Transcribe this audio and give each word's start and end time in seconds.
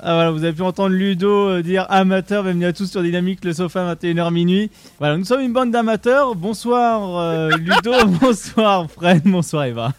Ah 0.00 0.14
voilà, 0.14 0.30
vous 0.32 0.42
avez 0.44 0.52
pu 0.52 0.62
entendre 0.62 0.94
Ludo 0.94 1.48
euh, 1.48 1.62
dire 1.62 1.86
amateur, 1.88 2.42
bienvenue 2.42 2.66
à 2.66 2.72
tous 2.72 2.90
sur 2.90 3.02
Dynamique, 3.02 3.44
le 3.44 3.52
sofa 3.54 3.94
21h 3.94 4.32
minuit. 4.32 4.70
Voilà, 4.98 5.16
nous 5.16 5.24
sommes 5.24 5.40
une 5.40 5.52
bande 5.52 5.70
d'amateurs. 5.70 6.34
Bonsoir 6.34 7.16
euh, 7.18 7.50
Ludo, 7.56 7.92
bonsoir 8.20 8.90
Fred, 8.90 9.22
bonsoir 9.24 9.64
Eva. 9.64 9.92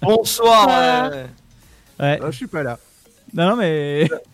Bonsoir. 0.00 0.66
ouais. 1.12 1.26
Ouais, 2.00 2.18
Ah, 2.22 2.30
Je 2.30 2.36
suis 2.36 2.46
pas 2.46 2.62
là. 2.62 2.78
non 3.34 3.50
non 3.50 3.56
mais... 3.56 4.08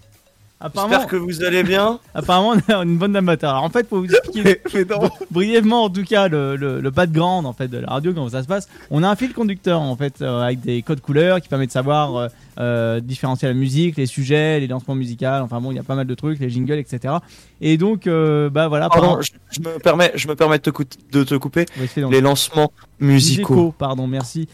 Apparemment, 0.62 0.92
J'espère 0.92 1.08
que 1.10 1.16
vous 1.16 1.42
allez 1.42 1.62
bien. 1.62 1.98
apparemment, 2.14 2.50
on 2.50 2.58
est 2.58 2.84
une 2.84 2.98
bande 2.98 3.12
d'amateurs. 3.12 3.50
Alors 3.52 3.64
en 3.64 3.70
fait, 3.70 3.88
pour 3.88 3.98
vous 4.00 4.12
expliquer 4.12 4.60
brièvement, 5.30 5.84
en 5.84 5.90
tout 5.90 6.04
cas, 6.04 6.28
le, 6.28 6.56
le, 6.56 6.80
le 6.80 6.90
background 6.90 7.46
en 7.46 7.52
fait 7.54 7.68
de 7.68 7.78
la 7.78 7.88
radio, 7.88 8.12
comment 8.12 8.28
ça 8.28 8.42
se 8.42 8.46
passe, 8.46 8.68
on 8.90 9.02
a 9.02 9.08
un 9.08 9.16
fil 9.16 9.32
conducteur 9.32 9.80
en 9.80 9.96
fait 9.96 10.20
euh, 10.20 10.42
avec 10.42 10.60
des 10.60 10.82
codes 10.82 11.00
couleurs 11.00 11.40
qui 11.40 11.48
permet 11.48 11.66
de 11.66 11.72
savoir 11.72 12.14
euh, 12.16 12.28
euh, 12.58 13.00
différencier 13.00 13.48
la 13.48 13.54
musique, 13.54 13.96
les 13.96 14.04
sujets, 14.06 14.60
les 14.60 14.66
lancements 14.66 14.94
musicaux. 14.94 15.24
Enfin 15.26 15.60
bon, 15.62 15.70
il 15.72 15.76
y 15.76 15.78
a 15.78 15.82
pas 15.82 15.94
mal 15.94 16.06
de 16.06 16.14
trucs, 16.14 16.38
les 16.40 16.50
jingles, 16.50 16.74
etc. 16.78 17.14
Et 17.62 17.78
donc, 17.78 18.06
euh, 18.06 18.50
bah 18.50 18.68
voilà. 18.68 18.88
Pardon, 18.90 19.20
je, 19.22 19.30
je 19.50 19.60
me 19.60 19.78
permets, 19.78 20.12
je 20.14 20.28
me 20.28 20.34
permets 20.36 20.58
de 20.58 20.62
te, 20.62 20.70
cou- 20.70 20.84
de 21.12 21.24
te 21.24 21.34
couper. 21.36 21.64
Les 22.10 22.20
lancements 22.20 22.70
musicaux. 23.00 23.54
musicaux, 23.54 23.74
pardon, 23.78 24.06
merci. 24.06 24.46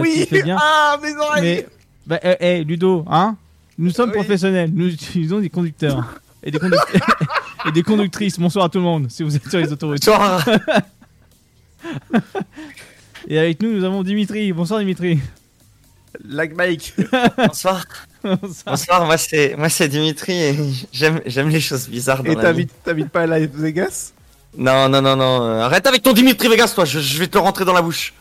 Oui 0.00 0.26
bien. 0.30 0.56
Ah, 0.60 0.96
mes 1.02 1.16
oreilles 1.16 1.42
Mais, 1.42 1.66
bah, 2.06 2.20
eh, 2.22 2.36
eh, 2.40 2.64
Ludo, 2.64 3.04
hein? 3.10 3.36
Nous 3.78 3.90
sommes 3.90 4.10
Oui. 4.10 4.14
professionnels, 4.16 4.70
nous 4.74 4.88
utilisons 4.92 5.38
des 5.40 5.50
conducteurs. 5.50 6.20
Et 6.42 6.50
des, 6.50 6.58
conduc- 6.58 7.00
et 7.68 7.72
des 7.72 7.82
conductrices. 7.82 8.38
Bonsoir 8.38 8.64
à 8.66 8.68
tout 8.68 8.78
le 8.78 8.84
monde, 8.84 9.06
si 9.10 9.22
vous 9.22 9.34
êtes 9.36 9.48
sur 9.48 9.58
les 9.58 9.72
autoroutes. 9.72 9.98
Bonsoir. 10.04 10.44
Et 13.28 13.38
avec 13.38 13.60
nous, 13.62 13.72
nous 13.72 13.84
avons 13.84 14.02
Dimitri. 14.02 14.52
Bonsoir 14.52 14.80
Dimitri. 14.80 15.20
Lag 16.24 16.54
Mike. 16.56 16.94
Bonsoir. 17.36 17.84
Bonsoir. 18.24 18.64
Bonsoir. 18.66 19.04
Moi 19.06 19.16
c'est, 19.18 19.54
moi 19.56 19.68
c'est 19.68 19.86
Dimitri 19.88 20.32
et 20.32 20.56
j'aime, 20.92 21.20
j'aime 21.26 21.48
les 21.50 21.60
choses 21.60 21.88
bizarres 21.88 22.22
dans 22.24 22.32
Et 22.32 22.34
la 22.34 22.40
vie. 22.40 22.66
t'habites 22.66 22.72
t'habites 22.84 23.08
pas 23.10 23.22
à 23.22 23.26
Las 23.26 23.46
Vegas? 23.48 24.12
Non, 24.56 24.88
non, 24.88 25.02
non, 25.02 25.14
non. 25.14 25.42
Arrête 25.60 25.86
avec 25.86 26.02
ton 26.02 26.12
Dimitri 26.14 26.48
Vegas, 26.48 26.72
toi. 26.74 26.84
Je, 26.84 26.98
je 27.00 27.18
vais 27.18 27.26
te 27.28 27.36
le 27.36 27.42
rentrer 27.42 27.64
dans 27.64 27.74
la 27.74 27.82
bouche. 27.82 28.14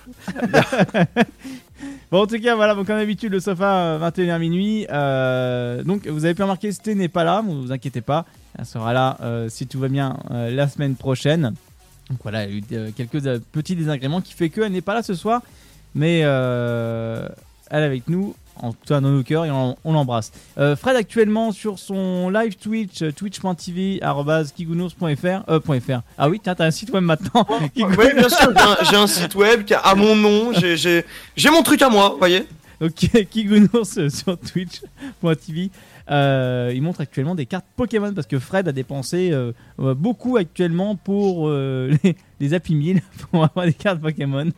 Bon, 2.10 2.22
en 2.22 2.28
tout 2.28 2.40
cas, 2.40 2.56
voilà, 2.56 2.74
comme 2.74 2.86
d'habitude, 2.86 3.34
le 3.34 3.42
sofa, 3.42 3.98
euh, 3.98 4.10
21h 4.10 4.40
minuit. 4.40 4.88
Euh, 4.90 5.84
donc, 5.84 6.08
vous 6.08 6.24
avez 6.24 6.34
pu 6.34 6.42
remarquer, 6.42 6.72
Sté 6.72 6.96
n'est 6.96 7.10
pas 7.10 7.26
là, 7.26 7.42
ne 7.46 7.54
vous 7.54 7.74
inquiétez 7.74 8.00
pas. 8.00 8.26
Elle 8.58 8.66
sera 8.66 8.94
là, 8.94 9.18
euh, 9.22 9.50
si 9.50 9.68
tout 9.68 9.78
va 9.78 9.90
bien, 9.90 10.18
euh, 10.32 10.50
la 10.50 10.70
semaine 10.70 10.96
prochaine. 10.96 11.54
Donc 12.10 12.20
voilà, 12.24 12.46
il 12.46 12.50
y 12.50 12.54
a 12.54 12.58
eu 12.60 12.64
euh, 12.72 12.92
quelques 12.96 13.28
euh, 13.28 13.40
petits 13.52 13.76
désagréments 13.76 14.22
qui 14.22 14.34
fait 14.34 14.50
qu'elle 14.50 14.72
n'est 14.72 14.82
pas 14.82 14.94
là 14.94 15.04
ce 15.04 15.16
soir. 15.16 15.42
Mais 15.96 16.22
euh, 16.24 17.28
elle 17.70 17.84
est 17.84 17.88
avec 17.88 18.08
nous, 18.08 18.36
en 18.62 18.72
tout 18.72 18.78
cas 18.88 19.00
dans 19.02 19.10
nos 19.10 19.24
cœurs, 19.24 19.46
et 19.46 19.52
on, 19.52 19.76
on 19.84 19.94
l'embrasse. 19.94 20.32
Euh, 20.58 20.76
Fred, 20.76 20.96
actuellement, 20.96 21.52
sur 21.52 21.80
son 21.80 22.30
live 22.30 22.56
Twitch, 22.56 23.02
euh, 23.02 23.12
twitch.tv, 23.12 24.00
euh, 24.04 25.60
.fr. 25.60 26.02
Ah 26.18 26.30
oui, 26.30 26.40
tiens, 26.44 26.56
t'as 26.56 26.66
un 26.66 26.72
site 26.72 26.92
web 26.92 27.04
maintenant. 27.04 27.46
Oui, 27.76 28.14
bien 28.16 28.30
sûr. 28.30 28.54
J'ai 28.90 28.96
un, 28.96 29.08
site 29.08 29.36
web 29.36 29.64
qui 29.64 29.74
a 29.74 29.80
à 29.80 29.96
mon 29.96 30.16
nom. 30.16 30.52
J'ai, 30.54 31.04
mon 31.52 31.64
truc 31.64 31.82
à 31.82 31.90
moi, 31.90 32.16
voyez. 32.18 32.46
Donc 32.80 32.94
Kigounours 33.32 33.98
euh, 33.98 34.10
sur 34.10 34.38
twitch.tv. 34.38 35.72
Euh, 36.10 36.72
il 36.74 36.82
montre 36.82 37.02
actuellement 37.02 37.36
des 37.36 37.46
cartes 37.46 37.66
Pokémon 37.76 38.14
parce 38.14 38.28
que 38.28 38.40
Fred 38.40 38.68
a 38.68 38.72
dépensé 38.72 39.32
euh, 39.32 39.52
euh, 39.80 39.94
beaucoup 39.94 40.38
actuellement 40.38 40.96
pour 40.96 41.50
euh, 41.50 41.92
les, 42.04 42.16
les 42.40 42.54
Happy 42.54 42.76
Meal 42.76 43.02
pour 43.32 43.44
avoir 43.44 43.66
des 43.66 43.74
cartes 43.74 44.00
Pokémon. 44.00 44.50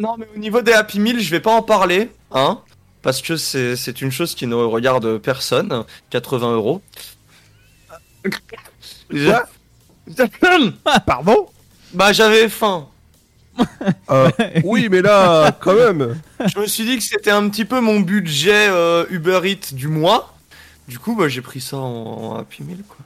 Non, 0.00 0.16
mais 0.18 0.26
au 0.34 0.38
niveau 0.38 0.62
des 0.62 0.72
Happy 0.72 0.98
Meal, 0.98 1.20
je 1.20 1.30
vais 1.30 1.40
pas 1.40 1.52
en 1.52 1.60
parler, 1.62 2.10
hein, 2.32 2.58
parce 3.02 3.20
que 3.20 3.36
c'est, 3.36 4.00
une 4.00 4.10
chose 4.10 4.34
qui 4.34 4.46
ne 4.46 4.54
regarde 4.54 5.18
personne. 5.18 5.84
80 6.08 6.54
euros. 6.54 6.80
Quoi? 8.24 9.46
Pardon? 11.06 11.46
Bah, 11.92 12.12
j'avais 12.14 12.48
faim. 12.48 12.88
Euh, 14.10 14.30
Oui, 14.64 14.88
mais 14.90 15.02
là, 15.02 15.52
quand 15.60 15.74
même. 15.74 16.18
Je 16.46 16.58
me 16.58 16.66
suis 16.66 16.84
dit 16.84 16.96
que 16.96 17.02
c'était 17.04 17.30
un 17.30 17.46
petit 17.50 17.66
peu 17.66 17.80
mon 17.80 18.00
budget 18.00 18.68
euh, 18.68 19.04
Uber 19.10 19.40
Eats 19.44 19.74
du 19.74 19.88
mois. 19.88 20.34
Du 20.88 20.98
coup, 20.98 21.14
bah, 21.14 21.28
j'ai 21.28 21.42
pris 21.42 21.60
ça 21.60 21.76
en, 21.76 21.82
en 22.32 22.36
Happy 22.36 22.62
Meal, 22.62 22.78
quoi. 22.88 22.96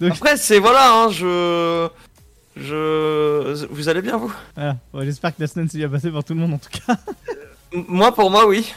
Donc- 0.00 0.12
Après, 0.16 0.36
c'est 0.36 0.58
voilà, 0.58 0.92
hein, 0.92 1.10
je. 1.10 1.88
Je. 2.60 3.66
Vous 3.70 3.88
allez 3.88 4.02
bien, 4.02 4.16
vous? 4.18 4.32
J'espère 5.00 5.34
que 5.34 5.40
la 5.40 5.46
semaine 5.46 5.68
s'est 5.68 5.78
bien 5.78 5.88
passée 5.88 6.10
pour 6.10 6.22
tout 6.22 6.34
le 6.34 6.40
monde 6.40 6.54
en 6.54 6.58
tout 6.58 6.68
cas. 6.86 6.96
M- 7.72 7.84
Moi, 7.88 8.14
pour 8.14 8.30
moi, 8.30 8.46
oui. 8.46 8.72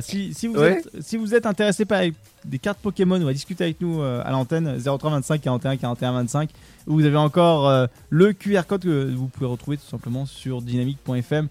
Si, 0.00 0.34
si, 0.34 0.48
vous 0.48 0.56
Ouais. 0.58 0.78
êtes, 0.80 0.90
si 1.00 1.16
vous 1.16 1.32
êtes 1.34 1.46
intéressé 1.46 1.84
par 1.84 2.02
des 2.44 2.58
cartes 2.58 2.80
Pokémon 2.80 3.22
ou 3.22 3.28
à 3.28 3.32
discuter 3.32 3.62
avec 3.64 3.80
nous 3.80 4.02
euh, 4.02 4.20
à 4.24 4.32
l'antenne 4.32 4.78
03 4.80 5.10
25 5.10 5.40
41 5.40 5.76
41 5.76 6.12
25 6.12 6.50
vous 6.86 7.04
avez 7.04 7.16
encore 7.16 7.68
euh, 7.68 7.86
le 8.10 8.32
QR 8.32 8.62
code 8.68 8.82
que 8.82 9.12
vous 9.14 9.28
pouvez 9.28 9.46
retrouver 9.46 9.76
tout 9.76 9.86
simplement 9.88 10.26
sur 10.26 10.60
dynamique.fm 10.60 11.46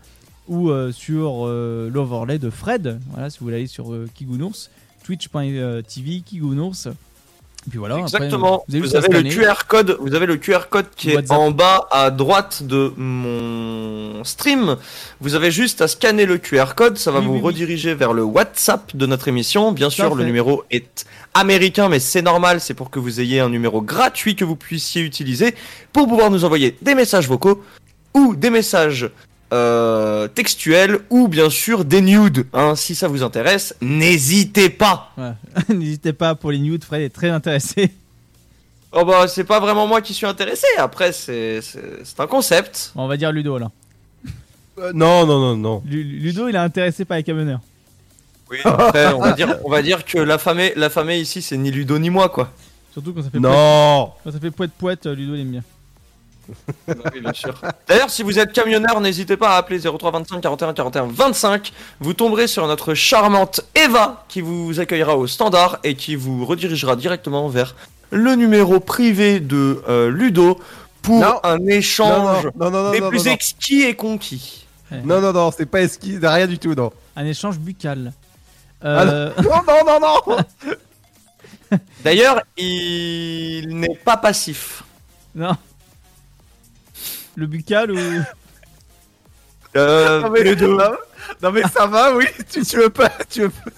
ou 0.49 0.69
euh, 0.69 0.91
sur 0.91 1.45
euh, 1.47 1.89
l'overlay 1.93 2.37
de 2.37 2.49
Fred 2.49 2.99
voilà 3.11 3.29
si 3.29 3.39
vous 3.39 3.45
voulez 3.45 3.55
aller 3.57 3.67
sur 3.67 3.93
euh, 3.93 4.07
Kigounours 4.13 4.69
twitch.tv 5.05 6.21
Kigounours 6.25 6.89
et 7.65 7.69
puis 7.69 7.79
voilà 7.79 7.95
après, 7.95 8.05
Exactement. 8.05 8.63
vous 8.69 8.95
avez 8.95 9.07
le. 9.23 9.29
QR 9.29 9.65
code. 9.67 9.97
Vous 9.99 10.13
avez 10.13 10.25
le 10.27 10.37
QR 10.37 10.67
code 10.69 10.85
qui 10.95 11.11
est 11.11 11.31
en 11.31 11.49
bas 11.51 11.87
à 11.91 12.11
droite 12.11 12.63
de 12.63 12.93
mon 12.97 14.23
stream. 14.23 14.77
Vous 15.19 15.33
avez 15.33 15.49
juste 15.49 15.81
à 15.81 15.87
scanner 15.87 16.25
le 16.25 16.37
QR 16.37 16.75
code. 16.75 16.97
Ça 16.97 17.11
va 17.11 17.19
Oui, 17.19 17.25
vous 17.25 17.31
oui, 17.33 17.37
oui. 17.39 17.45
rediriger 17.45 17.95
vers 17.95 18.13
le 18.13 18.23
WhatsApp 18.23 18.95
de 18.95 19.05
notre 19.05 19.27
émission. 19.27 19.71
Bien 19.71 19.89
sûr, 19.89 20.13
le 20.13 20.23
numéro 20.25 20.63
est 20.69 21.05
américain, 21.33 21.89
mais 21.89 21.99
c'est 21.99 22.21
normal. 22.21 22.61
C'est 22.61 22.75
pour 22.75 22.91
que 22.91 22.99
vous 22.99 23.19
ayez 23.19 23.39
un 23.39 23.49
numéro 23.49 23.81
gratuit 23.81 24.35
que 24.35 24.45
vous 24.45 24.55
puissiez 24.55 25.01
utiliser 25.01 25.55
pour 25.91 26.07
pouvoir 26.07 26.29
nous 26.29 26.45
envoyer 26.45 26.77
des 26.83 26.93
messages 26.93 27.27
vocaux 27.27 27.63
ou 28.13 28.35
des 28.35 28.49
messages 28.51 29.09
euh, 29.55 30.27
textuels 30.27 30.99
ou 31.09 31.27
bien 31.27 31.49
sûr 31.49 31.85
des 31.85 32.01
nudes. 32.01 32.45
Hein, 32.53 32.75
si 32.75 32.93
ça 32.95 33.07
vous 33.07 33.23
intéresse, 33.23 33.75
n'hésitez 33.81 34.69
pas. 34.69 35.11
N'hésitez 35.69 36.13
pas 36.13 36.35
pour 36.35 36.51
les 36.51 36.59
news 36.59 36.77
Fred 36.85 37.01
est 37.01 37.09
très 37.09 37.29
intéressé 37.29 37.91
Oh 38.97 39.03
bah 39.05 39.27
c'est 39.27 39.43
pas 39.43 39.59
vraiment 39.59 39.87
moi 39.87 40.01
qui 40.01 40.13
suis 40.13 40.25
intéressé. 40.25 40.67
Après 40.77 41.11
c'est 41.11 41.59
un 42.19 42.27
concept. 42.27 42.91
On 42.95 43.07
va 43.07 43.17
dire 43.17 43.31
Ludo 43.31 43.57
là 43.57 43.71
Euh, 44.79 44.91
non, 44.93 45.25
non, 45.25 45.39
non, 45.39 45.55
non. 45.57 45.81
Lu- 45.85 46.03
Ludo 46.03 46.47
il 46.49 46.55
est 46.55 46.59
intéressé 46.59 47.05
par 47.05 47.17
les 47.17 47.23
camionneurs 47.23 47.59
Oui. 48.51 48.57
Après 48.63 49.13
on 49.13 49.19
va 49.19 49.31
dire 49.33 49.57
on 49.63 49.69
va 49.69 49.81
dire 49.81 50.03
que 50.05 50.17
la 50.17 50.37
famille 50.37 50.71
la 50.75 50.89
famille 50.89 51.21
ici 51.21 51.41
c'est 51.41 51.57
ni 51.57 51.71
Ludo 51.71 51.97
ni 51.99 52.09
moi 52.09 52.29
quoi. 52.29 52.51
surtout 52.93 53.13
quand 53.13 53.23
ça 53.23 53.29
fait 53.29 53.39
poète, 53.39 53.51
Non 53.53 54.11
quand 54.23 54.31
ça 54.31 54.39
fait 54.39 54.51
poète 54.51 54.71
poète 54.77 55.05
Ludo 55.07 55.33
il 55.35 55.41
aime 55.41 55.51
bien 55.51 55.63
oui 56.87 57.19
bien 57.21 57.33
sûr. 57.33 57.59
D'ailleurs 57.87 58.09
si 58.09 58.23
vous 58.23 58.37
êtes 58.39 58.53
camionneur 58.53 58.99
n'hésitez 59.01 59.37
pas 59.37 59.55
à 59.55 59.57
appeler 59.57 59.79
03 59.79 60.11
25 60.11 60.41
41 60.41 60.73
41 60.73 61.07
25. 61.07 61.71
Vous 61.99 62.13
tomberez 62.13 62.47
sur 62.47 62.67
notre 62.67 62.93
charmante 62.93 63.61
Eva 63.75 64.25
qui 64.27 64.41
vous 64.41 64.79
accueillera 64.79 65.17
au 65.17 65.27
standard 65.27 65.79
et 65.83 65.95
qui 65.95 66.15
vous 66.15 66.45
redirigera 66.45 66.95
directement 66.95 67.47
vers 67.49 67.75
le 68.11 68.35
numéro 68.35 68.79
privé 68.79 69.39
de 69.39 69.81
euh, 69.89 70.09
Ludo 70.11 70.59
pour 71.01 71.19
Non. 71.19 71.39
un 71.43 71.65
échange 71.67 72.47
non, 72.55 72.69
non, 72.71 72.83
non, 72.85 72.91
des 72.91 72.99
non, 73.01 73.09
plus 73.09 73.25
non, 73.25 73.31
exquis 73.31 73.81
et 73.83 73.95
conquis. 73.95 74.65
non, 75.03 75.21
non, 75.21 75.33
non, 75.33 75.51
c'est 75.55 75.65
pas 75.65 75.81
esquisse, 75.81 76.19
rien 76.21 76.47
du 76.47 76.57
tout, 76.59 76.73
non. 76.75 76.91
un 77.15 77.25
échange 77.25 77.57
buccal 77.59 78.13
Ah, 78.81 78.87
euh, 79.01 79.31
Non, 79.43 79.61
non, 79.67 79.99
non, 79.99 79.99
non 80.27 80.37
D'ailleurs, 82.03 82.41
il 82.57 83.67
n'est 83.69 83.95
pas 84.05 84.17
passif. 84.17 84.83
Non. 85.33 85.55
Le 87.35 87.47
buccal 87.47 87.91
ou. 87.91 87.97
Euh, 89.75 90.21
non, 90.23 90.29
mais, 90.29 90.43
les 90.43 90.55
deux. 90.55 90.75
non, 90.75 90.91
non, 91.41 91.51
mais 91.51 91.63
ça 91.63 91.85
va, 91.85 92.15
oui, 92.15 92.25
tu, 92.49 92.65
tu 92.65 92.77
veux 92.77 92.89
pas, 92.89 93.11
tu 93.29 93.41
veux 93.41 93.49
pas... 93.49 93.71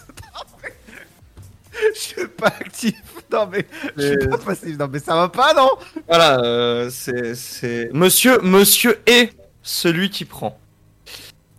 Je 1.94 2.00
suis 2.00 2.27
pas 2.27 2.48
actif, 2.48 2.95
non 3.31 3.48
mais, 3.51 3.65
je 3.98 4.07
suis 4.07 4.27
pas 4.30 4.38
passif, 4.38 4.77
non 4.77 4.88
mais 4.92 5.00
ça 5.00 5.15
va 5.15 5.30
pas, 5.30 5.54
non 5.54 5.69
Voilà, 6.07 6.39
euh, 6.39 6.89
c'est, 6.92 7.36
c'est... 7.36 7.89
Monsieur, 7.94 8.39
monsieur 8.42 9.00
est 9.06 9.33
celui 9.62 10.09
qui 10.09 10.25
prend. 10.25 10.57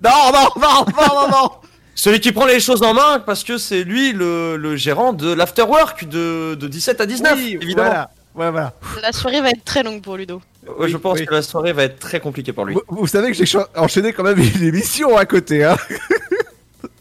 Non, 0.02 0.32
non, 0.32 0.48
non, 0.60 0.84
non, 0.86 1.14
non, 1.14 1.28
non 1.28 1.50
Celui 1.94 2.20
qui 2.20 2.32
prend 2.32 2.46
les 2.46 2.60
choses 2.60 2.82
en 2.82 2.94
main 2.94 3.20
parce 3.20 3.44
que 3.44 3.58
c'est 3.58 3.84
lui 3.84 4.12
le, 4.12 4.56
le 4.56 4.76
gérant 4.76 5.12
de 5.12 5.32
l'afterwork 5.32 6.08
de, 6.08 6.56
de 6.58 6.66
17 6.68 7.00
à 7.00 7.06
19, 7.06 7.34
Oui, 7.36 7.58
évidemment. 7.60 7.88
Voilà, 7.88 8.10
ouais, 8.34 8.50
voilà. 8.50 8.72
La 9.02 9.12
soirée 9.12 9.40
va 9.40 9.50
être 9.50 9.64
très 9.64 9.82
longue 9.82 10.02
pour 10.02 10.16
Ludo. 10.16 10.40
Ouais, 10.78 10.88
je 10.88 10.96
Oui, 10.96 11.02
pense 11.02 11.18
oui. 11.18 11.26
que 11.26 11.34
la 11.34 11.42
soirée 11.42 11.72
va 11.72 11.84
être 11.84 11.98
très 11.98 12.20
compliquée 12.20 12.52
pour 12.52 12.64
lui. 12.64 12.74
Vous, 12.74 12.82
vous 12.88 13.06
savez 13.06 13.28
que 13.28 13.34
j'ai 13.34 13.46
ch- 13.46 13.64
enchaîné 13.76 14.12
quand 14.12 14.22
même 14.24 14.38
une 14.38 14.62
émission 14.62 15.16
à 15.16 15.24
côté, 15.26 15.64
hein. 15.64 15.76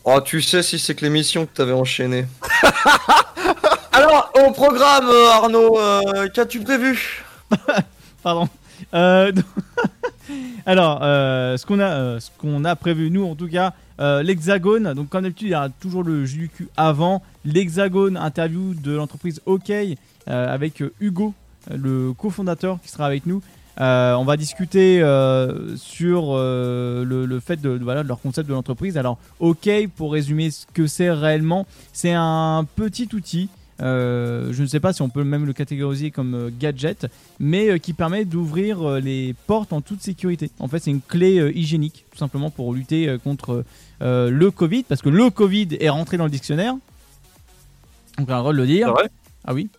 Oh, 0.04 0.22
tu 0.22 0.42
sais 0.42 0.64
si 0.64 0.80
c'est 0.80 0.96
que 0.96 1.04
l'émission 1.04 1.46
que 1.46 1.52
t'avais 1.54 1.74
enchaînée. 1.74 2.26
Alors, 3.92 4.32
au 4.48 4.52
programme, 4.52 5.08
euh, 5.10 5.30
Arnaud, 5.32 5.80
euh, 5.80 6.28
qu'as-tu 6.34 6.60
prévu? 6.62 7.24
Pardon. 8.24 8.48
Euh, 8.94 9.32
Alors, 10.66 11.00
euh, 11.02 11.58
ce 11.58 11.66
qu'on 11.66 11.80
a, 11.80 11.90
euh, 11.90 12.20
ce 12.20 12.30
qu'on 12.38 12.64
a 12.66 12.76
prévu 12.76 13.10
nous, 13.10 13.26
en 13.26 13.36
tout 13.36 13.48
cas, 13.48 13.74
euh, 14.00 14.22
l'Hexagone. 14.24 14.94
Donc, 14.94 15.10
comme 15.10 15.24
d'habitude, 15.24 15.48
il 15.48 15.52
y 15.52 15.56
a 15.56 15.70
toujours 15.80 16.04
le 16.04 16.26
jus 16.26 16.38
du 16.40 16.50
cul 16.50 16.68
avant 16.78 17.24
l'Hexagone 17.46 18.18
interview 18.18 18.74
de 18.76 18.96
l'entreprise 18.96 19.42
OK 19.46 19.70
euh, 19.72 19.96
avec 20.28 20.84
Hugo, 21.00 21.34
le 21.74 22.14
cofondateur, 22.14 22.78
qui 22.84 22.90
sera 22.90 23.06
avec 23.08 23.26
nous. 23.26 23.42
Euh, 23.80 24.16
on 24.16 24.24
va 24.26 24.38
discuter 24.38 25.02
euh, 25.02 25.76
sur 25.78 26.30
euh, 26.32 27.04
le, 27.06 27.26
le 27.26 27.40
fait 27.40 27.62
de, 27.62 27.78
de- 27.78 27.84
voilà, 27.84 28.02
de 28.04 28.08
leur 28.08 28.20
concept 28.20 28.50
de 28.50 28.54
l'entreprise. 28.54 28.98
Alors, 28.98 29.18
OK, 29.40 29.70
pour 29.96 30.14
résumer 30.14 30.50
ce 30.52 30.66
que 30.74 30.88
c'est 30.88 31.12
réellement, 31.12 31.68
c'est 31.94 32.14
un 32.14 32.66
petit 32.76 33.08
outil. 33.14 33.50
je 33.80 34.60
ne 34.62 34.66
sais 34.66 34.80
pas 34.80 34.94
si 34.94 35.04
on 35.04 35.10
peut 35.10 35.24
même 35.24 35.46
le 35.46 35.54
catégoriser 35.54 36.10
comme 36.10 36.50
gadget, 36.60 37.06
mais 37.40 37.80
qui 37.80 37.94
permet 37.94 38.26
d'ouvrir 38.26 39.00
les 39.00 39.36
portes 39.46 39.72
en 39.74 39.82
toute 39.82 40.02
sécurité. 40.02 40.50
En 40.60 40.68
fait, 40.68 40.80
c'est 40.80 40.90
une 40.92 41.02
clé 41.02 41.52
hygiénique, 41.54 42.06
tout 42.12 42.18
simplement 42.18 42.50
pour 42.50 42.74
lutter 42.74 43.16
contre 43.24 43.64
le 44.02 44.50
Covid, 44.50 44.84
parce 44.84 45.04
que 45.04 45.10
le 45.10 45.30
Covid 45.30 45.78
est 45.80 45.90
rentré 45.90 46.18
dans 46.18 46.24
le 46.26 46.32
dictionnaire. 46.32 46.74
Donc 48.18 48.28
on 48.28 48.34
a 48.34 48.38
le 48.38 48.40
droit 48.42 48.54
de 48.54 48.58
le 48.58 48.66
dire. 48.66 48.92
Ah 49.46 49.54
oui. 49.54 49.70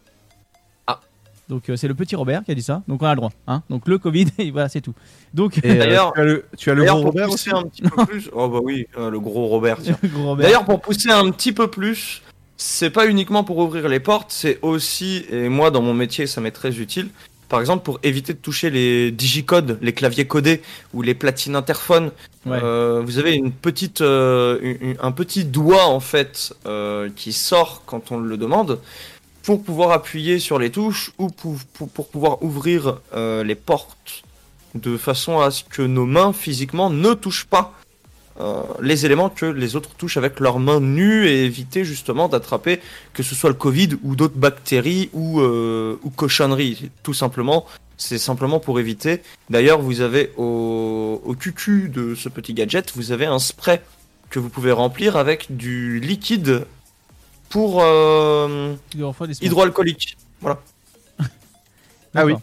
Donc 1.49 1.71
euh, 1.71 1.77
c'est 1.77 1.89
le 1.89 1.95
petit 1.95 2.15
Robert 2.15 2.45
qui 2.45 2.51
a 2.51 2.55
dit 2.55 2.63
ça, 2.63 2.83
donc 2.89 3.01
on 3.03 3.07
a 3.07 3.11
le 3.11 3.17
droit. 3.17 3.31
Hein 3.47 3.63
donc 3.71 3.89
le 3.89 3.97
Covid, 3.99 4.27
et 4.39 4.51
voilà, 4.51 4.69
c'est 4.69 4.81
tout. 4.83 4.95
Donc 5.33 5.59
Et, 5.65 5.71
euh, 5.71 5.79
D'ailleurs- 5.79 6.13
tu 6.15 6.21
as 6.21 6.25
le, 6.25 6.45
tu 6.57 6.71
as 6.71 6.75
le 6.75 6.81
D'ailleurs, 6.83 6.97
gros 6.97 7.05
pour 7.05 7.13
Robert 7.13 7.29
pousser 7.29 7.51
aussi. 7.53 7.65
un 7.65 7.69
petit 7.69 7.83
peu 7.83 8.07
plus... 8.07 8.31
Oh 8.33 8.49
bah 8.49 8.59
oui, 8.63 8.87
euh, 8.99 9.11
le 9.11 9.19
gros 9.21 9.47
Robert. 9.47 9.79
D'ailleurs, 10.39 10.65
pour 10.65 10.81
pousser 10.81 11.11
un 11.11 11.31
petit 11.31 11.53
peu 11.53 11.69
plus, 11.69 12.23
c'est 12.57 12.91
pas 12.91 13.07
uniquement 13.07 13.45
pour 13.45 13.59
ouvrir 13.59 13.89
les 13.89 14.01
portes, 14.01 14.31
c'est 14.31 14.59
aussi, 14.63 15.25
et 15.31 15.49
moi 15.49 15.71
dans 15.71 15.81
mon 15.83 15.95
métier 15.95 16.27
ça 16.27 16.41
m'est 16.41 16.51
très 16.51 16.77
utile, 16.79 17.09
par 17.49 17.61
exemple 17.61 17.83
pour 17.83 17.99
éviter 18.03 18.35
de 18.35 18.39
toucher 18.39 18.69
les 18.69 19.11
digicodes, 19.11 19.79
les 19.81 19.95
claviers 19.95 20.27
codés 20.27 20.61
ou 20.93 21.01
les 21.01 21.15
platines 21.15 21.57
interphones. 21.57 22.11
Ouais. 22.45 22.59
Euh, 22.63 23.01
vous 23.03 23.19
avez 23.19 23.33
une 23.35 23.53
petite, 23.53 24.01
euh, 24.03 24.59
une- 24.63 24.97
un 25.01 25.13
petit 25.13 25.45
doigt 25.47 25.87
en 25.87 26.01
fait 26.01 26.53
euh, 26.67 27.09
qui 27.17 27.33
sort 27.33 27.83
quand 27.87 28.13
on 28.13 28.19
le 28.19 28.37
demande 28.37 28.81
pour 29.49 29.63
pouvoir 29.63 29.93
appuyer 29.93 30.41
sur 30.41 30.59
les 30.59 30.69
touches 30.69 31.11
ou 31.17 31.29
pour, 31.31 32.07
pouvoir 32.07 32.43
ouvrir 32.43 32.99
euh, 33.15 33.43
les 33.43 33.55
portes 33.55 34.23
de 34.75 34.99
façon 34.99 35.41
à 35.41 35.51
ce 35.51 35.65
que 35.65 35.81
nos 35.81 36.05
mains 36.05 36.35
physiquement 36.35 36.91
ne 36.91 37.15
touchent 37.15 37.47
pas 37.47 37.73
euh, 38.41 38.61
les 38.83 39.07
éléments 39.07 39.31
que 39.31 39.47
les 39.47 39.75
autres 39.75 39.95
touchent 39.97 40.19
avec 40.19 40.39
leurs 40.39 40.59
mains 40.59 40.81
nues 40.81 41.27
et 41.29 41.47
éviter 41.47 41.87
justement 41.87 42.29
d'attraper 42.29 42.81
que 43.15 43.23
ce 43.23 43.35
soit 43.35 43.49
le 43.49 43.57
Covid 43.57 43.97
ou 44.03 44.17
d'autres 44.17 44.37
bactéries 44.37 45.09
ou, 45.15 45.41
euh, 45.41 45.97
cochonneries. 46.15 46.91
Tout 47.03 47.15
simplement, 47.15 47.65
c'est 47.97 48.19
simplement 48.19 48.61
pour 48.61 48.79
éviter. 48.79 49.23
D'ailleurs, 49.49 49.81
vous 49.81 50.03
avez 50.03 50.31
au, 50.37 51.23
au 51.25 51.33
cucu 51.33 51.89
de 51.89 52.15
ce 52.15 52.29
petit 52.29 52.53
gadget, 52.53 52.93
vous 52.95 53.13
avez 53.13 53.25
un 53.25 53.39
spray 53.39 53.81
que 54.29 54.39
vous 54.39 54.51
pouvez 54.51 54.73
remplir 54.73 55.17
avec 55.17 55.57
du 55.57 56.01
liquide 56.01 56.67
pour 57.49 57.81
euh, 57.83 58.75
hydroalcoolique. 59.47 60.17
Ah 62.15 62.25
oui. 62.25 62.35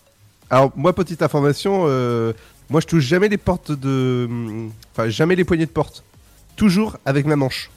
Alors, 0.50 0.72
moi, 0.76 0.94
petite 0.94 1.22
information, 1.22 1.86
euh, 1.88 2.34
moi, 2.70 2.82
je 2.82 2.86
touche 2.88 3.04
jamais 3.04 3.28
les 3.30 3.38
portes 3.38 3.72
de. 3.72 4.30
Enfin, 4.94 5.10
jamais 5.10 5.36
les 5.36 5.44
poignées 5.44 5.66
de 5.66 5.72
porte. 5.72 6.04
Toujours 6.56 6.98
avec 7.06 7.26
ma 7.26 7.36
manche. 7.36 7.70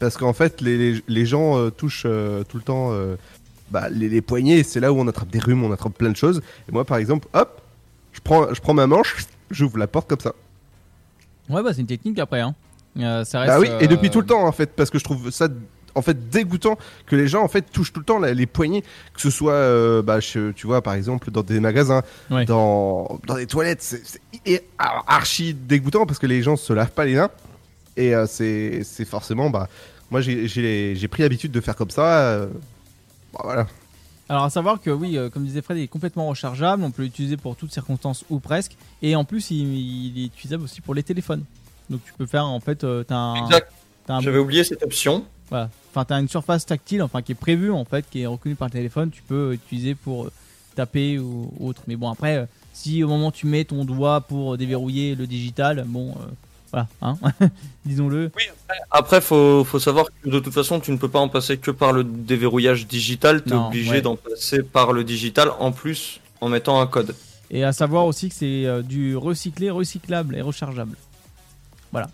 Parce 0.00 0.16
qu'en 0.16 0.32
fait, 0.32 0.60
les, 0.60 0.76
les- 0.94 1.04
les 1.06 1.26
gens 1.26 1.56
euh, 1.58 1.70
touchent 1.70 2.04
euh, 2.06 2.42
tout 2.44 2.56
le 2.56 2.62
temps 2.62 2.88
euh, 2.92 3.16
bah, 3.70 3.88
les, 3.88 4.08
les 4.08 4.20
poignées, 4.20 4.62
c'est 4.62 4.80
là 4.80 4.92
où 4.92 4.98
on 4.98 5.06
attrape 5.08 5.28
des 5.30 5.38
rhumes, 5.38 5.62
on 5.62 5.72
attrape 5.72 5.94
plein 5.94 6.10
de 6.10 6.16
choses. 6.16 6.42
Et 6.68 6.72
moi, 6.72 6.84
par 6.84 6.96
exemple, 6.98 7.28
hop, 7.34 7.60
je 8.12 8.20
prends, 8.20 8.52
je 8.52 8.60
prends 8.60 8.74
ma 8.74 8.86
manche, 8.86 9.16
j'ouvre 9.50 9.78
la 9.78 9.86
porte 9.86 10.08
comme 10.08 10.20
ça. 10.20 10.34
Ouais, 11.48 11.62
bah 11.62 11.72
c'est 11.72 11.80
une 11.82 11.86
technique 11.86 12.18
après. 12.18 12.40
Hein. 12.40 12.54
Euh, 12.98 13.24
ça 13.24 13.40
reste, 13.40 13.52
Bah 13.52 13.60
oui, 13.60 13.68
et 13.84 13.86
depuis 13.88 14.10
tout 14.10 14.20
le 14.20 14.26
temps, 14.26 14.44
en 14.44 14.52
fait, 14.52 14.72
parce 14.74 14.90
que 14.90 14.98
je 14.98 15.04
trouve 15.04 15.30
ça. 15.30 15.48
En 16.00 16.02
fait, 16.02 16.28
dégoûtant 16.30 16.76
que 17.06 17.14
les 17.14 17.28
gens 17.28 17.42
en 17.44 17.48
fait 17.48 17.62
touchent 17.70 17.92
tout 17.92 18.00
le 18.00 18.06
temps 18.06 18.18
les 18.18 18.46
poignées, 18.46 18.82
que 18.82 19.20
ce 19.20 19.30
soit, 19.30 19.52
euh, 19.52 20.02
bah, 20.02 20.18
je- 20.18 20.50
tu 20.50 20.66
vois, 20.66 20.82
par 20.82 20.94
exemple, 20.94 21.30
dans 21.30 21.42
des 21.42 21.60
magasins, 21.60 22.02
Ouais. 22.30 22.44
dans, 22.46 23.20
dans 23.26 23.36
des 23.36 23.46
toilettes, 23.46 23.82
c'est 23.82 24.64
archi 25.06 25.54
dégoûtant 25.54 26.06
parce 26.06 26.18
que 26.18 26.26
les 26.26 26.42
gens 26.42 26.56
se 26.56 26.72
lavent 26.72 26.90
pas 26.92 27.04
les 27.04 27.14
mains 27.14 27.30
et 27.96 28.14
euh, 28.14 28.26
c'est 28.26 28.82
c'est 28.84 29.04
forcément, 29.04 29.50
bah, 29.50 29.68
moi 30.10 30.20
j'ai- 30.20 31.08
pris 31.08 31.22
l'habitude 31.22 31.52
de 31.52 31.60
faire 31.60 31.76
comme 31.76 31.90
ça. 31.90 32.20
euh, 32.30 32.46
bah, 33.32 33.40
voilà. 33.44 33.66
Alors 34.28 34.44
à 34.44 34.50
savoir 34.50 34.80
que 34.80 34.90
oui, 34.90 35.18
euh, 35.18 35.28
comme 35.28 35.44
disait 35.44 35.60
Fred, 35.60 35.76
il 35.78 35.82
est 35.82 35.88
complètement 35.88 36.26
rechargeable, 36.28 36.84
on 36.84 36.90
peut 36.92 37.02
l'utiliser 37.02 37.36
pour 37.36 37.56
toutes 37.56 37.72
circonstances 37.72 38.24
ou 38.30 38.38
presque, 38.38 38.76
et 39.02 39.16
en 39.16 39.24
plus 39.24 39.50
il, 39.50 39.56
il 40.16 40.22
est 40.22 40.26
utilisable 40.26 40.62
aussi 40.64 40.80
pour 40.80 40.94
les 40.94 41.02
téléphones. 41.02 41.44
Donc 41.90 42.00
tu 42.04 42.12
peux 42.16 42.26
faire 42.26 42.44
en 42.46 42.60
fait, 42.60 42.84
euh, 42.84 43.02
t'as 43.02 43.16
un, 43.16 43.44
Exact. 43.44 43.72
J'avais 44.22 44.38
oublié 44.38 44.64
cette 44.64 44.82
option. 44.82 45.24
voilà. 45.50 45.68
Enfin 45.90 46.04
t'as 46.04 46.20
une 46.20 46.28
surface 46.28 46.66
tactile, 46.66 47.02
enfin 47.02 47.22
qui 47.22 47.32
est 47.32 47.36
prévue 47.36 47.70
en 47.70 47.84
fait, 47.84 48.04
qui 48.10 48.22
est 48.22 48.26
reconnue 48.26 48.54
par 48.54 48.68
le 48.68 48.72
téléphone, 48.72 49.10
tu 49.10 49.22
peux 49.22 49.52
utiliser 49.54 49.94
pour 49.94 50.26
euh, 50.26 50.32
taper 50.74 51.18
ou 51.18 51.52
autre. 51.60 51.82
Mais 51.86 51.96
bon 51.96 52.08
après, 52.10 52.36
euh, 52.36 52.46
si 52.72 53.02
au 53.02 53.08
moment 53.08 53.28
où 53.28 53.32
tu 53.32 53.46
mets 53.46 53.64
ton 53.64 53.84
doigt 53.84 54.20
pour 54.22 54.56
déverrouiller 54.56 55.14
le 55.14 55.26
digital, 55.26 55.84
bon, 55.86 56.10
euh, 56.10 56.26
voilà, 56.72 56.86
hein, 57.02 57.16
disons-le. 57.84 58.30
Après, 58.90 59.20
faut, 59.20 59.64
faut 59.64 59.80
savoir 59.80 60.06
que 60.22 60.30
de 60.30 60.38
toute 60.38 60.54
façon, 60.54 60.78
tu 60.80 60.92
ne 60.92 60.96
peux 60.96 61.08
pas 61.08 61.18
en 61.18 61.28
passer 61.28 61.58
que 61.58 61.70
par 61.72 61.92
le 61.92 62.04
déverrouillage 62.04 62.86
digital. 62.86 63.42
Tu 63.42 63.50
es 63.50 63.54
Non, 63.54 63.66
obligé 63.66 63.90
ouais. 63.90 64.02
d'en 64.02 64.16
passer 64.16 64.62
par 64.62 64.92
le 64.92 65.02
digital 65.04 65.50
en 65.58 65.72
plus 65.72 66.20
en 66.40 66.48
mettant 66.48 66.80
un 66.80 66.86
code. 66.86 67.14
Et 67.50 67.64
à 67.64 67.72
savoir 67.72 68.06
aussi 68.06 68.28
que 68.28 68.34
c'est 68.36 68.64
euh, 68.66 68.82
du 68.82 69.16
recyclé, 69.16 69.70
recyclable 69.70 70.36
et 70.36 70.40
rechargeable. 70.40 70.96
Voilà. 71.90 72.08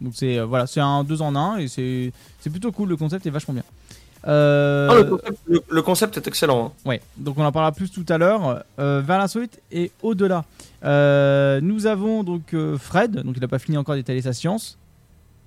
Donc 0.00 0.12
c'est 0.16 0.38
euh, 0.38 0.44
voilà, 0.46 0.66
c'est 0.66 0.80
un 0.80 1.04
deux 1.04 1.20
en 1.22 1.34
un 1.36 1.58
et 1.58 1.68
c'est 1.68 2.12
c'est 2.40 2.50
plutôt 2.50 2.72
cool. 2.72 2.88
Le 2.88 2.96
concept 2.96 3.26
est 3.26 3.30
vachement 3.30 3.54
bien. 3.54 3.64
Euh, 4.26 4.88
Ah, 4.90 4.94
le, 4.96 5.04
concept, 5.04 5.38
le- 5.46 5.62
le 5.68 5.82
concept 5.82 6.16
est 6.18 6.26
excellent. 6.26 6.66
hein. 6.66 6.88
Ouais, 6.88 7.00
donc 7.16 7.38
on 7.38 7.44
en 7.44 7.52
parlera 7.52 7.72
plus 7.72 7.90
tout 7.90 8.04
à 8.08 8.18
l'heure. 8.18 8.64
Euh, 8.78 9.02
vers 9.04 9.18
l'insolite 9.18 9.60
et 9.72 9.90
au-delà. 10.02 10.44
Euh, 10.84 11.60
nous 11.62 11.86
avons 11.86 12.22
donc 12.22 12.52
euh, 12.54 12.76
Fred, 12.78 13.22
donc 13.22 13.34
il 13.36 13.40
n'a 13.40 13.48
pas 13.48 13.58
fini 13.58 13.76
encore 13.78 13.94
d'étaler 13.94 14.22
sa 14.22 14.32
science. 14.32 14.76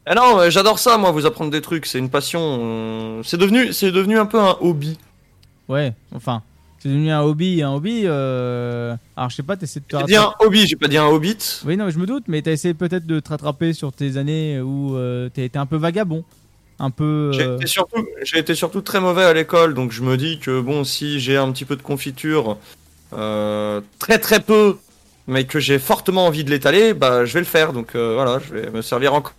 Ah 0.05 0.15
non, 0.15 0.37
euh, 0.39 0.49
j'adore 0.49 0.79
ça, 0.79 0.97
moi, 0.97 1.11
vous 1.11 1.25
apprendre 1.25 1.49
des 1.51 1.61
trucs. 1.61 1.85
C'est 1.85 1.97
une 1.99 2.09
passion. 2.09 2.39
euh, 2.41 3.21
C'est 3.23 3.37
devenu, 3.37 3.71
c'est 3.73 3.91
devenu 3.91 4.17
un 4.19 4.25
peu 4.25 4.39
un 4.39 4.57
hobby. 4.59 4.97
Ouais, 5.69 5.93
enfin, 6.13 6.41
c'est 6.83 6.89
devenu 6.89 7.11
un 7.11 7.21
hobby, 7.21 7.63
un 7.63 7.71
hobby. 7.71 8.01
euh, 8.05 8.93
Alors 9.15 9.29
je 9.29 9.37
sais 9.37 9.43
pas, 9.43 9.55
t'essaies 9.55 9.79
de 9.79 9.85
te 9.85 9.95
J'ai 9.97 10.03
dit 10.03 10.17
rattraper. 10.17 10.43
un 10.43 10.45
hobby, 10.45 10.67
j'ai 10.67 10.75
pas 10.75 10.89
dit 10.89 10.97
un 10.97 11.07
hobbit. 11.07 11.37
Oui, 11.65 11.77
non, 11.77 11.85
mais 11.85 11.91
je 11.91 11.97
me 11.99 12.05
doute, 12.05 12.25
mais 12.27 12.41
t'as 12.41 12.51
essayé 12.51 12.73
peut-être 12.73 13.05
de 13.05 13.21
te 13.21 13.29
rattraper 13.29 13.71
sur 13.71 13.93
tes 13.93 14.17
années 14.17 14.59
où 14.59 14.97
euh, 14.97 15.29
t'as 15.33 15.43
été 15.43 15.57
un 15.57 15.65
peu 15.65 15.77
vagabond, 15.77 16.25
un 16.79 16.89
peu. 16.91 17.31
J'ai 17.33 17.43
euh, 17.43 17.55
été, 17.55 17.67
surtout, 17.67 18.05
j'ai 18.23 18.39
été 18.39 18.53
surtout 18.53 18.81
très 18.81 18.99
mauvais 18.99 19.23
à 19.23 19.33
l'école, 19.33 19.73
donc 19.73 19.93
je 19.93 20.01
me 20.01 20.17
dis 20.17 20.39
que 20.39 20.59
bon, 20.59 20.83
si 20.83 21.21
j'ai 21.21 21.37
un 21.37 21.49
petit 21.53 21.63
peu 21.65 21.77
de 21.77 21.81
confiture, 21.81 22.57
euh, 23.13 23.79
très 23.99 24.19
très 24.19 24.41
peu, 24.41 24.77
mais 25.27 25.45
que 25.45 25.59
j'ai 25.59 25.79
fortement 25.79 26.25
envie 26.25 26.43
de 26.43 26.49
l'étaler, 26.49 26.93
bah 26.93 27.23
je 27.23 27.33
vais 27.33 27.39
le 27.39 27.45
faire. 27.45 27.71
Donc 27.71 27.95
voilà, 27.95 28.39
je 28.45 28.53
vais 28.53 28.69
me 28.69 28.81
servir 28.81 29.13
encore. 29.13 29.33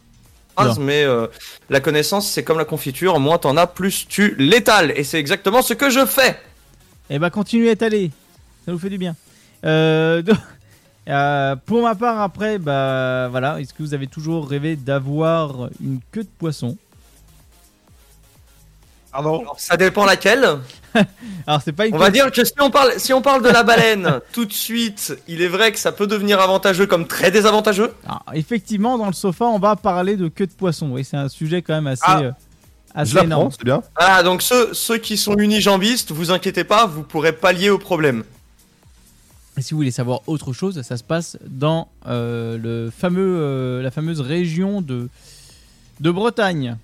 Mais 0.79 1.05
euh, 1.05 1.27
la 1.69 1.81
connaissance, 1.81 2.31
c'est 2.31 2.45
comme 2.45 2.59
la 2.59 2.65
confiture, 2.65 3.19
moins 3.19 3.39
t'en 3.39 3.57
as, 3.57 3.67
plus 3.67 4.07
tu 4.09 4.35
l'étales. 4.39 4.93
Et 4.97 5.05
c'est 5.05 5.19
exactement 5.19 5.63
ce 5.63 5.75
que 5.75 5.91
je 5.91 6.07
fais. 6.07 6.37
Eh 7.11 7.19
bah 7.19 7.31
continuez 7.31 7.69
à 7.69 7.73
étaler, 7.73 8.11
ça 8.65 8.73
vous 8.73 8.79
fait 8.79 8.91
du 8.91 8.99
bien. 8.99 9.15
Euh, 9.65 10.23
donc, 10.23 10.37
euh, 11.09 11.57
pour 11.67 11.83
ma 11.83 11.95
part 11.95 12.21
après, 12.21 12.59
bah 12.59 13.29
voilà, 13.31 13.61
est-ce 13.61 13.75
que 13.75 13.83
vous 13.83 13.95
avez 13.95 14.07
toujours 14.07 14.49
rêvé 14.49 14.77
d'avoir 14.77 15.69
une 15.83 16.01
queue 16.13 16.23
de 16.25 16.29
poisson? 16.39 16.77
Pardon? 19.13 19.41
Alors, 19.43 19.61
ça 19.61 19.77
dépend 19.77 20.05
laquelle. 20.05 20.45
Alors 21.47 21.61
c'est 21.63 21.73
pas 21.73 21.87
une 21.87 21.95
On 21.95 21.99
va 21.99 22.11
dire 22.11 22.33
que 22.33 22.45
si 22.45 22.55
on 22.61 22.71
parle, 22.71 22.95
si 22.97 23.13
on 23.13 23.23
parle 23.23 23.43
de 23.43 23.49
la 23.49 23.63
baleine, 23.63 24.21
tout 24.33 24.45
de 24.45 24.53
suite, 24.53 25.17
il 25.29 25.41
est 25.43 25.49
vrai 25.49 25.73
que 25.73 25.79
ça 25.79 25.93
peut 25.93 26.07
devenir 26.07 26.41
avantageux 26.41 26.87
comme 26.87 27.07
très 27.07 27.31
désavantageux. 27.31 27.93
Alors, 28.07 28.25
effectivement, 28.35 28.99
dans 28.99 29.07
le 29.07 29.13
sofa, 29.13 29.45
on 29.45 29.59
va 29.59 29.77
parler 29.77 30.17
de 30.17 30.29
queue 30.29 30.47
de 30.47 30.53
poisson. 30.53 30.91
Oui, 30.91 31.05
c'est 31.05 31.17
un 31.17 31.29
sujet 31.29 31.63
quand 31.63 31.75
même 31.75 31.87
assez, 31.87 32.03
Ah, 32.05 32.21
euh, 32.23 32.33
assez 32.95 33.11
Je 33.11 33.15
l'apprends, 33.17 33.27
énorme. 33.27 33.51
c'est 33.51 33.65
bien. 33.65 33.83
Ah, 33.97 34.23
donc 34.23 34.43
ceux, 34.43 34.73
ceux 34.75 34.99
qui 34.99 35.17
sont 35.17 35.37
unijambistes, 35.37 36.13
vous 36.13 36.31
inquiétez 36.31 36.65
pas, 36.65 36.87
vous 36.87 37.03
pourrez 37.03 37.33
pallier 37.33 37.71
au 37.71 37.79
problème. 37.79 38.25
Et 39.57 39.63
si 39.63 39.73
vous 39.73 39.79
voulez 39.79 39.91
savoir 39.93 40.21
autre 40.27 40.53
chose, 40.53 40.83
ça 40.83 40.97
se 40.97 41.05
passe 41.05 41.39
dans 41.47 41.89
euh, 42.07 42.59
le 42.59 42.91
fameux, 42.91 43.37
euh, 43.41 43.83
la 43.83 43.91
fameuse 43.93 44.21
région 44.21 44.81
de, 44.81 45.09
de 46.01 46.11
Bretagne. 46.11 46.77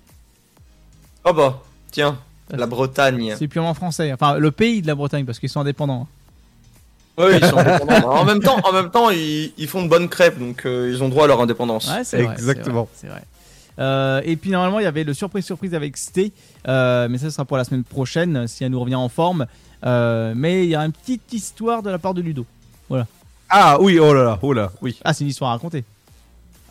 Oh 1.25 1.33
bah, 1.33 1.61
tiens, 1.91 2.17
la 2.49 2.65
Bretagne. 2.67 3.35
C'est 3.37 3.47
purement 3.49 3.73
français. 3.73 4.11
Enfin, 4.13 4.37
le 4.37 4.51
pays 4.51 4.81
de 4.81 4.87
la 4.87 4.95
Bretagne, 4.95 5.25
parce 5.25 5.39
qu'ils 5.39 5.49
sont 5.49 5.59
indépendants. 5.59 6.07
Ouais, 7.17 7.37
ils 7.37 7.45
sont 7.45 7.57
indépendants. 7.57 8.09
en 8.09 8.23
même 8.23 8.39
temps, 8.41 8.57
en 8.63 8.71
même 8.71 8.89
temps, 8.89 9.09
ils, 9.09 9.51
ils 9.57 9.67
font 9.67 9.83
de 9.83 9.89
bonnes 9.89 10.07
crêpes, 10.07 10.39
donc 10.39 10.65
euh, 10.65 10.89
ils 10.93 11.03
ont 11.03 11.09
droit 11.09 11.25
à 11.25 11.27
leur 11.27 11.41
indépendance. 11.41 11.89
Ouais, 11.89 12.03
c'est 12.05 12.23
vrai, 12.23 12.33
Exactement. 12.35 12.87
c'est 12.95 13.07
vrai, 13.07 13.15
c'est 13.15 13.19
vrai. 13.19 13.25
Euh, 13.81 14.21
et 14.23 14.35
puis 14.35 14.51
normalement, 14.51 14.79
il 14.79 14.83
y 14.83 14.87
avait 14.87 15.03
le 15.03 15.13
surprise 15.13 15.43
surprise 15.43 15.73
avec 15.73 15.97
Sté, 15.97 16.31
euh, 16.67 17.07
mais 17.09 17.17
ça 17.17 17.25
ce 17.25 17.31
sera 17.31 17.45
pour 17.45 17.57
la 17.57 17.63
semaine 17.63 17.83
prochaine 17.83 18.47
si 18.47 18.63
elle 18.63 18.71
nous 18.71 18.79
revient 18.79 18.95
en 18.95 19.09
forme. 19.09 19.47
Euh, 19.83 20.33
mais 20.35 20.63
il 20.65 20.69
y 20.69 20.75
a 20.75 20.85
une 20.85 20.91
petite 20.91 21.33
histoire 21.33 21.81
de 21.81 21.89
la 21.89 21.97
part 21.97 22.13
de 22.13 22.21
Ludo. 22.21 22.45
Ah 23.49 23.77
oui, 23.81 23.99
oh 23.99 24.13
là 24.13 24.23
là, 24.23 24.39
oh 24.41 24.53
là, 24.53 24.71
oui. 24.81 24.97
Ah, 25.03 25.13
c'est 25.13 25.23
une 25.23 25.29
histoire 25.29 25.51
à 25.51 25.53
raconter. 25.55 25.83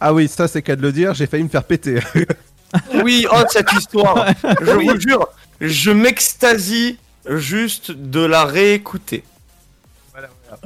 Ah 0.00 0.14
oui, 0.14 0.28
ça 0.28 0.48
c'est 0.48 0.62
qu'à 0.62 0.76
de 0.76 0.82
le 0.82 0.92
dire, 0.92 1.12
j'ai 1.12 1.26
failli 1.26 1.42
me 1.44 1.48
faire 1.48 1.64
péter. 1.64 2.00
Oui, 3.02 3.26
oh 3.32 3.42
cette 3.48 3.72
histoire. 3.72 4.28
Je 4.60 4.70
vous 4.70 5.00
jure, 5.00 5.26
je 5.60 5.90
m'extasie 5.90 6.98
juste 7.28 7.90
de 7.90 8.20
la 8.20 8.44
réécouter. 8.44 9.24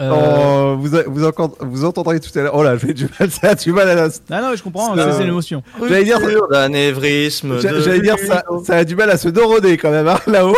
Euh, 0.01 0.11
Oh, 0.13 0.77
vous, 0.79 0.91
vous, 1.07 1.25
encore- 1.25 1.57
vous 1.61 1.85
entendrez 1.85 2.21
tout 2.21 2.37
à 2.39 2.43
l'heure. 2.43 2.55
Oh 2.55 2.63
là, 2.63 2.77
j'ai 2.79 2.95
du 2.95 3.09
mal, 3.19 3.31
ça 3.43 3.49
a 3.51 3.55
du 3.55 3.73
mal 3.73 3.89
à 3.89 3.95
la... 3.95 4.09
Ah 4.31 4.41
non, 4.43 4.55
je 4.57 4.63
comprends, 4.63 4.97
Euh, 4.97 5.13
c'est 5.17 5.25
l'émotion. 5.25 5.63
J'allais 5.89 6.05
dire- 6.05 6.19
de- 6.21 7.81
J'allais 7.81 8.01
dire 8.01 8.17
ça, 8.19 8.43
ça 8.65 8.77
a 8.77 8.85
du 8.85 8.97
mal 8.97 9.11
à 9.11 9.17
se 9.19 9.29
doroder 9.29 9.77
quand 9.77 9.91
même, 9.91 10.09
hein, 10.09 10.19
là-haut. 10.27 10.57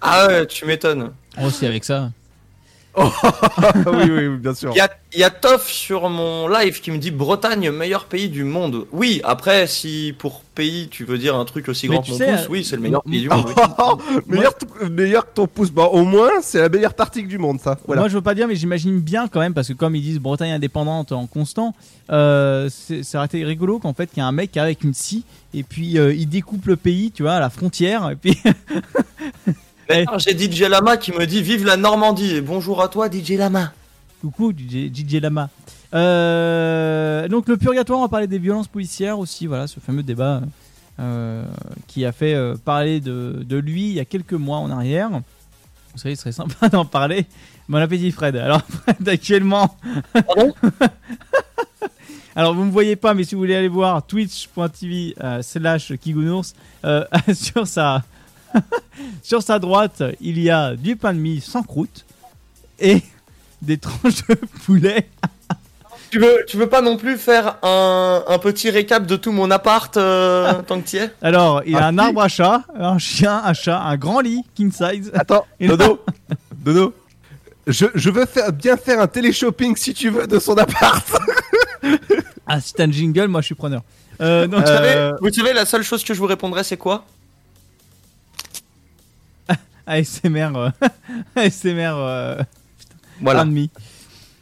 Ah 0.00 0.26
ouais, 0.28 0.46
tu 0.46 0.64
m'étonnes. 0.66 1.10
Aussi 1.44 1.66
avec 1.66 1.84
ça. 1.84 2.10
Oui, 2.98 4.10
oui, 4.10 4.26
oui, 4.28 4.36
bien 4.38 4.54
sûr. 4.54 4.70
Il 4.74 4.78
y 4.78 4.80
a, 4.80 4.88
il 5.12 5.20
y 5.20 5.24
a 5.24 5.30
Toff 5.30 5.68
sur 5.68 6.08
mon 6.08 6.48
live 6.48 6.80
qui 6.80 6.90
me 6.90 6.98
dit 6.98 7.10
Bretagne, 7.10 7.70
meilleur 7.70 8.04
pays 8.06 8.28
du 8.28 8.44
monde. 8.44 8.86
Oui, 8.92 9.20
après, 9.24 9.66
si 9.66 10.14
pour 10.18 10.42
pays 10.54 10.88
tu 10.90 11.04
veux 11.04 11.18
dire 11.18 11.36
un 11.36 11.44
truc 11.44 11.68
aussi 11.68 11.86
grand 11.86 12.02
que 12.02 12.10
mon 12.10 12.16
sais, 12.18 12.32
pouce, 12.32 12.40
euh, 12.42 12.46
oui, 12.50 12.64
c'est 12.64 12.76
le 12.76 12.82
meilleur 12.82 13.02
pays 13.02 13.20
du 13.20 13.28
monde. 13.28 13.46
oui. 13.46 14.22
meilleur, 14.26 14.52
meilleur 14.90 15.24
que 15.26 15.34
ton 15.34 15.46
pouce. 15.46 15.70
Bon, 15.70 15.86
au 15.86 16.04
moins, 16.04 16.30
c'est 16.42 16.60
la 16.60 16.68
meilleure 16.68 16.94
partie 16.94 17.22
du 17.22 17.38
monde, 17.38 17.60
ça. 17.60 17.78
Voilà. 17.86 18.02
Moi, 18.02 18.08
je 18.08 18.14
veux 18.14 18.22
pas 18.22 18.34
dire, 18.34 18.48
mais 18.48 18.56
j'imagine 18.56 18.98
bien 19.00 19.28
quand 19.28 19.40
même, 19.40 19.54
parce 19.54 19.68
que 19.68 19.72
comme 19.74 19.94
ils 19.94 20.02
disent 20.02 20.18
Bretagne 20.18 20.50
indépendante 20.52 21.12
en 21.12 21.26
constant, 21.26 21.74
euh, 22.10 22.68
c'est- 22.70 23.02
ça 23.02 23.18
aurait 23.18 23.26
été 23.26 23.44
rigolo 23.44 23.78
qu'en 23.78 23.94
fait, 23.94 24.06
qu'il 24.08 24.18
y 24.18 24.20
a 24.22 24.26
un 24.26 24.32
mec 24.32 24.56
avec 24.56 24.82
une 24.82 24.94
scie, 24.94 25.24
et 25.54 25.62
puis 25.62 25.98
euh, 25.98 26.12
il 26.12 26.28
découpe 26.28 26.66
le 26.66 26.76
pays, 26.76 27.12
tu 27.12 27.22
vois, 27.22 27.34
à 27.34 27.40
la 27.40 27.50
frontière, 27.50 28.10
et 28.10 28.16
puis. 28.16 28.36
J'ai 29.90 30.36
DJ 30.36 30.62
Lama 30.62 30.98
qui 30.98 31.12
me 31.12 31.26
dit 31.26 31.40
Vive 31.40 31.64
la 31.64 31.78
Normandie 31.78 32.34
et 32.34 32.40
bonjour 32.42 32.82
à 32.82 32.88
toi, 32.88 33.08
DJ 33.10 33.32
Lama. 33.32 33.72
Coucou, 34.20 34.52
DJ, 34.52 34.92
DJ 34.92 35.14
Lama. 35.14 35.48
Euh, 35.94 37.26
donc, 37.28 37.48
le 37.48 37.56
purgatoire, 37.56 38.00
on 38.00 38.02
va 38.02 38.08
parler 38.08 38.26
des 38.26 38.38
violences 38.38 38.68
policières 38.68 39.18
aussi, 39.18 39.46
voilà, 39.46 39.66
ce 39.66 39.80
fameux 39.80 40.02
débat 40.02 40.42
euh, 41.00 41.42
qui 41.86 42.04
a 42.04 42.12
fait 42.12 42.34
euh, 42.34 42.54
parler 42.62 43.00
de, 43.00 43.42
de 43.42 43.56
lui 43.56 43.84
il 43.88 43.92
y 43.94 44.00
a 44.00 44.04
quelques 44.04 44.34
mois 44.34 44.58
en 44.58 44.70
arrière. 44.70 45.08
Vous 45.08 45.98
savez, 45.98 46.12
il 46.12 46.18
serait 46.18 46.32
sympa 46.32 46.68
d'en 46.72 46.84
parler. 46.84 47.24
Bon 47.66 47.78
appétit, 47.78 48.10
Fred. 48.10 48.36
Alors, 48.36 48.60
Fred, 48.68 49.08
actuellement. 49.08 49.74
Pardon? 50.12 50.52
Alors, 52.36 52.54
vous 52.54 52.64
me 52.64 52.70
voyez 52.70 52.94
pas, 52.94 53.14
mais 53.14 53.24
si 53.24 53.34
vous 53.34 53.40
voulez 53.40 53.56
aller 53.56 53.68
voir 53.68 54.06
twitch.tv 54.06 55.14
slash 55.40 55.94
Kigounours, 55.96 56.54
sur 57.32 57.66
sa. 57.66 58.04
sur 59.22 59.42
sa 59.42 59.58
droite, 59.58 60.02
il 60.20 60.38
y 60.40 60.50
a 60.50 60.74
du 60.76 60.96
pain 60.96 61.12
de 61.14 61.18
mie 61.18 61.40
sans 61.40 61.62
croûte 61.62 62.04
et 62.80 63.02
des 63.62 63.78
tranches 63.78 64.26
de 64.28 64.34
poulet. 64.64 65.08
Tu 66.10 66.18
veux, 66.18 66.44
tu 66.46 66.56
veux 66.56 66.68
pas 66.68 66.80
non 66.80 66.96
plus 66.96 67.18
faire 67.18 67.56
un, 67.62 68.24
un 68.26 68.38
petit 68.38 68.70
récap 68.70 69.04
de 69.04 69.16
tout 69.16 69.30
mon 69.30 69.50
appart 69.50 69.94
euh, 69.98 70.54
tant 70.66 70.80
que 70.80 70.88
tu 70.88 70.96
y 70.96 71.00
es 71.00 71.10
Alors, 71.20 71.62
il 71.66 71.76
a 71.76 71.80
Ah, 71.84 71.88
un 71.88 71.98
arbre 71.98 72.22
à 72.22 72.28
chat, 72.28 72.62
un 72.74 72.96
chien 72.98 73.36
à 73.44 73.52
chat, 73.52 73.78
un 73.78 73.96
grand 73.98 74.20
lit, 74.20 74.42
king 74.54 74.72
size. 74.72 75.10
Attends, 75.12 75.44
Et 75.60 75.68
Dodo. 75.68 76.02
Dodo. 76.56 76.94
Je, 77.66 77.84
je 77.94 78.08
veux 78.08 78.24
faire, 78.24 78.50
bien 78.54 78.78
faire 78.78 79.00
un 79.00 79.06
téléshopping 79.06 79.76
si 79.76 79.92
tu 79.92 80.08
veux 80.08 80.26
de 80.26 80.38
son 80.38 80.56
appart. 80.56 81.06
Ah, 82.46 82.60
si 82.62 82.72
t'as 82.72 82.84
un 82.84 82.90
jingle, 82.90 83.26
moi 83.28 83.42
je 83.42 83.46
suis 83.46 83.54
preneur. 83.54 83.82
Euh, 84.22 84.46
donc, 84.46 84.60
vous, 84.62 84.66
savez, 84.66 84.92
Euh, 84.96 85.12
vous 85.20 85.30
savez, 85.30 85.52
la 85.52 85.66
seule 85.66 85.82
chose 85.82 86.02
que 86.02 86.14
je 86.14 86.18
vous 86.18 86.26
répondrai, 86.26 86.64
c'est 86.64 86.78
quoi? 86.78 87.04
ASMR, 89.88 90.52
euh, 90.56 90.70
ASMR, 91.36 91.94
euh, 91.96 92.42
Voilà. 93.20 93.40
un 93.40 93.46
demi. 93.46 93.70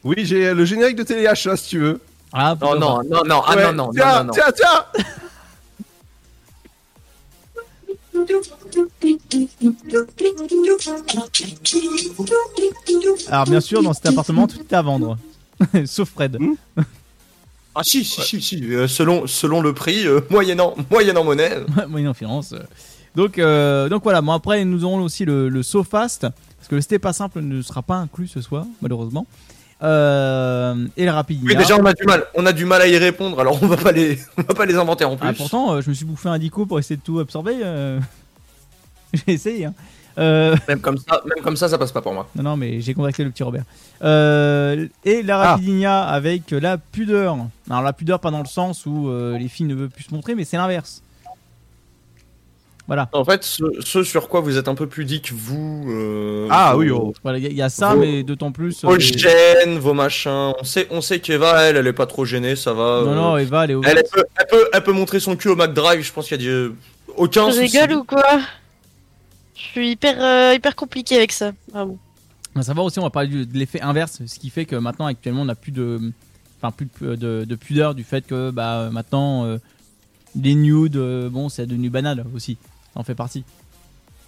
Oui, 0.03 0.15
j'ai 0.19 0.53
le 0.53 0.65
générique 0.65 0.97
de 0.97 1.03
téléachat 1.03 1.55
si 1.57 1.69
tu 1.69 1.79
veux. 1.79 2.01
Ah, 2.33 2.55
Non, 2.61 2.77
non, 2.77 3.01
non, 3.09 3.23
non, 3.25 3.41
ah 3.45 3.55
Ouais, 3.55 3.63
non, 3.71 3.73
non, 3.73 3.91
tiens, 3.93 4.05
non, 4.05 4.17
non, 4.19 4.23
non. 4.25 4.33
tiens, 4.33 4.51
tiens. 4.55 4.85
Alors, 13.29 13.45
bien 13.45 13.61
sûr, 13.61 13.81
dans 13.83 13.93
cet 13.93 14.07
appartement, 14.07 14.47
tout 14.47 14.59
est 14.59 14.73
à 14.73 14.81
vendre. 14.81 15.17
Sauf 15.85 16.09
Fred. 16.09 16.37
Ah 17.75 17.81
si, 17.83 18.03
si, 18.03 18.21
si, 18.21 18.41
si, 18.41 18.73
euh, 18.73 18.87
selon, 18.87 19.27
selon 19.27 19.61
le 19.61 19.71
prix, 19.73 20.07
euh, 20.07 20.21
moyennant, 20.31 20.75
moyennant 20.89 21.23
monnaie. 21.23 21.57
Moyenne 21.87 22.13
finance. 22.15 22.53
Donc, 23.17 23.37
euh, 23.39 23.89
donc 23.89 24.03
voilà, 24.03 24.21
bon, 24.21 24.31
après, 24.31 24.63
nous 24.63 24.85
aurons 24.85 25.01
aussi 25.01 25.25
le, 25.25 25.49
le 25.49 25.63
SoFast. 25.63 26.21
Parce 26.21 26.67
que 26.69 26.75
le 26.75 26.81
C'était 26.81 26.99
pas 26.99 27.11
simple 27.13 27.41
ne 27.41 27.61
sera 27.61 27.81
pas 27.81 27.95
inclus 27.95 28.27
ce 28.27 28.39
soir, 28.41 28.65
malheureusement. 28.81 29.25
Euh, 29.83 30.87
et 30.97 31.05
la 31.05 31.13
rapide. 31.13 31.41
Oui, 31.43 31.55
déjà 31.55 31.77
on 31.77 31.85
a 31.85 31.93
du 31.93 32.03
mal, 32.05 32.25
on 32.35 32.45
a 32.45 32.53
du 32.53 32.65
mal 32.65 32.81
à 32.81 32.87
y 32.87 32.97
répondre, 32.97 33.39
alors 33.39 33.61
on 33.61 33.67
va 33.67 33.77
pas 33.77 33.91
les, 33.91 34.17
on 34.37 34.41
va 34.41 34.53
pas 34.55 34.65
les 34.65 34.75
inventer 34.75 35.05
en 35.05 35.15
plus. 35.17 35.27
Ah, 35.29 35.33
pourtant, 35.33 35.73
euh, 35.73 35.81
je 35.81 35.89
me 35.89 35.93
suis 35.93 36.05
bouffé 36.05 36.29
un 36.29 36.39
dico 36.39 36.65
pour 36.65 36.79
essayer 36.79 36.95
de 36.97 37.01
tout 37.01 37.19
absorber. 37.19 37.55
euh. 37.63 37.99
j'ai 39.13 39.33
essayé. 39.33 39.65
Hein. 39.65 39.73
Euh, 40.17 40.55
Même 40.67 40.79
comme 40.81 40.97
ça, 40.97 41.21
même 41.27 41.43
comme 41.43 41.55
ça, 41.55 41.69
ça 41.69 41.77
passe 41.77 41.91
pas 41.91 42.01
pour 42.01 42.11
moi. 42.13 42.27
non, 42.35 42.41
non, 42.43 42.57
mais 42.57 42.81
j'ai 42.81 42.95
contacté 42.95 43.23
le 43.23 43.29
petit 43.29 43.43
Robert. 43.43 43.65
Euh, 44.03 44.87
et 45.05 45.21
la 45.21 45.39
Ah. 45.41 45.51
Rapidinia 45.51 46.01
avec 46.05 46.49
la 46.49 46.79
pudeur. 46.79 47.37
Alors, 47.69 47.83
la 47.83 47.93
pudeur, 47.93 48.19
pas 48.19 48.31
dans 48.31 48.39
le 48.41 48.47
sens 48.47 48.87
où 48.87 49.09
euh, 49.09 49.37
les 49.37 49.47
filles 49.47 49.67
ne 49.67 49.75
veulent 49.75 49.89
plus 49.91 50.05
se 50.05 50.13
montrer, 50.13 50.33
mais 50.33 50.43
c'est 50.43 50.57
l'inverse. 50.57 51.03
Voilà. 52.87 53.09
En 53.11 53.25
fait, 53.25 53.43
ce, 53.43 53.63
ce 53.81 54.03
sur 54.03 54.29
quoi 54.29 54.39
vous 54.39 54.57
êtes 54.57 54.69
un 54.69 54.75
peu 54.75 54.87
pudique, 54.87 55.33
vous. 55.33 55.85
euh, 55.89 56.47
Ah 56.49 56.71
vos- 56.73 56.79
oui, 56.79 56.89
oh. 56.89 57.13
Voilà, 57.21 57.37
il 57.37 57.43
y, 57.43 57.47
a- 57.47 57.49
il 57.49 57.55
y 57.57 57.61
a 57.61 57.67
ça, 57.67 57.93
Vos- 57.93 57.99
mais 57.99 58.23
d'autant 58.23 58.53
plus. 58.53 58.81
euh, 58.83 58.87
Vos 58.87 58.95
les- 58.95 59.03
gènes, 59.03 59.77
vos 59.77 59.93
machins. 59.93 60.53
On 60.59 60.63
sait, 60.63 60.87
on 60.89 61.01
sait 61.01 61.19
qu'Eva, 61.19 61.63
elle, 61.63 61.75
elle 61.75 61.87
est 61.87 61.91
pas 61.93 62.05
trop 62.05 62.23
gênée, 62.23 62.55
ça 62.55 62.71
va. 62.73 63.01
Non, 63.03 63.11
euh, 63.11 63.15
non, 63.15 63.37
Eva, 63.37 63.65
elle 63.65 63.71
est 63.71 63.73
elle, 63.83 63.97
elle 63.97 64.03
peut, 64.09 64.23
elle, 64.39 64.45
peut, 64.49 64.69
elle 64.73 64.83
peut 64.83 64.93
montrer 64.93 65.19
son 65.19 65.35
cul 65.35 65.49
au 65.49 65.55
McDrive, 65.57 66.01
je 66.01 66.13
pense 66.13 66.27
qu'il 66.29 66.41
y 66.41 66.47
a 66.47 66.67
du... 66.67 66.71
aucun 67.17 67.51
Je 67.51 67.59
rigole 67.59 67.93
ou 67.97 68.03
quoi? 68.05 68.39
Je 69.55 69.61
suis 69.61 69.91
hyper, 69.91 70.15
euh, 70.23 70.53
hyper 70.55 70.75
compliqué 70.75 71.17
avec 71.17 71.31
ça. 71.33 71.51
Ah 71.73 71.83
bon. 71.83 71.97
On 72.55 72.59
va 72.59 72.63
savoir 72.63 72.85
aussi, 72.85 72.99
on 72.99 73.03
va 73.03 73.09
parler 73.09 73.45
de 73.45 73.57
l'effet 73.57 73.81
inverse, 73.81 74.21
ce 74.25 74.39
qui 74.39 74.49
fait 74.49 74.65
que 74.65 74.75
maintenant, 74.77 75.07
actuellement, 75.07 75.41
on 75.41 75.45
n'a 75.45 75.55
plus 75.55 75.71
de, 75.73 75.99
enfin, 76.61 76.71
plus 76.71 76.87
de, 77.01 77.15
de- 77.15 77.45
de 77.45 77.55
pudeur 77.55 77.95
du 77.95 78.03
fait 78.05 78.25
que 78.25 78.49
bah, 78.49 78.89
maintenant, 78.93 79.45
euh, 79.45 79.57
les 80.41 80.55
nudes, 80.55 80.95
euh, 80.95 81.29
bon, 81.29 81.49
c'est 81.49 81.65
devenu 81.65 81.89
banal 81.89 82.23
aussi. 82.35 82.57
Ça 82.93 82.99
en 82.99 83.03
fait 83.03 83.15
partie. 83.15 83.43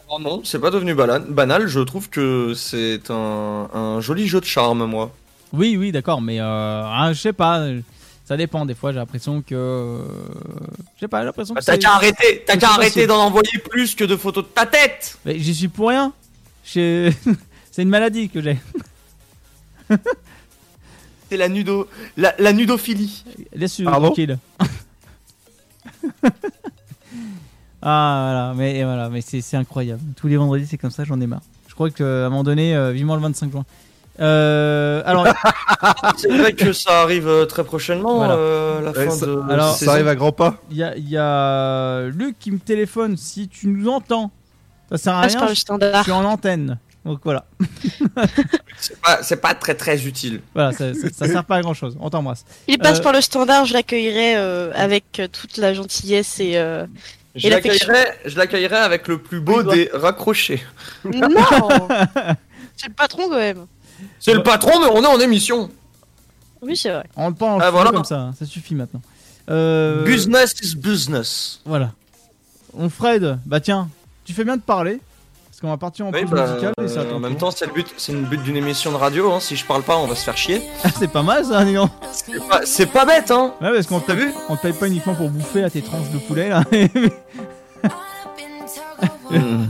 Oh 0.10 0.18
non, 0.20 0.42
c'est 0.44 0.60
pas 0.60 0.72
devenu 0.72 0.96
banal, 0.96 1.68
je 1.68 1.80
trouve 1.82 2.10
que 2.10 2.54
c'est 2.56 3.12
un, 3.12 3.70
un 3.74 4.01
joli 4.01 4.28
jeu 4.28 4.39
de 4.42 4.46
charme, 4.46 4.86
moi. 4.86 5.12
Oui, 5.54 5.78
oui, 5.78 5.92
d'accord, 5.92 6.22
mais 6.22 6.39
euh, 6.39 6.84
hein, 6.86 7.13
je 7.13 7.20
sais 7.20 7.34
pas. 7.34 7.68
Ça 8.25 8.38
dépend. 8.38 8.66
Des 8.66 8.75
fois, 8.75 8.92
j'ai 8.92 8.98
l'impression 9.00 9.42
que, 9.42 9.56
euh, 9.56 10.04
je 10.96 11.00
sais 11.01 11.08
pas, 11.08 11.20
j'ai 11.20 11.25
l'impression 11.25 11.54
que 11.56 11.60
Bah, 11.60 11.63
T'as 11.66 11.74
c'est- 11.74 11.80
qu'à 11.80 11.94
arrêter, 11.94 12.44
t'as 12.46 12.58
qu'à 12.58 12.70
arrêter 12.70 13.08
d'en 13.08 13.18
envoyer 13.24 13.58
plus 13.70 13.96
que 13.96 14.04
de 14.04 14.16
photos 14.16 14.44
de 14.44 14.50
ta 14.50 14.66
tête 14.68 15.18
Mais 15.25 15.39
j'y 15.39 15.54
suis 15.56 15.68
pour 15.68 15.89
rien. 15.89 16.13
C'est 16.63 17.13
une 17.84 17.89
maladie 17.89 18.30
que 18.30 18.42
j'ai. 18.42 18.58
C'est 21.30 21.38
la 21.38 21.50
nudo, 21.50 21.88
la, 22.18 22.34
la 22.39 22.54
nudophilie. 22.54 23.24
Laisse-le 23.54 23.86
tranquille. 23.86 24.38
ah 27.81 28.51
voilà, 28.53 28.53
mais 28.55 28.83
voilà, 28.83 29.09
mais 29.09 29.21
c'est 29.21 29.41
c'est 29.41 29.57
incroyable. 29.57 30.01
Tous 30.15 30.27
les 30.27 30.38
vendredis, 30.38 30.65
c'est 30.67 30.77
comme 30.77 30.91
ça, 30.91 31.03
j'en 31.05 31.19
ai 31.21 31.27
marre. 31.27 31.41
Je 31.67 31.74
crois 31.74 31.89
qu'à 31.89 32.03
un 32.03 32.29
moment 32.29 32.43
donné, 32.43 32.75
euh, 32.75 32.91
vivement 32.91 33.15
le 33.15 33.21
25 33.21 33.51
juin. 33.51 33.65
Euh, 34.19 35.01
alors, 35.05 35.25
C'est 36.17 36.27
vrai 36.38 36.51
que 36.51 36.74
ça 36.74 37.01
arrive 37.03 37.27
euh, 37.29 37.45
très 37.45 37.63
prochainement, 37.63 38.17
Voilà. 38.17 38.33
euh, 38.36 38.81
la 38.81 38.91
Ouais, 38.91 39.05
fin 39.05 39.12
ça- 39.12 39.25
de 39.25 39.41
alors-. 39.50 39.75
Ça 39.77 39.91
arrive 39.93 40.07
à 40.09 40.15
grands 40.15 40.33
pas. 40.33 40.57
il 40.71 40.75
y 40.77 40.83
a, 40.83 40.98
il 40.98 41.07
y 41.09 41.17
a 41.17 42.07
Luc 42.09 42.38
qui 42.38 42.51
me 42.51 42.59
téléphone. 42.59 43.15
Si 43.15 43.48
tu 43.48 43.67
nous 43.67 43.88
entends, 43.88 44.31
ça 44.91 44.98
sert 44.98 45.15
à 45.15 45.21
Passe 45.21 45.36
rien. 45.38 45.48
Je 45.48 45.53
standard. 45.53 46.03
suis 46.03 46.12
en 46.12 46.25
antenne. 46.25 46.79
Donc 47.05 47.21
voilà, 47.24 47.45
C'est 48.77 49.00
pas, 49.01 49.24
c'est 49.24 49.38
pas 49.38 49.53
très 49.55 49.74
très 49.74 50.05
utile. 50.05 50.41
voilà, 50.53 50.74
ça, 50.74 50.93
ça, 50.93 51.07
ça 51.13 51.27
sert 51.27 51.45
pas 51.45 51.55
à 51.55 51.62
grand 51.62 51.74
chose. 51.74 51.98
On 52.01 52.09
t'embrasse. 52.09 52.43
Il 52.67 52.77
passe 52.77 53.00
Euh, 53.00 53.03
par 53.03 53.13
le 53.13 53.21
standard, 53.21 53.65
je 53.65 53.74
l'accueillerai 53.74 54.36
euh, 54.36 54.71
avec 54.75 55.21
toute 55.31 55.55
la 55.57 55.74
gentillesse 55.74 56.41
et. 56.41 56.57
euh, 56.57 56.86
Je 57.36 57.50
l'accueillerai, 58.38 58.77
avec 58.77 59.07
le 59.07 59.19
plus 59.21 59.39
beau 59.39 59.62
Oui, 59.63 59.74
des 59.74 59.89
raccrochés. 59.93 60.62
Non 61.05 61.27
C'est 62.75 62.88
le 62.88 62.93
patron 62.95 63.29
quand 63.29 63.36
même. 63.38 63.65
C'est 64.19 64.33
le 64.33 64.41
patron, 64.43 64.79
mais 64.79 64.88
on 64.91 65.03
est 65.03 65.07
en 65.07 65.19
émission. 65.19 65.69
Oui, 66.62 66.75
c'est 66.75 66.89
vrai. 66.89 67.03
On 67.15 67.24
rentre 67.24 67.38
pas 67.38 67.45
en 67.48 67.59
Ah, 67.59 67.71
voilà. 67.71 67.91
comme 67.91 68.03
ça. 68.05 68.19
hein. 68.19 68.33
Ça 68.38 68.45
suffit 68.45 68.75
maintenant. 68.75 69.01
Euh, 69.50 70.03
Business 70.05 70.53
is 70.62 70.75
business. 70.75 71.62
Voilà. 71.65 71.91
On 72.74 72.89
Fred, 72.89 73.39
bah 73.45 73.59
tiens, 73.59 73.89
tu 74.25 74.33
fais 74.33 74.43
bien 74.43 74.57
de 74.57 74.62
parler. 74.62 75.00
Parce 75.60 75.68
qu'on 75.68 75.74
va 75.74 75.78
partir 75.78 76.06
en 76.06 76.12
Oui, 76.12 76.22
pause 76.22 76.32
bah, 76.32 76.48
musicale 76.48 76.74
et 76.82 76.88
ça 76.88 77.01
euh, 77.01 77.16
en 77.16 77.20
même 77.20 77.36
temps, 77.36 77.51
c'est 77.51 77.66
le 77.66 77.74
but, 77.74 77.94
c'est 77.98 78.13
le 78.13 78.22
but 78.22 78.42
d'une 78.42 78.56
émission 78.56 78.94
de 78.94 78.96
radio. 78.96 79.34
Hein. 79.34 79.42
Si 79.42 79.58
je 79.58 79.66
parle 79.66 79.84
pas, 79.84 79.98
on 79.98 80.08
va 80.08 80.16
se 80.16 80.24
faire 80.24 80.38
chier. 80.38 80.62
Ah, 80.86 80.88
c'est 80.98 81.12
pas 81.12 81.22
mal 81.22 81.44
ça, 81.44 81.66
donc. 81.66 81.89
C'est 82.63 82.86
pas, 82.86 83.04
bête, 83.04 83.30
hein. 83.30 83.54
Ouais, 83.60 83.74
parce 83.74 83.88
qu'on 83.88 84.00
vu 84.00 84.32
on 84.48 84.56
te 84.56 84.62
paye 84.62 84.72
pas 84.72 84.88
uniquement 84.88 85.16
pour 85.16 85.30
bouffer 85.30 85.66
à 85.66 85.70
tes 85.70 85.82
tranches 85.82 86.12
de 86.12 86.20
poulet 86.20 86.48
là. 86.48 86.63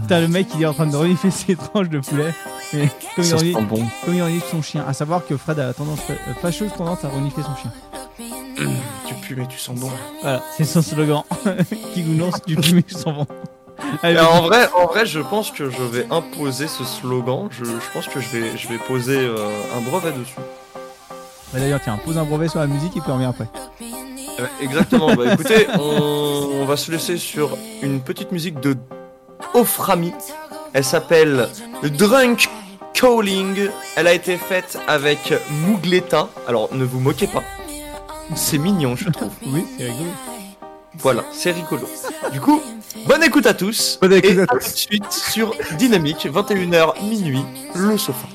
T'as 0.08 0.20
le 0.22 0.28
mec 0.28 0.50
qui 0.50 0.62
est 0.62 0.68
en 0.68 0.76
train 0.76 0.86
de 0.86 0.96
renifler 0.96 1.32
ses 1.32 1.56
tranches 1.56 1.90
de 1.90 1.98
poulet. 2.02 2.36
Mais 2.72 2.88
comme 3.16 3.26
il, 3.26 3.34
renifle, 3.34 3.64
bon. 3.64 3.84
comme 4.06 4.14
il 4.14 4.22
renifle 4.22 4.46
son 4.52 4.62
chien. 4.62 4.86
À 4.88 4.94
savoir 4.94 5.26
que 5.26 5.38
Fred 5.38 5.58
a 5.60 5.66
la 5.66 5.74
tendance, 5.74 6.02
euh, 6.12 6.34
fâcheuse 6.40 6.72
tendance 6.78 7.04
à 7.04 7.10
renifler 7.10 7.42
son 7.42 7.56
chien. 7.56 7.74
Tu 9.08 9.16
pues, 9.16 9.36
mais 9.36 9.48
tu 9.48 9.58
sens 9.58 9.80
bon. 9.80 9.90
Voilà, 10.22 10.44
c'est 10.56 10.66
son 10.66 10.84
slogan. 10.84 11.24
qui 11.96 12.04
lance 12.04 12.44
du 12.46 12.62
fumier 12.62 12.86
sans 12.90 13.12
vent. 13.12 13.28
Allez, 13.28 13.40
Et 13.42 13.59
en 14.04 14.42
vrai, 14.44 14.70
en 14.76 14.86
vrai, 14.88 15.06
je 15.06 15.20
pense 15.20 15.52
que 15.52 15.70
je 15.70 15.82
vais 15.84 16.08
imposer 16.12 16.68
ce 16.68 16.84
slogan. 16.84 17.48
Je, 17.52 17.66
je 17.66 17.72
pense 17.94 18.08
que 18.08 18.20
je 18.20 18.30
vais, 18.30 18.58
je 18.58 18.68
vais 18.68 18.78
poser 18.78 19.18
euh, 19.18 19.38
un 19.78 19.82
brevet 19.82 20.12
dessus. 20.12 20.36
bah, 21.54 21.60
D'ailleurs, 21.60 21.80
tiens, 21.84 22.00
pose 22.04 22.18
un 22.18 22.26
brevet 22.26 22.48
sur 22.48 22.60
la 22.60 22.68
musique 22.68 22.96
et 22.98 23.02
puis 23.02 23.10
on 23.12 23.16
revient 23.16 23.26
après. 23.26 23.48
Euh, 24.40 24.46
exactement. 24.62 25.14
bah 25.16 25.34
écoutez, 25.34 25.68
on, 25.78 26.50
on 26.62 26.66
va 26.66 26.78
se 26.78 26.92
laisser 26.92 27.18
sur 27.18 27.58
une 27.82 28.02
petite 28.02 28.32
musique 28.32 28.60
de 28.60 28.76
Oframi. 29.54 30.14
Elle 30.74 30.86
s'appelle 30.86 31.50
Drunk 31.84 32.50
Calling. 32.94 33.70
Elle 33.96 34.08
a 34.08 34.14
été 34.14 34.38
faite 34.38 34.78
avec 34.88 35.34
Mougleta. 35.68 36.30
Alors 36.48 36.70
ne 36.74 36.84
vous 36.86 37.00
moquez 37.00 37.28
pas. 37.28 37.44
C'est 38.36 38.60
mignon, 38.60 38.96
je 38.96 39.10
trouve. 39.10 39.32
Oui, 39.48 39.66
c'est 39.78 39.86
rigolo. 39.86 40.10
Voilà, 40.98 41.24
c'est 41.32 41.52
rigolo. 41.52 41.88
Du 42.32 42.42
coup, 42.42 42.62
bonne 43.08 43.24
écoute 43.24 43.46
à 43.46 43.54
tous. 43.54 43.98
Bonne 44.02 44.14
écoute 44.14 44.32
et 44.32 44.40
à 44.40 44.44
à 44.44 44.48
tous. 44.48 44.60
tout 44.60 44.72
de 44.72 44.78
suite 44.78 45.12
sur 45.12 45.56
Dynamique, 45.78 46.28
21h 46.28 47.02
minuit, 47.08 47.46
le 47.76 47.98
sofa. 47.98 48.28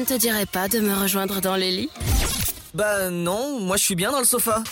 Ne 0.00 0.04
te 0.04 0.14
dirait 0.18 0.46
pas 0.46 0.68
de 0.68 0.80
me 0.80 0.94
rejoindre 0.94 1.40
dans 1.40 1.56
les 1.56 1.70
lits 1.70 1.90
Bah 2.74 3.10
non, 3.10 3.60
moi 3.60 3.76
je 3.76 3.84
suis 3.84 3.94
bien 3.94 4.10
dans 4.12 4.18
le 4.20 4.24
sofa. 4.24 4.62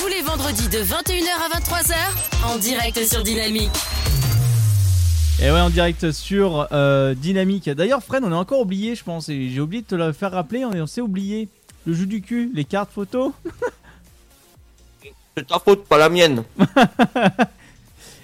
Tous 0.00 0.06
les 0.08 0.20
vendredis 0.22 0.68
de 0.68 0.78
21h 0.78 1.52
à 1.52 1.58
23h, 1.58 1.94
en 2.46 2.58
direct 2.58 3.02
sur 3.06 3.22
Dynamique. 3.22 3.70
Et 5.40 5.50
ouais, 5.50 5.60
en 5.60 5.70
direct 5.70 6.12
sur 6.12 6.68
euh, 6.72 7.14
Dynamique. 7.14 7.68
D'ailleurs, 7.70 8.02
Fred, 8.02 8.22
on 8.24 8.30
est 8.30 8.36
encore 8.36 8.60
oublié, 8.60 8.94
je 8.94 9.02
pense. 9.02 9.28
Et 9.28 9.48
j'ai 9.50 9.60
oublié 9.60 9.82
de 9.82 9.86
te 9.88 9.94
le 9.94 10.12
faire 10.12 10.30
rappeler. 10.32 10.64
On, 10.64 10.72
est- 10.72 10.80
on 10.80 10.86
s'est 10.86 11.00
oublié. 11.00 11.48
Le 11.86 11.92
jeu 11.92 12.06
du 12.06 12.22
cul, 12.22 12.50
les 12.54 12.64
cartes 12.64 12.90
photos. 12.92 13.32
C'est 15.36 15.46
ta 15.46 15.58
faute, 15.58 15.84
pas 15.86 15.98
la 15.98 16.08
mienne. 16.08 16.44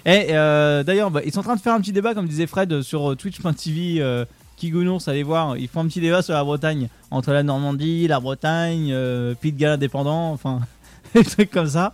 Et 0.05 0.27
euh, 0.31 0.83
d'ailleurs, 0.83 1.11
bah, 1.11 1.21
ils 1.25 1.33
sont 1.33 1.41
en 1.41 1.43
train 1.43 1.55
de 1.57 1.61
faire 1.61 1.73
un 1.73 1.81
petit 1.81 1.91
débat, 1.91 2.13
comme 2.13 2.27
disait 2.27 2.47
Fred, 2.47 2.81
sur 2.81 3.11
euh, 3.11 3.15
twitch.tv. 3.15 3.97
Euh, 4.01 4.25
Kigounours, 4.61 5.07
allez 5.07 5.23
voir, 5.23 5.57
ils 5.57 5.67
font 5.67 5.79
un 5.79 5.87
petit 5.87 6.01
débat 6.01 6.21
sur 6.21 6.35
la 6.35 6.43
Bretagne. 6.43 6.87
Entre 7.09 7.31
la 7.31 7.41
Normandie, 7.41 8.07
la 8.07 8.19
Bretagne, 8.19 8.89
euh, 8.91 9.33
Pays 9.33 9.51
de 9.51 9.57
Galles 9.57 9.73
indépendant, 9.73 10.31
enfin, 10.31 10.61
des 11.15 11.23
trucs 11.23 11.49
comme 11.49 11.67
ça. 11.67 11.93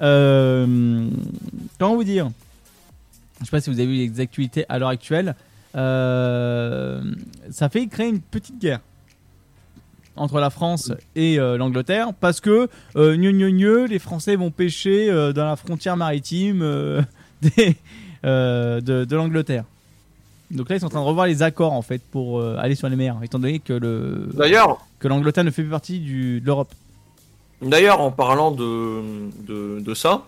Euh, 0.00 1.08
comment 1.76 1.96
vous 1.96 2.04
dire? 2.04 2.30
Je 3.40 3.46
sais 3.46 3.50
pas 3.50 3.60
si 3.60 3.68
vous 3.68 3.80
avez 3.80 3.88
vu 3.88 3.94
les 3.94 4.20
actualités 4.20 4.64
à 4.68 4.78
l'heure 4.78 4.90
actuelle. 4.90 5.34
Euh, 5.74 7.02
ça 7.50 7.68
fait 7.68 7.84
créer 7.88 8.10
une 8.10 8.20
petite 8.20 8.60
guerre 8.60 8.78
entre 10.14 10.38
la 10.38 10.50
France 10.50 10.92
et 11.16 11.40
euh, 11.40 11.56
l'Angleterre 11.56 12.12
parce 12.14 12.40
que 12.40 12.68
euh, 12.94 13.86
les 13.88 13.98
Français 13.98 14.36
vont 14.36 14.52
pêcher 14.52 15.10
euh, 15.10 15.32
dans 15.32 15.46
la 15.46 15.56
frontière 15.56 15.96
maritime 15.96 16.60
de 17.42 19.14
l'Angleterre. 19.14 19.64
Donc 20.54 20.68
là, 20.70 20.76
ils 20.76 20.80
sont 20.80 20.86
en 20.86 20.90
train 20.90 21.00
de 21.00 21.04
revoir 21.06 21.26
les 21.26 21.42
accords 21.42 21.72
en 21.72 21.82
fait 21.82 22.00
pour 22.10 22.38
euh, 22.40 22.56
aller 22.58 22.74
sur 22.76 22.88
les 22.88 22.96
mers, 22.96 23.16
étant 23.22 23.38
donné 23.38 23.58
que 23.58 23.72
le 23.72 24.28
D'ailleurs, 24.34 24.78
que 25.00 25.08
l'Angleterre 25.08 25.44
ne 25.44 25.50
fait 25.50 25.62
plus 25.62 25.70
partie 25.70 25.98
du, 25.98 26.40
de 26.40 26.46
l'Europe. 26.46 26.72
D'ailleurs, 27.60 28.00
en 28.00 28.10
parlant 28.10 28.50
de, 28.50 29.02
de, 29.46 29.80
de 29.80 29.94
ça, 29.94 30.22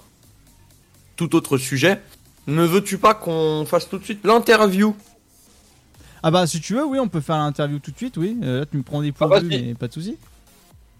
tout 1.16 1.34
autre 1.36 1.58
sujet, 1.58 2.00
ne 2.46 2.64
veux-tu 2.64 2.98
pas 2.98 3.14
qu'on 3.14 3.64
fasse 3.66 3.88
tout 3.88 3.98
de 3.98 4.04
suite 4.04 4.20
l'interview? 4.24 4.94
Ah 6.22 6.30
bah 6.30 6.46
si 6.46 6.60
tu 6.60 6.74
veux, 6.74 6.84
oui, 6.84 6.98
on 6.98 7.08
peut 7.08 7.20
faire 7.20 7.36
l'interview 7.36 7.78
tout 7.78 7.90
de 7.92 7.96
suite, 7.96 8.16
oui. 8.16 8.36
Euh, 8.42 8.60
là, 8.60 8.66
tu 8.66 8.76
me 8.76 8.82
prends 8.82 9.02
des 9.02 9.12
Ah, 9.20 9.26
pourvus, 9.26 9.48
vas-y. 9.48 9.62
mais 9.68 9.74
pas 9.74 9.86
de 9.88 9.92
souci. 9.92 10.16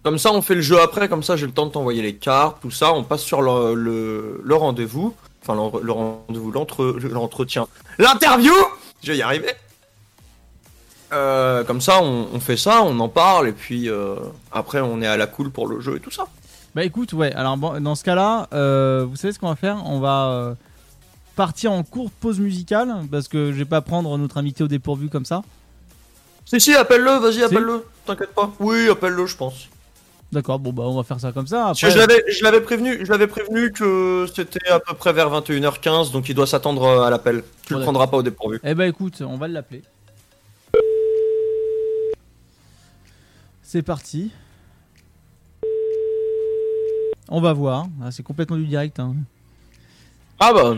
Comme 0.02 0.18
ça, 0.18 0.32
on 0.32 0.40
fait 0.40 0.54
le 0.54 0.60
jeu 0.60 0.80
après, 0.80 1.08
comme 1.08 1.24
ça 1.24 1.36
j'ai 1.36 1.46
le 1.46 1.52
temps 1.52 1.66
de 1.66 1.72
t'envoyer 1.72 2.00
les 2.00 2.14
cartes, 2.14 2.58
tout 2.62 2.70
ça, 2.70 2.92
on 2.94 3.02
passe 3.02 3.22
sur 3.22 3.42
le, 3.42 3.74
le, 3.74 4.40
le 4.44 4.54
rendez-vous, 4.54 5.14
enfin 5.42 5.54
le, 5.56 5.82
le 5.82 5.90
rendez-vous, 5.92 6.52
l'entre- 6.52 6.96
l'entretien, 7.10 7.66
l'interview 7.98 8.52
Je 9.02 9.12
vais 9.12 9.18
y 9.18 9.22
arriver 9.22 9.52
Euh, 11.12 11.64
Comme 11.64 11.80
ça, 11.80 12.02
on, 12.02 12.28
on 12.32 12.40
fait 12.40 12.56
ça, 12.56 12.82
on 12.82 12.98
en 13.00 13.08
parle, 13.08 13.48
et 13.48 13.52
puis 13.52 13.88
euh, 13.88 14.16
après 14.52 14.80
on 14.80 15.00
est 15.00 15.06
à 15.06 15.16
la 15.16 15.26
cool 15.26 15.50
pour 15.50 15.66
le 15.68 15.80
jeu 15.80 15.96
et 15.96 16.00
tout 16.00 16.10
ça. 16.10 16.26
Bah 16.74 16.84
écoute, 16.84 17.12
ouais. 17.12 17.32
Alors 17.32 17.56
bon, 17.56 17.80
dans 17.80 17.94
ce 17.94 18.04
cas-là, 18.04 18.48
euh, 18.52 19.06
vous 19.08 19.16
savez 19.16 19.32
ce 19.32 19.38
qu'on 19.38 19.48
va 19.48 19.56
faire? 19.56 19.82
On 19.86 20.00
va, 20.00 20.56
partir 21.36 21.70
en 21.70 21.82
courte 21.84 22.12
pause 22.18 22.40
musicale 22.40 22.94
parce 23.10 23.28
que 23.28 23.52
je 23.52 23.58
vais 23.58 23.64
pas 23.66 23.82
prendre 23.82 24.16
notre 24.18 24.38
invité 24.38 24.64
au 24.64 24.68
dépourvu 24.68 25.08
comme 25.08 25.26
ça. 25.26 25.42
Si, 26.46 26.60
si, 26.60 26.74
appelle-le, 26.74 27.18
vas-y, 27.18 27.42
appelle-le. 27.42 27.84
T'inquiète 28.06 28.34
pas. 28.34 28.52
Oui, 28.58 28.88
appelle-le, 28.88 29.26
je 29.26 29.36
pense. 29.36 29.68
D'accord, 30.36 30.58
bon 30.58 30.70
bah 30.70 30.82
on 30.84 30.94
va 30.94 31.02
faire 31.02 31.18
ça 31.18 31.32
comme 31.32 31.46
ça. 31.46 31.68
Après, 31.68 31.90
je 31.90 31.96
l'avais, 31.96 32.22
je 32.28 32.44
l'avais 32.44 32.60
prévenu, 32.60 32.98
je 33.06 33.10
l'avais 33.10 33.26
prévenu 33.26 33.72
que 33.72 34.26
c'était 34.34 34.68
à 34.68 34.80
peu 34.80 34.92
près 34.92 35.14
vers 35.14 35.30
21h15, 35.30 36.12
donc 36.12 36.28
il 36.28 36.34
doit 36.34 36.46
s'attendre 36.46 36.86
à 37.02 37.08
l'appel. 37.08 37.42
Tu 37.64 37.72
Ouais. 37.72 37.78
le 37.78 37.84
prendras 37.84 38.06
pas 38.06 38.18
au 38.18 38.22
dépourvu. 38.22 38.60
Eh 38.62 38.74
ben 38.74 38.84
écoute, 38.84 39.22
on 39.26 39.38
va 39.38 39.48
l'appeler. 39.48 39.80
C'est 43.62 43.80
parti. 43.80 44.30
On 47.30 47.40
va 47.40 47.54
voir. 47.54 47.86
Ah, 48.04 48.10
c'est 48.10 48.22
complètement 48.22 48.58
du 48.58 48.66
direct. 48.66 49.00
Hein. 49.00 49.14
Ah 50.38 50.52
bah, 50.52 50.74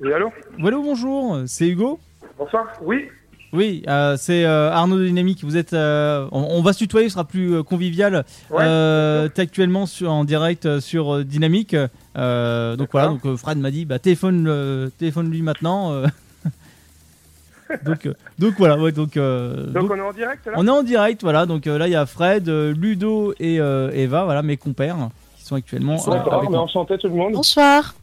Oui, 0.00 0.12
allô? 0.12 0.30
Voilà, 0.58 0.76
bonjour, 0.76 1.44
c'est 1.46 1.66
Hugo? 1.66 1.98
Bonsoir 2.36 2.66
Oui 2.82 3.08
Oui, 3.52 3.82
euh, 3.88 4.16
c'est 4.16 4.44
euh, 4.44 4.70
Arnaud 4.70 4.98
de 4.98 5.06
Dynamique. 5.06 5.42
Vous 5.42 5.56
êtes, 5.56 5.72
euh, 5.72 6.26
on, 6.30 6.40
on 6.50 6.62
va 6.62 6.72
se 6.72 6.78
tutoyer, 6.78 7.08
ce 7.08 7.14
sera 7.14 7.24
plus 7.24 7.54
euh, 7.54 7.62
convivial. 7.64 8.24
Ouais, 8.50 8.58
Euh, 8.62 9.28
T'es 9.28 9.42
actuellement 9.42 9.86
sur, 9.86 10.12
en 10.12 10.24
direct 10.24 10.66
euh, 10.66 10.80
sur 10.80 11.24
Dynamique. 11.24 11.74
Euh, 12.16 12.76
donc 12.76 12.90
voilà, 12.92 13.08
donc 13.08 13.24
euh, 13.26 13.36
Fred 13.36 13.58
m'a 13.58 13.70
dit, 13.72 13.84
bah 13.86 13.98
téléphone, 13.98 14.46
euh, 14.48 14.88
téléphone 14.98 15.30
lui 15.30 15.42
maintenant. 15.42 15.92
euh. 15.92 16.06
donc, 17.84 18.06
euh, 18.06 18.14
donc 18.38 18.54
voilà, 18.58 18.78
ouais, 18.78 18.92
donc, 18.92 19.16
euh, 19.16 19.66
Donc, 19.66 19.82
donc, 19.88 19.90
on 19.92 19.96
est 19.96 20.00
en 20.00 20.12
direct 20.12 20.46
là? 20.46 20.52
on 20.56 20.66
est 20.66 20.70
en 20.70 20.82
direct, 20.84 21.22
voilà. 21.22 21.46
Donc 21.46 21.66
euh, 21.66 21.76
là, 21.78 21.88
il 21.88 21.92
y 21.92 21.96
a 21.96 22.06
Fred, 22.06 22.48
euh, 22.48 22.72
Ludo 22.72 23.34
et 23.40 23.60
euh, 23.60 23.90
Eva, 23.92 24.24
voilà 24.24 24.42
mes 24.42 24.56
compères 24.56 24.96
qui 25.36 25.44
sont 25.44 25.56
actuellement. 25.56 25.96
euh, 26.08 26.10
D'accord, 26.12 26.34
avec 26.34 26.50
mais 26.50 26.56
moi. 26.56 26.64
enchanté 26.64 26.98
tout 26.98 27.08
le 27.08 27.14
monde. 27.14 27.32
Bonsoir. 27.32 27.94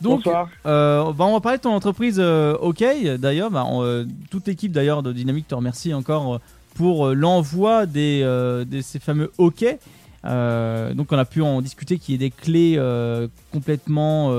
Donc, 0.00 0.24
Bonsoir. 0.24 0.48
Euh, 0.66 1.12
bah, 1.12 1.24
on 1.24 1.32
va 1.32 1.40
parler 1.40 1.58
de 1.58 1.62
ton 1.62 1.72
entreprise 1.72 2.16
euh, 2.18 2.56
OK. 2.58 2.84
D'ailleurs, 3.18 3.50
bah, 3.50 3.64
on, 3.68 3.82
euh, 3.82 4.04
toute 4.30 4.46
l'équipe 4.46 4.72
d'ailleurs 4.72 5.02
de 5.02 5.12
Dynamique 5.12 5.48
te 5.48 5.54
remercie 5.54 5.94
encore 5.94 6.40
pour 6.74 7.08
l'envoi 7.08 7.86
des, 7.86 8.20
de 8.22 8.80
ces 8.82 8.98
fameux 8.98 9.32
OK. 9.38 9.64
Donc, 10.24 11.12
on 11.12 11.18
a 11.18 11.24
pu 11.24 11.40
en 11.40 11.62
discuter 11.62 11.98
qu'il 11.98 12.12
y 12.12 12.14
ait 12.16 12.28
des 12.28 12.30
clés 12.30 12.78
complètement 13.50 14.30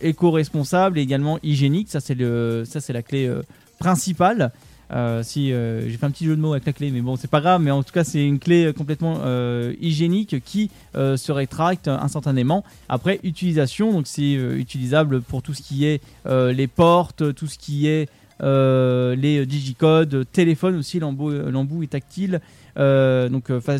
éco-responsables 0.00 0.98
et 0.98 1.02
également 1.02 1.38
hygiéniques. 1.42 1.90
Ça, 1.90 2.00
c'est 2.00 2.92
la 2.92 3.02
clé 3.02 3.30
principale. 3.78 4.50
Euh, 4.90 5.22
si 5.22 5.52
euh, 5.52 5.88
j'ai 5.88 5.96
fait 5.98 6.06
un 6.06 6.10
petit 6.10 6.24
jeu 6.24 6.34
de 6.34 6.40
mots 6.40 6.52
avec 6.52 6.64
la 6.64 6.72
clé, 6.72 6.90
mais 6.90 7.00
bon, 7.02 7.16
c'est 7.16 7.30
pas 7.30 7.40
grave. 7.40 7.60
Mais 7.60 7.70
en 7.70 7.82
tout 7.82 7.92
cas, 7.92 8.04
c'est 8.04 8.24
une 8.24 8.38
clé 8.38 8.72
complètement 8.76 9.18
euh, 9.22 9.74
hygiénique 9.80 10.42
qui 10.44 10.70
se 10.94 11.32
rétracte 11.32 11.88
instantanément 11.88 12.64
après 12.88 13.20
utilisation. 13.22 13.92
Donc, 13.92 14.06
c'est 14.06 14.32
utilisable 14.32 15.20
pour 15.20 15.42
tout 15.42 15.54
ce 15.54 15.62
qui 15.62 15.84
est 15.84 16.00
les 16.26 16.66
portes, 16.66 17.34
tout 17.34 17.46
ce 17.46 17.58
qui 17.58 17.86
est 17.86 18.08
les 18.40 19.46
digicodes, 19.46 20.26
téléphone 20.32 20.76
aussi, 20.76 20.98
l'embout 21.00 21.82
est 21.82 21.90
tactile. 21.90 22.40
Donc, 22.76 23.52
fa- 23.60 23.76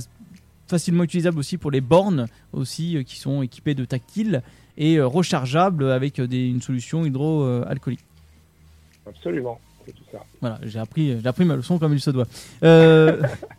facilement 0.67 1.05
utilisable 1.05 1.39
aussi 1.39 1.57
pour 1.57 1.71
les 1.71 1.81
bornes 1.81 2.27
aussi 2.53 3.03
qui 3.07 3.19
sont 3.19 3.41
équipées 3.43 3.75
de 3.75 3.85
tactile 3.87 4.43
et 4.77 5.01
rechargeable 5.01 5.91
avec 5.91 6.19
une 6.19 6.61
solution 6.61 7.07
hydroalcoolique. 7.07 8.05
Absolument, 9.07 9.59
c'est 9.89 9.95
tout 9.95 10.05
ça. 10.13 10.19
Voilà, 10.41 10.59
j'ai 10.63 10.79
appris, 10.79 11.19
j'ai 11.21 11.27
appris 11.27 11.45
ma 11.45 11.57
leçon 11.57 11.79
comme 11.79 11.95
il 11.95 12.01
se 12.01 12.11
doit. 12.11 12.27
Euh, 12.63 13.23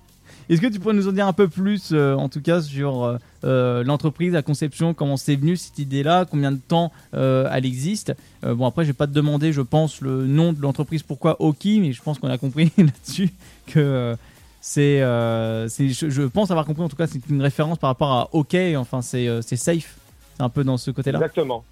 Est-ce 0.49 0.61
que 0.61 0.67
tu 0.67 0.79
pourrais 0.79 0.95
nous 0.95 1.07
en 1.07 1.11
dire 1.11 1.27
un 1.27 1.33
peu 1.33 1.47
plus, 1.47 1.91
euh, 1.91 2.15
en 2.15 2.27
tout 2.27 2.41
cas, 2.41 2.59
sur 2.59 3.19
euh, 3.43 3.83
l'entreprise, 3.83 4.33
la 4.33 4.41
conception, 4.41 4.95
comment 4.95 5.15
c'est 5.15 5.35
venu 5.35 5.55
cette 5.55 5.77
idée-là, 5.77 6.25
combien 6.25 6.51
de 6.51 6.57
temps 6.57 6.91
euh, 7.13 7.47
elle 7.53 7.67
existe? 7.67 8.15
Bon, 8.41 8.65
après, 8.65 8.83
je 8.83 8.89
vais 8.89 8.95
pas 8.95 9.05
te 9.05 9.11
demander, 9.11 9.53
je 9.53 9.61
pense, 9.61 10.01
le 10.01 10.25
nom 10.25 10.51
de 10.51 10.59
l'entreprise, 10.59 11.03
pourquoi 11.03 11.39
Oki, 11.39 11.79
mais 11.79 11.91
je 11.91 12.01
pense 12.01 12.17
qu'on 12.17 12.29
a 12.29 12.39
compris 12.39 12.71
là-dessus 12.77 13.29
que 13.67 14.15
c'est, 14.59 15.01
je, 15.01 16.09
je 16.09 16.23
pense 16.23 16.49
avoir 16.49 16.65
compris, 16.65 16.81
en 16.81 16.89
tout 16.89 16.95
cas, 16.95 17.05
c'est 17.05 17.21
une 17.29 17.43
référence 17.43 17.77
par 17.77 17.91
rapport 17.91 18.11
à 18.11 18.29
OK, 18.31 18.57
enfin, 18.75 19.03
c'est 19.03 19.41
safe, 19.55 19.97
c'est 20.35 20.43
un 20.43 20.49
peu 20.49 20.63
dans 20.63 20.77
ce 20.77 20.89
côté-là. 20.89 21.19
Exactement. 21.19 21.63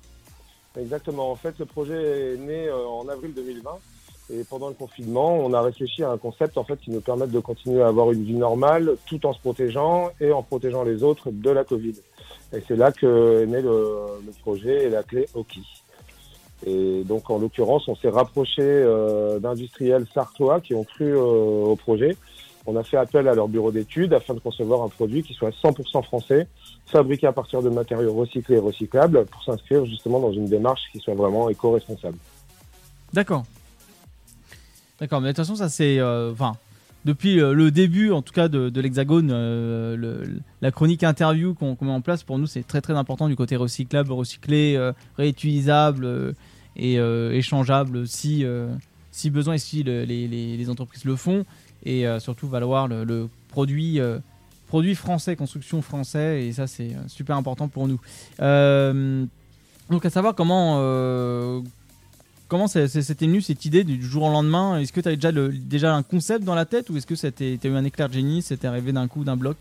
Exactement. 0.79 1.31
En 1.31 1.35
fait, 1.35 1.57
le 1.57 1.65
projet 1.65 2.33
est 2.33 2.37
né 2.37 2.69
en 2.69 3.07
avril 3.07 3.33
2020. 3.33 3.71
Et 4.29 4.43
pendant 4.43 4.67
le 4.67 4.73
confinement, 4.73 5.37
on 5.37 5.53
a 5.53 5.61
réfléchi 5.61 6.03
à 6.03 6.11
un 6.11 6.17
concept 6.17 6.57
en 6.57 6.65
fait 6.65 6.77
qui 6.77 6.91
nous 6.91 6.99
permette 6.99 7.31
de 7.31 7.39
continuer 7.39 7.81
à 7.81 7.87
avoir 7.87 8.11
une 8.11 8.23
vie 8.23 8.35
normale 8.35 8.97
tout 9.05 9.25
en 9.25 9.31
se 9.31 9.39
protégeant 9.39 10.11
et 10.19 10.31
en 10.33 10.43
protégeant 10.43 10.83
les 10.83 11.01
autres 11.01 11.31
de 11.31 11.49
la 11.49 11.63
Covid. 11.63 11.95
Et 12.53 12.61
c'est 12.67 12.75
là 12.75 12.91
que 12.91 13.43
est 13.43 13.45
né 13.45 13.61
le, 13.61 14.05
projet 14.41 14.85
et 14.85 14.89
la 14.89 15.03
clé 15.03 15.27
Oki. 15.33 15.63
Et 16.65 17.03
donc 17.05 17.29
en 17.29 17.37
l'occurrence, 17.37 17.87
on 17.87 17.95
s'est 17.95 18.09
rapproché 18.09 18.63
euh, 18.63 19.39
d'industriels 19.39 20.05
sartois 20.13 20.59
qui 20.59 20.73
ont 20.73 20.83
cru 20.83 21.05
euh, 21.05 21.21
au 21.21 21.75
projet. 21.77 22.17
On 22.65 22.75
a 22.75 22.83
fait 22.83 22.97
appel 22.97 23.29
à 23.29 23.33
leur 23.33 23.47
bureau 23.47 23.71
d'études 23.71 24.13
afin 24.13 24.33
de 24.33 24.39
concevoir 24.39 24.83
un 24.83 24.89
produit 24.89 25.23
qui 25.23 25.33
soit 25.33 25.51
100% 25.51 26.03
français, 26.03 26.47
fabriqué 26.85 27.27
à 27.27 27.31
partir 27.31 27.61
de 27.61 27.69
matériaux 27.69 28.13
recyclés 28.13 28.57
et 28.57 28.59
recyclables 28.59 29.25
pour 29.25 29.41
s'inscrire 29.41 29.85
justement 29.85 30.19
dans 30.19 30.33
une 30.33 30.47
démarche 30.47 30.81
qui 30.91 30.99
soit 30.99 31.15
vraiment 31.15 31.49
éco-responsable. 31.49 32.17
D'accord. 33.13 33.43
D'accord, 34.99 35.21
mais 35.21 35.27
de 35.27 35.31
toute 35.33 35.45
façon, 35.45 35.55
ça 35.55 35.69
c'est. 35.69 35.99
euh, 35.99 36.31
Enfin, 36.31 36.53
depuis 37.05 37.39
euh, 37.39 37.53
le 37.53 37.71
début, 37.71 38.11
en 38.11 38.21
tout 38.21 38.33
cas, 38.33 38.47
de, 38.47 38.81
l'Hexagone, 38.81 39.29
euh, 39.31 40.25
la 40.61 40.71
chronique 40.71 41.03
interview 41.03 41.53
qu'on 41.53 41.77
met 41.81 41.91
en 41.91 42.01
place, 42.01 42.23
pour 42.23 42.37
nous, 42.39 42.47
c'est 42.47 42.65
très 42.65 42.81
très 42.81 42.93
important 42.93 43.27
du 43.27 43.35
côté 43.35 43.55
recyclable, 43.55 44.11
recyclé, 44.11 44.91
réutilisable 45.17 46.35
et 46.75 46.95
échangeable 46.95 48.07
si, 48.07 48.43
si 49.11 49.29
besoin 49.29 49.53
et 49.55 49.57
si 49.59 49.83
le- 49.83 50.03
les, 50.03 50.69
entreprises 50.69 51.05
le 51.05 51.15
font. 51.15 51.45
Et 51.85 52.05
surtout, 52.19 52.47
valoir 52.47 52.87
le, 52.87 53.03
le 53.03 53.29
produit. 53.49 53.99
français, 54.95 55.35
construction 55.37 55.81
français, 55.81 56.45
et 56.45 56.51
ça 56.51 56.67
c'est 56.67 56.91
super 57.07 57.37
important 57.37 57.67
pour 57.69 57.87
nous. 57.87 57.99
Donc 59.89 60.05
à 60.05 60.09
savoir 60.09 60.35
comment, 60.35 61.63
Comment 62.47 62.67
c'était 62.67 63.25
venu 63.25 63.41
cette 63.41 63.65
idée 63.65 63.83
du 63.83 64.01
jour 64.01 64.23
au 64.23 64.31
lendemain? 64.31 64.79
Est-ce 64.79 64.93
que 64.93 65.01
tu 65.01 65.09
avais 65.09 65.17
déjà, 65.17 65.31
déjà 65.31 65.93
un 65.93 66.03
concept 66.03 66.45
dans 66.45 66.55
la 66.55 66.65
tête 66.65 66.89
ou 66.89 66.95
est-ce 66.95 67.05
que 67.05 67.13
tu 67.13 67.67
as 67.67 67.69
eu 67.69 67.75
un 67.75 67.83
éclair 67.83 68.07
de 68.07 68.13
génie 68.13 68.41
C'était 68.41 68.67
arrivé 68.67 68.93
d'un 68.93 69.07
coup, 69.09 69.25
d'un 69.25 69.35
bloc? 69.35 69.57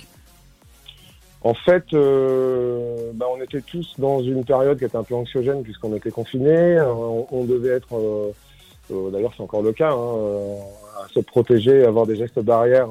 En 1.43 1.55
fait, 1.55 1.85
euh, 1.95 3.11
bah, 3.15 3.27
on 3.33 3.41
était 3.43 3.61
tous 3.61 3.95
dans 3.99 4.23
une 4.23 4.45
période 4.45 4.79
qui 4.79 4.85
était 4.85 4.97
un 4.97 5.03
peu 5.03 5.15
anxiogène 5.15 5.63
puisqu'on 5.63 5.95
était 5.97 6.11
confinés. 6.11 6.79
Euh, 6.79 6.93
On, 7.31 7.45
devait 7.45 7.71
être, 7.71 7.97
euh, 7.97 9.11
d'ailleurs 9.11 9.33
c'est 9.37 9.43
encore 9.43 9.63
le 9.63 9.73
cas, 9.73 9.93
hein, 9.93 10.57
à 11.05 11.09
se 11.13 11.21
protéger, 11.21 11.85
avoir 11.85 12.07
des 12.07 12.17
gestes 12.17 12.41
barrières 12.41 12.89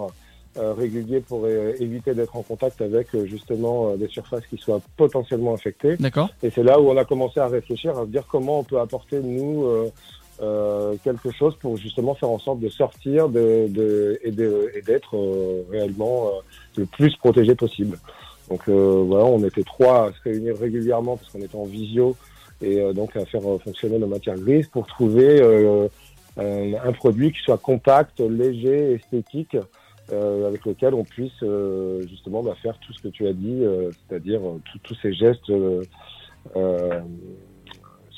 euh, 0.57 0.73
réguliers 0.73 1.19
pour 1.19 1.41
euh, 1.45 1.73
éviter 1.79 2.13
d'être 2.13 2.35
en 2.35 2.41
contact 2.41 2.81
avec 2.81 3.13
euh, 3.13 3.25
justement 3.25 3.89
euh, 3.89 3.97
des 3.97 4.07
surfaces 4.07 4.45
qui 4.49 4.57
soient 4.57 4.81
potentiellement 4.97 5.53
infectées. 5.53 5.97
D'accord. 5.97 6.29
Et 6.43 6.49
c'est 6.49 6.63
là 6.63 6.79
où 6.79 6.89
on 6.89 6.97
a 6.97 7.05
commencé 7.05 7.39
à 7.39 7.47
réfléchir, 7.47 7.97
à 7.97 8.03
se 8.03 8.09
dire 8.09 8.25
comment 8.29 8.59
on 8.59 8.63
peut 8.63 8.79
apporter, 8.79 9.19
nous, 9.19 9.65
euh, 9.65 9.89
euh, 10.41 10.95
quelque 11.03 11.31
chose 11.31 11.55
pour 11.61 11.77
justement 11.77 12.13
faire 12.15 12.29
en 12.29 12.39
sorte 12.39 12.59
de 12.59 12.69
sortir 12.69 13.29
de, 13.29 13.67
de, 13.69 14.19
et 14.23 14.31
de- 14.31 14.69
et 14.75 14.81
d'être 14.81 15.15
euh, 15.15 15.63
réellement 15.71 16.27
euh, 16.27 16.31
le 16.77 16.85
plus 16.85 17.15
protégé 17.17 17.55
possible. 17.55 17.97
Donc 18.49 18.61
euh, 18.67 19.03
voilà, 19.07 19.25
on 19.25 19.43
était 19.43 19.63
trois 19.63 20.07
à 20.07 20.11
se 20.11 20.21
réunir 20.23 20.57
régulièrement 20.57 21.17
parce 21.17 21.31
qu'on 21.31 21.39
était 21.39 21.55
en 21.55 21.63
visio 21.65 22.15
et 22.61 22.79
euh, 22.79 22.93
donc 22.93 23.15
à 23.15 23.25
faire 23.25 23.41
fonctionner 23.63 23.97
nos 23.97 24.07
matières 24.07 24.37
grises 24.37 24.67
pour 24.67 24.85
trouver 24.87 25.41
euh, 25.41 25.87
un, 26.37 26.73
un 26.89 26.91
produit 26.91 27.31
qui 27.31 27.39
soit 27.39 27.57
compact, 27.57 28.19
léger, 28.19 28.93
esthétique, 28.93 29.57
euh, 30.13 30.47
avec 30.47 30.65
lequel 30.65 30.93
on 30.93 31.03
puisse 31.03 31.31
euh, 31.41 32.05
justement 32.07 32.43
bah, 32.43 32.55
faire 32.61 32.77
tout 32.77 32.93
ce 32.93 33.01
que 33.01 33.07
tu 33.07 33.25
as 33.27 33.33
dit, 33.33 33.63
euh, 33.63 33.89
c'est-à-dire 34.07 34.39
tous 34.83 34.95
ces 35.01 35.13
gestes 35.13 35.51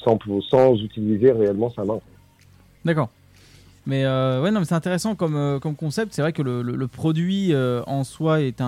sans, 0.03 0.75
utiliser 0.75 1.31
réellement 1.31 1.71
sa 1.71 1.85
main. 1.85 1.99
D'accord. 2.83 3.09
Mais 3.85 4.05
ouais, 4.05 4.51
non, 4.51 4.65
c'est 4.65 4.75
intéressant 4.75 5.15
comme, 5.15 5.59
concept. 5.77 6.13
C'est 6.13 6.21
vrai 6.21 6.33
que 6.33 6.41
le, 6.41 6.87
produit 6.87 7.53
en 7.55 8.03
soi 8.03 8.41
est, 8.41 8.61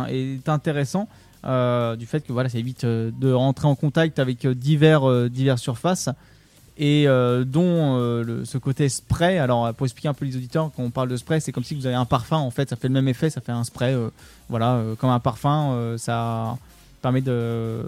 intéressant 0.47 1.09
du 1.43 2.05
fait 2.05 2.25
que 2.25 2.31
voilà, 2.31 2.47
ça 2.47 2.57
évite 2.57 2.85
de 2.85 3.31
rentrer 3.33 3.67
en 3.67 3.75
contact 3.75 4.19
avec 4.19 4.47
divers, 4.47 5.29
diverses 5.29 5.61
surfaces 5.61 6.09
et 6.79 7.07
euh, 7.07 7.43
dont 7.43 7.97
euh, 7.99 8.23
le- 8.23 8.45
ce 8.45 8.57
côté 8.57 8.89
spray. 8.89 9.37
Alors, 9.37 9.71
pour 9.75 9.85
expliquer 9.85 10.07
un 10.07 10.13
peu 10.15 10.25
les 10.25 10.35
auditeurs, 10.35 10.71
quand 10.75 10.81
on 10.83 10.89
parle 10.89 11.09
de 11.09 11.17
spray, 11.17 11.39
c'est 11.41 11.51
comme 11.51 11.63
si 11.63 11.75
vous 11.75 11.85
avez 11.85 11.95
un 11.95 12.05
parfum. 12.05 12.37
En 12.37 12.49
fait, 12.51 12.69
ça 12.69 12.75
fait 12.75 12.87
le 12.87 12.93
même 12.95 13.07
effet. 13.07 13.29
Ça 13.29 13.41
fait 13.41 13.51
un 13.51 13.63
spray, 13.63 13.93
euh, 13.93 14.09
voilà, 14.49 14.81
comme 14.97 15.09
un 15.11 15.19
parfum. 15.19 15.95
ça 15.97 16.57
permet 17.01 17.21
de 17.21 17.79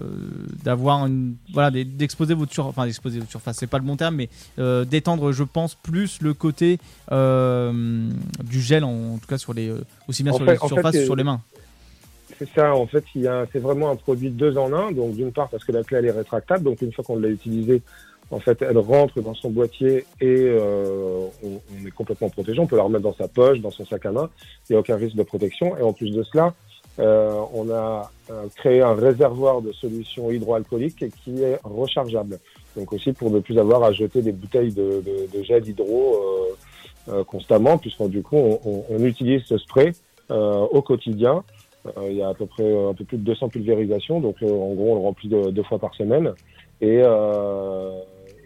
d'avoir 0.64 1.04
une 1.06 1.34
voilà 1.52 1.70
d'e- 1.70 1.84
d'exposer 1.84 2.32
votre 2.32 2.50
sur 2.50 2.64
enfin 2.68 2.86
d'exposer 2.86 3.18
votre 3.18 3.30
surface 3.30 3.58
c'est 3.58 3.66
pas 3.66 3.76
le 3.76 3.84
bon 3.84 3.94
terme 3.94 4.14
mais 4.16 4.30
euh, 4.58 4.86
d'étendre 4.86 5.32
je 5.32 5.44
pense 5.44 5.74
plus 5.74 6.22
le 6.22 6.32
côté 6.32 6.78
euh, 7.10 8.08
du 8.42 8.62
gel 8.62 8.84
en, 8.84 8.88
en 9.14 9.18
tout 9.18 9.26
cas 9.28 9.36
sur 9.36 9.52
les 9.52 9.70
aussi 10.08 10.22
bien 10.22 10.32
En 10.32 10.36
sur 10.36 10.46
fait- 10.46 10.52
les 10.52 10.66
surfaces 10.66 10.92
que 10.94 11.04
sur 11.04 11.14
les 11.16 11.24
mains 11.24 11.42
c'est 12.38 12.48
ça. 12.54 12.74
En 12.74 12.86
fait, 12.86 13.04
il 13.14 13.30
c'est 13.52 13.58
vraiment 13.58 13.90
un 13.90 13.96
produit 13.96 14.30
deux 14.30 14.56
en 14.56 14.72
un. 14.72 14.90
Donc, 14.90 15.14
d'une 15.14 15.30
part, 15.30 15.48
parce 15.50 15.62
que 15.64 15.70
la 15.70 15.84
clé 15.84 15.98
elle 15.98 16.06
est 16.06 16.10
rétractable. 16.10 16.64
Donc, 16.64 16.80
une 16.80 16.90
fois 16.90 17.04
qu'on 17.04 17.16
l'a 17.18 17.28
utilisée, 17.28 17.82
en 18.30 18.40
fait, 18.40 18.62
elle 18.62 18.78
rentre 18.78 19.20
dans 19.20 19.34
son 19.34 19.50
boîtier 19.50 20.04
et 20.20 20.26
euh, 20.48 21.26
on, 21.44 21.86
est 21.86 21.90
complètement 21.90 22.30
protégé. 22.30 22.58
On 22.60 22.66
peut 22.66 22.76
la 22.76 22.82
remettre 22.84 23.04
dans 23.04 23.14
sa 23.14 23.28
poche, 23.28 23.58
dans 23.60 23.70
son 23.70 23.84
sac 23.84 24.06
à 24.06 24.12
main. 24.12 24.30
Il 24.68 24.72
n'y 24.72 24.76
a 24.76 24.80
aucun 24.80 24.96
risque 24.96 25.16
de 25.16 25.22
protection. 25.22 25.76
Et 25.76 25.82
en 25.82 25.92
plus 25.92 26.10
de 26.10 26.22
cela, 26.22 26.54
euh, 26.98 27.32
on 27.52 27.70
a 27.70 28.10
euh, 28.30 28.44
créé 28.56 28.80
un 28.80 28.94
réservoir 28.94 29.60
de 29.60 29.72
solutions 29.72 30.30
hydroalcooliques 30.30 31.04
qui 31.22 31.42
est 31.42 31.58
rechargeable. 31.64 32.38
Donc 32.76 32.92
aussi 32.94 33.12
pour 33.12 33.30
ne 33.30 33.40
plus 33.40 33.58
avoir 33.58 33.82
à 33.84 33.92
jeter 33.92 34.22
des 34.22 34.32
bouteilles 34.32 34.72
de, 34.72 35.02
de, 35.04 35.36
de 35.38 35.42
gel 35.42 35.68
hydro 35.68 36.14
euh, 36.14 37.12
euh, 37.12 37.24
constamment, 37.24 37.76
puisqu'on 37.76 38.08
du 38.08 38.22
coup 38.22 38.36
on, 38.36 38.84
on- 38.88 39.04
utilise 39.04 39.42
ce 39.44 39.58
spray 39.58 39.92
euh, 40.30 40.60
au 40.70 40.80
quotidien. 40.80 41.44
Il 42.08 42.14
y 42.14 42.22
a 42.22 42.28
à 42.28 42.34
peu 42.34 42.46
près 42.46 42.64
un 42.88 42.94
peu 42.94 43.04
plus 43.04 43.18
de 43.18 43.24
200 43.24 43.48
pulvérisations, 43.48 44.20
donc 44.20 44.36
en 44.42 44.46
gros 44.74 44.92
on 44.92 44.94
le 44.94 45.00
remplit 45.00 45.28
de- 45.28 45.50
deux 45.50 45.64
fois 45.64 45.78
par 45.80 45.92
semaine 45.96 46.32
et, 46.80 47.00
euh, 47.02 47.90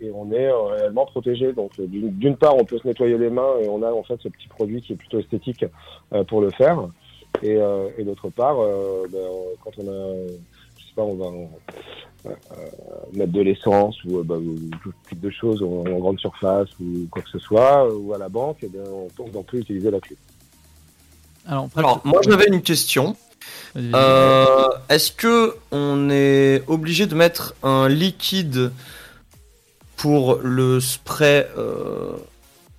et 0.01 0.11
on 0.15 0.31
est 0.33 0.47
euh, 0.47 0.63
réellement 0.63 1.07
protégé. 1.07 1.53
Donc 1.53 1.73
euh, 1.79 1.87
d'une 1.89 2.37
part 2.37 2.57
on 2.57 2.65
peut 2.65 2.79
se 2.79 2.87
nettoyer 2.87 3.17
les 3.19 3.31
mains 3.31 3.55
et 3.63 3.69
on 3.69 3.83
a 3.83 3.91
en 3.93 4.03
fait 4.03 4.19
ce 4.23 4.29
petit 4.29 4.49
produit 4.49 4.81
qui 4.83 4.93
est 4.93 4.97
plutôt 4.97 5.19
esthétique 5.21 5.65
euh, 6.13 6.25
pour 6.25 6.41
le 6.41 6.51
faire. 6.51 6.79
Et, 7.43 7.57
euh, 7.57 7.89
et 7.99 8.05
d'autre 8.05 8.31
part, 8.31 8.59
euh, 8.61 9.07
ben, 9.13 9.19
quand 9.63 9.73
on 9.79 9.89
a, 9.89 10.15
je 10.79 10.83
sais 10.85 10.95
pas, 10.97 11.03
on 11.03 11.15
va 11.17 11.31
mettre 13.13 13.33
de 13.33 13.41
l'essence 13.43 14.03
ou, 14.05 14.19
ou 14.19 14.57
tout 14.83 14.93
type 15.09 15.21
de 15.21 15.31
choses 15.31 15.63
en, 15.63 15.85
en 15.87 15.99
grande 15.99 16.19
surface 16.19 16.69
ou 16.81 17.07
quoi 17.11 17.23
que 17.23 17.29
ce 17.31 17.39
soit, 17.39 17.93
ou 17.95 18.13
à 18.15 18.19
la 18.19 18.29
banque, 18.29 18.59
eh 18.63 18.69
bien, 18.69 18.83
on, 18.91 19.09
peut- 19.09 19.31
on 19.39 19.43
peut 19.43 19.59
utiliser 19.59 19.91
la 19.91 20.01
clé. 20.01 20.17
Alors, 21.47 21.69
Alors, 21.77 22.01
moi 22.05 22.21
j'avais 22.27 22.47
une 22.49 22.63
question. 22.63 23.17
Euh, 23.77 24.67
Est-ce 24.89 25.13
que 25.13 25.55
on 25.71 26.09
est 26.11 26.63
obligé 26.67 27.07
de 27.07 27.15
mettre 27.15 27.55
un 27.63 27.89
liquide 27.89 28.73
pour 29.97 30.41
le 30.43 30.81
spray 30.81 31.47
euh, 31.57 32.13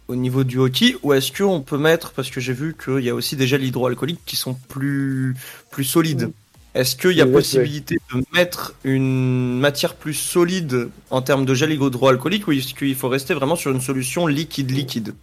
au 0.07 0.15
niveau 0.15 0.43
du 0.43 0.59
hockey 0.59 0.95
ou 1.03 1.13
est-ce 1.13 1.31
qu'on 1.31 1.61
peut 1.61 1.77
mettre 1.77 2.11
parce 2.11 2.29
que 2.29 2.39
j'ai 2.39 2.53
vu 2.53 2.75
qu'il 2.81 2.99
y 2.99 3.09
a 3.09 3.15
aussi 3.15 3.35
des 3.35 3.47
gels 3.47 3.63
hydroalcooliques 3.63 4.23
qui 4.25 4.35
sont 4.35 4.55
plus 4.69 5.35
plus 5.71 5.83
solides. 5.83 6.31
Est-ce 6.75 6.95
qu'il 6.95 7.13
y 7.13 7.21
a 7.21 7.25
Oui, 7.25 7.31
possibilité 7.31 7.97
de 8.13 8.23
mettre 8.33 8.75
une 8.83 9.57
matière 9.59 9.95
plus 9.95 10.13
solide 10.13 10.89
en 11.09 11.23
termes 11.23 11.45
de 11.45 11.55
gel 11.55 11.71
hydroalcoolique 11.71 12.47
ou 12.47 12.51
est-ce 12.51 12.75
qu'il 12.75 12.95
faut 12.95 13.09
rester 13.09 13.33
vraiment 13.33 13.55
sur 13.55 13.71
une 13.71 13.81
solution 13.81 14.27
liquide 14.27 14.71
liquide? 14.71 15.15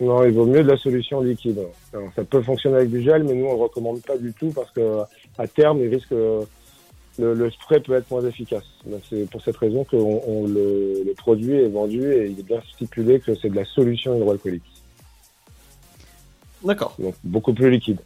Non, 0.00 0.24
il 0.24 0.32
vaut 0.32 0.46
mieux 0.46 0.62
de 0.62 0.68
la 0.68 0.78
solution 0.78 1.20
liquide. 1.20 1.60
Alors, 1.92 2.08
ça 2.16 2.24
peut 2.24 2.40
fonctionner 2.40 2.76
avec 2.76 2.90
du 2.90 3.02
gel, 3.02 3.24
mais 3.24 3.34
nous 3.34 3.44
on 3.44 3.54
le 3.54 3.62
recommande 3.62 4.00
pas 4.00 4.16
du 4.16 4.32
tout 4.32 4.50
parce 4.50 4.70
que 4.70 5.00
à 5.36 5.46
terme, 5.46 5.80
il 5.82 5.94
risque 5.94 6.14
le, 7.18 7.34
le 7.34 7.50
spray 7.50 7.80
peut 7.80 7.94
être 7.94 8.10
moins 8.10 8.24
efficace. 8.24 8.64
Donc, 8.86 9.00
C'est 9.10 9.28
pour 9.30 9.42
cette 9.42 9.56
raison 9.56 9.84
que 9.84 9.96
on, 9.96 10.22
on 10.28 10.46
le, 10.46 11.02
le 11.04 11.14
produit 11.16 11.52
est 11.54 11.68
vendu 11.68 12.02
et 12.12 12.26
il 12.30 12.38
est 12.38 12.46
bien 12.46 12.60
stipulé 12.74 13.20
que 13.20 13.34
c'est 13.34 13.48
de 13.50 13.56
la 13.56 13.64
solution 13.64 14.16
hydroalcoolique. 14.16 14.62
D'accord. 16.64 16.94
Donc 16.98 17.14
beaucoup 17.24 17.52
plus 17.54 17.70
liquide. 17.70 17.98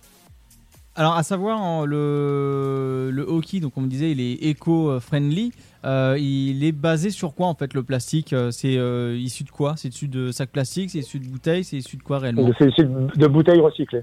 Alors, 0.94 1.14
à 1.14 1.22
savoir, 1.22 1.59
en- 1.62 1.87
le, 1.87 3.09
le 3.11 3.22
hockey, 3.22 3.61
donc 3.61 3.72
on 3.77 3.81
me 3.81 3.88
disait, 3.88 4.11
il 4.11 4.20
est 4.20 4.35
éco-friendly. 4.51 5.53
Euh, 5.87 6.16
il 6.20 6.62
est 6.64 6.72
basé 6.72 7.09
sur 7.11 7.35
quoi 7.35 7.46
en 7.46 7.55
fait 7.55 7.72
le 7.75 7.83
plastique 7.83 8.33
Euh, 8.35 8.51
C'est 8.51 8.77
euh, 8.77 9.16
issu 9.18 9.42
de 9.44 9.51
quoi? 9.51 9.75
C'est 9.77 9.88
issu 9.88 10.07
de 10.07 10.31
sacs 10.31 10.51
plastiques 10.51 10.90
C'est 10.90 10.98
issu 10.98 11.18
de 11.18 11.27
bouteilles 11.27 11.64
C'est 11.64 11.79
issu 11.79 11.96
de 11.96 12.03
quoi 12.03 12.18
réellement? 12.18 12.48
C'est 12.59 12.68
issu 12.68 12.85
de 12.85 13.27
bouteilles 13.27 13.61
recyclées. 13.61 14.03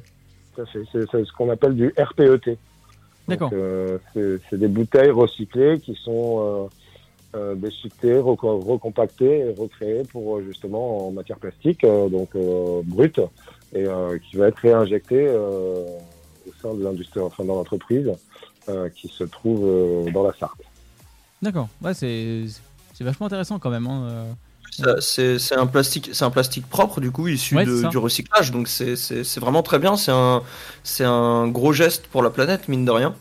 C'est 0.55 0.65
ce 0.83 1.31
qu'on 1.37 1.49
appelle 1.51 1.75
du 1.75 1.93
RPET. 1.97 2.57
D'accord. 3.29 3.51
Euh, 3.53 3.97
c'est 4.15 4.57
des 4.59 4.67
bouteilles 4.67 5.11
recyclées 5.11 5.79
qui 5.79 5.95
sont 5.95 6.69
euh, 7.33 7.37
euh, 7.37 7.55
déchiquetées, 7.55 8.15
reco- 8.19 8.63
recompactées 8.63 9.39
et 9.39 9.53
recréées 9.57 10.03
pour 10.03 10.37
euh, 10.37 10.41
justement 10.43 11.07
en 11.07 11.11
matière 11.11 11.37
plastique, 11.37 11.85
donc 11.85 12.29
brute, 12.85 13.21
et 13.73 13.85
qui 14.29 14.35
va 14.37 14.47
être 14.47 14.57
réinjectée 14.57 15.29
au 15.29 16.51
sein 16.61 16.73
de 16.73 16.83
l'industrie, 16.83 17.19
enfin 17.19 17.43
dans 17.45 17.55
l'entreprise, 17.55 18.11
qui 18.95 19.07
se 19.07 19.23
trouve 19.23 20.11
dans 20.11 20.23
la 20.23 20.33
Sarthe. 20.33 20.61
D'accord. 21.41 21.69
Ouais, 21.81 21.93
c'est 21.93 22.45
vachement 22.99 23.27
intéressant 23.27 23.59
quand 23.59 23.69
même. 23.69 23.87
hein, 23.87 24.25
C'est 24.99 25.55
un 25.57 25.67
plastique, 25.67 26.09
c'est 26.13 26.25
un 26.25 26.29
plastique 26.31 26.67
propre 26.67 27.01
du 27.01 27.11
coup 27.11 27.27
issu 27.27 27.55
Ouais, 27.55 27.65
de- 27.65 27.87
du 27.89 27.97
recyclage, 27.97 28.51
donc 28.51 28.67
c'est- 28.67 29.39
vraiment 29.39 29.63
très 29.63 29.79
bien. 29.79 29.95
C'est 29.97 30.11
un 30.11 30.41
c'est 30.83 31.05
un 31.05 31.47
gros 31.47 31.73
geste 31.73 32.07
pour 32.07 32.23
la 32.23 32.29
planète 32.29 32.67
mine 32.67 32.85
de 32.85 32.91
rien. 32.91 33.15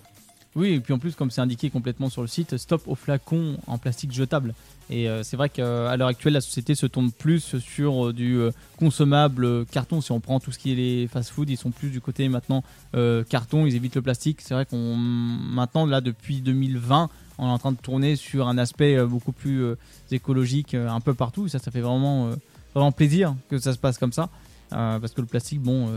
Oui, 0.56 0.72
et 0.72 0.80
puis 0.80 0.92
en 0.92 0.98
plus, 0.98 1.14
comme 1.14 1.30
c'est 1.30 1.40
indiqué 1.40 1.70
complètement 1.70 2.10
sur 2.10 2.22
le 2.22 2.26
site, 2.26 2.56
stop 2.56 2.82
aux 2.86 2.96
flacons 2.96 3.58
en 3.68 3.78
plastique 3.78 4.10
jetable. 4.12 4.54
Et 4.90 5.08
euh, 5.08 5.22
c'est 5.22 5.36
vrai 5.36 5.50
qu'à 5.50 5.96
l'heure 5.96 6.08
actuelle, 6.08 6.32
la 6.32 6.40
société 6.40 6.74
se 6.74 6.86
tourne 6.86 7.12
plus 7.12 7.58
sur 7.58 8.06
euh, 8.08 8.12
du 8.12 8.38
euh, 8.38 8.50
consommable 8.78 9.66
carton. 9.66 10.00
Si 10.00 10.10
on 10.10 10.18
prend 10.18 10.40
tout 10.40 10.50
ce 10.50 10.58
qui 10.58 10.72
est 10.72 10.74
les 10.74 11.06
fast-food, 11.06 11.48
ils 11.50 11.58
sont 11.58 11.70
plus 11.70 11.90
du 11.90 12.00
côté 12.00 12.28
maintenant 12.28 12.64
carton, 13.28 13.66
ils 13.66 13.76
évitent 13.76 13.96
le 13.96 14.02
plastique. 14.02 14.38
C'est 14.42 14.54
vrai 14.54 14.64
qu'on 14.64 14.96
maintenant, 14.96 15.86
là, 15.86 16.00
depuis 16.00 16.40
2020, 16.40 17.08
on 17.38 17.46
est 17.46 17.52
en 17.52 17.58
train 17.58 17.72
de 17.72 17.76
tourner 17.78 18.16
sur 18.16 18.48
un 18.48 18.58
aspect 18.58 18.96
euh, 18.96 19.06
beaucoup 19.06 19.32
plus 19.32 19.62
euh, 19.62 19.78
écologique 20.10 20.74
euh, 20.74 20.88
un 20.88 21.00
peu 21.00 21.14
partout. 21.14 21.48
Ça, 21.48 21.58
ça 21.58 21.70
fait 21.70 21.80
vraiment, 21.80 22.30
vraiment 22.74 22.92
plaisir 22.92 23.34
que 23.48 23.58
ça 23.58 23.72
se 23.72 23.78
passe 23.78 23.98
comme 23.98 24.12
ça. 24.12 24.28
Parce 24.70 25.12
que 25.12 25.22
le 25.22 25.26
plastique, 25.26 25.62
bon, 25.62 25.88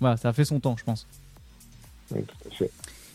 voilà, 0.00 0.16
ça 0.16 0.30
a 0.30 0.32
fait 0.32 0.44
son 0.44 0.58
temps, 0.58 0.76
je 0.76 0.84
pense. 0.84 1.06
Donc, 2.10 2.26
tout 2.26 2.48
à 2.48 2.54
fait. 2.54 2.70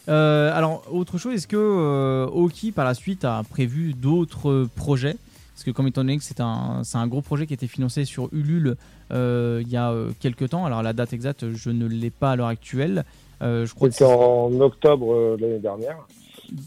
Euh, 0.09 0.55
alors, 0.55 0.83
autre 0.91 1.17
chose, 1.17 1.33
est-ce 1.33 1.47
que 1.47 1.57
euh, 1.57 2.25
Oki 2.27 2.71
par 2.71 2.85
la 2.85 2.93
suite 2.93 3.25
a 3.25 3.43
prévu 3.49 3.93
d'autres 3.93 4.67
projets? 4.75 5.17
Parce 5.53 5.63
que, 5.63 5.71
comme 5.71 5.87
étant 5.87 6.01
donné 6.01 6.17
que 6.17 6.23
c'est 6.23 6.39
un, 6.39 6.81
un 6.93 7.07
gros 7.07 7.21
projet 7.21 7.45
qui 7.45 7.53
a 7.53 7.55
été 7.55 7.67
financé 7.67 8.05
sur 8.05 8.29
Ulule 8.31 8.75
euh, 9.11 9.61
il 9.61 9.69
y 9.69 9.77
a 9.77 9.93
quelques 10.19 10.49
temps, 10.49 10.65
alors 10.65 10.81
la 10.81 10.93
date 10.93 11.13
exacte, 11.13 11.51
je 11.51 11.69
ne 11.69 11.85
l'ai 11.87 12.09
pas 12.09 12.31
à 12.31 12.35
l'heure 12.35 12.47
actuelle. 12.47 13.05
C'était 13.41 14.05
en 14.05 14.57
octobre 14.61 15.35
l'année 15.37 15.59
dernière. 15.59 15.97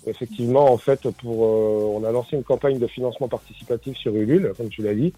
Effectivement, 0.07 0.73
en 0.73 0.79
fait, 0.79 1.09
pour, 1.11 1.45
euh, 1.45 1.99
on 1.99 2.05
a 2.05 2.11
lancé 2.11 2.37
une 2.37 2.45
campagne 2.45 2.79
de 2.79 2.87
financement 2.87 3.29
participatif 3.29 3.97
sur 3.97 4.15
Ulule, 4.15 4.53
comme 4.57 4.69
tu 4.69 4.83
l'as 4.83 4.95
dit. 4.95 5.13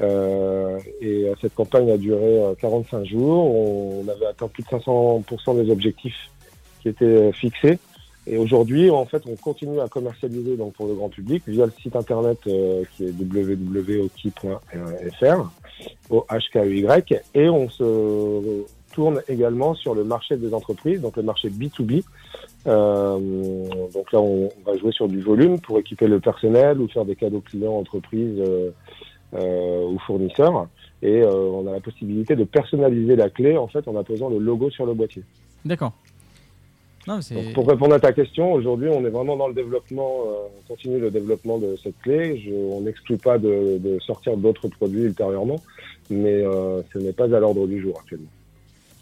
Euh, 0.00 0.78
et 1.00 1.28
euh, 1.28 1.34
cette 1.40 1.54
campagne 1.54 1.90
a 1.90 1.96
duré 1.96 2.42
euh, 2.42 2.54
45 2.60 3.04
jours. 3.06 3.54
On 3.54 4.08
avait 4.08 4.26
atteint 4.26 4.48
plus 4.48 4.62
de 4.62 4.68
500% 4.68 5.62
des 5.62 5.70
objectifs 5.70 6.30
qui 6.80 6.88
étaient 6.88 7.32
fixés. 7.32 7.78
Et 8.26 8.36
aujourd'hui, 8.36 8.90
en 8.90 9.06
fait, 9.06 9.22
on 9.26 9.36
continue 9.36 9.80
à 9.80 9.88
commercialiser 9.88 10.56
donc 10.56 10.74
pour 10.74 10.86
le 10.86 10.94
grand 10.94 11.08
public 11.08 11.42
via 11.46 11.66
le 11.66 11.72
site 11.82 11.96
internet 11.96 12.38
qui 12.42 13.04
est 13.04 13.14
www.oki.fr, 13.18 14.60
o 16.10 16.26
h 16.28 16.50
k 16.52 16.56
e 16.56 16.76
y 16.76 17.20
et 17.34 17.48
on 17.48 17.68
se 17.70 18.64
tourne 18.92 19.22
également 19.28 19.74
sur 19.74 19.94
le 19.94 20.04
marché 20.04 20.36
des 20.36 20.54
entreprises, 20.54 21.00
donc 21.00 21.16
le 21.16 21.22
marché 21.22 21.48
B2B. 21.48 22.02
Euh, 22.66 23.18
donc 23.92 24.12
là, 24.12 24.20
on 24.20 24.50
va 24.66 24.76
jouer 24.76 24.92
sur 24.92 25.08
du 25.08 25.20
volume 25.20 25.60
pour 25.60 25.78
équiper 25.78 26.06
le 26.06 26.20
personnel 26.20 26.80
ou 26.80 26.88
faire 26.88 27.04
des 27.04 27.16
cadeaux 27.16 27.40
clients, 27.40 27.74
entreprises 27.74 28.38
euh, 28.38 28.70
euh, 29.34 29.88
ou 29.88 29.98
fournisseurs. 30.00 30.68
Et 31.02 31.24
on 31.24 31.66
a 31.66 31.72
la 31.72 31.80
possibilité 31.80 32.36
de 32.36 32.44
personnaliser 32.44 33.16
la 33.16 33.30
clé 33.30 33.56
en 33.56 33.68
fait 33.68 33.88
en 33.88 33.96
apposant 33.96 34.28
le 34.28 34.38
logo 34.38 34.68
sur 34.68 34.84
le 34.84 34.92
boîtier. 34.92 35.22
D'accord. 35.64 35.92
Donc, 37.06 37.54
pour 37.54 37.66
répondre 37.66 37.94
à 37.94 38.00
ta 38.00 38.12
question, 38.12 38.52
aujourd'hui, 38.52 38.88
on 38.88 39.04
est 39.06 39.10
vraiment 39.10 39.36
dans 39.36 39.48
le 39.48 39.54
développement, 39.54 40.20
euh, 40.26 40.48
on 40.58 40.68
continue 40.68 41.00
le 41.00 41.10
développement 41.10 41.58
de 41.58 41.74
cette 41.82 41.98
clé. 42.00 42.38
Je, 42.44 42.52
on 42.52 42.82
n'exclut 42.82 43.16
pas 43.16 43.38
de, 43.38 43.78
de 43.78 43.98
sortir 44.00 44.36
d'autres 44.36 44.68
produits 44.68 45.04
ultérieurement, 45.04 45.60
mais 46.10 46.44
euh, 46.44 46.82
ce 46.92 46.98
n'est 46.98 47.12
pas 47.12 47.34
à 47.34 47.40
l'ordre 47.40 47.66
du 47.66 47.80
jour 47.80 47.98
actuellement. 47.98 48.28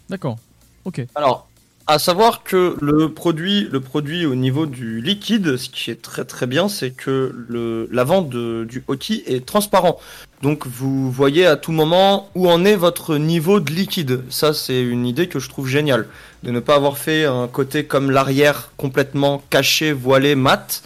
D'accord. 0.09 0.37
Ok. 0.85 1.01
Alors, 1.15 1.47
à 1.87 1.97
savoir 1.97 2.43
que 2.43 2.75
le 2.81 3.09
produit, 3.11 3.67
le 3.71 3.79
produit 3.79 4.25
au 4.27 4.35
niveau 4.35 4.65
du 4.67 5.01
liquide, 5.01 5.57
ce 5.57 5.69
qui 5.69 5.89
est 5.89 6.01
très 6.01 6.23
très 6.23 6.45
bien, 6.45 6.69
c'est 6.69 6.91
que 6.91 7.33
le 7.47 7.89
l'avant 7.91 8.21
de- 8.21 8.63
du 8.69 8.83
hockey 8.87 9.23
est 9.25 9.43
transparent. 9.45 9.99
Donc 10.43 10.67
vous 10.67 11.11
voyez 11.11 11.45
à 11.47 11.55
tout 11.57 11.71
moment 11.71 12.29
où 12.35 12.47
en 12.49 12.63
est 12.63 12.75
votre 12.75 13.17
niveau 13.17 13.59
de 13.59 13.71
liquide. 13.71 14.21
Ça, 14.29 14.53
c'est 14.53 14.81
une 14.81 15.05
idée 15.07 15.27
que 15.27 15.39
je 15.39 15.49
trouve 15.49 15.67
géniale. 15.67 16.07
De 16.43 16.51
ne 16.51 16.59
pas 16.59 16.75
avoir 16.75 16.97
fait 16.99 17.25
un 17.25 17.47
côté 17.47 17.85
comme 17.85 18.11
l'arrière 18.11 18.71
complètement 18.77 19.41
caché, 19.49 19.91
voilé, 19.91 20.35
mat. 20.35 20.83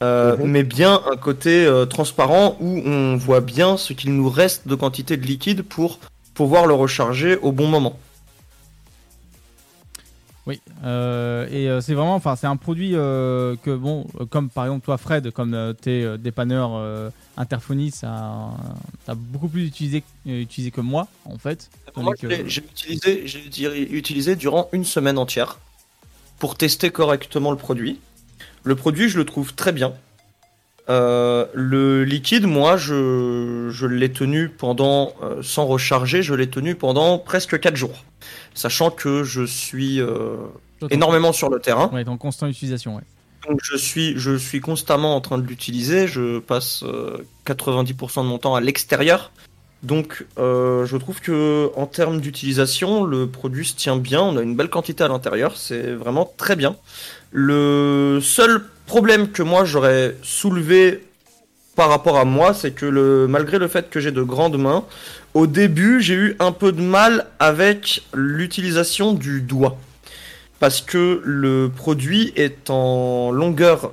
euh, 0.00 0.36
Mhm. 0.36 0.46
mais 0.46 0.62
bien 0.62 1.00
un 1.10 1.16
côté 1.16 1.66
euh, 1.66 1.84
transparent 1.84 2.56
où 2.60 2.80
on 2.86 3.16
voit 3.16 3.40
bien 3.40 3.76
ce 3.76 3.92
qu'il 3.92 4.14
nous 4.14 4.30
reste 4.30 4.68
de 4.68 4.76
quantité 4.76 5.16
de 5.16 5.26
liquide 5.26 5.62
pour 5.62 5.98
pouvoir 6.34 6.66
le 6.66 6.74
recharger 6.74 7.36
au 7.38 7.50
bon 7.50 7.66
moment. 7.66 7.98
Oui, 10.48 10.62
euh, 10.82 11.46
et 11.50 11.68
euh, 11.68 11.82
c'est 11.82 11.92
vraiment, 11.92 12.14
enfin, 12.14 12.34
c'est 12.34 12.46
un 12.46 12.56
produit 12.56 12.92
euh, 12.94 13.54
que 13.62 13.76
bon, 13.76 14.06
comme 14.30 14.48
par 14.48 14.64
exemple 14.64 14.82
toi, 14.82 14.96
Fred, 14.96 15.30
comme 15.30 15.52
euh, 15.52 15.74
t'es 15.74 16.16
dépanneur 16.16 16.70
interphonie, 17.36 17.90
ça, 17.90 18.48
t'as 19.04 19.14
beaucoup 19.14 19.48
plus 19.48 19.66
utilisé, 19.66 20.02
utilisé 20.24 20.70
que 20.70 20.80
moi, 20.80 21.06
en 21.26 21.36
fait. 21.36 21.68
Moi, 21.96 22.14
utilisé, 22.14 23.26
j'ai 23.26 23.44
utilisé 23.94 24.36
durant 24.36 24.70
une 24.72 24.86
semaine 24.86 25.18
entière. 25.18 25.58
pour 26.38 26.56
tester 26.56 26.90
correctement 26.90 27.50
le 27.50 27.58
produit. 27.58 28.00
Le 28.64 28.74
produit, 28.74 29.10
je 29.10 29.18
le 29.18 29.26
trouve 29.26 29.54
très 29.54 29.72
bien. 29.72 29.92
Euh, 30.88 31.46
le 31.52 32.04
liquide, 32.04 32.46
moi, 32.46 32.76
je, 32.76 33.68
je 33.70 33.86
l'ai 33.86 34.10
tenu 34.10 34.48
pendant, 34.48 35.12
euh, 35.22 35.42
sans 35.42 35.66
recharger, 35.66 36.22
je 36.22 36.34
l'ai 36.34 36.48
tenu 36.48 36.74
pendant 36.74 37.18
presque 37.18 37.60
4 37.60 37.76
jours. 37.76 38.04
Sachant 38.54 38.90
que 38.90 39.22
je 39.22 39.44
suis 39.44 40.00
euh, 40.00 40.36
énormément 40.90 41.32
sur 41.32 41.50
le 41.50 41.60
terrain. 41.60 41.90
Ouais, 41.92 42.08
en 42.08 42.16
constante 42.16 42.50
utilisation, 42.50 42.96
ouais. 42.96 43.02
Donc 43.48 43.60
je 43.62 43.76
suis, 43.76 44.14
je 44.18 44.36
suis 44.36 44.60
constamment 44.60 45.14
en 45.14 45.20
train 45.20 45.38
de 45.38 45.46
l'utiliser. 45.46 46.06
Je 46.06 46.38
passe 46.38 46.82
euh, 46.82 47.18
90% 47.46 48.22
de 48.22 48.28
mon 48.28 48.38
temps 48.38 48.54
à 48.54 48.60
l'extérieur. 48.60 49.30
Donc 49.84 50.26
je 50.36 50.96
trouve 50.96 51.20
que 51.20 51.70
en 51.76 51.86
termes 51.86 52.20
d'utilisation, 52.20 53.04
le 53.04 53.28
produit 53.28 53.64
se 53.64 53.76
tient 53.76 53.96
bien. 53.96 54.20
On 54.20 54.36
a 54.36 54.42
une 54.42 54.56
belle 54.56 54.70
quantité 54.70 55.04
à 55.04 55.08
l'intérieur. 55.08 55.56
C'est 55.56 55.92
vraiment 55.92 56.28
très 56.36 56.56
bien. 56.56 56.74
Le 57.30 58.18
seul 58.20 58.64
problème 58.88 59.30
que 59.30 59.42
moi 59.42 59.64
j'aurais 59.64 60.16
soulevé 60.22 61.04
par 61.76 61.88
rapport 61.90 62.18
à 62.18 62.24
moi, 62.24 62.54
c'est 62.54 62.72
que 62.72 62.86
le, 62.86 63.28
malgré 63.28 63.58
le 63.58 63.68
fait 63.68 63.88
que 63.88 64.00
j'ai 64.00 64.10
de 64.10 64.22
grandes 64.22 64.58
mains, 64.58 64.84
au 65.34 65.46
début 65.46 66.00
j'ai 66.02 66.14
eu 66.14 66.36
un 66.40 66.50
peu 66.50 66.72
de 66.72 66.80
mal 66.82 67.26
avec 67.38 68.02
l'utilisation 68.14 69.12
du 69.12 69.40
doigt 69.42 69.78
parce 70.58 70.80
que 70.80 71.20
le 71.24 71.70
produit 71.74 72.32
est 72.34 72.68
en 72.68 73.30
longueur, 73.30 73.92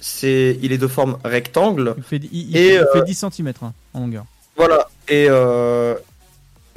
c'est, 0.00 0.58
il 0.62 0.70
est 0.72 0.78
de 0.78 0.86
forme 0.86 1.16
rectangle. 1.24 1.94
Il 1.96 2.02
fait, 2.04 2.16
il, 2.16 2.28
il- 2.50 2.56
Et, 2.58 2.74
il 2.74 2.86
fait 2.92 2.98
euh, 2.98 3.02
10 3.04 3.24
cm 3.32 3.52
en 3.94 4.00
longueur. 4.00 4.24
Voilà. 4.56 4.86
Et, 5.08 5.26
euh, 5.30 5.94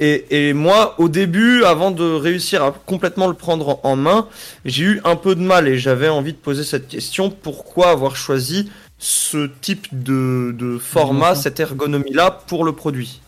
et, 0.02 0.48
et 0.48 0.52
moi, 0.52 0.96
au 0.98 1.08
début, 1.08 1.62
avant 1.62 1.92
de 1.92 2.02
réussir 2.02 2.64
à 2.64 2.72
complètement 2.72 3.28
le 3.28 3.34
prendre 3.34 3.78
en, 3.84 3.94
main, 3.94 4.26
j'ai 4.64 4.82
eu 4.82 5.00
un 5.04 5.14
peu 5.14 5.36
de 5.36 5.40
mal 5.40 5.68
et 5.68 5.78
j'avais 5.78 6.08
envie 6.08 6.32
de 6.32 6.38
poser 6.38 6.64
cette 6.64 6.88
question 6.88 7.30
pourquoi 7.30 7.90
avoir 7.90 8.16
choisi 8.16 8.68
ce 8.98 9.48
type 9.60 9.86
de, 9.92 10.52
de 10.58 10.76
format, 10.78 11.26
Dimension. 11.26 11.42
cette 11.42 11.60
ergonomie-là 11.60 12.42
pour 12.48 12.64
le 12.64 12.72
produit? 12.72 13.21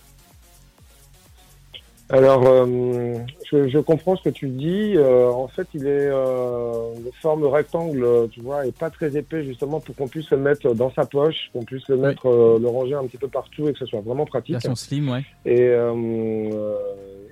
Alors, 2.11 2.47
euh, 2.47 3.14
je, 3.51 3.67
je 3.69 3.79
comprends 3.79 4.14
ce 4.14 4.25
que 4.25 4.29
tu 4.29 4.49
dis. 4.49 4.93
Euh, 4.95 5.31
en 5.31 5.49
fait, 5.49 5.67
il 5.73 5.87
est 5.87 6.09
euh, 6.12 6.95
de 6.97 7.11
forme 7.23 7.45
rectangle, 7.45 8.29
tu 8.31 8.40
vois, 8.40 8.67
et 8.67 8.73
pas 8.73 8.90
très 8.90 9.17
épais, 9.17 9.43
justement, 9.43 9.81
pour 9.81 9.97
qu'on 9.97 10.07
puisse 10.07 10.31
le 10.31 10.37
mettre 10.37 10.75
dans 10.75 10.90
sa 10.93 11.07
poche, 11.07 11.49
qu'on 11.53 11.62
puisse 11.64 11.88
le 11.88 11.97
mettre, 11.97 12.27
euh, 12.27 12.59
le 12.61 12.69
ranger 12.69 12.95
un 12.95 13.07
petit 13.07 13.17
peu 13.17 13.29
partout 13.29 13.69
et 13.69 13.73
que 13.73 13.79
ce 13.79 13.87
soit 13.87 14.03
vraiment 14.03 14.27
pratique. 14.27 14.53
Version 14.53 14.75
slim, 14.75 15.09
ouais. 15.09 15.25
Et, 15.47 15.62
euh, 15.62 15.95
euh, 15.95 16.75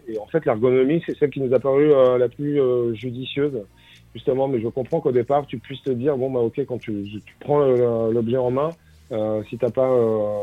et 0.09 0.19
en 0.19 0.27
fait, 0.27 0.45
l'ergonomie, 0.47 1.03
c'est 1.05 1.19
celle 1.19 1.31
qui 1.31 1.41
nous 1.41 1.55
a 1.55 1.61
paru 1.61 1.93
euh, 1.93 2.17
la 2.17 2.31
plus 2.31 2.59
euh, 2.59 2.95
judicieuse, 2.95 3.63
justement. 4.15 4.49
Mais 4.49 4.61
je 4.61 4.69
comprends 4.69 5.01
qu'au 5.01 5.13
départ, 5.13 5.47
tu 5.47 5.59
puisses 5.59 5.83
te 5.83 5.91
dire, 5.91 6.17
bon, 6.17 6.31
bah, 6.31 6.41
ok, 6.41 6.65
quand 6.67 6.79
tu, 6.79 7.05
tu 7.27 7.35
prends 7.41 7.61
euh, 7.61 8.11
l'objet 8.11 8.39
en 8.39 8.51
main, 8.51 8.71
euh, 9.13 9.43
si 9.51 9.59
t'as 9.59 9.71
pas 9.71 9.91
euh, 9.91 10.39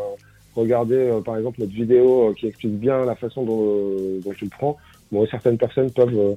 regardé, 0.60 0.96
euh, 0.96 1.22
par 1.22 1.38
exemple, 1.38 1.60
notre 1.62 1.74
vidéo 1.74 2.30
euh, 2.30 2.34
qui 2.34 2.48
explique 2.48 2.78
bien 2.80 3.06
la 3.06 3.16
façon 3.16 3.44
dont, 3.44 3.66
euh, 3.66 4.20
dont 4.24 4.34
tu 4.34 4.46
le 4.46 4.50
prends, 4.50 4.78
bon, 5.12 5.26
certaines 5.28 5.58
personnes 5.58 5.92
peuvent 5.92 6.36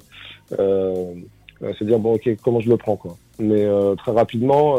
se 0.57 1.83
dire, 1.83 1.99
bon, 1.99 2.15
ok, 2.15 2.29
comment 2.43 2.59
je 2.59 2.69
le 2.69 2.77
prends, 2.77 2.95
quoi. 2.95 3.17
Mais 3.39 3.65
très 3.97 4.11
rapidement, 4.11 4.77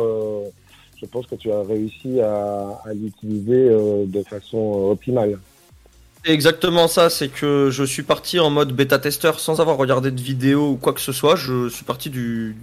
je 1.01 1.07
pense 1.07 1.27
que 1.27 1.35
tu 1.35 1.51
as 1.51 1.63
réussi 1.63 2.21
à, 2.21 2.83
l'utiliser 2.95 3.71
de 4.07 4.23
façon 4.23 4.91
optimale. 4.91 5.39
Exactement 6.27 6.89
ça, 6.89 7.11
c'est 7.11 7.29
que 7.29 7.69
je 7.71 7.85
suis 7.85 8.03
parti 8.03 8.39
en 8.39 8.49
mode 8.49 8.73
bêta-testeur 8.73 9.41
sans 9.41 9.61
avoir 9.61 9.77
regardé 9.77 10.11
de 10.11 10.21
vidéo 10.21 10.71
ou 10.71 10.77
quoi 10.77 10.93
que 10.93 11.01
ce 11.01 11.13
soit. 11.13 11.37
Je 11.37 11.69
suis 11.69 11.85
parti 11.85 12.11
du, 12.11 12.57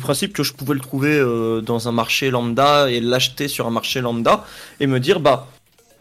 principe 0.00 0.32
que 0.32 0.42
je 0.42 0.52
pouvais 0.52 0.74
le 0.74 0.80
trouver 0.80 1.20
dans 1.62 1.86
un 1.86 1.92
marché 1.92 2.30
lambda 2.30 2.90
et 2.90 3.00
l'acheter 3.00 3.46
sur 3.46 3.66
un 3.66 3.70
marché 3.70 4.00
lambda 4.00 4.44
et 4.80 4.86
me 4.86 4.98
dire, 4.98 5.20
bah, 5.20 5.46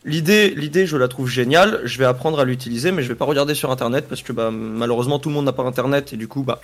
l'idée, 0.05 0.53
l'idée, 0.55 0.85
je 0.85 0.97
la 0.97 1.07
trouve 1.07 1.29
géniale, 1.29 1.81
je 1.83 1.97
vais 1.97 2.05
apprendre 2.05 2.39
à 2.39 2.45
l'utiliser, 2.45 2.91
mais 2.91 3.03
je 3.03 3.07
vais 3.07 3.15
pas 3.15 3.25
regarder 3.25 3.55
sur 3.55 3.71
internet 3.71 4.05
parce 4.07 4.21
que 4.21 4.31
bah, 4.33 4.51
malheureusement 4.51 5.19
tout 5.19 5.29
le 5.29 5.35
monde 5.35 5.45
n'a 5.45 5.53
pas 5.53 5.63
internet 5.63 6.13
et 6.13 6.17
du 6.17 6.27
coup, 6.27 6.43
bah, 6.43 6.62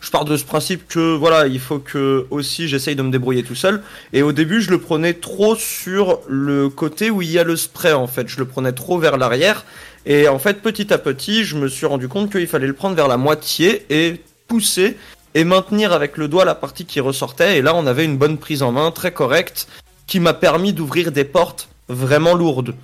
je 0.00 0.10
pars 0.10 0.24
de 0.24 0.36
ce 0.36 0.44
principe 0.44 0.86
que 0.86 1.16
voilà, 1.16 1.46
il 1.46 1.58
faut 1.58 1.78
que 1.78 2.26
aussi 2.30 2.68
j'essaye 2.68 2.96
de 2.96 3.02
me 3.02 3.10
débrouiller 3.10 3.42
tout 3.42 3.54
seul. 3.54 3.82
Et 4.12 4.22
au 4.22 4.32
début, 4.32 4.60
je 4.60 4.70
le 4.70 4.78
prenais 4.78 5.14
trop 5.14 5.56
sur 5.56 6.20
le 6.28 6.68
côté 6.68 7.10
où 7.10 7.22
il 7.22 7.30
y 7.30 7.38
a 7.38 7.44
le 7.44 7.56
spray 7.56 7.92
en 7.92 8.06
fait. 8.06 8.28
Je 8.28 8.38
le 8.38 8.44
prenais 8.44 8.72
trop 8.72 8.98
vers 8.98 9.16
l'arrière. 9.16 9.64
Et 10.04 10.28
en 10.28 10.38
fait, 10.38 10.62
petit 10.62 10.92
à 10.92 10.98
petit, 10.98 11.44
je 11.44 11.56
me 11.56 11.68
suis 11.68 11.86
rendu 11.86 12.08
compte 12.08 12.30
qu'il 12.30 12.46
fallait 12.46 12.68
le 12.68 12.72
prendre 12.72 12.94
vers 12.94 13.08
la 13.08 13.16
moitié 13.16 13.84
et 13.90 14.20
pousser 14.46 14.96
et 15.34 15.44
maintenir 15.44 15.92
avec 15.92 16.16
le 16.16 16.28
doigt 16.28 16.44
la 16.44 16.54
partie 16.54 16.84
qui 16.84 17.00
ressortait. 17.00 17.58
Et 17.58 17.62
là, 17.62 17.74
on 17.74 17.86
avait 17.86 18.04
une 18.04 18.16
bonne 18.16 18.38
prise 18.38 18.62
en 18.62 18.70
main, 18.72 18.92
très 18.92 19.12
correcte, 19.12 19.66
qui 20.06 20.20
m'a 20.20 20.34
permis 20.34 20.72
d'ouvrir 20.72 21.10
des 21.10 21.24
portes 21.24 21.68
vraiment 21.88 22.34
lourdes. 22.34 22.74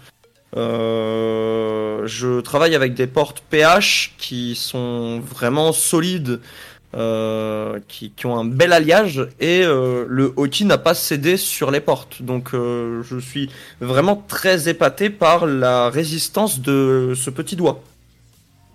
Euh, 0.56 2.06
je 2.06 2.40
travaille 2.40 2.74
avec 2.74 2.94
des 2.94 3.06
portes 3.06 3.42
PH 3.48 4.14
qui 4.18 4.54
sont 4.54 5.20
vraiment 5.20 5.72
solides, 5.72 6.40
euh, 6.94 7.80
qui, 7.88 8.12
ont 8.26 8.36
un 8.36 8.44
bel 8.44 8.70
alliage 8.70 9.26
et 9.40 9.62
euh, 9.64 10.04
le 10.06 10.34
hockey 10.36 10.66
n'a 10.66 10.76
pas 10.76 10.92
cédé 10.92 11.38
sur 11.38 11.70
les 11.70 11.80
portes. 11.80 12.20
Donc 12.20 12.52
euh, 12.52 13.02
je 13.02 13.18
suis 13.18 13.48
vraiment 13.80 14.22
très 14.28 14.68
épaté 14.68 15.08
par 15.08 15.46
la 15.46 15.88
résistance 15.88 16.60
de 16.60 17.14
ce 17.16 17.30
petit 17.30 17.56
doigt. 17.56 17.82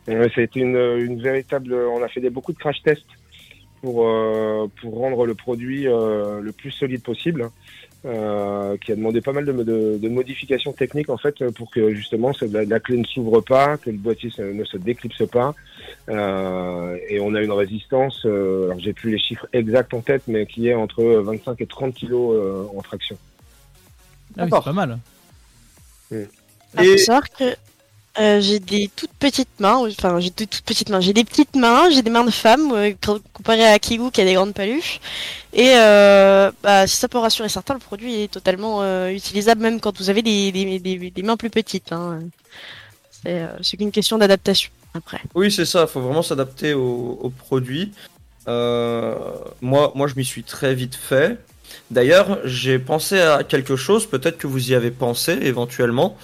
Été 0.07 0.59
une, 0.59 1.21
véritable. 1.21 1.75
On 1.75 2.01
a 2.01 2.07
fait 2.07 2.27
beaucoup 2.31 2.53
de 2.53 2.57
crash 2.57 2.81
tests 2.81 3.05
pour 3.81 4.07
pour 4.81 4.97
rendre 4.97 5.27
le 5.27 5.35
produit 5.35 5.83
le 5.83 6.51
plus 6.51 6.71
solide 6.71 7.03
possible, 7.03 7.49
euh, 8.05 8.77
qui 8.77 8.91
a 8.91 8.95
demandé 8.95 9.21
pas 9.21 9.33
mal 9.33 9.45
de, 9.45 9.51
de, 9.51 9.97
de 9.97 10.09
modifications 10.09 10.71
techniques 10.71 11.09
en 11.09 11.17
fait 11.17 11.49
pour 11.51 11.69
que 11.71 11.93
justement 11.93 12.31
la, 12.51 12.63
la 12.63 12.79
clé 12.79 12.97
ne 12.97 13.03
s'ouvre 13.03 13.41
pas, 13.41 13.77
que 13.77 13.89
le 13.89 13.97
boîtier 13.97 14.29
se- 14.29 14.41
ne 14.41 14.63
se 14.63 14.77
déclipse 14.77 15.25
pas, 15.27 15.53
Euh, 16.09 16.97
et 17.09 17.19
on 17.19 17.33
a 17.35 17.41
une 17.41 17.51
résistance. 17.51 18.21
Euh, 18.25 18.65
alors 18.67 18.79
j'ai 18.79 18.93
plus 18.93 19.11
les 19.11 19.19
chiffres 19.19 19.47
exacts 19.51 19.93
en 19.93 20.01
tête, 20.01 20.23
mais 20.27 20.45
qui 20.45 20.67
est 20.69 20.73
entre 20.73 21.03
25 21.03 21.59
et 21.61 21.65
30 21.67 21.93
kilos 21.93 22.33
euh, 22.35 22.77
en 22.77 22.81
traction. 22.81 23.17
Ah 24.37 24.43
oui, 24.43 24.49
c'est 24.53 24.63
pas 24.63 24.73
mal. 24.73 24.99
Ah, 26.75 26.83
Et- 26.85 26.97
savoir 26.97 27.29
que 27.29 27.55
euh, 28.19 28.41
j'ai 28.41 28.59
des 28.59 28.89
toutes 28.95 29.13
petites 29.19 29.59
mains, 29.59 29.75
enfin 29.75 30.19
j'ai 30.19 30.31
des 30.31 30.47
toutes 30.47 30.63
petites 30.63 30.89
mains, 30.89 31.01
j'ai 31.01 31.13
des 31.13 31.23
petites 31.23 31.55
mains, 31.55 31.89
j'ai 31.91 32.01
des 32.01 32.09
mains 32.09 32.23
de 32.23 32.31
femme 32.31 32.71
euh, 32.73 32.91
co- 32.99 33.19
comparé 33.33 33.65
à 33.65 33.77
Kigu 33.77 34.09
qui 34.11 34.21
a 34.21 34.25
des 34.25 34.33
grandes 34.33 34.53
paluches. 34.53 34.99
Et 35.53 35.73
euh, 35.75 36.51
bah, 36.63 36.87
si 36.87 36.97
ça 36.97 37.07
peut 37.07 37.19
rassurer 37.19 37.49
certains, 37.49 37.75
le 37.75 37.79
produit 37.79 38.23
est 38.23 38.31
totalement 38.31 38.83
utilisable 39.07 39.61
même 39.61 39.79
quand 39.79 39.97
vous 39.97 40.09
avez 40.09 40.21
des, 40.21 40.51
des, 40.51 41.23
mains 41.23 41.37
plus 41.37 41.49
petites. 41.49 41.91
Hein. 41.91 42.19
C'est 43.23 43.77
qu'une 43.77 43.91
question 43.91 44.17
d'adaptation 44.17 44.71
après. 44.93 45.21
Oui, 45.35 45.51
c'est 45.51 45.65
ça, 45.65 45.81
il 45.81 45.87
faut 45.87 46.01
vraiment 46.01 46.23
s'adapter 46.23 46.73
au, 46.73 47.19
au 47.21 47.29
produit. 47.29 47.91
Moi, 48.45 49.91
moi, 49.95 50.07
je 50.07 50.15
m'y 50.15 50.25
suis 50.25 50.43
très 50.43 50.73
vite 50.75 50.95
fait. 50.95 51.37
D'ailleurs, 51.91 52.39
j'ai 52.45 52.79
pensé 52.79 53.19
à 53.19 53.43
quelque 53.43 53.75
chose, 53.75 54.05
peut-être 54.05 54.37
que 54.37 54.47
vous 54.47 54.71
y 54.71 54.75
avez 54.75 54.91
pensé 54.91 55.37
éventuellement. 55.41 56.17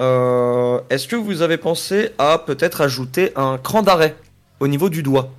Euh, 0.00 0.80
Est-ce 0.90 1.08
que 1.08 1.16
vous 1.16 1.42
avez 1.42 1.56
pensé 1.56 2.10
à 2.18 2.38
peut-être 2.38 2.80
ajouter 2.80 3.32
un 3.36 3.58
cran 3.58 3.82
d'arrêt 3.82 4.14
au 4.60 4.68
niveau 4.68 4.88
du 4.88 5.02
doigt 5.02 5.30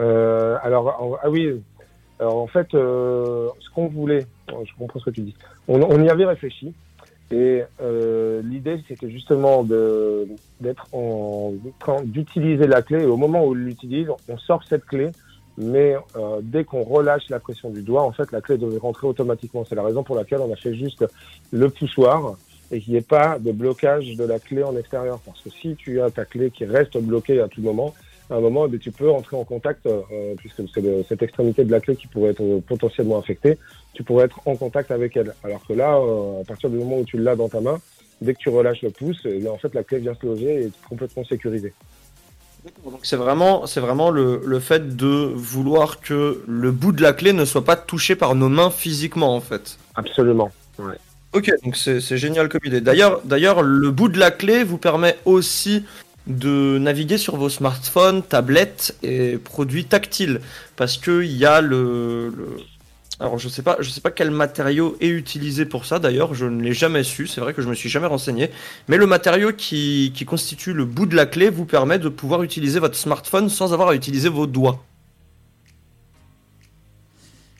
Euh, 0.00 0.56
alors, 0.62 1.18
ah 1.22 1.30
oui. 1.30 1.60
Alors, 2.18 2.38
en 2.38 2.46
fait, 2.46 2.74
euh, 2.74 3.48
ce 3.60 3.68
qu'on 3.70 3.88
voulait, 3.88 4.26
je 4.48 4.70
comprends 4.78 5.00
ce 5.00 5.06
que 5.06 5.10
tu 5.10 5.20
dis. 5.22 5.34
On, 5.68 5.82
on 5.82 6.02
y 6.02 6.08
avait 6.08 6.24
réfléchi. 6.24 6.72
Et 7.30 7.62
l'idée, 8.44 8.82
c'était 8.86 9.10
justement 9.10 9.64
d'utiliser 12.04 12.66
la 12.66 12.82
clé. 12.82 13.02
Et 13.02 13.06
au 13.06 13.16
moment 13.16 13.42
où 13.44 13.50
on 13.50 13.54
l'utilise, 13.54 14.08
on 14.28 14.36
sort 14.36 14.62
cette 14.68 14.84
clé. 14.84 15.10
Mais 15.58 15.94
euh, 16.16 16.40
dès 16.42 16.64
qu'on 16.64 16.82
relâche 16.82 17.28
la 17.28 17.40
pression 17.40 17.70
du 17.70 17.82
doigt, 17.82 18.02
en 18.02 18.12
fait, 18.12 18.30
la 18.32 18.40
clé 18.40 18.56
devait 18.56 18.78
rentrer 18.78 19.06
automatiquement. 19.06 19.64
C'est 19.68 19.74
la 19.74 19.82
raison 19.82 20.02
pour 20.02 20.16
laquelle 20.16 20.40
on 20.40 20.52
a 20.52 20.56
fait 20.56 20.74
juste 20.74 21.04
le 21.50 21.68
poussoir 21.68 22.36
et 22.70 22.80
qu'il 22.80 22.94
n'y 22.94 22.98
ait 22.98 23.02
pas 23.02 23.38
de 23.38 23.52
blocage 23.52 24.16
de 24.16 24.24
la 24.24 24.38
clé 24.38 24.62
en 24.62 24.76
extérieur. 24.76 25.20
Parce 25.26 25.40
que 25.42 25.50
si 25.50 25.76
tu 25.76 26.00
as 26.00 26.10
ta 26.10 26.24
clé 26.24 26.50
qui 26.50 26.64
reste 26.64 26.96
bloquée 26.96 27.40
à 27.40 27.48
tout 27.48 27.60
moment, 27.60 27.94
à 28.30 28.36
un 28.36 28.40
moment, 28.40 28.66
eh 28.72 28.78
tu 28.78 28.90
peux 28.90 29.10
entrer 29.10 29.36
en 29.36 29.44
contact, 29.44 29.86
euh, 29.86 30.34
puisque 30.36 30.62
c'est 30.74 31.06
cette 31.06 31.22
extrémité 31.22 31.64
de 31.64 31.70
la 31.70 31.80
clé 31.80 31.96
qui 31.96 32.06
pourrait 32.06 32.30
être 32.30 32.42
euh, 32.42 32.60
potentiellement 32.66 33.18
affectée, 33.18 33.58
tu 33.92 34.02
pourrais 34.02 34.24
être 34.24 34.40
en 34.46 34.56
contact 34.56 34.90
avec 34.90 35.16
elle. 35.16 35.34
Alors 35.44 35.64
que 35.66 35.74
là, 35.74 35.96
euh, 35.96 36.40
à 36.40 36.44
partir 36.44 36.70
du 36.70 36.78
moment 36.78 36.98
où 36.98 37.04
tu 37.04 37.18
l'as 37.18 37.36
dans 37.36 37.48
ta 37.48 37.60
main, 37.60 37.78
dès 38.20 38.32
que 38.32 38.38
tu 38.38 38.48
relâches 38.48 38.82
le 38.82 38.90
pouce, 38.90 39.20
eh 39.26 39.46
en 39.48 39.58
fait, 39.58 39.74
la 39.74 39.82
clé 39.82 39.98
vient 39.98 40.14
se 40.14 40.24
loger 40.24 40.62
et 40.62 40.66
est 40.66 40.82
complètement 40.88 41.24
sécurisée. 41.24 41.74
Donc 42.84 43.00
c'est 43.02 43.16
vraiment, 43.16 43.66
c'est 43.66 43.80
vraiment 43.80 44.10
le, 44.10 44.40
le 44.44 44.60
fait 44.60 44.96
de 44.96 45.32
vouloir 45.34 46.00
que 46.00 46.42
le 46.46 46.70
bout 46.70 46.92
de 46.92 47.02
la 47.02 47.12
clé 47.12 47.32
ne 47.32 47.44
soit 47.44 47.64
pas 47.64 47.76
touché 47.76 48.14
par 48.14 48.34
nos 48.34 48.48
mains 48.48 48.70
physiquement 48.70 49.34
en 49.34 49.40
fait. 49.40 49.78
Absolument. 49.94 50.52
Ok, 51.32 51.50
donc 51.64 51.76
c'est 51.76 52.00
c'est 52.00 52.18
génial 52.18 52.48
comme 52.48 52.60
idée. 52.64 52.80
D'ailleurs, 52.80 53.20
d'ailleurs, 53.24 53.62
le 53.62 53.90
bout 53.90 54.08
de 54.08 54.18
la 54.18 54.30
clé 54.30 54.64
vous 54.64 54.78
permet 54.78 55.16
aussi 55.24 55.84
de 56.26 56.78
naviguer 56.78 57.18
sur 57.18 57.36
vos 57.36 57.48
smartphones, 57.48 58.22
tablettes 58.22 58.96
et 59.02 59.38
produits 59.38 59.86
tactiles 59.86 60.40
parce 60.76 60.96
que 60.98 61.22
il 61.24 61.36
y 61.36 61.44
a 61.46 61.60
le, 61.60 62.28
le- 62.28 62.58
alors 63.22 63.38
je 63.38 63.48
sais 63.48 63.62
pas 63.62 63.76
je 63.78 63.88
sais 63.88 64.00
pas 64.00 64.10
quel 64.10 64.32
matériau 64.32 64.96
est 65.00 65.08
utilisé 65.08 65.64
pour 65.64 65.86
ça 65.86 66.00
d'ailleurs 66.00 66.34
je 66.34 66.44
ne 66.44 66.60
l'ai 66.60 66.72
jamais 66.72 67.04
su 67.04 67.28
c'est 67.28 67.40
vrai 67.40 67.54
que 67.54 67.62
je 67.62 67.68
me 67.68 67.74
suis 67.74 67.88
jamais 67.88 68.08
renseigné 68.08 68.50
mais 68.88 68.96
le 68.96 69.06
matériau 69.06 69.52
qui, 69.52 70.12
qui 70.12 70.24
constitue 70.24 70.72
le 70.72 70.84
bout 70.84 71.06
de 71.06 71.14
la 71.14 71.24
clé 71.26 71.48
vous 71.48 71.64
permet 71.64 72.00
de 72.00 72.08
pouvoir 72.08 72.42
utiliser 72.42 72.80
votre 72.80 72.96
smartphone 72.96 73.48
sans 73.48 73.72
avoir 73.72 73.90
à 73.90 73.94
utiliser 73.94 74.28
vos 74.28 74.48
doigts 74.48 74.84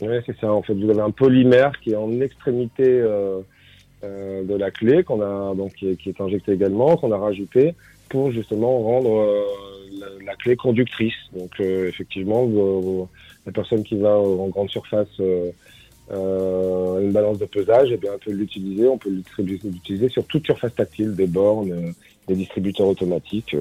Oui, 0.00 0.16
c'est 0.26 0.36
ça. 0.40 0.52
En 0.52 0.62
fait, 0.62 0.74
vous 0.74 0.90
avez 0.90 1.00
un 1.00 1.12
polymère 1.12 1.78
qui 1.80 1.92
est 1.92 1.96
en 1.96 2.20
extrémité 2.20 2.82
euh, 2.84 3.40
euh, 4.02 4.42
de 4.42 4.56
la 4.56 4.72
clé, 4.72 5.04
qu'on 5.04 5.22
a 5.22 5.54
donc 5.54 5.74
qui 5.74 5.86
est, 5.90 6.20
injecté 6.20 6.52
également, 6.52 6.96
qu'on 6.96 7.12
a 7.12 7.18
rajouté 7.18 7.76
pour 8.08 8.32
justement 8.32 8.80
rendre 8.80 9.20
euh, 9.20 9.44
la, 10.26 10.34
clé 10.34 10.56
conductrice. 10.56 11.14
Donc, 11.38 11.60
effectivement, 11.60 12.46
vos- 12.46 13.08
la 13.46 13.52
personne 13.52 13.82
qui 13.82 13.96
va 13.96 14.16
en 14.16 14.48
grande 14.48 14.70
surface 14.70 15.08
euh, 15.20 15.50
euh, 16.10 17.00
une 17.00 17.12
balance 17.12 17.38
de 17.38 17.46
pesage, 17.46 17.88
eh 17.92 17.96
bien, 17.96 18.12
elle 18.14 18.18
peut 18.18 18.32
l'utiliser. 18.32 18.86
On 18.88 18.98
peut 18.98 19.10
l'utiliser 19.38 20.08
sur 20.08 20.24
toute 20.26 20.44
surface 20.44 20.74
tactile, 20.74 21.14
des 21.14 21.26
bornes, 21.26 21.72
euh, 21.72 21.90
des 22.28 22.34
distributeurs 22.34 22.86
automatiques, 22.86 23.56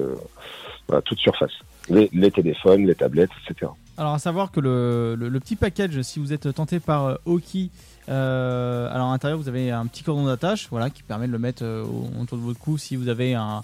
voilà, 0.86 1.02
toute 1.02 1.18
surface. 1.18 1.52
Les, 1.88 2.08
téléphones, 2.30 2.86
les 2.86 2.94
tablettes, 2.94 3.30
etc. 3.48 3.70
Alors 3.96 4.14
à 4.14 4.18
savoir 4.20 4.52
que 4.52 4.60
le, 4.60 5.38
petit 5.40 5.56
package, 5.56 6.00
si 6.02 6.20
vous 6.20 6.32
êtes 6.32 6.52
tenté 6.54 6.78
par 6.78 7.18
Oki, 7.24 7.70
alors 8.06 9.08
à 9.08 9.10
l'intérieur 9.10 9.38
vous 9.38 9.48
avez 9.48 9.72
un 9.72 9.86
petit 9.86 10.04
cordon 10.04 10.26
d'attache, 10.26 10.68
voilà, 10.70 10.90
qui 10.90 11.02
permet 11.02 11.26
de 11.26 11.32
le 11.32 11.40
mettre 11.40 11.64
au- 11.64 12.22
autour 12.22 12.38
de 12.38 12.42
votre 12.42 12.60
cou 12.60 12.78
si 12.78 12.94
vous 12.94 13.08
avez 13.08 13.34
un, 13.34 13.62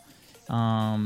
un, 0.49 0.99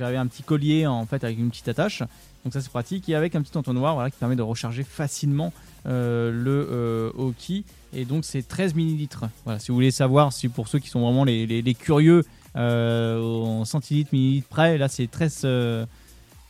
un 0.00 0.26
petit 0.26 0.42
collier 0.42 0.86
en 0.86 1.04
fait 1.06 1.22
avec 1.24 1.38
une 1.38 1.50
petite 1.50 1.68
attache. 1.68 2.02
Donc 2.44 2.52
ça 2.52 2.60
c'est 2.60 2.70
pratique 2.70 3.08
et 3.08 3.14
avec 3.14 3.34
un 3.34 3.42
petit 3.42 3.56
entonnoir, 3.58 3.94
voilà, 3.94 4.10
qui 4.10 4.16
permet 4.18 4.36
de 4.36 4.42
recharger 4.42 4.84
facilement 4.84 5.52
euh, 5.86 6.30
le 6.30 6.68
euh, 6.70 7.10
Oki. 7.16 7.64
Et 7.92 8.04
donc 8.04 8.24
c'est 8.24 8.46
13 8.46 8.74
millilitres. 8.74 9.24
Voilà, 9.44 9.58
si 9.58 9.68
vous 9.68 9.74
voulez 9.74 9.90
savoir, 9.90 10.32
si 10.32 10.48
pour 10.48 10.68
ceux 10.68 10.78
qui 10.78 10.88
sont 10.88 11.00
vraiment 11.00 11.24
les, 11.24 11.46
les- 11.46 11.74
curieux 11.74 12.24
euh, 12.56 13.20
en 13.20 13.64
centilitres, 13.64 14.10
millilitres 14.12 14.48
près, 14.48 14.78
là 14.78 14.88
c'est 14.88 15.10
13, 15.10 15.40
euh, 15.44 15.86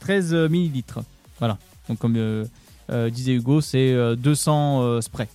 13 0.01 0.34
millilitres. 0.51 1.01
Voilà. 1.39 1.59
Donc 1.89 1.99
comme 1.99 2.16
euh, 2.16 2.45
euh, 2.91 3.11
disait 3.11 3.32
Hugo, 3.34 3.61
c'est 3.61 3.93
euh, 3.93 4.14
200 4.16 4.82
euh, 4.82 5.01
sprays. 5.01 5.28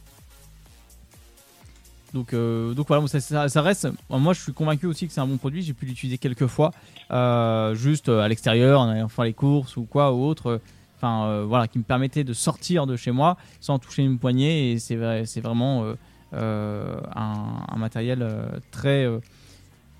Donc, 2.13 2.33
euh, 2.33 2.73
donc 2.73 2.87
voilà, 2.87 3.05
ça, 3.07 3.61
reste. 3.61 3.87
Moi, 4.09 4.33
je 4.33 4.41
suis 4.41 4.53
convaincu 4.53 4.85
aussi 4.85 5.07
que 5.07 5.13
c'est 5.13 5.21
un 5.21 5.27
bon 5.27 5.37
produit. 5.37 5.63
J'ai 5.63 5.73
pu 5.73 5.85
l'utiliser 5.85 6.17
quelques 6.17 6.47
fois, 6.47 6.71
euh, 7.11 7.73
juste 7.73 8.09
euh, 8.09 8.21
à 8.21 8.27
l'extérieur, 8.27 8.81
en 8.81 8.89
allant 8.89 9.09
faire 9.09 9.25
les 9.25 9.33
courses 9.33 9.77
ou 9.77 9.83
quoi 9.83 10.13
ou 10.13 10.23
autre. 10.23 10.61
Enfin, 10.97 11.43
voilà, 11.43 11.67
qui 11.67 11.79
me 11.79 11.83
permettait 11.83 12.23
de 12.23 12.31
sortir 12.31 12.87
de 12.87 12.95
chez 12.95 13.11
moi 13.11 13.35
sans 13.59 13.77
toucher 13.77 14.03
une 14.03 14.19
poignée. 14.19 14.71
Et 14.71 14.79
c'est 14.79 14.95
vrai, 14.95 15.25
c'est 15.25 15.41
vraiment 15.41 15.85
un, 16.31 17.75
matériel 17.75 18.25
très 18.71 19.05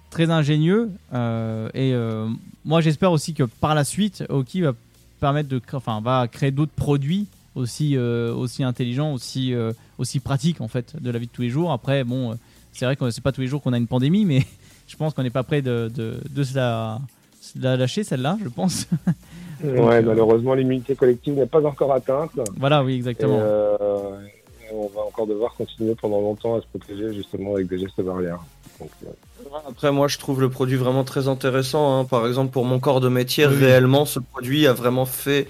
très 0.10 0.30
ingénieux. 0.30 0.92
Et 1.74 1.94
moi, 2.64 2.80
j'espère 2.80 3.12
aussi 3.12 3.34
que 3.34 3.44
par 3.44 3.76
la 3.76 3.84
suite, 3.84 4.24
Oki 4.30 4.62
va 4.62 4.72
permettre 5.20 5.50
de, 5.50 5.62
enfin, 5.74 6.00
va 6.00 6.30
créer 6.30 6.52
d'autres 6.52 6.72
produits 6.72 7.28
aussi 7.54 7.98
aussi 7.98 8.64
intelligents, 8.64 9.12
aussi 9.12 9.54
aussi 10.04 10.20
pratiques 10.20 10.62
en 10.62 10.68
fait 10.68 10.96
de 11.02 11.10
la 11.12 11.18
vie 11.20 11.28
de 11.28 11.32
tous 11.32 11.42
les 11.42 11.50
jours. 11.50 11.72
Après, 11.72 12.04
bon, 12.04 12.32
euh, 12.32 12.36
c'est 12.72 12.86
vrai 12.86 12.96
que 12.96 13.10
c'est 13.10 13.24
pas 13.24 13.32
tous 13.32 13.42
les 13.42 13.48
jours 13.48 13.62
qu'on 13.62 13.74
a 13.74 13.78
une 13.78 13.88
pandémie, 13.88 14.26
mais 14.26 14.44
je 14.88 14.96
pense 14.96 15.14
qu'on 15.14 15.24
n'est 15.24 15.30
pas 15.32 15.44
prêt 15.44 15.62
de, 15.62 15.90
de, 15.94 16.20
de 16.30 16.44
se 16.44 16.56
la, 16.56 17.00
se 17.42 17.60
la 17.60 17.76
lâcher 17.78 18.04
celle-là, 18.04 18.38
je 18.44 18.50
pense. 18.50 18.88
Ouais, 19.64 19.70
euh, 20.00 20.02
malheureusement, 20.02 20.56
l'immunité 20.56 20.94
collective 20.94 21.36
n'est 21.36 21.46
pas 21.46 21.66
encore 21.66 21.94
atteinte. 21.94 22.32
voilà, 22.58 22.84
oui, 22.84 22.94
Et, 22.94 22.96
exactement. 22.98 23.40
euh, 23.42 23.78
on 24.74 24.88
va 24.88 25.02
encore 25.08 25.26
devoir 25.26 25.54
continuer 25.54 25.96
pendant 25.96 26.20
longtemps 26.20 26.56
à 26.58 26.62
se 26.62 26.66
protéger 26.68 27.14
justement 27.14 27.54
avec 27.56 27.68
des 27.68 27.80
gestes 27.80 28.02
barrières. 28.02 28.40
Donc, 28.82 28.90
Après, 29.70 29.90
moi, 29.94 30.10
je 30.10 30.18
trouve 30.18 30.42
le 30.42 30.50
produit 30.50 30.76
vraiment 30.76 31.06
très 31.06 31.30
intéressant. 31.30 31.98
hein. 31.98 32.04
Par 32.04 32.28
exemple, 32.28 32.52
pour 32.52 32.66
mon 32.66 32.80
corps 32.82 33.00
de 33.00 33.08
métier, 33.08 33.46
oui. 33.48 33.56
réellement, 33.56 34.04
ce 34.04 34.20
produit 34.20 34.68
a 34.68 34.74
vraiment 34.74 35.06
fait 35.06 35.48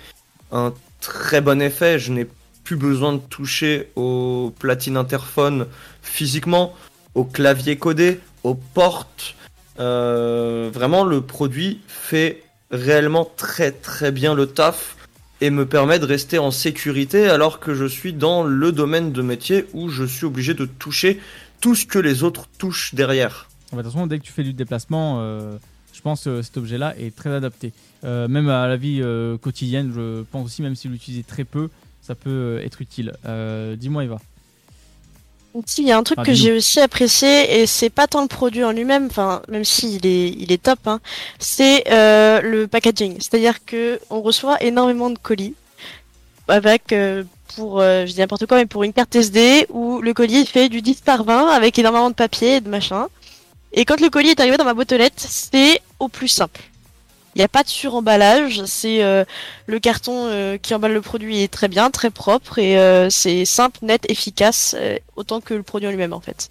un 0.52 0.74
très 1.02 1.42
bon 1.42 1.60
effet. 1.60 1.98
Je 1.98 2.12
n'ai 2.12 2.28
plus 2.64 2.76
besoin 2.76 3.14
de 3.14 3.20
toucher 3.20 3.90
au 3.96 4.54
platine 4.60 4.98
interphone 4.98 5.68
physiquement, 6.02 6.74
au 7.16 7.24
clavier 7.24 7.78
codé, 7.78 8.20
aux 8.44 8.56
portes. 8.56 9.36
Euh, 9.80 10.70
vraiment, 10.74 11.04
le 11.04 11.22
produit 11.22 11.80
fait 11.88 12.44
réellement 12.72 13.30
très 13.38 13.72
très 13.72 14.12
bien 14.12 14.34
le 14.34 14.48
taf 14.48 14.96
et 15.42 15.50
me 15.50 15.66
permet 15.66 16.00
de 16.00 16.06
rester 16.06 16.40
en 16.40 16.52
sécurité 16.52 17.28
alors 17.28 17.60
que 17.60 17.74
je 17.74 17.86
suis 17.86 18.14
dans 18.14 18.44
le 18.44 18.72
domaine 18.72 19.12
de 19.12 19.22
métier 19.22 19.66
où 19.74 19.90
je 19.90 20.06
suis 20.06 20.26
obligé 20.26 20.54
de 20.54 20.66
toucher 20.66 21.20
tout 21.60 21.76
ce 21.76 21.86
que 21.86 22.00
les 22.00 22.24
autres 22.24 22.48
touchent 22.58 22.96
derrière. 22.96 23.50
De 23.72 23.78
toute 23.78 23.92
façon, 23.92 24.08
dès 24.08 24.20
que 24.20 24.24
tu 24.24 24.32
fais 24.32 24.44
du 24.44 24.54
déplacement, 24.54 25.18
euh, 25.20 25.58
je 25.94 26.02
pense 26.02 26.26
que 26.26 26.42
cet 26.42 26.58
objet-là 26.58 26.96
est 26.98 27.16
très 27.16 27.30
adapté. 27.34 27.74
Euh, 28.04 28.28
même 28.28 28.50
à 28.50 28.68
la 28.68 28.78
vie 28.78 29.00
euh, 29.02 29.38
quotidienne, 29.38 29.92
je 29.96 30.24
pense 30.24 30.46
aussi, 30.46 30.62
même 30.62 30.76
si 30.76 30.88
vous 30.88 30.94
l'utilisez 30.94 31.24
très 31.24 31.44
peu, 31.44 31.70
ça 32.06 32.16
peut 32.16 32.30
euh, 32.30 32.66
être 32.66 32.82
utile. 32.82 33.14
Euh, 33.26 33.76
Dis-moi, 33.76 34.04
Eva. 34.04 34.20
Si, 35.68 35.84
il 35.84 35.88
y 35.88 35.92
a 35.92 35.98
un 35.98 36.04
truc 36.04 36.18
Ah, 36.22 36.26
que 36.26 36.34
j'ai 36.34 36.52
aussi 36.52 36.80
apprécié, 36.80 37.60
et 37.60 37.68
c'est 37.68 37.92
pas 37.92 38.08
tant 38.08 38.22
le 38.24 38.28
produit 38.28 38.64
en 38.64 38.72
lui-même, 38.72 39.06
enfin, 39.06 39.44
même 39.48 39.64
s'il 39.64 40.06
est, 40.06 40.30
il 40.30 40.52
est 40.52 40.62
top, 40.62 40.80
hein, 40.88 41.00
c'est 41.38 41.84
euh, 41.92 42.42
le 42.42 42.68
packaging. 42.68 43.18
C'est-à-dire 43.20 43.64
que 43.64 44.00
on 44.10 44.22
reçoit 44.22 44.62
énormément 44.64 45.12
de 45.12 45.18
colis 45.20 45.54
avec, 46.48 46.92
euh, 46.92 47.24
pour, 47.56 47.82
euh, 47.82 48.08
je 48.08 48.14
dis 48.14 48.20
n'importe 48.20 48.48
quoi, 48.48 48.58
mais 48.58 48.66
pour 48.66 48.84
une 48.84 48.94
carte 48.94 49.16
SD 49.16 49.68
où 49.70 50.02
le 50.02 50.14
colis 50.16 50.46
fait 50.48 50.70
du 50.70 50.82
10 50.82 51.02
par 51.02 51.24
20 51.24 51.50
avec 51.50 51.78
énormément 51.78 52.10
de 52.10 52.16
papier 52.16 52.56
et 52.56 52.62
de 52.62 52.70
machin. 52.70 53.08
Et 53.74 53.86
quand 53.86 54.02
le 54.02 54.10
colis 54.10 54.30
est 54.30 54.40
arrivé 54.40 54.58
dans 54.58 54.66
ma 54.66 54.74
boîte 54.74 54.92
aux 54.92 54.98
lettres, 54.98 55.16
c'est 55.18 55.82
au 56.00 56.08
plus 56.08 56.30
simple. 56.30 56.62
Il 57.36 57.40
n'y 57.40 57.44
a 57.44 57.48
pas 57.48 57.64
de 57.64 57.68
suremballage, 57.68 58.64
c'est 58.66 59.04
euh, 59.04 59.26
le 59.66 59.80
carton 59.80 60.28
euh, 60.28 60.58
qui 60.58 60.76
emballe 60.76 60.94
le 60.94 61.02
produit 61.02 61.42
est 61.42 61.52
très 61.52 61.68
bien, 61.68 61.90
très 61.90 62.12
propre 62.12 62.60
et 62.60 62.78
euh, 62.78 63.10
c'est 63.10 63.46
simple, 63.46 63.80
net, 63.82 64.10
efficace, 64.10 64.76
autant 65.16 65.42
que 65.42 65.56
le 65.56 65.64
produit 65.64 65.88
en 65.88 65.92
lui-même 65.92 66.14
en 66.14 66.20
fait. 66.20 66.50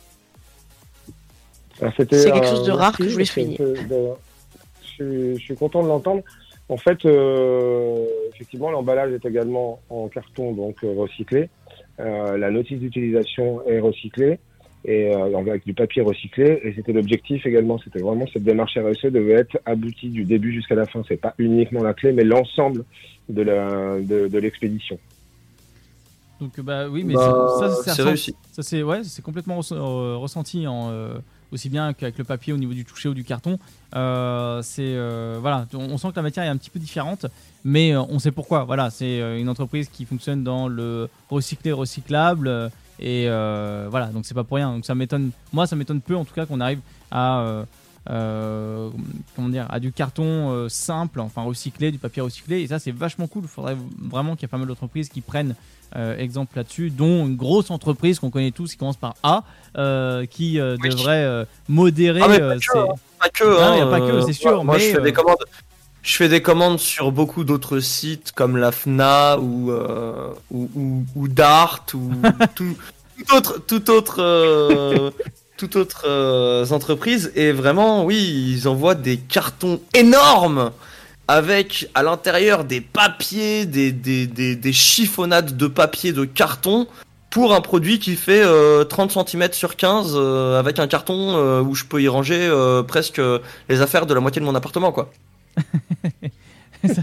c'était 1.96 2.18
C'est 2.18 2.32
quelque 2.32 2.48
chose 2.48 2.64
de 2.64 2.72
rare 2.72 2.90
merci, 2.90 3.02
que 3.02 3.08
je 3.08 3.12
voulais 3.12 3.24
souligner. 3.24 3.58
Je 3.58 4.88
suis, 4.88 5.38
je 5.38 5.42
suis 5.42 5.54
content 5.54 5.82
de 5.82 5.88
l'entendre. 5.88 6.22
En 6.68 6.76
fait, 6.76 7.04
effectivement, 8.34 8.70
l'emballage 8.70 9.12
est 9.12 9.24
également 9.24 9.80
en 9.88 10.08
carton 10.08 10.52
donc 10.52 10.78
recyclé. 10.82 11.48
La 11.98 12.50
notice 12.50 12.80
d'utilisation 12.80 13.64
est 13.68 13.78
recyclée 13.78 14.40
et 14.84 15.14
euh, 15.14 15.36
avec 15.38 15.64
du 15.64 15.74
papier 15.74 16.02
recyclé. 16.02 16.60
Et 16.64 16.72
c'était 16.74 16.92
l'objectif 16.92 17.46
également. 17.46 17.78
C'était 17.78 18.00
vraiment 18.00 18.26
cette 18.32 18.44
démarche 18.44 18.76
RSE 18.76 19.06
devait 19.12 19.34
être 19.34 19.58
aboutie 19.64 20.08
du 20.08 20.24
début 20.24 20.52
jusqu'à 20.52 20.74
la 20.74 20.86
fin. 20.86 21.02
C'est 21.08 21.16
pas 21.20 21.34
uniquement 21.38 21.82
la 21.82 21.94
clé, 21.94 22.12
mais 22.12 22.24
l'ensemble 22.24 22.84
de 23.28 23.42
la 23.42 24.00
de, 24.00 24.28
de 24.28 24.38
l'expédition. 24.38 24.98
Donc, 26.40 26.58
bah 26.60 26.88
oui, 26.88 27.04
mais 27.04 27.14
Bah, 27.14 27.54
ça, 27.84 27.94
c'est 27.94 28.02
réussi. 28.02 28.34
Ça 28.50 28.62
c'est 28.62 28.82
ouais, 28.82 29.04
c'est 29.04 29.22
complètement 29.22 29.60
euh, 29.70 30.16
ressenti 30.16 30.66
en, 30.66 30.90
euh, 30.90 31.14
aussi 31.52 31.68
bien 31.68 31.92
qu'avec 31.92 32.18
le 32.18 32.24
papier 32.24 32.52
au 32.52 32.56
niveau 32.56 32.72
du 32.72 32.84
toucher 32.84 33.08
ou 33.08 33.14
du 33.14 33.22
carton. 33.22 33.58
Euh, 33.94 34.60
c'est 34.62 34.82
euh, 34.82 35.38
voilà, 35.40 35.66
on, 35.74 35.92
on 35.92 35.98
sent 35.98 36.08
que 36.10 36.16
la 36.16 36.22
matière 36.22 36.44
est 36.44 36.48
un 36.48 36.56
petit 36.56 36.70
peu 36.70 36.80
différente, 36.80 37.26
mais 37.64 37.94
euh, 37.94 38.02
on 38.08 38.18
sait 38.18 38.32
pourquoi. 38.32 38.64
Voilà, 38.64 38.90
c'est 38.90 39.20
euh, 39.20 39.38
une 39.38 39.48
entreprise 39.48 39.88
qui 39.88 40.04
fonctionne 40.04 40.42
dans 40.42 40.66
le 40.66 41.08
recyclé 41.30 41.70
recyclable 41.70 42.48
euh, 42.48 42.68
et 43.02 43.24
euh, 43.26 43.88
voilà, 43.90 44.06
donc 44.06 44.24
c'est 44.24 44.34
pas 44.34 44.44
pour 44.44 44.56
rien. 44.56 44.72
Donc 44.72 44.86
ça 44.86 44.94
m'étonne, 44.94 45.32
moi 45.52 45.66
ça 45.66 45.74
m'étonne 45.74 46.00
peu 46.00 46.16
en 46.16 46.24
tout 46.24 46.34
cas 46.34 46.46
qu'on 46.46 46.60
arrive 46.60 46.78
à 47.10 47.40
euh, 47.40 47.64
euh, 48.10 48.90
comment 49.34 49.48
dire, 49.48 49.66
à 49.68 49.80
du 49.80 49.90
carton 49.92 50.68
simple, 50.68 51.20
enfin 51.20 51.42
recyclé, 51.42 51.90
du 51.90 51.98
papier 51.98 52.22
recyclé, 52.22 52.60
et 52.60 52.68
ça 52.68 52.78
c'est 52.78 52.92
vachement 52.92 53.26
cool. 53.26 53.42
Il 53.42 53.48
faudrait 53.48 53.76
vraiment 54.00 54.36
qu'il 54.36 54.42
y 54.42 54.44
ait 54.46 54.48
pas 54.48 54.56
mal 54.56 54.68
d'entreprises 54.68 55.08
qui 55.08 55.20
prennent 55.20 55.56
euh, 55.96 56.16
exemple 56.16 56.56
là-dessus, 56.56 56.90
dont 56.90 57.26
une 57.26 57.36
grosse 57.36 57.70
entreprise 57.70 58.18
qu'on 58.18 58.30
connaît 58.30 58.50
tous 58.50 58.70
qui 58.70 58.76
commence 58.78 58.96
par 58.96 59.14
A, 59.22 59.42
euh, 59.76 60.24
qui 60.24 60.58
euh, 60.58 60.76
Oui. 60.80 60.88
devrait 60.88 61.46
modérer. 61.68 62.20
Ah, 62.22 62.28
mais 62.28 62.38
pas 62.38 62.56
que, 62.56 62.78
hein. 62.78 62.94
Pas 63.20 63.28
que, 63.28 63.44
Non, 63.44 63.60
hein, 63.60 63.76
y 63.76 63.80
a 63.80 63.86
pas 63.86 64.00
que, 64.00 64.20
c'est 64.22 64.32
sûr, 64.32 64.64
Moi, 64.64 64.76
mais, 64.76 64.80
je 64.80 64.96
fais 64.96 65.02
des 65.02 65.12
commandes. 65.12 65.36
Je 66.02 66.16
fais 66.16 66.28
des 66.28 66.42
commandes 66.42 66.80
sur 66.80 67.12
beaucoup 67.12 67.44
d'autres 67.44 67.78
sites 67.80 68.32
comme 68.32 68.56
la 68.56 68.72
Fna 68.72 69.38
ou 69.38 69.70
euh, 69.70 70.30
ou, 70.50 70.68
ou, 70.74 71.04
ou 71.14 71.28
Dart 71.28 71.86
ou 71.94 72.10
tout, 72.54 72.76
tout 73.16 73.34
autre 73.36 73.58
tout 73.66 73.90
autre 73.90 74.16
euh, 74.20 75.10
toute 75.56 75.76
autre 75.76 76.04
euh, 76.06 76.66
entreprise 76.70 77.30
et 77.36 77.52
vraiment 77.52 78.04
oui 78.04 78.52
ils 78.52 78.66
envoient 78.66 78.96
des 78.96 79.16
cartons 79.16 79.80
énormes 79.94 80.72
avec 81.28 81.88
à 81.94 82.02
l'intérieur 82.02 82.64
des 82.64 82.80
papiers 82.80 83.64
des, 83.64 83.92
des, 83.92 84.26
des, 84.26 84.56
des 84.56 84.72
chiffonnades 84.72 85.56
de 85.56 85.66
papier 85.68 86.12
de 86.12 86.24
carton 86.24 86.88
pour 87.32 87.54
un 87.54 87.60
produit 87.62 87.98
qui 87.98 88.14
fait 88.16 88.42
euh, 88.44 88.84
30 88.84 89.26
cm 89.26 89.52
sur 89.52 89.76
15 89.76 90.12
euh, 90.14 90.58
avec 90.58 90.78
un 90.78 90.86
carton 90.86 91.36
euh, 91.36 91.62
où 91.62 91.74
je 91.74 91.84
peux 91.84 92.02
y 92.02 92.08
ranger 92.08 92.38
euh, 92.38 92.82
presque 92.82 93.20
euh, 93.20 93.38
les 93.68 93.80
affaires 93.80 94.04
de 94.06 94.12
la 94.12 94.20
moitié 94.20 94.40
de 94.40 94.46
mon 94.46 94.54
appartement 94.54 94.92
quoi. 94.92 95.10
ça, 96.88 97.02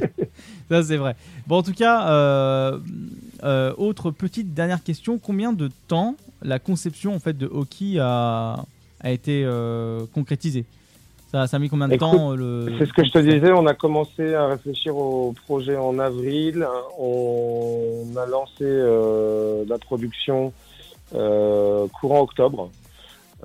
ça, 0.69 0.83
c'est 0.83 0.97
vrai. 0.97 1.15
Bon, 1.47 1.57
en 1.57 1.63
tout 1.63 1.73
cas, 1.73 2.09
euh, 2.09 2.79
euh, 3.43 3.73
autre 3.77 4.11
petite 4.11 4.53
dernière 4.53 4.83
question. 4.83 5.17
Combien 5.17 5.53
de 5.53 5.69
temps 5.87 6.15
la 6.41 6.59
conception 6.59 7.15
en 7.15 7.19
fait 7.19 7.37
de 7.37 7.47
Hockey 7.47 7.97
a, 7.99 8.65
a 9.01 9.11
été 9.11 9.43
euh, 9.45 10.05
concrétisée? 10.13 10.65
Ça, 11.31 11.45
ça 11.45 11.57
a 11.57 11.59
mis 11.59 11.69
combien 11.69 11.87
de 11.87 11.93
Écoute, 11.93 12.09
temps 12.09 12.35
le... 12.35 12.73
C'est 12.79 12.87
ce 12.87 12.93
que 12.93 13.05
je 13.05 13.11
te 13.11 13.19
disais, 13.19 13.51
on 13.51 13.67
a 13.67 13.75
commencé 13.75 14.33
à 14.33 14.47
réfléchir 14.47 14.97
au 14.97 15.33
projet 15.45 15.77
en 15.77 15.99
avril, 15.99 16.65
on 16.97 18.07
a 18.17 18.25
lancé 18.25 18.65
la 18.65 19.77
production 19.77 20.51
courant 21.11 22.21
octobre. 22.21 22.71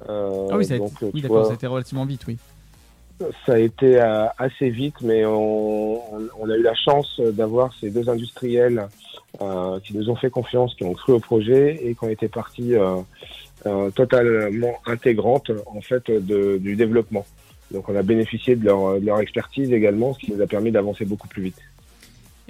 Ah 0.09 0.57
oui, 0.57 0.65
ça 0.65 0.75
a, 0.75 0.79
donc, 0.79 0.93
été, 0.95 1.05
oui, 1.05 1.13
tu 1.13 1.21
d'accord, 1.21 1.37
vois, 1.37 1.45
ça 1.45 1.53
a 1.53 1.55
été 1.57 1.67
relativement 1.67 2.07
vite, 2.07 2.23
oui. 2.27 2.39
Ça 3.47 3.55
a 3.55 3.59
été 3.59 4.01
euh, 4.01 4.27
assez 4.39 4.71
vite, 4.71 4.97
mais 5.03 5.25
on, 5.25 6.03
on- 6.41 6.51
a 6.51 6.57
eu 6.57 6.63
la 6.63 6.75
chance 6.75 7.21
d'avoir 7.21 7.73
ces 7.81 7.91
deux 7.91 8.09
industriels 8.09 8.89
euh, 9.41 9.79
qui 9.81 9.97
nous 9.97 10.11
ont 10.11 10.17
fait 10.17 10.31
confiance, 10.31 10.75
qui 10.75 10.85
ont 10.85 10.93
cru 10.95 11.13
au 11.13 11.21
projet 11.21 11.81
et 11.83 11.95
qui 11.95 12.05
ont 12.05 12.09
été 12.09 12.29
partie 12.29 12.75
euh, 12.75 13.91
totalement 13.95 14.75
intégrante 14.87 15.51
en 15.67 15.81
fait 15.81 16.11
de, 16.11 16.59
du 16.59 16.77
développement. 16.77 17.25
Donc 17.71 17.89
on 17.89 17.97
a 17.97 18.03
bénéficié 18.03 18.57
de 18.57 18.65
leur, 18.65 19.01
de 19.01 19.07
leur 19.07 19.21
expertise 19.21 19.73
également, 19.73 20.13
ce 20.15 20.19
qui 20.19 20.33
nous 20.33 20.43
a 20.43 20.47
permis 20.47 20.71
d'avancer 20.71 21.05
beaucoup 21.05 21.29
plus 21.29 21.43
vite. 21.45 21.61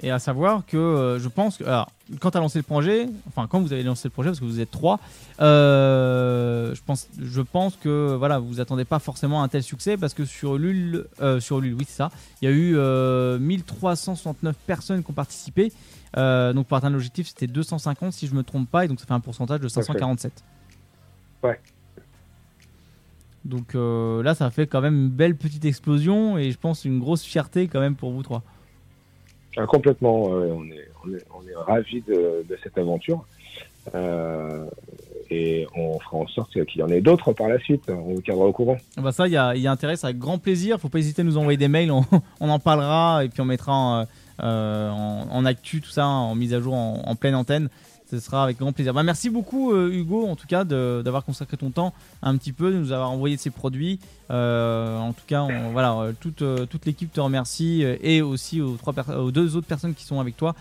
Et 0.01 0.11
à 0.11 0.19
savoir 0.19 0.65
que 0.65 0.75
euh, 0.75 1.19
je 1.19 1.27
pense 1.29 1.57
que. 1.57 1.63
Alors, 1.63 1.89
quand 2.19 2.31
tu 2.31 2.37
as 2.37 2.41
lancé 2.41 2.59
le 2.59 2.63
projet, 2.63 3.07
enfin, 3.27 3.47
quand 3.47 3.61
vous 3.61 3.71
avez 3.71 3.83
lancé 3.83 4.07
le 4.07 4.11
projet, 4.11 4.29
parce 4.29 4.41
que 4.41 4.45
vous 4.45 4.59
êtes 4.59 4.71
trois, 4.71 4.99
euh, 5.39 6.75
je, 6.75 6.81
pense, 6.85 7.07
je 7.17 7.41
pense 7.41 7.77
que 7.77 8.13
voilà, 8.15 8.39
vous 8.39 8.59
attendez 8.59 8.83
pas 8.83 8.99
forcément 8.99 9.41
un 9.41 9.47
tel 9.47 9.63
succès 9.63 9.95
parce 9.95 10.13
que 10.13 10.25
sur 10.25 10.57
Ulule, 10.57 11.05
euh, 11.21 11.39
sur 11.39 11.59
Ulule, 11.59 11.75
oui, 11.75 11.85
c'est 11.87 11.95
ça, 11.95 12.11
il 12.41 12.49
y 12.49 12.51
a 12.51 12.53
eu 12.53 12.75
euh, 12.75 13.39
1369 13.39 14.55
personnes 14.67 15.03
qui 15.03 15.11
ont 15.11 15.13
participé. 15.13 15.71
Euh, 16.17 16.53
donc, 16.53 16.67
pour 16.67 16.77
atteindre 16.77 16.93
l'objectif, 16.93 17.27
c'était 17.27 17.47
250 17.47 18.11
si 18.13 18.27
je 18.27 18.35
me 18.35 18.43
trompe 18.43 18.69
pas, 18.69 18.85
et 18.85 18.87
donc 18.87 18.99
ça 18.99 19.05
fait 19.05 19.13
un 19.13 19.19
pourcentage 19.21 19.59
de 19.61 19.69
Tout 19.69 19.79
à 19.79 19.81
fait. 19.81 19.87
547. 19.87 20.43
Ouais. 21.43 21.59
Donc 23.45 23.75
euh, 23.75 24.23
là, 24.23 24.33
ça 24.33 24.49
fait 24.49 24.65
quand 24.65 24.81
même 24.81 24.95
une 24.95 25.09
belle 25.09 25.35
petite 25.35 25.65
explosion 25.65 26.37
et 26.37 26.51
je 26.51 26.57
pense 26.57 26.83
une 26.83 26.99
grosse 26.99 27.23
fierté 27.23 27.67
quand 27.67 27.79
même 27.79 27.95
pour 27.95 28.11
vous 28.11 28.23
trois. 28.23 28.41
Complètement, 29.67 30.33
euh, 30.33 30.53
on 30.53 30.65
est, 30.65 31.23
on 31.33 31.47
est, 31.47 31.55
ravis 31.55 32.01
de, 32.01 32.45
cette 32.63 32.77
aventure. 32.77 33.25
Euh, 33.93 34.65
et 35.29 35.65
on 35.75 35.99
fera 35.99 36.17
en 36.17 36.27
sorte 36.27 36.51
qu'il 36.65 36.81
y 36.81 36.83
en 36.83 36.89
ait 36.89 37.01
d'autres 37.01 37.33
par 37.33 37.47
la 37.47 37.59
suite. 37.59 37.83
On 37.89 38.13
vous 38.15 38.21
tiendra 38.21 38.45
au 38.45 38.51
courant. 38.51 38.77
Ah 38.97 39.01
Bah 39.01 39.11
ça, 39.11 39.27
il 39.27 39.33
y 39.33 39.37
a, 39.37 39.71
intérêt, 39.71 39.95
c'est 39.95 40.07
avec 40.07 40.17
grand 40.17 40.37
plaisir. 40.37 40.79
Faut 40.79 40.89
pas 40.89 40.99
hésiter 40.99 41.21
à 41.21 41.25
nous 41.25 41.37
envoyer 41.37 41.57
des 41.57 41.67
mails, 41.67 41.91
on, 42.39 42.49
en 42.49 42.59
parlera 42.59 43.23
et 43.23 43.29
puis 43.29 43.41
on 43.41 43.45
mettra 43.45 43.73
en, 43.73 44.05
euh, 44.43 44.89
en, 44.89 45.27
en 45.31 45.45
actu 45.45 45.81
tout 45.81 45.89
ça, 45.89 46.05
en 46.05 46.35
mise 46.35 46.53
à 46.53 46.59
jour 46.59 46.73
en 46.73 47.15
pleine 47.15 47.35
antenne. 47.35 47.69
Ce 48.19 48.25
sera 48.25 48.43
avec 48.43 48.57
grand 48.57 48.71
plaisir. 48.71 48.93
Bah, 48.93 49.03
merci 49.03 49.29
beaucoup 49.29 49.73
euh, 49.73 49.91
Hugo, 49.91 50.25
en 50.27 50.35
tout 50.35 50.47
cas, 50.47 50.63
d'avoir 50.63 51.25
consacré 51.25 51.57
ton 51.57 51.69
temps 51.69 51.93
un 52.21 52.37
petit 52.37 52.53
peu, 52.53 52.71
de 52.71 52.77
nous 52.77 52.91
avoir 52.91 53.11
envoyé 53.11 53.37
ces 53.37 53.49
produits. 53.49 53.99
Euh, 54.31 54.97
en 54.97 55.13
tout 55.13 55.23
cas, 55.27 55.41
on- 55.43 55.71
voilà, 55.71 55.93
euh, 55.95 56.13
toute, 56.19 56.43
toute 56.69 56.85
l'équipe 56.85 57.11
te 57.11 57.19
remercie 57.19 57.83
et 58.01 58.21
aussi 58.21 58.61
aux, 58.61 58.77
trois 58.77 58.93
aux 59.17 59.31
deux 59.31 59.55
autres 59.55 59.67
personnes 59.67 59.93
qui 59.93 60.05
sont 60.05 60.19
avec 60.19 60.37
toi 60.37 60.55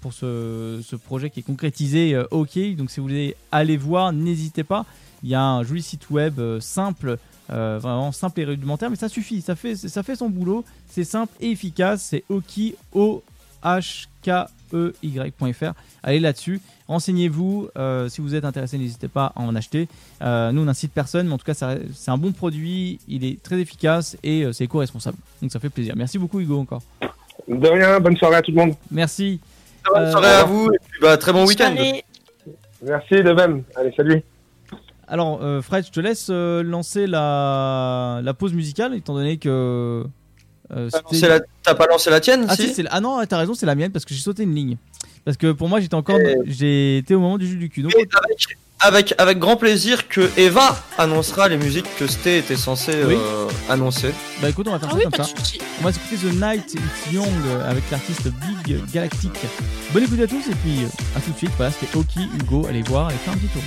pour 0.00 0.12
ce, 0.12 0.96
projet 0.96 1.30
qui 1.30 1.40
est 1.40 1.44
concrétisé. 1.44 2.20
ok, 2.30 2.58
donc 2.76 2.90
si 2.90 3.00
vous 3.00 3.06
voulez 3.06 3.36
aller 3.50 3.76
voir, 3.76 4.12
n'hésitez 4.12 4.64
pas. 4.64 4.84
Il 5.22 5.30
y 5.30 5.34
a 5.34 5.42
un 5.42 5.62
joli 5.62 5.82
site 5.82 6.10
web 6.10 6.40
simple, 6.60 7.18
vraiment 7.48 8.12
simple 8.12 8.40
et 8.40 8.44
rudimentaire, 8.44 8.90
mais 8.90 8.96
ça 8.96 9.08
suffit, 9.08 9.40
ça 9.40 9.56
fait, 9.56 9.76
ça 9.76 10.02
fait 10.02 10.16
son 10.16 10.28
boulot, 10.28 10.64
c'est 10.88 11.04
simple 11.04 11.32
et 11.40 11.50
efficace, 11.50 12.02
c'est 12.10 12.24
Oki, 12.28 12.74
O 12.92 13.22
H 13.64 14.06
K 14.22 14.46
E 14.74 14.94
Y.fr. 15.02 15.72
Allez 16.02 16.18
là-dessus, 16.18 16.60
renseignez-vous, 16.88 17.68
euh, 17.76 18.08
si 18.08 18.20
vous 18.20 18.34
êtes 18.34 18.44
intéressé, 18.44 18.78
n'hésitez 18.78 19.08
pas 19.08 19.32
à 19.36 19.40
en 19.42 19.54
acheter. 19.54 19.86
Euh, 20.22 20.50
nous 20.50 20.62
on 20.62 20.64
n'incite 20.64 20.92
personne, 20.92 21.26
mais 21.26 21.34
en 21.34 21.38
tout 21.38 21.44
cas 21.44 21.54
c'est 21.54 22.10
un 22.10 22.16
bon 22.18 22.32
produit, 22.32 22.98
il 23.06 23.24
est 23.24 23.42
très 23.42 23.60
efficace 23.60 24.16
et 24.22 24.44
euh, 24.44 24.52
c'est 24.52 24.64
éco-responsable. 24.64 25.18
Donc 25.40 25.52
ça 25.52 25.60
fait 25.60 25.68
plaisir. 25.68 25.94
Merci 25.96 26.18
beaucoup 26.18 26.40
Hugo 26.40 26.58
encore. 26.58 26.82
De 27.48 27.68
rien, 27.68 28.00
bonne 28.00 28.16
soirée 28.16 28.36
à 28.36 28.42
tout 28.42 28.50
le 28.52 28.56
monde. 28.56 28.74
Merci. 28.90 29.40
Bonne 29.92 30.04
Euh, 30.04 30.10
soirée 30.10 30.28
à 30.28 30.44
vous 30.44 30.70
et 30.72 30.78
puis 30.88 31.00
bah, 31.02 31.16
très 31.18 31.32
bon 31.32 31.46
week-end. 31.46 31.74
Merci 32.82 33.14
de 33.22 33.32
même. 33.32 33.64
Allez, 33.76 33.92
salut. 33.96 34.22
Alors 35.06 35.40
euh, 35.42 35.60
Fred, 35.60 35.84
je 35.84 35.90
te 35.90 36.00
laisse 36.00 36.28
euh, 36.30 36.62
lancer 36.62 37.06
la, 37.06 38.20
la 38.22 38.32
pause 38.32 38.54
musicale, 38.54 38.94
étant 38.94 39.14
donné 39.14 39.36
que... 39.36 40.06
euh, 40.74 40.88
T'as 41.20 41.28
la- 41.68 41.74
pas 41.74 41.86
lancé 41.90 42.10
la 42.10 42.20
tienne 42.20 42.46
Ah 42.48 42.56
si 42.56 42.72
si, 42.74 42.84
ah 42.90 43.00
non, 43.00 43.24
t'as 43.26 43.38
raison, 43.38 43.54
c'est 43.54 43.66
la 43.66 43.74
mienne 43.74 43.92
parce 43.92 44.04
que 44.04 44.14
j'ai 44.14 44.20
sauté 44.20 44.42
une 44.44 44.54
ligne. 44.54 44.76
Parce 45.24 45.36
que 45.36 45.52
pour 45.52 45.68
moi, 45.68 45.80
j'étais 45.80 45.94
encore, 45.94 46.18
Et- 46.18 46.96
été 46.98 47.14
au 47.14 47.20
moment 47.20 47.38
du 47.38 47.46
jus 47.46 47.56
du 47.56 47.68
cul. 47.70 47.82
Donc, 47.82 47.94
Et 47.94 48.08
avec, 48.24 48.56
avec, 48.80 49.14
avec 49.18 49.38
grand 49.38 49.56
plaisir 49.56 50.08
que 50.08 50.28
Eva 50.36 50.76
annoncera 50.98 51.48
les 51.48 51.56
musiques 51.56 51.86
que 51.98 52.08
Sté 52.08 52.38
était 52.38 52.56
censé 52.56 52.92
Oui. 53.06 53.14
euh, 53.16 53.46
annoncer. 53.68 54.10
bah 54.40 54.48
écoute, 54.48 54.66
on 54.66 54.72
va 54.72 54.80
faire 54.80 54.88
ah 54.90 54.92
ça 54.92 54.98
oui, 54.98 55.04
comme 55.04 55.24
ça. 55.24 55.32
On 55.80 55.84
va 55.84 55.90
écouter 55.90 56.16
The 56.16 56.32
Night 56.34 56.74
It's 56.74 57.12
Young 57.12 57.28
euh, 57.46 57.70
avec 57.70 57.84
l'artiste 57.92 58.28
Big 58.66 58.80
Galactic. 58.92 59.30
Bonne 59.92 60.02
écoute 60.04 60.20
à 60.20 60.26
tous 60.26 60.48
et 60.48 60.54
puis 60.64 60.80
à 61.16 61.20
tout 61.20 61.30
de 61.30 61.36
suite. 61.36 61.52
Voilà, 61.56 61.70
c'était 61.70 61.96
Oki, 61.96 62.28
Hugo. 62.40 62.66
Allez 62.68 62.82
voir, 62.82 63.06
allez 63.08 63.18
faire 63.18 63.34
un 63.34 63.36
petit 63.36 63.46
tour. 63.48 63.62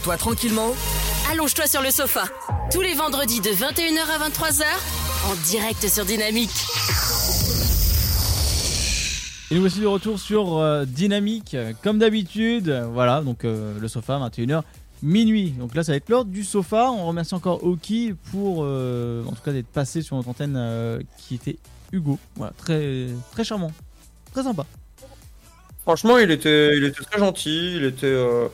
Installe-toi 0.00 0.16
tranquillement 0.16 0.72
Allonge-toi 1.30 1.66
sur 1.66 1.82
le 1.82 1.90
sofa. 1.90 2.24
Tous 2.72 2.80
les 2.80 2.94
vendredis 2.94 3.40
de 3.40 3.50
21h 3.50 4.00
à 4.08 4.28
23h, 4.28 4.64
en 5.26 5.34
direct 5.50 5.86
sur 5.88 6.06
Dynamique. 6.06 6.48
Et 9.50 9.54
nous 9.54 9.60
voici 9.60 9.80
de 9.80 9.86
retour 9.86 10.18
sur 10.18 10.56
euh, 10.56 10.86
Dynamique, 10.86 11.54
comme 11.82 11.98
d'habitude. 11.98 12.70
Voilà, 12.92 13.20
donc 13.20 13.44
euh, 13.44 13.78
le 13.78 13.88
sofa, 13.88 14.18
21h, 14.18 14.62
minuit. 15.02 15.50
Donc 15.50 15.74
là, 15.74 15.82
ça 15.82 15.92
va 15.92 15.96
être 15.96 16.08
l'heure 16.08 16.24
du 16.24 16.44
sofa. 16.44 16.90
On 16.90 17.06
remercie 17.06 17.34
encore 17.34 17.62
Oki 17.62 18.14
pour, 18.30 18.60
euh, 18.62 19.22
en 19.26 19.32
tout 19.32 19.42
cas, 19.44 19.52
d'être 19.52 19.68
passé 19.68 20.00
sur 20.00 20.16
notre 20.16 20.30
antenne 20.30 20.56
euh, 20.56 21.00
qui 21.18 21.34
était 21.34 21.58
Hugo. 21.92 22.18
Voilà, 22.36 22.54
très, 22.56 23.08
très 23.32 23.44
charmant, 23.44 23.72
très 24.32 24.44
sympa. 24.44 24.64
Franchement, 25.82 26.18
il 26.18 26.30
était, 26.30 26.76
il 26.76 26.84
était 26.84 27.02
très 27.02 27.18
gentil, 27.18 27.76
il 27.76 27.84
était 27.84 28.06
euh, 28.06 28.48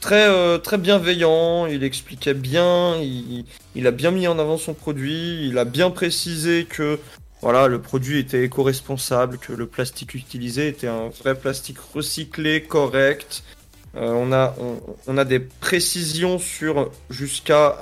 très, 0.00 0.28
euh, 0.28 0.58
très 0.58 0.78
bienveillant, 0.78 1.66
il 1.66 1.84
expliquait 1.84 2.34
bien, 2.34 2.96
il, 2.96 3.44
il 3.74 3.86
a 3.86 3.90
bien 3.90 4.10
mis 4.10 4.26
en 4.26 4.38
avant 4.38 4.56
son 4.56 4.74
produit, 4.74 5.46
il 5.46 5.58
a 5.58 5.64
bien 5.64 5.90
précisé 5.90 6.64
que 6.64 6.98
voilà, 7.42 7.68
le 7.68 7.80
produit 7.80 8.18
était 8.18 8.44
éco-responsable, 8.44 9.38
que 9.38 9.52
le 9.52 9.66
plastique 9.66 10.14
utilisé 10.14 10.68
était 10.68 10.88
un 10.88 11.08
vrai 11.08 11.34
plastique 11.34 11.78
recyclé, 11.94 12.62
correct. 12.62 13.42
Euh, 13.96 14.12
on, 14.12 14.30
a, 14.32 14.54
on, 15.08 15.18
a 15.18 15.24
des 15.24 15.40
précisions 15.40 16.38
sur 16.38 16.92
jusqu'à 17.08 17.76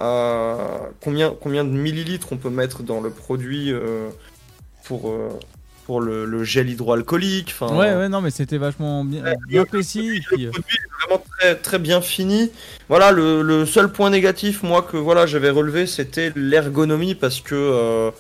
combien, 1.03 1.35
combien 1.39 1.65
de 1.65 1.71
millilitres 1.71 2.29
on 2.33 2.39
peut 2.39 2.51
mettre 2.51 2.83
dans 2.83 3.01
le 3.01 3.11
produit 3.11 3.73
euh, 3.73 4.09
pour, 4.85 5.11
euh, 5.11 5.29
pour 5.89 6.03
le, 6.03 6.27
le 6.27 6.45
gel 6.45 6.69
hydroalcoolique. 6.69 7.49
Enfin, 7.59 7.75
Ouais, 7.75 7.97
ouais, 7.97 8.11
non, 8.11 8.21
mais 8.21 8.31
c'était 8.31 8.59
vachement 8.59 9.07
bien, 9.07 9.23
bien 9.49 9.65
précis. 9.65 10.21
le 10.31 10.49
euh, 10.49 10.51
produit 10.51 10.77
est 10.77 11.07
vraiment 11.07 11.25
très, 11.39 11.55
très 11.57 11.79
bien 11.79 12.03
fini. 12.03 12.51
Voilà, 12.91 13.11
le, 13.11 13.41
le 13.41 13.65
seul 13.65 13.91
point 13.91 14.11
négatif, 14.11 14.63
moi, 14.63 14.83
que 14.83 14.99
voilà, 14.99 15.25
j'avais 15.25 15.49
relevé, 15.49 15.87
c'était 15.87 16.31
l'ergonomie 16.37 17.15
parce 17.15 17.41
que 17.41 17.55
euh, 17.55 18.11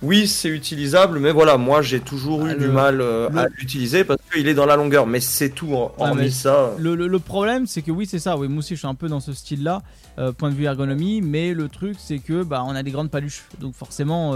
oui, 0.00 0.26
c'est 0.26 0.48
utilisable, 0.48 1.18
mais 1.18 1.30
voilà, 1.30 1.58
moi, 1.58 1.82
j'ai 1.82 2.00
toujours 2.00 2.46
Ah, 2.46 2.52
eu 2.52 2.54
le- 2.54 2.60
du 2.60 2.68
mal 2.68 3.02
euh, 3.02 3.28
à 3.36 3.48
l'utiliser 3.58 4.04
parce 4.04 4.20
qu'il 4.32 4.48
est 4.48 4.54
dans 4.54 4.64
la 4.64 4.76
longueur. 4.76 5.06
Mais 5.06 5.20
c'est 5.20 5.50
tout, 5.50 5.76
hein. 5.76 5.90
Ah, 5.98 6.04
hormis 6.04 6.32
ça. 6.32 6.70
Le, 6.78 7.18
problème, 7.18 7.66
c'est 7.66 7.82
que 7.82 7.90
oui, 7.90 8.06
c'est 8.06 8.20
ça. 8.20 8.38
Oui, 8.38 8.48
moi 8.48 8.60
aussi, 8.60 8.72
je 8.74 8.78
suis 8.78 8.88
un 8.88 8.94
peu 8.94 9.08
dans 9.08 9.20
ce 9.20 9.34
style-là, 9.34 9.82
euh, 10.18 10.32
point 10.32 10.48
de 10.48 10.54
vue 10.54 10.64
ergonomie. 10.64 11.20
Mais 11.20 11.52
le 11.52 11.68
truc, 11.68 11.96
c'est 11.98 12.20
que 12.20 12.42
bah, 12.42 12.64
on 12.66 12.74
a 12.74 12.82
des 12.82 12.90
grandes 12.90 13.10
paluches, 13.10 13.42
donc 13.60 13.74
forcément, 13.74 14.32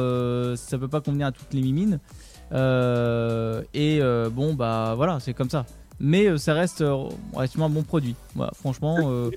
ça 0.57 0.77
peut 0.77 0.89
pas 0.89 1.01
convenir 1.01 1.29
à 1.29 1.33
toutes 1.33 1.55
les 1.55 1.63
mimines. 1.63 1.99
Euh, 2.53 3.63
et 3.75 3.99
euh, 4.01 4.29
bon, 4.31 4.55
bah 4.55 4.95
voilà, 4.97 5.19
c'est 5.21 5.33
comme 5.35 5.51
ça. 5.51 5.65
Mais 6.01 6.27
euh, 6.27 6.37
ça 6.39 6.55
reste 6.55 6.85
relativement 7.33 7.67
un 7.67 7.71
bon 7.71 7.83
produit. 7.83 8.15
Voilà, 8.35 8.53
franchement, 8.59 8.97
Le 8.99 9.31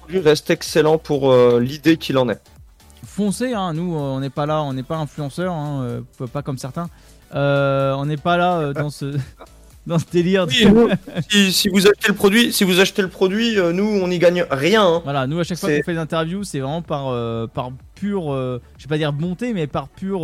produit 0.00 0.18
reste 0.20 0.50
excellent 0.50 0.98
pour 0.98 1.32
l'idée 1.58 1.96
qu'il 1.96 2.18
en 2.18 2.28
est. 2.28 2.40
foncez. 3.04 3.52
Hein, 3.54 3.72
nous, 3.74 3.94
on 3.94 4.20
n'est 4.20 4.30
pas 4.30 4.46
là, 4.46 4.62
on 4.62 4.72
n'est 4.72 4.82
pas 4.82 4.96
influenceurs, 4.96 5.52
hein, 5.52 6.02
pas 6.32 6.42
comme 6.42 6.58
certains. 6.58 6.88
On 7.32 8.04
n'est 8.06 8.16
pas 8.16 8.36
là 8.36 8.72
dans 8.72 8.90
ce 8.90 9.16
dans 9.86 9.98
ce 9.98 10.04
délire. 10.10 10.46
de- 10.46 10.52
Oui, 10.52 10.66
nous, 10.66 10.88
si, 11.30 11.52
si 11.52 11.68
vous 11.68 11.86
achetez 11.86 12.08
le 12.08 12.14
produit, 12.14 12.52
si 12.52 12.64
vous 12.64 12.80
achetez 12.80 13.02
le 13.02 13.08
produit, 13.08 13.58
euh, 13.58 13.72
nous, 13.72 13.84
on 13.84 14.08
n'y 14.08 14.18
gagne 14.18 14.44
rien. 14.50 14.84
hein. 14.86 15.00
Voilà, 15.04 15.26
nous 15.26 15.38
à 15.40 15.44
chaque 15.44 15.58
fois 15.58 15.68
qu'on 15.70 15.82
fait 15.82 15.92
des 15.94 15.98
interviews, 15.98 16.44
c'est 16.44 16.60
vraiment 16.60 16.82
par, 16.82 17.08
euh, 17.08 17.46
par 17.46 17.70
pure, 17.94 18.32
euh, 18.32 18.60
je 18.78 18.84
vais 18.84 18.88
pas 18.88 18.98
dire 18.98 19.12
bonté, 19.12 19.52
mais 19.54 19.66
par 19.66 19.88
pure, 19.88 20.20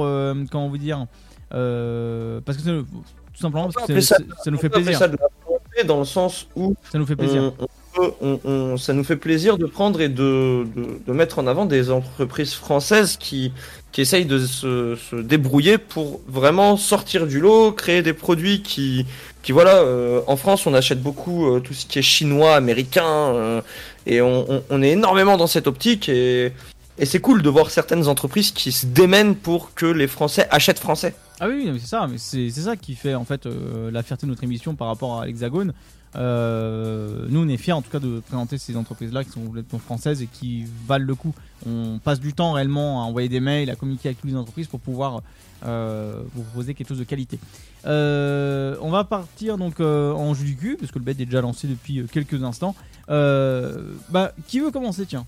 comment 0.51 0.68
vous 0.68 0.79
dire, 0.79 1.07
euh, 1.53 2.40
parce 2.44 2.59
que 2.59 2.64
ça, 2.64 2.70
tout 2.70 3.40
simplement, 3.40 3.68
parce 3.70 3.86
que 3.86 4.01
ça, 4.01 4.16
ça- 4.44 4.51
nous 4.51 4.59
fait 4.59 4.68
plaisir. 4.68 4.99
ça 4.99 5.09
de 5.09 5.16
la 5.20 5.28
volonté 5.47 5.84
dans 5.86 5.99
le 5.99 6.05
sens 6.05 6.47
où 6.57 6.74
Ça 6.90 6.99
nous 6.99 7.07
fait 7.07 7.16
plaisir. 7.16 7.53
On- 7.59 7.64
on 7.64 7.66
peut- 8.11 8.38
on- 8.44 8.76
ça 8.76 8.92
nous 8.92 9.05
fait 9.05 9.16
plaisir 9.16 9.57
de 9.59 9.66
prendre 9.66 10.01
et 10.01 10.09
de, 10.09 10.66
de, 10.76 10.99
de 11.07 11.12
mettre 11.12 11.38
en 11.38 11.47
avant 11.47 11.64
des 11.66 11.90
entreprises 11.90 12.53
françaises 12.55 13.16
qui, 13.16 13.53
qui 13.92 14.01
essayent 14.03 14.26
de 14.26 14.38
se, 14.38 14.97
se 14.97 15.16
débrouiller 15.16 15.78
pour 15.78 16.20
vraiment 16.28 16.76
sortir 16.76 17.26
du 17.26 17.40
lot, 17.40 17.72
créer 17.72 18.03
des 18.03 18.12
produits 18.12 18.61
qui, 18.62 19.07
qui 19.42 19.53
voilà, 19.53 19.76
euh, 19.76 20.20
en 20.26 20.36
France 20.36 20.66
on 20.66 20.74
achète 20.74 21.01
beaucoup 21.03 21.47
euh, 21.55 21.61
tout 21.61 21.72
ce 21.74 21.86
qui 21.86 21.99
est 21.99 22.03
chinois, 22.03 22.55
américain, 22.55 23.07
euh, 23.34 23.61
et 24.07 24.20
on 24.20 24.82
est 24.82 24.90
énormément 24.90 25.36
dans 25.36 25.47
cette 25.47 25.66
optique 25.66 26.09
et, 26.09 26.53
et 26.99 27.05
c'est 27.05 27.20
cool 27.20 27.42
de 27.42 27.49
voir 27.51 27.70
certaines 27.70 28.09
entreprises 28.09 28.51
qui 28.53 28.72
se 28.72 28.86
démènent 28.86 29.36
pour 29.36 29.74
que 29.74 29.86
les 29.86 30.07
Français 30.07 30.49
achètent 30.51 30.78
français. 30.78 31.14
Ah 31.40 31.49
oui, 31.49 31.70
c'est 31.78 31.86
ça, 31.86 32.07
mais 32.11 32.16
c'est 32.18 32.51
ça 32.51 32.76
qui 32.76 32.94
fait 32.94 33.14
en 33.14 33.24
fait 33.24 33.44
euh, 33.44 33.90
la 33.90 34.03
fierté 34.03 34.26
de 34.26 34.30
notre 34.30 34.44
émission 34.44 34.74
par 34.74 34.88
rapport 34.88 35.20
à 35.20 35.26
l'Hexagone. 35.26 35.74
Euh, 36.14 37.26
nous, 37.28 37.40
on 37.40 37.49
est 37.49 37.59
fiers 37.59 37.74
en 37.74 37.82
tout 37.82 37.90
cas 37.90 37.99
de 37.99 38.20
présenter 38.20 38.57
ces 38.57 38.74
entreprises-là 38.76 39.24
qui 39.24 39.30
sont 39.30 39.78
françaises 39.78 40.22
et 40.22 40.26
qui 40.26 40.64
valent 40.86 41.05
le 41.05 41.14
coup. 41.14 41.34
On 41.66 41.99
passe 42.03 42.20
du 42.20 42.32
temps 42.32 42.53
réellement 42.53 43.03
à 43.03 43.05
envoyer 43.05 43.28
des 43.28 43.40
mails, 43.40 43.68
à 43.68 43.76
communiquer 43.76 44.09
avec 44.09 44.20
toutes 44.20 44.30
les 44.30 44.36
entreprises 44.36 44.66
pour 44.66 44.80
pouvoir 44.80 45.20
euh, 45.66 46.22
vous 46.34 46.42
proposer 46.44 46.72
quelque 46.72 46.88
chose 46.88 46.99
de 46.99 47.05
qualité. 47.05 47.38
On 47.84 48.90
va 48.90 49.05
partir 49.05 49.59
donc 49.59 49.80
en 49.80 50.32
jus 50.32 50.47
du 50.47 50.57
cul 50.57 50.76
parce 50.80 50.90
que 50.90 50.99
le 50.99 51.05
bet 51.05 51.12
est 51.12 51.26
déjà 51.26 51.42
lancé 51.42 51.68
depuis 51.68 52.07
quelques 52.11 52.42
instants. 52.42 52.74
Bah, 53.09 54.32
qui 54.47 54.61
veut 54.61 54.70
commencer, 54.70 55.05
tiens? 55.05 55.26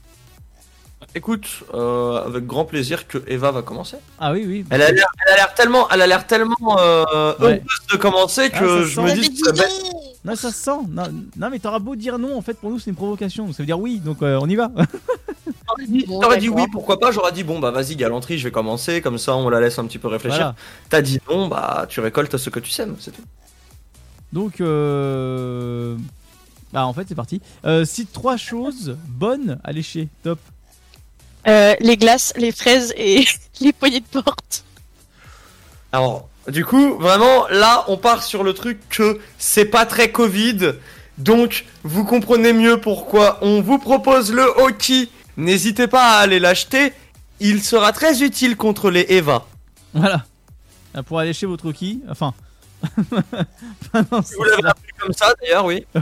Écoute, 1.15 1.47
euh, 1.75 2.27
avec 2.27 2.47
grand 2.47 2.65
plaisir 2.65 3.07
que 3.09 3.19
Eva 3.27 3.51
va 3.51 3.63
commencer. 3.63 3.97
Ah 4.19 4.33
oui, 4.33 4.45
oui. 4.47 4.65
Elle 4.71 4.83
a 4.83 4.91
l'air, 4.93 5.07
elle 5.27 5.33
a 5.33 5.37
l'air 5.37 5.55
tellement, 5.55 5.89
elle 5.91 6.03
a 6.03 6.07
l'air 6.07 6.27
tellement 6.27 6.79
euh, 6.79 7.35
Ouais. 7.41 7.45
heureuse 7.47 7.87
de 7.93 7.97
commencer 7.97 8.51
que 8.51 8.57
Ah, 8.57 8.83
ça 8.83 8.85
je 8.85 9.01
me 9.01 9.15
dis 9.15 9.31
que 9.43 9.57
ça 9.57 9.65
Non, 10.25 10.35
ça 10.37 10.51
se 10.53 10.59
sent. 10.59 10.71
Non, 10.91 11.05
non, 11.37 11.49
mais 11.51 11.59
t'auras 11.61 11.79
beau 11.79 11.97
dire 11.97 12.19
non, 12.19 12.37
en 12.37 12.43
fait, 12.43 12.55
pour 12.55 12.71
nous, 12.71 12.79
c'est 12.79 12.91
une 12.91 12.97
provocation. 12.97 13.51
Ça 13.53 13.63
veut 13.63 13.67
dire 13.67 13.81
oui, 13.81 14.01
donc 14.01 14.23
euh, 14.23 14.39
on 14.41 14.49
y 14.49 14.57
va. 14.57 14.71
T'aurais 15.67 15.87
dit, 15.87 16.05
Bon, 16.07 16.21
t'aurais 16.21 16.39
dit 16.39 16.47
d'accord. 16.49 16.63
oui, 16.65 16.71
pourquoi 16.71 16.99
pas 16.99 17.11
J'aurais 17.11 17.33
dit 17.33 17.45
bon 17.45 17.59
bah 17.59 17.71
vas-y 17.71 17.95
galanterie, 17.97 18.39
je 18.39 18.45
vais 18.45 18.51
commencer, 18.51 19.01
comme 19.01 19.19
ça 19.19 19.35
on 19.37 19.49
la 19.49 19.61
laisse 19.61 19.79
un 19.79 19.87
petit 19.87 19.99
peu 19.99 20.09
réfléchir. 20.09 20.39
Voilà. 20.39 20.55
T'as 20.91 21.01
dit 21.03 21.21
non, 21.31 21.49
bah 21.49 21.87
tu 21.89 22.01
récoltes 22.01 22.37
ce 22.37 22.51
que 22.51 22.61
tu 22.61 22.71
sèmes, 22.71 22.97
c'est 22.99 23.13
tout. 23.13 23.23
Donc, 24.33 24.61
euh... 24.61 25.97
bah, 26.73 26.85
en 26.87 26.93
fait, 26.93 27.07
c'est 27.09 27.15
parti. 27.15 27.41
Euh, 27.65 27.85
cite 27.87 28.13
trois 28.13 28.37
choses 28.37 28.97
bonnes 29.07 29.59
à 29.65 29.73
lécher. 29.73 30.09
Top. 30.23 30.39
Euh, 31.49 31.75
les 31.81 31.97
glaces, 31.97 32.35
les 32.37 32.53
fraises 32.53 32.93
et 32.97 33.25
les 33.61 33.73
poignées 33.73 34.01
de 34.01 34.21
porte. 34.21 34.65
Alors, 35.93 36.29
du 36.49 36.65
coup, 36.65 36.99
vraiment, 36.99 37.49
là, 37.49 37.85
on 37.89 37.97
part 37.97 38.23
sur 38.23 38.45
le 38.45 38.53
truc 38.53 38.79
que 38.91 39.19
c'est 39.39 39.65
pas 39.65 39.87
très 39.87 40.11
Covid, 40.13 40.75
donc 41.17 41.65
vous 41.85 42.05
comprenez 42.05 42.53
mieux 42.53 42.81
pourquoi 42.81 43.39
on 43.41 43.63
vous 43.63 43.79
propose 43.79 44.33
le 44.33 44.43
hockey. 44.43 45.09
N'hésitez 45.37 45.87
pas 45.87 46.19
à 46.19 46.19
aller 46.19 46.39
l'acheter, 46.39 46.93
il 47.41 47.63
sera 47.63 47.93
très 47.93 48.23
utile 48.23 48.57
contre 48.57 48.91
les 48.91 49.07
Eva. 49.09 49.47
Voilà. 49.95 50.27
Là, 50.95 51.03
pour 51.03 51.19
allécher 51.19 51.47
votre 51.47 51.73
qui 51.73 52.03
Enfin. 52.11 52.35
Ce 52.85 54.37
Vous 54.37 54.45
l'avez 54.45 54.69
appelé 54.69 54.93
comme 54.99 55.13
ça 55.13 55.33
d'ailleurs, 55.41 55.65
oui. 55.65 55.87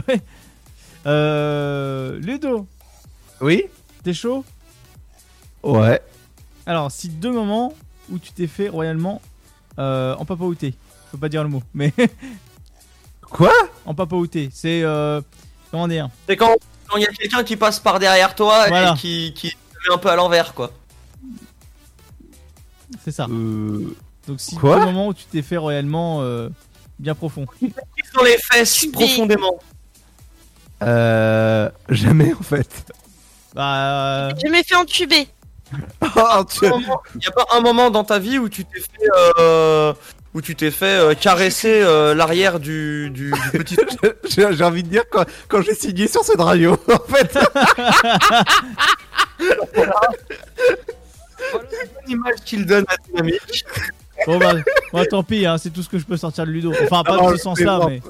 Euh, 1.05 2.19
Ludo, 2.19 2.67
Oui 3.39 3.63
t'es 4.03 4.13
chaud? 4.13 4.43
Ouais. 5.71 6.01
Alors, 6.65 6.91
cite 6.91 7.19
deux 7.19 7.31
moments 7.31 7.73
où 8.09 8.19
tu 8.19 8.31
t'es 8.31 8.47
fait 8.47 8.69
royalement 8.69 9.21
euh, 9.79 10.15
en 10.15 10.25
papaouté. 10.25 10.73
Faut 11.11 11.17
pas 11.17 11.29
dire 11.29 11.43
le 11.43 11.49
mot, 11.49 11.63
mais 11.73 11.93
Quoi? 13.21 13.53
en 13.85 13.93
papaouté. 13.93 14.49
C'est. 14.53 14.81
Euh, 14.83 15.21
comment 15.71 15.87
dire? 15.87 16.09
C'est 16.27 16.35
quand 16.37 16.55
il 16.95 17.01
y 17.01 17.05
a 17.05 17.11
quelqu'un 17.11 17.43
qui 17.43 17.57
passe 17.57 17.79
par 17.79 17.99
derrière 17.99 18.33
toi 18.35 18.67
Voilà. 18.69 18.93
et 18.93 18.97
qui, 18.97 19.33
qui 19.33 19.49
te 19.51 19.55
met 19.89 19.93
un 19.95 19.97
peu 19.97 20.09
à 20.09 20.15
l'envers, 20.15 20.53
quoi. 20.53 20.71
C'est 23.03 23.11
ça. 23.11 23.25
euh... 23.29 23.93
Donc, 24.27 24.39
cite 24.39 24.57
Quoi? 24.59 24.79
deux 24.79 24.85
moments 24.85 25.07
où 25.07 25.13
tu 25.13 25.25
t'es 25.25 25.41
fait 25.41 25.57
royalement 25.57 26.21
euh, 26.21 26.49
bien 26.99 27.15
profond. 27.15 27.45
Dans 28.13 28.23
les 28.23 28.37
fesses 28.51 28.85
profondément. 28.91 29.57
euh... 30.83 31.69
Jamais 31.89 32.33
en 32.33 32.43
fait. 32.43 32.85
Bah. 33.53 34.29
euh, 34.29 34.31
Je 34.43 34.49
m'ai 34.51 34.63
fait 34.63 34.75
entuber. 34.75 35.27
Oh, 36.15 36.43
tu- 36.49 36.65
Il 36.65 37.17
n'y 37.19 37.27
a 37.27 37.31
pas 37.31 37.45
un 37.55 37.61
moment 37.61 37.89
dans 37.91 38.03
ta 38.03 38.19
vie 38.19 38.37
où 38.39 38.47
tu 38.49 38.63
t'es 38.65 38.79
fait, 38.79 39.09
euh, 39.39 39.93
où 40.33 40.41
tu 40.41 40.55
t'es 40.55 40.71
fait 40.71 40.85
euh, 40.85 41.13
caresser 41.13 41.81
euh, 41.81 42.13
l'arrière 42.15 42.59
du, 42.59 43.09
du, 43.11 43.31
du 43.31 43.57
petit. 43.59 43.77
J'ai 44.29 44.53
j'ai 44.55 44.63
envie 44.63 44.83
de 44.83 44.89
dire 44.89 45.03
quand, 45.11 45.25
quand 45.47 45.61
j'ai 45.61 45.75
signé 45.75 46.07
sur 46.07 46.23
cette 46.23 46.39
radio, 46.41 46.73
en 46.91 47.13
fait. 47.13 47.37
Voilà 49.77 49.99
une 52.05 52.11
image 52.11 52.35
qu'il 52.45 52.65
donne 52.65 52.85
à 52.87 52.95
Dynamique. 53.07 53.65
Bon 54.25 54.37
bah, 54.39 54.53
bon, 54.91 55.05
tant 55.09 55.23
pis, 55.23 55.45
hein, 55.45 55.57
c'est 55.57 55.69
tout 55.69 55.83
ce 55.83 55.89
que 55.89 55.99
je 55.99 56.05
peux 56.05 56.17
sortir 56.17 56.45
de 56.45 56.51
Ludo. 56.51 56.71
Enfin, 56.83 57.03
pas 57.03 57.17
Oh, 57.19 57.23
dans 57.23 57.29
ce 57.31 57.37
sens-là, 57.37 57.81
mais 57.87 58.01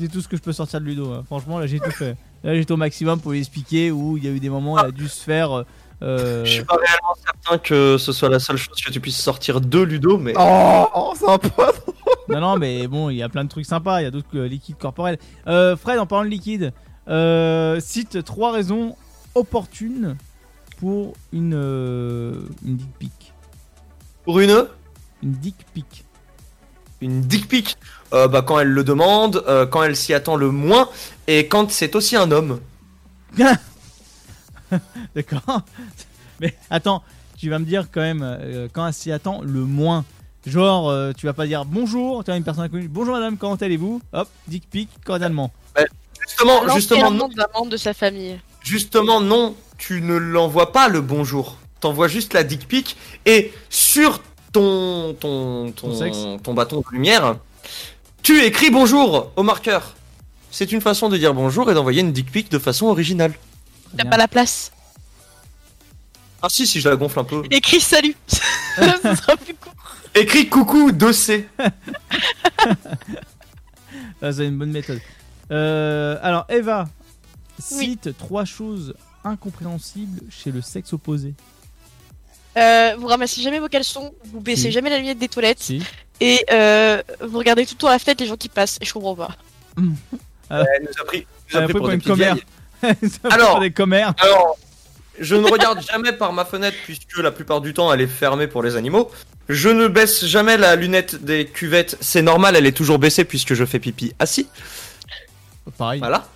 c'est 0.00 0.08
tout 0.10 0.20
ce 0.20 0.28
que 0.28 0.36
je 0.36 0.42
peux 0.42 0.52
sortir 0.52 0.80
de 0.80 0.86
Ludo. 0.86 1.12
hein. 1.12 1.22
Franchement, 1.26 1.58
là 1.58 1.66
j'ai 1.66 1.80
tout 1.80 1.90
fait. 1.90 2.16
Là 2.44 2.54
j'étais 2.54 2.72
au 2.72 2.76
maximum 2.76 3.20
pour 3.20 3.32
lui 3.32 3.38
expliquer 3.40 3.90
où 3.90 4.16
il 4.16 4.24
y 4.24 4.28
a 4.28 4.30
eu 4.30 4.40
des 4.40 4.50
moments 4.50 4.74
où 4.74 4.78
il 4.78 4.84
a 4.86 4.90
dû 4.90 5.08
se 5.08 5.22
faire. 5.22 5.64
euh, 6.02 6.44
Je 6.44 6.50
suis 6.50 6.64
pas 6.64 6.76
réellement 6.76 7.14
certain 7.24 7.58
que 7.58 7.96
ce 7.98 8.12
soit 8.12 8.28
la 8.28 8.38
seule 8.38 8.56
chose 8.56 8.76
que 8.84 8.90
tu 8.90 9.00
puisses 9.00 9.18
sortir 9.20 9.60
de 9.60 9.78
Ludo, 9.80 10.18
mais 10.18 10.34
Oh, 10.38 10.86
oh 10.94 11.12
sympa. 11.16 11.72
Non, 12.28 12.40
non, 12.40 12.56
mais 12.56 12.86
bon, 12.86 13.08
il 13.10 13.16
y 13.16 13.22
a 13.22 13.28
plein 13.28 13.44
de 13.44 13.48
trucs 13.48 13.64
sympas. 13.66 14.00
Il 14.00 14.04
y 14.04 14.06
a 14.06 14.10
d'autres 14.10 14.28
euh, 14.36 14.46
liquides 14.48 14.76
corporels. 14.78 15.18
Euh, 15.46 15.76
Fred, 15.76 15.98
en 15.98 16.06
parlant 16.06 16.24
de 16.24 16.30
liquide, 16.30 16.72
Euh, 17.08 17.80
cite 17.80 18.22
trois 18.22 18.52
raisons 18.52 18.94
opportunes 19.34 20.16
pour 20.78 21.14
une, 21.32 21.54
euh, 21.54 22.34
une 22.66 22.76
dick 22.76 22.92
pic. 22.98 23.32
Pour 24.24 24.40
une 24.40 24.66
Une 25.22 25.32
dick 25.32 25.56
pic. 25.72 26.04
Une 27.00 27.22
dick 27.22 27.48
pic? 27.48 27.76
Euh, 28.14 28.28
bah, 28.28 28.42
Quand 28.42 28.58
elle 28.58 28.68
le 28.68 28.84
demande, 28.84 29.42
euh, 29.48 29.66
quand 29.66 29.82
elle 29.82 29.96
s'y 29.96 30.14
attend 30.14 30.36
le 30.36 30.50
moins, 30.50 30.88
et 31.26 31.46
quand 31.48 31.70
c'est 31.70 31.94
aussi 31.94 32.16
un 32.16 32.30
homme. 32.30 32.60
D'accord 35.14 35.62
Mais 36.40 36.54
attends, 36.70 37.02
tu 37.36 37.50
vas 37.50 37.58
me 37.58 37.64
dire 37.64 37.86
quand 37.92 38.00
même, 38.00 38.22
euh, 38.22 38.68
quand 38.72 38.86
elle 38.86 38.92
s'y 38.94 39.12
attend 39.12 39.40
le 39.42 39.60
moins. 39.60 40.04
Genre, 40.46 40.88
euh, 40.88 41.12
tu 41.16 41.26
vas 41.26 41.32
pas 41.32 41.46
dire 41.46 41.64
bonjour, 41.64 42.24
tu 42.24 42.30
as 42.30 42.36
une 42.36 42.44
personne 42.44 42.64
inconnue, 42.64 42.88
bonjour 42.88 43.14
madame, 43.14 43.36
comment 43.36 43.56
allez-vous? 43.56 44.00
Hop, 44.12 44.28
dick 44.46 44.68
pic, 44.70 44.88
cordialement. 45.04 45.52
Justement, 46.26 46.74
justement, 46.74 47.10
non, 47.10 47.18
L'enterrement 47.18 47.28
d'un 47.28 47.46
membre 47.54 47.70
de 47.70 47.76
sa 47.76 47.94
famille. 47.94 48.38
justement, 48.62 49.20
non, 49.20 49.54
tu 49.78 50.00
ne 50.00 50.14
l'envoies 50.16 50.72
pas 50.72 50.88
le 50.88 51.00
bonjour. 51.00 51.56
T'envoies 51.80 52.08
juste 52.08 52.34
la 52.34 52.44
dick 52.44 52.66
pic, 52.68 52.96
et 53.26 53.52
sur 53.70 54.20
ton, 54.52 55.14
ton, 55.14 55.70
ton, 55.72 55.88
Ton 55.88 55.94
sexe. 55.98 56.18
ton 56.42 56.54
bâton 56.54 56.78
de 56.80 56.84
lumière, 56.92 57.36
tu 58.22 58.42
écris 58.44 58.70
bonjour 58.70 59.32
au 59.36 59.42
marqueur. 59.42 59.94
C'est 60.50 60.72
une 60.72 60.80
façon 60.80 61.08
de 61.08 61.16
dire 61.16 61.34
bonjour 61.34 61.70
et 61.70 61.74
d'envoyer 61.74 62.00
une 62.00 62.12
dick 62.12 62.30
pic 62.30 62.50
de 62.50 62.58
façon 62.58 62.86
originale. 62.86 63.32
T'as 63.96 64.04
pas 64.04 64.16
la 64.16 64.28
place. 64.28 64.72
Ah 66.42 66.48
si, 66.48 66.66
si 66.66 66.80
je 66.80 66.88
la 66.88 66.96
gonfle 66.96 67.18
un 67.20 67.24
peu. 67.24 67.42
Écris 67.50 67.80
salut. 67.80 68.14
Ça 68.28 69.16
sera 69.16 69.36
plus 69.36 69.54
court. 69.54 69.74
Écris 70.14 70.48
coucou 70.48 70.90
2C. 70.92 71.44
Ah, 74.20 74.32
c'est 74.32 74.46
une 74.46 74.58
bonne 74.58 74.72
méthode. 74.72 75.00
Euh, 75.52 76.18
alors, 76.22 76.44
Eva, 76.48 76.88
Oui. 77.72 77.86
cite 77.90 78.16
trois 78.18 78.44
choses 78.44 78.94
incompréhensibles 79.22 80.20
chez 80.28 80.50
le 80.50 80.60
sexe 80.60 80.92
opposé. 80.92 81.34
Euh, 82.58 82.94
vous 82.98 83.06
ramassez 83.06 83.40
jamais 83.42 83.58
vos 83.60 83.68
caleçons, 83.68 84.12
vous 84.32 84.40
baissez 84.40 84.62
Si. 84.62 84.72
jamais 84.72 84.90
la 84.90 84.98
lumière 84.98 85.14
des 85.14 85.28
toilettes 85.28 85.60
Si. 85.62 85.82
et 86.20 86.44
euh, 86.50 87.02
vous 87.20 87.38
regardez 87.38 87.64
tout 87.64 87.74
le 87.74 87.78
temps 87.78 87.86
à 87.88 87.92
la 87.92 87.98
fenêtre 87.98 88.20
les 88.22 88.28
gens 88.28 88.36
qui 88.36 88.48
passent. 88.48 88.78
Et 88.80 88.84
je 88.84 88.92
comprends 88.92 89.14
pas. 89.14 89.30
Elle 89.78 89.86
nous 90.82 91.00
a 91.00 91.04
pris, 91.04 91.26
nous 91.52 91.58
a 91.58 91.60
Elle 91.60 91.64
a 91.64 91.68
pris 91.68 91.72
pour 91.74 91.88
des 91.88 91.94
une 91.94 92.00
petites 92.00 92.12
commère. 92.12 92.34
vieilles. 92.82 92.96
Ça 93.02 93.28
fait 93.28 93.32
Alors. 93.32 93.60
des 93.60 93.70
commères. 93.70 94.14
Alors, 94.18 94.58
je 95.20 95.34
ne 95.36 95.48
regarde 95.50 95.80
jamais 95.82 96.12
par 96.12 96.32
ma 96.32 96.44
fenêtre 96.44 96.76
puisque 96.84 97.16
la 97.18 97.30
plupart 97.30 97.60
du 97.60 97.74
temps 97.74 97.92
elle 97.92 98.00
est 98.00 98.06
fermée 98.06 98.46
pour 98.48 98.62
les 98.62 98.76
animaux. 98.76 99.10
Je 99.48 99.68
ne 99.68 99.88
baisse 99.88 100.24
jamais 100.26 100.56
la 100.56 100.76
lunette 100.76 101.24
des 101.24 101.46
cuvettes. 101.46 101.96
C'est 102.00 102.22
normal, 102.22 102.54
elle 102.56 102.66
est 102.66 102.76
toujours 102.76 102.98
baissée 102.98 103.24
puisque 103.24 103.54
je 103.54 103.64
fais 103.64 103.78
pipi 103.78 104.12
assis. 104.18 104.48
Pareil. 105.76 106.00
Voilà. 106.00 106.26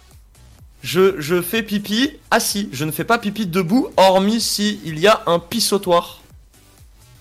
Je, 0.82 1.20
je 1.20 1.40
fais 1.40 1.62
pipi 1.62 2.10
assis. 2.30 2.68
Je 2.72 2.84
ne 2.84 2.90
fais 2.90 3.04
pas 3.04 3.18
pipi 3.18 3.46
debout, 3.46 3.88
hormis 3.96 4.40
si 4.40 4.80
il 4.84 4.98
y 4.98 5.06
a 5.06 5.22
un 5.26 5.38
pissotoir. 5.38 6.20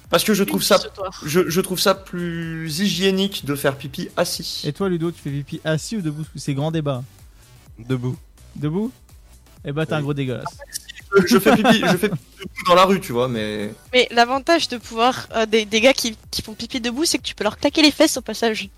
Parce 0.10 0.26
que 0.26 0.34
je 0.34 0.44
trouve 0.44 0.62
ça, 0.62 0.78
je, 1.26 1.50
je 1.50 1.62
trouve 1.62 1.80
ça 1.80 1.96
plus 1.96 2.80
hygiénique 2.80 3.46
de 3.46 3.56
faire 3.56 3.78
pipi 3.78 4.10
assis. 4.18 4.64
Et 4.66 4.74
toi, 4.74 4.90
Ludo, 4.90 5.12
tu 5.12 5.22
fais 5.22 5.30
pipi 5.30 5.62
assis 5.64 5.96
ou 5.96 6.02
debout? 6.02 6.26
C'est 6.36 6.54
grand 6.54 6.72
débat. 6.72 7.04
Debout. 7.80 8.18
Debout? 8.56 8.92
Eh 9.64 9.72
bah, 9.72 9.86
t'es 9.86 9.94
un 9.94 10.02
gros 10.02 10.14
dégueulasse. 10.14 10.58
Je, 11.16 11.28
je 11.28 11.40
fais 11.40 11.56
pipi, 11.56 11.80
je 11.80 11.98
fais 11.98 12.10
pipi 12.10 12.26
debout 12.40 12.64
dans 12.68 12.76
la 12.76 12.86
rue, 12.86 13.00
tu 13.00 13.14
vois, 13.14 13.30
mais 13.30 13.74
Mais 13.94 14.08
l'avantage 14.12 14.68
de 14.68 14.78
pouvoir 14.78 15.30
euh, 15.34 15.46
des, 15.46 15.66
des 15.66 15.80
gars 15.80 15.94
qui, 15.94 16.18
qui 16.30 16.42
font 16.42 16.56
pipi 16.56 16.82
debout, 16.82 17.06
c'est 17.06 17.18
que 17.18 17.24
tu 17.24 17.36
peux 17.36 17.44
leur 17.46 17.58
claquer 17.58 17.82
les 17.82 17.92
fesses 17.92 18.18
au 18.18 18.22
passage. 18.22 18.70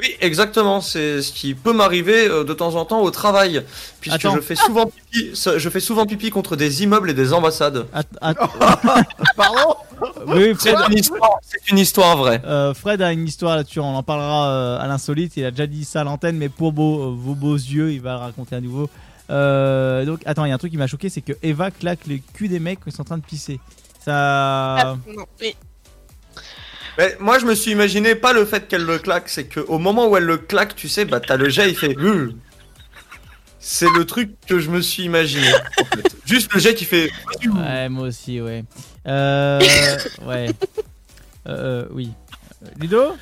Oui, 0.00 0.14
exactement. 0.20 0.80
C'est 0.80 1.22
ce 1.22 1.32
qui 1.32 1.54
peut 1.54 1.72
m'arriver 1.72 2.26
euh, 2.28 2.44
de 2.44 2.52
temps 2.54 2.74
en 2.74 2.84
temps 2.84 3.02
au 3.02 3.10
travail, 3.10 3.62
puisque 4.00 4.16
Attends. 4.24 4.34
je 4.36 4.40
fais 4.40 4.54
souvent 4.56 4.86
pipi. 4.86 5.30
Je 5.34 5.68
fais 5.68 5.80
souvent 5.80 6.06
pipi 6.06 6.30
contre 6.30 6.56
des 6.56 6.82
immeubles 6.82 7.10
et 7.10 7.14
des 7.14 7.32
ambassades. 7.32 7.86
Att- 7.92 8.08
Pardon? 9.36 9.74
Oui, 10.26 10.54
C'est 10.58 10.72
Fred, 10.74 10.90
une 10.90 10.98
histoire. 10.98 11.38
C'est 11.42 11.70
une 11.70 11.78
histoire 11.78 12.16
vraie. 12.16 12.40
euh, 12.44 12.74
Fred 12.74 13.00
a 13.02 13.12
une 13.12 13.26
histoire 13.28 13.54
là-dessus, 13.56 13.78
on 13.80 13.94
en 13.94 14.02
parlera 14.02 14.48
euh, 14.50 14.78
à 14.80 14.86
l'insolite. 14.88 15.36
Il 15.36 15.44
a 15.44 15.50
déjà 15.52 15.66
dit 15.68 15.84
ça 15.84 16.00
à 16.00 16.04
l'antenne, 16.04 16.36
mais 16.36 16.48
pour 16.48 16.72
beau- 16.72 17.14
vos 17.14 17.34
beaux 17.34 17.54
yeux, 17.54 17.92
il 17.92 18.00
va 18.00 18.12
le 18.14 18.18
raconter 18.18 18.56
à 18.56 18.60
nouveau. 18.60 18.90
Euh, 19.30 20.04
donc, 20.04 20.20
attends, 20.26 20.44
il 20.44 20.48
y 20.48 20.52
a 20.52 20.54
un 20.54 20.58
truc 20.58 20.72
qui 20.72 20.76
m'a 20.78 20.88
choqué 20.88 21.08
c'est 21.08 21.20
que 21.20 21.32
Eva 21.42 21.70
claque 21.70 22.06
le 22.08 22.18
cul 22.34 22.48
des 22.48 22.58
mecs 22.58 22.80
quand 22.80 22.90
ils 22.90 22.92
sont 22.92 23.02
en 23.02 23.04
train 23.04 23.18
de 23.18 23.22
pisser. 23.24 23.60
Ça. 24.04 24.12
Ah, 24.76 24.96
non, 25.06 25.24
mais 25.40 25.54
Mais 26.98 27.16
moi, 27.20 27.38
je 27.38 27.46
me 27.46 27.54
suis 27.54 27.70
imaginé 27.70 28.14
pas 28.14 28.32
le 28.32 28.44
fait 28.44 28.68
qu'elle 28.68 28.84
le 28.84 28.98
claque, 28.98 29.28
c'est 29.28 29.44
que 29.44 29.60
au 29.60 29.78
moment 29.78 30.08
où 30.08 30.16
elle 30.16 30.24
le 30.24 30.36
claque, 30.38 30.74
tu 30.76 30.88
sais, 30.88 31.04
bah 31.04 31.20
t'as 31.20 31.36
le 31.36 31.48
jet, 31.48 31.68
il 31.70 31.76
fait. 31.76 31.96
Euh. 31.98 32.32
C'est 33.58 33.88
le 33.96 34.04
truc 34.04 34.32
que 34.46 34.58
je 34.58 34.70
me 34.70 34.80
suis 34.80 35.04
imaginé. 35.04 35.46
en 35.80 35.84
fait. 35.84 36.16
Juste 36.26 36.52
le 36.52 36.60
jet 36.60 36.74
qui 36.74 36.84
fait. 36.84 37.10
Ouais, 37.46 37.88
moi 37.88 38.08
aussi, 38.08 38.40
ouais. 38.40 38.64
Euh, 39.06 39.60
ouais. 40.26 40.48
Euh, 41.48 41.82
euh, 41.84 41.86
oui. 41.90 42.12
Ludo, 42.78 43.16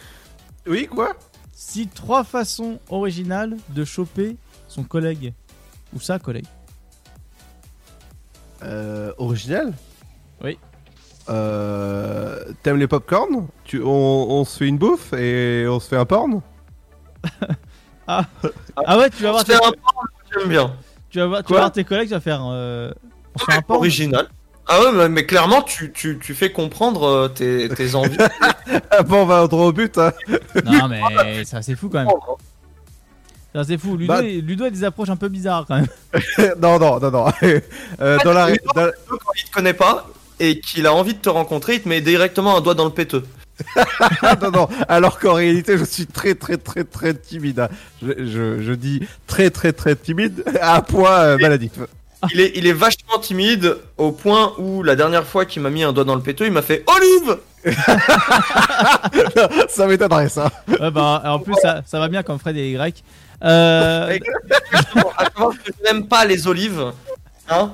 Oui, 0.66 0.86
quoi? 0.86 1.14
Si 1.54 1.88
trois 1.88 2.22
façons 2.22 2.78
originales 2.90 3.56
de 3.70 3.82
choper 3.82 4.36
son 4.68 4.82
collègue 4.82 5.32
ou 5.94 6.00
sa 6.00 6.18
collègue. 6.18 6.44
euh, 8.62 9.10
Original? 9.16 9.72
Oui. 10.44 10.58
Euh, 11.30 12.38
T'aimes 12.62 12.78
les 12.78 12.88
popcorn 12.88 13.46
tu, 13.64 13.80
on, 13.82 13.86
on 13.88 14.44
se 14.44 14.58
fait 14.58 14.66
une 14.66 14.78
bouffe 14.78 15.12
et 15.12 15.64
on 15.68 15.78
se 15.78 15.88
fait 15.88 15.96
un 15.96 16.04
porn 16.04 16.40
Ah 18.06 18.24
ouais, 18.98 19.10
tu 19.10 19.22
vas 19.22 19.30
voir 19.30 19.44
tes, 19.44 19.52
C'est 19.52 19.58
un 19.64 19.70
porn, 19.70 20.06
j'aime 20.36 20.48
bien. 20.48 20.74
tu 21.10 21.18
vas 21.20 21.26
voir, 21.26 21.40
tu 21.42 21.46
Quoi 21.46 21.56
vas 21.56 21.60
voir 21.62 21.72
tes 21.72 21.84
collègues, 21.84 22.08
tu 22.08 22.14
vas 22.14 22.20
faire. 22.20 22.40
Euh, 22.44 22.90
on 23.34 23.38
se 23.38 23.44
fait 23.44 23.52
un 23.58 23.62
porn. 23.62 23.78
Original. 23.78 24.28
Ah 24.66 24.80
ouais, 24.82 25.08
mais, 25.08 25.26
clairement, 25.26 25.62
tu, 25.62 25.92
tu, 25.92 26.18
tu 26.20 26.34
fais 26.34 26.50
comprendre 26.52 27.04
euh, 27.04 27.28
tes, 27.28 27.68
tes 27.68 27.94
envies. 27.94 28.16
Ah 28.92 29.02
bon, 29.02 29.22
on 29.22 29.26
va 29.26 29.46
droit 29.48 29.66
au 29.66 29.72
but. 29.72 29.96
Hein. 29.98 30.12
Non, 30.64 30.88
mais 30.88 31.44
ça 31.44 31.60
c'est 31.62 31.74
fou 31.74 31.88
quand 31.88 31.98
même. 32.04 32.08
Ça 33.54 33.64
c'est 33.64 33.78
fou. 33.78 33.96
Ludo, 33.96 34.12
Bah- 34.12 34.22
Ludo 34.22 34.64
a 34.64 34.70
des 34.70 34.84
approches 34.84 35.08
un 35.08 35.16
peu 35.16 35.28
bizarres 35.28 35.64
quand 35.66 35.76
même. 35.76 35.86
non, 36.60 36.78
non, 36.78 37.00
non, 37.00 37.10
non. 37.10 37.26
Euh, 38.00 38.18
dans 38.24 38.32
la, 38.32 38.50
dans- 38.52 38.90
Quand 39.08 39.32
il 39.36 39.44
te 39.44 39.50
connaît 39.52 39.74
pas 39.74 40.06
et 40.40 40.58
qu'il 40.60 40.86
a 40.86 40.92
envie 40.94 41.14
de 41.14 41.18
te 41.20 41.28
rencontrer, 41.28 41.74
il 41.74 41.82
te 41.82 41.88
met 41.88 42.00
directement 42.00 42.56
un 42.56 42.60
doigt 42.60 42.74
dans 42.74 42.84
le 42.86 42.90
péteux. 42.90 43.24
Ah, 44.22 44.36
non, 44.42 44.50
non. 44.50 44.68
Alors 44.88 45.18
qu'en 45.18 45.34
réalité, 45.34 45.76
je 45.78 45.84
suis 45.84 46.06
très, 46.06 46.34
très, 46.34 46.56
très, 46.56 46.82
très 46.84 47.14
timide. 47.14 47.60
hein. 47.60 47.68
Je, 48.02 48.12
je, 48.26 48.62
je 48.62 48.72
dis 48.72 49.06
très, 49.26 49.50
très, 49.50 49.72
très 49.72 49.94
timide 49.94 50.42
à 50.60 50.80
point 50.82 51.20
euh, 51.20 51.38
maladif. 51.38 51.72
Il 52.32 52.40
est, 52.40 52.52
il 52.54 52.66
est 52.66 52.72
vachement 52.72 53.18
timide 53.18 53.76
au 53.96 54.12
point 54.12 54.52
où 54.58 54.82
la 54.82 54.96
dernière 54.96 55.26
fois 55.26 55.44
qu'il 55.46 55.62
m'a 55.62 55.70
mis 55.70 55.82
un 55.82 55.92
doigt 55.92 56.04
dans 56.04 56.14
le 56.14 56.20
péteux, 56.22 56.46
il 56.46 56.52
m'a 56.52 56.62
fait 56.62 56.84
Olive 56.86 57.38
ça 59.68 59.86
m'étonnerait 59.86 60.28
ça. 60.28 60.50
Ouais, 60.80 60.90
bah, 60.90 61.22
en 61.26 61.38
plus, 61.38 61.54
ça, 61.60 61.82
ça 61.86 61.98
va 61.98 62.08
bien 62.08 62.22
comme 62.22 62.38
Fred 62.38 62.56
et 62.56 62.72
Grecs. 62.72 63.02
Euh, 63.44 64.18
Bon, 64.94 65.10
à 65.16 65.24
savoir 65.26 65.50
que 65.52 65.58
je 65.66 65.84
n'aime 65.84 66.06
pas 66.06 66.24
les 66.24 66.46
olives. 66.46 66.84
Hein 67.48 67.72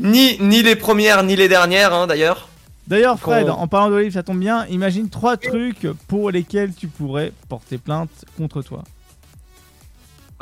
ni, 0.00 0.38
ni 0.40 0.62
les 0.62 0.76
premières, 0.76 1.22
ni 1.22 1.36
les 1.36 1.48
dernières, 1.48 1.92
hein, 1.94 2.06
d'ailleurs. 2.06 2.48
D'ailleurs, 2.86 3.18
Fred, 3.20 3.48
en 3.48 3.68
parlant 3.68 3.88
d'olive, 3.88 4.12
ça 4.12 4.22
tombe 4.24 4.38
bien. 4.40 4.66
Imagine 4.66 5.08
trois 5.10 5.36
trucs 5.36 5.86
pour 6.08 6.30
lesquels 6.32 6.74
tu 6.74 6.88
pourrais 6.88 7.32
porter 7.48 7.78
plainte 7.78 8.10
contre 8.36 8.62
toi. 8.62 8.82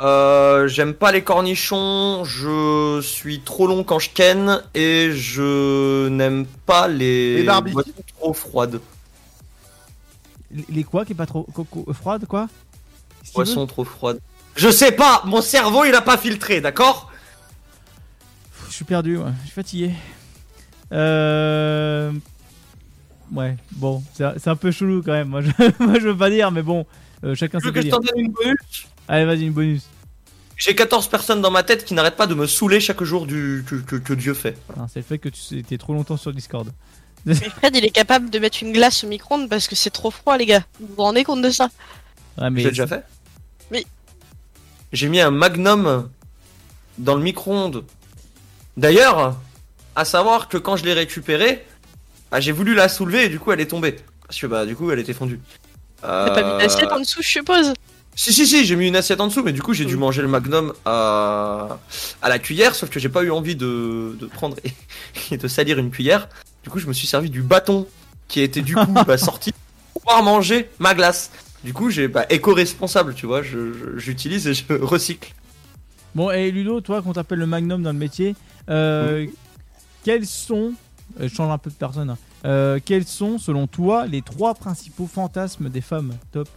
Euh, 0.01 0.67
j'aime 0.67 0.93
pas 0.93 1.11
les 1.11 1.21
cornichons, 1.23 2.23
je 2.23 3.01
suis 3.01 3.41
trop 3.41 3.67
long 3.67 3.83
quand 3.83 3.99
je 3.99 4.09
ken 4.13 4.63
et 4.73 5.11
je 5.11 6.07
n'aime 6.07 6.45
pas 6.65 6.87
les, 6.87 7.43
Les 7.43 7.71
boissons 7.71 7.91
trop 8.17 8.33
froides. 8.33 8.79
Les- 10.69 10.85
quoi 10.85 11.03
qui 11.05 11.11
est 11.11 11.15
pas 11.15 11.25
trop 11.25 11.43
coco, 11.53 11.85
froide, 11.93 12.25
quoi? 12.27 12.47
Qu'il 13.25 13.33
Boissons 13.33 13.67
trop 13.67 13.83
froides. 13.83 14.19
Je 14.55 14.69
sais 14.69 14.93
pas, 14.93 15.21
mon 15.25 15.41
cerveau 15.41 15.83
il 15.85 15.93
a 15.93 16.01
pas 16.01 16.17
filtré, 16.17 16.61
d'accord? 16.61 17.08
Suis 18.79 18.85
perdu, 18.85 19.17
ouais. 19.17 19.31
je 19.41 19.45
suis 19.45 19.55
fatigué. 19.55 19.91
Euh... 20.91 22.11
Ouais, 23.31 23.55
bon, 23.73 24.01
c'est 24.13 24.47
un 24.47 24.55
peu 24.55 24.71
chelou 24.71 25.03
quand 25.03 25.11
même. 25.11 25.27
Moi 25.29 25.41
je, 25.41 25.49
moi, 25.83 25.99
je 25.99 26.07
veux 26.07 26.17
pas 26.17 26.29
dire, 26.31 26.49
mais 26.51 26.63
bon, 26.63 26.85
euh, 27.23 27.35
chacun 27.35 27.59
Tu 27.59 27.63
ses 27.63 27.67
veux 27.67 27.73
que 27.73 27.79
je 27.81 27.83
délires. 27.85 27.99
t'en 27.99 28.05
donne 28.05 28.25
une 28.25 28.31
bonus? 28.31 28.87
Allez, 29.07 29.25
vas-y, 29.25 29.43
une 29.43 29.53
bonus. 29.53 29.83
J'ai 30.57 30.75
14 30.75 31.07
personnes 31.07 31.41
dans 31.41 31.51
ma 31.51 31.63
tête 31.63 31.85
qui 31.85 31.93
n'arrêtent 31.93 32.17
pas 32.17 32.27
de 32.27 32.33
me 32.33 32.45
saouler 32.47 32.79
chaque 32.79 33.03
jour 33.03 33.27
du, 33.27 33.63
que, 33.67 33.75
que- 33.75 33.95
que 33.95 34.13
Dieu 34.13 34.33
fait. 34.33 34.57
C'est 34.91 34.99
le 34.99 35.03
fait 35.05 35.17
que 35.19 35.29
tu 35.29 35.57
étais 35.57 35.77
trop 35.77 35.93
longtemps 35.93 36.17
sur 36.17 36.33
Discord. 36.33 36.69
Mais 37.25 37.33
Fred, 37.35 37.75
il 37.75 37.85
est 37.85 37.91
capable 37.91 38.29
de 38.29 38.39
mettre 38.39 38.63
une 38.63 38.71
glace 38.73 39.03
au 39.03 39.07
micro-ondes 39.07 39.47
parce 39.49 39.67
que 39.67 39.75
c'est 39.75 39.89
trop 39.89 40.09
froid, 40.11 40.37
les 40.37 40.45
gars. 40.45 40.63
Vous 40.79 40.87
vous 40.97 41.03
rendez 41.03 41.23
compte 41.23 41.41
de 41.41 41.49
ça? 41.49 41.69
Ouais, 42.37 42.49
mais 42.49 42.61
J'ai 42.61 42.69
déjà 42.69 42.87
fait 42.87 43.03
Oui. 43.71 43.85
J'ai 44.91 45.07
mis 45.09 45.19
un 45.19 45.31
magnum 45.31 46.09
dans 46.97 47.15
le 47.15 47.21
micro-ondes. 47.21 47.83
D'ailleurs, 48.79 49.35
à 49.95 50.05
savoir 50.05 50.47
que 50.47 50.57
quand 50.57 50.75
je 50.77 50.85
l'ai 50.85 50.93
récupérée, 50.93 51.65
bah, 52.31 52.39
j'ai 52.39 52.51
voulu 52.53 52.73
la 52.75 52.87
soulever 52.89 53.25
et 53.25 53.29
du 53.29 53.39
coup 53.39 53.51
elle 53.51 53.59
est 53.61 53.67
tombée. 53.67 53.97
Parce 54.25 54.39
que 54.39 54.47
bah 54.47 54.65
du 54.65 54.75
coup 54.75 54.89
elle 54.91 54.99
était 54.99 55.13
fondue. 55.13 55.39
T'as 56.01 56.29
pas 56.31 56.43
mis 56.43 56.49
Euh, 56.51 56.59
d'assiette 56.59 56.91
en 56.91 56.99
dessous, 56.99 57.21
je 57.21 57.27
suppose? 57.27 57.73
Si, 58.15 58.33
si, 58.33 58.47
si, 58.47 58.65
j'ai 58.65 58.75
mis 58.75 58.87
une 58.87 58.95
assiette 58.95 59.19
en 59.21 59.27
dessous, 59.27 59.43
mais 59.43 59.51
du 59.53 59.61
coup, 59.61 59.73
j'ai 59.73 59.85
dû 59.85 59.95
manger 59.95 60.21
le 60.21 60.27
magnum 60.27 60.73
à, 60.85 61.77
à 62.21 62.27
la 62.29 62.39
cuillère, 62.39 62.75
sauf 62.75 62.89
que 62.89 62.99
j'ai 62.99 63.07
pas 63.07 63.23
eu 63.23 63.31
envie 63.31 63.55
de, 63.55 64.15
de 64.19 64.25
prendre 64.25 64.57
et, 64.65 64.73
et 65.33 65.37
de 65.37 65.47
salir 65.47 65.77
une 65.79 65.89
cuillère. 65.89 66.27
Du 66.63 66.69
coup, 66.69 66.79
je 66.79 66.87
me 66.87 66.93
suis 66.93 67.07
servi 67.07 67.29
du 67.29 67.41
bâton 67.41 67.87
qui 68.27 68.41
était 68.41 68.61
du 68.61 68.75
coup 68.75 68.93
bah, 69.07 69.17
sorti 69.17 69.53
pour 69.93 70.01
pouvoir 70.01 70.23
manger 70.23 70.69
ma 70.79 70.93
glace. 70.95 71.31
Du 71.63 71.73
coup, 71.73 71.89
j'ai 71.89 72.07
bah, 72.09 72.25
éco-responsable, 72.29 73.13
tu 73.13 73.25
vois, 73.25 73.41
je- 73.41 73.73
je- 73.73 73.97
j'utilise 73.97 74.47
et 74.47 74.53
je 74.53 74.63
recycle. 74.81 75.33
Bon, 76.15 76.29
et 76.31 76.51
Ludo, 76.51 76.81
toi, 76.81 77.01
qu'on 77.01 77.13
t'appelle 77.13 77.39
le 77.39 77.47
magnum 77.47 77.83
dans 77.83 77.91
le 77.93 77.97
métier, 77.99 78.35
euh, 78.69 79.27
quels 80.03 80.25
sont, 80.25 80.73
euh, 81.19 81.27
je 81.27 81.33
change 81.33 81.51
un 81.51 81.57
peu 81.57 81.69
de 81.69 81.75
personne, 81.75 82.09
hein, 82.09 82.17
euh, 82.45 82.79
quels 82.83 83.05
sont, 83.05 83.37
selon 83.37 83.67
toi, 83.67 84.05
les 84.05 84.21
trois 84.21 84.53
principaux 84.53 85.07
fantasmes 85.07 85.69
des 85.69 85.81
femmes? 85.81 86.15
Top. 86.31 86.47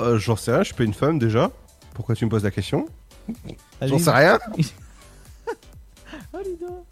Euh, 0.00 0.18
J'en 0.18 0.36
sais 0.36 0.50
rien, 0.52 0.60
je 0.60 0.66
suis 0.66 0.74
pas 0.74 0.84
une 0.84 0.94
femme 0.94 1.18
déjà. 1.18 1.50
Pourquoi 1.94 2.14
tu 2.14 2.24
me 2.24 2.30
poses 2.30 2.44
la 2.44 2.50
question? 2.50 2.86
Allez. 3.80 3.90
J'en 3.90 3.98
sais 3.98 4.10
rien. 4.10 4.38
Oh, 6.34 6.38
Ludo. 6.44 6.84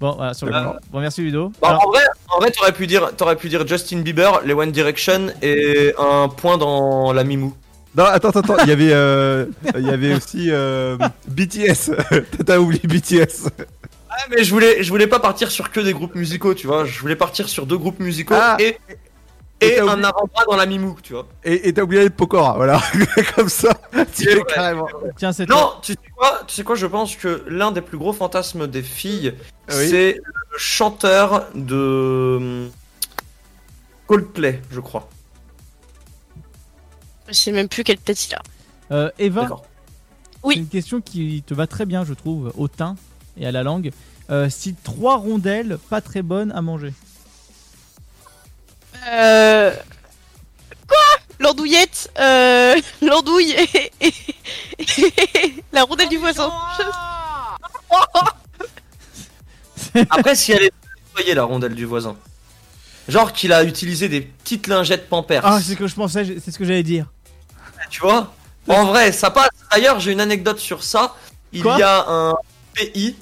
Bon, 0.00 0.12
voilà, 0.16 0.34
sur 0.34 0.46
le 0.46 0.54
Euh, 0.54 0.72
Bon, 0.90 1.00
merci 1.00 1.22
Ludo. 1.22 1.50
Bah, 1.60 1.68
Alors, 1.70 1.86
en 1.86 1.90
vrai, 1.90 2.02
en 2.28 2.38
vrai 2.38 2.50
t'aurais 2.50 2.72
pu, 2.72 2.86
dire, 2.86 3.14
t'aurais 3.16 3.36
pu 3.36 3.48
dire 3.48 3.66
Justin 3.66 4.00
Bieber, 4.00 4.40
les 4.44 4.52
One 4.54 4.70
Direction 4.70 5.28
et 5.42 5.94
un 5.98 6.28
point 6.28 6.58
dans 6.58 7.12
la 7.12 7.24
Mimou. 7.24 7.54
Non, 7.96 8.04
attends, 8.04 8.30
attends, 8.30 8.40
attends. 8.40 8.56
Il 8.64 8.68
y 8.68 8.72
avait, 8.72 8.92
euh, 8.92 9.46
il 9.76 9.86
y 9.86 9.90
avait 9.90 10.14
aussi 10.14 10.48
euh, 10.50 10.96
BTS. 11.28 11.92
T'as 12.46 12.58
oublié 12.58 12.80
BTS. 12.84 13.48
Ah, 14.10 14.16
mais 14.30 14.42
je 14.44 14.50
voulais, 14.50 14.82
je 14.82 14.88
voulais 14.90 15.06
pas 15.06 15.20
partir 15.20 15.50
sur 15.50 15.70
que 15.70 15.80
des 15.80 15.92
groupes 15.92 16.14
musicaux, 16.14 16.54
tu 16.54 16.66
vois. 16.66 16.84
Je 16.84 16.98
voulais 17.00 17.16
partir 17.16 17.48
sur 17.48 17.66
deux 17.66 17.78
groupes 17.78 18.00
musicaux 18.00 18.34
Ah. 18.36 18.56
et, 18.60 18.78
Et 19.60 19.78
un 19.80 20.02
avant-bras 20.04 20.44
dans 20.48 20.56
la 20.56 20.66
Mimou, 20.66 20.96
tu 21.02 21.12
vois. 21.14 21.26
Et 21.44 21.72
t'as 21.72 21.82
oublié 21.82 22.02
les 22.02 22.10
Pokora, 22.10 22.54
voilà. 22.56 22.80
Comme 23.36 23.48
ça, 23.48 23.70
tu 24.14 24.28
es 24.28 24.42
carrément. 24.42 24.88
tiens, 25.16 25.32
c'est 25.32 25.48
Non, 25.48 25.74
tu 25.82 25.92
sais 25.92 25.98
quoi, 26.16 26.42
tu 26.46 26.54
sais 26.54 26.64
quoi, 26.64 26.74
je 26.74 26.86
pense 26.86 27.16
que 27.16 27.44
l'un 27.48 27.70
des 27.72 27.80
plus 27.80 27.96
gros 27.98 28.12
fantasmes 28.12 28.66
des 28.66 28.82
filles, 28.82 29.34
Oui. 29.70 29.88
c'est 29.88 30.14
le 30.16 30.58
chanteur 30.58 31.46
de 31.54 32.36
hum, 32.38 32.70
Coldplay, 34.06 34.60
je 34.70 34.80
crois. 34.80 35.08
Je 37.28 37.32
sais 37.34 37.52
même 37.52 37.68
plus 37.68 37.84
quelle 37.84 37.98
tête 37.98 38.26
il 38.26 38.34
a. 38.34 38.42
Euh, 38.90 39.10
Eva, 39.18 39.42
D'accord. 39.42 39.64
Oui. 40.42 40.54
c'est 40.56 40.60
une 40.60 40.68
question 40.68 41.00
qui 41.00 41.42
te 41.46 41.54
va 41.54 41.66
très 41.66 41.86
bien, 41.86 42.04
je 42.04 42.12
trouve, 42.12 42.52
au 42.56 42.68
teint 42.68 42.96
et 43.38 43.46
à 43.46 43.52
la 43.52 43.62
langue. 43.62 43.92
Euh, 44.30 44.48
si 44.50 44.74
trois 44.74 45.16
rondelles 45.16 45.78
pas 45.90 46.00
très 46.00 46.22
bonnes 46.22 46.52
à 46.52 46.60
manger. 46.62 46.92
Euh... 49.10 49.74
Quoi? 50.86 50.96
L'andouillette, 51.40 52.10
euh... 52.18 52.74
l'andouille 53.02 53.52
et... 53.52 53.92
et- 54.00 54.12
la 55.72 55.84
rondelle 55.84 56.08
du 56.08 56.16
voisin. 56.18 56.52
Après, 60.10 60.34
si 60.34 60.52
elle 60.52 60.64
est 60.64 60.72
nettoyée, 61.08 61.34
la 61.34 61.44
rondelle 61.44 61.74
du 61.74 61.84
voisin. 61.84 62.16
Genre 63.08 63.32
qu'il 63.32 63.52
a 63.52 63.64
utilisé 63.64 64.08
des 64.08 64.22
petites 64.22 64.66
lingettes 64.66 65.08
Pampers. 65.08 65.42
Ah, 65.44 65.60
c'est 65.60 65.72
ce 65.72 65.78
que 65.78 65.86
je 65.86 65.94
pensais, 65.94 66.36
c'est 66.42 66.50
ce 66.50 66.58
que 66.58 66.64
j'allais 66.64 66.82
dire. 66.82 67.06
Tu 67.90 68.00
vois? 68.00 68.32
En 68.66 68.86
vrai, 68.86 69.12
ça 69.12 69.30
passe. 69.30 69.50
D'ailleurs, 69.70 70.00
j'ai 70.00 70.12
une 70.12 70.20
anecdote 70.20 70.58
sur 70.58 70.82
ça. 70.82 71.14
Il 71.52 71.62
Quoi? 71.62 71.78
y 71.78 71.82
a 71.82 72.06
un 72.08 72.34
pays 72.74 73.14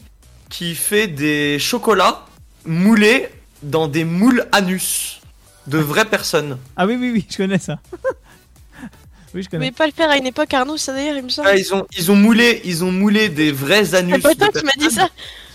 qui 0.49 0.75
fait 0.75 1.09
des 1.09 1.59
chocolats 1.59 2.25
moulés 2.65 3.29
dans 3.63 3.89
des 3.89 4.05
moules 4.05 4.47
anus 4.53 5.21
de 5.67 5.79
vraies 5.79 6.05
personnes. 6.05 6.59
Ah 6.77 6.87
oui, 6.87 6.97
oui, 6.99 7.11
oui, 7.13 7.27
je 7.29 7.37
connais 7.37 7.59
ça. 7.59 7.79
oui, 9.35 9.43
je 9.43 9.49
connais. 9.49 9.71
pouvais 9.71 9.77
pas 9.77 9.87
le 9.87 9.93
faire 9.93 10.11
à 10.11 10.17
une 10.17 10.27
époque, 10.27 10.53
Arnaud, 10.55 10.77
ça 10.77 10.93
d'ailleurs, 10.93 11.17
il 11.17 11.25
me 11.25 11.29
semble. 11.29 11.49
Ah, 11.49 11.57
ils 11.57 11.75
ont 11.75 11.87
ils 11.97 12.11
ont 12.11 12.17
moulé 12.17 12.61
ils 12.65 12.85
ont 12.85 12.93
moulé 12.93 13.29
des 13.29 13.51
vrais 13.53 13.87
C'est 13.87 13.97
anus 13.97 14.23
pas 14.23 14.35
de 14.35 14.39
toi 14.39 14.49
qui 14.49 14.65
m'as 14.65 14.89
dit 14.89 14.95
ça 14.95 15.09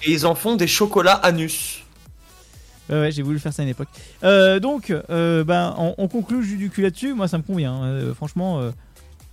et 0.04 0.12
ils 0.12 0.26
en 0.26 0.36
font 0.36 0.56
des 0.56 0.68
chocolats 0.68 1.14
anus. 1.14 1.84
Ouais, 2.90 2.96
ouais, 3.02 3.12
j'ai 3.12 3.22
voulu 3.24 3.40
faire 3.40 3.54
ça 3.54 3.62
à 3.62 3.66
une 3.66 3.70
époque. 3.72 3.90
Euh, 4.24 4.60
donc, 4.60 4.92
euh, 4.92 5.44
ben, 5.44 5.76
on, 5.78 5.96
on 5.98 6.08
conclut 6.08 6.38
le 6.38 6.44
jus 6.44 6.58
du 6.58 6.70
cul 6.70 6.82
là-dessus. 6.82 7.14
Moi, 7.14 7.28
ça 7.28 7.38
me 7.38 7.44
convient. 7.44 7.74
hein, 7.74 7.86
euh, 7.86 8.14
franchement. 8.14 8.60
euh, 8.62 8.72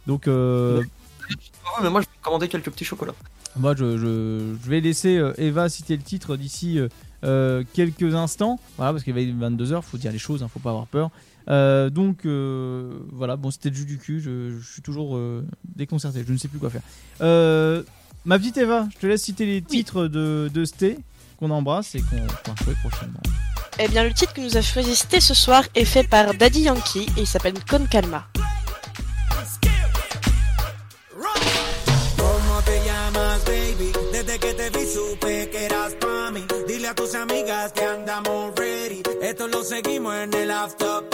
donc, 0.06 0.26
euh, 0.28 0.82
Ah 1.30 1.78
ouais, 1.78 1.84
mais 1.84 1.90
moi 1.90 2.00
je 2.00 2.06
vais 2.06 2.12
commander 2.22 2.48
quelques 2.48 2.70
petits 2.70 2.84
chocolats. 2.84 3.14
moi, 3.56 3.74
je, 3.76 3.96
je- 3.96 4.54
je 4.62 4.68
vais 4.70 4.80
laisser 4.80 5.16
euh, 5.16 5.32
Eva 5.38 5.68
citer 5.68 5.96
le 5.96 6.02
titre 6.02 6.36
d'ici 6.36 6.78
euh, 6.78 6.88
euh, 7.24 7.62
quelques 7.72 8.14
instants. 8.14 8.58
Voilà, 8.76 8.92
parce 8.92 9.04
qu'il 9.04 9.14
va 9.14 9.20
être 9.20 9.28
22h. 9.34 9.82
Faut 9.82 9.96
dire 9.98 10.12
les 10.12 10.18
choses, 10.18 10.42
hein, 10.42 10.48
faut 10.52 10.60
pas 10.60 10.70
avoir 10.70 10.86
peur. 10.86 11.10
Euh, 11.48 11.90
donc, 11.90 12.26
euh, 12.26 12.90
voilà. 13.12 13.36
Bon, 13.36 13.50
c'était 13.50 13.70
le 13.70 13.76
jus 13.76 13.86
du 13.86 13.98
cul. 13.98 14.20
Je, 14.20 14.50
je 14.58 14.72
suis 14.72 14.82
toujours 14.82 15.16
euh, 15.16 15.44
déconcerté. 15.76 16.24
Je 16.26 16.32
ne 16.32 16.38
sais 16.38 16.48
plus 16.48 16.58
quoi 16.58 16.70
faire. 16.70 16.82
Euh, 17.20 17.82
ma 18.24 18.38
petite 18.38 18.56
Eva, 18.58 18.88
je 18.94 18.98
te 18.98 19.06
laisse 19.06 19.22
citer 19.22 19.46
les 19.46 19.62
titres 19.62 20.06
de, 20.08 20.50
de 20.52 20.64
Sté 20.64 20.98
qu'on 21.38 21.50
embrasse 21.50 21.94
et 21.94 22.00
qu'on 22.02 22.16
va 22.16 22.54
jouer 22.64 22.74
prochainement. 22.84 23.20
Eh 23.78 23.88
bien, 23.88 24.04
le 24.04 24.12
titre 24.12 24.32
que 24.34 24.40
nous 24.40 24.56
a 24.56 24.62
choisi 24.62 24.94
ce 24.96 25.34
soir 25.34 25.64
est 25.74 25.84
fait 25.84 26.04
par 26.04 26.34
Daddy 26.34 26.62
Yankee 26.62 27.06
et 27.16 27.20
il 27.20 27.26
s'appelle 27.26 27.54
Con 27.68 27.86
Calma. 27.86 28.28
¿Cómo 32.16 32.62
te 32.64 32.84
llamas, 32.84 33.44
baby? 33.44 33.92
Desde 34.12 34.38
que 34.38 34.54
te 34.54 34.70
vi 34.70 34.86
supe 34.86 35.50
que 35.50 35.64
eras 35.64 35.94
pa' 36.00 36.30
mí. 36.30 36.44
Dile 36.68 36.88
a 36.88 36.94
tus 36.94 37.14
amigas 37.14 37.72
que 37.72 37.84
andamos 37.84 38.52
ready. 38.56 39.02
Esto 39.22 39.48
lo 39.48 39.62
seguimos 39.64 40.14
en 40.14 40.34
el 40.34 40.50
after 40.50 41.13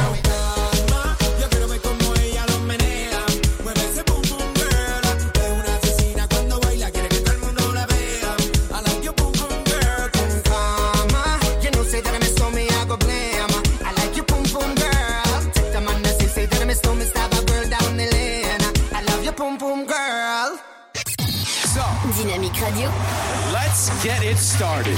Let's 24.31 24.53
get 24.53 24.59
started. 24.59 24.97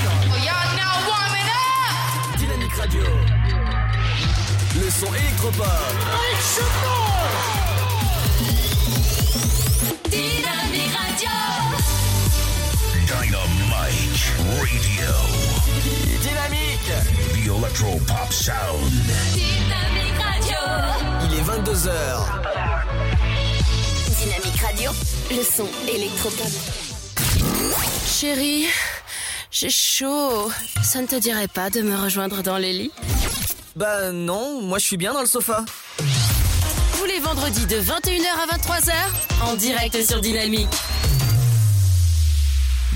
Dynamique 2.37 2.75
Radio. 2.75 3.03
Le 4.79 4.89
son 4.91 5.11
électropop. 5.11 5.65
Dynamique 10.11 10.93
Radio. 10.93 11.33
Dynamite 13.07 13.41
Radio. 14.59 15.13
Dynamique. 16.21 16.93
The 17.33 17.57
Electro 17.57 17.97
Pop 18.05 18.31
Sound. 18.31 18.91
Dynamique 19.33 20.21
Radio. 20.21 20.61
Il 21.23 21.39
est 21.39 21.43
22h. 21.43 21.89
Dynamique 24.15 24.61
Radio. 24.61 24.91
Le 25.31 25.43
son 25.43 25.67
électropop. 25.87 26.51
Chérie, 28.05 28.67
j'ai 29.53 29.69
chaud. 29.69 30.49
Ça 30.81 31.01
ne 31.01 31.07
te 31.07 31.15
dirait 31.15 31.47
pas 31.47 31.69
de 31.69 31.81
me 31.81 31.95
rejoindre 31.95 32.41
dans 32.43 32.57
les 32.57 32.73
lits 32.73 32.91
Bah 33.75 34.11
non, 34.11 34.61
moi 34.61 34.79
je 34.79 34.85
suis 34.85 34.97
bien 34.97 35.13
dans 35.13 35.21
le 35.21 35.27
sofa. 35.27 35.63
Tous 36.97 37.05
les 37.05 37.19
vendredis 37.19 37.65
de 37.67 37.75
21h 37.75 38.25
à 38.49 38.57
23h, 38.57 38.93
en 39.51 39.55
direct 39.55 40.03
sur 40.05 40.19
Dynamique. 40.21 40.67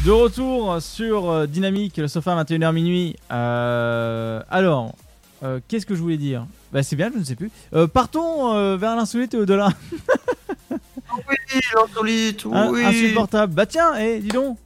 De 0.06 0.12
retour 0.12 0.82
sur 0.82 1.30
euh, 1.30 1.48
Dynamique, 1.48 1.98
le 1.98 2.08
sofa 2.08 2.36
21h 2.44 2.72
minuit. 2.74 3.16
Euh, 3.32 4.42
alors, 4.50 4.94
euh, 5.44 5.60
qu'est-ce 5.68 5.86
que 5.86 5.96
je 5.96 6.02
voulais 6.02 6.18
dire? 6.18 6.46
Bah 6.72 6.84
c'est 6.84 6.96
bien, 6.96 7.10
je 7.14 7.20
ne 7.20 7.24
sais 7.24 7.36
plus. 7.36 7.52
Euh, 7.74 7.88
partons 7.88 8.54
euh, 8.56 8.78
vers 8.78 8.96
l'insolite 8.96 9.34
et 9.34 9.38
au-delà. 9.38 9.70
Oui, 10.72 11.36
l'insolite, 11.76 12.44
Un- 12.52 12.70
oui. 12.70 12.84
Insupportable. 12.86 13.54
Bah 13.54 13.66
tiens, 13.66 13.96
eh, 14.00 14.20
dis 14.20 14.28
donc. 14.30 14.58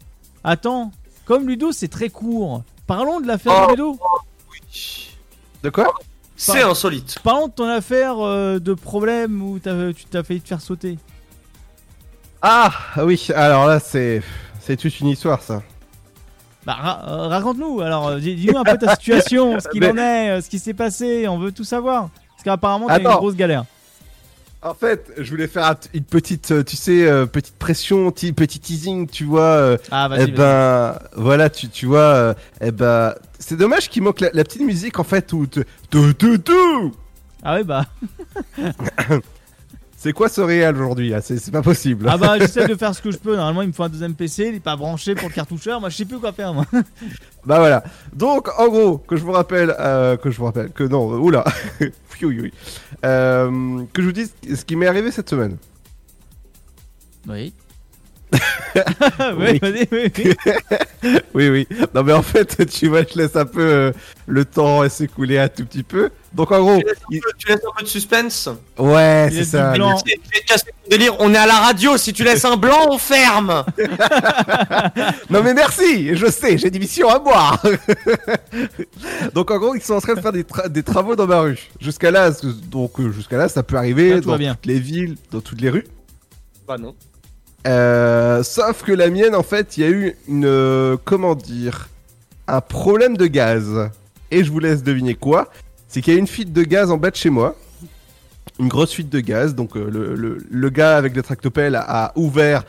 Attends, 0.44 0.92
comme 1.32 1.48
Ludo 1.48 1.72
c'est 1.72 1.88
très 1.88 2.10
court, 2.10 2.62
parlons 2.88 3.22
de 3.22 3.28
l'affaire 3.28 3.54
Oh. 3.64 3.66
de 3.68 3.72
Ludo. 3.72 4.00
De 5.64 5.70
quoi 5.70 5.94
C'est 6.36 6.62
insolite. 6.62 7.20
Parlons 7.24 7.48
de 7.48 7.54
ton 7.54 7.70
affaire 7.70 8.16
euh, 8.20 8.60
de 8.60 8.74
problème 8.74 9.42
où 9.42 9.58
t'as- 9.58 9.94
tu 9.94 10.04
t'as 10.04 10.24
failli 10.24 10.42
te 10.42 10.50
faire 10.50 10.60
sauter. 10.60 11.00
Ah 12.42 12.70
oui, 12.98 13.30
alors 13.34 13.66
là 13.66 13.80
c'est 13.80 14.22
c'est 14.60 14.76
toute 14.76 15.00
une 15.00 15.08
histoire 15.08 15.42
ça. 15.42 15.62
Bah 16.66 16.74
ra- 16.74 17.06
euh, 17.08 17.28
raconte-nous, 17.30 17.80
alors 17.80 18.10
euh, 18.10 18.20
dis- 18.20 18.36
dis-nous 18.36 18.58
un 18.58 18.64
peu 18.66 18.78
ta 18.78 18.94
situation, 18.98 19.58
ce 19.62 19.70
qu'il 19.70 19.80
Mais- 19.80 19.92
en 19.92 19.98
est, 19.98 20.30
euh, 20.32 20.42
ce 20.42 20.50
qui 20.50 20.60
s'est 20.60 20.74
passé, 20.74 21.30
on 21.30 21.40
veut 21.40 21.54
tout 21.54 21.64
savoir. 21.64 22.10
Parce 22.32 22.44
qu'apparemment 22.44 22.88
t'as 22.88 23.00
une 23.00 23.08
Attends. 23.08 23.20
grosse 23.20 23.36
galère. 23.36 23.64
En 24.64 24.76
fait, 24.76 25.12
je 25.18 25.28
voulais 25.32 25.48
faire 25.48 25.66
un- 25.66 25.76
une 25.96 26.04
petite, 26.04 26.52
euh, 26.52 26.64
tu 26.64 26.76
sais, 26.76 27.08
euh, 27.08 27.26
petite 27.26 27.56
pression, 27.58 28.12
ti- 28.12 28.32
petit 28.32 28.60
teasing, 28.60 29.08
tu 29.10 29.24
vois. 29.26 29.42
euh, 29.42 29.78
Ah 29.90 30.06
eh 30.06 30.10
vas-y, 30.10 30.20
vas-y. 30.26 30.32
ben, 30.34 31.00
voilà, 31.16 31.50
tu, 31.50 31.68
tu 31.70 31.88
vois. 31.88 32.36
eh 32.62 32.72
ben, 32.72 33.16
c'est 33.40 33.58
dommage 33.58 33.90
qu'il 33.90 34.04
manque 34.04 34.20
la, 34.20 34.30
la 34.34 34.44
petite 34.44 34.62
musique 34.62 35.00
en 35.00 35.04
fait 35.04 35.34
où 35.34 35.48
te- 35.48 35.62
tout, 35.90 36.14
tout, 36.14 36.38
tout. 36.38 36.94
Ah 37.44 37.56
ouais 37.56 37.64
bah. 37.64 37.86
C'est 39.98 40.14
quoi 40.14 40.30
ce 40.30 40.42
réel 40.42 40.76
aujourd'hui 40.76 41.14
c'est 41.22 41.52
pas 41.52 41.62
possible. 41.62 42.08
Ah 42.10 42.18
bah 42.18 42.40
j'essaie 42.40 42.68
de 42.68 42.74
faire 42.76 42.96
ce 42.96 43.02
que 43.04 43.12
je 43.12 43.18
peux. 43.18 43.36
Normalement 43.36 43.62
il 43.62 43.68
me 43.68 43.74
faut 43.74 43.84
un 43.84 43.90
deuxième 43.90 44.16
PC, 44.16 44.48
il 44.48 44.56
est 44.56 44.60
pas 44.60 44.76
branché 44.76 45.14
pour 45.14 45.28
le 45.30 45.34
cartoucheur. 45.34 45.80
Moi 45.80 45.90
je 45.90 45.98
sais 45.98 46.06
plus 46.06 46.18
quoi 46.18 46.32
faire 46.34 46.54
moi. 46.56 46.66
Bah 47.46 47.60
voilà. 47.60 47.84
Donc 48.14 48.48
en 48.60 48.68
gros, 48.68 48.98
que 48.98 49.16
je 49.16 49.24
vous 49.24 49.32
rappelle, 49.32 49.76
euh, 49.80 50.18
que 50.18 50.30
je 50.30 50.38
vous 50.38 50.46
rappelle, 50.46 50.72
que 50.72 50.84
non, 50.84 51.12
euh, 51.14 51.18
oula. 51.18 51.44
Euh, 53.04 53.84
que 53.94 54.02
je 54.04 54.08
vous 54.08 54.14
dise 54.14 54.32
ce 54.44 54.64
qui 54.64 54.76
m'est 54.76 54.86
arrivé 54.86 55.10
cette 55.10 55.28
semaine. 55.28 55.58
Oui. 57.28 57.52
Oui. 59.38 59.60
oui, 59.62 59.88
oui, 59.92 60.12
oui. 60.16 60.34
oui, 61.34 61.50
oui. 61.50 61.68
Non 61.94 62.04
mais 62.04 62.14
en 62.14 62.22
fait, 62.22 62.66
tu 62.70 62.88
vois, 62.88 63.02
je 63.04 63.18
laisse 63.18 63.36
un 63.36 63.46
peu 63.46 63.62
euh, 63.62 63.92
le 64.28 64.46
temps 64.46 64.88
s'écouler 64.88 65.38
un 65.40 65.50
tout 65.50 65.66
petit 65.66 65.84
peu. 65.84 66.10
Donc 66.34 66.52
en 66.52 66.60
gros, 66.62 66.78
Tu 66.80 66.86
laisses 66.86 66.98
un 66.98 67.20
peu- 67.20 67.32
tu 67.38 67.48
laisses 67.50 67.58
un 67.68 67.78
peu 67.78 67.84
de 67.84 67.90
suspense. 67.90 68.50
ouais, 68.78 69.30
c'est 69.32 69.44
ça. 69.44 69.74
délire. 70.90 71.16
On 71.20 71.34
est 71.34 71.38
à 71.38 71.46
la 71.46 71.56
radio. 71.56 71.98
Si 71.98 72.14
tu 72.14 72.24
laisses 72.24 72.46
un 72.46 72.56
blanc, 72.56 72.88
on 72.90 72.98
ferme. 72.98 73.64
Non 75.30 75.42
mais 75.44 75.54
merci, 75.54 76.16
je 76.16 76.28
sais, 76.28 76.58
j'ai 76.58 76.70
des 76.70 76.80
missions 76.80 77.10
à 77.10 77.20
moi. 77.20 77.60
donc 79.34 79.52
en 79.52 79.58
gros, 79.58 79.76
ils 79.76 79.82
sont 79.82 79.94
en 79.94 80.02
train 80.02 80.14
de 80.16 80.22
faire 80.22 80.32
des, 80.32 80.44
tra- 80.44 80.68
des 80.70 80.84
travaux 80.84 81.16
dans 81.16 81.28
ma 81.28 81.40
rue. 81.42 81.60
Jusqu'à 81.80 82.12
là, 82.12 82.32
donc 82.70 83.00
euh, 83.00 83.12
jusqu'à 83.12 83.38
là, 83.38 83.48
ça 83.50 83.64
peut 83.64 83.76
arriver 83.78 84.16
Ah, 84.18 84.22
dans 84.22 84.38
bien. 84.38 84.54
toutes 84.56 84.66
les 84.66 84.80
villes, 84.80 85.16
dans 85.32 85.42
toutes 85.42 85.62
les 85.62 85.70
rues. 85.70 85.86
Bah 86.68 86.78
non. 86.78 86.96
Euh, 87.68 88.44
sauf 88.44 88.84
que 88.84 88.92
la 88.92 89.10
mienne, 89.10 89.36
en 89.36 89.44
fait, 89.44 89.78
il 89.78 89.84
y 89.84 89.88
a 89.88 89.90
eu 89.90 90.16
une, 90.28 90.46
euh, 90.46 90.98
comment 91.06 91.36
dire, 91.36 91.90
un 92.48 92.62
problème 92.62 93.18
de 93.18 93.28
gaz. 93.28 93.90
Et 94.32 94.44
je 94.44 94.52
vous 94.52 94.60
laisse 94.60 94.82
deviner 94.84 95.16
quoi. 95.16 95.50
C'est 95.88 96.02
qu'il 96.02 96.14
y 96.14 96.16
a 96.16 96.18
eu 96.18 96.22
une 96.22 96.28
fuite 96.28 96.54
de 96.54 96.64
gaz 96.64 96.90
en 96.90 96.98
bas 96.98 97.12
de 97.12 97.16
chez 97.18 97.30
moi. 97.30 97.56
Une 98.60 98.68
grosse 98.70 98.94
fuite 98.94 99.10
de 99.10 99.20
gaz. 99.20 99.56
Donc 99.56 99.76
euh, 99.76 99.90
le, 99.92 100.16
le- 100.16 100.38
le 100.50 100.70
gars 100.70 100.98
avec 100.98 101.16
le 101.16 101.22
tractopelle 101.22 101.76
a, 101.76 102.06
a 102.06 102.12
ouvert 102.16 102.64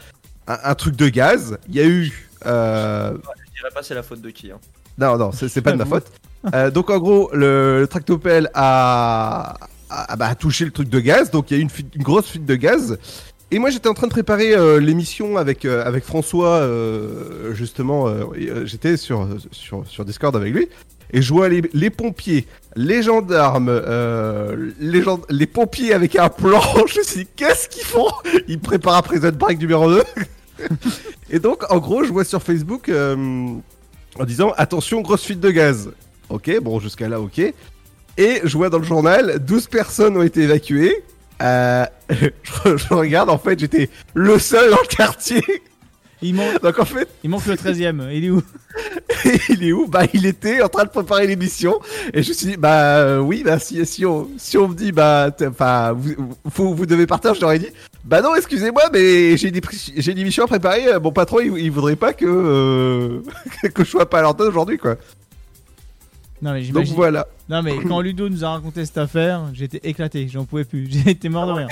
un, 0.48 0.58
un 0.64 0.74
truc 0.74 0.96
de 0.96 1.08
gaz. 1.08 1.56
Il 1.68 1.76
y 1.76 1.80
a 1.80 1.84
eu 1.86 2.28
euh, 2.46 3.12
Je 3.12 3.60
dirais 3.60 3.70
pas 3.74 3.82
c'est 3.82 3.94
la 3.94 4.02
faute 4.02 4.20
de 4.20 4.30
qui. 4.30 4.50
Hein. 4.50 4.58
non, 4.98 5.16
non, 5.16 5.30
c'est 5.32 5.60
pas 5.62 5.72
de 5.72 5.76
ma 5.76 5.84
faute. 5.86 6.06
Euh, 6.54 6.70
donc 6.72 6.90
en 6.90 6.98
gros, 6.98 7.30
le, 7.32 7.80
le 7.80 7.86
tractopelle 7.86 8.50
a, 8.54 9.54
a, 9.88 10.16
bah, 10.16 10.26
a 10.26 10.34
touché 10.34 10.64
le 10.64 10.72
truc 10.72 10.88
de 10.88 10.98
gaz, 10.98 11.30
donc 11.30 11.50
il 11.50 11.54
y 11.54 11.56
a 11.56 11.60
eu 11.60 11.62
une, 11.62 11.70
fuite- 11.70 11.94
une 11.94 12.02
grosse 12.02 12.26
fuite 12.26 12.44
de 12.44 12.56
gaz. 12.56 12.98
Et 13.52 13.58
moi 13.58 13.68
j'étais 13.68 13.88
en 13.88 13.92
train 13.92 14.06
de 14.06 14.12
préparer 14.12 14.54
euh, 14.54 14.80
l'émission 14.80 15.36
avec, 15.36 15.66
euh, 15.66 15.84
avec 15.84 16.04
François, 16.04 16.60
euh, 16.60 17.52
justement, 17.52 18.08
j'étais 18.64 18.96
sur, 18.96 19.28
sur, 19.52 20.04
Discord 20.06 20.34
avec 20.34 20.54
lui, 20.54 20.68
et 21.12 21.20
je 21.20 21.34
vois 21.34 21.50
les, 21.50 21.90
pompiers, 21.90 22.46
les 22.76 23.02
gendarmes, 23.02 23.70
les, 24.80 25.46
pompiers 25.46 25.92
avec 25.92 26.16
un 26.16 26.30
plan, 26.30 26.62
je 26.88 27.00
me 27.00 27.04
suis 27.04 27.24
dit 27.24 27.28
qu'est-ce 27.36 27.68
qu'ils 27.68 27.84
font? 27.84 28.08
Ils 28.48 28.58
préparent 28.58 28.96
un 28.96 29.02
prison 29.02 29.30
break 29.38 29.60
numéro 29.60 29.90
2. 29.90 30.02
et 31.30 31.38
donc 31.38 31.70
en 31.70 31.76
gros 31.76 32.04
je 32.04 32.10
vois 32.10 32.24
sur 32.24 32.42
Facebook... 32.42 32.90
en 32.90 34.24
disant 34.24 34.52
attention 34.56 35.02
grosse 35.02 35.24
fuite 35.24 35.40
de 35.40 35.50
gaz. 35.50 35.90
Ok, 36.30 36.50
bon 36.62 36.80
jusqu'à 36.80 37.06
là 37.06 37.20
ok. 37.20 37.38
Et 38.16 38.40
je 38.44 38.56
vois 38.56 38.70
dans 38.70 38.78
le 38.78 38.84
journal 38.84 39.38
12 39.44 39.66
personnes 39.68 40.16
ont 40.16 40.22
été 40.22 40.40
évacuées. 40.40 41.02
Euh, 41.42 41.84
je, 42.10 42.76
je 42.76 42.94
regarde 42.94 43.30
en 43.30 43.38
fait 43.38 43.58
j'étais 43.58 43.90
le 44.14 44.38
seul 44.38 44.70
dans 44.70 44.80
le 44.80 44.86
quartier. 44.86 45.42
Il 46.22 46.36
manque, 46.36 46.62
Donc 46.62 46.78
en 46.78 46.84
fait 46.84 47.08
il 47.24 47.30
manque 47.30 47.46
le 47.46 47.54
13ème. 47.54 48.08
Il 48.12 48.24
est 48.24 48.30
où 48.30 48.42
il 49.50 49.64
est 49.64 49.72
où? 49.72 49.86
Bah 49.88 50.04
il 50.14 50.24
était 50.24 50.62
en 50.62 50.68
train 50.68 50.84
de 50.84 50.88
préparer 50.88 51.26
l'émission 51.26 51.80
et 52.14 52.22
je 52.22 52.28
me 52.28 52.34
suis 52.34 52.46
dit 52.46 52.56
bah 52.56 52.98
euh, 52.98 53.18
oui 53.18 53.42
bah 53.44 53.58
si, 53.58 53.84
si 53.84 54.06
on 54.06 54.30
si 54.38 54.56
on 54.56 54.68
me 54.68 54.74
dit 54.74 54.92
bah 54.92 55.30
enfin 55.46 55.92
vous, 55.92 56.14
vous, 56.44 56.74
vous 56.74 56.86
devez 56.86 57.06
partir 57.06 57.34
je 57.34 57.40
leur 57.40 57.52
ai 57.52 57.58
dit 57.58 57.68
bah 58.04 58.22
non 58.22 58.34
excusez-moi 58.34 58.84
mais 58.92 59.36
j'ai 59.36 59.50
des 59.50 59.60
j'ai 59.96 60.14
des 60.14 60.24
missions 60.24 60.44
à 60.44 60.46
préparer 60.48 60.98
mon 61.02 61.12
patron 61.12 61.40
il, 61.40 61.58
il 61.58 61.70
voudrait 61.70 61.96
pas 61.96 62.12
que 62.12 62.24
euh, 62.24 63.20
que 63.74 63.84
je 63.84 63.90
sois 63.90 64.08
pas 64.08 64.20
à 64.20 64.22
l'antenne 64.22 64.46
aujourd'hui 64.48 64.78
quoi. 64.78 64.96
Non 66.42 66.52
mais 66.52 66.58
Donc 66.58 66.66
j'imagine. 66.66 66.94
voilà. 66.96 67.26
Non 67.48 67.62
mais 67.62 67.76
quand 67.88 68.00
Ludo 68.00 68.28
nous 68.28 68.44
a 68.44 68.50
raconté 68.50 68.84
cette 68.84 68.98
affaire, 68.98 69.42
j'étais 69.54 69.80
éclaté, 69.88 70.28
j'en 70.28 70.44
pouvais 70.44 70.64
plus, 70.64 70.88
été 71.06 71.28
mort 71.28 71.46
de 71.46 71.52
rire. 71.52 71.68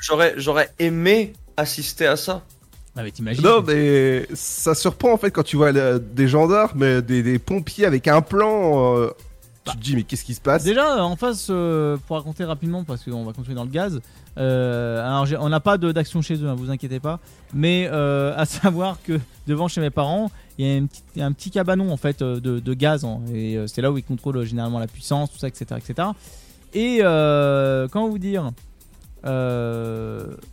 J'aurais, 0.00 0.34
j'aurais 0.36 0.70
aimé 0.78 1.32
assister 1.56 2.06
à 2.06 2.16
ça. 2.16 2.42
Ah 2.96 3.02
mais 3.02 3.10
t'imagines 3.10 3.42
Non, 3.42 3.60
mais 3.66 4.26
ça 4.34 4.74
surprend 4.76 5.12
en 5.12 5.16
fait 5.16 5.30
quand 5.32 5.42
tu 5.42 5.56
vois 5.56 5.72
le- 5.72 5.98
des 5.98 6.28
gendarmes, 6.28 7.00
des, 7.02 7.22
des 7.24 7.38
pompiers 7.40 7.86
avec 7.86 8.06
un 8.06 8.22
plan. 8.22 8.96
euh, 8.96 9.10
tu 9.64 9.72
te 9.72 9.82
dis, 9.82 9.96
mais 9.96 10.02
qu'est-ce 10.02 10.24
qui 10.24 10.34
se 10.34 10.40
passe? 10.42 10.62
Déjà, 10.62 10.98
euh, 10.98 11.00
en 11.00 11.16
face, 11.16 11.46
euh, 11.50 11.96
pour 12.06 12.16
raconter 12.16 12.44
rapidement, 12.44 12.84
parce 12.84 13.02
qu'on 13.02 13.24
va 13.24 13.32
continuer 13.32 13.54
dans 13.56 13.64
le 13.64 13.70
gaz, 13.70 13.98
euh, 14.36 15.00
alors 15.04 15.26
on 15.42 15.48
n'a 15.48 15.58
pas 15.60 15.78
d'action 15.78 16.20
chez 16.22 16.34
eux, 16.36 16.48
hein, 16.48 16.54
vous 16.54 16.70
inquiétez 16.70 17.00
pas, 17.00 17.18
mais 17.54 17.88
euh, 17.90 18.34
à 18.36 18.44
savoir 18.44 18.98
que 19.02 19.18
devant 19.46 19.66
chez 19.66 19.80
mes 19.80 19.88
parents, 19.90 20.30
il 20.58 20.66
y 20.66 20.72
a 20.72 20.76
un 20.80 20.86
petit, 20.86 21.02
il 21.16 21.18
y 21.20 21.22
a 21.22 21.26
un 21.26 21.32
petit 21.32 21.50
cabanon 21.50 21.90
en 21.92 21.96
fait 21.96 22.22
euh, 22.22 22.38
de, 22.40 22.58
de 22.60 22.74
gaz 22.74 23.04
hein, 23.04 23.20
et 23.32 23.56
euh, 23.56 23.66
c'est 23.66 23.82
là 23.82 23.90
où 23.90 23.98
ils 23.98 24.04
contrôlent 24.04 24.36
euh, 24.38 24.44
généralement 24.44 24.78
la 24.78 24.86
puissance, 24.86 25.32
tout 25.32 25.38
ça, 25.38 25.48
etc., 25.48 25.66
etc. 25.76 26.08
Et 26.74 26.98
euh, 27.02 27.88
comment 27.88 28.08
vous 28.08 28.18
dire 28.18 28.50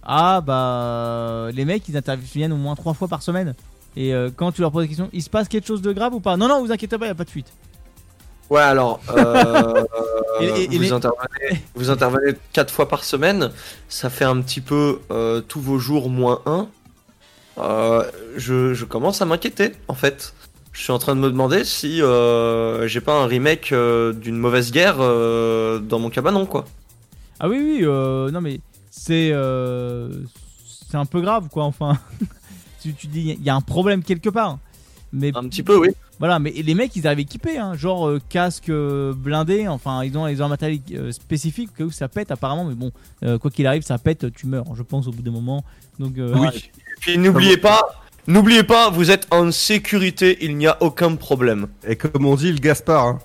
Ah 0.04 0.42
bah 0.42 1.50
les 1.54 1.66
mecs 1.66 1.88
ils 1.90 1.98
interviennent 1.98 2.54
au 2.54 2.58
moins 2.58 2.76
trois 2.76 2.94
fois 2.94 3.08
par 3.08 3.22
semaine. 3.22 3.54
Et 3.98 4.14
quand 4.38 4.54
tu 4.54 4.62
leur 4.62 4.72
poses 4.72 4.84
la 4.84 4.88
question, 4.88 5.10
il 5.12 5.22
se 5.22 5.30
passe 5.30 5.50
quelque 5.50 5.68
chose 5.68 5.82
de 5.82 5.92
grave 5.92 6.14
ou 6.14 6.22
pas? 6.22 6.38
Non, 6.38 6.48
non, 6.48 6.62
vous 6.64 6.72
inquiétez 6.72 6.98
pas, 6.98 7.06
il 7.06 7.10
y 7.10 7.12
a 7.12 7.16
pas 7.16 7.26
de 7.26 7.30
fuite. 7.30 7.52
Ouais, 8.50 8.62
alors, 8.62 9.02
euh, 9.10 9.84
Et- 10.42 10.46
et- 10.46 10.76
et 10.76 10.78
vous, 10.78 10.94
intervenez, 10.94 11.62
vous 11.76 11.90
intervenez 11.90 12.34
quatre 12.54 12.74
fois 12.74 12.88
par 12.88 13.04
semaine, 13.04 13.52
ça 13.90 14.10
fait 14.10 14.24
un 14.26 14.40
petit 14.42 14.62
peu 14.62 15.00
euh, 15.12 15.42
tous 15.42 15.60
vos 15.60 15.78
jours 15.78 16.10
moins 16.10 16.42
un. 16.46 16.68
Euh, 17.58 18.04
je, 18.38 18.74
je 18.74 18.86
commence 18.86 19.22
à 19.22 19.26
m'inquiéter, 19.26 19.72
en 19.88 19.94
fait. 19.94 20.34
Je 20.72 20.82
suis 20.82 20.92
en 20.92 21.00
train 21.00 21.16
de 21.16 21.20
me 21.22 21.30
demander 21.30 21.66
si 21.66 22.02
euh, 22.02 22.88
j'ai 22.88 23.02
pas 23.02 23.22
un 23.22 23.26
remake 23.26 23.72
euh, 23.74 24.14
d'une 24.14 24.38
mauvaise 24.38 24.72
guerre 24.72 24.98
euh, 25.00 25.80
dans 25.80 26.00
mon 26.00 26.10
cabanon, 26.10 26.46
quoi. 26.46 26.66
Ah 27.42 27.50
oui, 27.50 27.58
oui, 27.60 27.80
euh, 27.82 28.32
non 28.32 28.40
mais 28.40 28.62
c'est 28.90 29.32
euh, 29.34 30.10
c'est 30.90 30.96
un 30.98 31.06
peu 31.06 31.20
grave 31.22 31.50
quoi. 31.52 31.66
Enfin, 31.66 31.98
tu, 32.82 32.94
tu 32.94 33.08
dis 33.08 33.36
il 33.38 33.44
y 33.44 33.50
a 33.50 33.56
un 33.56 33.62
problème 33.62 34.02
quelque 34.04 34.30
part. 34.30 34.60
Mais 35.12 35.36
Un 35.36 35.44
petit 35.50 35.64
peu, 35.64 35.78
oui. 35.78 35.90
voilà, 36.20 36.40
mais 36.40 36.52
les 36.52 36.74
mecs 36.74 36.96
ils 36.96 37.06
arrivent 37.06 37.20
équipés, 37.20 37.58
hein, 37.58 37.74
genre 37.76 38.08
euh, 38.08 38.22
casque 38.30 38.70
euh, 38.70 39.12
blindé. 39.14 39.68
Enfin, 39.68 40.04
ils 40.06 40.18
ont 40.18 40.26
ils 40.28 40.42
ont 40.42 40.46
un 40.46 40.50
matériel 40.50 40.80
euh, 40.94 41.12
spécifique 41.12 41.72
où 41.82 41.92
ça 41.92 42.08
pète 42.08 42.32
apparemment. 42.32 42.64
Mais 42.64 42.76
bon, 42.76 42.92
euh, 43.24 43.38
quoi 43.38 43.52
qu'il 43.52 43.68
arrive, 43.68 43.82
ça 43.82 43.98
pète, 43.98 44.32
tu 44.34 44.48
meurs. 44.48 44.74
Je 44.76 44.84
pense 44.84 45.08
au 45.08 45.12
bout 45.12 45.22
d'un 45.22 45.32
moment. 45.32 45.66
Donc 46.00 46.18
euh, 46.18 46.34
Oui. 46.38 46.72
Puis 47.02 47.18
n'oubliez 47.18 47.58
pas, 47.58 47.82
n'oubliez 48.28 48.64
pas, 48.64 48.90
vous 48.90 49.12
êtes 49.12 49.28
en 49.32 49.52
sécurité, 49.52 50.38
il 50.42 50.56
n'y 50.58 50.68
a 50.68 50.78
aucun 50.82 51.16
problème. 51.16 51.68
Et 51.86 51.96
comme 51.98 52.26
on 52.26 52.36
dit, 52.36 52.52
le 52.52 52.60
Gaspard. 52.60 53.06
hein. 53.08 53.20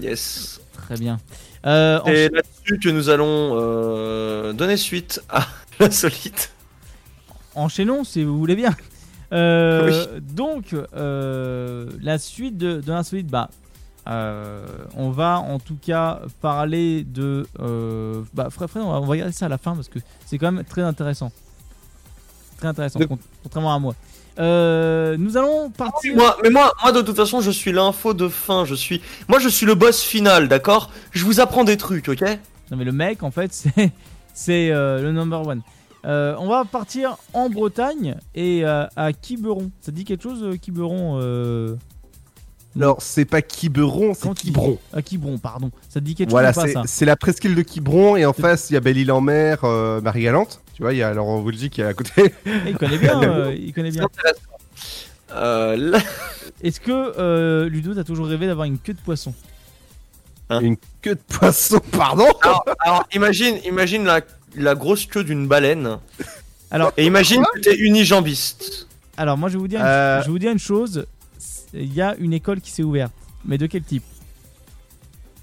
Yes. 0.00 0.60
très 0.72 0.96
bien. 0.96 1.18
Euh, 1.64 2.00
Et 2.04 2.28
là-dessus 2.28 2.78
que 2.78 2.88
nous 2.90 3.08
allons 3.08 3.52
euh, 3.60 4.52
donner 4.52 4.76
suite 4.76 5.22
à 5.28 5.46
l'insolite. 5.80 6.52
enchaînons 7.54 8.04
si 8.04 8.24
vous 8.24 8.38
voulez 8.38 8.56
bien. 8.56 8.74
Euh, 9.32 10.20
Donc, 10.20 10.74
euh, 10.94 11.90
la 12.00 12.18
suite 12.18 12.56
de, 12.56 12.80
de 12.80 12.88
l'insolite, 12.92 13.26
bah, 13.26 13.50
euh, 14.06 14.64
on 14.94 15.10
va 15.10 15.38
en 15.40 15.58
tout 15.58 15.76
cas 15.84 16.20
parler 16.40 17.02
de. 17.02 17.46
Euh, 17.58 18.22
bah, 18.34 18.48
Fred, 18.50 18.68
Fred, 18.70 18.84
on 18.84 18.90
va, 18.92 18.98
on 18.98 19.00
va 19.00 19.06
regarder 19.08 19.32
ça 19.32 19.46
à 19.46 19.48
la 19.48 19.58
fin 19.58 19.74
parce 19.74 19.88
que 19.88 19.98
c'est 20.26 20.38
quand 20.38 20.52
même 20.52 20.64
très 20.64 20.82
intéressant. 20.82 21.32
Très 22.58 22.68
intéressant, 22.68 22.98
De- 22.98 23.08
contrairement 23.42 23.74
à 23.74 23.78
moi. 23.78 23.94
Euh, 24.38 25.16
nous 25.18 25.36
allons 25.36 25.70
partir. 25.70 26.14
Moi, 26.14 26.36
mais 26.42 26.50
moi, 26.50 26.72
moi, 26.82 26.92
de 26.92 27.00
toute 27.02 27.16
façon, 27.16 27.40
je 27.40 27.50
suis 27.50 27.72
l'info 27.72 28.12
de 28.14 28.28
fin. 28.28 28.64
Je 28.64 28.74
suis, 28.74 29.00
moi, 29.28 29.38
je 29.38 29.48
suis 29.48 29.64
le 29.66 29.74
boss 29.74 30.02
final, 30.02 30.48
d'accord? 30.48 30.90
Je 31.12 31.24
vous 31.24 31.40
apprends 31.40 31.64
des 31.64 31.76
trucs, 31.76 32.08
ok? 32.08 32.22
Non, 32.70 32.76
mais 32.76 32.84
le 32.84 32.92
mec, 32.92 33.22
en 33.22 33.30
fait, 33.30 33.52
c'est 33.54 33.92
c'est 34.34 34.70
euh, 34.70 35.00
le 35.02 35.12
number 35.12 35.46
one. 35.46 35.62
Euh, 36.04 36.36
on 36.38 36.46
va 36.48 36.64
partir 36.64 37.16
en 37.32 37.48
Bretagne 37.48 38.16
et 38.34 38.64
à 38.64 39.12
Quiberon. 39.20 39.70
Ça 39.80 39.90
dit 39.90 40.04
quelque 40.04 40.22
chose, 40.22 40.56
Quiberon 40.60 41.18
Alors, 42.76 43.00
c'est 43.00 43.24
pas 43.24 43.40
Quiberon, 43.42 44.12
c'est 44.14 44.32
Quiberon. 44.34 44.78
À 44.92 45.00
Quiberon, 45.02 45.38
pardon. 45.38 45.70
Ça 45.88 46.00
te 46.00 46.04
dit 46.04 46.14
quelque 46.14 46.30
Voilà, 46.30 46.52
chose 46.52 46.72
pas 46.74 46.82
c'est 46.86 47.04
la 47.06 47.16
presqu'île 47.16 47.54
de 47.54 47.62
Quiberon. 47.62 48.16
Et 48.16 48.26
en 48.26 48.32
face, 48.34 48.68
il 48.70 48.74
y 48.74 48.76
a 48.76 48.80
Belle-Île-en-Mer, 48.80 49.60
euh, 49.64 50.00
Marie-Galante. 50.02 50.60
Tu 50.74 50.82
vois, 50.82 50.92
il 50.92 50.98
y 50.98 51.02
a 51.02 51.12
Laurent 51.14 51.40
Voulzy 51.40 51.70
qui 51.70 51.80
est 51.80 51.84
à 51.86 51.94
côté. 51.94 52.34
Eh, 52.44 52.50
Il 52.68 52.76
connaît 52.76 52.98
bien, 52.98 53.22
euh, 53.22 53.56
il 53.58 53.72
connaît 53.72 53.90
bien. 53.90 54.06
Euh, 55.32 55.76
là- 55.76 55.98
Est-ce 56.62 56.80
que 56.80 56.90
euh, 57.18 57.68
Ludo, 57.68 57.94
t'as 57.94 58.04
toujours 58.04 58.26
rêvé 58.26 58.46
d'avoir 58.46 58.66
une 58.66 58.78
queue 58.78 58.92
de 58.94 59.00
poisson 59.00 59.34
Une 60.50 60.76
queue 61.02 61.14
de 61.14 61.20
poisson, 61.34 61.80
pardon 61.92 62.26
alors, 62.42 62.64
alors, 62.80 63.04
imagine, 63.14 63.56
imagine 63.64 64.04
la, 64.04 64.20
la 64.56 64.74
grosse 64.74 65.06
queue 65.06 65.24
d'une 65.24 65.48
baleine. 65.48 65.98
Alors- 66.70 66.92
et 66.96 67.04
imagine 67.06 67.42
que 67.54 67.60
t'es 67.60 67.74
unijambiste. 67.76 68.86
Alors, 69.16 69.36
moi, 69.38 69.48
je 69.48 69.54
vais 69.54 69.60
vous 69.60 69.68
dire, 69.68 69.80
une, 69.80 69.86
Euh. 69.86 70.20
je 70.20 70.26
vais 70.26 70.30
vous 70.32 70.38
dire 70.38 70.52
une 70.52 70.58
chose. 70.58 71.06
Il 71.76 71.92
y 71.94 72.02
a 72.02 72.14
une 72.18 72.32
école 72.32 72.60
qui 72.60 72.70
s'est 72.70 72.82
ouverte. 72.82 73.12
Mais 73.44 73.58
de 73.58 73.66
quel 73.66 73.82
type? 73.82 74.02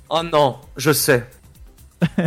Oh 0.09 0.21
non, 0.23 0.57
je 0.77 0.91
sais. 0.91 1.27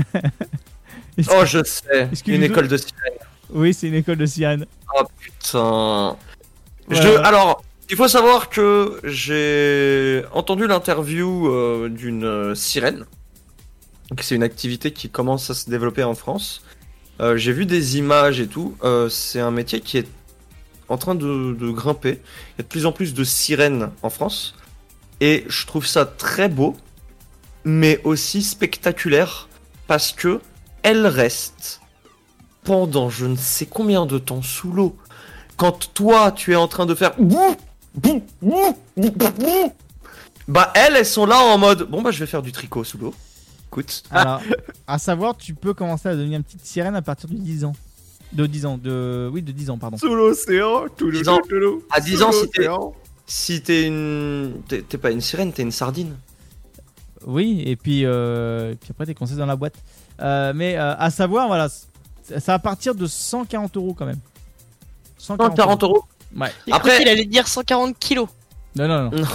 Oh, 1.30 1.46
je 1.46 1.64
sais. 1.64 2.10
Une 2.26 2.42
école 2.42 2.68
de 2.68 2.76
sirène. 2.76 3.14
Oui, 3.48 3.72
c'est 3.72 3.88
une 3.88 3.94
école 3.94 4.16
de 4.16 4.26
sirène. 4.26 4.66
Oh 4.94 5.02
putain. 5.18 6.16
Ouais, 6.90 6.96
Je, 6.96 7.08
alors, 7.24 7.62
il 7.88 7.96
faut 7.96 8.06
savoir 8.06 8.50
que 8.50 9.00
j'ai 9.02 10.24
entendu 10.32 10.66
l'interview 10.66 11.48
euh, 11.48 11.88
d'une 11.88 12.24
euh, 12.24 12.54
sirène. 12.54 13.06
C'est 14.20 14.34
une 14.34 14.42
activité 14.42 14.92
qui 14.92 15.08
commence 15.08 15.48
à 15.48 15.54
se 15.54 15.70
développer 15.70 16.04
en 16.04 16.14
France. 16.14 16.62
Euh, 17.20 17.36
j'ai 17.36 17.52
vu 17.52 17.66
des 17.66 17.98
images 17.98 18.40
et 18.40 18.46
tout. 18.46 18.76
Euh, 18.82 19.08
c'est 19.08 19.40
un 19.40 19.50
métier 19.50 19.80
qui 19.80 19.98
est 19.98 20.08
en 20.88 20.98
train 20.98 21.14
de, 21.14 21.56
de 21.58 21.70
grimper. 21.70 22.20
Il 22.20 22.58
y 22.58 22.60
a 22.60 22.62
de 22.62 22.68
plus 22.68 22.86
en 22.86 22.92
plus 22.92 23.14
de 23.14 23.24
sirènes 23.24 23.90
en 24.02 24.10
France. 24.10 24.54
Et 25.20 25.44
je 25.48 25.66
trouve 25.66 25.86
ça 25.86 26.04
très 26.04 26.48
beau, 26.48 26.76
mais 27.64 28.00
aussi 28.04 28.42
spectaculaire 28.42 29.48
parce 29.86 30.12
que 30.12 30.40
elles 30.82 31.06
restent 31.06 31.80
pendant 32.64 33.08
je 33.08 33.26
ne 33.26 33.36
sais 33.36 33.66
combien 33.66 34.06
de 34.06 34.18
temps 34.18 34.42
sous 34.42 34.72
l'eau. 34.72 34.96
Quand 35.56 35.94
toi, 35.94 36.32
tu 36.32 36.52
es 36.52 36.56
en 36.56 36.68
train 36.68 36.84
de 36.84 36.94
faire 36.94 37.14
bah 40.48 40.70
elles, 40.74 40.96
elles 40.96 41.06
sont 41.06 41.26
là 41.26 41.38
en 41.38 41.58
mode 41.58 41.84
bon 41.84 42.02
bah 42.02 42.10
je 42.12 42.20
vais 42.20 42.26
faire 42.26 42.42
du 42.42 42.52
tricot 42.52 42.84
sous 42.84 42.98
l'eau. 42.98 43.14
Écoute, 43.68 44.04
Alors, 44.10 44.40
à 44.86 44.98
savoir, 44.98 45.36
tu 45.36 45.54
peux 45.54 45.74
commencer 45.74 46.08
à 46.08 46.14
devenir 46.14 46.38
une 46.38 46.44
petite 46.44 46.64
sirène 46.64 46.94
à 46.94 47.02
partir 47.02 47.28
de 47.28 47.34
10 47.34 47.64
ans. 47.64 47.72
De 48.36 48.46
10 48.46 48.66
ans, 48.66 48.78
de... 48.78 49.28
Oui, 49.32 49.40
de 49.42 49.50
10 49.52 49.70
ans, 49.70 49.78
pardon. 49.78 49.96
Sous 49.96 50.14
l'océan, 50.14 50.84
tout 50.96 51.10
le 51.10 51.20
le- 51.20 51.82
À 51.90 52.00
dix 52.00 52.16
sous 52.16 52.22
ans, 52.22 52.32
si 52.32 52.48
t'es- 52.50 52.68
si 53.26 53.62
t'es 53.62 53.86
une, 53.86 54.60
t'es 54.68 54.82
t'es 54.82 54.98
pas 54.98 55.10
une 55.10 55.20
sirène, 55.20 55.52
t'es 55.52 55.62
une 55.62 55.72
sardine. 55.72 56.16
Oui, 57.26 57.62
et 57.66 57.74
puis, 57.76 58.02
euh, 58.04 58.74
puis 58.80 58.90
après, 58.90 59.06
t'es 59.06 59.14
coincé 59.14 59.34
dans 59.34 59.46
la 59.46 59.56
boîte. 59.56 59.74
Euh, 60.20 60.52
mais 60.54 60.76
euh, 60.76 60.94
à 60.96 61.10
savoir, 61.10 61.46
voilà, 61.48 61.68
ça 61.68 62.52
va 62.52 62.58
partir 62.58 62.94
de 62.94 63.06
140 63.06 63.76
euros 63.76 63.94
quand 63.94 64.06
même. 64.06 64.20
140 65.18 65.82
euros. 65.82 66.04
Ouais. 66.36 66.52
Après- 66.70 66.98
qu'il 66.98 67.08
allait 67.08 67.24
dire 67.24 67.48
140 67.48 67.98
kilos. 67.98 68.28
Non, 68.76 68.86
non, 68.86 69.10
non. 69.10 69.10
Non 69.18 69.26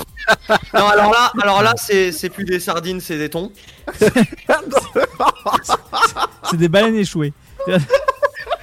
alors 0.73 1.11
là, 1.11 1.31
alors 1.41 1.63
là 1.63 1.73
c'est 1.75 2.11
c'est 2.11 2.29
plus 2.29 2.45
des 2.45 2.59
sardines, 2.59 2.99
c'est 3.01 3.17
des 3.17 3.29
thons. 3.29 3.51
C'est 6.49 6.57
des 6.57 6.69
baleines 6.69 6.95
échouées. 6.95 7.33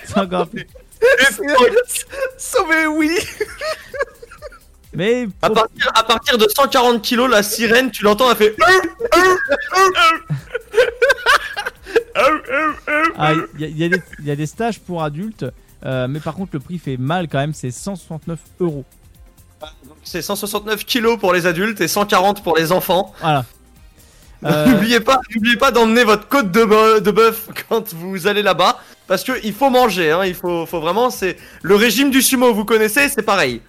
C'est 0.08 0.18
encore 0.18 0.48
plus. 0.48 0.66
Sauvé 2.38 2.86
Willy 2.86 3.18
Mais 4.94 5.28
À 5.42 5.50
partir, 5.50 5.90
à 5.94 6.02
partir 6.02 6.38
de 6.38 6.46
140 6.48 7.02
kilos, 7.02 7.30
la 7.30 7.42
sirène, 7.42 7.90
tu 7.90 8.02
l'entends, 8.04 8.30
elle 8.30 8.36
fait. 8.36 8.56
Ah, 13.16 13.32
il 13.54 13.60
y, 13.60 13.64
a- 13.64 13.68
il 13.68 13.78
y 13.78 13.84
a 13.84 13.88
des- 13.88 14.02
il 14.20 14.24
y 14.26 14.30
a 14.30 14.36
des 14.36 14.46
stages 14.46 14.80
pour 14.80 15.02
adultes, 15.02 15.44
euh, 15.84 16.08
mais 16.08 16.20
par 16.20 16.34
contre 16.34 16.50
le 16.54 16.60
prix 16.60 16.78
fait 16.78 16.96
mal 16.96 17.28
quand 17.28 17.38
même, 17.38 17.54
c'est 17.54 17.70
169 17.70 18.38
euros. 18.60 18.84
C'est 20.04 20.22
169 20.22 20.84
kilos 20.84 21.18
pour 21.18 21.32
les 21.32 21.46
adultes 21.46 21.80
et 21.80 21.88
140 21.88 22.42
pour 22.42 22.56
les 22.56 22.72
enfants. 22.72 23.12
Voilà. 23.20 23.44
Euh, 24.44 24.66
N'oubliez 24.72 25.00
pas, 25.00 25.20
n'oubliez 25.34 25.56
pas 25.56 25.70
d'emmener 25.72 26.04
votre 26.04 26.28
côte 26.28 26.50
de, 26.52 26.64
bœuf- 26.64 27.02
de 27.02 27.10
bœuf 27.10 27.48
quand 27.68 27.92
vous 27.94 28.26
allez 28.26 28.42
là-bas, 28.42 28.78
parce 29.06 29.24
que 29.24 29.32
il 29.44 29.52
faut 29.52 29.70
manger. 29.70 30.12
Hein, 30.12 30.24
il 30.24 30.34
faut, 30.34 30.64
faut 30.66 30.80
vraiment, 30.80 31.10
c'est 31.10 31.36
le 31.62 31.74
régime 31.74 32.10
du 32.10 32.22
sumo. 32.22 32.52
Vous 32.54 32.64
connaissez, 32.64 33.08
c'est 33.08 33.22
pareil. 33.22 33.60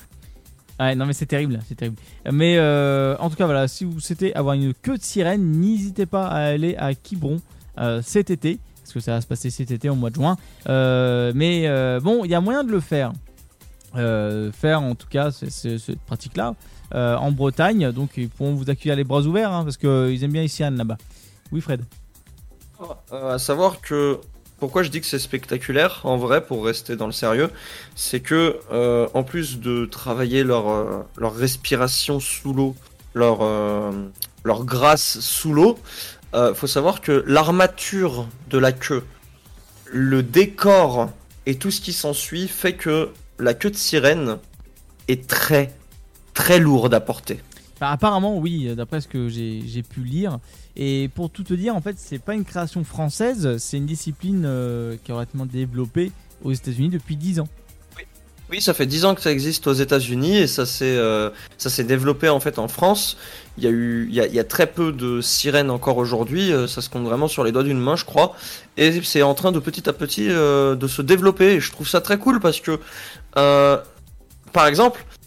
Ouais, 0.79 0.95
non 0.95 1.05
mais 1.05 1.13
c'est 1.13 1.25
terrible, 1.25 1.59
c'est 1.67 1.75
terrible. 1.75 1.97
Mais 2.31 2.55
euh, 2.57 3.15
en 3.19 3.29
tout 3.29 3.35
cas 3.35 3.45
voilà, 3.45 3.67
si 3.67 3.83
vous 3.83 3.99
souhaitez 3.99 4.33
avoir 4.35 4.53
une 4.55 4.73
queue 4.73 4.97
de 4.97 5.03
sirène, 5.03 5.41
n'hésitez 5.59 6.05
pas 6.05 6.27
à 6.27 6.37
aller 6.45 6.75
à 6.77 6.93
Quiberon 6.93 7.41
euh, 7.79 8.01
cet 8.01 8.29
été, 8.29 8.59
parce 8.83 8.93
que 8.93 8.99
ça 9.01 9.11
va 9.13 9.21
se 9.21 9.27
passer 9.27 9.49
cet 9.49 9.71
été 9.71 9.89
au 9.89 9.95
mois 9.95 10.09
de 10.09 10.15
juin. 10.15 10.37
Euh, 10.69 11.33
mais 11.35 11.67
bon, 11.99 12.23
il 12.23 12.31
y 12.31 12.35
a 12.35 12.39
moyen 12.41 12.63
de 12.63 12.71
le 12.71 12.79
faire. 12.79 13.11
Faire 13.93 14.81
en 14.81 14.93
tout 14.95 15.07
cas 15.09 15.31
cette 15.31 15.99
pratique-là 16.05 16.53
euh, 16.93 17.15
en 17.15 17.31
Bretagne, 17.31 17.91
donc 17.91 18.11
ils 18.17 18.29
pourront 18.29 18.55
vous 18.55 18.69
accueillir 18.69 18.95
les 18.95 19.03
bras 19.03 19.21
ouverts, 19.21 19.51
hein, 19.53 19.63
parce 19.63 19.77
qu'ils 19.77 20.23
aiment 20.23 20.31
bien 20.31 20.41
les 20.41 20.47
sirènes 20.47 20.77
là-bas. 20.77 20.97
Oui 21.51 21.61
Fred. 21.61 21.83
Euh, 23.11 23.35
à 23.35 23.39
savoir 23.39 23.81
que 23.81 24.19
pourquoi 24.59 24.83
je 24.83 24.89
dis 24.89 24.99
que 24.99 25.05
c'est 25.05 25.19
spectaculaire, 25.19 26.01
en 26.03 26.17
vrai, 26.17 26.45
pour 26.45 26.65
rester 26.65 26.95
dans 26.95 27.05
le 27.05 27.11
sérieux, 27.11 27.49
c'est 27.95 28.19
que 28.19 28.59
euh, 28.71 29.07
en 29.13 29.23
plus 29.23 29.59
de 29.59 29.85
travailler 29.85 30.43
leur 30.43 31.05
leur 31.17 31.35
respiration 31.35 32.19
sous 32.19 32.53
l'eau, 32.53 32.75
leur 33.13 33.39
leur 34.43 34.65
grâce 34.65 35.19
sous 35.19 35.53
l'eau, 35.53 35.77
faut 36.55 36.67
savoir 36.67 37.01
que 37.01 37.23
l'armature 37.27 38.27
de 38.49 38.57
la 38.57 38.71
queue, 38.71 39.03
le 39.85 40.23
décor 40.23 41.09
et 41.45 41.55
tout 41.55 41.71
ce 41.71 41.81
qui 41.81 41.93
s'ensuit 41.93 42.47
fait 42.47 42.73
que 42.73 43.09
la 43.39 43.53
queue 43.53 43.71
de 43.71 43.75
sirène 43.75 44.37
est 45.07 45.27
très 45.27 45.73
très 46.39 46.57
lourde 46.59 46.93
à 46.93 47.01
porter. 47.01 47.41
Bah, 47.81 47.91
apparemment, 47.91 48.37
oui, 48.37 48.73
d'après 48.73 49.01
ce 49.01 49.09
que 49.09 49.27
j'ai 49.27 49.83
pu 49.83 50.01
lire. 50.01 50.39
Et 50.77 51.09
pour 51.13 51.29
tout 51.29 51.43
te 51.43 51.53
dire, 51.53 51.75
en 51.75 51.81
fait, 51.81 51.95
c'est 51.97 52.19
pas 52.19 52.33
une 52.33 52.45
création 52.45 52.85
française, 52.85 53.57
c'est 53.57 53.75
une 53.75 53.85
discipline 53.85 54.43
euh, 54.45 54.95
qui 55.03 55.11
est 55.11 55.13
relativement 55.13 55.45
développée 55.45 56.13
aux 56.41 56.53
États-Unis 56.53 56.89
depuis 56.89 57.17
10 57.17 57.41
ans. 57.41 57.49
Oui, 58.49 58.61
ça 58.61 58.73
fait 58.73 58.85
10 58.85 59.05
ans 59.05 59.15
que 59.15 59.21
ça 59.21 59.31
existe 59.31 59.67
aux 59.67 59.73
États-Unis 59.73 60.37
et 60.37 60.47
ça 60.47 60.65
s'est 60.65 60.85
euh, 60.85 61.29
ça 61.59 61.69
s'est 61.69 61.83
développé 61.83 62.29
en 62.29 62.39
fait 62.39 62.57
en 62.57 62.67
France. 62.67 63.15
Il 63.59 63.63
y 63.63 63.67
a 63.67 63.69
eu 63.69 64.07
il 64.09 64.15
y 64.15 64.21
a, 64.21 64.25
il 64.25 64.33
y 64.33 64.39
a 64.39 64.43
très 64.43 64.65
peu 64.65 64.91
de 64.91 65.21
sirènes 65.21 65.69
encore 65.69 65.97
aujourd'hui, 65.97 66.51
euh, 66.51 66.65
ça 66.65 66.81
se 66.81 66.89
compte 66.89 67.03
vraiment 67.03 67.27
sur 67.27 67.43
les 67.43 67.51
doigts 67.51 67.61
d'une 67.61 67.77
main, 67.79 67.95
je 67.95 68.05
crois. 68.05 68.35
Et 68.75 69.03
c'est 69.03 69.21
en 69.21 69.35
train 69.35 69.51
de 69.51 69.59
petit 69.59 69.87
à 69.87 69.93
petit 69.93 70.29
euh, 70.29 70.75
de 70.75 70.87
se 70.87 71.03
développer 71.03 71.55
et 71.55 71.59
je 71.59 71.71
trouve 71.71 71.87
ça 71.87 72.01
très 72.01 72.17
cool 72.17 72.39
parce 72.39 72.59
que 72.59 72.79
euh, 73.37 73.77
par 74.51 74.67
exemple, 74.67 75.05
euh, 75.05 75.18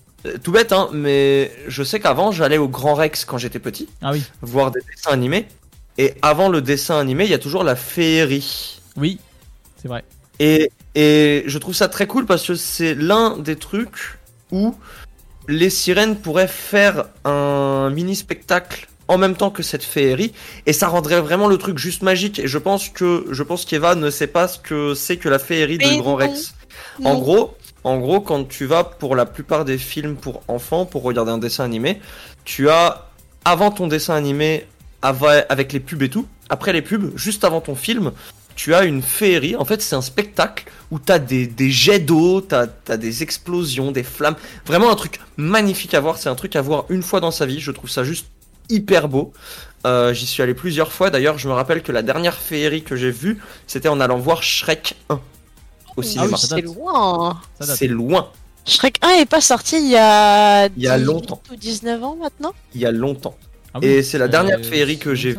tout 0.43 0.53
bête 0.53 0.73
hein, 0.73 0.89
mais 0.93 1.51
je 1.69 1.83
sais 1.83 2.01
qu'avant 2.01 2.33
j'allais 2.33 2.59
au 2.59 2.69
Grand 2.69 2.95
Rex 2.95 3.25
quand 3.25 3.39
j'étais 3.39 3.59
petit 3.59 3.89
Ah 4.03 4.13
oui, 4.13 4.23
voir 4.41 4.71
des 4.71 4.81
dessins 4.81 5.11
animés 5.11 5.47
et 5.99 6.15
avant 6.23 6.49
le 6.49 6.63
dessin 6.63 6.99
animé, 6.99 7.25
il 7.25 7.31
y 7.31 7.35
a 7.35 7.39
toujours 7.39 7.65
la 7.65 7.77
féerie. 7.77 8.81
oui, 8.97 9.19
c'est 9.81 9.89
vrai. 9.89 10.05
Et, 10.39 10.71
et 10.95 11.45
je 11.47 11.59
trouve 11.59 11.75
ça 11.75 11.89
très 11.89 12.07
cool 12.07 12.25
parce 12.25 12.47
que 12.47 12.55
c'est 12.55 12.95
l'un 12.95 13.37
des 13.37 13.57
trucs 13.57 14.19
où 14.51 14.75
les 15.49 15.71
sirènes 15.71 16.17
pourraient 16.17 16.49
faire 16.49 17.05
un 17.25 17.91
mini 17.91 18.17
spectacle 18.17 18.89
en 19.09 19.19
même 19.19 19.37
temps 19.37 19.51
que 19.51 19.63
cette 19.63 19.83
féerie 19.83 20.33
et 20.65 20.73
ça 20.73 20.89
rendrait 20.89 21.21
vraiment 21.21 21.49
le 21.49 21.59
truc 21.59 21.77
juste 21.77 22.03
magique 22.03 22.39
et 22.39 22.47
je 22.47 22.59
pense 22.59 22.89
que 22.89 23.27
je 23.31 23.43
pense 23.43 23.65
qu'Eva 23.65 23.95
ne 23.95 24.09
sait 24.11 24.27
pas 24.27 24.49
ce 24.49 24.59
que 24.59 24.95
c'est 24.95 25.19
que 25.19 25.29
la 25.29 25.39
féerie 25.39 25.79
de 25.79 25.85
Mais 25.85 25.99
Grand. 25.99 26.15
Rex. 26.15 26.55
En 27.05 27.19
gros, 27.19 27.55
en 27.85 27.99
gros 27.99 28.21
quand 28.21 28.45
tu 28.49 28.67
vas 28.67 28.85
pour 28.85 29.17
la 29.17 29.27
plupart 29.27 29.65
des 29.65 29.79
films 29.79 30.17
pour 30.17 30.43
enfants 30.49 30.87
pour 30.87 31.03
regarder 31.03 31.33
un 31.33 31.39
dessin 31.39 31.65
animé, 31.65 32.01
tu 32.45 32.69
as 32.69 33.09
avant 33.45 33.71
ton 33.71 33.87
dessin 33.89 34.15
animé 34.15 34.67
avec 35.03 35.73
les 35.73 35.81
pubs 35.81 36.03
et 36.03 36.09
tout, 36.09 36.27
après 36.49 36.73
les 36.73 36.83
pubs, 36.83 37.17
juste 37.17 37.45
avant 37.45 37.61
ton 37.61 37.75
film, 37.75 38.13
tu 38.55 38.75
as 38.75 38.85
une 38.85 39.03
féerie. 39.03 39.57
En 39.57 39.65
fait, 39.65 39.83
c'est 39.83 39.97
un 39.97 40.03
spectacle 40.03 40.71
où 40.91 40.99
t'as 40.99 41.19
des, 41.19 41.47
des 41.47 41.71
jets 41.71 41.99
d'eau, 41.99 42.41
t'as 42.41 42.67
as 42.89 42.97
des 42.97 43.23
explosions, 43.23 43.93
des 43.93 44.03
flammes. 44.03 44.37
Vraiment 44.67 44.93
un 44.93 44.95
truc 44.95 45.21
magnifique 45.37 45.95
à 45.95 46.01
voir. 46.01 46.19
C'est 46.19 46.29
un 46.29 46.35
truc 46.35 46.55
à 46.55 46.61
voir 46.61 46.85
une 46.89 47.03
fois 47.03 47.21
dans 47.21 47.31
sa 47.31 47.47
vie. 47.47 47.61
Je 47.61 47.73
trouve 47.73 47.91
ça 47.91 48.05
juste 48.05 48.27
hyper 48.69 49.09
beau. 49.09 49.33
Euh, 49.87 50.13
J'y 50.13 50.27
suis 50.27 50.43
allé 50.43 50.55
plusieurs 50.55 50.93
fois. 50.93 51.11
D'ailleurs, 51.11 51.39
je 51.39 51.49
me 51.49 51.55
rappelle 51.55 51.83
que 51.83 51.93
la 51.93 52.03
dernière 52.03 52.37
féerie 52.37 52.83
que 52.83 52.95
j'ai 52.95 53.11
vue, 53.11 53.39
c'était 53.67 53.89
en 53.89 54.01
allant 54.01 54.19
voir 54.19 54.43
Shrek 54.43 54.97
1 55.09 55.21
au 55.97 56.03
cinéma. 56.03 56.37
ça 56.37 56.57
C'est 56.57 56.61
loin. 56.63 57.41
C'est 57.61 57.89
loin. 57.89 58.31
Shrek 58.67 58.99
1 59.03 59.09
est 59.21 59.27
pas 59.27 59.41
sorti 59.41 59.77
il 59.77 59.91
y 59.91 59.97
a, 59.97 60.67
Il 60.77 60.83
y 60.83 60.89
a 60.89 60.97
18 60.99 61.05
longtemps. 61.05 61.43
ou 61.51 61.57
19 61.57 62.05
ans 62.05 62.17
maintenant? 62.17 62.53
Il 62.75 62.81
y 62.81 62.87
a 62.87 62.93
longtemps. 62.93 63.37
Ah 63.75 63.79
oui, 63.81 63.89
Et 63.89 64.03
c'est 64.03 64.19
la 64.19 64.27
euh, 64.27 64.29
dernière 64.29 64.65
féerie 64.65 64.99
que 64.99 65.15
j'ai 65.15 65.33
vue. 65.33 65.39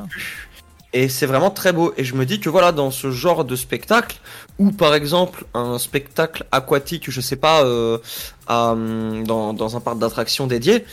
Et 0.91 1.09
c'est 1.09 1.25
vraiment 1.25 1.49
très 1.49 1.71
beau. 1.73 1.93
Et 1.97 2.03
je 2.03 2.15
me 2.15 2.25
dis 2.25 2.39
que 2.39 2.49
voilà, 2.49 2.71
dans 2.71 2.91
ce 2.91 3.11
genre 3.11 3.45
de 3.45 3.55
spectacle, 3.55 4.17
ou 4.59 4.71
par 4.71 4.93
exemple 4.93 5.45
un 5.53 5.80
spectacle 5.80 6.45
aquatique, 6.51 7.09
je 7.09 7.21
sais 7.21 7.35
pas, 7.35 7.63
euh, 7.63 7.97
à, 8.47 8.71
hum, 8.71 9.25
dans, 9.25 9.53
dans 9.53 9.75
un 9.75 9.80
parc 9.80 9.97
d'attractions 9.99 10.45
dédié, 10.45 10.85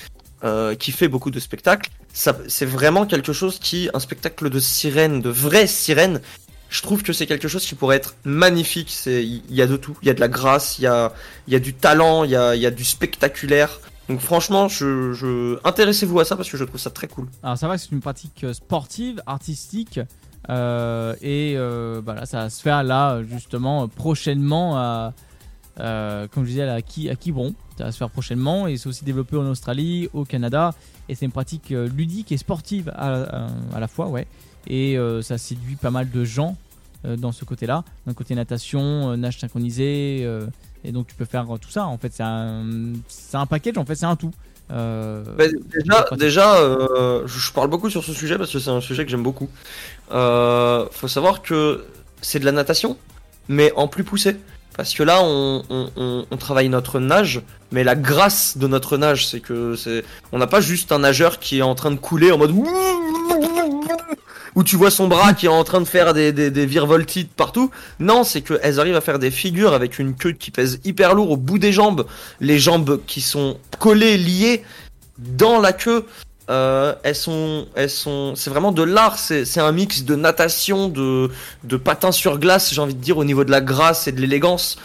euh, 0.42 0.74
qui 0.74 0.92
fait 0.92 1.08
beaucoup 1.08 1.30
de 1.30 1.38
spectacles, 1.40 1.90
ça, 2.14 2.36
c'est 2.48 2.64
vraiment 2.64 3.04
quelque 3.06 3.32
chose 3.32 3.58
qui, 3.58 3.90
un 3.92 4.00
spectacle 4.00 4.48
de 4.48 4.58
sirène, 4.58 5.20
de 5.20 5.28
vraie 5.30 5.66
sirène, 5.66 6.20
je 6.70 6.80
trouve 6.82 7.02
que 7.02 7.12
c'est 7.12 7.26
quelque 7.26 7.48
chose 7.48 7.66
qui 7.66 7.74
pourrait 7.74 7.96
être 7.96 8.14
magnifique. 8.24 8.96
Il 9.06 9.42
y 9.54 9.60
a 9.60 9.66
de 9.66 9.76
tout. 9.76 9.96
Il 10.02 10.06
y 10.08 10.10
a 10.10 10.14
de 10.14 10.20
la 10.20 10.28
grâce, 10.28 10.78
il 10.78 10.82
y 10.82 10.86
a, 10.86 11.12
y 11.48 11.54
a 11.56 11.58
du 11.58 11.74
talent, 11.74 12.24
il 12.24 12.30
y 12.30 12.36
a, 12.36 12.54
y 12.56 12.64
a 12.66 12.70
du 12.70 12.84
spectaculaire. 12.84 13.80
Donc 14.08 14.20
franchement, 14.20 14.66
je, 14.68 15.58
intéressez-vous 15.64 16.18
à 16.20 16.24
ça 16.24 16.36
parce 16.36 16.50
que 16.50 16.56
je 16.56 16.64
trouve 16.64 16.80
ça 16.80 16.90
très 16.90 17.06
cool. 17.08 17.26
Alors 17.42 17.58
ça 17.58 17.68
va, 17.68 17.76
c'est 17.78 17.92
une 17.92 18.00
pratique 18.00 18.42
euh, 18.44 18.52
sportive, 18.52 19.22
artistique, 19.26 20.00
euh, 20.48 21.14
et 21.22 21.54
euh, 21.56 22.00
bah 22.00 22.24
ça 22.26 22.38
va 22.38 22.50
se 22.50 22.60
faire 22.62 22.82
là 22.82 23.20
justement 23.22 23.86
prochainement 23.86 24.76
à, 24.76 25.12
euh, 25.78 26.26
comme 26.28 26.44
je 26.44 26.48
disais, 26.50 26.68
à, 26.68 26.82
Qui- 26.82 27.08
à. 27.10 27.14
Ça 27.78 27.84
va 27.84 27.92
se 27.92 27.98
faire 27.98 28.10
prochainement 28.10 28.66
et 28.66 28.76
c'est 28.76 28.88
aussi 28.88 29.04
développé 29.04 29.36
en 29.36 29.46
Australie, 29.46 30.08
au 30.12 30.24
Canada, 30.24 30.74
et 31.08 31.14
c'est 31.14 31.24
une 31.24 31.32
pratique 31.32 31.70
ludique 31.70 32.30
et 32.32 32.36
sportive 32.36 32.90
à- 32.94 33.46
à 33.74 33.80
la 33.80 33.88
fois, 33.88 34.08
ouais. 34.08 34.26
Et 34.66 34.96
euh, 34.98 35.22
ça 35.22 35.38
séduit 35.38 35.76
pas 35.76 35.90
mal 35.90 36.10
de 36.10 36.24
gens 36.24 36.56
euh, 37.04 37.16
dans 37.16 37.32
ce 37.32 37.44
côté-là. 37.44 37.84
D'un 38.06 38.14
côté 38.14 38.34
natation, 38.34 39.10
euh, 39.12 39.16
nage 39.16 39.38
synchronisé, 39.38 40.28
et 40.84 40.92
donc 40.92 41.06
tu 41.06 41.14
peux 41.14 41.24
faire 41.24 41.46
tout 41.60 41.70
ça. 41.70 41.84
En 41.86 41.98
fait, 41.98 42.12
c'est 42.14 42.22
un, 42.22 42.64
c'est 43.08 43.36
un 43.36 43.46
package. 43.46 43.78
En 43.78 43.84
fait, 43.84 43.94
c'est 43.94 44.06
un 44.06 44.16
tout. 44.16 44.32
Euh, 44.72 45.24
Bah, 45.36 45.44
déjà, 45.48 46.06
déjà 46.16 46.56
euh, 46.56 47.26
je, 47.26 47.52
parle 47.52 47.68
beaucoup 47.68 47.90
sur 47.90 48.04
ce 48.04 48.12
sujet 48.12 48.38
parce 48.38 48.52
que 48.52 48.58
c'est 48.60 48.70
un 48.70 48.80
sujet 48.80 49.04
que 49.04 49.10
j'aime 49.10 49.22
beaucoup. 49.22 49.48
Euh, 50.12 50.86
faut 50.92 51.08
savoir 51.08 51.42
que 51.42 51.86
c'est 52.22 52.38
de 52.38 52.44
la 52.44 52.52
natation, 52.52 52.96
mais 53.48 53.72
en 53.76 53.88
plus 53.88 54.04
poussé. 54.04 54.36
Parce 54.76 54.94
que 54.94 55.02
là, 55.02 55.20
on- 55.22 55.64
on 56.30 56.36
travaille 56.36 56.68
notre 56.68 57.00
nage, 57.00 57.42
mais 57.72 57.82
la 57.84 57.96
grâce 57.96 58.56
de 58.56 58.66
notre 58.68 58.96
nage, 58.96 59.26
c'est 59.26 59.40
que 59.40 59.74
c'est, 59.76 60.04
on 60.32 60.38
n'a 60.38 60.46
pas 60.46 60.60
juste 60.60 60.92
un 60.92 61.00
nageur 61.00 61.38
qui 61.40 61.58
est 61.58 61.62
en 61.62 61.74
train 61.74 61.90
de 61.90 61.96
couler 61.96 62.30
en 62.30 62.38
mode 62.38 62.54
où 64.54 64.64
tu 64.64 64.76
vois 64.76 64.90
son 64.90 65.08
bras 65.08 65.32
qui 65.32 65.46
est 65.46 65.50
en 65.50 65.64
train 65.64 65.80
de 65.80 65.86
faire 65.86 66.14
des, 66.14 66.32
des, 66.32 66.50
des 66.50 66.68
partout. 67.36 67.70
Non, 67.98 68.24
c'est 68.24 68.40
qu'elles 68.42 68.80
arrivent 68.80 68.96
à 68.96 69.00
faire 69.00 69.18
des 69.18 69.30
figures 69.30 69.72
avec 69.72 69.98
une 69.98 70.14
queue 70.14 70.32
qui 70.32 70.50
pèse 70.50 70.80
hyper 70.84 71.14
lourd 71.14 71.30
au 71.30 71.36
bout 71.36 71.58
des 71.58 71.72
jambes, 71.72 72.06
les 72.40 72.58
jambes 72.58 73.00
qui 73.06 73.20
sont 73.20 73.58
collées, 73.78 74.16
liées 74.16 74.62
dans 75.18 75.60
la 75.60 75.72
queue. 75.72 76.04
Euh, 76.48 76.94
elles 77.04 77.14
sont, 77.14 77.68
elles 77.76 77.90
sont, 77.90 78.34
c'est 78.34 78.50
vraiment 78.50 78.72
de 78.72 78.82
l'art. 78.82 79.18
C'est, 79.18 79.58
un 79.58 79.72
mix 79.72 80.02
de 80.02 80.16
natation, 80.16 80.88
de, 80.88 81.30
de 81.62 81.76
patin 81.76 82.10
sur 82.10 82.38
glace. 82.38 82.74
J'ai 82.74 82.80
envie 82.80 82.94
de 82.94 83.00
dire 83.00 83.18
au 83.18 83.24
niveau 83.24 83.44
de 83.44 83.52
la 83.52 83.60
grâce 83.60 84.08
et 84.08 84.12
de 84.12 84.20
l'élégance. 84.20 84.76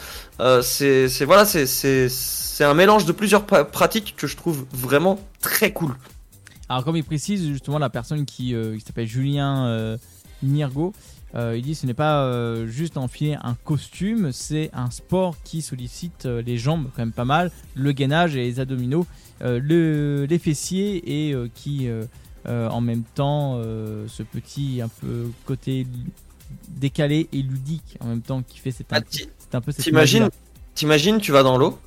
Euh, 0.42 0.62
c'est, 0.62 1.08
voilà, 1.26 1.46
c'est, 1.46 1.66
c'est, 1.66 2.08
c'est 2.10 2.64
un 2.64 2.76
mélange 2.76 3.06
de 3.06 3.12
plusieurs 3.12 3.46
pratiques 3.46 4.16
que 4.16 4.28
je 4.28 4.36
trouve 4.36 4.66
vraiment 4.74 5.20
très 5.42 5.72
cool. 5.72 5.96
Alors 6.68 6.84
comme 6.84 6.98
il 6.98 7.04
précise 7.04 7.48
justement 7.48 7.78
la 7.78 7.90
personne 7.90 8.26
qui, 8.26 8.56
euh, 8.56 8.76
qui 8.76 8.82
s'appelle 8.82 9.08
Julien 9.08 9.68
euh, 9.68 9.98
Nirgo, 10.42 10.94
euh, 11.36 11.56
il 11.58 11.64
dit 11.64 11.76
ce 11.76 11.86
n'est 11.86 11.94
pas 11.94 12.24
euh, 12.24 12.66
juste 12.66 12.98
enfiler 12.98 13.38
un 13.44 13.56
costume, 13.64 14.32
c'est 14.32 14.72
un 14.74 14.90
sport 14.90 15.36
qui 15.44 15.62
sollicite 15.62 16.26
les 16.26 16.58
jambes 16.58 16.88
quand 16.96 17.04
même 17.04 17.12
pas 17.12 17.26
mal, 17.26 17.52
le 17.76 17.92
gainage 17.92 18.36
et 18.36 18.44
les 18.44 18.60
abdominaux, 18.60 19.06
le, 19.42 20.26
les 20.28 20.40
fessiers 20.40 21.30
et 21.30 21.36
qui 21.54 21.88
en 22.48 22.82
même 22.82 23.04
temps 23.14 23.62
ce 24.08 24.24
petit 24.24 24.82
un 24.82 24.88
peu 24.88 25.30
côté 25.46 25.86
décalé 26.70 27.28
et 27.32 27.42
ludique 27.42 27.98
en 28.00 28.08
même 28.08 28.22
temps 28.22 28.42
qui 28.42 28.60
fait 28.60 28.72
cette 28.72 28.88
Ah, 28.92 29.02
un 29.54 29.62
peu 29.62 29.72
cette 29.72 29.86
T'imagines, 30.74 31.20
tu 31.20 31.32
vas 31.32 31.44
dans 31.44 31.58
l'eau 31.58 31.78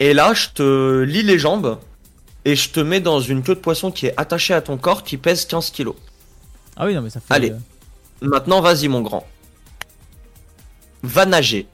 et 0.00 0.14
là 0.14 0.32
je 0.32 0.48
te 0.48 1.02
lie 1.02 1.22
les 1.22 1.38
jambes 1.38 1.78
et 2.44 2.56
je 2.56 2.70
te 2.70 2.80
mets 2.80 3.00
dans 3.00 3.20
une 3.20 3.42
queue 3.42 3.54
de 3.54 3.60
poisson 3.60 3.90
qui 3.90 4.06
est 4.06 4.14
attachée 4.16 4.54
à 4.54 4.60
ton 4.62 4.76
corps 4.76 5.02
qui 5.04 5.16
pèse 5.16 5.44
15 5.46 5.70
kilos. 5.70 5.94
Ah 6.76 6.86
oui 6.86 6.94
non 6.94 7.02
mais 7.02 7.10
ça 7.10 7.20
fait 7.20 7.32
Allez. 7.34 7.50
euh, 7.50 7.56
Maintenant, 8.22 8.60
vas-y, 8.60 8.88
mon 8.88 9.00
grand. 9.00 9.26
Va 11.02 11.26
nager. 11.26 11.66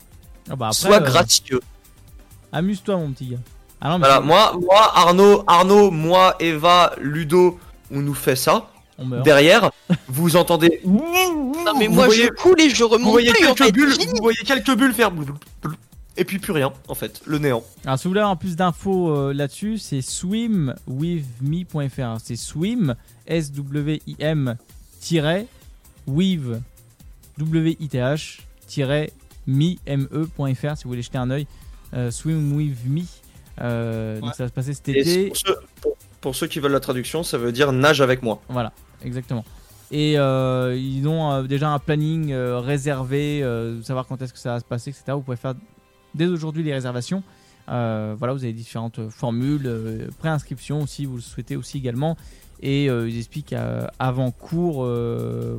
ah 0.50 0.56
bah 0.56 0.66
après, 0.68 0.78
Sois 0.78 0.96
euh, 0.96 1.00
gracieux. 1.00 1.60
amuse-toi 2.52 2.96
mon 2.96 3.12
petit 3.12 3.26
gars. 3.26 3.36
Ah 3.80 3.90
non, 3.90 3.98
mais 3.98 4.06
Voilà, 4.06 4.20
moi, 4.20 4.56
moi, 4.60 4.92
Arnaud, 4.98 5.44
Arnaud, 5.46 5.90
moi, 5.90 6.34
Eva, 6.40 6.92
Ludo, 6.98 7.60
on 7.92 8.00
nous 8.00 8.14
fait 8.14 8.34
ça. 8.36 8.66
on 8.98 9.04
meurt. 9.04 9.24
Derrière, 9.24 9.70
vous 10.08 10.36
entendez. 10.36 10.80
Non 10.84 11.74
mais 11.78 11.86
Vous 11.86 11.94
moi 11.94 12.06
voyez- 12.06 12.24
je 12.24 12.28
coule 12.42 12.60
et 12.60 12.70
je 12.70 12.82
Vous 12.82 12.88
remonte 12.88 13.10
voyez 13.12 13.30
plus 13.32 13.46
en 13.46 13.54
quelques 13.54 13.66
fait. 13.66 13.72
bulles, 13.72 13.92
vous 14.16 14.22
voyez 14.22 14.38
quelques 14.44 14.74
bulles 14.74 14.94
faire. 14.94 15.10
Et 16.20 16.24
puis 16.24 16.38
plus 16.40 16.52
rien, 16.52 16.72
en 16.88 16.94
fait, 16.96 17.22
le 17.26 17.38
néant. 17.38 17.62
Alors, 17.86 17.96
si 17.98 18.04
vous 18.04 18.10
voulez 18.10 18.20
avoir 18.20 18.36
plus 18.38 18.56
d'infos 18.56 19.16
euh, 19.16 19.32
là-dessus, 19.32 19.78
c'est 19.78 20.02
swimwithme.fr. 20.02 22.18
C'est 22.22 22.36
swim, 22.36 22.94
S-W-I-M, 23.26 24.56
tiret, 25.00 25.46
with, 26.06 26.42
W-I-T-H, 27.38 28.40
tiret, 28.66 29.12
me.fr 29.46 30.76
si 30.76 30.84
vous 30.84 30.90
voulez 30.90 31.02
jeter 31.02 31.18
un 31.18 31.30
œil. 31.30 31.46
Euh, 31.94 32.10
swim 32.10 32.52
with 32.54 32.76
me. 32.86 33.02
Euh, 33.60 34.20
Donc, 34.20 34.34
ça 34.34 34.44
va 34.44 34.48
se 34.48 34.52
passer 34.54 34.74
cet 34.74 34.88
Et 34.88 35.00
été. 35.00 35.26
pour 35.28 35.36
ceux, 35.36 35.56
pour- 35.80 35.96
pour 36.20 36.34
ceux 36.34 36.46
qui 36.48 36.58
veulent 36.60 36.72
la 36.72 36.80
traduction, 36.80 37.22
ça 37.22 37.38
veut 37.38 37.52
dire 37.52 37.72
nage 37.72 38.00
avec 38.00 38.22
moi. 38.22 38.40
Voilà, 38.48 38.72
exactement. 39.04 39.44
Et 39.90 40.18
euh, 40.18 40.76
ils 40.76 41.06
ont 41.08 41.32
euh, 41.32 41.42
déjà 41.44 41.70
un 41.70 41.78
planning 41.78 42.32
euh, 42.32 42.58
réservé, 42.60 43.42
euh, 43.42 43.80
savoir 43.82 44.06
quand 44.06 44.20
est-ce 44.20 44.32
que 44.32 44.38
ça 44.38 44.52
va 44.54 44.60
se 44.60 44.64
passer, 44.64 44.90
etc. 44.90 45.04
Vous 45.12 45.22
pouvez 45.22 45.36
faire 45.38 45.54
dès 46.14 46.26
aujourd'hui 46.26 46.62
les 46.62 46.72
réservations. 46.72 47.22
Euh, 47.68 48.14
voilà, 48.18 48.32
vous 48.32 48.44
avez 48.44 48.52
différentes 48.54 49.08
formules, 49.10 49.66
euh, 49.66 50.08
préinscription 50.18 50.86
si 50.86 51.04
vous 51.04 51.16
le 51.16 51.20
souhaitez 51.22 51.56
aussi 51.56 51.76
également. 51.78 52.16
Et 52.60 52.90
euh, 52.90 53.08
ils 53.08 53.18
expliquent 53.18 53.52
euh, 53.52 53.86
avant 53.98 54.30
cours, 54.32 54.84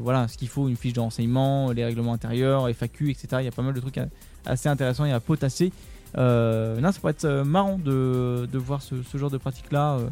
voilà, 0.02 0.28
ce 0.28 0.38
qu'il 0.38 0.50
faut, 0.50 0.68
une 0.68 0.76
fiche 0.76 0.94
de 0.94 1.00
renseignement, 1.00 1.72
les 1.72 1.86
règlements 1.86 2.14
intérieurs, 2.14 2.68
FAQ, 2.68 3.12
etc. 3.12 3.28
Il 3.40 3.46
y 3.46 3.48
a 3.48 3.52
pas 3.52 3.62
mal 3.62 3.74
de 3.74 3.80
trucs 3.80 4.00
euh, 4.00 4.06
assez 4.46 4.68
intéressants 4.68 5.06
et 5.06 5.14
à 5.14 5.20
potasser. 5.20 5.72
Non, 6.18 6.92
ça 6.92 7.00
pourrait 7.00 7.14
être 7.14 7.44
marrant 7.44 7.78
de, 7.78 8.50
de 8.52 8.58
voir 8.58 8.82
ce, 8.82 8.96
ce 9.04 9.18
genre 9.18 9.30
de 9.30 9.38
pratique-là. 9.38 9.98
euh, 10.00 10.10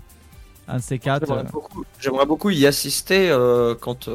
un 0.69 0.77
de 0.77 0.81
ces 0.81 0.99
quatre. 0.99 1.26
J'aimerais 1.99 2.26
beaucoup, 2.26 2.49
y 2.51 2.65
assister 2.65 3.35
quand 3.81 4.09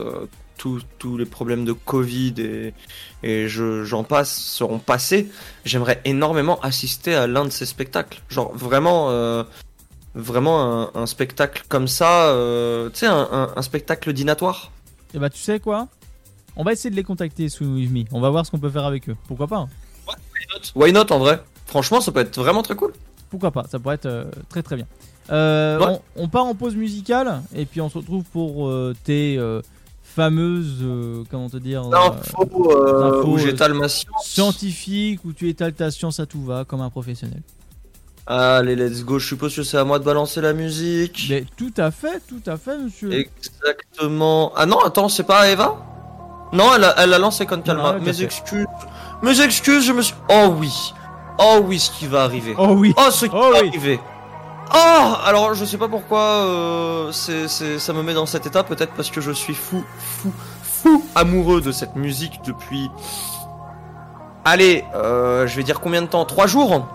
tous 0.98 1.16
les 1.16 1.26
problèmes 1.26 1.64
de 1.64 1.72
Covid 1.72 2.34
et, 2.39 2.74
et 3.22 3.48
je, 3.48 3.84
j'en 3.84 4.05
passe 4.05 4.32
seront 4.36 4.78
passés. 4.78 5.28
J'aimerais 5.64 6.01
énormément 6.05 6.60
assister 6.60 7.14
à 7.14 7.26
l'un 7.26 7.44
de 7.44 7.51
ces 7.51 7.66
spectacles. 7.66 8.20
Genre 8.28 8.52
vraiment, 8.55 9.10
euh, 9.10 9.43
vraiment 10.14 10.82
un, 10.82 10.90
un 10.94 11.06
spectacle 11.06 11.64
comme 11.68 11.89
ça, 11.89 12.26
euh, 12.28 12.90
tu 12.90 13.01
sais, 13.01 13.06
un, 13.06 13.28
un- 13.32 13.52
un 13.56 13.62
spectacle 13.62 14.12
dînatoire. 14.12 14.70
Et 15.14 15.18
bah, 15.18 15.30
tu 15.30 15.39
sais 15.39 15.59
quoi? 15.60 15.89
On 16.56 16.64
va 16.64 16.72
essayer 16.72 16.90
de 16.90 16.97
les 16.97 17.02
contacter 17.05 17.48
sous 17.48 17.64
Me. 17.64 18.05
On 18.12 18.20
va 18.20 18.30
voir 18.30 18.44
ce 18.47 18.51
qu'on 18.51 18.59
peut 18.59 18.70
faire 18.70 18.84
avec 18.84 19.09
eux. 19.09 19.16
Pourquoi 19.26 19.47
pas 19.47 19.56
hein 19.59 19.68
Why 20.74 20.93
not? 20.93 21.10
En 21.10 21.18
vrai? 21.18 21.43
Franchement, 21.66 22.01
ça 22.01 22.12
peut 22.12 22.20
être 22.20 22.39
vraiment 22.39 22.62
très 22.62 22.76
cool. 22.76 22.93
Pourquoi 23.30 23.51
pas? 23.51 23.64
Ça 23.70 23.78
pourrait 23.78 23.94
être 23.94 24.06
euh, 24.06 24.24
très 24.51 24.62
très 24.62 24.76
bien. 24.76 24.86
Ouais. 25.30 25.78
on, 26.16 26.24
on 26.24 26.28
part 26.28 26.44
en 26.44 26.55
pause 26.55 26.74
musicale 26.76 27.40
et 27.55 27.64
puis 27.64 27.80
on 27.80 27.89
se 27.89 27.97
retrouve 27.98 28.24
pour 28.24 28.70
tes 29.05 29.39
fameuses, 30.14 30.78
euh, 30.82 31.24
comment 31.30 31.48
te 31.48 31.56
dire, 31.56 31.82
euh, 31.86 31.90
L'info 31.90 32.70
euh, 32.70 33.24
où 33.24 33.39
j'étale 33.39 33.74
ma 33.74 33.89
science. 33.89 34.24
scientifiques 34.26 35.24
où 35.24 35.32
tu 35.32 35.48
étales 35.48 35.72
ta 35.72 35.90
science 35.90 36.20
à 36.20 36.26
tout 36.26 36.43
va 36.44 36.64
comme 36.64 36.80
un 36.80 36.90
professionnel. 36.90 37.43
Allez, 38.26 38.76
let's 38.76 39.05
go. 39.05 39.18
Je 39.18 39.26
suppose 39.26 39.55
que 39.56 39.62
c'est 39.64 39.76
à 39.78 39.84
moi 39.84 39.98
de 39.98 40.05
balancer 40.05 40.40
la 40.40 40.52
musique. 40.52 41.26
Mais 41.28 41.44
tout 41.56 41.72
à 41.76 41.90
fait, 41.90 42.22
tout 42.28 42.43
à 42.47 42.56
fait, 42.56 42.78
monsieur. 42.78 43.12
Exactement. 43.12 44.52
Ah 44.56 44.66
non, 44.66 44.78
attends, 44.80 45.09
c'est 45.09 45.24
pas 45.24 45.51
Eva? 45.51 45.76
Non, 46.52 46.74
elle 46.76 46.84
a, 46.84 46.94
elle 47.02 47.14
a 47.14 47.18
lancé 47.18 47.47
Con 47.47 47.62
Calma. 47.62 47.94
Mes 47.98 48.12
fait. 48.12 48.22
excuses. 48.24 48.66
Mes 49.22 49.40
excuses, 49.40 49.84
je 49.86 49.93
me 49.93 50.02
suis. 50.02 50.14
Oh 50.30 50.55
oui. 50.59 50.72
Oh 51.39 51.60
oui, 51.64 51.78
ce 51.80 51.90
qui 51.90 52.06
va 52.06 52.22
arriver. 52.24 52.55
Oh 52.59 52.74
oui. 52.76 52.94
Oh, 52.97 53.10
ce 53.10 53.24
qui 53.26 53.32
Oh 53.34 53.51
va 53.52 53.60
oui. 53.62 53.68
arriver. 53.68 53.98
Oh 54.74 55.14
Alors, 55.24 55.54
je 55.54 55.64
sais 55.64 55.76
pas 55.78 55.88
pourquoi 55.88 56.20
euh, 56.20 57.12
c'est, 57.12 57.46
c'est- 57.48 57.78
ça 57.78 57.92
me 57.92 58.02
met 58.02 58.14
dans 58.14 58.26
cet 58.26 58.46
état. 58.46 58.62
Peut-être 58.62 58.92
parce 58.94 59.10
que 59.10 59.20
je 59.20 59.30
suis 59.32 59.54
fou, 59.54 59.84
fou, 59.98 60.32
fou 60.62 61.04
amoureux 61.14 61.60
de 61.60 61.72
cette 61.72 61.94
musique 61.96 62.40
depuis. 62.44 62.90
Allez, 64.44 64.84
euh, 64.94 65.46
je 65.46 65.56
vais 65.56 65.62
dire 65.62 65.80
combien 65.80 66.02
de 66.02 66.06
temps? 66.06 66.24
Trois 66.24 66.46
jours? 66.46 66.86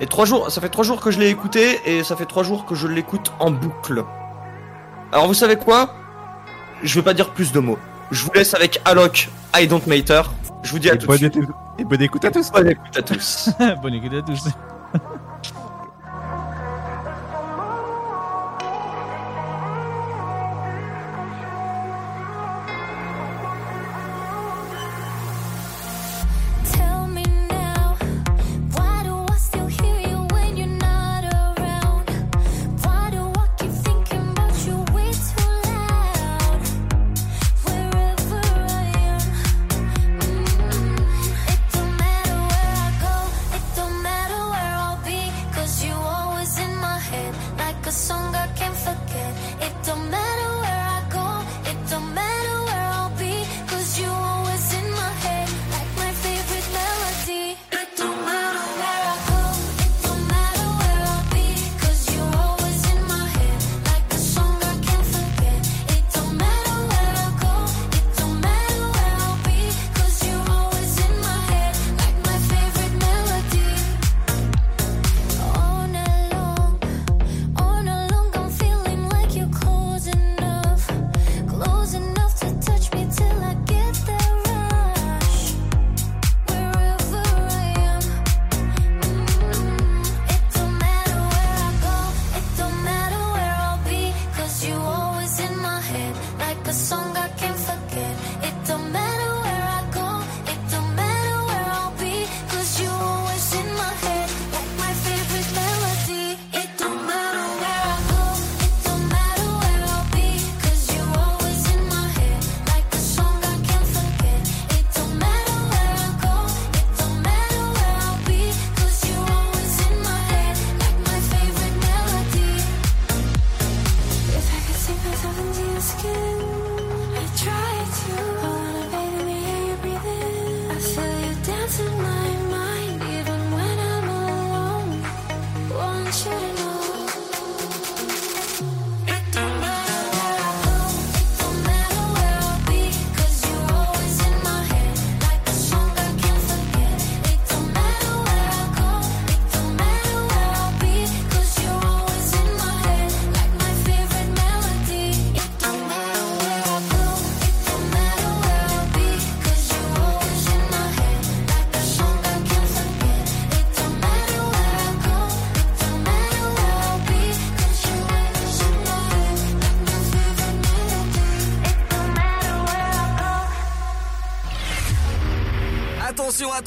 Et 0.00 0.06
trois 0.06 0.24
jours, 0.24 0.50
ça 0.50 0.60
fait 0.60 0.68
trois 0.68 0.84
jours 0.84 1.00
que 1.00 1.10
je 1.10 1.18
l'ai 1.20 1.28
écouté 1.28 1.80
et 1.86 2.02
ça 2.02 2.16
fait 2.16 2.26
trois 2.26 2.42
jours 2.42 2.64
que 2.66 2.74
je 2.74 2.86
l'écoute 2.88 3.32
en 3.38 3.50
boucle. 3.50 4.04
Alors, 5.12 5.26
vous 5.26 5.34
savez 5.34 5.56
quoi? 5.56 5.90
Je 6.82 6.94
vais 6.96 7.02
pas 7.04 7.14
dire 7.14 7.30
plus 7.30 7.52
de 7.52 7.60
mots. 7.60 7.78
Je 8.10 8.24
vous 8.24 8.30
laisse 8.34 8.54
avec 8.54 8.80
Alok, 8.84 9.28
I 9.56 9.66
Don't 9.66 9.82
Matter. 9.86 10.22
Je 10.62 10.70
vous 10.70 10.78
dis 10.78 10.90
à 10.90 10.94
Et 10.94 10.98
tout 10.98 11.06
de 11.06 11.28
bonne 11.28 11.52
Et 11.78 11.84
bonne 11.84 12.02
écoute 12.02 12.24
à 12.24 12.30
tous. 12.30 12.50
Bonne 12.50 12.68
écoute 12.70 12.96
à 12.96 13.02
tous. 13.02 13.50
Bonne 13.82 13.94
écoute 13.94 14.12
à 14.14 14.22
tous. 14.22 14.48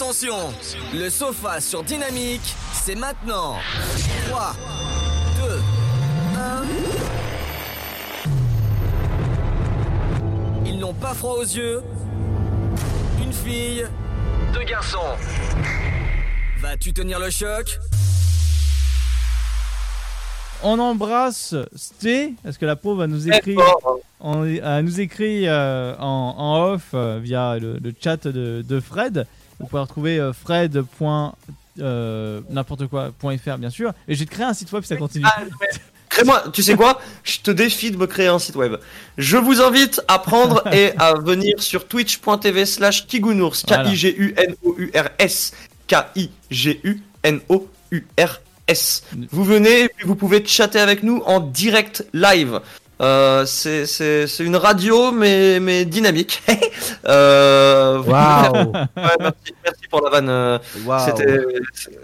Attention, 0.07 0.53
Le 0.93 1.09
sofa 1.09 1.59
sur 1.59 1.83
Dynamique, 1.83 2.55
c'est 2.71 2.95
maintenant 2.95 3.55
3, 4.29 4.55
2, 5.35 5.59
1... 6.39 6.63
Ils 10.65 10.79
n'ont 10.79 10.93
pas 10.93 11.13
froid 11.13 11.33
aux 11.33 11.41
yeux. 11.41 11.81
Une 13.21 13.33
fille, 13.33 13.85
deux 14.53 14.63
garçons. 14.63 15.17
Vas-tu 16.59 16.93
tenir 16.93 17.19
le 17.19 17.29
choc? 17.29 17.77
On 20.63 20.79
embrasse 20.79 21.53
Sté, 21.75 22.33
parce 22.43 22.57
que 22.57 22.65
la 22.65 22.77
pauvre 22.77 22.99
va 22.99 23.07
nous 23.07 23.27
écrire, 23.27 23.59
en, 24.21 24.45
elle 24.45 24.85
nous 24.85 25.01
écrit 25.01 25.49
euh, 25.49 25.97
en, 25.99 26.33
en 26.37 26.63
off 26.63 26.91
euh, 26.93 27.19
via 27.21 27.59
le, 27.59 27.77
le 27.77 27.93
chat 28.01 28.25
de, 28.25 28.63
de 28.65 28.79
Fred. 28.79 29.27
Vous 29.67 29.71
pouvez 29.71 29.81
retrouver 29.81 30.19
euh, 30.19 30.31
fred. 30.33 30.81
euh, 31.79 32.41
n'importe 32.49 32.87
quoi 32.87 33.11
.fr 33.21 33.57
bien 33.59 33.69
sûr 33.69 33.91
et 34.07 34.15
j'ai 34.15 34.25
créé 34.25 34.45
un 34.45 34.53
site 34.53 34.71
web 34.71 34.81
si 34.83 34.87
ça 34.89 34.95
continue 34.95 35.25
Ah, 35.27 35.41
Crée-moi, 36.09 36.45
tu 36.53 36.63
sais 36.63 36.75
quoi? 36.75 37.01
Je 37.23 37.39
te 37.41 37.51
défie 37.51 37.91
de 37.91 37.97
me 37.97 38.07
créer 38.07 38.27
un 38.27 38.39
site 38.39 38.55
web. 38.55 38.77
Je 39.17 39.35
vous 39.37 39.61
invite 39.61 40.01
à 40.07 40.19
prendre 40.19 40.65
et 40.73 40.93
à 40.97 41.13
venir 41.15 41.61
sur 41.61 41.85
twitch.tv 41.85 42.65
slash 42.65 43.05
Kigunours, 43.05 43.65
Voilà. 43.67 43.83
K-I-G-U-N-O-U-R-S, 43.83 45.53
K-I-G-U 45.87 47.01
N-O-U-R-S. 47.23 49.03
Vous 49.31 49.43
venez 49.43 49.83
et 49.83 49.89
puis 49.89 50.07
vous 50.07 50.15
pouvez 50.15 50.43
chatter 50.45 50.79
avec 50.79 51.03
nous 51.03 51.21
en 51.25 51.39
direct 51.41 52.05
live. 52.13 52.61
Euh, 52.99 53.45
c'est 53.45 53.85
c'est- 53.85 54.25
c'est 54.25 54.43
une 54.43 54.55
radio 54.55 55.11
mais, 55.11 55.59
mais 55.59 55.85
dynamique. 55.85 56.41
euh, 57.07 57.99
vous- 58.03 58.11
Waouh 58.11 58.71
Ouais, 58.73 59.15
merci, 59.19 59.53
merci 59.63 59.81
pour 59.89 60.01
la 60.01 60.09
vanne. 60.09 60.29
euh, 60.29 60.57
Waouh. 60.85 61.05
C'était 61.05 61.37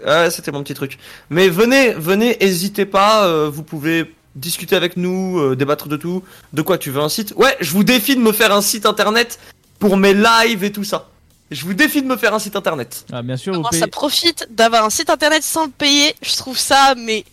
ouais, 0.06 0.30
c'était 0.30 0.52
mon 0.52 0.62
petit 0.62 0.74
truc. 0.74 0.98
Mais 1.30 1.48
venez, 1.48 1.94
venez, 1.94 2.42
hésitez 2.44 2.86
pas. 2.86 3.26
euh, 3.26 3.50
vous 3.52 3.62
pouvez 3.64 4.14
discuter 4.36 4.76
avec 4.76 4.96
nous, 4.96 5.38
euh, 5.40 5.56
débattre 5.56 5.88
de 5.88 5.96
tout. 5.96 6.22
De 6.52 6.62
quoi 6.62 6.78
tu 6.78 6.90
veux 6.90 7.00
un 7.00 7.08
site 7.08 7.32
Ouais, 7.36 7.56
je 7.60 7.70
vous 7.72 7.84
défie 7.84 8.14
de 8.16 8.20
me 8.20 8.32
faire 8.32 8.52
un 8.54 8.62
site 8.62 8.86
internet 8.86 9.38
pour 9.80 9.96
mes 9.96 10.14
lives 10.14 10.62
et 10.64 10.70
tout 10.72 10.84
ça. 10.84 11.08
Je 11.50 11.64
vous 11.64 11.74
défie 11.74 12.02
de 12.02 12.06
me 12.06 12.16
faire 12.16 12.34
un 12.34 12.38
site 12.38 12.56
internet. 12.56 13.04
Ah, 13.12 13.22
bien 13.22 13.36
sûr, 13.36 13.52
vous 13.52 13.58
Comment 13.58 13.68
payez. 13.70 13.80
ça 13.82 13.86
profite 13.88 14.46
d'avoir 14.50 14.84
un 14.84 14.90
site 14.90 15.10
internet 15.10 15.42
sans 15.42 15.64
le 15.66 15.70
payer. 15.70 16.14
Je 16.22 16.36
trouve 16.36 16.58
ça, 16.58 16.94
mais 16.96 17.24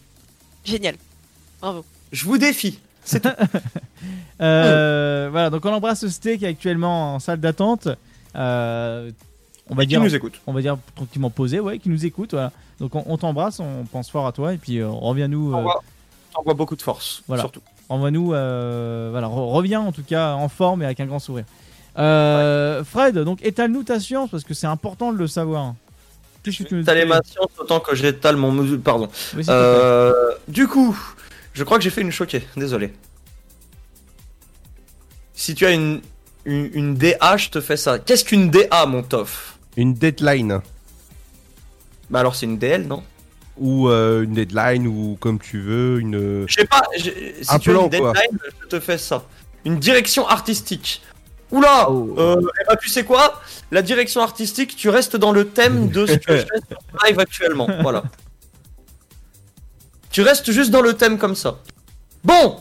génial. 0.65 0.95
Bravo. 1.61 1.85
Je 2.11 2.25
vous 2.25 2.38
défie. 2.38 2.79
C'est 3.03 3.19
tout. 3.22 3.30
Euh, 4.41 5.30
Voilà, 5.32 5.52
donc 5.52 5.64
on 5.65 5.72
embrasse 5.73 6.07
Sté 6.07 6.38
qui 6.40 6.45
est 6.45 6.49
actuellement 6.49 7.14
en 7.15 7.19
salle 7.19 7.40
d'attente. 7.40 7.88
Euh, 8.36 9.11
on 9.69 9.76
va 9.76 9.84
Qui 9.84 9.90
dire, 9.90 10.02
nous 10.02 10.15
écoute 10.15 10.41
on 10.48 10.53
va 10.53 10.61
dire 10.61 10.78
tranquillement 10.95 11.30
posé, 11.30 11.60
ouais, 11.60 11.78
qui 11.78 11.90
nous 11.90 12.06
écoute. 12.07 12.32
Voilà. 12.32 12.52
Donc 12.80 12.95
on, 12.95 13.03
on 13.06 13.18
t'embrasse, 13.18 13.60
on 13.60 13.86
pense 13.91 14.10
fort 14.10 14.26
à 14.26 14.32
toi 14.32 14.53
et 14.53 14.57
puis 14.57 14.80
euh, 14.80 14.90
reviens-nous. 14.90 15.56
euh, 15.56 15.64
T'envoies 16.34 16.56
beaucoup 16.56 16.76
de 16.76 16.82
force. 16.82 17.22
Voilà. 17.28 17.44
Surtout. 17.44 17.61
Envoie-nous, 17.90 18.28
voilà, 18.28 19.28
re- 19.28 19.52
reviens 19.52 19.82
en 19.82 19.91
tout 19.91 20.02
cas 20.03 20.34
en 20.34 20.49
forme 20.49 20.82
et 20.82 20.86
avec 20.86 20.99
un 21.02 21.06
grand 21.06 21.19
sourire. 21.19 21.45
Fred, 21.95 23.18
donc 23.19 23.45
étale-nous 23.45 23.84
ta 23.84 23.99
science 23.99 24.30
parce 24.32 24.44
que 24.44 24.53
c'est 24.56 24.65
important 24.68 25.11
de 25.14 25.18
le 25.18 25.28
savoir. 25.28 25.76
Fais 26.44 27.06
ma 27.06 27.22
science 27.22 27.52
autant 27.60 27.80
que 27.80 27.94
j'étale 27.95 28.38
mon. 28.38 28.78
Pardon. 28.80 29.07
Oui, 29.38 29.45
du 30.48 30.68
coup, 30.68 30.98
je 31.53 31.64
crois 31.64 31.78
que 31.78 31.84
j'ai 31.84 31.90
fait 31.90 32.02
une 32.02 32.11
choquée. 32.11 32.44
Désolé. 32.57 32.94
Si 35.34 35.56
tu 35.56 35.65
as 35.65 35.72
une, 35.72 36.02
une, 36.45 36.69
une 36.73 36.95
DA, 36.95 37.38
je 37.38 37.49
te 37.49 37.61
fais 37.61 37.78
ça. 37.78 37.99
Qu'est-ce 37.99 38.23
qu'une 38.26 38.49
DA, 38.49 38.86
mon 38.86 39.03
tof? 39.03 39.57
Une 39.78 39.94
deadline. 39.94 40.61
Bah 42.10 42.19
alors 42.19 42.36
c'est 42.36 42.45
une 42.45 42.57
DL, 42.57 42.88
non? 42.88 43.03
Ou 43.57 43.90
euh, 43.90 44.23
une 44.23 44.34
deadline, 44.34 44.88
ou 44.88 45.18
comme 45.19 45.40
tu 45.40 45.60
veux, 45.61 45.99
une. 45.99 46.45
Je 46.48 46.53
sais 46.53 46.65
pas. 46.65 46.82
j'ai- 46.98 47.36
Si 47.44 47.53
Un 47.53 47.60
tu 47.60 47.69
as 47.69 47.73
une 47.73 47.80
quoi. 47.80 47.90
deadline, 47.90 48.40
je 48.64 48.68
te 48.68 48.80
fais 48.80 48.98
ça. 48.98 49.23
Une 49.65 49.78
direction 49.80 50.28
artistique. 50.28 51.02
Oula 51.52 51.90
Oh. 51.90 52.15
euh, 52.18 52.36
eh 52.61 52.64
ben, 52.68 52.76
tu 52.82 52.90
sais 52.90 53.03
quoi? 53.03 53.41
La 53.72 53.82
direction 53.82 54.22
artistique, 54.22 54.76
tu 54.76 54.90
restes 54.90 55.15
dans 55.18 55.32
le 55.32 55.48
thème 55.49 55.90
de 55.90 56.06
ce 56.06 56.14
que 56.14 56.38
je 56.38 56.41
fais 56.41 56.60
sur 56.69 56.78
live 57.06 57.19
actuellement. 57.19 57.68
Voilà. 57.82 58.03
Tu 60.11 60.21
restes 60.21 60.51
juste 60.51 60.71
dans 60.71 60.81
le 60.81 60.93
thème 60.93 61.17
comme 61.17 61.35
ça. 61.35 61.59
Bon 62.23 62.59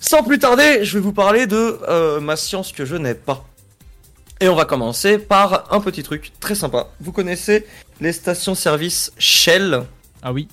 Sans 0.00 0.22
plus 0.22 0.38
tarder, 0.38 0.84
je 0.84 0.96
vais 0.96 1.02
vous 1.02 1.12
parler 1.12 1.46
de 1.46 1.78
euh, 1.88 2.20
ma 2.20 2.36
science 2.36 2.72
que 2.72 2.86
je 2.86 2.96
n'ai 2.96 3.14
pas. 3.14 3.44
Et 4.40 4.48
on 4.48 4.54
va 4.54 4.64
commencer 4.64 5.18
par 5.18 5.72
un 5.72 5.80
petit 5.80 6.02
truc 6.02 6.32
très 6.40 6.54
sympa. 6.54 6.88
Vous 7.00 7.12
connaissez 7.12 7.66
les 8.00 8.12
stations-service 8.12 9.12
Shell? 9.18 9.82
Ah 10.22 10.32
oui. 10.32 10.48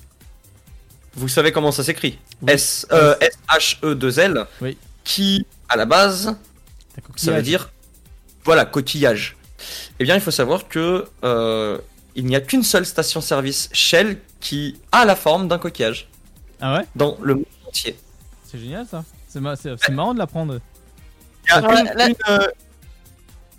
Vous 1.14 1.28
savez 1.28 1.50
comment 1.50 1.72
ça 1.72 1.82
s'écrit? 1.82 2.18
Oui. 2.42 2.52
S 2.52 2.86
euh, 2.92 3.14
S-H-E-2-L. 3.20 4.46
Oui. 4.60 4.76
Qui, 5.02 5.46
à 5.68 5.76
la 5.76 5.86
base, 5.86 6.36
ça 7.16 7.32
veut 7.32 7.42
dire 7.42 7.70
voilà 8.44 8.66
coquillage. 8.66 9.36
Eh 9.98 10.04
bien, 10.04 10.14
il 10.14 10.20
faut 10.20 10.30
savoir 10.30 10.68
que 10.68 11.06
euh, 11.24 11.78
il 12.14 12.26
n'y 12.26 12.36
a 12.36 12.40
qu'une 12.40 12.62
seule 12.62 12.84
station-service 12.84 13.70
Shell 13.72 14.18
qui 14.40 14.78
a 14.92 15.06
la 15.06 15.16
forme 15.16 15.48
d'un 15.48 15.58
coquillage 15.58 16.08
Ah 16.60 16.76
ouais 16.78 16.86
dans 16.96 17.16
le 17.22 17.34
monde 17.34 17.44
entier. 17.68 17.96
C'est 18.44 18.58
génial 18.58 18.86
ça. 18.86 19.04
C'est 19.28 19.40
ma- 19.40 19.56
c'est- 19.56 19.74
c'est 19.84 19.92
marrant 19.92 20.14
de 20.14 20.18
l'apprendre. 20.18 20.60
Il 21.46 21.50
y 21.50 21.52
a 21.54 21.60
Ouais, 21.60 21.80
une- 21.80 21.92
la- 21.96 22.06
euh, 22.30 22.46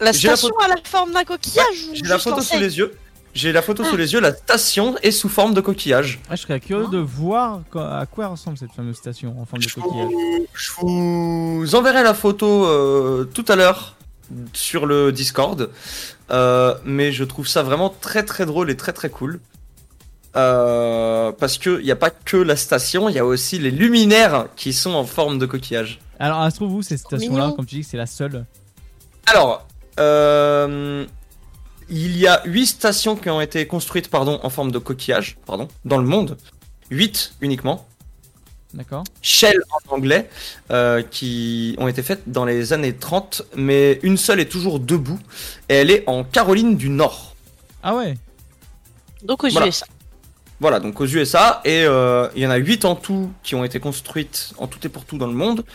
La 0.02 0.12
J'ai 0.12 0.28
la 0.28 0.36
station 0.36 0.58
a 0.60 0.68
la 0.68 0.76
forme 0.84 1.14
d'un 1.14 1.24
coquillage 1.24 1.66
ou 1.90 1.96
J'ai 1.96 2.02
la 2.06 2.20
photo 2.20 2.42
sous 2.42 2.58
les 2.60 2.78
yeux. 2.78 2.98
J'ai 3.34 3.52
la 3.54 3.62
photo 3.62 3.84
sous 3.86 3.96
les 3.96 4.12
yeux. 4.14 4.20
La 4.20 4.34
station 4.34 4.98
est 5.04 5.12
sous 5.12 5.30
forme 5.30 5.54
de 5.54 5.62
coquillage. 5.62 6.20
Ouais, 6.30 6.36
je 6.36 6.42
serais 6.42 6.60
curieux 6.60 6.88
de 6.90 6.98
voir 6.98 7.62
à 7.76 8.06
quoi 8.06 8.28
ressemble 8.28 8.58
cette 8.58 8.72
fameuse 8.74 8.96
station 8.98 9.36
en 9.40 9.46
forme 9.46 9.62
de 9.62 9.70
coquillage. 9.70 10.10
vous, 10.12 10.48
je 10.54 10.72
vous 10.82 11.76
enverrai 11.76 12.04
la 12.04 12.14
photo 12.14 12.66
euh, 12.66 13.24
tout 13.34 13.46
à 13.48 13.56
l'heure 13.56 13.96
sur 14.54 14.86
le 14.86 15.12
Discord. 15.14 15.70
Euh, 16.32 16.76
mais 16.84 17.12
je 17.14 17.24
trouve 17.24 17.48
ça 17.48 17.62
vraiment 17.64 17.90
très 17.90 18.24
très 18.24 18.46
drôle 18.46 18.70
et 18.70 18.76
très 18.78 18.92
très 18.94 19.10
cool. 19.10 19.40
Euh, 20.36 21.32
parce 21.32 21.58
qu'il 21.58 21.80
n'y 21.80 21.92
a 21.92 21.96
pas 21.96 22.10
que 22.10 22.38
la 22.38 22.56
station, 22.56 23.08
il 23.08 23.16
y 23.16 23.20
a 23.20 23.26
aussi 23.26 23.58
les 23.58 23.72
luminaires 23.72 24.48
qui 24.56 24.74
sont 24.74 24.92
en 24.94 25.06
forme 25.06 25.40
de 25.40 25.46
coquillage. 25.46 26.00
Alors, 26.20 26.44
elle 26.44 26.52
se 26.52 26.58
trouve 26.58 26.74
où 26.76 26.82
cette 26.82 27.00
station-là 27.00 27.44
mignon. 27.44 27.56
Comme 27.56 27.66
tu 27.66 27.76
dis 27.76 27.82
que 27.82 27.88
c'est 27.88 27.98
la 27.98 28.06
seule. 28.06 28.46
Alors, 29.28 29.66
euh, 30.00 31.06
il 31.90 32.18
y 32.18 32.28
a 32.28 32.42
8 32.46 32.66
stations 32.68 33.16
qui 33.16 33.30
ont 33.30 33.40
été 33.42 33.66
construites 33.66 34.10
pardon, 34.10 34.40
en 34.44 34.50
forme 34.50 34.72
de 34.72 34.80
coquillage 34.80 35.38
pardon, 35.46 35.68
dans 35.86 35.98
le 35.98 36.06
monde. 36.06 36.38
8 36.92 37.36
uniquement. 37.42 37.88
D'accord 38.74 39.06
Shell 39.22 39.58
en 39.72 39.96
anglais, 39.96 40.30
euh, 40.70 41.02
qui 41.02 41.76
ont 41.80 41.88
été 41.88 42.04
faites 42.04 42.24
dans 42.28 42.44
les 42.44 42.74
années 42.74 42.94
30, 42.94 43.44
mais 43.56 44.00
une 44.04 44.18
seule 44.18 44.42
est 44.42 44.52
toujours 44.52 44.82
debout, 44.82 45.20
et 45.70 45.76
elle 45.76 45.92
est 45.92 46.04
en 46.08 46.26
Caroline 46.26 46.76
du 46.76 46.90
Nord. 46.90 47.36
Ah 47.84 47.96
ouais 47.96 48.18
Donc 49.24 49.46
aux 49.46 49.50
Voilà. 49.50 49.68
USA. 49.68 49.86
Voilà, 50.60 50.80
donc 50.80 51.00
aux 51.02 51.06
USA, 51.06 51.62
et 51.66 51.84
euh, 51.84 52.30
il 52.36 52.42
y 52.42 52.48
en 52.48 52.50
a 52.50 52.56
8 52.56 52.86
en 52.86 52.96
tout 52.96 53.32
qui 53.44 53.56
ont 53.56 53.64
été 53.66 53.80
construites 53.80 54.54
en 54.58 54.68
tout 54.68 54.80
et 54.86 54.90
pour 54.90 55.04
tout 55.06 55.18
dans 55.18 55.28
le 55.28 55.34
monde, 55.34 55.66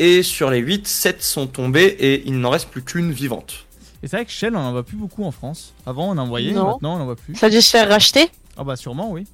et 0.00 0.22
sur 0.24 0.50
les 0.50 0.58
8, 0.58 0.88
7 0.88 1.22
sont 1.22 1.46
tombées, 1.46 1.96
et 2.00 2.22
il 2.26 2.40
n'en 2.40 2.50
reste 2.50 2.68
plus 2.68 2.82
qu'une 2.82 3.12
vivante. 3.12 3.64
Et 4.02 4.08
c'est 4.08 4.16
vrai 4.16 4.24
que 4.26 4.32
Shell, 4.32 4.54
on 4.56 4.58
en 4.60 4.72
voit 4.72 4.82
plus 4.82 4.96
beaucoup 4.96 5.24
en 5.24 5.30
France. 5.30 5.72
Avant, 5.86 6.10
on 6.12 6.18
en 6.18 6.26
voyait, 6.26 6.52
Non. 6.52 6.72
maintenant, 6.72 6.98
on 6.98 7.00
en 7.00 7.04
voit 7.04 7.16
plus. 7.16 7.34
Ça 7.36 7.46
a 7.46 7.50
dû 7.50 7.62
se 7.62 7.70
faire 7.70 7.88
racheter? 7.88 8.28
Ah 8.56 8.64
bah 8.64 8.76
sûrement, 8.76 9.10
oui. 9.12 9.24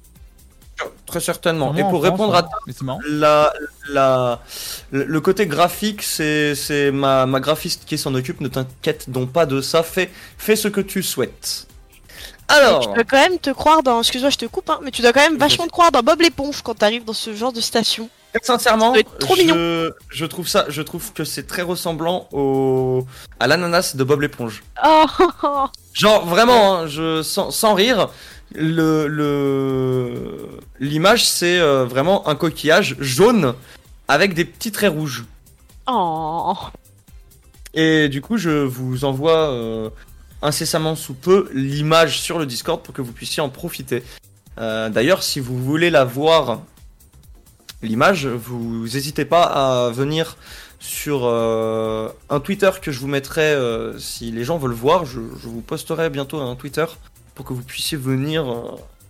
Très 1.05 1.19
certainement. 1.19 1.73
Sûrement 1.73 1.79
et 1.87 1.91
pour 1.91 1.99
France, 2.01 2.11
répondre 2.11 2.33
ouais. 2.33 2.39
à 2.39 2.49
Mais 2.67 2.73
c'est 2.73 2.83
marrant. 2.83 2.99
la, 3.07 3.51
la, 3.89 4.39
le 4.91 5.19
côté 5.21 5.45
graphique, 5.45 6.01
c'est, 6.03 6.55
c'est 6.55 6.91
ma, 6.91 7.25
ma 7.25 7.39
graphiste 7.39 7.83
qui 7.85 7.97
s'en 7.97 8.13
occupe, 8.15 8.39
ne 8.39 8.47
t'inquiète 8.47 9.09
donc 9.09 9.31
pas 9.31 9.45
de 9.45 9.61
ça, 9.61 9.83
fais, 9.83 10.09
fais 10.37 10.55
ce 10.55 10.67
que 10.69 10.81
tu 10.81 11.03
souhaites. 11.03 11.67
Alors, 12.51 12.81
Tu 12.87 12.93
dois 12.93 13.03
quand 13.03 13.17
même 13.29 13.39
te 13.39 13.49
croire 13.49 13.83
dans. 13.83 13.99
Excuse-moi, 13.99 14.29
je 14.29 14.37
te 14.37 14.45
coupe, 14.45 14.69
hein, 14.69 14.79
mais 14.83 14.91
tu 14.91 15.01
dois 15.01 15.13
quand 15.13 15.21
même 15.21 15.37
vachement 15.37 15.65
te 15.65 15.71
croire 15.71 15.91
dans 15.91 16.01
Bob 16.03 16.21
l'éponge 16.21 16.61
quand 16.61 16.75
t'arrives 16.75 17.05
dans 17.05 17.13
ce 17.13 17.33
genre 17.33 17.53
de 17.53 17.61
station. 17.61 18.09
sincèrement, 18.43 18.93
trop 19.19 19.35
je, 19.35 19.91
je 20.09 20.25
trouve 20.25 20.47
ça, 20.47 20.65
je 20.69 20.81
trouve 20.81 21.13
que 21.13 21.23
c'est 21.23 21.47
très 21.47 21.61
ressemblant 21.61 22.27
au, 22.31 23.05
à 23.39 23.47
l'ananas 23.47 23.95
de 23.95 24.03
Bob 24.03 24.21
l'éponge. 24.21 24.63
Oh, 24.85 25.05
Genre 25.93 26.25
vraiment, 26.25 26.77
hein, 26.77 26.87
je 26.87 27.21
sans, 27.23 27.51
sans 27.51 27.73
rire, 27.73 28.09
le 28.53 29.07
le 29.07 30.47
l'image 30.79 31.27
c'est 31.27 31.59
euh, 31.59 31.85
vraiment 31.85 32.27
un 32.27 32.35
coquillage 32.35 32.95
jaune 32.99 33.53
avec 34.07 34.33
des 34.33 34.45
petits 34.45 34.71
traits 34.71 34.93
rouges. 34.93 35.25
oh. 35.87 36.55
Et 37.73 38.09
du 38.09 38.21
coup, 38.21 38.37
je 38.37 38.49
vous 38.49 39.05
envoie 39.05 39.49
euh, 39.49 39.89
incessamment 40.41 40.95
sous 40.95 41.13
peu 41.13 41.49
l'image 41.53 42.19
sur 42.19 42.39
le 42.39 42.45
Discord 42.45 42.81
pour 42.81 42.93
que 42.93 43.01
vous 43.01 43.11
puissiez 43.11 43.41
en 43.41 43.49
profiter. 43.49 44.03
Euh, 44.57 44.89
D'ailleurs, 44.89 45.23
si 45.23 45.39
vous 45.39 45.57
voulez 45.57 45.89
la 45.89 46.03
voir, 46.03 46.61
l'image, 47.81 48.27
vous 48.27 48.85
n'hésitez 48.85 49.25
pas 49.25 49.43
à 49.43 49.91
venir 49.91 50.37
sur 50.79 51.21
euh, 51.25 52.09
un 52.29 52.39
Twitter 52.39 52.71
que 52.81 52.91
je 52.91 52.99
vous 52.99 53.07
mettrai 53.07 53.41
euh, 53.41 53.97
si 53.99 54.31
les 54.31 54.43
gens 54.43 54.57
veulent 54.57 54.71
voir. 54.71 55.05
Je, 55.05 55.19
je 55.41 55.47
vous 55.47 55.61
posterai 55.61 56.09
bientôt 56.09 56.39
un 56.39 56.55
Twitter 56.55 56.85
pour 57.35 57.45
que 57.45 57.53
vous 57.53 57.63
puissiez 57.63 57.97
venir 57.97 58.45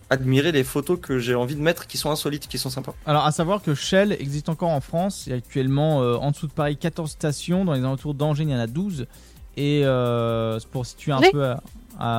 admirer 0.09 0.51
les 0.51 0.65
photos 0.65 0.99
que 1.01 1.19
j'ai 1.19 1.35
envie 1.35 1.55
de 1.55 1.61
mettre 1.61 1.87
qui 1.87 1.97
sont 1.97 2.11
insolites, 2.11 2.49
qui 2.49 2.57
sont 2.57 2.69
sympas. 2.69 2.93
Alors, 3.05 3.25
à 3.25 3.31
savoir 3.31 3.61
que 3.61 3.73
Shell 3.73 4.11
existe 4.19 4.49
encore 4.49 4.71
en 4.71 4.81
France. 4.81 5.23
Il 5.25 5.29
y 5.29 5.33
a 5.33 5.37
actuellement, 5.37 5.99
en 5.99 6.31
dessous 6.31 6.47
de 6.47 6.51
Paris, 6.51 6.75
14 6.75 7.09
stations. 7.09 7.63
Dans 7.63 7.71
les 7.71 7.79
alentours 7.79 8.13
d'Angers, 8.13 8.43
il 8.43 8.49
y 8.49 8.53
en 8.53 8.59
a 8.59 8.67
12. 8.67 9.07
Et 9.57 9.85
euh, 9.85 10.59
c'est 10.59 10.67
pour 10.69 10.85
situer 10.85 11.11
un 11.11 11.19
Oui. 11.19 11.29
peu 11.31 11.43
à, 11.45 11.61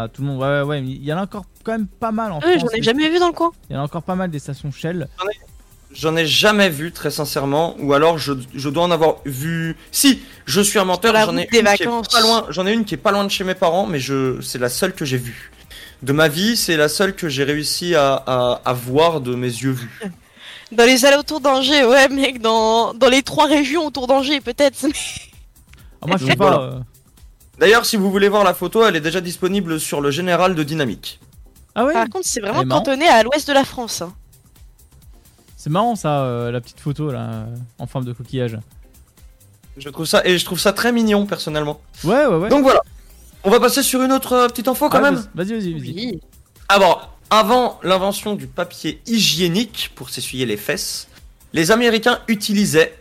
à 0.04 0.08
tout 0.08 0.22
le 0.22 0.28
monde. 0.28 0.40
Ouais, 0.40 0.46
ouais, 0.48 0.62
ouais. 0.62 0.80
mais 0.82 0.90
Il 0.90 1.04
y 1.04 1.12
en 1.12 1.18
a 1.18 1.22
encore 1.22 1.44
quand 1.64 1.72
même 1.72 1.86
pas 1.86 2.12
mal 2.12 2.32
en 2.32 2.38
Euh, 2.38 2.40
France. 2.40 2.60
J'en 2.60 2.68
ai 2.78 2.82
jamais 2.82 3.08
vu 3.08 3.18
dans 3.18 3.28
le 3.28 3.32
coin. 3.32 3.52
Il 3.70 3.74
y 3.74 3.76
en 3.78 3.80
a 3.80 3.84
encore 3.84 4.02
pas 4.02 4.14
mal 4.14 4.30
des 4.30 4.38
stations 4.38 4.70
Shell. 4.70 5.08
J'en 5.94 6.16
ai 6.16 6.24
jamais 6.26 6.70
vu, 6.70 6.90
très 6.90 7.10
sincèrement, 7.10 7.76
ou 7.78 7.92
alors 7.92 8.16
je, 8.16 8.32
je 8.54 8.68
dois 8.70 8.84
en 8.84 8.90
avoir 8.90 9.16
vu. 9.26 9.76
Si, 9.90 10.22
je 10.46 10.60
suis 10.62 10.78
un 10.78 10.86
menteur, 10.86 11.14
j'en 11.14 11.36
ai 11.36 11.42
une 11.42 11.48
qui 11.48 11.56
est 11.58 11.62
pas 11.62 12.20
loin. 12.22 12.46
J'en 12.48 12.66
ai 12.66 12.72
une 12.72 12.84
qui 12.86 12.94
est 12.94 12.98
pas 12.98 13.12
loin 13.12 13.24
de 13.24 13.30
chez 13.30 13.44
mes 13.44 13.54
parents, 13.54 13.84
mais 13.86 13.98
je, 13.98 14.40
c'est 14.40 14.58
la 14.58 14.70
seule 14.70 14.94
que 14.94 15.04
j'ai 15.04 15.18
vue. 15.18 15.50
De 16.02 16.12
ma 16.12 16.28
vie, 16.28 16.56
c'est 16.56 16.76
la 16.78 16.88
seule 16.88 17.14
que 17.14 17.28
j'ai 17.28 17.44
réussi 17.44 17.94
à, 17.94 18.14
à, 18.14 18.60
à 18.64 18.72
voir 18.72 19.20
de 19.20 19.34
mes 19.34 19.46
yeux 19.48 19.70
vus. 19.72 20.00
Dans 20.72 20.84
les 20.86 21.04
alentours 21.04 21.40
d'Angers, 21.40 21.84
ouais, 21.84 22.08
mec, 22.08 22.40
dans, 22.40 22.94
dans 22.94 23.10
les 23.10 23.22
trois 23.22 23.46
régions 23.46 23.86
autour 23.86 24.06
d'Angers, 24.06 24.40
peut-être. 24.40 24.78
Ah, 26.00 26.06
moi, 26.08 26.16
je 26.16 26.26
sais 26.26 26.34
pas. 26.36 26.80
D'ailleurs, 27.58 27.84
si 27.84 27.96
vous 27.96 28.10
voulez 28.10 28.28
voir 28.28 28.44
la 28.44 28.54
photo, 28.54 28.84
elle 28.84 28.96
est 28.96 29.00
déjà 29.00 29.20
disponible 29.20 29.78
sur 29.78 30.00
le 30.00 30.10
général 30.10 30.54
de 30.54 30.62
Dynamique. 30.62 31.20
Ah 31.74 31.84
ouais 31.84 31.92
Par 31.92 32.08
contre, 32.08 32.26
c'est 32.26 32.40
vraiment 32.40 32.64
cantonné 32.76 33.06
à 33.08 33.22
l'ouest 33.22 33.46
de 33.48 33.52
la 33.52 33.64
France. 33.64 34.02
hein. 34.02 34.12
C'est 35.56 35.70
marrant 35.70 35.94
ça, 35.94 36.24
euh, 36.24 36.50
la 36.50 36.60
petite 36.60 36.80
photo 36.80 37.12
là, 37.12 37.20
euh, 37.30 37.56
en 37.78 37.86
forme 37.86 38.04
de 38.04 38.12
coquillage. 38.12 38.58
Je 39.76 39.88
trouve 39.88 40.06
ça 40.06 40.22
et 40.26 40.36
je 40.38 40.44
trouve 40.44 40.58
ça 40.58 40.72
très 40.72 40.92
mignon 40.92 41.24
personnellement. 41.24 41.80
Ouais, 42.04 42.26
ouais, 42.26 42.36
ouais. 42.36 42.48
Donc 42.48 42.62
voilà. 42.62 42.80
On 43.44 43.50
va 43.50 43.58
passer 43.60 43.82
sur 43.82 44.02
une 44.02 44.12
autre 44.12 44.32
euh, 44.32 44.48
petite 44.48 44.68
info 44.68 44.88
quand 44.88 45.00
Ouais, 45.02 45.10
même. 45.12 45.24
Vas-y, 45.34 45.52
vas-y, 45.54 45.72
vas-y. 45.72 45.92
Oui. 45.94 46.20
Alors, 46.68 47.16
avant 47.30 47.78
l'invention 47.82 48.34
du 48.34 48.46
papier 48.48 49.00
hygiénique 49.06 49.92
pour 49.94 50.10
s'essuyer 50.10 50.46
les 50.46 50.56
fesses, 50.56 51.08
les 51.52 51.70
Américains 51.70 52.18
utilisaient, 52.28 52.98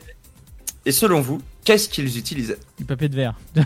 et 0.86 0.92
selon 0.92 1.20
vous, 1.22 1.42
qu'est-ce 1.66 1.90
qu'ils 1.90 2.18
utilisaient? 2.18 2.60
Du 2.78 2.86
papier 2.86 3.10
de 3.10 3.16
verre. 3.16 3.34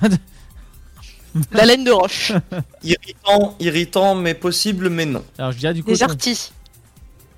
La 1.51 1.65
laine 1.65 1.83
de 1.83 1.91
roche. 1.91 2.31
Irritant, 2.83 3.55
irritant, 3.59 4.15
mais 4.15 4.33
possible, 4.33 4.89
mais 4.89 5.05
non. 5.05 5.23
Alors 5.37 5.51
je 5.51 5.57
dirais 5.57 5.73
du 5.73 5.81
Des 5.81 5.93
coton. 5.93 6.05
artis. 6.05 6.51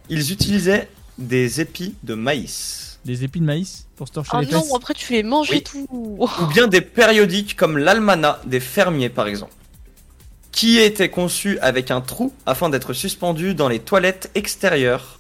Ils 0.10 0.32
utilisaient 0.32 0.88
des 1.18 1.62
épis 1.62 1.96
de 2.04 2.14
maïs. 2.14 3.00
Des 3.06 3.24
épis 3.24 3.40
de 3.40 3.46
maïs 3.46 3.88
pour 3.96 4.08
se 4.08 4.14
torcher 4.14 4.32
Oh 4.36 4.40
les 4.42 4.48
non, 4.48 4.62
fesses? 4.62 4.74
après 4.76 4.94
tu 4.94 5.14
les 5.14 5.24
manges 5.24 5.50
Oui. 5.50 5.58
et 5.58 5.62
tout. 5.64 5.88
Ou 5.90 6.28
bien 6.54 6.68
des 6.68 6.82
périodiques 6.82 7.56
comme 7.56 7.78
l'almanach 7.78 8.46
des 8.46 8.60
fermiers, 8.60 9.10
par 9.10 9.28
exemple. 9.28 9.54
Qui 10.52 10.80
était 10.80 11.10
conçu 11.10 11.58
avec 11.60 11.90
un 11.92 12.02
trou 12.02 12.34
afin 12.46 12.70
d'être 12.70 12.94
suspendu 12.94 13.54
dans 13.56 13.68
les 13.70 13.80
toilettes 13.80 14.30
extérieures. 14.36 15.20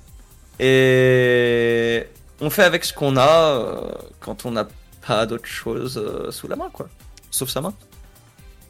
Et 0.59 2.03
on 2.41 2.49
fait 2.49 2.63
avec 2.63 2.85
ce 2.85 2.93
qu'on 2.93 3.17
a 3.17 3.27
euh, 3.29 3.91
quand 4.19 4.45
on 4.45 4.51
n'a 4.51 4.67
pas 5.05 5.25
d'autre 5.25 5.45
chose 5.47 5.97
euh, 5.97 6.31
sous 6.31 6.47
la 6.47 6.55
main, 6.55 6.69
quoi. 6.71 6.89
Sauf 7.31 7.49
sa 7.49 7.61
main. 7.61 7.73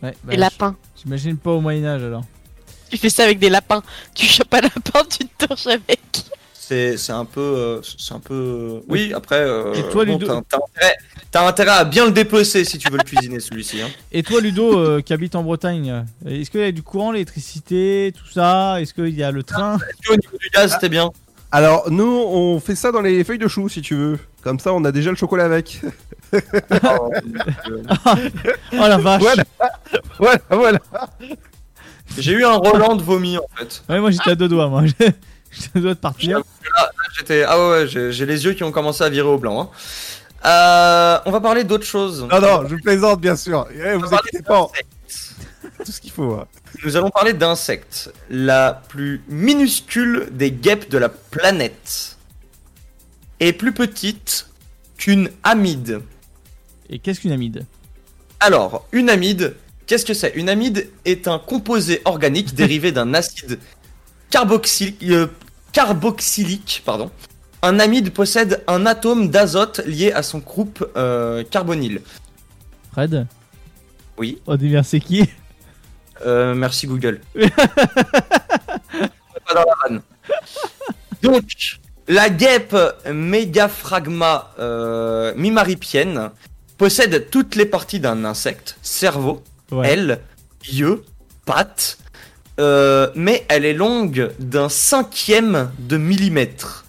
Ouais, 0.04 0.16
bah, 0.24 0.32
Des 0.32 0.38
lapins. 0.38 0.76
J'imagine 1.02 1.38
pas 1.38 1.52
au 1.52 1.62
Moyen-Âge 1.62 2.04
alors. 2.04 2.24
Tu 2.90 2.98
fais 2.98 3.10
ça 3.10 3.24
avec 3.24 3.40
des 3.40 3.50
lapins. 3.50 3.82
Tu 4.14 4.26
chopes 4.26 4.54
un 4.54 4.62
lapin, 4.62 5.04
tu 5.10 5.26
te 5.28 5.46
torches 5.46 5.68
avec. 5.68 6.00
C'est 6.54 6.98
c'est 6.98 7.14
un 7.14 7.26
peu. 7.26 7.40
euh, 7.42 7.82
c'est 7.98 8.14
un 8.14 8.20
peu. 8.20 8.82
Oui, 8.88 9.14
après. 9.14 9.40
euh, 9.40 9.74
Et 9.74 9.84
toi, 9.90 10.06
bon, 10.06 10.18
Ludo 10.18 10.42
t'as- 10.50 10.60
T'as 11.30 11.46
intérêt, 11.48 11.72
à 11.72 11.84
bien 11.84 12.06
le 12.06 12.12
dépecer 12.12 12.64
si 12.64 12.78
tu 12.78 12.90
veux 12.90 12.98
le 12.98 13.04
cuisiner 13.04 13.40
celui-ci. 13.42 13.82
Hein. 13.82 13.90
Et 14.14 14.24
toi 14.24 14.40
Ludo 14.40 14.80
euh, 14.80 15.02
qui 15.02 15.12
habite 15.14 15.36
en 15.36 15.44
Bretagne, 15.44 15.90
euh, 16.26 16.30
est-ce 16.42 16.50
qu'il 16.50 16.62
y 16.62 16.64
a 16.64 16.72
du 16.72 16.84
courant, 16.84 17.12
l'électricité, 17.12 18.14
tout 18.18 18.28
ça? 18.32 18.80
Est-ce 18.82 18.94
qu'il 18.94 19.10
y 19.16 19.24
a 19.24 19.32
le 19.32 19.44
train? 19.44 19.76
Est-ce 19.78 20.08
qu'au 20.08 20.16
niveau 20.16 20.38
du 20.38 20.50
gaz, 20.54 20.72
c'était 20.74 20.88
bien 20.90 21.12
Alors, 21.52 21.90
nous, 21.90 22.04
on 22.06 22.60
fait 22.60 22.76
ça 22.76 22.92
dans 22.92 23.02
les 23.02 23.24
feuilles 23.24 23.38
de 23.38 23.48
chou, 23.48 23.70
si 23.70 23.82
tu 23.82 23.96
veux. 23.96 24.20
Comme 24.44 24.60
ça, 24.60 24.74
on 24.74 24.84
a 24.86 24.92
déjà 24.92 25.10
le 25.12 25.16
chocolat 25.16 25.46
avec. 25.46 25.82
Oh 28.74 28.78
la 28.88 28.98
vache 28.98 29.22
Voilà. 29.22 29.44
voilà, 30.20 30.40
voilà. 30.50 30.80
J'ai 32.18 32.34
eu 32.34 32.44
un 32.46 32.56
Roland 32.56 32.96
de 32.96 33.02
vomi 33.04 33.38
en 33.38 33.46
fait. 33.58 33.84
Ouais 33.90 34.00
moi 34.00 34.12
j'étais 34.12 34.32
à 34.32 34.36
deux 34.36 34.48
doigts 34.48 34.68
moi. 34.68 34.84
J'étais 35.52 35.70
à 35.70 35.72
deux 35.76 35.82
doigts 35.82 35.94
de 35.94 36.00
partir. 36.00 36.38
Là, 36.40 36.44
là, 36.78 36.90
j'étais. 37.18 37.44
Ah 37.48 37.58
ouais, 37.58 37.70
ouais, 37.86 37.88
j'ai 37.88 38.26
les 38.26 38.44
yeux 38.46 38.54
qui 38.54 38.64
ont 38.66 38.72
commencé 38.72 39.04
à 39.04 39.10
virer 39.10 39.28
au 39.30 39.38
blanc. 39.38 39.62
hein. 39.62 39.70
Euh, 40.46 41.20
on 41.26 41.32
va 41.32 41.40
parler 41.40 41.64
d'autre 41.64 41.86
chose. 41.86 42.28
Non, 42.30 42.40
non, 42.42 42.68
je 42.68 42.76
plaisante, 42.76 43.22
bien 43.22 43.36
sûr. 43.38 43.66
Eh, 43.74 43.94
vous 43.94 44.14
inquiétez 44.14 44.44
pas. 44.44 44.68
Tout 45.86 45.92
ce 45.92 46.02
qu'il 46.02 46.12
faut. 46.12 46.34
hein. 46.34 46.48
Nous 46.84 46.96
allons 46.98 47.10
parler 47.10 47.34
d'insectes. 47.34 48.12
La 48.30 48.82
plus 48.90 49.22
minuscule 49.28 50.30
des 50.32 50.52
guêpes 50.52 50.90
de 50.90 50.98
la 50.98 51.10
planète. 51.10 52.18
est 53.40 53.54
plus 53.54 53.72
petite 53.74 54.50
qu'une 54.98 55.30
amide. 55.44 56.02
Et 56.90 57.00
qu'est-ce 57.00 57.20
qu'une 57.22 57.32
amide? 57.32 57.66
Alors, 58.40 58.88
une 58.92 59.10
amide, 59.10 59.56
qu'est-ce 59.86 60.06
que 60.06 60.14
c'est? 60.14 60.34
Une 60.36 60.50
amide 60.50 60.90
est 61.06 61.28
un 61.28 61.38
composé 61.40 62.02
organique 62.06 62.54
dérivé 62.62 62.92
d'un 62.92 63.14
acide 63.14 63.60
carboxylique, 64.30 65.04
euh, 65.04 65.28
carboxylique. 65.74 66.82
Pardon. 66.86 67.12
Un 67.62 67.80
amide 67.80 68.12
possède 68.12 68.64
un 68.68 68.86
atome 68.86 69.30
d'azote 69.30 69.82
lié 69.86 70.12
à 70.12 70.22
son 70.24 70.40
groupe 70.40 70.88
euh, 70.96 71.44
carbonyle. 71.44 72.02
Fred? 72.92 73.28
Oui. 74.18 74.40
On 74.48 74.56
devient 74.56 74.82
c'est 74.84 75.00
qui? 75.00 75.28
Euh, 76.26 76.56
merci 76.56 76.88
Google. 76.88 77.22
Pas 77.36 77.50
dans 79.54 79.62
la 79.62 79.66
vanne. 79.84 80.02
Donc, 81.22 81.44
la 82.08 82.30
guêpe 82.30 82.76
Megaphragma 83.12 84.54
euh, 84.60 85.34
mimaripienne 85.36 86.32
possède 86.78 87.30
toutes 87.30 87.56
les 87.56 87.66
parties 87.66 88.00
d'un 88.00 88.24
insecte, 88.26 88.78
cerveau, 88.82 89.44
Ouais. 89.72 89.90
aile, 89.90 90.22
yeux, 90.72 91.04
pattes, 91.46 91.98
euh, 92.60 93.10
mais 93.16 93.46
elle 93.50 93.66
est 93.66 93.74
longue 93.74 94.32
d'un 94.40 94.70
cinquième 94.70 95.72
de 95.80 95.98
millimètre. 95.98 96.86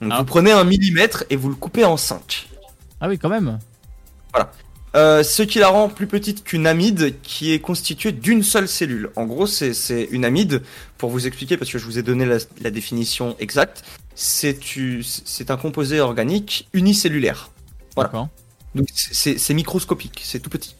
Donc 0.00 0.12
Ah. 0.14 0.18
vous 0.18 0.24
prenez 0.24 0.52
un 0.52 0.64
millimètre 0.64 1.24
et 1.30 1.36
vous 1.36 1.48
le 1.48 1.54
coupez 1.54 1.84
en 1.84 1.96
cinq. 1.96 2.48
Ah 3.00 3.08
oui 3.08 3.18
quand 3.18 3.28
même. 3.30 3.58
Euh, 4.98 5.22
ce 5.22 5.42
qui 5.42 5.60
la 5.60 5.68
rend 5.68 5.88
plus 5.88 6.08
petite 6.08 6.42
qu'une 6.42 6.66
amide 6.66 7.14
qui 7.22 7.52
est 7.52 7.60
constituée 7.60 8.10
d'une 8.10 8.42
seule 8.42 8.66
cellule. 8.66 9.10
En 9.14 9.26
gros, 9.26 9.46
c'est 9.46 10.08
une 10.10 10.24
amide, 10.24 10.62
pour 10.96 11.10
vous 11.10 11.26
expliquer, 11.26 11.56
parce 11.56 11.70
que 11.70 11.78
je 11.78 11.84
vous 11.84 11.98
ai 11.98 12.02
donné 12.02 12.26
la, 12.26 12.38
la 12.60 12.70
définition 12.70 13.36
exacte, 13.38 13.84
c'est 14.16 14.56
un 15.50 15.56
composé 15.56 16.00
organique 16.00 16.68
unicellulaire. 16.72 17.50
Voilà. 17.94 18.08
D'accord. 18.08 18.28
Donc 18.74 18.88
c'est 18.92 19.54
microscopique, 19.54 20.20
c'est 20.24 20.40
tout 20.40 20.50
petit. 20.50 20.74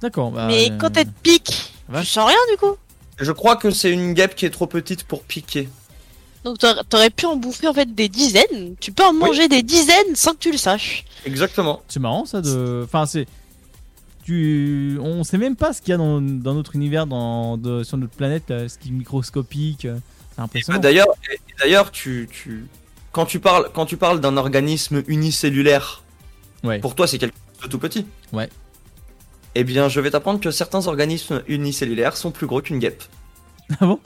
D'accord. 0.00 0.30
bah, 0.30 0.46
Mais 0.48 0.70
euh, 0.70 0.76
quand 0.78 0.96
elle 0.96 1.06
te 1.06 1.20
pique, 1.22 1.72
tu 1.86 1.92
vache. 1.92 2.08
sens 2.10 2.26
rien 2.26 2.38
du 2.50 2.56
coup. 2.56 2.76
Je 3.18 3.32
crois 3.32 3.56
que 3.56 3.70
c'est 3.70 3.90
une 3.90 4.14
guêpe 4.14 4.34
qui 4.34 4.46
est 4.46 4.50
trop 4.50 4.66
petite 4.66 5.04
pour 5.04 5.22
piquer. 5.22 5.68
Donc 6.44 6.58
t'aurais 6.90 7.10
pu 7.10 7.26
en 7.26 7.36
bouffer 7.36 7.68
en 7.68 7.74
fait 7.74 7.94
des 7.94 8.08
dizaines. 8.08 8.74
Tu 8.80 8.92
peux 8.92 9.04
en 9.04 9.12
manger 9.14 9.48
des 9.48 9.62
dizaines 9.62 10.14
sans 10.14 10.32
que 10.32 10.38
tu 10.38 10.52
le 10.52 10.58
saches. 10.58 11.04
Exactement. 11.24 11.82
C'est 11.88 12.00
marrant 12.00 12.26
ça 12.26 12.40
de. 12.42 12.82
Enfin 12.84 13.06
c'est. 13.06 13.26
Tu... 14.24 14.98
On 15.02 15.22
sait 15.24 15.36
même 15.38 15.54
pas 15.56 15.72
ce 15.72 15.80
qu'il 15.82 15.90
y 15.90 15.94
a 15.94 15.98
dans, 15.98 16.20
dans 16.20 16.54
notre 16.54 16.74
univers, 16.76 17.06
dans, 17.06 17.58
de- 17.58 17.82
sur 17.84 17.98
notre 17.98 18.14
planète, 18.14 18.44
là, 18.48 18.68
ce 18.70 18.78
qui 18.78 18.88
est 18.88 18.92
microscopique. 18.92 19.84
euh, 19.84 19.98
C'est 20.34 20.40
impressionnant. 20.40 20.78
D'ailleurs, 20.80 21.08
d'ailleurs, 21.60 21.90
tu, 21.90 22.26
tu, 22.32 22.66
quand 23.12 23.26
tu 23.26 23.38
parles, 23.38 23.70
quand 23.74 23.84
tu 23.84 23.96
parles 23.98 24.20
d'un 24.20 24.36
organisme 24.36 25.02
unicellulaire, 25.08 26.02
Ouais. 26.62 26.78
pour 26.78 26.94
toi 26.94 27.06
c'est 27.06 27.18
quelque 27.18 27.34
chose 27.58 27.64
de 27.64 27.68
tout 27.70 27.78
petit. 27.78 28.06
Ouais. 28.32 28.48
Eh 29.54 29.64
bien, 29.64 29.90
je 29.90 30.00
vais 30.00 30.10
t'apprendre 30.10 30.40
que 30.40 30.50
certains 30.50 30.86
organismes 30.86 31.42
unicellulaires 31.46 32.16
sont 32.16 32.30
plus 32.30 32.46
gros 32.46 32.62
qu'une 32.62 32.78
guêpe. 32.78 33.02
Ah 33.80 33.86
bon? 33.86 34.00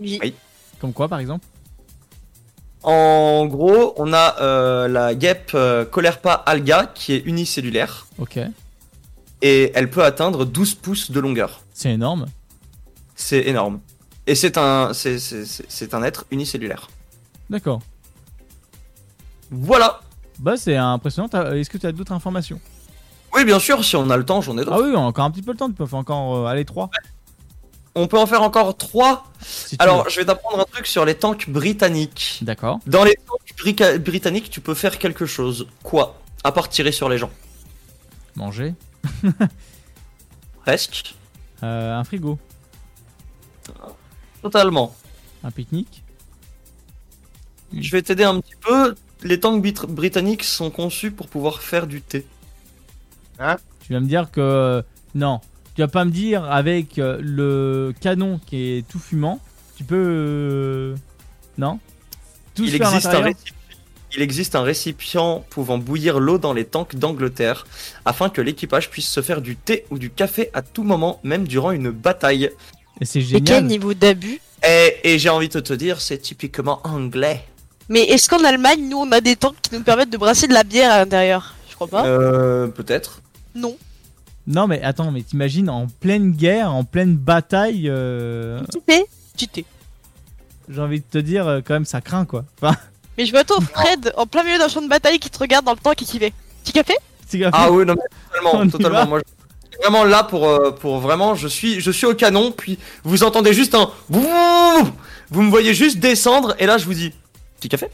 Oui. 0.00 0.18
Oui. 0.20 0.34
Comme 0.80 0.92
quoi 0.92 1.06
par 1.08 1.20
exemple? 1.20 1.46
En 2.84 3.46
gros, 3.46 3.94
on 3.96 4.12
a 4.12 4.36
euh, 4.40 4.88
la 4.88 5.14
guêpe 5.14 5.52
euh, 5.54 5.84
Colerpa 5.84 6.32
alga 6.32 6.86
qui 6.94 7.14
est 7.14 7.22
unicellulaire 7.24 8.06
Ok. 8.18 8.38
et 9.42 9.72
elle 9.74 9.88
peut 9.90 10.04
atteindre 10.04 10.44
12 10.44 10.74
pouces 10.74 11.10
de 11.10 11.18
longueur. 11.18 11.62
C'est 11.72 11.90
énorme. 11.92 12.26
C'est 13.16 13.40
énorme. 13.46 13.80
Et 14.26 14.34
c'est 14.34 14.58
un, 14.58 14.92
c'est, 14.92 15.18
c'est, 15.18 15.44
c'est- 15.46 15.64
c'est 15.68 15.94
un 15.94 16.02
être 16.02 16.26
unicellulaire. 16.30 16.88
D'accord. 17.50 17.80
Voilà. 19.50 20.00
Bah 20.38 20.56
c'est 20.56 20.76
impressionnant. 20.76 21.28
T'as- 21.28 21.56
Est-ce 21.56 21.70
que 21.70 21.78
tu 21.78 21.86
as 21.86 21.92
d'autres 21.92 22.12
informations? 22.12 22.60
Oui, 23.34 23.44
bien 23.44 23.58
sûr, 23.58 23.84
si 23.84 23.96
on 23.96 24.08
a 24.10 24.16
le 24.16 24.24
temps, 24.24 24.40
j'en 24.40 24.56
ai 24.58 24.60
Ah 24.62 24.64
d'autres. 24.64 24.82
oui, 24.88 24.92
on 24.94 25.00
a 25.02 25.06
encore 25.06 25.24
un 25.24 25.30
petit 25.30 25.42
peu 25.42 25.52
le 25.52 25.56
temps. 25.58 25.68
Tu 25.68 25.74
peux 25.74 25.86
faire 25.86 25.98
encore 25.98 26.36
euh, 26.36 26.46
aller 26.46 26.64
3. 26.64 26.90
On 27.94 28.08
peut 28.08 28.18
en 28.18 28.26
faire 28.26 28.42
encore 28.42 28.76
trois. 28.76 29.24
Si 29.40 29.76
tu 29.76 29.82
Alors, 29.82 30.04
veux. 30.04 30.10
je 30.10 30.18
vais 30.20 30.26
t'apprendre 30.26 30.60
un 30.60 30.64
truc 30.64 30.86
sur 30.86 31.04
les 31.04 31.14
tanks 31.14 31.48
britanniques. 31.48 32.38
D'accord. 32.42 32.80
Dans 32.86 33.04
les 33.04 33.14
tanks 33.26 34.00
britanniques, 34.00 34.50
tu 34.50 34.60
peux 34.60 34.74
faire 34.74 34.98
quelque 34.98 35.26
chose. 35.26 35.68
Quoi? 35.82 36.20
À 36.42 36.50
part 36.52 36.68
tirer 36.68 36.90
sur 36.92 37.08
les 37.08 37.18
gens. 37.18 37.30
Manger. 38.36 38.74
Presque. 40.64 41.14
Euh, 41.62 41.94
un 41.94 42.04
frigo. 42.04 42.38
Totalement. 44.42 44.94
Un 45.42 45.50
pique-nique. 45.50 46.02
Je 47.76 47.90
vais 47.92 48.02
t'aider 48.02 48.24
un 48.24 48.40
petit 48.40 48.56
peu. 48.60 48.94
Les 49.22 49.40
tanks 49.40 49.62
bit- 49.62 49.86
britanniques 49.86 50.44
sont 50.44 50.70
conçus 50.70 51.10
pour 51.10 51.28
pouvoir 51.28 51.62
faire 51.62 51.86
du 51.86 52.02
thé. 52.02 52.26
Tu 53.80 53.92
vas 53.92 54.00
me 54.00 54.06
dire 54.06 54.30
que. 54.30 54.82
Non. 55.14 55.40
Tu 55.74 55.80
vas 55.80 55.88
pas 55.88 56.04
me 56.04 56.10
dire 56.10 56.44
avec 56.44 56.98
euh, 56.98 57.18
le 57.20 57.92
canon 58.00 58.40
qui 58.46 58.78
est 58.78 58.88
tout 58.88 58.98
fumant. 58.98 59.40
Tu 59.76 59.84
peux. 59.84 59.96
euh, 59.96 60.94
Non? 61.58 61.78
Tout 62.54 62.64
Il 62.64 62.74
existe, 62.76 63.06
un 63.06 63.32
il 64.16 64.22
existe 64.22 64.54
un 64.54 64.62
récipient 64.62 65.44
pouvant 65.50 65.76
bouillir 65.78 66.20
l'eau 66.20 66.38
dans 66.38 66.52
les 66.52 66.64
tanks 66.64 66.94
d'Angleterre 66.94 67.66
afin 68.04 68.28
que 68.28 68.40
l'équipage 68.40 68.88
puisse 68.90 69.08
se 69.08 69.20
faire 69.20 69.40
du 69.40 69.56
thé 69.56 69.84
ou 69.90 69.98
du 69.98 70.10
café 70.10 70.50
à 70.54 70.62
tout 70.62 70.84
moment, 70.84 71.18
même 71.24 71.48
durant 71.48 71.72
une 71.72 71.90
bataille. 71.90 72.50
Et 73.00 73.04
c'est 73.04 73.18
Et 73.18 73.24
quel 73.24 73.46
génial. 73.46 73.64
niveau 73.64 73.92
d'abus? 73.92 74.40
Et, 74.64 74.94
et 75.02 75.18
j'ai 75.18 75.30
envie 75.30 75.48
de 75.48 75.58
te 75.58 75.72
dire, 75.72 76.00
c'est 76.00 76.18
typiquement 76.18 76.80
anglais. 76.84 77.44
Mais 77.88 78.02
est-ce 78.04 78.28
qu'en 78.28 78.44
Allemagne, 78.44 78.88
nous, 78.88 78.98
on 78.98 79.10
a 79.10 79.20
des 79.20 79.34
tanks 79.34 79.56
qui 79.60 79.74
nous 79.74 79.82
permettent 79.82 80.10
de 80.10 80.16
brasser 80.16 80.46
de 80.46 80.54
la 80.54 80.62
bière 80.62 80.92
à 80.92 80.98
l'intérieur? 80.98 81.54
Je 81.68 81.74
crois 81.74 81.88
pas. 81.88 82.06
Euh, 82.06 82.68
peut-être. 82.68 83.20
Non. 83.56 83.76
Non, 84.46 84.66
mais 84.66 84.82
attends, 84.82 85.10
mais 85.10 85.22
t'imagines 85.22 85.70
en 85.70 85.86
pleine 86.00 86.32
guerre, 86.32 86.72
en 86.74 86.84
pleine 86.84 87.16
bataille. 87.16 87.88
euh. 87.88 88.60
J'ai 90.68 90.80
envie 90.80 91.00
de 91.00 91.04
te 91.10 91.18
dire, 91.18 91.46
euh, 91.46 91.60
quand 91.64 91.74
même, 91.74 91.84
ça 91.84 92.00
craint 92.00 92.24
quoi. 92.24 92.44
Enfin, 92.60 92.74
Mais 93.18 93.26
je 93.26 93.30
vois 93.30 93.44
toi, 93.44 93.58
Fred, 93.60 94.12
en 94.16 94.26
plein 94.26 94.42
milieu 94.42 94.58
d'un 94.58 94.68
champ 94.68 94.82
de 94.82 94.88
bataille 94.88 95.18
qui 95.18 95.30
te 95.30 95.38
regarde 95.38 95.64
dans 95.64 95.72
le 95.72 95.78
temps 95.78 95.92
et 95.92 95.96
qui 95.96 96.18
fait. 96.18 96.32
Petit 96.62 96.72
café? 96.72 96.94
Petit 97.26 97.38
gars. 97.38 97.50
Ah 97.52 97.70
oui, 97.70 97.84
non, 97.86 97.94
mais 97.94 98.02
totalement, 98.42 98.68
totalement. 98.70 99.06
Moi, 99.06 99.20
je 99.20 99.68
suis 99.70 99.78
vraiment 99.82 100.04
là 100.04 100.24
pour, 100.24 100.48
euh, 100.48 100.72
pour 100.72 100.98
vraiment, 100.98 101.34
je 101.34 101.46
suis, 101.48 101.80
je 101.80 101.90
suis 101.90 102.06
au 102.06 102.14
canon, 102.14 102.50
puis 102.52 102.78
vous 103.04 103.22
entendez 103.22 103.52
juste 103.52 103.74
un 103.74 103.90
vous 105.30 105.42
me 105.42 105.50
voyez 105.50 105.74
juste 105.74 105.98
descendre, 105.98 106.54
et 106.58 106.66
là, 106.66 106.78
je 106.78 106.84
vous 106.86 106.94
dis, 106.94 107.12
petit 107.60 107.68
café 107.68 107.88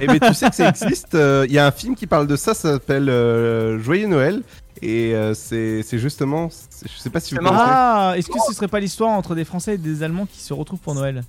Eh 0.00 0.06
mais 0.06 0.18
tu 0.20 0.34
sais 0.34 0.48
que 0.50 0.56
ça 0.56 0.68
existe. 0.68 1.14
euh, 1.14 1.44
Il 1.48 1.54
y 1.54 1.58
a 1.58 1.66
un 1.66 1.70
film 1.72 1.94
qui 1.94 2.06
parle 2.06 2.26
de 2.26 2.36
ça, 2.36 2.54
ça 2.54 2.72
s'appelle 2.72 3.08
euh, 3.08 3.78
Joyeux 3.80 4.06
Noël. 4.08 4.42
Et 4.82 5.14
euh, 5.14 5.32
c'est 5.34 5.82
c'est 5.84 5.98
justement. 5.98 6.48
c'est- 6.50 6.88
Je 6.92 6.98
sais 7.00 7.10
pas 7.10 7.20
si 7.20 7.34
vous. 7.34 7.40
Ah, 7.44 8.14
est-ce 8.16 8.28
que 8.28 8.38
ce 8.46 8.52
serait 8.52 8.68
pas 8.68 8.80
l'histoire 8.80 9.10
entre 9.10 9.34
des 9.34 9.44
Français 9.44 9.74
et 9.74 9.78
des 9.78 10.02
Allemands 10.02 10.26
qui 10.26 10.40
se 10.40 10.52
retrouvent 10.52 10.80
pour 10.80 10.94
Noël 10.94 11.22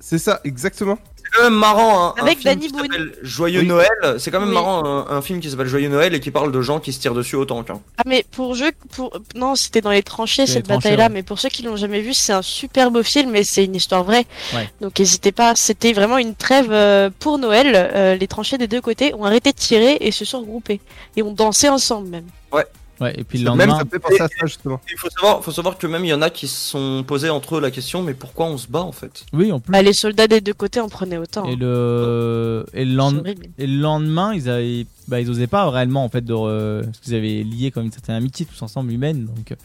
C'est 0.00 0.18
ça, 0.18 0.40
exactement. 0.44 0.98
C'est 1.16 1.30
quand 1.38 1.44
même 1.44 1.58
marrant, 1.58 2.08
hein, 2.08 2.14
un 2.18 2.22
Avec 2.22 2.38
film 2.38 2.54
Danny 2.54 2.66
qui 2.66 2.72
Boone. 2.72 2.82
s'appelle 2.90 3.12
Joyeux 3.22 3.60
Oui. 3.60 3.66
Noël, 3.66 3.88
c'est 4.18 4.30
quand 4.30 4.40
même 4.40 4.48
Oui. 4.50 4.54
marrant, 4.54 4.84
un, 4.84 5.16
un 5.16 5.22
film 5.22 5.40
qui 5.40 5.50
s'appelle 5.50 5.66
Joyeux 5.66 5.88
Noël 5.88 6.14
et 6.14 6.20
qui 6.20 6.30
parle 6.30 6.52
de 6.52 6.60
gens 6.62 6.80
qui 6.80 6.92
se 6.92 7.00
tirent 7.00 7.14
dessus 7.14 7.36
au 7.36 7.44
tank. 7.46 7.68
hein. 7.70 7.80
Ah 7.98 8.02
mais 8.06 8.24
pour 8.30 8.54
jeu, 8.54 8.72
pour 8.94 9.18
non 9.34 9.54
c'était 9.54 9.80
dans 9.80 9.90
les 9.90 10.02
tranchées 10.02 10.46
cette 10.46 10.68
bataille-là, 10.68 11.04
ouais. 11.04 11.12
mais 11.12 11.22
pour 11.22 11.38
ceux 11.38 11.48
qui 11.50 11.62
l'ont 11.62 11.76
jamais 11.76 12.00
vu, 12.00 12.12
c'est 12.14 12.32
un 12.34 12.42
super 12.42 12.90
beau 12.90 13.02
film 13.02 13.34
et 13.36 13.44
c'est 13.44 13.64
une 13.64 13.74
histoire 13.74 14.04
vraie. 14.04 14.26
Ouais. 14.54 14.68
Donc 14.80 14.98
n'hésitez 14.98 15.32
pas, 15.32 15.54
c'était 15.56 15.92
vraiment 15.94 16.18
une 16.18 16.34
trêve 16.34 16.68
euh, 16.70 17.10
pour 17.18 17.38
Noël. 17.38 17.72
Euh, 17.74 18.14
les 18.14 18.28
tranchées 18.28 18.58
des 18.58 18.68
deux 18.68 18.80
côtés 18.82 19.14
ont 19.14 19.24
arrêté 19.24 19.52
de 19.52 19.56
tirer 19.58 19.96
et 20.00 20.10
se 20.10 20.24
sont 20.24 20.40
regroupés 20.40 20.80
et 21.16 21.22
ont 21.22 21.32
dansé 21.32 21.68
ensemble 21.70 22.08
même. 22.08 22.26
Ouais, 22.52 22.66
et 23.12 23.24
puis 23.24 23.38
le 23.38 23.44
Même 23.50 23.68
lendemain. 23.68 23.78
ça 23.78 23.84
me 23.84 23.90
fait 23.90 23.98
penser 23.98 24.20
à 24.20 24.28
ça 24.28 24.46
justement. 24.46 24.80
Il 24.90 24.98
faut 24.98 25.10
savoir, 25.10 25.42
faut 25.42 25.52
savoir 25.52 25.76
que 25.78 25.86
même 25.86 26.04
il 26.04 26.08
y 26.08 26.14
en 26.14 26.22
a 26.22 26.30
qui 26.30 26.48
se 26.48 26.70
sont 26.70 27.04
posés 27.06 27.30
entre 27.30 27.56
eux 27.56 27.60
la 27.60 27.70
question, 27.70 28.02
mais 28.02 28.14
pourquoi 28.14 28.46
on 28.46 28.58
se 28.58 28.68
bat 28.68 28.82
en 28.82 28.92
fait? 28.92 29.24
Oui, 29.32 29.52
en 29.52 29.60
plus. 29.60 29.70
Bah, 29.72 29.82
les 29.82 29.92
soldats 29.92 30.26
des 30.28 30.40
deux 30.40 30.54
côtés 30.54 30.80
en 30.80 30.88
prenaient 30.88 31.18
autant. 31.18 31.44
Et 31.46 31.52
hein. 31.52 31.56
le, 31.58 32.66
et 32.72 32.84
le 32.84 32.94
lendemain. 32.94 33.20
horrible. 33.20 33.46
Et 33.58 33.66
le 33.66 33.80
lendemain, 33.80 34.34
ils 34.34 34.48
avaient, 34.48 34.86
bah, 35.08 35.20
ils 35.20 35.30
osaient 35.30 35.46
pas 35.46 35.68
réellement 35.70 36.04
en 36.04 36.08
fait 36.08 36.24
de, 36.24 36.32
re- 36.32 36.84
parce 36.84 36.98
qu'ils 37.00 37.14
avaient 37.14 37.42
lié 37.42 37.70
comme 37.70 37.84
une 37.84 37.92
certaine 37.92 38.14
amitié 38.16 38.46
tous 38.46 38.60
ensemble 38.62 38.92
humaine, 38.92 39.26
donc 39.26 39.52
euh, 39.52 39.56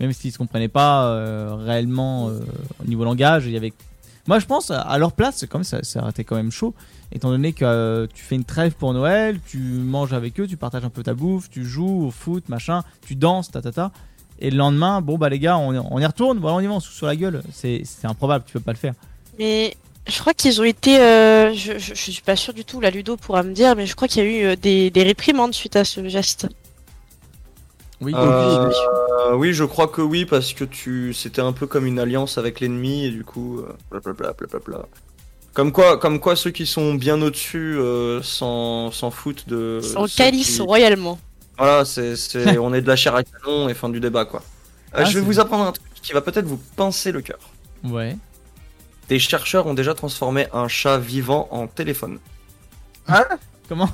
même 0.00 0.12
s'ils 0.12 0.32
se 0.32 0.38
comprenaient 0.38 0.68
pas 0.68 1.06
euh, 1.06 1.54
réellement 1.58 2.28
euh, 2.28 2.40
au 2.82 2.86
niveau 2.86 3.04
langage, 3.04 3.46
il 3.46 3.52
y 3.52 3.56
avait. 3.56 3.72
Moi, 4.26 4.38
je 4.38 4.46
pense 4.46 4.70
à- 4.70 4.98
leur 4.98 5.12
place, 5.12 5.44
comme 5.48 5.64
ça, 5.64 5.82
ça 5.82 6.06
été 6.08 6.24
quand 6.24 6.36
même 6.36 6.50
chaud, 6.50 6.74
étant 7.12 7.30
donné 7.30 7.52
que 7.52 7.64
euh, 7.64 8.06
tu 8.12 8.22
fais 8.24 8.34
une 8.34 8.44
trêve 8.44 8.72
pour 8.72 8.92
Noël, 8.92 9.38
tu 9.46 9.58
manges 9.58 10.12
avec 10.12 10.40
eux, 10.40 10.46
tu 10.46 10.56
partages 10.56 10.84
un 10.84 10.90
peu 10.90 11.02
ta 11.02 11.14
bouffe, 11.14 11.48
tu 11.50 11.64
joues 11.64 12.06
au 12.06 12.10
foot, 12.10 12.48
machin, 12.48 12.82
tu 13.06 13.14
danses, 13.14 13.50
ta 13.50 13.62
ta 13.62 13.72
ta. 13.72 13.92
Et 14.38 14.50
le 14.50 14.56
lendemain, 14.56 15.00
bon 15.00 15.16
bah 15.16 15.28
les 15.28 15.38
gars, 15.38 15.56
on, 15.56 15.98
y 15.98 16.06
retourne, 16.06 16.38
voilà, 16.38 16.56
on 16.56 16.60
y 16.60 16.66
va, 16.66 16.74
on 16.74 16.80
se 16.80 16.92
sur 16.92 17.06
la 17.06 17.16
gueule. 17.16 17.42
C'est 17.52 17.82
improbable, 18.04 18.44
tu 18.46 18.52
peux 18.52 18.60
pas 18.60 18.72
le 18.72 18.78
faire. 18.78 18.94
Mais 19.38 19.76
je 20.06 20.18
crois 20.18 20.34
qu'ils 20.34 20.60
ont 20.60 20.64
été, 20.64 21.00
euh, 21.00 21.54
je, 21.54 21.78
je, 21.78 21.94
je 21.94 22.10
suis 22.10 22.22
pas 22.22 22.36
sûr 22.36 22.52
du 22.52 22.64
tout, 22.64 22.80
la 22.80 22.90
Ludo 22.90 23.16
pourra 23.16 23.42
me 23.42 23.52
dire, 23.52 23.74
mais 23.76 23.86
je 23.86 23.94
crois 23.96 24.08
qu'il 24.08 24.22
y 24.22 24.26
a 24.26 24.30
eu 24.30 24.44
euh, 24.44 24.56
des, 24.56 24.90
des 24.90 25.02
réprimandes 25.04 25.54
suite 25.54 25.76
à 25.76 25.84
ce 25.84 26.06
geste. 26.08 26.48
Oui, 28.00 28.12
Euh, 28.14 28.70
oui, 29.34 29.52
je 29.54 29.64
crois 29.64 29.88
que 29.88 30.02
oui, 30.02 30.24
parce 30.26 30.52
que 30.52 30.64
tu, 30.64 31.14
c'était 31.14 31.40
un 31.40 31.52
peu 31.52 31.66
comme 31.66 31.86
une 31.86 31.98
alliance 31.98 32.36
avec 32.38 32.60
l'ennemi, 32.60 33.06
et 33.06 33.10
du 33.10 33.24
coup, 33.24 33.60
euh, 33.60 33.72
blablabla, 33.90 34.34
blablabla. 34.34 34.84
Comme 35.54 35.72
quoi, 35.72 35.96
comme 35.96 36.20
quoi, 36.20 36.36
ceux 36.36 36.50
qui 36.50 36.66
sont 36.66 36.94
bien 36.94 37.20
au-dessus 37.22 37.76
euh, 37.78 38.22
s'en, 38.22 38.90
s'en 38.92 39.10
foutent 39.10 39.48
de. 39.48 39.80
Calice 40.16 40.56
qui- 40.56 40.60
royalement. 40.62 41.18
Voilà, 41.56 41.86
c'est, 41.86 42.16
c'est, 42.16 42.58
on 42.58 42.74
est 42.74 42.82
de 42.82 42.88
la 42.88 42.96
chair 42.96 43.14
à 43.14 43.22
canon 43.22 43.68
et 43.70 43.74
fin 43.74 43.88
du 43.88 43.98
débat, 44.00 44.26
quoi. 44.26 44.42
Euh, 44.94 44.98
Ah, 44.98 45.04
je 45.04 45.18
vais 45.18 45.24
vous 45.24 45.40
apprendre 45.40 45.64
un 45.64 45.72
truc 45.72 45.86
qui 46.02 46.12
va 46.12 46.20
peut-être 46.20 46.44
vous 46.46 46.60
pincer 46.76 47.12
le 47.12 47.22
cœur. 47.22 47.38
ouais. 47.84 48.16
Des 49.08 49.20
chercheurs 49.20 49.68
ont 49.68 49.74
déjà 49.74 49.94
transformé 49.94 50.48
un 50.52 50.66
chat 50.66 50.98
vivant 50.98 51.46
en 51.52 51.68
téléphone. 51.68 52.18
Comment? 53.68 53.88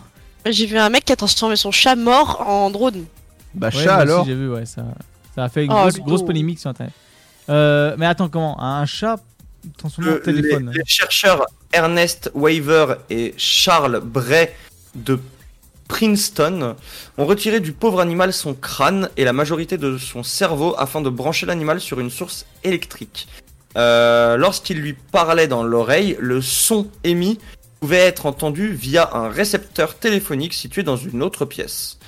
J'ai 0.46 0.64
vu 0.64 0.78
un 0.78 0.88
mec 0.88 1.04
qui 1.04 1.12
a 1.12 1.16
transformé 1.16 1.54
son 1.56 1.70
chat 1.70 1.96
mort 1.96 2.40
en 2.48 2.70
drone. 2.70 3.04
Bah, 3.54 3.70
Ouais, 3.74 3.86
alors. 3.86 4.24
J'ai 4.24 4.34
vu, 4.34 4.50
ouais, 4.50 4.66
ça, 4.66 4.84
ça 5.34 5.44
a 5.44 5.48
fait 5.48 5.64
une 5.64 5.72
Oh, 5.72 5.88
grosse, 6.04 6.22
polémique 6.24 6.58
sur 6.58 6.70
internet. 6.70 6.92
Euh, 7.48 7.94
mais 7.98 8.06
attends, 8.06 8.28
comment? 8.28 8.60
Un 8.62 8.86
chat 8.86 9.20
transformé 9.76 10.12
en 10.12 10.18
téléphone 10.18 10.70
Les, 10.72 10.78
les 10.78 10.84
chercheurs 10.86 11.46
Ernest 11.72 12.30
Waver 12.34 12.96
et 13.10 13.34
Charles 13.36 14.00
Bray 14.00 14.48
de 14.94 15.18
Princeton 15.88 16.76
ont 17.18 17.26
retiré 17.26 17.60
du 17.60 17.72
pauvre 17.72 18.00
animal 18.00 18.32
son 18.32 18.54
crâne 18.54 19.10
et 19.16 19.24
la 19.24 19.32
majorité 19.32 19.76
de 19.76 19.98
son 19.98 20.22
cerveau 20.22 20.74
afin 20.78 21.00
de 21.00 21.10
brancher 21.10 21.46
l'animal 21.46 21.80
sur 21.80 22.00
une 22.00 22.10
source 22.10 22.46
électrique. 22.64 23.28
Euh, 23.76 24.36
Lorsqu'il 24.36 24.78
lui 24.78 24.94
parlait 24.94 25.48
dans 25.48 25.62
l'oreille, 25.62 26.16
le 26.18 26.40
son 26.40 26.88
émis 27.04 27.38
pouvait 27.80 27.98
être 27.98 28.26
entendu 28.26 28.72
via 28.72 29.10
un 29.14 29.28
récepteur 29.28 29.96
téléphonique 29.96 30.54
situé 30.54 30.82
dans 30.82 30.96
une 30.96 31.22
autre 31.22 31.44
pièce. 31.44 31.98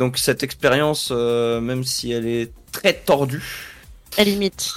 Donc 0.00 0.16
cette 0.18 0.42
expérience, 0.42 1.10
euh, 1.12 1.60
même 1.60 1.84
si 1.84 2.10
elle 2.12 2.26
est 2.26 2.52
très 2.72 2.94
tordue, 2.94 3.44
À 4.16 4.24
la 4.24 4.30
limite. 4.32 4.72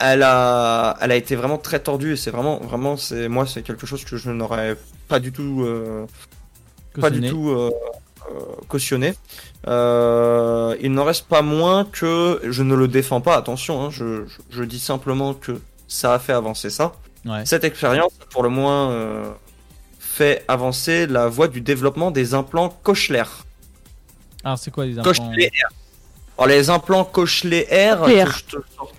elle 0.00 0.22
a, 0.24 0.96
elle 1.00 1.12
a 1.12 1.16
été 1.16 1.34
vraiment 1.36 1.58
très 1.58 1.80
tordue 1.80 2.12
et 2.14 2.16
c'est 2.16 2.30
vraiment, 2.32 2.58
vraiment, 2.58 2.96
c'est 2.96 3.28
moi, 3.28 3.46
c'est 3.46 3.62
quelque 3.62 3.86
chose 3.86 4.04
que 4.04 4.16
je 4.16 4.30
n'aurais 4.30 4.76
pas 5.08 5.20
du 5.20 5.30
tout, 5.32 5.62
euh, 5.64 6.04
pas 7.00 7.10
du 7.10 7.20
Cautionné. 7.20 7.30
tout 7.30 7.48
euh, 7.50 7.70
euh, 8.30 8.40
cautionné. 8.68 9.14
Euh, 9.68 10.76
il 10.80 10.92
n'en 10.92 11.04
reste 11.04 11.26
pas 11.28 11.42
moins 11.42 11.84
que 11.84 12.40
je 12.56 12.62
ne 12.62 12.74
le 12.74 12.88
défends 12.88 13.20
pas. 13.20 13.36
Attention, 13.36 13.74
hein, 13.84 13.90
je, 13.90 14.26
je, 14.26 14.38
je 14.50 14.64
dis 14.64 14.80
simplement 14.80 15.34
que 15.34 15.60
ça 15.88 16.14
a 16.14 16.18
fait 16.18 16.32
avancer 16.34 16.70
ça. 16.70 16.92
Ouais. 17.24 17.44
Cette 17.46 17.64
expérience, 17.64 18.12
pour 18.30 18.42
le 18.42 18.48
moins, 18.50 18.90
euh, 18.90 19.30
fait 20.00 20.44
avancer 20.48 21.06
la 21.06 21.28
voie 21.28 21.48
du 21.48 21.60
développement 21.60 22.10
des 22.10 22.34
implants 22.34 22.70
Kochler. 22.82 23.24
Alors, 24.48 24.58
c'est 24.58 24.70
quoi 24.70 24.86
les 24.86 24.98
implants 24.98 25.12
Kochler. 25.12 25.50
Alors 26.38 26.48
les 26.48 26.70
implants 26.70 27.04
Kochler, 27.04 27.66
Cochléaire. 27.68 28.32
que 28.32 28.38
je 28.38 28.44
te 28.56 28.62
sors- 28.74 28.92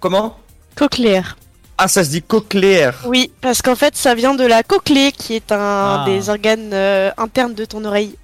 Comment 0.00 0.38
Cochléaire. 0.74 1.36
Ah, 1.76 1.88
ça 1.88 2.02
se 2.04 2.08
dit 2.10 2.22
cochléaire. 2.22 3.02
Oui, 3.04 3.30
parce 3.42 3.60
qu'en 3.60 3.76
fait, 3.76 3.94
ça 3.96 4.14
vient 4.14 4.34
de 4.34 4.46
la 4.46 4.62
cochlée, 4.62 5.12
qui 5.12 5.34
est 5.34 5.52
un 5.52 5.58
Ah. 5.58 6.04
des 6.06 6.30
organes 6.30 6.70
euh, 6.72 7.10
internes 7.18 7.52
de 7.54 7.64
ton 7.66 7.84
oreille. 7.84 8.16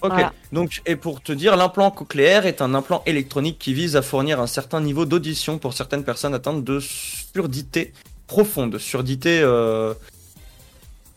Ok. 0.00 0.12
Voilà. 0.12 0.32
Donc, 0.50 0.80
et 0.86 0.96
pour 0.96 1.20
te 1.20 1.30
dire, 1.32 1.56
l'implant 1.56 1.90
cochléaire 1.90 2.46
est 2.46 2.62
un 2.62 2.72
implant 2.74 3.02
électronique 3.04 3.58
qui 3.58 3.74
vise 3.74 3.96
à 3.96 4.02
fournir 4.02 4.40
un 4.40 4.46
certain 4.46 4.80
niveau 4.80 5.04
d'audition 5.04 5.58
pour 5.58 5.74
certaines 5.74 6.04
personnes 6.04 6.32
atteintes 6.34 6.64
de 6.64 6.80
surdité 6.80 7.92
profonde. 8.26 8.78
Surdité. 8.78 9.40
euh, 9.42 9.92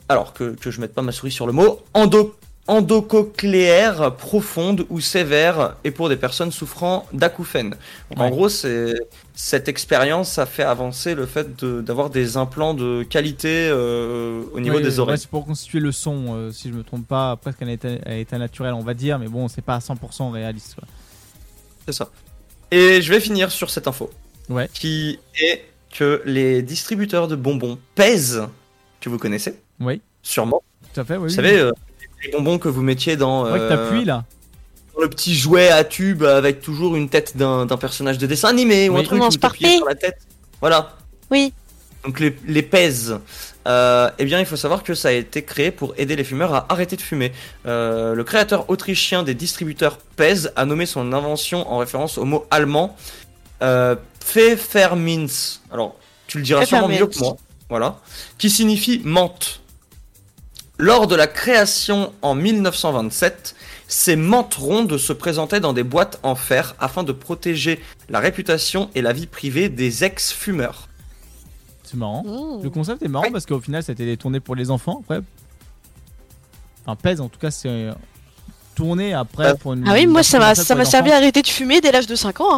Alors 0.09 0.33
que, 0.33 0.53
que 0.55 0.69
je 0.69 0.81
mette 0.81 0.93
pas 0.93 1.01
ma 1.01 1.13
souris 1.13 1.31
sur 1.31 1.47
le 1.47 1.53
mot. 1.53 1.79
Endo... 1.93 2.35
Endocochléaire 2.67 4.15
profonde 4.15 4.85
ou 4.89 4.99
sévère 5.01 5.75
et 5.83 5.91
pour 5.91 6.07
des 6.09 6.15
personnes 6.15 6.51
souffrant 6.51 7.05
d'acouphènes. 7.11 7.75
En 8.15 8.29
gros, 8.29 8.49
c'est 8.49 8.93
cette 9.33 9.67
expérience 9.67 10.37
a 10.39 10.45
fait 10.45 10.63
avancer 10.63 11.13
le 11.15 11.25
fait 11.25 11.61
de- 11.63 11.81
d'avoir 11.81 12.09
des 12.09 12.37
implants 12.37 12.73
de 12.73 13.03
qualité 13.03 13.67
euh, 13.69 14.43
au 14.53 14.59
niveau 14.59 14.79
des 14.79 14.93
ouais, 14.95 14.99
oreilles. 14.99 15.17
c'est 15.17 15.29
pour 15.29 15.45
constituer 15.45 15.79
le 15.79 15.91
son, 15.91 16.35
euh, 16.35 16.51
si 16.51 16.69
je 16.69 16.73
me 16.73 16.83
trompe 16.83 17.07
pas, 17.07 17.35
presque 17.35 17.61
à 17.61 17.65
l'état 17.65 17.89
à 18.05 18.11
l'état 18.11 18.37
naturel, 18.37 18.73
on 18.73 18.81
va 18.83 18.93
dire, 18.93 19.19
mais 19.19 19.27
bon, 19.27 19.47
c'est 19.47 19.61
pas 19.63 19.75
à 19.75 19.79
100% 19.79 20.31
réaliste. 20.31 20.75
C'est 21.85 21.93
ça. 21.93 22.09
Et 22.71 23.01
je 23.01 23.11
vais 23.11 23.19
finir 23.19 23.51
sur 23.51 23.69
cette 23.69 23.87
info. 23.87 24.09
Ouais. 24.49 24.69
Qui 24.73 25.19
est 25.41 25.65
que 25.93 26.21
les 26.25 26.61
distributeurs 26.61 27.27
de 27.27 27.35
bonbons 27.35 27.77
pèsent, 27.95 28.43
que 29.01 29.09
vous 29.09 29.17
connaissez, 29.17 29.59
Oui, 29.79 30.01
sûrement. 30.21 30.63
tout 30.93 31.01
à 31.01 31.03
fait, 31.03 31.13
oui. 31.13 31.19
vous 31.19 31.25
oui. 31.25 31.33
savez, 31.33 31.59
euh, 31.59 31.71
les 32.23 32.31
bonbons 32.31 32.57
que 32.57 32.69
vous 32.69 32.81
mettiez 32.81 33.17
dans, 33.17 33.45
Ouais, 33.45 33.59
que 33.59 33.63
euh, 33.63 33.69
t'appuies 33.69 34.05
là. 34.05 34.23
dans 34.95 35.01
le 35.01 35.09
petit 35.09 35.35
jouet 35.35 35.69
à 35.69 35.83
tube 35.83 36.23
avec 36.23 36.61
toujours 36.61 36.95
une 36.95 37.09
tête 37.09 37.35
d'un 37.37 37.65
d'un 37.65 37.77
personnage 37.77 38.17
de 38.17 38.27
dessin 38.27 38.49
animé 38.49 38.89
ou 38.89 38.95
un 38.97 39.03
truc 39.03 39.19
Commence 39.19 39.37
par 39.37 39.55
sur 39.55 39.85
la 39.85 39.95
tête. 39.95 40.19
Voilà. 40.61 40.95
Oui. 41.31 41.53
Donc 42.03 42.19
les, 42.19 42.35
les 42.47 42.61
pèses. 42.61 43.17
Euh, 43.65 44.09
eh 44.19 44.25
bien, 44.25 44.39
il 44.39 44.45
faut 44.45 44.57
savoir 44.57 44.83
que 44.83 44.93
ça 44.93 45.07
a 45.07 45.11
été 45.11 45.43
créé 45.43 45.71
pour 45.71 45.93
aider 45.97 46.15
les 46.15 46.23
fumeurs 46.25 46.53
à 46.53 46.65
arrêter 46.69 46.97
de 46.97 47.01
fumer. 47.01 47.31
Euh, 47.65 48.13
le 48.13 48.23
créateur 48.23 48.69
autrichien 48.69 49.23
des 49.23 49.33
distributeurs 49.33 49.97
Pez 50.17 50.49
a 50.55 50.65
nommé 50.65 50.85
son 50.85 51.13
invention 51.13 51.71
en 51.71 51.77
référence 51.77 52.17
au 52.17 52.25
mot 52.25 52.45
allemand 52.51 52.95
euh, 53.61 53.95
Pfefferminz. 54.19 55.61
Alors, 55.71 55.95
tu 56.27 56.39
le 56.39 56.43
diras 56.43 56.65
sûrement 56.65 56.89
mieux 56.89 57.07
que 57.07 57.17
moi. 57.19 57.37
Voilà. 57.69 57.99
Qui 58.37 58.49
signifie 58.49 59.01
menthe. 59.05 59.61
Lors 60.83 61.07
de 61.07 61.15
la 61.15 61.27
création 61.27 62.11
en 62.21 62.35
1927, 62.35 63.55
ces 63.87 64.17
menthes 64.17 64.55
rondes 64.55 64.97
se 64.97 65.13
présentaient 65.13 65.61
dans 65.61 65.71
des 65.71 65.83
boîtes 65.83 66.19
en 66.23 66.35
fer 66.35 66.75
afin 66.77 67.03
de 67.03 67.13
protéger 67.13 67.81
la 68.09 68.19
réputation 68.19 68.89
et 68.93 69.01
la 69.01 69.13
vie 69.13 69.25
privée 69.27 69.69
des 69.69 70.03
ex-fumeurs. 70.03 70.89
C'est 71.85 71.95
marrant. 71.95 72.23
Mmh. 72.25 72.63
Le 72.63 72.69
concept 72.69 73.01
est 73.01 73.07
marrant 73.07 73.23
Ouais. 73.23 73.31
parce 73.31 73.45
qu'au 73.45 73.61
final, 73.61 73.81
c'était 73.81 74.05
détourné 74.05 74.41
pour 74.41 74.55
les 74.55 74.69
enfants 74.71 74.99
après. 75.05 75.21
Enfin, 76.85 76.97
pèse 77.01 77.21
en 77.21 77.29
tout 77.29 77.39
cas, 77.39 77.49
c'est 77.49 77.69
euh, 77.69 77.93
tourné 78.75 79.13
après 79.13 79.51
Ah. 79.51 79.55
pour 79.55 79.71
une. 79.71 79.87
Ah 79.87 79.93
oui, 79.93 80.05
moi, 80.05 80.21
ça 80.21 80.37
m'a 80.37 80.53
ça 80.53 80.83
servi 80.83 81.11
à 81.13 81.15
arrêter 81.15 81.41
de 81.41 81.47
fumer 81.47 81.79
dès 81.79 81.93
l'âge 81.93 82.07
de 82.07 82.15
5 82.15 82.41
ans. 82.41 82.55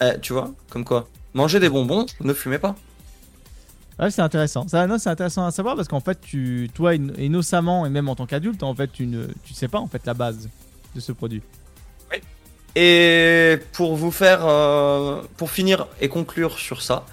hein. 0.00 0.12
Eh, 0.14 0.18
tu 0.20 0.32
vois, 0.32 0.50
comme 0.70 0.86
quoi. 0.86 1.08
Mangez 1.34 1.60
des 1.60 1.68
bonbons, 1.68 2.06
ne 2.22 2.32
fumez 2.32 2.58
pas. 2.58 2.74
Ouais, 4.00 4.10
c'est 4.10 4.22
intéressant. 4.22 4.66
Ça, 4.66 4.86
non, 4.86 4.98
c'est 4.98 5.10
intéressant 5.10 5.44
à 5.44 5.50
savoir 5.50 5.76
parce 5.76 5.86
qu'en 5.88 6.00
fait, 6.00 6.18
tu, 6.22 6.70
toi, 6.74 6.92
in- 6.92 7.12
innocemment 7.18 7.84
et 7.84 7.90
même 7.90 8.08
en 8.08 8.14
tant 8.16 8.24
qu'adulte, 8.26 8.62
en 8.62 8.74
fait, 8.74 8.90
tu 8.90 9.06
ne, 9.06 9.26
tu 9.44 9.52
sais 9.52 9.68
pas 9.68 9.78
en 9.78 9.86
fait 9.86 10.06
la 10.06 10.14
base 10.14 10.48
de 10.94 11.00
ce 11.00 11.12
produit. 11.12 11.42
Et 12.76 13.58
pour 13.72 13.96
vous 13.96 14.10
faire, 14.12 14.46
euh, 14.46 15.22
pour 15.36 15.50
finir 15.50 15.86
et 16.00 16.08
conclure 16.08 16.56
sur 16.58 16.82
ça, 16.82 17.04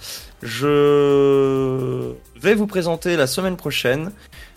je 0.43 2.13
vais 2.39 2.53
vous 2.53 2.67
présenter 2.67 3.15
la 3.17 3.25
semaine 3.27 3.57
prochaine 3.57 4.11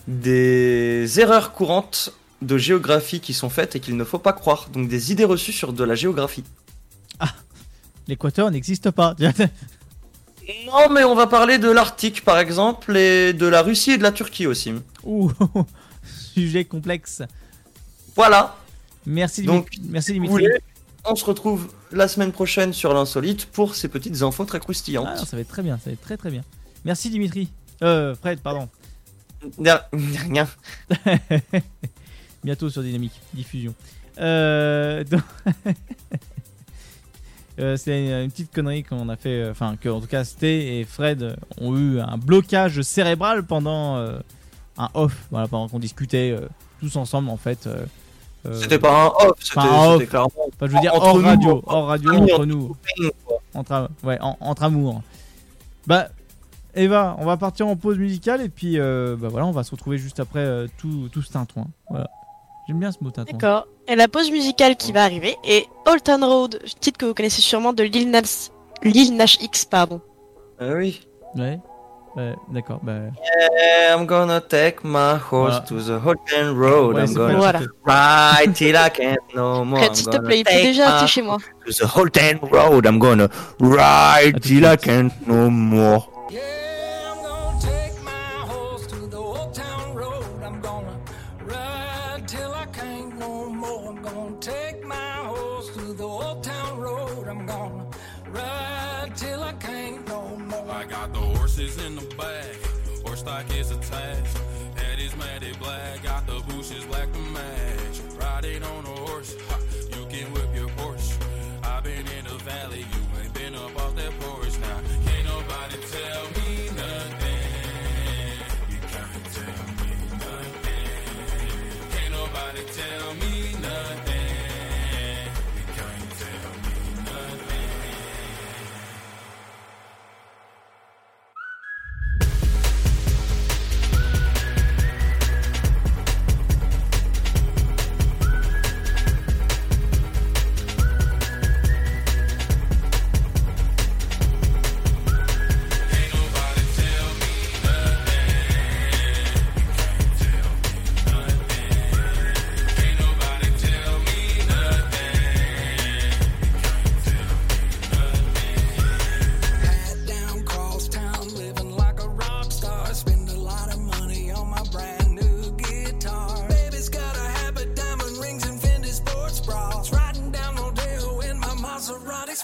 des 0.07 1.19
erreurs 1.19 1.53
courantes 1.53 2.13
de 2.43 2.59
géographie 2.59 3.21
qui 3.21 3.33
sont 3.33 3.49
faites 3.49 3.77
et 3.77 3.81
qu'il 3.81 3.97
ne 3.97 4.05
faut 4.05 4.19
pas 4.19 4.35
croire. 4.35 4.69
Donc 4.73 4.89
des 4.89 5.11
idées 5.11 5.25
reçues 5.25 5.53
sur 5.53 5.73
de 5.73 5.85
la 5.85 5.95
géographie. 5.95 6.45
L'équateur 8.09 8.51
n'existe 8.51 8.91
pas. 8.91 9.15
Non, 10.67 10.89
mais 10.91 11.05
on 11.05 11.15
va 11.15 11.27
parler 11.27 11.59
de 11.59 11.71
l'Arctique 11.71 12.25
par 12.25 12.39
exemple 12.39 12.97
et 12.97 13.33
de 13.33 13.47
la 13.47 13.63
Russie 13.63 13.93
et 13.93 13.99
de 13.99 14.03
la 14.03 14.13
Turquie 14.13 14.47
aussi. 14.47 14.73
Ouh, 15.05 15.31
sujet 16.35 16.65
complexe. 16.65 17.23
Voilà. 18.17 18.57
Merci, 19.07 19.43
Donc, 19.43 19.71
Dimitri. 19.71 19.91
Merci 19.93 20.13
Dimitri. 20.13 20.33
voulez, 20.33 20.59
on 21.05 21.15
se 21.17 21.25
retrouve 21.25 21.73
la 21.93 22.07
semaine 22.09 22.33
prochaine 22.33 22.73
sur 22.73 22.93
l'insolite 22.93 23.47
pour 23.47 23.75
ces 23.75 23.89
petites 23.89 24.23
infos 24.23 24.45
très 24.45 24.61
croustillantes. 24.61 25.09
Ah, 25.11 25.17
non, 25.17 25.25
ça 25.25 25.37
va 25.37 25.41
être 25.43 25.49
très 25.49 25.63
bien, 25.63 25.79
ça 25.79 25.87
va 25.87 25.93
être 25.93 26.01
très 26.03 26.17
très 26.17 26.31
bien. 26.31 26.43
Merci 26.85 27.11
Dimitri. 27.11 27.49
Euh, 27.83 28.15
Fred, 28.15 28.41
pardon. 28.41 28.69
Rien. 29.59 30.49
Bientôt 32.45 32.69
sur 32.71 32.83
Dynamique 32.83 33.13
Diffusion. 33.33 33.75
Euh, 34.19 35.03
donc- 35.05 35.23
Euh, 37.61 37.77
c'est 37.77 38.23
une, 38.25 38.31
petite 38.31 38.53
connerie 38.53 38.85
qu'on 38.85 39.09
a 39.11 39.17
fait, 39.17 39.43
euh, 39.43 39.51
enfin 39.51 39.77
que 39.79 39.89
en 39.89 40.01
tout 40.01 40.07
cas 40.07 40.25
Sté 40.25 40.81
et 40.81 40.85
Fred 40.85 41.37
ont 41.61 41.77
eu 41.77 42.01
un 42.01 42.17
blocage 42.17 42.81
cérébral 42.81 43.43
pendant 43.43 43.97
euh, 43.97 44.19
un 44.79 44.89
off, 44.95 45.27
voilà, 45.31 45.47
pendant 45.47 45.69
qu'on 45.69 45.79
discutait 45.79 46.31
euh, 46.31 46.49
tous 46.81 46.97
ensemble 46.97 47.29
en 47.29 47.37
fait. 47.37 47.69
C'était 48.55 48.79
pas 48.79 49.05
un 49.05 49.07
off, 49.09 49.39
c'était 49.41 49.59
off. 49.61 50.09
clairement. 50.09 50.31
Enfin, 50.37 50.67
je 50.67 50.73
veux 50.73 50.81
dire 50.81 50.95
hors 50.95 51.19
nous, 51.19 51.25
radio, 51.25 51.63
hors 51.67 51.87
radio 51.87 52.11
entre 52.15 52.33
entre 52.33 52.47
nous, 52.47 52.77
entre, 53.53 53.91
ouais, 54.05 54.19
en- 54.23 54.39
entre 54.41 54.63
amour. 54.63 55.03
Bah, 55.87 56.09
Eva, 56.75 57.17
on 57.19 57.27
va 57.27 57.37
partir 57.37 57.67
en 57.67 57.77
pause 57.77 57.99
musicale 57.99 58.41
et 58.41 58.49
puis 58.49 58.79
bah 58.79 59.29
voilà, 59.29 59.45
on 59.45 59.51
va 59.51 59.65
se 59.65 59.73
retrouver 59.73 59.99
juste 59.99 60.21
après 60.21 60.67
tout, 60.79 61.11
tout 61.13 61.21
ce 61.21 61.33
tintouin. 61.33 61.67
Voilà. 61.91 62.09
J'aime 62.71 62.79
bien 62.79 62.93
ce 62.93 62.99
mot. 63.03 63.11
D'accord. 63.11 63.67
Et 63.89 63.97
la 63.97 64.07
pause 64.07 64.31
musicale 64.31 64.77
qui 64.77 64.93
va 64.93 65.03
arriver 65.03 65.37
est 65.43 65.67
Old 65.87 66.05
Town 66.05 66.23
Road, 66.23 66.61
titre 66.79 66.99
que 66.99 67.05
vous 67.07 67.15
connaissez 67.15 67.43
sûrement 67.43 67.73
de 67.73 67.83
Lil 67.83 68.09
Nas, 68.13 68.51
Lil 68.85 69.17
Nas 69.17 69.37
X, 69.41 69.65
pardon. 69.65 70.01
Ah 70.61 70.67
oui. 70.77 71.01
Ouais. 71.35 71.59
Ouais, 72.15 72.33
d'accord. 72.53 72.79
Bah, 72.85 72.93
Yeah, 72.93 73.97
I'm 73.97 74.07
gonna 74.07 74.41
take 74.41 74.85
my 74.85 75.15
horse 75.19 75.31
Voilà. 75.31 75.61
to 75.67 75.81
the 75.81 75.99
Holden 76.05 76.57
Road. 76.57 76.95
Ouais, 76.95 77.07
I'm 77.07 77.13
gonna 77.15 77.39
Voilà. 77.39 77.61
ride 77.85 78.55
till 78.55 78.77
I 78.77 78.89
can't 78.95 79.19
no 79.35 79.65
more. 79.65 79.93
S'il 79.93 80.07
te 80.07 80.19
plaît, 80.19 80.39
il 80.39 80.45
take 80.45 80.63
déjà 80.63 81.05
chez 81.09 81.23
moi. 81.23 81.39
to 81.67 81.73
the 81.73 81.89
Holden 81.97 82.39
Road. 82.53 82.87
I'm 82.87 83.01
gonna 83.01 83.27
ride 83.59 84.41
till 84.41 84.65
I 84.65 84.77
can't 84.77 85.11
no 85.27 85.51
more. 85.51 86.07
Yeah, 86.31 86.41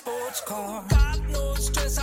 sports 0.06 0.40
car. 0.42 0.84
Got 0.88 1.20
no 1.30 1.54
stress, 1.54 1.98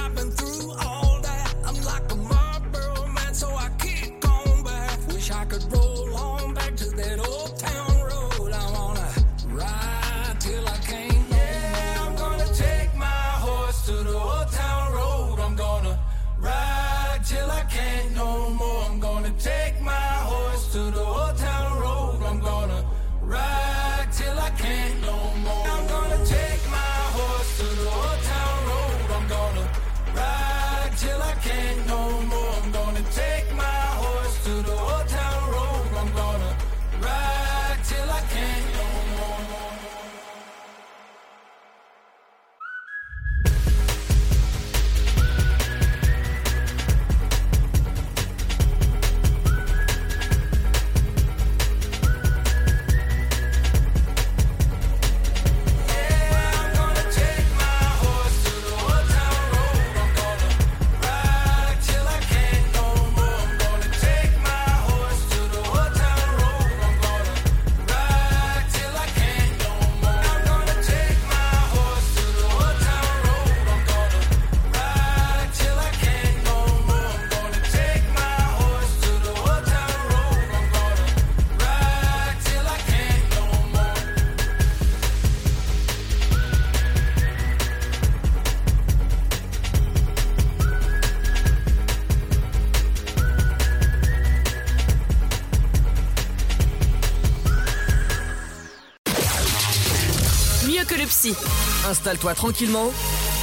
Installe-toi 102.13 102.35
tranquillement, 102.35 102.91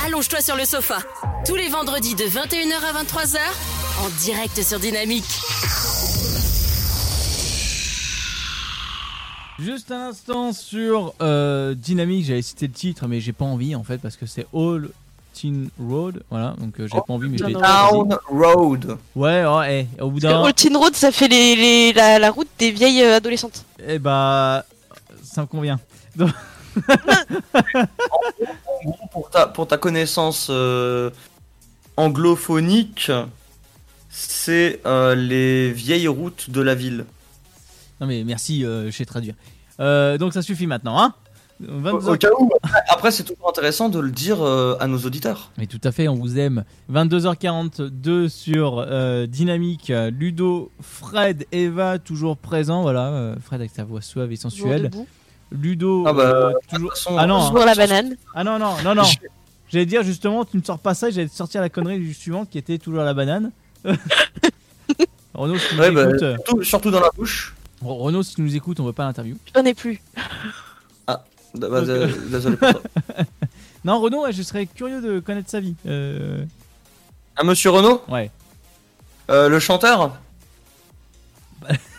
Allonge-toi 0.07 0.41
sur 0.43 0.55
le 0.55 0.65
sofa. 0.65 0.99
Tous 1.45 1.57
les 1.57 1.69
vendredis 1.69 2.15
de 2.15 2.23
21h 2.23 2.75
à 2.89 3.03
23h, 3.03 3.39
en 4.05 4.09
direct 4.21 4.63
sur 4.63 4.79
Dynamique. 4.79 5.25
Juste 9.59 9.91
un 9.91 10.11
instant 10.11 10.53
sur 10.53 11.15
euh, 11.21 11.75
Dynamique, 11.75 12.27
j'avais 12.27 12.43
cité 12.43 12.69
le 12.69 12.73
titre, 12.73 13.09
mais 13.09 13.21
j'ai 13.21 13.33
pas 13.33 13.45
envie 13.45 13.75
en 13.75 13.83
fait 13.83 13.99
parce 13.99 14.15
que 14.17 14.27
c'est 14.27 14.47
All 14.55 14.91
Teen 15.35 15.69
Road. 15.85 16.23
Voilà, 16.31 16.55
donc 16.61 16.79
euh, 16.79 16.87
j'ai 16.87 16.99
pas 16.99 17.13
envie, 17.13 17.29
mais 17.29 17.39
je 17.39 17.45
l'ai 17.47 17.55
Down 17.55 18.17
Road. 18.29 18.99
Ouais, 19.17 19.45
oh, 19.49 19.63
eh, 19.69 19.89
au 20.01 20.11
bout 20.11 20.21
d'un. 20.21 20.43
Old 20.45 20.55
Teen 20.55 20.77
Road, 20.77 20.95
ça 20.95 21.11
fait 21.11 21.27
les, 21.29 21.57
les- 21.57 21.93
la, 21.93 22.21
la 22.21 22.31
route 22.31 22.49
des 22.61 22.71
vieilles 22.71 23.03
euh, 23.03 23.17
adolescentes. 23.17 23.65
Eh 23.85 23.99
bah, 23.99 24.65
ça 25.25 25.41
me 25.41 25.47
convient. 25.49 25.81
Donc- 26.17 26.31
Pour 29.13 29.31
ta, 29.31 29.47
pour 29.47 29.67
ta 29.67 29.77
connaissance 29.77 30.49
euh, 30.51 31.11
anglophonique, 31.97 33.11
c'est 34.09 34.81
euh, 34.87 35.15
les 35.15 35.71
vieilles 35.73 36.09
routes 36.09 36.51
de 36.51 36.61
la 36.63 36.75
ville. 36.75 37.05
Non 38.01 38.07
mais 38.07 38.25
merci, 38.25 38.65
euh, 38.65 38.87
je 38.91 38.97
sais 38.97 39.05
traduire. 39.05 39.35
Euh, 39.81 40.17
donc 40.17 40.33
ça 40.33 40.43
suffit 40.43 40.67
maintenant, 40.67 40.99
hein 40.99 41.15
22 41.61 42.09
Au 42.09 42.17
cas 42.17 42.29
où, 42.39 42.49
après, 42.89 43.11
c'est 43.11 43.25
toujours 43.25 43.51
intéressant 43.51 43.91
de 43.91 43.99
le 43.99 44.11
dire 44.11 44.41
euh, 44.41 44.79
à 44.81 44.87
nos 44.87 44.97
auditeurs. 45.01 45.51
Mais 45.59 45.67
tout 45.67 45.81
à 45.85 45.93
fait, 45.93 46.09
on 46.09 46.15
vous 46.15 46.39
aime. 46.39 46.65
22h42 46.91 48.31
sur 48.31 48.79
euh, 48.79 49.27
Dynamique. 49.27 49.93
Ludo, 50.11 50.71
Fred, 50.81 51.47
Eva, 51.53 51.99
toujours 51.99 52.39
présent. 52.39 52.81
Voilà, 52.81 53.09
euh, 53.09 53.37
Fred 53.45 53.61
avec 53.61 53.73
sa 53.77 53.85
voix 53.85 54.01
suave 54.01 54.33
et 54.33 54.37
Toujours 54.39 54.53
sensuelle. 54.53 54.83
debout. 54.85 55.07
Ludo, 55.53 56.05
Ah 56.07 56.13
bah, 56.13 56.23
euh, 56.23 56.53
toute 56.53 56.71
toujours. 56.71 56.91
façon, 56.91 57.17
Ah 57.19 57.27
non, 57.27 57.49
Toujours 57.49 57.65
la 57.65 57.75
banane. 57.75 58.17
ah 58.35 58.45
non, 58.45 58.59
non, 58.59 58.75
non, 58.85 58.95
non. 58.95 59.03
J'allais 59.69 59.87
dire 59.87 60.03
justement, 60.03 60.45
tu 60.45 60.57
ne 60.57 60.63
sors 60.63 60.79
pas 60.79 60.95
ça, 60.95 61.11
j'allais 61.11 61.29
te 61.29 61.35
sortir 61.35 61.61
la 61.61 61.69
connerie 61.69 61.99
du 61.99 62.13
suivant 62.15 62.45
qui 62.45 62.59
était 62.59 62.79
toujours 62.79 63.03
la 63.03 63.15
banane. 63.15 63.51
Renaud, 65.35 65.59
si 65.59 65.69
tu 65.69 65.75
nous 65.77 65.81
Ouais, 65.81 65.91
bah, 65.93 66.05
écoutes, 66.09 66.23
euh, 66.23 66.37
surtout, 66.37 66.63
surtout 66.65 66.91
dans 66.91 67.01
la 67.01 67.11
bouche. 67.11 67.55
Renaud, 67.83 68.23
si 68.23 68.35
tu 68.35 68.43
nous 68.43 68.55
écoutes, 68.57 68.79
on 68.81 68.85
veut 68.85 68.93
pas 68.93 69.05
l'interview. 69.05 69.37
J'en 69.55 69.65
ai 69.65 69.75
plus. 69.75 70.01
Bah, 71.07 71.25
bah, 71.55 71.81
dé- 71.83 72.07
désolé 72.29 72.57
pour 72.57 72.71
toi. 72.71 72.83
Non, 73.85 73.99
Renaud, 74.01 74.25
ouais, 74.25 74.33
je 74.33 74.43
serais 74.43 74.67
curieux 74.67 75.01
de 75.01 75.21
connaître 75.21 75.49
sa 75.49 75.59
vie. 75.61 75.75
Euh, 75.87 76.45
Ah, 77.37 77.45
monsieur 77.45 77.71
Renault 77.71 78.03
ouais. 78.09 78.31
Euh, 79.31 79.49
Le 79.49 79.59
chanteur 79.59 80.19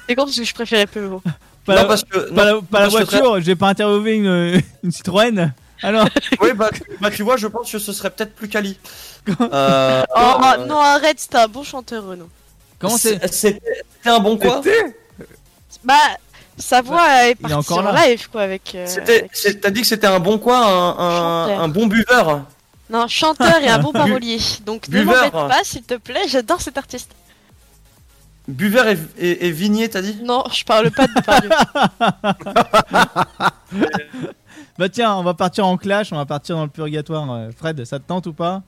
C'est 0.08 0.16
con 0.16 0.26
parce 0.26 0.36
que 0.38 0.44
je 0.44 0.54
préférais 0.54 0.86
PO. 0.88 1.22
Pas 1.76 1.76
Non, 1.76 1.82
la, 1.84 1.88
parce 1.88 2.04
que. 2.04 2.18
pas 2.34 2.46
non, 2.46 2.56
la- 2.58 2.62
pas 2.62 2.80
la 2.80 2.86
parce 2.90 2.96
que 2.98 3.04
très- 3.04 3.20
voiture, 3.20 3.42
j'ai 3.42 3.56
pas 3.56 3.68
interviewé 3.70 4.14
une, 4.16 4.62
une 4.84 4.92
Citroën. 4.92 5.52
Alors, 5.84 6.06
Oui, 6.42 6.50
bah, 6.54 6.70
tu- 6.74 6.84
bah, 7.00 7.10
tu 7.12 7.24
vois, 7.24 7.38
je 7.38 7.48
pense 7.48 7.72
que 7.72 7.80
ce 7.80 7.92
serait 7.94 8.10
peut-être 8.12 8.36
plus 8.36 8.48
quali. 8.50 8.78
Euh, 9.42 10.04
Oh 10.16 10.20
euh, 10.60 10.66
non, 10.66 10.78
arrête, 10.80 11.20
c'était 11.20 11.38
un 11.38 11.48
bon 11.48 11.64
chanteur, 11.64 12.06
Renaud. 12.06 12.30
comment 12.80 12.98
c'est 12.98 13.14
C'était 13.14 13.60
c'était 14.00 14.10
un 14.10 14.20
bon 14.20 14.38
quoi 14.38 14.62
Bah, 15.84 15.94
sa 16.58 16.82
voix 16.82 17.26
est 17.28 17.36
partie 17.36 17.56
encore 17.56 17.80
en 17.80 17.92
live, 17.94 18.30
quoi, 18.32 18.42
avec... 18.42 18.76
euh, 18.76 18.86
avec- 18.98 19.32
T'as 19.62 19.70
dit 19.72 19.82
que 19.82 19.88
c'était 19.88 20.08
un 20.08 20.20
bon 20.20 20.38
quoi 20.38 20.58
un, 20.68 21.64
un, 21.64 21.68
bon 21.68 21.88
buveur 21.88 22.44
Non, 22.90 23.08
chanteur 23.08 23.58
et 23.64 23.68
un 23.68 23.80
bon 23.80 23.92
parolier. 23.92 24.38
Donc 24.66 24.88
ne 24.88 25.02
m'embête 25.04 25.32
pas, 25.32 25.62
s'il 25.64 25.84
te 25.84 25.96
plaît, 25.96 26.28
j'adore 26.28 26.62
cet 26.62 26.78
artiste. 26.78 27.10
Buveur 28.48 28.88
et, 28.88 28.98
et, 29.18 29.48
et 29.48 29.52
vignier, 29.52 29.90
t'as 29.90 30.02
dit? 30.02 30.18
Non, 30.24 30.44
je 30.52 30.64
parle 30.66 30.92
pas 30.92 31.08
de 31.08 31.14
Depardieu. 31.14 31.50
Bah 34.78 34.90
tiens, 34.90 35.16
on 35.16 35.24
va 35.24 35.34
partir 35.34 35.66
en 35.68 35.78
clash, 35.78 36.12
on 36.12 36.16
va 36.16 36.26
partir 36.26 36.56
dans 36.56 36.64
le 36.64 36.70
purgatoire. 36.70 37.30
Euh, 37.32 37.50
Fred, 37.56 37.84
ça 37.86 38.00
te 38.00 38.08
tente 38.08 38.26
ou 38.26 38.34
pas? 38.34 38.64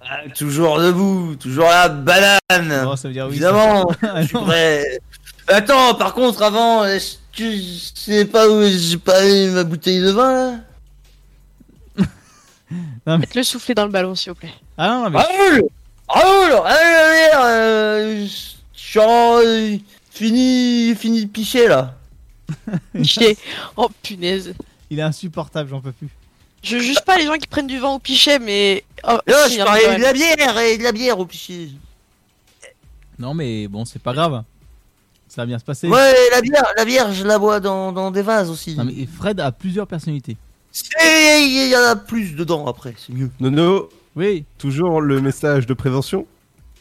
Ah, 0.00 0.20
Toujours 0.36 0.78
debout, 0.78 1.36
toujours 1.36 1.64
la 1.64 1.88
banane 1.88 2.84
Bon, 2.84 2.96
ça 2.96 3.08
veut 3.08 3.14
dire 3.14 3.24
oui. 3.26 3.32
Évidemment, 3.32 3.90
ça. 4.00 4.22
je 4.22 4.26
suis 4.28 4.36
prêt. 4.38 5.00
Attends, 5.48 5.94
par 5.94 6.14
contre, 6.14 6.42
avant, 6.42 6.84
est-ce 6.84 7.16
que 7.36 7.50
je 7.50 7.90
sais 7.94 8.24
pas 8.24 8.48
où 8.48 8.62
j'ai 8.68 8.98
pas 8.98 9.26
eu 9.26 9.50
ma 9.50 9.64
bouteille 9.64 10.00
de 10.00 10.10
vin 10.10 10.60
là? 11.96 12.04
Faites-le 13.20 13.42
souffler 13.42 13.74
dans 13.74 13.84
le 13.86 13.90
ballon, 13.90 14.14
s'il 14.14 14.32
vous 14.32 14.38
plaît. 14.38 14.54
Ah 14.78 14.88
non, 14.88 15.10
mais 15.10 15.18
Raoul 16.08 16.52
Raoul 16.62 18.28
suis 18.28 18.55
en- 18.98 19.38
euh, 19.44 19.76
fini, 20.10 20.94
fini 20.94 21.26
de 21.26 21.30
picher 21.30 21.68
là. 21.68 21.94
Pichet. 22.92 23.36
Oh 23.76 23.88
punaise. 24.02 24.54
il 24.90 24.98
est 24.98 25.02
insupportable, 25.02 25.68
j'en 25.70 25.80
peux 25.80 25.92
plus. 25.92 26.08
Je 26.62 26.78
juge 26.78 27.00
pas 27.04 27.16
les 27.18 27.26
gens 27.26 27.34
qui 27.36 27.46
prennent 27.46 27.66
du 27.66 27.78
vin 27.78 27.90
au 27.90 27.98
pichet, 27.98 28.38
mais. 28.38 28.84
Oh, 29.06 29.18
Là, 29.26 29.48
si, 29.48 29.58
je 29.58 29.64
parlais 29.64 29.96
de 29.96 30.02
la 30.02 30.12
bière 30.12 30.58
et 30.58 30.78
de 30.78 30.82
la 30.82 30.92
bière 30.92 31.18
au 31.18 31.26
pichet. 31.26 31.68
Non, 33.18 33.34
mais 33.34 33.68
bon, 33.68 33.84
c'est 33.84 34.02
pas 34.02 34.12
grave. 34.12 34.42
Ça 35.28 35.42
va 35.42 35.46
bien 35.46 35.58
se 35.58 35.64
passer. 35.64 35.88
Ouais, 35.88 36.14
la 36.32 36.40
bière, 36.40 36.64
la 36.76 36.84
bière, 36.84 37.12
je 37.12 37.24
la 37.24 37.38
bois 37.38 37.60
dans, 37.60 37.92
dans 37.92 38.10
des 38.10 38.22
vases 38.22 38.50
aussi. 38.50 38.74
Non, 38.76 38.84
mais 38.84 39.06
Fred 39.06 39.38
a 39.40 39.52
plusieurs 39.52 39.86
personnalités. 39.86 40.36
C'est- 40.72 41.42
Il 41.42 41.68
y 41.68 41.76
en 41.76 41.80
a 41.82 41.96
plus 41.96 42.34
dedans 42.34 42.66
après, 42.66 42.94
c'est 42.98 43.12
mieux. 43.12 43.30
Nono, 43.40 43.88
Oui. 44.14 44.44
toujours 44.58 45.00
le 45.00 45.20
message 45.20 45.66
de 45.66 45.74
prévention. 45.74 46.26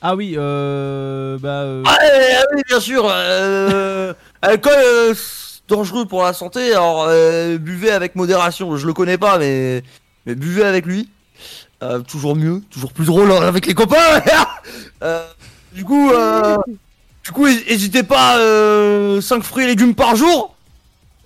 Ah 0.08 0.16
oui, 0.16 0.36
euh. 0.38 1.40
Bah. 1.40 1.64
euh, 1.64 1.82
Ah, 1.88 1.98
euh, 2.04 2.44
oui, 2.56 2.62
bien 2.68 2.80
sûr. 2.80 3.08
Euh, 3.10 4.14
alcool, 4.44 4.72
euh, 4.78 5.16
dangereux 5.68 6.06
pour 6.06 6.22
la 6.22 6.34
santé. 6.34 6.74
Alors, 6.74 7.08
euh, 7.10 7.58
buvez 7.58 7.90
avec 7.90 8.16
modération. 8.16 8.78
Je 8.78 8.86
le 8.86 8.94
connais 8.94 9.18
pas, 9.18 9.40
mais, 9.40 9.82
mais 10.28 10.36
buvez 10.36 10.64
avec 10.64 10.86
lui. 10.86 11.10
Euh, 11.82 12.02
toujours 12.02 12.36
mieux, 12.36 12.62
toujours 12.70 12.94
plus 12.94 13.06
drôle 13.06 13.32
avec 13.32 13.66
les 13.66 13.74
copains. 13.74 13.98
Euh, 15.04 15.26
du 15.74 15.84
coup, 15.84 16.12
euh, 16.12 16.56
du 17.24 17.32
coup, 17.32 17.48
n'hésitez 17.48 18.04
pas. 18.04 18.38
Euh, 18.38 19.22
5 19.22 19.42
fruits 19.44 19.66
et 19.66 19.68
légumes 19.68 19.96
par 19.96 20.16
jour. 20.16 20.56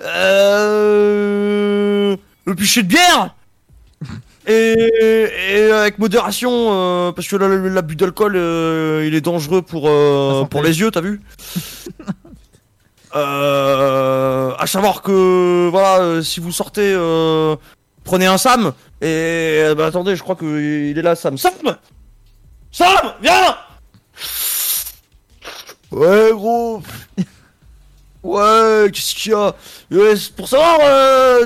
Euh, 0.01 2.15
le 2.45 2.55
pichet 2.55 2.83
de 2.83 2.87
bière. 2.87 3.35
Et, 4.49 5.31
et 5.51 5.71
avec 5.71 5.99
modération, 5.99 6.49
euh, 6.71 7.11
parce 7.11 7.27
que 7.27 7.35
la- 7.35 7.47
la- 7.47 7.69
l'abus 7.69 7.95
d'alcool, 7.95 8.33
euh, 8.35 9.05
il 9.07 9.13
est 9.13 9.21
dangereux 9.21 9.61
pour, 9.61 9.87
euh, 9.87 10.43
pour 10.45 10.63
les 10.63 10.79
yeux, 10.79 10.89
t'as 10.89 11.01
vu 11.01 11.21
euh, 13.15 14.51
À 14.57 14.67
savoir 14.67 15.01
que, 15.01 15.69
voilà, 15.69 16.23
si 16.23 16.39
vous 16.39 16.51
sortez, 16.51 16.93
prenez 18.03 18.25
un 18.25 18.37
Sam. 18.37 18.73
Et 19.01 19.63
bah, 19.77 19.85
attendez, 19.87 20.15
je 20.15 20.23
crois 20.23 20.35
qu'il 20.35 20.97
est 20.97 21.01
là, 21.01 21.15
Sam. 21.15 21.37
Sam 21.37 21.53
Sam 22.71 23.13
Viens 23.21 23.55
Ouais, 25.91 26.29
gros 26.33 26.81
Ouais, 28.21 28.89
qu'est-ce 28.91 29.15
qu'il 29.15 29.31
y 29.31 29.35
a? 29.35 29.53
Ouais, 29.91 30.13
Pour 30.35 30.47
savoir, 30.47 30.79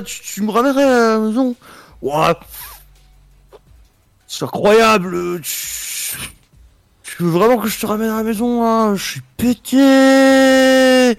tu, 0.04 0.20
tu 0.22 0.42
me 0.42 0.50
ramènerais 0.50 0.82
à 0.84 1.08
la 1.14 1.18
maison? 1.18 1.54
Ouais. 2.02 2.34
C'est 4.36 4.44
incroyable. 4.44 5.40
Tu... 5.42 6.18
tu 7.02 7.22
veux 7.22 7.30
vraiment 7.30 7.56
que 7.58 7.68
je 7.68 7.78
te 7.78 7.86
ramène 7.86 8.10
à 8.10 8.16
la 8.16 8.22
maison 8.24 8.62
là 8.62 8.94
Je 8.96 9.04
suis 9.04 9.20
pété. 9.36 11.18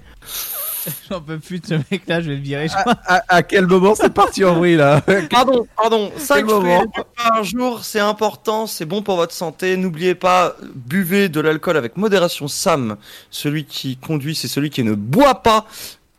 J'en 1.10 1.20
peux 1.20 1.38
plus 1.38 1.58
de 1.60 1.66
ce 1.66 1.74
mec 1.90 2.02
là, 2.06 2.20
je 2.20 2.28
vais 2.28 2.36
le 2.36 2.42
virer. 2.42 2.68
je 2.68 2.74
À, 2.76 2.80
crois. 2.82 2.94
à- 3.06 3.22
à 3.28 3.42
quel 3.42 3.66
moment 3.66 3.94
c'est 3.96 4.12
parti 4.12 4.44
en 4.44 4.54
vrille 4.54 4.76
là? 4.76 5.00
Pardon, 5.30 5.66
pardon. 5.76 6.12
5 6.16 6.44
moment 6.46 6.78
fruits 6.92 7.04
par 7.16 7.42
jour, 7.42 7.84
c'est 7.84 7.98
important, 8.00 8.66
c'est 8.68 8.84
bon 8.84 9.02
pour 9.02 9.16
votre 9.16 9.32
santé. 9.32 9.76
N'oubliez 9.76 10.14
pas, 10.14 10.54
buvez 10.74 11.28
de 11.28 11.40
l'alcool 11.40 11.76
avec 11.76 11.96
modération. 11.96 12.46
Sam, 12.48 12.96
celui 13.30 13.64
qui 13.64 13.96
conduit, 13.96 14.36
c'est 14.36 14.46
celui 14.48 14.70
qui 14.70 14.84
ne 14.84 14.92
boit 14.92 15.42
pas. 15.42 15.66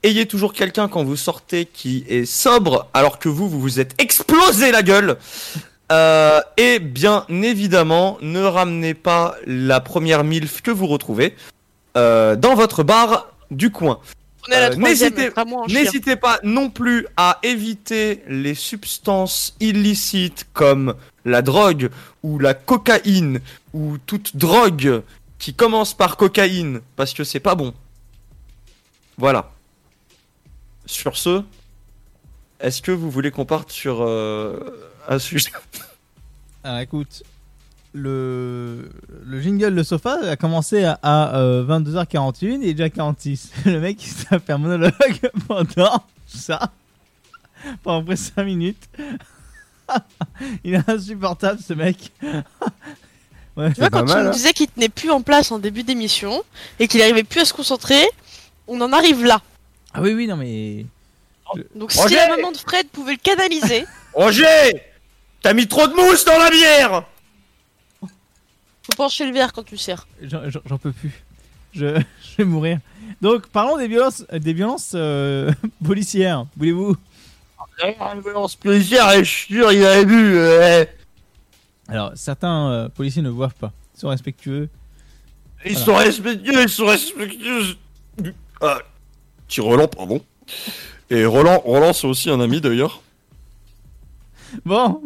Ayez 0.03 0.25
toujours 0.25 0.51
quelqu'un 0.53 0.87
quand 0.89 1.03
vous 1.03 1.15
sortez 1.15 1.65
qui 1.65 2.03
est 2.09 2.25
sobre, 2.25 2.87
alors 2.93 3.19
que 3.19 3.29
vous, 3.29 3.49
vous 3.49 3.59
vous 3.61 3.79
êtes 3.79 3.93
explosé 4.01 4.71
la 4.71 4.83
gueule. 4.83 5.17
Euh, 5.91 6.41
et 6.57 6.79
bien 6.79 7.25
évidemment, 7.29 8.17
ne 8.21 8.41
ramenez 8.41 8.93
pas 8.93 9.35
la 9.45 9.79
première 9.79 10.23
MILF 10.23 10.61
que 10.61 10.71
vous 10.71 10.87
retrouvez 10.87 11.35
euh, 11.95 12.35
dans 12.35 12.55
votre 12.55 12.83
bar 12.83 13.27
du 13.51 13.71
coin. 13.71 13.99
Euh. 14.51 14.75
N'hésitez 14.75 16.15
pas 16.15 16.39
non 16.43 16.69
plus 16.69 17.07
à 17.17 17.39
éviter 17.43 18.23
les 18.27 18.53
substances 18.53 19.55
illicites 19.59 20.47
comme 20.53 20.95
la 21.25 21.41
drogue 21.41 21.89
ou 22.23 22.39
la 22.39 22.53
cocaïne 22.53 23.39
ou 23.73 23.97
toute 24.05 24.37
drogue 24.37 25.01
qui 25.39 25.53
commence 25.53 25.93
par 25.93 26.17
cocaïne 26.17 26.81
parce 26.95 27.13
que 27.13 27.23
c'est 27.23 27.39
pas 27.39 27.55
bon. 27.55 27.73
Voilà. 29.17 29.51
Sur 30.85 31.17
ce, 31.17 31.43
est-ce 32.59 32.81
que 32.81 32.91
vous 32.91 33.09
voulez 33.11 33.31
qu'on 33.31 33.45
parte 33.45 33.71
sur 33.71 34.01
euh, 34.01 34.59
un 35.07 35.19
sujet 35.19 35.51
Alors 36.63 36.79
écoute, 36.81 37.23
le, 37.93 38.89
le 39.25 39.41
jingle 39.41 39.75
de 39.75 39.83
sofa 39.83 40.17
a 40.29 40.35
commencé 40.35 40.83
à, 40.83 40.99
à, 41.01 41.37
euh, 41.37 41.63
22h41 41.65 42.61
et 42.61 42.73
déjà 42.73 42.89
46. 42.89 43.51
Le 43.65 43.79
mec 43.79 44.03
il 44.03 44.09
s'est 44.09 44.39
fait 44.39 44.53
un 44.53 44.57
monologue 44.57 44.91
pendant 45.47 46.03
ça, 46.25 46.71
pendant 47.83 48.03
près 48.03 48.15
5 48.15 48.43
minutes. 48.43 48.89
Il 50.63 50.73
est 50.73 50.89
insupportable 50.89 51.61
ce 51.65 51.73
mec. 51.73 52.11
ouais. 53.55 53.73
Tu 53.73 53.79
vois, 53.79 53.89
quand 53.89 54.03
tu 54.03 54.13
me 54.13 54.27
hein. 54.27 54.29
disais 54.31 54.51
qu'il 54.51 54.67
tenait 54.67 54.89
plus 54.89 55.11
en 55.11 55.21
place 55.21 55.51
en 55.51 55.59
début 55.59 55.83
d'émission 55.83 56.43
et 56.79 56.87
qu'il 56.87 57.01
arrivait 57.01 57.23
plus 57.23 57.41
à 57.41 57.45
se 57.45 57.53
concentrer, 57.53 58.03
on 58.67 58.81
en 58.81 58.91
arrive 58.91 59.23
là. 59.23 59.41
Ah 59.93 60.01
oui, 60.01 60.13
oui, 60.13 60.27
non 60.27 60.35
mais. 60.35 60.85
Donc 61.75 61.91
Roger 61.93 62.07
si 62.09 62.15
la 62.15 62.35
maman 62.35 62.51
de 62.51 62.57
Fred 62.57 62.87
pouvait 62.89 63.13
le 63.13 63.17
canaliser, 63.17 63.85
Roger 64.13 64.83
T'as 65.41 65.53
mis 65.53 65.67
trop 65.67 65.87
de 65.87 65.93
mousse 65.93 66.25
dans 66.25 66.37
la 66.37 66.49
bière 66.49 67.03
faut 68.87 69.03
pencher 69.03 69.25
le 69.25 69.33
verre 69.33 69.51
quand 69.51 69.63
tu 69.63 69.75
sers. 69.77 70.07
J'en 70.21 70.77
peux 70.77 70.93
plus. 70.93 71.11
Je, 71.73 71.99
je 72.21 72.37
vais 72.37 72.45
mourir. 72.45 72.79
Donc, 73.21 73.47
parlons 73.47 73.77
des 73.77 73.87
violences, 73.87 74.23
des 74.31 74.53
violences 74.53 74.93
euh, 74.95 75.51
policières. 75.85 76.45
Voulez-vous? 76.55 76.95
Violence 78.23 78.55
policière, 78.55 79.09
je 79.19 79.23
suis 79.23 79.53
sûr, 79.55 79.71
il 79.73 79.85
avait 79.85 80.05
vu. 80.05 80.37
euh, 80.37 80.85
Alors, 81.89 82.11
certains 82.15 82.71
euh, 82.71 82.89
policiers 82.89 83.21
ne 83.21 83.29
boivent 83.29 83.55
pas. 83.55 83.73
Ils 83.95 83.99
sont 83.99 84.07
respectueux. 84.07 84.69
Ils 85.65 85.73
Voilà. 85.73 85.85
sont 85.85 85.95
respectueux, 85.95 86.61
ils 86.63 86.69
sont 86.69 86.85
respectueux. 86.85 87.75
Ah, 88.61 88.79
Roland, 89.59 89.87
pardon. 89.87 90.21
Et 91.09 91.25
Roland, 91.25 91.59
Roland 91.59 91.93
c'est 91.93 92.07
aussi 92.07 92.29
un 92.29 92.39
ami 92.39 92.59
d'ailleurs. 92.61 93.01
Bon, 94.65 95.01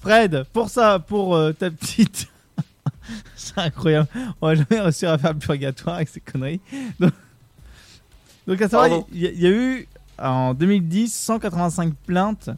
Fred, 0.00 0.44
pour 0.52 0.68
ça, 0.70 0.98
pour 0.98 1.34
euh, 1.36 1.52
ta 1.52 1.70
petite. 1.70 2.28
C'est 3.36 3.58
incroyable. 3.58 4.08
On 4.40 4.48
va 4.48 4.54
jamais 4.54 4.80
réussir 4.80 5.10
à 5.10 5.18
faire 5.18 5.32
le 5.32 5.38
purgatoire 5.38 5.96
avec 5.96 6.08
ces 6.08 6.20
conneries. 6.20 6.60
Donc, 7.00 7.12
donc 8.46 8.62
à 8.62 8.68
savoir, 8.68 8.88
il 9.12 9.18
y, 9.20 9.26
a- 9.26 9.30
il 9.30 9.40
y 9.40 9.46
a 9.46 9.50
eu 9.50 9.88
en 10.18 10.54
2010 10.54 11.12
185 11.14 11.94
plaintes. 12.06 12.50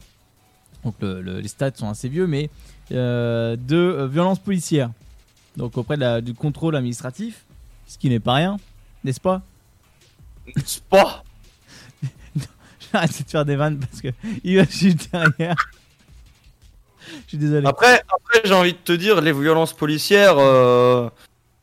Donc 0.83 0.95
le- 1.01 1.21
le- 1.21 1.39
les 1.39 1.47
stats 1.47 1.71
sont 1.75 1.89
assez 1.89 2.09
vieux, 2.09 2.27
mais 2.27 2.49
euh, 2.91 3.55
de 3.55 3.75
euh, 3.77 4.07
violences 4.07 4.39
policières. 4.39 4.91
Donc 5.57 5.77
auprès 5.77 5.95
de 5.95 6.01
la- 6.01 6.21
du 6.21 6.33
contrôle 6.33 6.75
administratif, 6.75 7.43
ce 7.87 7.97
qui 7.97 8.09
n'est 8.09 8.19
pas 8.19 8.33
rien, 8.35 8.57
n'est-ce 9.03 9.19
pas? 9.21 9.41
C'est 10.65 10.83
pas? 10.83 11.23
J'arrête 12.93 13.23
de 13.25 13.29
faire 13.29 13.45
des 13.45 13.55
vannes 13.55 13.79
parce 13.79 14.01
que 14.01 14.09
il 14.43 14.57
va 14.57 14.63
juste 14.63 15.09
derrière. 15.11 15.55
Je 17.25 17.29
suis 17.29 17.37
désolé. 17.37 17.65
Après, 17.67 17.95
après 18.13 18.41
j'ai 18.45 18.53
envie 18.53 18.73
de 18.73 18.77
te 18.77 18.93
dire, 18.93 19.21
les 19.21 19.33
violences 19.33 19.73
policières, 19.73 20.35
euh, 20.37 21.09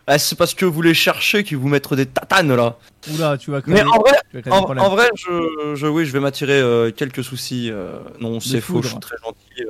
ah, 0.07 0.19
c'est 0.19 0.37
parce 0.37 0.55
que 0.55 0.65
vous 0.65 0.83
les 0.83 0.95
cherchez 0.95 1.45
qu'ils 1.45 1.59
vous 1.59 1.69
mettent 1.69 1.93
des 1.95 2.07
tatanes 2.07 2.55
là. 2.55 2.77
Oula, 3.15 3.39
tu 3.39 3.51
vas 3.51 3.61
Mais 3.67 3.83
en 3.83 3.99
vrai, 3.99 4.17
en, 4.51 4.89
vrai, 4.91 5.09
je, 5.15 5.75
je, 5.75 5.87
oui, 5.87 6.07
je 6.07 6.13
vais 6.13 6.21
m'attirer 6.21 6.59
euh, 6.59 6.91
quelques 6.91 7.23
soucis. 7.23 7.71
euh, 7.71 7.99
non, 8.21 8.41
c'est 8.41 8.61
faux. 8.61 8.83
Je 8.83 8.89
suis 8.89 8.99
très 8.99 9.17
gentil. 9.25 9.65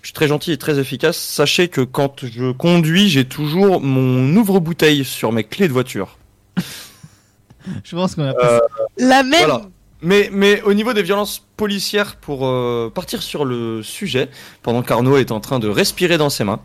je 0.00 0.06
suis 0.06 0.12
très 0.14 0.28
gentil 0.28 0.52
et 0.52 0.58
très 0.58 0.78
efficace. 0.78 1.18
Sachez 1.18 1.68
que 1.68 1.80
quand 1.82 2.24
je 2.24 2.52
conduis, 2.52 3.08
j'ai 3.08 3.24
toujours 3.24 3.80
mon 3.80 4.34
ouvre-bouteille 4.36 5.04
sur 5.04 5.32
mes 5.32 5.44
clés 5.44 5.68
de 5.68 5.72
voiture. 5.72 6.18
Je 7.84 7.94
pense 7.94 8.14
qu'on 8.14 8.22
a 8.24 8.34
Euh, 8.42 8.60
La 8.96 9.22
même. 9.22 9.40
Voilà. 9.40 9.62
Mais, 10.02 10.30
mais 10.32 10.62
au 10.62 10.72
niveau 10.72 10.92
des 10.92 11.02
violences 11.02 11.42
policières, 11.56 12.16
pour 12.16 12.46
euh, 12.46 12.90
partir 12.94 13.22
sur 13.22 13.44
le 13.44 13.82
sujet, 13.82 14.30
pendant 14.62 14.82
qu'Arnaud 14.82 15.18
est 15.18 15.30
en 15.30 15.40
train 15.40 15.58
de 15.58 15.68
respirer 15.68 16.16
dans 16.16 16.30
ses 16.30 16.44
mains, 16.44 16.60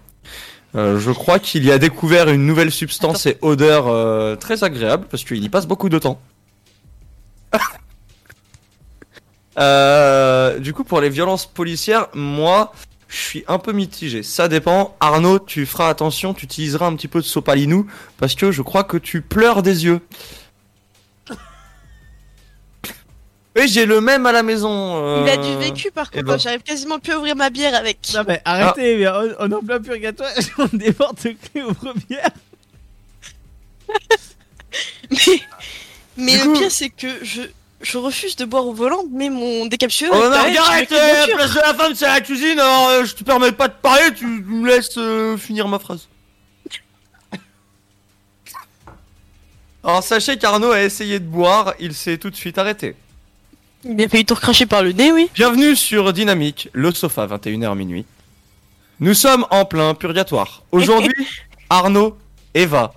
euh, 0.76 1.00
je 1.00 1.12
crois 1.12 1.40
qu'il 1.40 1.66
y 1.66 1.72
a 1.72 1.78
découvert 1.78 2.30
une 2.30 2.46
nouvelle 2.46 2.72
substance 2.72 3.26
et 3.26 3.38
odeur 3.42 3.88
euh, 3.88 4.36
très 4.36 4.64
agréable, 4.64 5.08
parce 5.10 5.24
qu'il 5.24 5.44
y 5.44 5.50
passe 5.50 5.68
beaucoup 5.68 5.90
de 5.90 6.00
temps. 6.00 6.20
Du 10.60 10.74
coup, 10.74 10.84
pour 10.84 11.02
les 11.02 11.10
violences 11.10 11.46
policières, 11.46 12.08
moi, 12.14 12.74
je 13.08 13.18
suis 13.18 13.44
un 13.48 13.60
peu 13.60 13.72
mitigé. 13.72 14.24
Ça 14.24 14.48
dépend. 14.48 14.96
Arnaud, 15.00 15.40
tu 15.40 15.66
feras 15.66 15.90
attention, 15.90 16.34
tu 16.34 16.46
utiliseras 16.46 16.88
un 16.88 16.96
petit 16.96 17.08
peu 17.08 17.20
de 17.20 17.26
sopalinou, 17.26 17.88
parce 18.18 18.36
que 18.36 18.52
je 18.52 18.62
crois 18.62 18.84
que 18.84 18.98
tu 18.98 19.22
pleures 19.22 19.64
des 19.64 19.86
yeux. 19.86 20.02
Oui, 23.56 23.68
j'ai 23.70 23.86
le 23.86 24.02
même 24.02 24.26
à 24.26 24.32
la 24.34 24.44
maison. 24.44 25.24
Il 25.24 25.30
a 25.30 25.34
euh, 25.34 25.38
du 25.38 25.58
vécu 25.58 25.90
par 25.92 26.12
contre, 26.12 26.26
ben. 26.26 26.38
j'arrive 26.38 26.62
quasiment 26.62 27.00
plus 27.00 27.14
à 27.14 27.18
ouvrir 27.18 27.36
ma 27.38 27.50
bière 27.50 27.74
avec. 27.74 28.00
Non 28.14 28.24
mais 28.28 28.42
arrêtez, 28.44 28.98
mais 28.98 29.08
on, 29.08 29.36
on 29.40 29.52
est 29.52 29.54
en 29.54 29.62
plein 29.62 29.80
purgatoire, 29.80 30.30
on 30.58 30.68
des 30.74 30.92
porte-clés 30.92 31.64
aux 31.64 31.74
premières. 31.74 32.32
Mais, 36.18 36.38
le 36.38 36.44
coup- 36.46 36.54
pire 36.54 36.72
c'est 36.72 36.90
que 36.90 37.08
je, 37.24 37.42
je 37.82 37.98
refuse 37.98 38.36
de 38.36 38.46
boire 38.46 38.66
au 38.66 38.74
volant, 38.74 39.04
mais 39.12 39.30
mon 39.30 39.66
décapsuleur. 39.68 40.14
Oh 40.16 40.30
non, 40.30 40.32
arrête, 40.34 40.92
euh, 40.92 41.26
place 41.36 41.54
de 41.54 41.60
la 41.60 41.74
femme, 41.74 41.96
c'est 41.96 42.08
la 42.08 42.22
cuisine, 42.22 42.60
alors 42.60 42.90
euh, 42.90 43.06
je 43.06 43.16
te 43.16 43.24
permets 43.24 43.52
pas 43.52 43.68
de 43.68 43.74
parler, 43.74 44.14
tu 44.16 44.26
me 44.26 44.68
laisses 44.68 44.98
euh, 44.98 45.38
finir 45.38 45.68
ma 45.68 45.80
phrase. 45.80 46.08
Alors 49.84 50.04
sachez 50.04 50.38
qu'Arnaud 50.38 50.72
a 50.72 50.82
essayé 50.82 51.20
de 51.20 51.26
boire, 51.26 51.74
il 51.80 51.94
s'est 51.94 52.18
tout 52.18 52.30
de 52.30 52.36
suite 52.36 52.58
arrêté. 52.58 52.96
Il 53.88 54.02
a 54.02 54.10
failli 54.10 54.26
tout 54.26 54.34
recracher 54.34 54.66
par 54.66 54.82
le 54.82 54.94
nez, 54.94 55.12
oui. 55.12 55.30
Bienvenue 55.36 55.76
sur 55.76 56.12
Dynamique, 56.12 56.70
le 56.74 56.92
sofa, 56.92 57.28
21h 57.28 57.76
minuit. 57.76 58.04
Nous 59.00 59.14
sommes 59.14 59.46
en 59.52 59.64
plein 59.66 59.94
purgatoire. 59.94 60.64
Aujourd'hui, 60.72 61.28
Arnaud, 61.70 62.18
Eva, 62.56 62.96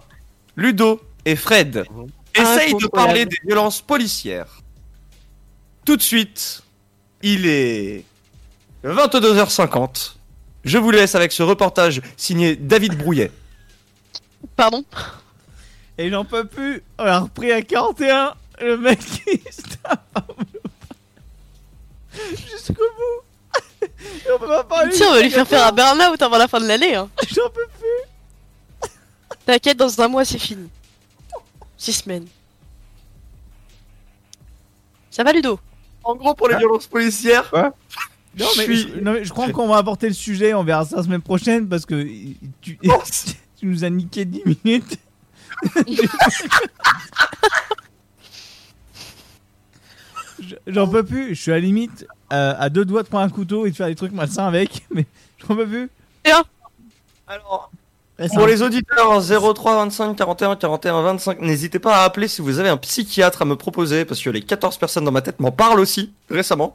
Ludo 0.56 1.02
et 1.26 1.36
Fred 1.36 1.84
essayent 2.34 2.74
de 2.74 2.86
parler 2.86 3.26
des 3.26 3.36
violences 3.44 3.82
policières. 3.82 4.62
Tout 5.84 5.98
de 5.98 6.02
suite, 6.02 6.62
il 7.22 7.46
est 7.46 8.04
22h50. 8.82 10.14
Je 10.64 10.78
vous 10.78 10.90
laisse 10.90 11.14
avec 11.14 11.32
ce 11.32 11.42
reportage 11.42 12.00
signé 12.16 12.56
David 12.56 12.96
Brouillet. 12.96 13.30
Pardon? 14.56 14.82
Et 15.98 16.08
j'en 16.08 16.24
peux 16.24 16.46
plus, 16.46 16.82
on 16.98 17.04
l'a 17.04 17.18
repris 17.18 17.52
à 17.52 17.60
41, 17.60 18.32
le 18.62 18.78
mec 18.78 19.00
il 19.26 19.52
se 19.52 19.62
tape 19.82 20.18
jusqu'au 22.50 22.74
bout. 22.74 23.22
Et 23.82 24.32
on 24.34 24.38
peut 24.38 24.46
pas 24.46 24.64
parler. 24.64 24.90
Tiens, 24.94 25.08
on 25.10 25.14
va 25.14 25.22
lui 25.22 25.30
faire 25.30 25.46
faire 25.46 25.66
un 25.66 25.72
burn-out 25.72 26.20
avant 26.22 26.38
la 26.38 26.48
fin 26.48 26.60
de 26.60 26.66
l'année. 26.66 26.94
Hein. 26.94 27.08
J'en 27.28 27.48
peux 27.50 27.66
plus. 27.78 28.88
T'inquiète, 29.46 29.76
dans 29.78 30.00
un 30.00 30.08
mois 30.08 30.24
c'est 30.24 30.38
fini. 30.38 30.68
Six 31.76 31.92
semaines. 31.94 32.26
Ça 35.10 35.22
va 35.24 35.32
Ludo? 35.32 35.58
En 36.04 36.14
gros, 36.14 36.34
pour 36.34 36.48
les 36.48 36.56
violences 36.56 36.86
policières, 36.86 37.50
Non 37.52 37.70
mais, 38.34 38.46
Je 38.66 38.72
suis- 38.72 38.76
je, 38.76 39.00
non, 39.00 39.12
mais 39.12 39.24
je 39.24 39.30
crois 39.32 39.50
qu'on 39.50 39.68
va 39.68 39.76
apporter 39.78 40.08
le 40.08 40.14
sujet, 40.14 40.54
on 40.54 40.62
verra 40.64 40.84
ça 40.84 40.96
la 40.96 41.02
semaine 41.02 41.22
prochaine 41.22 41.68
parce 41.68 41.84
que 41.86 42.02
tu, 42.60 42.78
tu 43.56 43.66
nous 43.66 43.84
as 43.84 43.90
niqué 43.90 44.24
10 44.24 44.42
minutes. 44.64 44.98
Je- 50.48 50.72
J'en 50.72 50.88
peux 50.88 51.02
plus, 51.04 51.34
je 51.34 51.40
suis 51.42 51.50
à 51.52 51.54
la 51.56 51.60
limite 51.60 52.06
euh, 52.32 52.54
à 52.58 52.68
deux 52.70 52.84
doigts 52.84 53.02
de 53.02 53.08
prendre 53.08 53.24
un 53.24 53.28
couteau 53.28 53.66
et 53.66 53.70
de 53.70 53.76
faire 53.76 53.86
des 53.88 53.94
trucs 53.94 54.12
malsains 54.12 54.46
avec, 54.46 54.84
mais 54.94 55.06
j'en 55.46 55.54
peux 55.54 55.66
plus. 55.66 55.90
alors, 57.26 57.70
pour 58.34 58.46
les 58.46 58.62
auditeurs 58.62 59.20
03 59.54 59.76
25 59.84 60.14
41 60.16 60.56
41 60.56 61.02
25, 61.02 61.40
n'hésitez 61.40 61.78
pas 61.78 61.98
à 61.98 62.04
appeler 62.04 62.26
si 62.28 62.40
vous 62.42 62.58
avez 62.58 62.68
un 62.68 62.76
psychiatre 62.76 63.42
à 63.42 63.44
me 63.44 63.54
proposer, 63.56 64.04
parce 64.04 64.20
que 64.22 64.30
les 64.30 64.42
14 64.42 64.76
personnes 64.78 65.04
dans 65.04 65.12
ma 65.12 65.20
tête 65.22 65.38
m'en 65.40 65.52
parlent 65.52 65.78
aussi, 65.80 66.12
récemment. 66.30 66.74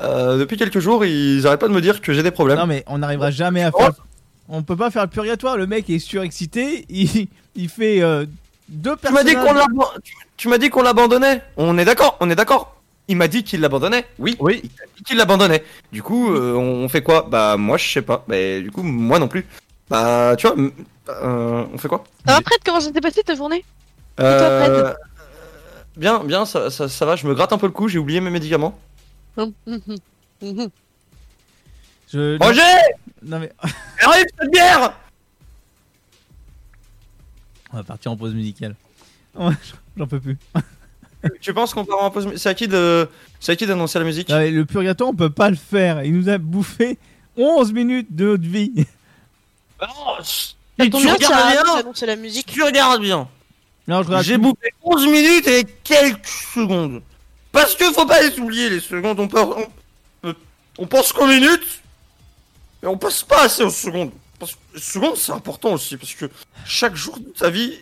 Euh, 0.00 0.38
depuis 0.38 0.56
quelques 0.56 0.80
jours, 0.80 1.04
ils 1.04 1.46
arrêtent 1.46 1.60
pas 1.60 1.68
de 1.68 1.72
me 1.72 1.80
dire 1.80 2.00
que 2.00 2.12
j'ai 2.12 2.22
des 2.22 2.30
problèmes. 2.30 2.58
Non 2.58 2.66
mais 2.66 2.84
on 2.86 2.98
n'arrivera 2.98 3.30
jamais 3.30 3.62
à 3.62 3.70
faire. 3.72 3.92
On 4.48 4.62
peut 4.62 4.76
pas 4.76 4.90
faire 4.90 5.02
le 5.02 5.08
purgatoire. 5.08 5.56
Le 5.56 5.66
mec 5.66 5.88
est 5.88 5.98
surexcité. 5.98 6.84
Il, 6.90 7.28
il 7.56 7.68
fait 7.68 8.02
euh, 8.02 8.26
deux 8.68 8.96
tu- 10.04 10.12
tu 10.36 10.48
m'as 10.48 10.58
dit 10.58 10.68
qu'on 10.70 10.82
l'abandonnait. 10.82 11.42
On 11.56 11.78
est 11.78 11.84
d'accord, 11.84 12.16
on 12.20 12.28
est 12.28 12.34
d'accord. 12.34 12.73
Il 13.08 13.16
m'a 13.16 13.28
dit 13.28 13.44
qu'il 13.44 13.60
l'abandonnait. 13.60 14.06
Oui. 14.18 14.36
Oui. 14.40 14.62
Il 14.64 14.70
a 14.82 14.86
dit 14.96 15.02
qu'il 15.04 15.16
l'abandonnait. 15.18 15.62
Du 15.92 16.02
coup, 16.02 16.32
euh, 16.32 16.54
on 16.54 16.88
fait 16.88 17.02
quoi? 17.02 17.26
Bah 17.28 17.56
moi 17.58 17.76
je 17.76 17.86
sais 17.88 18.02
pas. 18.02 18.24
Mais 18.28 18.60
du 18.62 18.70
coup 18.70 18.82
moi 18.82 19.18
non 19.18 19.28
plus. 19.28 19.46
Bah 19.90 20.34
tu 20.38 20.46
vois, 20.46 20.56
euh, 21.10 21.66
on 21.72 21.76
fait 21.78 21.88
quoi? 21.88 22.04
Ça 22.26 22.32
va 22.34 22.40
Fred, 22.40 22.60
comment 22.64 22.80
ça 22.80 22.90
s'est 22.92 23.00
passé 23.00 23.22
ta 23.22 23.34
journée? 23.34 23.64
Euh, 24.20 24.94
Bien, 25.96 26.24
bien, 26.24 26.44
ça, 26.46 26.70
ça, 26.70 26.88
ça 26.88 27.06
va. 27.06 27.14
Je 27.14 27.26
me 27.26 27.34
gratte 27.34 27.52
un 27.52 27.58
peu 27.58 27.66
le 27.66 27.72
cou. 27.72 27.88
J'ai 27.88 27.98
oublié 27.98 28.20
mes 28.20 28.30
médicaments. 28.30 28.78
Hum, 29.36 29.52
hum, 29.66 29.80
hum, 29.86 29.96
hum, 30.42 30.60
hum. 30.60 30.70
Je... 32.12 32.38
Roger, 32.42 32.62
Non 33.22 33.38
mais 33.40 33.52
arrive 34.02 34.24
cette 34.38 34.50
bière. 34.50 34.94
on 37.72 37.76
va 37.78 37.82
partir 37.82 38.12
en 38.12 38.16
pause 38.16 38.34
musicale. 38.34 38.74
Ouais, 39.34 39.52
J'en 39.96 40.06
peux 40.06 40.20
plus. 40.20 40.38
Tu 41.40 41.54
penses 41.54 41.74
qu'on 41.74 41.84
part 41.84 42.02
en 42.02 42.10
pause 42.10 42.28
C'est 42.36 42.48
à 42.48 42.54
qui 42.54 42.68
de, 42.68 43.08
c'est 43.40 43.52
à 43.52 43.56
qui 43.56 43.66
d'annoncer 43.66 43.98
la 43.98 44.04
musique? 44.04 44.28
Le 44.30 44.62
purgatoire, 44.64 45.10
on 45.10 45.14
peut 45.14 45.30
pas 45.30 45.50
le 45.50 45.56
faire. 45.56 46.02
Il 46.04 46.14
nous 46.16 46.28
a 46.28 46.38
bouffé 46.38 46.98
11 47.36 47.72
minutes 47.72 48.14
de 48.14 48.26
notre 48.26 48.44
vie. 48.48 48.72
Ça 49.80 50.86
tombe 50.88 51.02
bien, 51.02 51.14
regardes 51.14 51.34
ça 51.34 51.62
bien. 51.62 51.74
annoncer 51.76 52.06
la 52.06 52.16
musique. 52.16 52.46
Tu 52.46 52.62
regardes 52.62 53.02
bien. 53.02 53.28
Non, 53.86 54.02
je 54.02 54.08
regarde 54.08 54.24
J'ai 54.24 54.34
tout. 54.36 54.42
bouffé 54.42 54.72
11 54.82 55.06
minutes 55.06 55.46
et 55.46 55.64
quelques 55.84 56.26
secondes. 56.26 57.02
Parce 57.52 57.74
que 57.74 57.84
faut 57.92 58.06
pas 58.06 58.22
les 58.22 58.38
oublier 58.40 58.70
les 58.70 58.80
secondes, 58.80 59.20
on, 59.20 59.28
peut, 59.28 59.40
on, 60.24 60.34
on 60.78 60.86
pense 60.86 61.12
qu'aux 61.12 61.26
minutes. 61.26 61.82
Mais 62.82 62.88
on 62.88 62.96
passe 62.98 63.22
pas 63.22 63.44
assez 63.44 63.62
aux 63.62 63.70
secondes. 63.70 64.10
Parce 64.38 64.52
que 64.52 64.58
les 64.74 64.80
secondes, 64.80 65.16
c'est 65.16 65.32
important 65.32 65.72
aussi, 65.74 65.96
parce 65.96 66.14
que 66.14 66.26
chaque 66.66 66.96
jour 66.96 67.18
de 67.18 67.28
ta 67.30 67.50
vie 67.50 67.78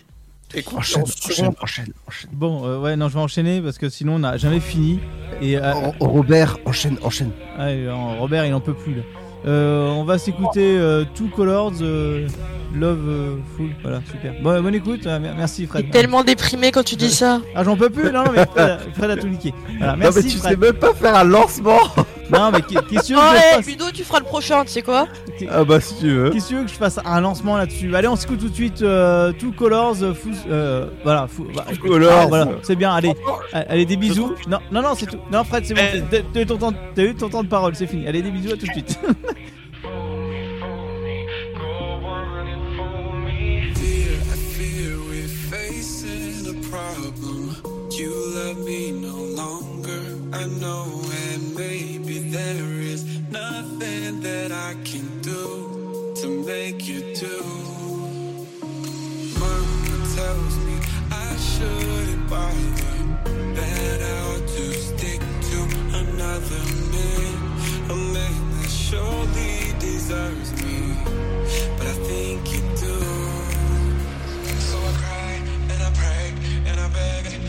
compté 0.61 0.77
Enchaîne, 0.77 1.03
en 1.03 1.05
enchaîne, 1.05 1.53
enchaîne, 1.63 1.93
enchaîne. 2.07 2.31
Bon, 2.33 2.67
euh, 2.67 2.79
ouais, 2.79 2.97
non, 2.97 3.09
je 3.09 3.15
vais 3.15 3.21
enchaîner 3.21 3.63
parce 3.63 3.79
que 3.79 3.89
sinon 3.89 4.17
on 4.17 4.19
n'a 4.19 4.37
jamais 4.37 4.61
fini. 4.61 5.01
Et 5.41 5.57
euh, 5.57 5.73
Oh, 5.75 5.93
oh, 6.01 6.09
Robert, 6.09 6.59
enchaîne, 6.67 6.99
enchaîne. 7.03 7.31
ah, 7.59 7.71
et, 7.73 7.87
euh, 7.87 7.95
Robert, 8.19 8.45
il 8.45 8.53
en 8.53 8.61
peut 8.61 8.75
plus 8.75 8.97
là. 8.97 9.03
On 9.47 10.05
va 10.05 10.19
s'écouter 10.19 10.79
Two 11.15 11.29
Colors, 11.35 11.73
Love 12.75 12.99
euh, 13.09 13.37
Full. 13.57 13.71
Voilà, 13.83 14.01
super. 14.11 14.35
Bon, 14.43 14.63
bonne 14.63 14.75
écoute, 14.75 15.07
euh, 15.07 15.19
mer- 15.19 15.35
merci 15.37 15.67
Fred. 15.67 15.91
Tellement 15.91 16.25
déprimé 16.25 16.71
quand 16.73 16.83
tu 16.83 16.97
dis 16.97 17.11
ça. 17.11 17.41
Ah, 17.55 17.65
j'en 17.65 17.77
peux 17.77 17.91
plus, 17.91 18.05
non, 18.11 18.25
non, 18.25 18.33
mais 18.33 18.47
Fred, 18.47 18.59
a- 18.71 18.79
Fred 18.95 19.11
a 19.11 19.17
tout 19.17 19.29
niqué. 19.29 19.53
Voilà, 19.79 19.97
Non, 19.97 20.11
mais 20.15 20.23
tu 20.23 20.31
sais 20.31 20.57
même 20.57 20.73
pas 20.75 20.95
faire 20.95 21.15
un 21.17 21.25
lancement. 21.25 21.79
Non, 22.33 22.51
mais 22.51 22.63
qu'est- 22.63 22.81
qu'est-ce 22.89 23.01
que 23.03 23.07
tu 23.09 23.13
veux 23.15 23.21
Oh, 23.21 23.31
que 23.33 23.37
je 23.37 23.43
hey, 23.45 23.55
fasse 23.57 23.67
Ludo, 23.67 23.85
tu 23.93 24.05
feras 24.05 24.21
le 24.21 24.25
prochain, 24.25 24.63
tu 24.65 24.71
sais 24.71 24.81
quoi? 24.81 25.07
Ah 25.51 25.65
bah 25.65 25.81
si 25.81 25.97
tu 25.99 26.09
veux. 26.09 26.31
Qu'est-ce 26.31 26.45
que 26.45 26.49
tu 26.51 26.57
veux 26.57 26.65
que 26.65 26.71
je 26.71 26.75
fasse 26.77 26.99
un 27.05 27.21
lancement 27.21 27.59
là-dessus? 27.59 27.95
Allez, 27.95 28.09
on 28.09 28.17
s'écoute 28.17 28.39
tout 28.41 28.49
de 28.49 28.55
suite 28.55 28.81
euh, 28.81 29.33
Two 29.33 29.53
Colors, 29.53 29.97
euh, 30.03 30.15
Full- 30.15 30.33
euh, 30.49 30.87
voilà, 31.05 31.27
Full- 31.29 31.53
bah, 31.55 31.67
Two 31.75 31.89
Colors. 31.89 32.21
ah, 32.23 32.27
voilà, 32.27 32.49
c'est 32.63 32.77
bien. 32.77 32.93
Allez, 32.95 33.13
allez, 33.53 33.85
des 33.85 33.97
bisous. 33.97 34.35
Non, 34.49 34.59
non, 34.71 34.81
non, 34.81 34.95
c'est 34.97 35.07
tout. 35.07 35.19
Non, 35.31 35.45
Fred, 35.45 35.65
c'est 35.67 35.75
bon. 35.75 35.83
T'as 36.95 37.03
eu 37.03 37.15
ton 37.15 37.29
temps 37.29 37.43
de 37.43 37.49
parole, 37.49 37.75
c'est 37.75 37.87
fini. 37.87 38.07
Allez, 38.09 38.23
des 38.23 38.31
bisous 38.31 38.53
à 38.55 38.57
tout 38.57 38.67
de 38.67 38.73
suite. 38.73 38.99
I 50.43 50.47
know, 50.47 50.87
and 51.29 51.55
maybe 51.55 52.19
there 52.19 52.73
is 52.93 53.05
nothing 53.31 54.21
that 54.23 54.51
I 54.51 54.75
can 54.83 55.07
do 55.21 56.15
to 56.21 56.45
make 56.45 56.89
you 56.89 57.15
do. 57.15 57.43
Mama 59.39 59.97
tells 60.17 60.57
me 60.67 60.81
I 61.13 61.37
shouldn't 61.37 62.29
bother. 62.29 63.55
That 63.55 64.03
I'll 64.03 64.41
just 64.49 64.99
stick 64.99 65.21
to 65.21 65.59
another 66.03 66.65
man, 66.91 67.91
a 67.91 67.95
man 67.95 68.61
that 68.63 68.71
surely 68.71 69.79
deserves 69.79 70.51
me 70.65 70.97
but 71.79 71.87
I 71.87 71.95
think 72.09 72.53
you 72.53 72.61
do. 72.81 72.99
So 74.69 74.79
I 74.79 74.93
cry 75.03 75.33
and 75.71 75.83
I 75.83 75.91
pray 75.95 76.35
and 76.67 76.81
I 76.81 76.89
beg 76.89 77.42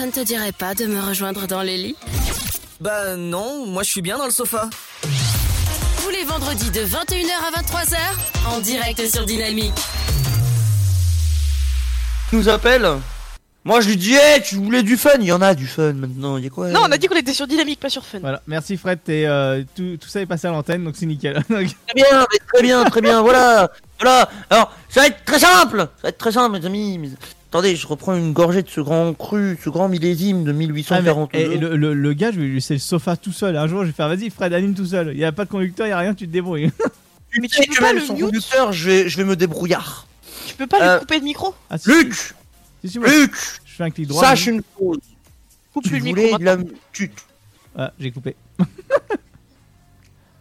Ça 0.00 0.06
ne 0.06 0.12
te 0.12 0.20
dirait 0.20 0.52
pas 0.52 0.74
de 0.74 0.86
me 0.86 0.98
rejoindre 0.98 1.46
dans 1.46 1.60
les 1.60 1.76
lits 1.76 1.96
Bah 2.80 3.16
non, 3.16 3.66
moi 3.66 3.82
je 3.82 3.90
suis 3.90 4.00
bien 4.00 4.16
dans 4.16 4.24
le 4.24 4.30
sofa. 4.30 4.70
Tous 5.02 6.08
les 6.08 6.24
vendredis 6.24 6.70
de 6.70 6.80
21h 6.80 7.28
à 7.46 7.60
23h, 7.60 7.98
en 8.48 8.60
direct 8.60 9.06
sur 9.06 9.26
Dynamique. 9.26 9.74
Nous 12.32 12.48
appelle. 12.48 12.88
Moi 13.64 13.82
je 13.82 13.88
lui 13.90 13.98
dis, 13.98 14.14
hey, 14.14 14.40
tu 14.40 14.54
voulais 14.54 14.82
du 14.82 14.96
fun 14.96 15.10
Il 15.20 15.26
y 15.26 15.32
en 15.32 15.42
a 15.42 15.54
du 15.54 15.66
fun 15.66 15.92
maintenant, 15.92 16.38
il 16.38 16.44
y 16.44 16.46
a 16.46 16.50
quoi 16.50 16.70
Non, 16.70 16.80
on 16.84 16.92
a 16.92 16.96
dit 16.96 17.06
qu'on 17.06 17.16
était 17.16 17.34
sur 17.34 17.46
Dynamique, 17.46 17.78
pas 17.78 17.90
sur 17.90 18.06
Fun. 18.06 18.20
voilà, 18.20 18.40
merci 18.46 18.78
Fred. 18.78 19.00
t'es, 19.04 19.26
euh, 19.26 19.62
tout, 19.76 19.98
tout 20.00 20.08
ça 20.08 20.22
est 20.22 20.26
passé 20.26 20.46
à 20.46 20.50
l'antenne, 20.50 20.82
donc 20.82 20.94
c'est 20.96 21.04
nickel. 21.04 21.34
Donc, 21.50 21.66
Très 21.88 21.94
bien, 21.94 22.26
mais 22.32 22.38
très 22.54 22.62
bien, 22.62 22.84
très 22.84 23.02
bien, 23.02 23.20
voilà, 23.20 23.70
voilà. 24.00 24.30
Alors, 24.48 24.74
ça 24.88 25.02
va 25.02 25.08
être 25.08 25.22
très 25.26 25.40
simple, 25.40 25.80
ça 25.80 26.04
va 26.04 26.08
être 26.08 26.16
très 26.16 26.32
simple, 26.32 26.58
mes 26.58 26.64
amis. 26.64 27.12
Attendez, 27.50 27.74
je 27.74 27.84
reprends 27.88 28.14
une 28.14 28.32
gorgée 28.32 28.62
de 28.62 28.68
ce 28.68 28.80
grand 28.80 29.12
cru, 29.12 29.58
ce 29.62 29.70
grand 29.70 29.88
millésime 29.88 30.44
de 30.44 30.50
Ah, 30.50 30.52
mais- 30.52 30.58
1842. 30.66 31.38
et 31.38 31.58
le, 31.58 31.74
le- 31.76 31.94
le 31.94 32.12
gars, 32.12 32.30
je 32.30 32.38
vais 32.38 32.46
lui 32.46 32.54
laisser 32.54 32.74
le 32.74 32.78
sofa 32.80 33.16
tout 33.16 33.32
seul. 33.32 33.56
Un 33.56 33.66
jour, 33.66 33.80
je 33.82 33.86
vais 33.86 33.92
faire 33.92 34.08
vas-y, 34.08 34.30
Fred, 34.30 34.52
anime 34.52 34.72
tout 34.74 34.86
seul. 34.86 35.10
Il 35.14 35.18
y 35.18 35.24
a 35.24 35.32
pas 35.32 35.44
de 35.46 35.50
conducteur, 35.50 35.86
il 35.88 35.90
y 35.90 35.92
a 35.92 35.98
rien, 35.98 36.14
tu 36.14 36.28
te 36.28 36.32
débrouilles. 36.32 36.70
tu 37.32 37.40
mais 37.40 37.48
tu 37.48 37.58
peux 37.66 37.74
que 37.74 37.80
pas 37.80 37.92
le 37.92 38.00
mute 38.02 38.20
conducteur, 38.20 38.72
je 38.72 38.88
vais, 38.88 39.08
je 39.08 39.16
vais 39.16 39.24
me 39.24 39.34
débrouillard. 39.34 40.06
Tu 40.46 40.54
peux 40.54 40.68
pas 40.68 40.80
Euh, 40.80 40.92
lui 40.94 41.00
couper 41.00 41.18
le 41.18 41.24
micro 41.24 41.54
Ah, 41.68 41.76
si, 41.78 41.88
Luc, 41.90 42.14
si, 42.84 42.88
si, 42.88 42.98
moi, 43.00 43.08
Luc, 43.08 43.32
je 43.64 43.72
fais 43.74 43.82
un 43.84 43.90
clic 43.90 44.06
droit. 44.06 44.22
sache 44.22 44.46
une 44.46 44.62
chose. 44.78 44.98
Coupe 45.74 45.82
Tu 45.84 45.90
le 45.90 45.96
micro 46.04 46.10
voulais 46.22 46.38
de 46.38 46.44
maintenant. 46.44 46.64
la... 46.72 46.78
Tu... 46.92 47.10
Ah, 47.76 47.92
j'ai 47.98 48.12
coupé. 48.12 48.36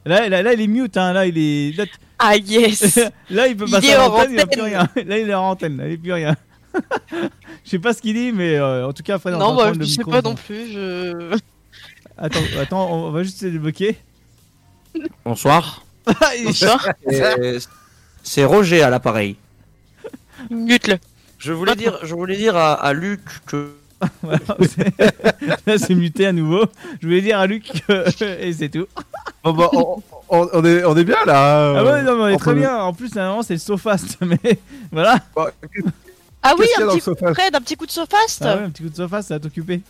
là, 0.06 0.30
là, 0.30 0.42
là, 0.44 0.54
il 0.54 0.62
est 0.62 0.68
mute, 0.68 0.96
hein. 0.98 1.14
Là, 1.14 1.26
il 1.26 1.38
est. 1.38 1.76
Là, 1.78 1.86
Ah 2.20 2.36
yes 2.36 3.00
là, 3.30 3.48
il 3.48 3.58
peut 3.58 3.66
Il 3.68 3.72
passer 3.72 3.88
est 3.88 3.94
à 3.94 3.98
l'antenne, 4.08 4.34
il 4.34 4.40
a 4.40 4.46
plus 4.46 4.62
rien. 4.62 4.88
Là, 4.96 5.18
il 5.18 5.30
est 5.30 5.34
en 5.34 5.50
antenne, 5.50 5.78
là, 5.78 5.88
il 5.88 5.94
est 5.94 5.98
plus 5.98 6.14
rien. 6.14 6.36
Je 7.66 7.70
sais 7.70 7.80
pas 7.80 7.94
ce 7.94 8.02
qu'il 8.02 8.16
dit, 8.16 8.32
mais 8.32 8.56
euh, 8.56 8.88
en 8.88 8.94
tout 8.94 9.04
cas, 9.04 9.20
Fred, 9.20 9.36
on 9.36 9.40
Non, 9.40 9.56
va 9.56 9.72
bah, 9.72 9.78
je 9.80 9.86
sais 9.86 10.04
pas 10.04 10.22
non 10.22 10.36
plus, 10.36 10.72
je... 10.72 11.38
Attends, 12.18 12.40
attends, 12.60 12.92
on 12.92 13.12
va 13.12 13.24
juste 13.24 13.40
se 13.40 13.46
débloquer. 13.46 13.98
Bonsoir. 15.24 15.86
Bonsoir. 16.44 16.88
C'est 18.24 18.44
Roger 18.46 18.82
à 18.82 18.90
l'appareil. 18.90 19.38
Mute-le. 20.50 20.98
Je 21.38 21.54
voulais 21.54 21.76
dire, 21.76 21.98
je 22.04 22.14
voulais 22.14 22.36
dire 22.36 22.56
à, 22.58 22.74
à 22.74 22.94
Luc 22.94 23.22
que. 23.46 23.72
Voilà, 24.22 24.40
Là, 25.68 25.78
c'est 25.78 25.94
muté 25.96 26.26
à 26.26 26.32
nouveau. 26.32 26.64
Je 27.02 27.08
voulais 27.08 27.22
dire 27.22 27.38
à 27.38 27.48
Luc 27.48 27.84
que... 27.86 28.24
et 28.42 28.54
c'est 28.54 28.70
tout. 28.70 28.88
Bon, 29.44 29.54
bah, 29.54 29.70
on, 30.30 30.64
est, 30.66 30.84
on 30.86 30.96
est 30.96 31.04
bien 31.04 31.18
là. 31.26 31.74
Ah 31.78 31.84
ouais, 31.84 32.02
non, 32.04 32.16
mais 32.16 32.22
on 32.24 32.28
est 32.30 32.34
entre 32.34 32.46
très 32.46 32.54
nous. 32.54 32.62
bien. 32.62 32.78
En 32.78 32.94
plus, 32.94 33.14
normalement, 33.16 33.44
c'est 33.44 33.56
le 33.56 33.60
Sofast, 33.60 34.18
mais 34.22 34.60
voilà. 34.92 35.20
Bon, 35.36 35.48
Ah 36.42 36.56
oui, 36.58 36.66
un 36.78 36.88
petit 36.88 37.02
Fred, 37.34 37.56
un 37.56 37.62
petit 37.62 37.76
coup 37.76 37.86
de 37.86 37.92
Sofast. 37.92 38.42
Ah 38.44 38.56
ouais, 38.58 38.64
un 38.64 38.70
petit 38.70 38.84
coup 38.84 38.90
de 38.90 38.96
Sofast, 38.96 39.28
ça 39.28 39.36
va 39.36 39.40
t'occuper. 39.40 39.82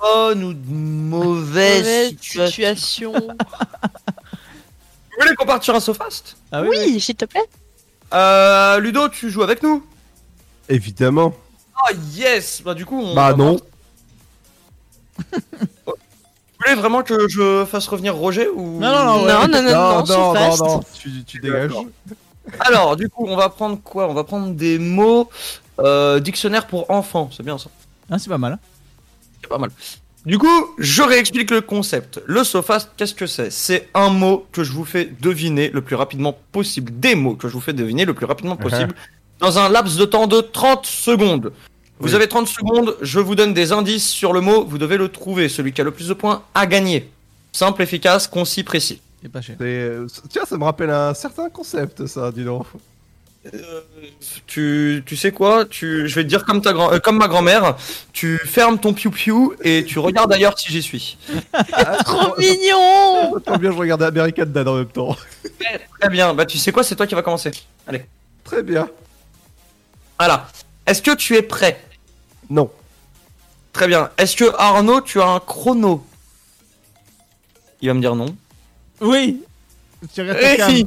Bonne 0.00 0.44
ou 0.44 0.54
mauvaise 0.72 1.82
Mauvaise 1.84 2.16
situation. 2.20 3.12
Vous 3.12 5.20
voulez 5.20 5.34
qu'on 5.36 5.46
parte 5.46 5.62
sur 5.62 5.74
un 5.74 5.80
Sofast 5.80 6.36
Ah 6.52 6.62
oui, 6.62 6.68
Oui, 6.70 7.00
s'il 7.00 7.14
te 7.16 7.24
plaît. 7.24 7.44
euh, 8.12 8.78
Ludo, 8.80 9.08
tu 9.08 9.30
joues 9.30 9.42
avec 9.42 9.62
nous? 9.62 9.84
Évidemment. 10.68 11.34
Ah 11.76 11.90
yes 12.12 12.62
Bah 12.64 12.74
du 12.74 12.86
coup, 12.86 13.00
on. 13.00 13.14
Bah 13.14 13.34
non. 13.34 13.58
Vous 15.86 15.94
voulez 16.64 16.74
vraiment 16.80 17.02
que 17.02 17.28
je 17.28 17.64
fasse 17.64 17.86
revenir 17.88 18.14
Roger 18.14 18.48
ou 18.48 18.78
Non, 18.80 18.90
non, 18.90 19.04
non, 19.04 19.24
ouais. 19.24 19.32
Non, 19.32 19.48
non, 19.48 19.62
non, 19.62 19.72
non, 19.72 19.98
non, 20.00 20.06
Sofast. 20.06 20.60
non, 20.60 20.80
tu, 20.98 21.24
tu 21.24 21.38
dégages. 21.40 21.72
Alors, 22.60 22.96
du 22.96 23.08
coup, 23.08 23.26
on 23.26 23.36
va 23.36 23.48
prendre 23.48 23.80
quoi? 23.82 24.08
On 24.08 24.14
va 24.14 24.24
prendre 24.24 24.52
des 24.54 24.78
mots 24.78 25.28
euh, 25.80 26.20
dictionnaire 26.20 26.66
pour 26.66 26.90
enfants. 26.90 27.30
C'est 27.36 27.42
bien 27.42 27.58
ça. 27.58 27.70
Ah, 28.10 28.18
c'est 28.18 28.28
pas 28.28 28.38
mal. 28.38 28.58
C'est 29.40 29.48
pas 29.48 29.58
mal. 29.58 29.70
Du 30.26 30.38
coup, 30.38 30.66
je 30.78 31.02
réexplique 31.02 31.50
le 31.50 31.60
concept. 31.60 32.20
Le 32.24 32.44
Sofast, 32.44 32.90
qu'est-ce 32.96 33.14
que 33.14 33.26
c'est? 33.26 33.50
C'est 33.50 33.88
un 33.92 34.08
mot 34.08 34.46
que 34.52 34.64
je 34.64 34.72
vous 34.72 34.84
fais 34.86 35.12
deviner 35.20 35.68
le 35.70 35.82
plus 35.82 35.96
rapidement 35.96 36.36
possible. 36.52 36.92
Des 36.98 37.14
mots 37.14 37.34
que 37.34 37.48
je 37.48 37.52
vous 37.52 37.60
fais 37.60 37.74
deviner 37.74 38.04
le 38.06 38.14
plus 38.14 38.24
rapidement 38.24 38.56
possible 38.56 38.94
dans 39.40 39.58
un 39.58 39.68
laps 39.68 39.96
de 39.98 40.04
temps 40.06 40.26
de 40.26 40.40
30 40.40 40.86
secondes. 40.86 41.52
Vous 42.00 42.08
Oui. 42.08 42.14
avez 42.14 42.26
30 42.26 42.48
secondes, 42.48 42.96
je 43.02 43.20
vous 43.20 43.34
donne 43.34 43.52
des 43.54 43.70
indices 43.72 44.08
sur 44.08 44.32
le 44.32 44.40
mot, 44.40 44.64
vous 44.64 44.78
devez 44.78 44.96
le 44.96 45.08
trouver. 45.08 45.48
Celui 45.50 45.72
qui 45.72 45.80
a 45.82 45.84
le 45.84 45.90
plus 45.90 46.08
de 46.08 46.14
points 46.14 46.42
a 46.54 46.66
gagné. 46.66 47.10
Simple, 47.52 47.82
efficace, 47.82 48.26
concis, 48.26 48.64
précis. 48.64 49.00
C'est 49.22 49.28
pas 49.30 49.40
cher. 49.42 49.56
Euh, 49.60 50.06
Tiens, 50.30 50.44
ça 50.46 50.56
me 50.56 50.64
rappelle 50.64 50.90
un 50.90 51.14
certain 51.14 51.48
concept, 51.50 52.06
ça, 52.06 52.32
dis 52.32 52.44
donc. 52.44 52.64
Euh, 53.52 53.82
tu, 54.46 55.02
tu 55.04 55.16
sais 55.16 55.30
quoi? 55.32 55.66
Tu, 55.66 56.08
Je 56.08 56.14
vais 56.14 56.22
te 56.22 56.28
dire 56.28 56.44
comme, 56.44 56.62
ta 56.62 56.72
grand, 56.72 56.92
euh, 56.92 56.98
comme 56.98 57.18
ma 57.18 57.28
grand-mère, 57.28 57.76
tu 58.12 58.38
fermes 58.38 58.78
ton 58.78 58.94
piou-piou 58.94 59.54
et 59.62 59.84
tu 59.84 59.98
regardes 59.98 60.32
ailleurs 60.32 60.58
si 60.58 60.72
j'y 60.72 60.82
suis. 60.82 61.18
Trop 62.04 62.34
mignon. 62.38 63.38
Tant 63.44 63.58
bien, 63.58 63.70
je 63.70 63.76
regardais 63.76 64.06
American 64.06 64.46
Dad 64.46 64.68
en 64.68 64.76
même 64.76 64.86
temps. 64.86 65.16
Très 66.00 66.08
bien, 66.08 66.34
bah 66.34 66.46
tu 66.46 66.58
sais 66.58 66.72
quoi, 66.72 66.82
c'est 66.82 66.96
toi 66.96 67.06
qui 67.06 67.14
va 67.14 67.22
commencer. 67.22 67.50
Allez. 67.86 68.04
Très 68.44 68.62
bien. 68.62 68.88
Voilà. 70.18 70.48
Est-ce 70.86 71.02
que 71.02 71.14
tu 71.14 71.36
es 71.36 71.42
prêt? 71.42 71.82
Non. 72.48 72.70
Très 73.72 73.88
bien. 73.88 74.10
Est-ce 74.16 74.36
que 74.36 74.54
Arnaud, 74.56 75.00
tu 75.00 75.20
as 75.20 75.26
un 75.26 75.40
chrono? 75.40 76.04
Il 77.80 77.88
va 77.88 77.94
me 77.94 78.00
dire 78.00 78.14
non. 78.14 78.34
Oui 79.00 79.42
Tu 80.14 80.22
restes. 80.22 80.86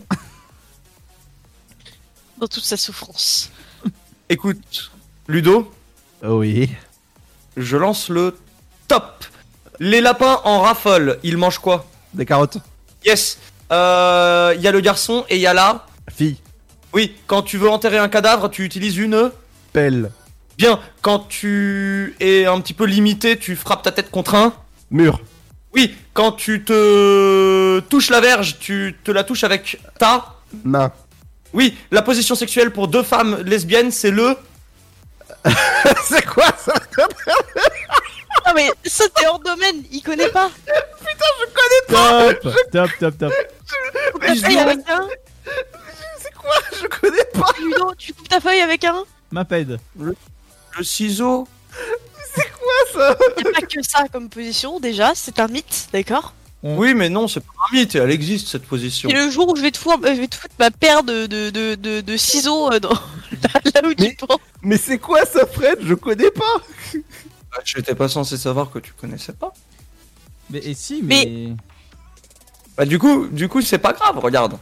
Dans 2.38 2.48
toute 2.48 2.64
sa 2.64 2.78
souffrance. 2.78 3.50
Écoute, 4.30 4.92
Ludo, 5.28 5.72
Oui. 6.24 6.70
je 7.56 7.78
lance 7.78 8.10
le 8.10 8.38
top. 8.88 9.26
Les 9.80 10.02
lapins 10.02 10.42
en 10.44 10.62
rafole, 10.62 11.20
ils 11.24 11.38
mangent 11.38 11.60
quoi? 11.60 11.86
Des 12.14 12.26
carottes. 12.26 12.58
Yes. 13.06 13.38
Euh, 13.72 14.54
Il 14.56 14.62
y 14.62 14.68
a 14.68 14.72
le 14.72 14.80
garçon 14.82 15.26
et 15.30 15.36
il 15.36 15.42
y 15.42 15.48
a 15.48 15.54
la... 15.54 15.86
Fille. 16.16 16.38
Oui, 16.94 17.16
quand 17.28 17.42
tu 17.44 17.58
veux 17.58 17.70
enterrer 17.70 17.98
un 17.98 18.10
cadavre, 18.10 18.50
tu 18.50 18.64
utilises 18.64 18.98
une... 18.98 19.32
Pelle. 19.74 20.12
Bien, 20.58 20.80
quand 21.02 21.20
tu 21.28 22.16
es 22.20 22.46
un 22.46 22.60
petit 22.62 22.74
peu 22.74 22.86
limité, 22.86 23.38
tu 23.38 23.56
frappes 23.56 23.84
ta 23.84 23.92
tête 23.92 24.10
contre 24.10 24.36
un... 24.36 24.54
Mur. 24.90 25.20
Oui, 25.74 25.94
quand 26.14 26.32
tu 26.32 26.64
te 26.64 27.80
touches 27.82 28.10
la 28.10 28.22
verge, 28.22 28.58
tu 28.60 28.98
te 29.04 29.12
la 29.12 29.24
touches 29.24 29.44
avec 29.44 29.80
ta... 30.00 30.36
Main. 30.64 30.92
Oui, 31.54 31.78
la 31.92 32.02
position 32.02 32.36
sexuelle 32.36 32.72
pour 32.72 32.88
deux 32.88 33.04
femmes 33.04 33.42
lesbiennes, 33.44 33.92
c'est 33.92 34.12
le... 34.12 34.36
C'est 36.06 36.26
quoi 36.26 36.52
ça 36.58 36.74
Non 38.46 38.54
mais 38.56 38.70
ça 38.86 39.06
t'es 39.16 39.26
hors 39.28 39.40
domaine, 39.40 39.84
il 39.92 40.02
connaît 40.02 40.30
pas. 40.30 40.50
Top 41.88 42.48
Top, 42.72 42.90
top, 43.00 43.18
top. 43.18 43.34
Coupe 44.14 44.26
ta 44.26 44.36
feuille 44.36 44.58
avec 44.58 44.80
un. 44.90 45.08
C'est 46.22 46.34
quoi 46.34 46.56
Je 46.82 46.88
connais 46.88 47.26
pas. 47.34 47.52
Ludo, 47.62 47.94
tu 47.98 48.14
coupes 48.14 48.30
ta 48.30 48.40
feuille 48.40 48.62
avec 48.62 48.84
un. 48.84 49.04
Maped. 49.32 49.80
Le 49.98 50.84
ciseau 50.84 51.48
Y'a 52.98 53.16
pas 53.52 53.62
que 53.62 53.82
ça 53.84 54.06
comme 54.12 54.30
position 54.30 54.80
déjà, 54.80 55.14
c'est 55.16 55.40
un 55.40 55.48
mythe, 55.48 55.90
d'accord? 55.94 56.34
Oui, 56.64 56.94
mais 56.96 57.10
non, 57.10 57.28
c'est 57.28 57.40
pas 57.42 57.52
un 57.72 57.76
mythe, 57.76 57.96
elle 57.96 58.10
existe 58.12 58.48
cette 58.48 58.66
position. 58.66 59.10
Et 59.10 59.14
le 59.14 59.30
jour 59.30 59.48
où 59.50 59.56
je 59.56 59.62
vais 59.62 59.72
te 59.72 59.78
foutre, 59.78 60.00
je 60.04 60.14
vais 60.20 60.28
te 60.28 60.36
foutre 60.36 60.56
ma 60.60 60.72
paire 60.72 61.04
de, 61.04 61.28
de, 61.28 61.50
de, 61.52 61.76
de, 61.76 62.02
de 62.02 62.18
ciseaux 62.18 62.72
euh, 62.72 62.80
dans... 62.80 62.90
là 63.74 63.82
où 63.84 63.94
Mais- 64.00 64.16
tu 64.16 64.26
penses. 64.26 64.40
Mais 64.64 64.78
c'est 64.78 64.98
quoi 64.98 65.24
ça, 65.26 65.46
Fred? 65.46 65.80
Je 65.84 65.94
connais 65.94 66.32
pas. 66.32 66.44
Ah, 67.54 67.62
Je 67.64 67.78
n'étais 67.78 67.96
pas 67.96 68.10
censé 68.10 68.36
savoir 68.38 68.70
que 68.70 68.78
tu 68.78 68.92
connaissais 68.92 69.32
pas. 69.32 69.54
Mais 70.50 70.60
et 70.60 70.74
si, 70.74 71.02
mais. 71.02 71.54
Bah 72.76 72.86
du 72.86 73.00
coup, 73.00 73.28
du 73.28 73.48
coup, 73.48 73.62
c'est 73.62 73.78
pas 73.78 73.94
grave, 73.94 74.20
regarde. 74.20 74.58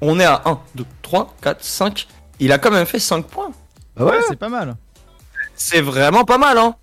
On 0.00 0.18
est 0.18 0.24
à 0.24 0.40
1, 0.46 0.58
2, 0.74 0.84
3, 1.02 1.36
4, 1.42 1.62
5. 1.62 2.08
Il 2.40 2.50
a 2.50 2.58
quand 2.58 2.70
même 2.70 2.86
fait 2.86 2.98
5 2.98 3.26
points. 3.26 3.52
Ah 3.96 4.06
ouais 4.06 4.18
C'est 4.26 4.38
pas 4.38 4.48
mal. 4.48 4.74
C'est 5.54 5.82
vraiment 5.82 6.24
pas 6.24 6.38
mal, 6.38 6.56
hein. 6.56 6.74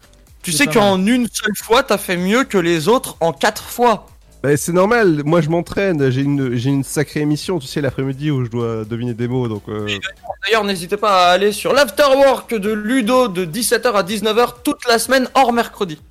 Tu 0.44 0.52
sais 0.52 0.68
qu'en 0.68 1.04
une 1.04 1.28
seule 1.28 1.56
fois, 1.58 1.82
t'as 1.82 1.98
fait 1.98 2.18
mieux 2.18 2.44
que 2.44 2.60
les 2.60 2.88
autres 2.88 3.18
en 3.20 3.34
4 3.34 3.64
fois. 3.64 4.06
Bah, 4.48 4.56
c'est 4.56 4.72
normal, 4.72 5.24
moi 5.26 5.42
je 5.42 5.50
m'entraîne, 5.50 6.10
j'ai 6.10 6.22
une, 6.22 6.56
j'ai 6.56 6.70
une 6.70 6.86
sacrée 6.86 7.20
émission, 7.20 7.60
tu 7.60 7.68
sais, 7.68 7.82
l'après-midi 7.82 8.32
où 8.32 8.46
je 8.46 8.50
dois 8.50 8.86
deviner 8.86 9.14
des 9.14 9.28
mots, 9.28 9.50
donc... 9.50 9.64
Euh... 9.68 9.86
D'ailleurs, 10.46 10.64
n'hésitez 10.64 10.96
pas 10.96 11.28
à 11.28 11.32
aller 11.32 11.52
sur 11.52 11.74
l'afterwork 11.74 12.56
de 12.56 12.72
Ludo 12.72 13.28
de 13.28 13.46
17h 13.46 13.92
à 13.92 14.04
19h 14.04 14.64
toute 14.64 14.88
la 14.88 15.00
semaine 15.00 15.28
hors 15.34 15.52
mercredi. 15.52 16.02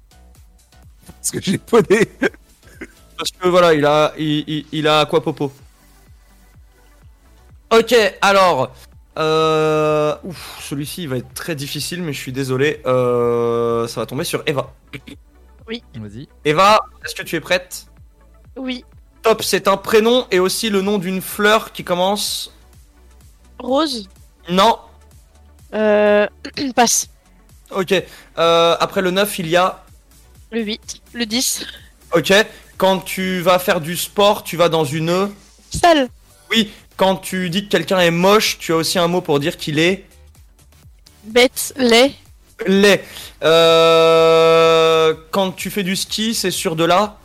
Parce 1.07 1.31
que 1.31 1.41
j'ai 1.41 1.57
poney. 1.57 2.11
Parce 3.17 3.31
que 3.41 3.49
voilà, 3.49 3.73
il 3.73 3.87
a, 3.87 4.13
il, 4.19 4.45
il, 4.47 4.67
il 4.71 4.87
a 4.87 5.07
quoi 5.07 5.23
popo. 5.23 5.51
Ok, 7.73 7.95
alors, 8.21 8.71
euh, 9.19 10.15
ouf, 10.25 10.59
celui-ci 10.61 11.05
il 11.05 11.09
va 11.09 11.17
être 11.17 11.33
très 11.33 11.55
difficile, 11.55 12.03
mais 12.03 12.13
je 12.13 12.21
suis 12.21 12.33
désolé. 12.33 12.83
Euh, 12.85 13.89
ça 13.89 14.03
va 14.03 14.05
tomber 14.05 14.25
sur 14.25 14.43
Eva. 14.45 14.75
Vas-y. 15.67 16.29
Eva, 16.45 16.81
est-ce 17.03 17.15
que 17.15 17.23
tu 17.23 17.35
es 17.35 17.41
prête? 17.41 17.87
Oui. 18.57 18.85
Top, 19.23 19.43
c'est 19.43 19.69
un 19.69 19.77
prénom 19.77 20.27
et 20.31 20.39
aussi 20.39 20.71
le 20.71 20.83
nom 20.83 20.99
d'une 20.99 21.21
fleur 21.21 21.73
qui 21.73 21.85
commence. 21.85 22.53
Rose. 23.59 24.09
Non. 24.49 24.79
Euh... 25.75 26.27
Passe. 26.75 27.09
Ok. 27.71 27.93
Euh, 28.39 28.77
après 28.79 29.03
le 29.03 29.11
9, 29.11 29.39
il 29.41 29.49
y 29.49 29.57
a. 29.57 29.85
Le 30.53 30.63
8. 30.63 31.03
Le 31.13 31.27
10. 31.27 31.67
Ok. 32.15 32.33
Quand 32.79 32.99
tu 33.01 33.41
vas 33.41 33.59
faire 33.59 33.81
du 33.81 33.97
sport, 33.97 34.45
tu 34.45 34.57
vas 34.57 34.69
dans 34.69 34.85
une. 34.85 35.33
Salle. 35.71 36.09
Oui. 36.51 36.71
Quand 36.97 37.17
tu 37.17 37.51
dis 37.51 37.65
que 37.65 37.71
quelqu'un 37.71 37.99
est 38.01 38.11
moche, 38.11 38.59
tu 38.59 38.73
as 38.73 38.77
aussi 38.77 38.99
un 38.99 39.09
mot 39.09 39.21
pour 39.21 39.41
dire 39.41 39.57
qu'il 39.57 39.79
est. 39.79 40.05
Bête. 41.25 41.75
Lait. 41.77 42.13
Laid. 42.67 43.03
Euh, 43.43 45.15
Quand 45.31 45.53
tu 45.53 45.71
fais 45.71 45.83
du 45.83 45.97
ski, 45.97 46.35
c'est 46.35 46.51
sur 46.51 46.77
de 46.77 46.85
là. 46.85 47.19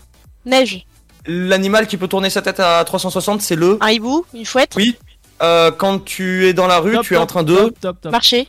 Neige. 0.46 0.86
L'animal 1.26 1.88
qui 1.88 1.98
peut 1.98 2.08
tourner 2.08 2.30
sa 2.30 2.42
tête 2.42 2.60
à 2.60 2.84
360, 2.84 3.42
c'est 3.42 3.56
le. 3.56 3.78
Un 3.82 3.90
hibou. 3.90 4.26
Une 4.34 4.46
fouette. 4.46 4.74
Oui. 4.76 4.98
Euh, 5.42 5.72
quand 5.72 6.00
tu 6.04 6.46
es 6.48 6.54
dans 6.54 6.68
la 6.68 6.80
rue, 6.80 6.94
Top, 6.94 7.06
tu 7.06 7.14
es 7.14 7.18
en 7.18 7.26
train 7.26 7.44
de. 7.44 7.56
Top, 7.56 7.80
top, 7.80 8.02
top. 8.02 8.12
Marcher. 8.12 8.48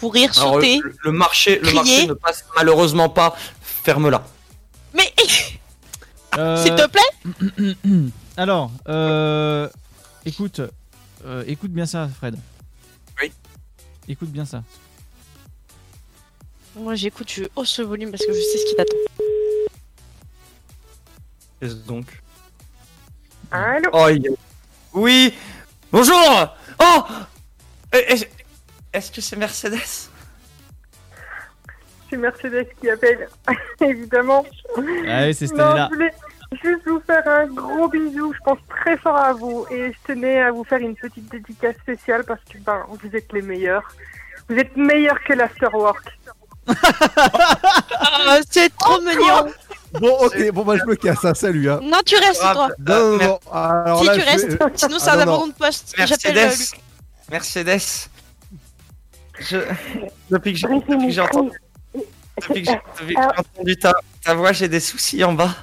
Courir. 0.00 0.30
Alors, 0.36 0.54
Sauter. 0.54 0.78
le, 0.82 0.94
le 1.04 1.12
marché, 1.12 1.58
le 1.62 1.72
marché 1.72 2.06
ne 2.06 2.12
passe 2.12 2.44
malheureusement 2.56 3.08
pas. 3.08 3.34
Ferme-la. 3.62 4.24
Mais 4.94 5.12
Euh, 6.38 6.62
s'il 6.62 6.74
te 6.74 6.86
plaît. 6.86 7.76
Alors, 8.36 8.70
euh, 8.88 9.68
écoute, 10.26 10.60
euh, 11.24 11.42
écoute 11.46 11.70
bien 11.70 11.86
ça, 11.86 12.10
Fred. 12.14 12.36
Oui. 13.22 13.32
Écoute 14.06 14.28
bien 14.28 14.44
ça. 14.44 14.62
Moi 16.78 16.94
j'écoute, 16.94 17.32
je 17.34 17.44
hausse 17.56 17.78
le 17.78 17.86
volume 17.86 18.10
parce 18.10 18.26
que 18.26 18.32
je 18.34 18.38
sais 18.38 18.58
ce 18.58 18.66
qui 18.66 18.76
t'attend. 18.76 18.96
Qu'est-ce 21.60 21.74
donc 21.86 22.06
Allô 23.50 23.90
Oh, 23.92 24.08
il 24.10 24.30
Oui 24.92 25.34
Bonjour 25.90 26.54
Oh 26.78 27.02
Est-ce 28.92 29.10
que 29.10 29.20
c'est 29.20 29.36
Mercedes 29.36 30.10
C'est 32.10 32.16
Mercedes 32.16 32.68
qui 32.80 32.90
appelle, 32.90 33.28
évidemment. 33.80 34.44
Ah 35.08 35.24
oui, 35.24 35.34
c'est 35.34 35.50
année-là. 35.52 35.88
je 35.90 35.94
voulais, 35.94 36.12
juste 36.62 36.86
vous 36.86 37.00
faire 37.00 37.26
un 37.26 37.46
gros 37.46 37.88
bisou. 37.88 38.34
Je 38.34 38.40
pense 38.44 38.58
très 38.68 38.96
fort 38.98 39.16
à 39.16 39.32
vous 39.32 39.66
et 39.70 39.92
je 39.92 40.12
tenais 40.12 40.40
à 40.42 40.52
vous 40.52 40.64
faire 40.64 40.78
une 40.78 40.94
petite 40.94 41.30
dédicace 41.30 41.76
spéciale 41.76 42.24
parce 42.24 42.42
que 42.44 42.58
ben, 42.58 42.84
vous 42.88 43.16
êtes 43.16 43.32
les 43.32 43.42
meilleurs. 43.42 43.88
Vous 44.48 44.56
êtes 44.56 44.76
meilleurs 44.76 45.22
que 45.24 45.32
l'Afterwork. 45.32 46.04
Ah, 48.28 48.40
c'est 48.50 48.76
trop 48.76 49.00
mignon. 49.00 49.46
Bon, 50.00 50.16
ok, 50.20 50.50
bon, 50.52 50.64
bah 50.64 50.76
je 50.76 50.84
me 50.84 50.94
casse, 50.94 51.24
hein, 51.24 51.34
salut. 51.34 51.70
Hein. 51.70 51.80
Non, 51.82 51.98
tu 52.04 52.16
restes, 52.16 52.40
toi. 52.40 52.68
Non, 52.78 53.16
non, 53.16 53.18
non. 53.18 53.38
Alors 53.52 54.00
Si 54.00 54.06
là, 54.06 54.14
tu 54.14 54.20
je 54.20 54.24
vais- 54.24 54.30
restes, 54.32 54.58
sinon 54.76 54.98
c'est 54.98 55.10
Ah, 55.10 55.14
un 55.14 55.16
non, 55.18 55.24
non. 55.26 55.32
abandon 55.34 55.46
de 55.48 55.52
poste. 55.54 55.94
J'appelle 55.96 56.36
euh, 56.38 56.42
Mercedes. 56.44 56.80
Mercedes. 57.30 58.08
Je... 59.38 59.58
Depuis 60.30 60.52
que 60.54 60.58
j'ai 60.58 60.66
entendu, 60.66 61.50
depuis 62.40 62.62
que 62.62 62.70
j'ai- 62.70 62.80
depuis 63.00 63.14
que 63.14 63.20
j'ai 63.22 63.38
entendu 63.38 63.76
ta, 63.78 63.92
ta 64.24 64.34
voix, 64.34 64.52
j'ai 64.52 64.68
des 64.68 64.80
soucis 64.80 65.22
en 65.24 65.32
bas. 65.34 65.54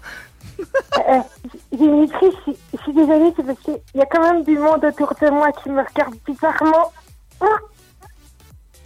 Euh, 1.09 1.19
Dimitri, 1.71 2.27
je, 2.31 2.41
suis- 2.51 2.59
je 2.77 2.81
suis 2.83 2.93
désolée, 2.93 3.33
c'est 3.35 3.43
parce 3.45 3.59
qu'il 3.61 3.79
y 3.95 4.01
a 4.01 4.05
quand 4.05 4.21
même 4.21 4.43
du 4.43 4.57
monde 4.57 4.83
autour 4.85 5.13
de 5.19 5.29
moi 5.29 5.51
qui 5.51 5.69
me 5.69 5.83
regarde 5.83 6.13
bizarrement. 6.27 6.91
Ah 7.41 7.45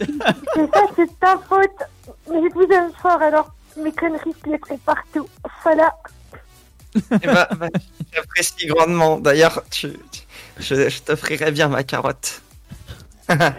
c'est 0.00 0.70
ça, 0.72 0.82
c'est 0.96 1.20
ta 1.20 1.36
faute. 1.48 1.70
Mais 2.30 2.40
je 2.48 2.54
vous 2.54 2.66
aime 2.72 2.90
fort, 3.02 3.20
alors 3.20 3.50
mes 3.82 3.92
conneries 3.92 4.34
se 4.44 4.50
laisseront 4.50 4.78
partout. 4.78 5.28
Voilà. 5.62 5.94
Eh 6.94 7.26
ben, 7.26 7.46
ben, 7.58 7.68
J'apprécie 8.12 8.66
grandement. 8.66 9.18
D'ailleurs, 9.20 9.62
tu, 9.70 9.92
tu- 10.10 10.22
je, 10.58 10.88
je 10.88 11.02
t'offrirai 11.02 11.50
bien 11.52 11.68
ma 11.68 11.84
carotte. 11.84 12.42
Ouais, 13.28 13.36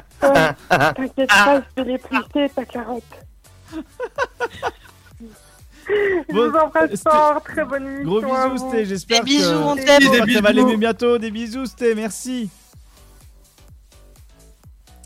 T'inquiète 0.70 1.30
pas, 1.30 1.62
je 1.78 1.84
vais 1.84 1.92
l'éplucher, 1.92 2.50
ta 2.56 2.66
carotte. 2.66 3.04
Je 5.88 6.34
Bon, 6.34 6.50
vous 6.52 6.58
embrasse 6.58 7.02
fort, 7.02 7.42
très 7.44 7.66
bonne 7.66 7.86
émission. 7.88 8.20
Gros 8.20 8.22
bisous. 8.56 8.70
Sté, 8.70 8.86
j'espère 8.86 9.20
Des 9.24 9.26
bisous, 9.26 9.50
que... 9.50 9.56
on 9.56 9.76
t'aime. 9.76 10.02
j'espère 10.02 10.26
Des 10.26 10.34
ça 10.34 10.42
va 10.42 10.52
bisous. 10.52 10.66
l'aimer 10.66 10.78
bientôt. 10.78 11.18
Des 11.18 11.32
bisous, 11.32 11.66
Sté, 11.66 11.96
merci. 11.96 12.50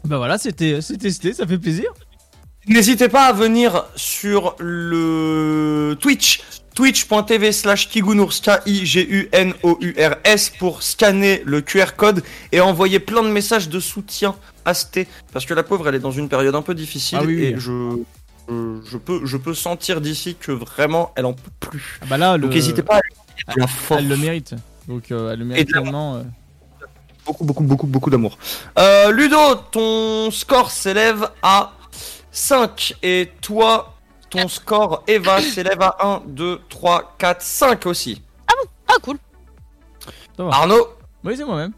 Bah 0.05 0.17
voilà, 0.17 0.37
c'était 0.37 0.81
c'était 0.81 1.11
Sté, 1.11 1.33
ça 1.33 1.47
fait 1.47 1.57
plaisir. 1.57 1.93
N'hésitez 2.67 3.09
pas 3.09 3.25
à 3.25 3.33
venir 3.33 3.85
sur 3.95 4.55
le 4.59 5.97
Twitch, 5.99 6.41
twitch.tv 6.75 7.51
slash 7.51 7.89
Kigunours, 7.89 8.39
K-I-G-U-N-O-U-R-S, 8.41 9.33
pour 10.59 10.81
scanner 10.81 11.41
le 11.45 11.59
QR 11.61 11.95
code 11.97 12.23
et 12.53 12.61
envoyer 12.61 12.99
plein 12.99 13.21
de 13.21 13.27
messages 13.27 13.67
de 13.67 13.79
soutien 13.81 14.35
à 14.63 14.73
Sté. 14.73 15.07
Parce 15.33 15.45
que 15.45 15.53
la 15.53 15.63
pauvre, 15.63 15.87
elle 15.89 15.95
est 15.95 15.99
dans 15.99 16.11
une 16.11 16.29
période 16.29 16.55
un 16.55 16.61
peu 16.61 16.73
difficile 16.73 17.17
Ah 17.21 17.25
oui, 17.25 17.35
oui. 17.35 17.43
et 17.47 17.55
je, 17.59 17.97
je, 18.47 18.79
je 18.85 18.97
peux, 18.97 19.25
je 19.25 19.35
peux 19.37 19.53
sentir 19.53 19.99
d'ici 19.99 20.35
que 20.39 20.53
vraiment, 20.53 21.11
elle 21.17 21.25
en 21.25 21.33
peut 21.33 21.51
plus. 21.59 21.99
Ah 22.01 22.05
bah 22.09 22.17
là. 22.17 22.37
Donc 22.37 22.51
n'hésitez 22.53 22.81
pas 22.83 22.95
à 22.95 22.99
donner 23.55 23.65
de 23.67 23.91
la. 23.91 23.97
Elle 23.99 24.07
le 24.07 24.17
mérite. 24.17 24.55
Donc 24.87 25.11
euh, 25.11 25.33
elle 25.33 25.39
le 25.39 25.45
mérite 25.45 25.69
tellement. 25.71 26.15
euh. 26.15 26.23
Beaucoup, 27.25 27.43
beaucoup, 27.45 27.63
beaucoup, 27.63 27.87
beaucoup 27.87 28.09
d'amour. 28.09 28.37
Euh, 28.79 29.11
Ludo, 29.11 29.55
ton 29.71 30.29
score 30.31 30.71
s'élève 30.71 31.29
à 31.41 31.71
5. 32.33 32.95
Et 33.03 33.31
toi, 33.41 33.95
ton 34.29 34.47
score, 34.49 35.03
Eva, 35.07 35.39
s'élève 35.41 35.81
à 35.81 35.95
1, 36.01 36.23
2, 36.27 36.61
3, 36.67 37.15
4, 37.17 37.41
5 37.41 37.85
aussi. 37.85 38.21
Ah, 38.87 38.95
cool. 39.01 39.17
Ça 40.35 40.43
va. 40.43 40.51
Arnaud, 40.53 40.87
Oui, 41.23 41.37
c'est 41.37 41.45
moi-même. 41.45 41.71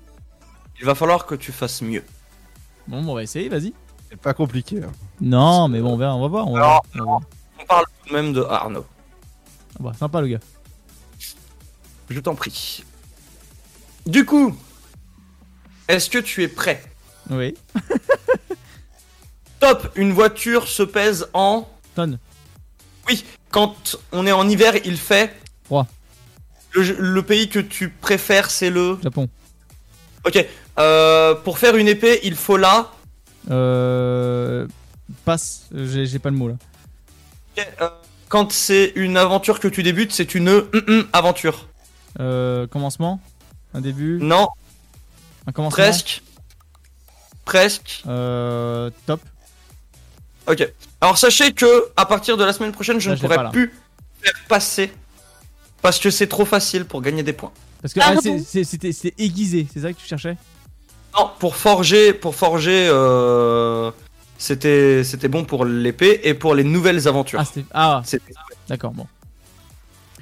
il 0.80 0.86
va 0.86 0.96
falloir 0.96 1.26
que 1.26 1.36
tu 1.36 1.52
fasses 1.52 1.82
mieux. 1.82 2.04
Bon, 2.88 3.04
bon, 3.04 3.12
on 3.12 3.16
va 3.16 3.24
essayer, 3.24 3.50
vas-y. 3.50 3.74
C'est 4.10 4.20
pas 4.20 4.34
compliqué. 4.34 4.82
hein. 4.84 4.92
Non, 5.22 5.68
mais 5.68 5.82
bon, 5.82 5.94
on 5.94 5.98
verra, 5.98 6.16
on 6.16 6.22
va 6.22 6.28
voir. 6.28 6.48
On 6.48 6.54
va 6.54 6.60
Alors, 6.64 6.72
voir. 6.72 6.82
On 6.96 6.98
va 7.00 7.04
voir. 7.06 7.22
On 7.60 7.66
parle 7.66 7.86
tout 8.04 8.10
de 8.10 8.14
même 8.16 8.34
de 8.34 8.42
Arnaud. 8.44 8.86
Ah 9.76 9.78
bah, 9.82 9.92
sympa 9.98 10.22
le 10.22 10.28
gars. 10.28 10.40
Je 12.10 12.20
t'en 12.20 12.36
prie. 12.36 12.84
Du 14.06 14.26
coup, 14.26 14.56
est-ce 15.88 16.10
que 16.10 16.20
tu 16.20 16.44
es 16.44 16.48
prêt? 16.48 16.84
Oui. 17.30 17.56
Top, 19.66 19.90
une 19.96 20.14
voiture 20.14 20.68
se 20.68 20.84
pèse 20.84 21.28
en... 21.34 21.68
Tonne. 21.96 22.20
Oui, 23.08 23.26
quand 23.50 23.98
on 24.12 24.28
est 24.28 24.32
en 24.32 24.48
hiver, 24.48 24.76
il 24.86 24.96
fait... 24.96 25.36
Froid. 25.64 25.88
Le, 26.74 26.84
le 27.00 27.22
pays 27.24 27.50
que 27.50 27.58
tu 27.58 27.90
préfères, 27.90 28.52
c'est 28.52 28.70
le... 28.70 29.00
Japon. 29.02 29.28
Ok, 30.24 30.46
euh, 30.78 31.34
pour 31.34 31.58
faire 31.58 31.76
une 31.78 31.88
épée, 31.88 32.20
il 32.22 32.36
faut 32.36 32.58
là... 32.58 32.92
Euh. 33.50 34.68
Passe, 35.24 35.64
j'ai 35.74 36.06
j'ai 36.06 36.20
pas 36.20 36.30
le 36.30 36.36
mot 36.36 36.50
là. 36.50 36.58
Ok, 37.58 37.68
euh, 37.82 37.90
quand 38.30 38.52
c'est 38.52 38.92
une 38.96 39.18
aventure 39.18 39.60
que 39.60 39.68
tu 39.68 39.82
débutes, 39.82 40.12
c'est 40.12 40.36
une 40.36 40.50
hum, 40.50 40.70
hum, 40.88 41.08
aventure. 41.12 41.70
Euh. 42.20 42.68
Commencement? 42.68 43.20
Un 43.74 43.82
début? 43.82 44.20
Non, 44.22 44.48
Un 45.48 45.52
commencement? 45.52 45.84
Presque. 45.84 46.22
Presque. 47.46 48.04
Euh. 48.06 48.92
Top. 49.08 49.22
Ok. 50.48 50.68
Alors 51.02 51.18
sachez 51.18 51.54
que 51.54 51.90
à 51.96 52.06
partir 52.06 52.38
de 52.38 52.44
la 52.44 52.54
semaine 52.54 52.72
prochaine, 52.72 53.00
je 53.00 53.10
Là, 53.10 53.16
ne 53.16 53.20
pourrai 53.20 53.36
pas, 53.36 53.50
plus 53.50 53.74
faire 54.22 54.34
passer 54.48 54.92
parce 55.82 56.00
que 56.00 56.10
c'est 56.10 56.28
trop 56.28 56.46
facile 56.46 56.86
pour 56.86 57.02
gagner 57.02 57.24
des 57.24 57.34
points. 57.34 57.52
Parce 57.82 57.94
que 57.94 58.00
Ah, 58.02 58.16
ah, 58.18 58.64
c'était 58.64 59.14
aiguisé, 59.18 59.68
c'est 59.72 59.82
ça 59.82 59.94
que 59.94 60.00
tu 60.00 60.08
cherchais? 60.08 60.38
Non, 61.18 61.30
pour 61.40 61.56
forger, 61.56 62.14
pour 62.14 62.36
forger, 62.36 62.88
euh, 62.90 63.92
c'était 64.38 65.04
c'était 65.04 65.28
bon 65.28 65.46
pour 65.46 65.64
l'épée 65.64 66.22
et 66.24 66.34
pour 66.34 66.56
les 66.56 66.64
nouvelles 66.64 67.08
aventures. 67.08 67.42
Ah, 67.74 68.02
c'était. 68.04 68.34
Ah, 68.36 68.44
d'accord, 68.68 68.92
bon. 68.92 69.08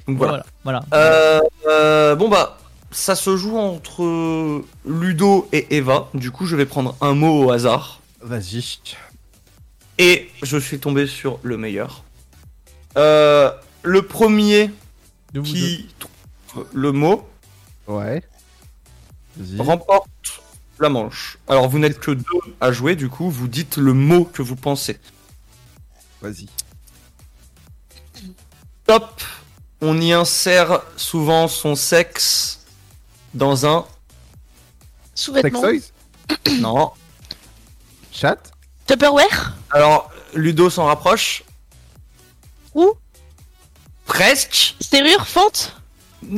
donc 0.06 0.18
voilà. 0.18 0.44
Voilà. 0.62 0.84
Euh, 0.92 1.40
euh, 1.66 2.14
bon 2.14 2.28
bah, 2.28 2.58
ça 2.90 3.16
se 3.16 3.36
joue 3.36 3.58
entre 3.58 4.62
Ludo 4.86 5.48
et 5.52 5.76
Eva. 5.76 6.08
Du 6.14 6.30
coup, 6.30 6.46
je 6.46 6.54
vais 6.54 6.66
prendre 6.66 6.96
un 7.00 7.14
mot 7.14 7.44
au 7.44 7.50
hasard. 7.50 8.00
Vas-y. 8.20 8.78
Et 9.98 10.30
je 10.42 10.56
suis 10.56 10.78
tombé 10.78 11.06
sur 11.06 11.38
le 11.42 11.56
meilleur. 11.56 12.04
Euh, 12.96 13.52
le 13.82 14.02
premier 14.02 14.70
De 15.32 15.40
qui 15.40 15.88
trouve 15.98 16.66
le 16.72 16.92
mot 16.92 17.28
Ouais. 17.86 18.22
Vas-y. 19.36 19.60
remporte 19.60 20.42
la 20.80 20.88
manche. 20.88 21.38
Alors 21.48 21.68
vous 21.68 21.78
n'êtes 21.78 21.98
que 22.00 22.12
deux 22.12 22.54
à 22.60 22.72
jouer, 22.72 22.96
du 22.96 23.08
coup 23.08 23.30
vous 23.30 23.48
dites 23.48 23.76
le 23.76 23.92
mot 23.92 24.24
que 24.24 24.42
vous 24.42 24.56
pensez. 24.56 24.98
Vas-y. 26.22 26.48
Top, 28.86 29.22
on 29.80 30.00
y 30.00 30.12
insère 30.12 30.82
souvent 30.96 31.48
son 31.48 31.74
sexe 31.74 32.60
dans 33.34 33.66
un... 33.66 33.86
Sous-vêtements. 35.14 35.62
Sextoys 35.62 35.92
Non. 36.60 36.92
Chat 38.12 38.53
Tupperware? 38.86 39.52
Alors 39.70 40.10
Ludo 40.34 40.70
s'en 40.70 40.86
rapproche. 40.86 41.42
Où 42.74 42.92
Presque. 44.06 44.74
Serrure 44.80 45.26
Fente? 45.26 45.76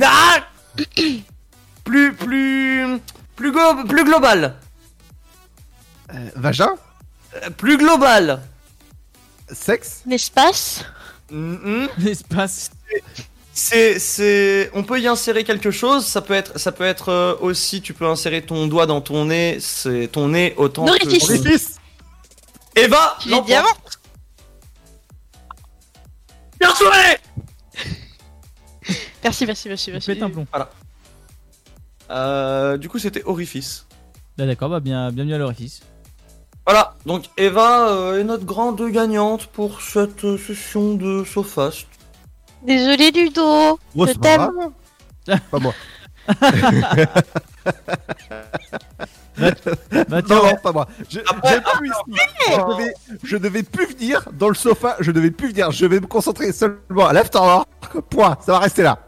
Ah 0.02 0.46
plus, 1.84 2.12
plus, 2.14 2.98
plus, 3.36 3.52
glo- 3.52 3.86
plus 3.86 4.04
global. 4.04 4.54
Euh, 6.14 6.28
Vagin? 6.36 6.70
Euh, 7.34 7.50
Plus 7.50 7.76
global. 7.78 8.40
Sexe? 9.52 10.02
L'espace? 10.06 10.84
Mhm. 11.30 11.88
L'espace. 11.98 12.70
C'est, 13.52 13.98
c'est, 13.98 14.70
on 14.74 14.82
peut 14.84 15.00
y 15.00 15.06
insérer 15.08 15.42
quelque 15.44 15.70
chose. 15.70 16.04
Ça 16.06 16.20
peut 16.20 16.34
être, 16.34 16.58
ça 16.58 16.72
peut 16.72 16.84
être 16.84 17.08
euh, 17.10 17.34
aussi, 17.40 17.80
tu 17.80 17.94
peux 17.94 18.06
insérer 18.06 18.42
ton 18.42 18.66
doigt 18.66 18.86
dans 18.86 19.00
ton 19.00 19.24
nez. 19.26 19.58
C'est 19.60 20.08
ton 20.12 20.28
nez 20.28 20.54
autant 20.56 20.86
Orifice. 20.86 21.26
que. 21.26 21.32
Orifice 21.32 21.76
Eva, 22.76 23.16
Les 23.24 23.30
l'emporte. 23.30 23.46
diamants 23.46 23.68
Bien 26.60 26.74
joué. 26.74 27.18
Merci, 29.24 29.46
merci, 29.46 29.68
merci, 29.68 29.86
Je 29.86 29.92
merci. 29.92 30.06
pète 30.12 30.22
un 30.22 30.30
plomb. 30.30 30.46
Euh, 32.10 32.76
du 32.76 32.88
coup, 32.88 32.98
c'était 32.98 33.24
orifice. 33.24 33.86
Là, 34.38 34.46
d'accord, 34.46 34.68
bah 34.68 34.80
bien, 34.80 35.10
bienvenue 35.10 35.34
à 35.34 35.38
l'orifice. 35.38 35.80
Voilà. 36.66 36.94
Donc 37.06 37.24
Eva 37.36 37.88
euh, 37.88 38.20
est 38.20 38.24
notre 38.24 38.44
grande 38.44 38.80
gagnante 38.90 39.46
pour 39.46 39.80
cette 39.80 40.24
euh, 40.24 40.36
session 40.38 40.94
de 40.94 41.24
Sofast. 41.24 41.86
Désolé 42.62 43.10
Ludo, 43.12 43.78
je 43.96 44.06
c'est 44.06 44.18
pas 44.18 44.50
t'aime. 45.26 45.40
Pas 45.50 45.58
moi. 45.58 45.74
Tiens, 49.36 49.52
Non, 50.10 50.22
non, 50.44 50.56
pas 50.62 50.72
moi. 50.72 50.88
Je, 51.08 51.20
Après- 51.20 51.54
j'ai 51.54 51.60
plus 51.78 51.92
je, 52.50 52.56
devais, 52.56 52.94
je 53.22 53.36
devais 53.36 53.62
plus 53.62 53.86
venir 53.86 54.28
dans 54.32 54.48
le 54.48 54.54
sofa. 54.54 54.96
Je 55.00 55.10
devais 55.10 55.30
plus 55.30 55.48
venir. 55.50 55.70
Je 55.70 55.84
vais 55.86 56.00
me 56.00 56.06
concentrer 56.06 56.52
seulement 56.52 57.06
à 57.06 57.12
l'afterwork. 57.12 57.68
Point. 58.10 58.36
Ça 58.40 58.52
va 58.52 58.58
rester 58.60 58.82
là. 58.82 58.98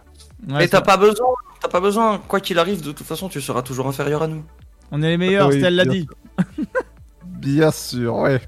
Ouais, 0.49 0.55
Mais 0.59 0.69
t'as 0.69 0.81
pas 0.83 0.97
besoin. 0.97 1.27
T'as 1.61 1.69
pas 1.69 1.81
besoin. 1.81 2.19
Quoi 2.29 2.41
qu'il 2.41 2.59
arrive, 2.59 2.83
de 2.83 2.93
toute 2.93 3.07
façon, 3.07 3.29
tu 3.29 3.41
seras 3.41 3.63
toujours 3.63 3.87
inférieur 3.89 4.23
à 4.23 4.27
nous. 4.29 4.45
On 4.93 5.03
est 5.03 5.09
les 5.09 5.17
meilleurs, 5.17 5.49
Oui, 5.49 5.59
Stella 5.59 5.85
l'a 5.85 5.91
dit. 5.91 6.07
Bien 7.25 7.71
sûr, 7.71 8.17
ouais. 8.17 8.41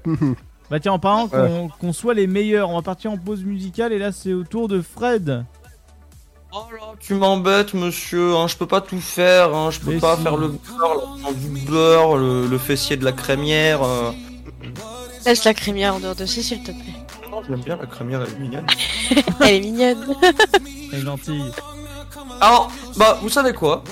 Bah 0.69 0.79
tiens, 0.79 0.93
en 0.93 0.99
parlant 0.99 1.23
Ouais. 1.27 1.47
qu'on 1.47 1.67
qu'on 1.69 1.93
soit 1.93 2.13
les 2.13 2.27
meilleurs, 2.27 2.69
on 2.69 2.75
va 2.75 2.81
partir 2.81 3.11
en 3.11 3.17
pause 3.17 3.43
musicale 3.43 3.91
et 3.91 3.99
là 3.99 4.11
c'est 4.13 4.31
au 4.33 4.43
tour 4.43 4.67
de 4.69 4.81
Fred. 4.81 5.43
Oh 6.53 6.65
là, 6.71 6.93
tu 6.99 7.13
m'embêtes, 7.13 7.73
monsieur. 7.73 8.35
Hein, 8.35 8.47
je 8.47 8.57
peux 8.57 8.65
pas 8.67 8.81
tout 8.81 8.99
faire. 8.99 9.55
Hein, 9.55 9.71
je 9.71 9.79
peux 9.79 9.91
Mais 9.93 9.99
pas 9.99 10.17
si. 10.17 10.23
faire 10.23 10.35
le 10.37 10.49
beurre, 10.49 10.95
l'enfant 10.95 11.31
du 11.31 11.47
beurre, 11.61 12.17
le, 12.17 12.47
le 12.47 12.57
fessier 12.57 12.97
de 12.97 13.05
la 13.05 13.13
crémière. 13.13 13.81
euh. 13.83 14.11
Laisse 15.25 15.43
la 15.45 15.53
crémière 15.53 15.95
en 15.95 15.99
dehors 15.99 16.15
de 16.15 16.25
ça, 16.25 16.41
s'il 16.41 16.61
te 16.63 16.71
plaît. 16.71 16.95
Non, 17.31 17.41
j'aime 17.47 17.61
bien 17.61 17.77
la 17.77 17.85
crémière, 17.85 18.21
elle 18.23 18.33
est 18.33 18.39
mignonne. 18.39 18.65
Elle 19.39 19.55
est 19.55 19.59
mignonne. 19.61 20.15
Elle 20.91 20.99
est 20.99 21.01
gentille. 21.01 21.51
Alors, 22.41 22.69
bah, 22.97 23.17
vous 23.21 23.29
savez 23.29 23.53
quoi? 23.53 23.83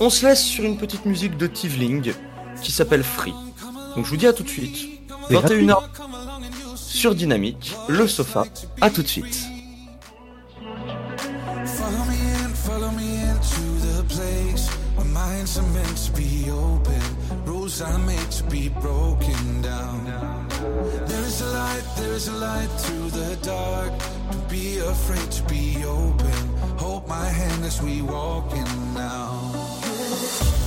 On 0.00 0.10
se 0.10 0.26
laisse 0.26 0.42
sur 0.42 0.64
une 0.64 0.76
petite 0.76 1.06
musique 1.06 1.36
de 1.38 1.46
Tivling 1.46 2.12
qui 2.60 2.72
s'appelle 2.72 3.02
Free. 3.02 3.32
Donc 3.96 4.04
je 4.04 4.10
vous 4.10 4.16
dis 4.16 4.26
à 4.26 4.32
tout 4.34 4.42
de 4.42 4.48
suite. 4.48 4.76
C'est 5.28 5.34
gratuit. 5.34 5.66
21h 5.66 5.78
sur 6.76 7.14
Dynamique, 7.14 7.72
le 7.88 8.06
sofa. 8.08 8.44
À 8.80 8.90
tout 8.90 9.02
de 9.02 9.08
suite. 9.08 9.38
Minds 15.44 15.58
are 15.58 15.74
meant 15.74 15.98
to 15.98 16.12
be 16.12 16.50
open, 16.50 17.02
rules 17.44 17.82
are 17.82 17.98
made 17.98 18.30
to 18.30 18.44
be 18.44 18.70
broken 18.80 19.60
down. 19.60 20.04
There 21.06 21.24
is 21.26 21.42
a 21.42 21.46
light, 21.52 21.84
there 21.98 22.12
is 22.14 22.28
a 22.28 22.32
light 22.32 22.70
through 22.78 23.10
the 23.10 23.36
dark. 23.42 23.92
Don't 24.30 24.48
be 24.48 24.78
afraid 24.78 25.30
to 25.32 25.42
be 25.44 25.84
open. 25.84 26.40
Hold 26.78 27.06
my 27.08 27.26
hand 27.26 27.62
as 27.62 27.82
we 27.82 28.00
walk 28.00 28.52
in 28.52 28.94
now. 28.94 29.52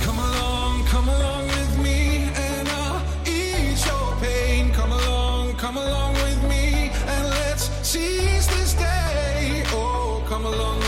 Come 0.02 0.18
along, 0.18 0.84
come 0.86 1.08
along 1.08 1.46
with 1.46 1.78
me, 1.82 2.30
and 2.36 2.68
I'll 2.68 3.02
ease 3.26 3.84
your 3.84 4.14
pain. 4.20 4.70
Come 4.72 4.92
along, 4.92 5.56
come 5.56 5.76
along 5.76 6.14
with 6.14 6.40
me, 6.48 6.92
and 7.14 7.24
let's 7.40 7.64
seize 7.82 8.46
this 8.46 8.74
day. 8.74 9.64
Oh, 9.72 10.22
come 10.28 10.44
along 10.44 10.87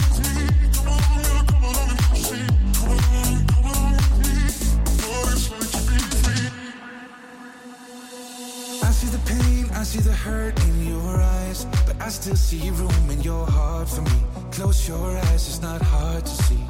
I 9.81 9.83
see 9.83 9.99
the 9.99 10.13
hurt 10.13 10.63
in 10.65 10.85
your 10.85 11.19
eyes, 11.19 11.65
but 11.87 11.99
I 11.99 12.09
still 12.09 12.35
see 12.35 12.69
room 12.69 13.09
in 13.09 13.19
your 13.21 13.47
heart 13.47 13.89
for 13.89 14.03
me. 14.03 14.23
Close 14.51 14.87
your 14.87 15.17
eyes, 15.17 15.47
it's 15.49 15.59
not 15.59 15.81
hard 15.81 16.23
to 16.23 16.43
see. 16.43 16.63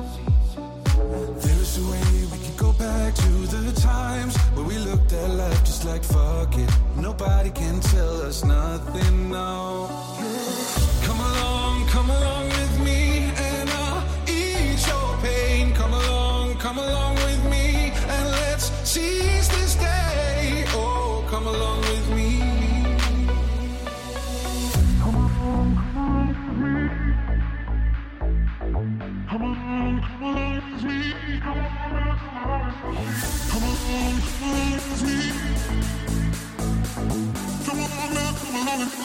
There 1.44 1.60
is 1.60 1.78
a 1.78 1.92
way 1.92 2.26
we 2.32 2.38
can 2.46 2.56
go 2.56 2.72
back 2.72 3.14
to 3.14 3.32
the 3.58 3.74
times 3.82 4.38
where 4.56 4.64
we 4.64 4.78
looked 4.78 5.12
at 5.12 5.30
life 5.30 5.62
just 5.66 5.84
like 5.84 6.06
fuck 6.06 6.58
it. 6.58 6.70
Nobody 6.96 7.50
can 7.50 7.82
tell 7.82 8.22
us 8.22 8.46
nothing 8.46 9.30
now. 9.30 9.81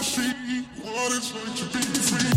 see 0.03 0.63
what 0.83 1.13
it's 1.13 1.35
like 1.35 1.57
to 1.57 1.65
be 1.79 1.85
free. 2.01 2.36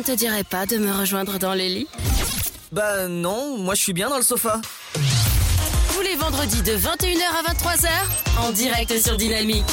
Ne 0.00 0.04
te 0.04 0.12
dirait 0.12 0.44
pas 0.44 0.64
de 0.66 0.78
me 0.78 0.90
rejoindre 0.92 1.38
dans 1.38 1.52
les 1.54 1.68
lits 1.68 1.86
Bah 2.72 3.06
non, 3.08 3.58
moi 3.58 3.74
je 3.74 3.82
suis 3.82 3.92
bien 3.92 4.08
dans 4.08 4.16
le 4.16 4.22
sofa. 4.22 4.60
Tous 5.94 6.00
les 6.02 6.16
vendredis 6.16 6.62
de 6.62 6.72
21h 6.72 7.20
à 7.38 7.52
23h, 7.52 7.88
en 8.46 8.50
direct 8.52 8.98
sur 8.98 9.16
Dynamique. 9.16 9.64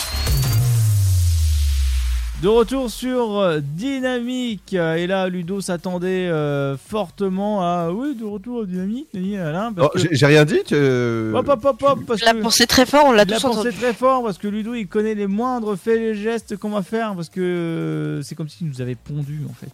De 2.41 2.49
retour 2.49 2.91
sur 2.91 3.39
euh, 3.39 3.59
Dynamique. 3.63 4.75
euh, 4.75 4.95
Et 4.95 5.07
là, 5.07 5.27
Ludo 5.27 5.59
s'attendait 5.59 6.27
euh, 6.27 6.77
fortement 6.77 7.63
à. 7.63 7.89
Oui, 7.91 8.13
de 8.13 8.25
retour 8.25 8.61
à 8.61 8.65
Dynamique, 8.65 9.07
Denis, 9.13 9.37
Alain. 9.37 9.73
Oh, 9.79 9.87
que... 9.89 9.97
j'ai 10.11 10.25
rien 10.27 10.45
dit. 10.45 10.59
tu- 10.63 10.75
Hop, 10.75 11.47
hop, 11.49 11.65
hop, 11.65 11.81
hop, 11.83 11.99
parce 12.05 12.19
Je 12.19 12.25
l'ai 12.25 12.33
que- 12.33 12.41
pensé 12.43 12.67
très 12.67 12.85
fort, 12.85 13.05
on 13.07 13.11
l'a 13.11 13.23
Il 13.23 13.33
a 13.33 13.37
tous 13.37 13.41
pensé 13.43 13.59
entendu. 13.59 13.75
très 13.77 13.93
fort 13.93 14.23
parce 14.23 14.37
que 14.37 14.47
Ludo 14.47 14.75
il 14.75 14.87
connaît 14.87 15.15
les 15.15 15.25
moindres 15.25 15.75
faits 15.77 15.97
et 15.99 16.13
gestes 16.15 16.57
qu'on 16.57 16.69
va 16.69 16.83
faire 16.83 17.15
parce 17.15 17.29
que 17.29 17.39
euh, 17.41 18.21
c'est 18.21 18.35
comme 18.35 18.49
s'il 18.49 18.67
nous 18.67 18.81
avait 18.81 18.95
pondu 18.95 19.41
en 19.49 19.53
fait. 19.53 19.71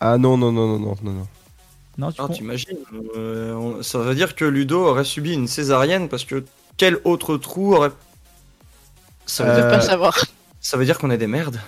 Ah 0.00 0.18
non, 0.18 0.36
non, 0.36 0.52
non, 0.52 0.66
non, 0.66 0.78
non, 0.78 0.96
non, 1.02 1.12
non. 1.12 1.26
Non, 1.96 2.10
tu 2.12 2.20
Ah, 2.20 2.28
t'imagines 2.28 2.78
euh, 3.16 3.82
Ça 3.82 3.98
veut 3.98 4.14
dire 4.14 4.34
que 4.34 4.44
Ludo 4.44 4.84
aurait 4.84 5.04
subi 5.04 5.32
une 5.32 5.46
césarienne 5.46 6.08
parce 6.08 6.24
que 6.24 6.44
quel 6.76 6.98
autre 7.04 7.36
trou 7.36 7.74
aurait. 7.74 7.92
Ça 9.26 9.44
veut 9.44 9.54
Je 9.54 9.60
dire, 9.60 9.68
pas 9.70 9.80
savoir. 9.80 10.18
ça 10.60 10.76
veut 10.76 10.84
dire 10.84 10.98
qu'on 10.98 11.10
est 11.10 11.18
des 11.18 11.28
merdes. 11.28 11.60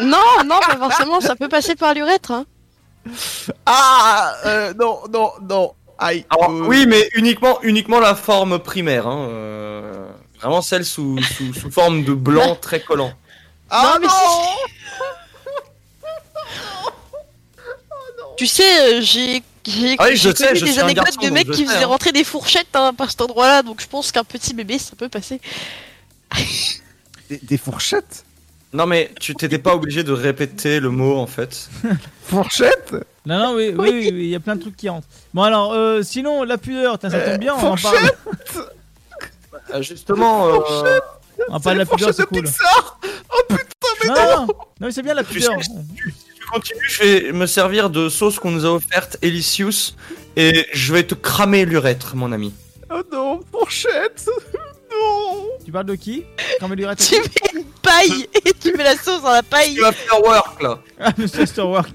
non, 0.00 0.18
non, 0.46 0.58
pas 0.66 0.76
forcément, 0.78 1.20
ça 1.20 1.36
peut 1.36 1.48
passer 1.48 1.76
par 1.76 1.94
l'urètre. 1.94 2.32
Hein. 2.32 2.46
Ah 3.66 4.32
euh, 4.46 4.72
non, 4.80 5.00
non, 5.12 5.30
non. 5.48 5.72
Aïe. 5.98 6.24
Alors, 6.30 6.50
euh, 6.50 6.64
oui, 6.66 6.86
mais 6.86 7.08
uniquement, 7.14 7.58
uniquement 7.62 8.00
la 8.00 8.14
forme 8.14 8.58
primaire. 8.58 9.06
Hein, 9.06 9.28
euh, 9.28 10.08
vraiment 10.40 10.62
celle 10.62 10.84
sous, 10.84 11.18
sous, 11.22 11.52
sous 11.54 11.70
forme 11.70 12.02
de 12.04 12.14
blanc 12.14 12.56
très 12.60 12.80
collant. 12.80 13.12
Ah 13.70 13.92
non, 13.94 14.00
mais 14.00 14.06
Tu 18.36 18.46
sais, 18.46 18.96
euh, 18.98 19.00
j'ai 19.00 19.42
j'ai 19.66 19.96
Ah 19.98 20.06
oui, 20.10 20.20
connu 20.20 20.60
des 20.60 20.78
anecdotes 20.78 21.04
garçon, 21.06 21.20
de 21.22 21.30
mecs 21.30 21.50
qui 21.50 21.64
faisaient 21.64 21.84
hein. 21.84 21.86
rentrer 21.86 22.12
des 22.12 22.24
fourchettes 22.24 22.74
hein, 22.74 22.92
par 22.92 23.10
cet 23.10 23.22
endroit-là, 23.22 23.62
donc 23.62 23.80
je 23.80 23.86
pense 23.86 24.12
qu'un 24.12 24.24
petit 24.24 24.52
bébé, 24.52 24.78
ça 24.78 24.94
peut 24.96 25.08
passer. 25.08 25.40
Des, 27.30 27.38
des 27.38 27.56
fourchettes? 27.56 28.24
Non, 28.74 28.86
mais 28.86 29.10
tu 29.20 29.34
t'étais 29.34 29.58
pas 29.58 29.74
obligé 29.74 30.02
de 30.02 30.12
répéter 30.12 30.80
le 30.80 30.90
mot 30.90 31.16
en 31.16 31.26
fait. 31.26 31.70
Fourchettes 32.24 32.92
Non, 33.24 33.38
non, 33.38 33.54
oui, 33.54 33.72
oui, 33.78 33.88
oui, 33.90 34.10
oui, 34.12 34.24
il 34.24 34.28
y 34.30 34.34
a 34.34 34.40
plein 34.40 34.56
de 34.56 34.60
trucs 34.60 34.76
qui 34.76 34.88
rentrent. 34.88 35.06
Bon, 35.32 35.42
alors, 35.42 35.72
euh, 35.72 36.02
sinon, 36.02 36.42
la 36.42 36.58
pudeur, 36.58 36.98
ça 37.00 37.08
tombe 37.08 37.38
bien, 37.38 37.54
on 37.54 37.68
en 37.68 37.76
parle. 37.76 38.10
Euh, 39.72 39.80
justement, 39.80 40.48
euh, 40.48 40.98
On 41.48 41.54
en 41.54 41.60
parle 41.60 41.76
de 41.76 41.80
la 41.82 41.86
pudeur, 41.86 42.12
c'est 42.12 42.26
cool. 42.26 42.42
Pixar? 42.42 42.98
Oh 43.32 43.42
putain, 43.48 43.64
mais 44.02 44.08
Non, 44.08 44.14
non, 44.14 44.30
non, 44.40 44.46
non, 44.46 44.54
mais 44.80 44.92
c'est 44.92 45.02
bien 45.02 45.14
la 45.14 45.24
Tu 45.24 45.34
pudeur. 45.34 45.52
sais, 45.62 45.70
tu 45.96 46.14
je 46.62 47.02
vais 47.02 47.32
me 47.32 47.46
servir 47.46 47.90
de 47.90 48.08
sauce 48.08 48.38
qu'on 48.38 48.50
nous 48.50 48.64
a 48.66 48.70
offerte, 48.70 49.16
Elicius, 49.22 49.96
et 50.36 50.66
je 50.72 50.92
vais 50.92 51.02
te 51.04 51.14
cramer 51.14 51.64
l'urètre, 51.64 52.16
mon 52.16 52.32
ami. 52.32 52.52
Oh 52.90 53.00
non, 53.12 53.40
fourchette 53.50 54.28
Non 54.90 55.46
Tu 55.64 55.72
parles 55.72 55.86
de 55.86 55.94
qui 55.96 56.24
Cramer 56.58 56.76
l'urètre 56.76 57.04
Tu 57.04 57.16
mets 57.16 57.60
une 57.60 57.64
paille 57.82 58.28
et 58.44 58.52
tu 58.52 58.72
mets 58.76 58.84
la 58.84 58.96
sauce 58.96 59.22
dans 59.22 59.30
la 59.32 59.42
paille. 59.42 59.74
Tu 59.74 59.80
vas 59.80 59.92
faire 59.92 60.22
work 60.22 60.62
là. 60.62 60.78
Ah, 61.00 61.12
Monsieur 61.18 61.46
Starwork. 61.46 61.90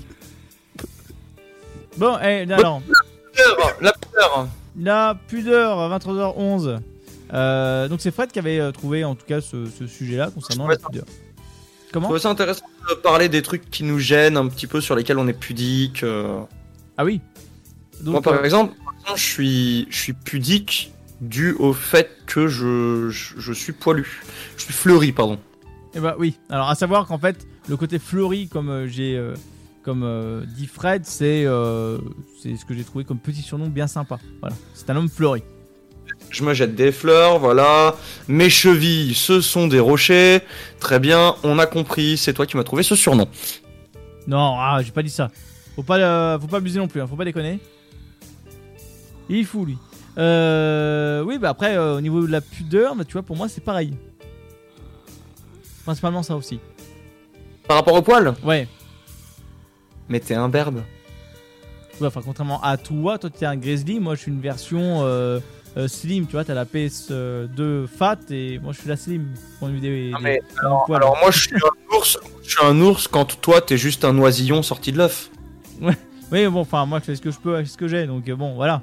Bon, 1.98 2.18
eh, 2.22 2.46
alors, 2.52 2.82
Pudeur, 3.34 3.78
La 3.82 3.94
pudeur. 3.94 4.48
la 4.80 5.18
pudeur, 5.28 5.80
à 5.80 5.98
23h11. 6.00 6.80
Euh, 7.32 7.88
donc 7.88 8.02
c'est 8.02 8.12
Fred 8.12 8.32
qui 8.32 8.40
avait 8.40 8.60
euh, 8.60 8.72
trouvé 8.72 9.04
en 9.04 9.14
tout 9.16 9.26
cas 9.28 9.40
ce, 9.40 9.68
ce 9.68 9.86
sujet-là 9.86 10.32
concernant 10.34 10.68
la 10.68 10.78
pudeur. 10.78 11.06
Je 11.90 11.94
Comment 11.94 12.06
trouvais 12.08 12.20
ça 12.20 12.30
intéressant 12.30 12.66
de 12.88 12.94
parler 12.94 13.30
des 13.30 13.42
trucs 13.42 13.70
qui 13.72 13.84
nous 13.84 13.98
gênent 13.98 14.38
un 14.38 14.48
petit 14.48 14.68
peu, 14.68 14.80
sur 14.80 14.96
lesquels 14.96 15.18
on 15.18 15.28
est 15.28 15.34
pudique. 15.34 16.04
euh. 16.04 16.40
Ah 16.98 17.04
oui. 17.04 17.20
Donc, 18.02 18.14
Moi, 18.14 18.22
par 18.22 18.34
euh, 18.34 18.44
exemple, 18.44 18.76
par 18.86 18.94
exemple, 18.94 19.18
je 19.20 19.24
suis, 19.24 19.88
je 19.90 19.98
suis 19.98 20.14
pudique 20.14 20.94
dû 21.20 21.54
au 21.54 21.74
fait 21.74 22.12
que 22.28 22.48
je, 22.48 23.10
je, 23.10 23.40
je 23.40 23.54
suis 23.54 23.74
poilu. 23.74 24.22
Je 24.56 24.64
suis 24.66 24.74
fleuri, 24.74 25.12
pardon. 25.12 25.40
Eh 25.96 26.00
bah 26.00 26.16
oui. 26.20 26.38
Alors 26.52 26.70
à 26.70 26.76
savoir 26.76 27.08
qu'en 27.08 27.18
fait, 27.18 27.48
le 27.68 27.76
côté 27.76 27.98
fleuri, 27.98 28.48
comme 28.48 28.70
euh, 28.70 28.88
j'ai 28.88 29.18
euh, 29.18 29.34
comme 29.84 30.04
euh, 30.04 30.46
dit 30.46 30.68
Fred, 30.68 31.06
c'est 31.06 31.44
euh, 31.46 31.98
c'est 32.42 32.56
ce 32.56 32.66
que 32.66 32.76
j'ai 32.76 32.84
trouvé 32.84 33.04
comme 33.04 33.18
petit 33.18 33.42
surnom 33.42 33.68
bien 33.68 33.88
sympa. 33.88 34.20
Voilà. 34.42 34.56
C'est 34.76 34.88
un 34.92 34.96
homme 34.96 35.10
fleuri. 35.10 35.42
Je 36.30 36.44
me 36.44 36.54
jette 36.54 36.76
des 36.76 36.92
fleurs, 36.92 37.40
voilà. 37.40 37.96
Mes 38.28 38.50
chevilles, 38.50 39.16
ce 39.16 39.42
sont 39.42 39.68
des 39.68 39.80
rochers. 39.80 40.42
Très 40.80 41.00
bien, 41.00 41.36
on 41.44 41.58
a 41.60 41.66
compris. 41.66 42.18
C'est 42.18 42.34
toi 42.34 42.46
qui 42.46 42.56
m'as 42.56 42.64
trouvé 42.64 42.84
ce 42.84 42.96
surnom. 42.96 43.28
Non, 44.28 44.56
ah, 44.60 44.80
j'ai 44.84 44.92
pas 44.92 45.02
dit 45.02 45.10
ça. 45.10 45.30
Faut 45.76 45.84
pas, 45.84 45.98
euh, 45.98 46.40
faut 46.40 46.48
pas 46.48 46.58
abuser 46.58 46.78
non 46.80 46.88
plus. 46.88 47.02
hein, 47.02 47.08
Faut 47.08 47.16
pas 47.16 47.26
déconner. 47.26 47.60
Il 49.28 49.38
est 49.38 49.44
fou 49.44 49.66
lui. 49.66 49.78
Euh, 50.18 51.24
oui, 51.24 51.38
bah 51.40 51.50
après, 51.50 51.78
euh, 51.78 51.98
au 51.98 52.02
niveau 52.02 52.22
de 52.26 52.32
la 52.32 52.42
pudeur, 52.42 52.96
bah, 52.96 53.06
tu 53.06 53.14
vois, 53.14 53.24
pour 53.24 53.36
moi, 53.36 53.48
c'est 53.48 53.64
pareil. 53.64 53.94
Principalement 55.84 56.22
ça 56.24 56.36
aussi. 56.36 56.60
Par 57.68 57.78
rapport 57.78 57.96
au 57.96 58.02
poil? 58.02 58.36
Ouais. 58.44 58.68
Mais 60.10 60.20
t'es 60.20 60.36
un 60.36 60.50
berbe. 60.50 60.82
Ouais, 62.02 62.08
enfin, 62.08 62.22
contrairement 62.24 62.62
à 62.62 62.78
toi, 62.78 63.18
toi 63.18 63.30
t'es 63.30 63.46
un 63.46 63.58
grizzly, 63.58 64.00
moi 64.00 64.16
je 64.16 64.22
suis 64.22 64.32
une 64.32 64.40
version 64.42 65.02
euh, 65.78 65.88
slim, 65.88 66.26
tu 66.26 66.34
vois, 66.34 66.44
t'as 66.44 66.54
la 66.54 66.66
PS2 66.66 67.88
fat 67.88 68.18
et 68.32 68.60
moi 68.60 68.74
je 68.74 68.80
suis 68.80 68.90
la 68.90 68.98
slim. 68.98 69.28
Point 69.60 69.70
de 69.70 69.74
vue 69.76 69.80
des, 69.80 70.12
Ah, 70.14 70.18
des- 70.18 70.24
mais 70.24 70.40
des 70.40 70.66
alors, 70.66 71.18
moi, 71.22 71.32
je 71.32 71.40
suis 71.40 71.56
un 71.56 71.96
ours. 71.96 72.18
Je 72.44 72.50
suis 72.50 72.66
un 72.66 72.80
ours 72.82 73.08
quand 73.08 73.40
toi, 73.42 73.62
t'es 73.62 73.78
juste 73.78 74.04
un 74.06 74.18
oisillon 74.18 74.64
sorti 74.64 74.92
de 74.92 74.98
l'œuf. 74.98 75.30
Oui, 76.32 76.48
bon, 76.48 76.60
enfin, 76.62 76.86
moi 76.86 77.00
je 77.00 77.06
fais 77.06 77.16
ce 77.16 77.22
que 77.22 77.32
je 77.32 77.40
peux 77.40 77.56
avec 77.56 77.68
ce 77.68 77.78
que 77.78 77.88
j'ai, 77.88 78.06
donc 78.06 78.28
euh, 78.30 78.36
bon, 78.36 78.54
voilà. 78.56 78.82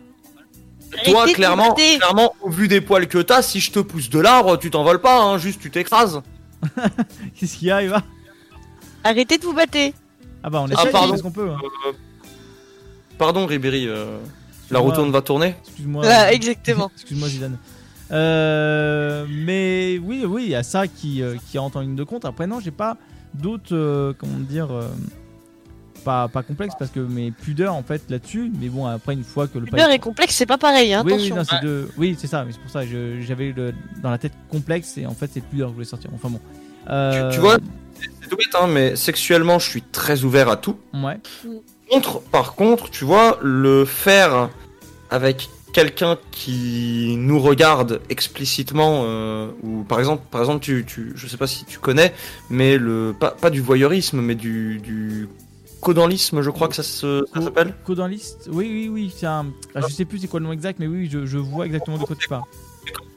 Toi, 1.04 1.26
clairement, 1.32 1.74
clairement, 1.74 2.34
au 2.40 2.48
vu 2.50 2.68
des 2.68 2.80
poils 2.80 3.06
que 3.08 3.18
t'as, 3.18 3.42
si 3.42 3.60
je 3.60 3.70
te 3.70 3.80
pousse 3.80 4.08
de 4.08 4.18
l'arbre, 4.20 4.56
tu 4.56 4.70
t'envoles 4.70 5.00
pas, 5.00 5.20
hein, 5.22 5.36
juste 5.38 5.60
tu 5.60 5.70
t'écrases. 5.70 6.22
Qu'est-ce 7.38 7.56
qu'il 7.58 7.68
y 7.68 7.70
a, 7.70 7.82
Eva? 7.82 8.02
Arrêtez 9.04 9.36
de 9.38 9.44
vous 9.44 9.52
battre. 9.52 9.76
Ah 10.42 10.48
bah, 10.50 10.60
on 10.62 10.66
Ah, 10.70 10.72
essaie 10.72 10.86
de 10.86 10.92
pardon. 10.92 11.08
faire 11.08 11.18
ce 11.18 11.22
qu'on 11.22 11.30
peut. 11.32 11.50
hein. 11.50 11.58
Euh, 11.88 11.92
Pardon, 13.18 13.46
Ribéry, 13.46 13.86
euh, 13.88 14.18
la 14.70 14.78
rotonde 14.78 15.10
va 15.12 15.22
tourner. 15.22 15.54
Excuse-moi. 15.64 16.30
Exactement. 16.32 16.90
Excuse-moi, 16.96 17.28
Zidane. 17.28 17.58
Euh, 18.12 19.26
mais 19.28 19.98
oui, 20.02 20.24
oui, 20.26 20.44
il 20.44 20.50
y 20.50 20.54
a 20.54 20.62
ça 20.62 20.86
qui, 20.86 21.22
euh, 21.22 21.34
qui 21.50 21.58
rentre 21.58 21.76
en 21.78 21.80
ligne 21.80 21.96
de 21.96 22.04
compte. 22.04 22.24
Après, 22.24 22.46
non, 22.46 22.60
j'ai 22.60 22.70
pas 22.70 22.96
d'autres, 23.34 23.74
euh, 23.74 24.12
comment 24.16 24.38
dire, 24.38 24.68
euh, 24.70 24.88
pas, 26.04 26.28
pas 26.28 26.42
complexes 26.44 26.74
parce 26.78 26.90
que 26.92 27.00
mes 27.00 27.32
pudeurs 27.32 27.74
en 27.74 27.82
fait 27.82 28.02
là-dessus. 28.08 28.52
Mais 28.60 28.68
bon, 28.68 28.86
après, 28.86 29.14
une 29.14 29.24
fois 29.24 29.48
que 29.48 29.58
le 29.58 29.64
Pudeur 29.66 29.90
et 29.90 29.98
complexe, 29.98 30.36
c'est 30.36 30.46
pas 30.46 30.58
pareil, 30.58 30.94
hein, 30.94 31.02
oui, 31.04 31.14
oui, 31.14 31.32
attention. 31.32 31.36
non, 31.36 31.44
c'est 31.44 31.60
deux- 31.66 31.90
oui, 31.98 32.16
c'est 32.18 32.28
ça, 32.28 32.44
mais 32.44 32.52
c'est 32.52 32.60
pour 32.60 32.70
ça 32.70 32.84
que 32.86 33.20
j'avais 33.22 33.52
le- 33.52 33.74
dans 34.02 34.10
la 34.10 34.18
tête 34.18 34.32
complexe 34.48 34.96
et 34.98 35.06
en 35.06 35.14
fait, 35.14 35.28
c'est 35.32 35.40
pudeur 35.40 35.68
que 35.68 35.72
je 35.72 35.74
voulais 35.74 35.84
sortir. 35.86 36.10
Enfin 36.14 36.28
bon. 36.30 36.40
Euh, 36.88 37.30
Tu, 37.30 37.36
tu 37.36 37.40
vois, 37.40 37.56
c'est 38.00 38.08
c'est 38.22 38.28
tout 38.28 38.36
bête, 38.36 38.54
hein, 38.60 38.68
mais 38.68 38.94
sexuellement, 38.94 39.58
je 39.58 39.68
suis 39.68 39.82
très 39.82 40.22
ouvert 40.22 40.48
à 40.48 40.56
tout. 40.56 40.76
Ouais. 40.94 41.18
Contre, 41.90 42.20
par 42.20 42.54
contre, 42.54 42.90
tu 42.90 43.04
vois, 43.04 43.38
le 43.42 43.84
faire 43.84 44.50
avec 45.10 45.48
quelqu'un 45.72 46.16
qui 46.30 47.16
nous 47.18 47.38
regarde 47.38 48.00
explicitement, 48.08 49.02
euh, 49.04 49.48
ou 49.62 49.84
par 49.84 49.98
exemple, 49.98 50.22
par 50.30 50.40
exemple, 50.40 50.60
tu, 50.60 50.84
tu, 50.86 51.12
je 51.14 51.26
sais 51.26 51.36
pas 51.36 51.46
si 51.46 51.64
tu 51.64 51.78
connais, 51.78 52.12
mais 52.50 52.78
le 52.78 53.14
pas, 53.18 53.30
pas 53.30 53.50
du 53.50 53.60
voyeurisme, 53.60 54.20
mais 54.20 54.34
du, 54.34 54.78
du 54.82 55.28
codalisme, 55.80 56.40
je 56.42 56.50
crois 56.50 56.68
que 56.68 56.74
ça 56.74 56.82
s'appelle. 56.82 57.74
Codaliste 57.84 58.48
Oui, 58.50 58.68
oui, 58.70 58.88
oui. 58.88 59.14
C'est 59.16 59.26
un... 59.26 59.46
ah, 59.74 59.80
je 59.86 59.92
sais 59.92 60.04
plus 60.04 60.18
c'est 60.18 60.28
quoi 60.28 60.40
le 60.40 60.46
nom 60.46 60.52
exact, 60.52 60.78
mais 60.80 60.86
oui, 60.86 61.08
je, 61.12 61.26
je 61.26 61.38
vois 61.38 61.66
exactement 61.66 61.98
de 61.98 62.04
quoi 62.04 62.16
tu 62.18 62.26
parles. 62.26 62.42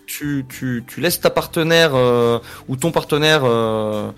tu, 0.06 0.46
tu, 0.50 0.84
tu 0.86 1.02
laisses 1.02 1.22
ta 1.22 1.30
partenaire 1.30 1.92
euh, 1.96 2.40
ou 2.68 2.76
ton 2.76 2.92
partenaire 2.92 3.42
euh, 3.46 4.12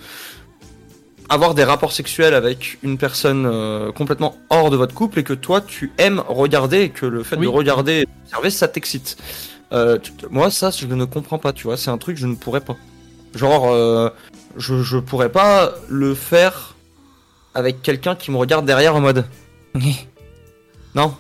avoir 1.31 1.55
des 1.55 1.63
rapports 1.63 1.93
sexuels 1.93 2.33
avec 2.33 2.77
une 2.83 2.97
personne 2.97 3.45
euh, 3.45 3.91
complètement 3.93 4.35
hors 4.49 4.69
de 4.69 4.75
votre 4.75 4.93
couple 4.93 5.19
et 5.19 5.23
que 5.23 5.33
toi 5.33 5.61
tu 5.61 5.91
aimes 5.97 6.21
regarder 6.27 6.81
et 6.81 6.89
que 6.89 7.05
le 7.05 7.23
fait 7.23 7.37
Oui. 7.37 7.43
de 7.45 7.47
regarder 7.49 7.93
et 8.01 8.05
d'observer 8.05 8.49
ça 8.49 8.67
t'excite. 8.67 9.17
Euh, 9.71 9.97
tu- 9.97 10.11
moi 10.29 10.51
ça 10.51 10.69
je 10.71 10.85
ne 10.85 11.05
comprends 11.05 11.37
pas 11.39 11.53
tu 11.53 11.63
vois 11.63 11.77
c'est 11.77 11.89
un 11.89 11.97
truc 11.97 12.15
que 12.15 12.21
je 12.21 12.27
ne 12.27 12.35
pourrais 12.35 12.59
pas. 12.61 12.75
Genre 13.33 13.71
euh, 13.71 14.09
je, 14.57 14.83
je 14.83 14.97
pourrais 14.97 15.31
pas 15.31 15.73
le 15.87 16.13
faire 16.15 16.75
avec 17.53 17.81
quelqu'un 17.81 18.15
qui 18.15 18.29
me 18.31 18.35
regarde 18.37 18.65
derrière 18.65 18.95
en 18.95 19.01
mode 19.01 19.25
non 20.95 21.15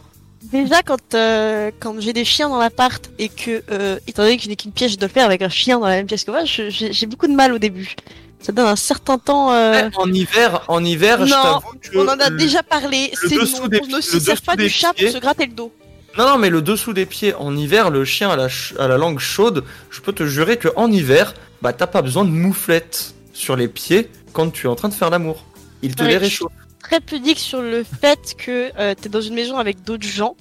Déjà, 0.51 0.81
quand, 0.81 1.13
euh, 1.13 1.71
quand 1.79 2.01
j'ai 2.01 2.11
des 2.13 2.25
chiens 2.25 2.49
dans 2.49 2.57
l'appart 2.59 3.09
et 3.19 3.29
que, 3.29 3.63
euh, 3.71 3.99
étant 4.07 4.23
donné 4.23 4.35
que 4.35 4.43
je 4.43 4.49
n'ai 4.49 4.55
qu'une 4.57 4.71
pièce, 4.73 4.91
je 4.93 4.97
dois 4.97 5.07
le 5.07 5.13
faire 5.13 5.25
avec 5.25 5.41
un 5.43 5.49
chien 5.49 5.79
dans 5.79 5.85
la 5.87 5.95
même 5.95 6.07
pièce 6.07 6.23
que 6.25 6.31
moi, 6.31 6.43
je- 6.43 6.69
j'ai 6.69 6.91
j'ai 6.91 7.05
beaucoup 7.05 7.27
de 7.27 7.33
mal 7.33 7.53
au 7.53 7.57
début. 7.59 7.95
Ça 8.41 8.51
donne 8.51 8.65
un 8.67 8.75
certain 8.75 9.17
temps. 9.17 9.51
euh, 9.53 9.89
en 9.97 10.11
hiver 10.11 10.63
en 10.67 10.83
hiver 10.83 11.25
je 11.25 11.31
Non, 11.31 11.41
t'avoue 11.43 11.77
que 11.81 11.97
on 11.97 12.07
en 12.07 12.19
a 12.19 12.29
le- 12.29 12.37
déjà 12.37 12.63
parlé. 12.63 13.11
C'est 13.13 13.35
non, 13.35 13.67
des 13.67 13.79
on 13.83 13.87
ne 13.97 14.01
se 14.01 14.19
sert 14.19 14.41
pas 14.41 14.55
du 14.55 14.67
chat 14.69 14.93
pour 14.93 15.07
se 15.09 15.17
gratter 15.19 15.45
le 15.45 15.53
dos. 15.53 15.71
Non, 16.17 16.25
non, 16.27 16.37
mais 16.37 16.49
le 16.49 16.61
dessous 16.61 16.91
des 16.91 17.05
pieds, 17.05 17.33
en 17.35 17.55
hiver, 17.55 17.89
le 17.89 18.03
chien 18.03 18.29
à 18.29 18.35
la, 18.35 18.49
ch- 18.49 18.73
à 18.77 18.87
la 18.89 18.97
langue 18.97 19.19
chaude, 19.19 19.63
je 19.89 20.01
peux 20.01 20.11
te 20.11 20.25
jurer 20.25 20.57
que 20.57 20.67
en 20.75 20.91
hiver, 20.91 21.33
bah 21.61 21.71
t'as 21.71 21.87
pas 21.87 22.01
besoin 22.01 22.25
de 22.25 22.29
mouflette 22.31 23.13
sur 23.31 23.55
les 23.55 23.67
pieds 23.69 24.09
quand 24.33 24.49
tu 24.51 24.65
es 24.67 24.69
en 24.69 24.75
train 24.75 24.89
de 24.89 24.93
faire 24.93 25.09
l'amour. 25.09 25.45
Il 25.83 25.95
te 25.95 26.01
Ouais, 26.03 26.09
les 26.09 26.15
je- 26.15 26.19
réchauffe. 26.19 26.51
Très 26.83 26.99
pudique 26.99 27.39
sur 27.39 27.61
le 27.61 27.83
fait 28.01 28.35
que 28.37 28.71
euh, 28.77 28.93
t'es 28.99 29.07
dans 29.07 29.21
une 29.21 29.35
maison 29.35 29.57
avec 29.57 29.83
d'autres 29.83 30.05
gens 30.07 30.35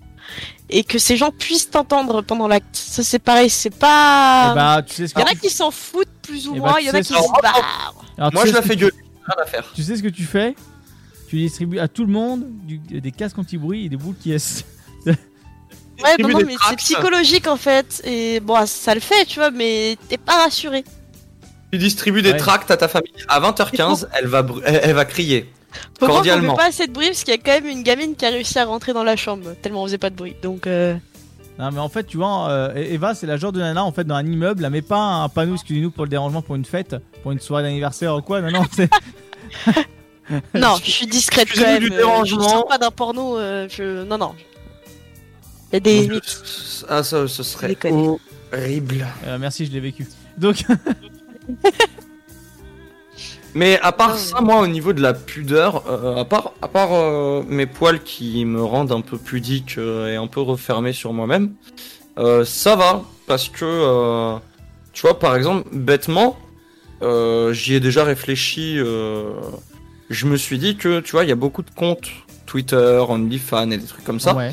et 0.68 0.84
que 0.84 0.98
ces 0.98 1.16
gens 1.16 1.30
puissent 1.30 1.70
t'entendre 1.70 2.22
pendant 2.22 2.46
l'acte. 2.48 2.74
Ça, 2.76 3.02
c'est 3.02 3.18
pareil, 3.18 3.50
c'est 3.50 3.74
pas. 3.74 4.52
Bah, 4.54 4.82
tu 4.86 4.94
sais 4.94 5.08
ce 5.08 5.14
Il 5.16 5.20
y 5.20 5.22
en 5.22 5.26
que 5.26 5.30
a 5.32 5.34
qui 5.34 5.50
s'en 5.50 5.70
foutent 5.70 6.08
plus 6.22 6.48
ou 6.48 6.52
Eh 6.56 6.60
bah, 6.60 6.66
moins, 6.70 6.74
tu 6.76 6.82
il 6.82 6.86
y 6.86 6.90
en 6.90 6.94
a 6.94 7.00
qui 7.00 7.08
se 7.08 7.42
barrent. 7.42 7.94
Alors, 8.18 8.32
Moi, 8.32 8.46
je 8.46 8.52
la 8.52 8.60
que 8.60 8.66
fais 8.68 8.74
tu- 8.74 8.80
gueuler. 8.80 8.94
Rien 9.26 9.42
à 9.42 9.46
faire. 9.46 9.70
Tu 9.74 9.82
sais 9.82 9.96
ce 9.96 10.02
que 10.02 10.08
tu 10.08 10.24
fais? 10.24 10.54
Tu 11.28 11.36
distribues 11.36 11.78
à 11.78 11.86
tout 11.88 12.04
le 12.04 12.12
monde 12.12 12.46
du- 12.64 12.78
des 12.78 13.12
casques 13.12 13.38
anti-bruit 13.38 13.86
et 13.86 13.88
des 13.88 13.96
boules 13.96 14.16
qui 14.20 14.32
est. 14.32 14.64
Ouais, 15.06 16.16
non, 16.18 16.28
non, 16.30 16.40
mais 16.46 16.54
c'est 16.68 16.76
psychologique 16.76 17.46
en 17.46 17.56
fait. 17.58 18.00
Et 18.04 18.40
bon, 18.40 18.56
ça 18.66 18.94
le 18.94 19.00
fait, 19.00 19.26
tu 19.26 19.38
vois, 19.38 19.50
mais 19.50 19.96
t'es 20.08 20.16
pas 20.16 20.44
rassuré. 20.44 20.82
Tu 21.72 21.78
distribues 21.78 22.22
des 22.22 22.32
Ouais. 22.32 22.36
tracts 22.38 22.70
à 22.70 22.76
ta 22.78 22.88
famille. 22.88 23.12
À 23.28 23.38
20h15, 23.38 24.08
elle 24.14 24.26
va, 24.26 24.44
elle 24.64 24.94
va 24.94 25.04
crier. 25.04 25.52
Croire 26.00 26.22
qu'on 26.22 26.24
fait 26.24 26.46
pas 26.56 26.66
assez 26.66 26.86
de 26.86 26.92
bruit 26.92 27.06
parce 27.06 27.24
qu'il 27.24 27.34
y 27.34 27.36
a 27.36 27.40
quand 27.40 27.62
même 27.62 27.66
une 27.66 27.82
gamine 27.82 28.16
qui 28.16 28.26
a 28.26 28.30
réussi 28.30 28.58
à 28.58 28.64
rentrer 28.64 28.92
dans 28.92 29.04
la 29.04 29.16
chambre 29.16 29.54
tellement 29.62 29.82
on 29.82 29.86
faisait 29.86 29.98
pas 29.98 30.10
de 30.10 30.16
bruit. 30.16 30.34
Donc, 30.42 30.66
euh... 30.66 30.96
Non, 31.58 31.70
mais 31.72 31.80
en 31.80 31.90
fait, 31.90 32.04
tu 32.04 32.16
vois, 32.16 32.48
euh, 32.48 32.74
Eva, 32.74 33.14
c'est 33.14 33.26
la 33.26 33.36
genre 33.36 33.52
de 33.52 33.60
nana 33.60 33.84
en 33.84 33.92
fait 33.92 34.04
dans 34.04 34.14
un 34.14 34.24
immeuble. 34.24 34.64
Elle 34.64 34.70
met 34.70 34.82
pas 34.82 34.98
un 34.98 35.28
panneau, 35.28 35.54
excusez-nous 35.54 35.90
pour 35.90 36.04
le 36.04 36.10
dérangement, 36.10 36.40
pour 36.40 36.56
une 36.56 36.64
fête, 36.64 36.96
pour 37.22 37.32
une 37.32 37.40
soirée 37.40 37.64
d'anniversaire 37.64 38.16
ou 38.16 38.22
quoi. 38.22 38.40
Non, 38.40 38.50
non, 38.50 38.64
c'est. 38.72 38.88
non, 40.54 40.76
je 40.82 40.90
suis 40.90 41.06
discrète 41.06 41.48
quand 41.54 41.60
même. 41.60 41.80
du 41.80 41.92
euh, 41.92 41.96
dérangement. 41.96 42.42
Je 42.42 42.48
sors 42.48 42.66
pas 42.66 42.78
d'un 42.78 42.90
porno. 42.90 43.38
euh, 43.38 43.68
je... 43.68 44.04
Non, 44.04 44.16
non. 44.16 44.34
Il 45.70 45.74
y 45.74 45.76
a 45.76 45.80
des 45.80 46.00
limites. 46.02 46.84
Ah, 46.88 47.02
ça, 47.02 47.28
ce 47.28 47.42
serait 47.42 47.76
horrible. 48.52 49.06
Euh, 49.26 49.38
merci, 49.38 49.66
je 49.66 49.72
l'ai 49.72 49.80
vécu. 49.80 50.06
Donc, 50.38 50.64
Mais 53.54 53.76
à 53.80 53.86
Ah 53.86 53.92
part 53.92 54.16
ça, 54.18 54.40
moi, 54.40 54.60
au 54.60 54.66
niveau 54.66 54.92
de 54.92 55.02
la 55.02 55.12
pudeur, 55.12 55.82
euh, 55.88 56.16
à 56.16 56.24
part, 56.24 56.52
à 56.62 56.68
part 56.68 56.92
euh, 56.92 57.42
mes 57.48 57.66
poils 57.66 58.00
qui 58.02 58.44
me 58.44 58.62
rendent 58.62 58.92
un 58.92 59.00
peu 59.00 59.18
pudique 59.18 59.76
euh, 59.78 60.12
et 60.12 60.16
un 60.16 60.26
peu 60.28 60.40
refermé 60.40 60.92
sur 60.92 61.12
moi-même, 61.12 61.52
euh, 62.18 62.44
ça 62.44 62.76
va 62.76 63.02
parce 63.26 63.48
que, 63.48 63.64
euh, 63.64 64.36
tu 64.92 65.02
vois, 65.02 65.18
par 65.18 65.34
exemple, 65.36 65.68
bêtement, 65.72 66.36
euh, 67.02 67.52
j'y 67.52 67.74
ai 67.74 67.80
déjà 67.80 68.04
réfléchi. 68.04 68.78
euh, 68.78 69.32
je 70.10 70.26
me 70.26 70.36
suis 70.36 70.58
dit 70.58 70.76
que, 70.76 71.00
tu 71.00 71.12
vois, 71.12 71.24
il 71.24 71.28
y 71.28 71.32
a 71.32 71.36
beaucoup 71.36 71.62
de 71.62 71.70
comptes 71.70 72.10
Twitter, 72.46 73.02
OnlyFans 73.08 73.70
et 73.70 73.78
des 73.78 73.86
trucs 73.86 74.04
comme 74.04 74.18
ça 74.20 74.34
ouais. 74.34 74.52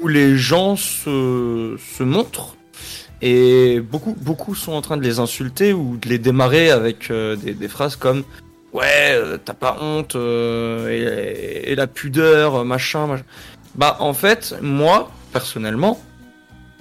où 0.00 0.08
les 0.08 0.36
gens 0.36 0.76
se, 0.76 1.76
se 1.96 2.02
montrent 2.02 2.56
et 3.20 3.80
beaucoup, 3.80 4.16
beaucoup 4.20 4.54
sont 4.54 4.72
en 4.72 4.80
train 4.80 4.96
de 4.96 5.02
les 5.02 5.18
insulter 5.18 5.72
ou 5.72 5.96
de 5.96 6.08
les 6.08 6.18
démarrer 6.18 6.70
avec 6.70 7.10
euh, 7.10 7.36
des, 7.36 7.68
phrases 7.68 7.96
comme 7.96 8.24
Ouais, 8.72 9.12
euh, 9.12 9.38
t'as 9.42 9.54
pas 9.54 9.78
honte, 9.80 10.14
euh, 10.14 11.64
et, 11.64 11.74
la 11.74 11.86
pudeur, 11.86 12.64
machin, 12.64 13.06
machin. 13.06 13.24
Bah, 13.74 13.96
en 14.00 14.12
fait, 14.12 14.54
moi, 14.60 15.10
personnellement, 15.32 16.00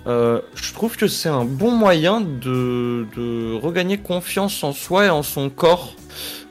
je 0.06 0.74
trouve 0.74 0.96
que 0.96 1.08
c'est 1.08 1.28
un 1.28 1.44
bon 1.44 1.72
moyen 1.72 2.22
de, 2.22 3.06
de 3.18 3.54
regagner 3.56 3.98
confiance 3.98 4.64
en 4.64 4.72
soi 4.72 5.08
et 5.08 5.10
en 5.10 5.22
son 5.22 5.50
corps, 5.50 5.96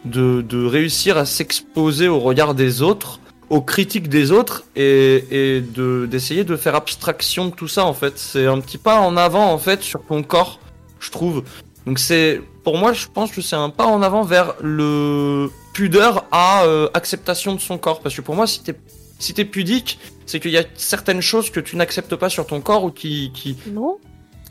de, 0.04 0.42
de 0.42 0.66
réussir 0.66 1.16
à 1.16 1.24
s'exposer 1.24 2.06
au 2.06 2.20
regard 2.20 2.54
des 2.54 2.82
autres 2.82 3.18
aux 3.48 3.60
critiques 3.60 4.08
des 4.08 4.32
autres 4.32 4.64
et, 4.74 5.24
et 5.30 5.60
de 5.60 6.06
d'essayer 6.10 6.44
de 6.44 6.56
faire 6.56 6.74
abstraction 6.74 7.46
de 7.46 7.54
tout 7.54 7.68
ça 7.68 7.84
en 7.84 7.94
fait 7.94 8.18
c'est 8.18 8.46
un 8.46 8.60
petit 8.60 8.78
pas 8.78 9.00
en 9.00 9.16
avant 9.16 9.52
en 9.52 9.58
fait 9.58 9.82
sur 9.82 10.04
ton 10.04 10.22
corps 10.22 10.58
je 11.00 11.10
trouve 11.10 11.44
Donc 11.86 11.98
c'est, 11.98 12.42
pour 12.64 12.76
moi, 12.76 12.92
je 12.92 13.06
pense 13.06 13.30
que 13.32 13.40
c'est 13.40 13.56
un 13.56 13.70
pas 13.70 13.86
en 13.86 14.02
avant 14.02 14.22
vers 14.22 14.54
le 14.60 15.50
pudeur 15.72 16.24
à 16.32 16.64
euh, 16.64 16.88
acceptation 16.94 17.54
de 17.54 17.60
son 17.60 17.78
corps. 17.78 18.00
Parce 18.00 18.14
que 18.14 18.22
pour 18.22 18.34
moi, 18.34 18.46
si 18.46 18.62
t'es 18.62 18.74
si 19.18 19.32
t'es 19.32 19.46
pudique, 19.46 19.98
c'est 20.26 20.40
qu'il 20.40 20.50
y 20.50 20.58
a 20.58 20.64
certaines 20.74 21.22
choses 21.22 21.48
que 21.50 21.60
tu 21.60 21.76
n'acceptes 21.76 22.16
pas 22.16 22.28
sur 22.28 22.46
ton 22.46 22.60
corps 22.60 22.84
ou 22.84 22.90
qui, 22.90 23.30
qui... 23.32 23.56
Non 23.72 23.98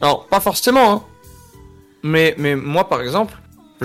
Alors, 0.02 0.26
pas 0.26 0.40
forcément, 0.40 0.92
hein. 0.92 1.04
Mais, 2.02 2.34
mais 2.38 2.56
moi, 2.56 2.90
par 2.90 3.02
exemple, 3.02 3.36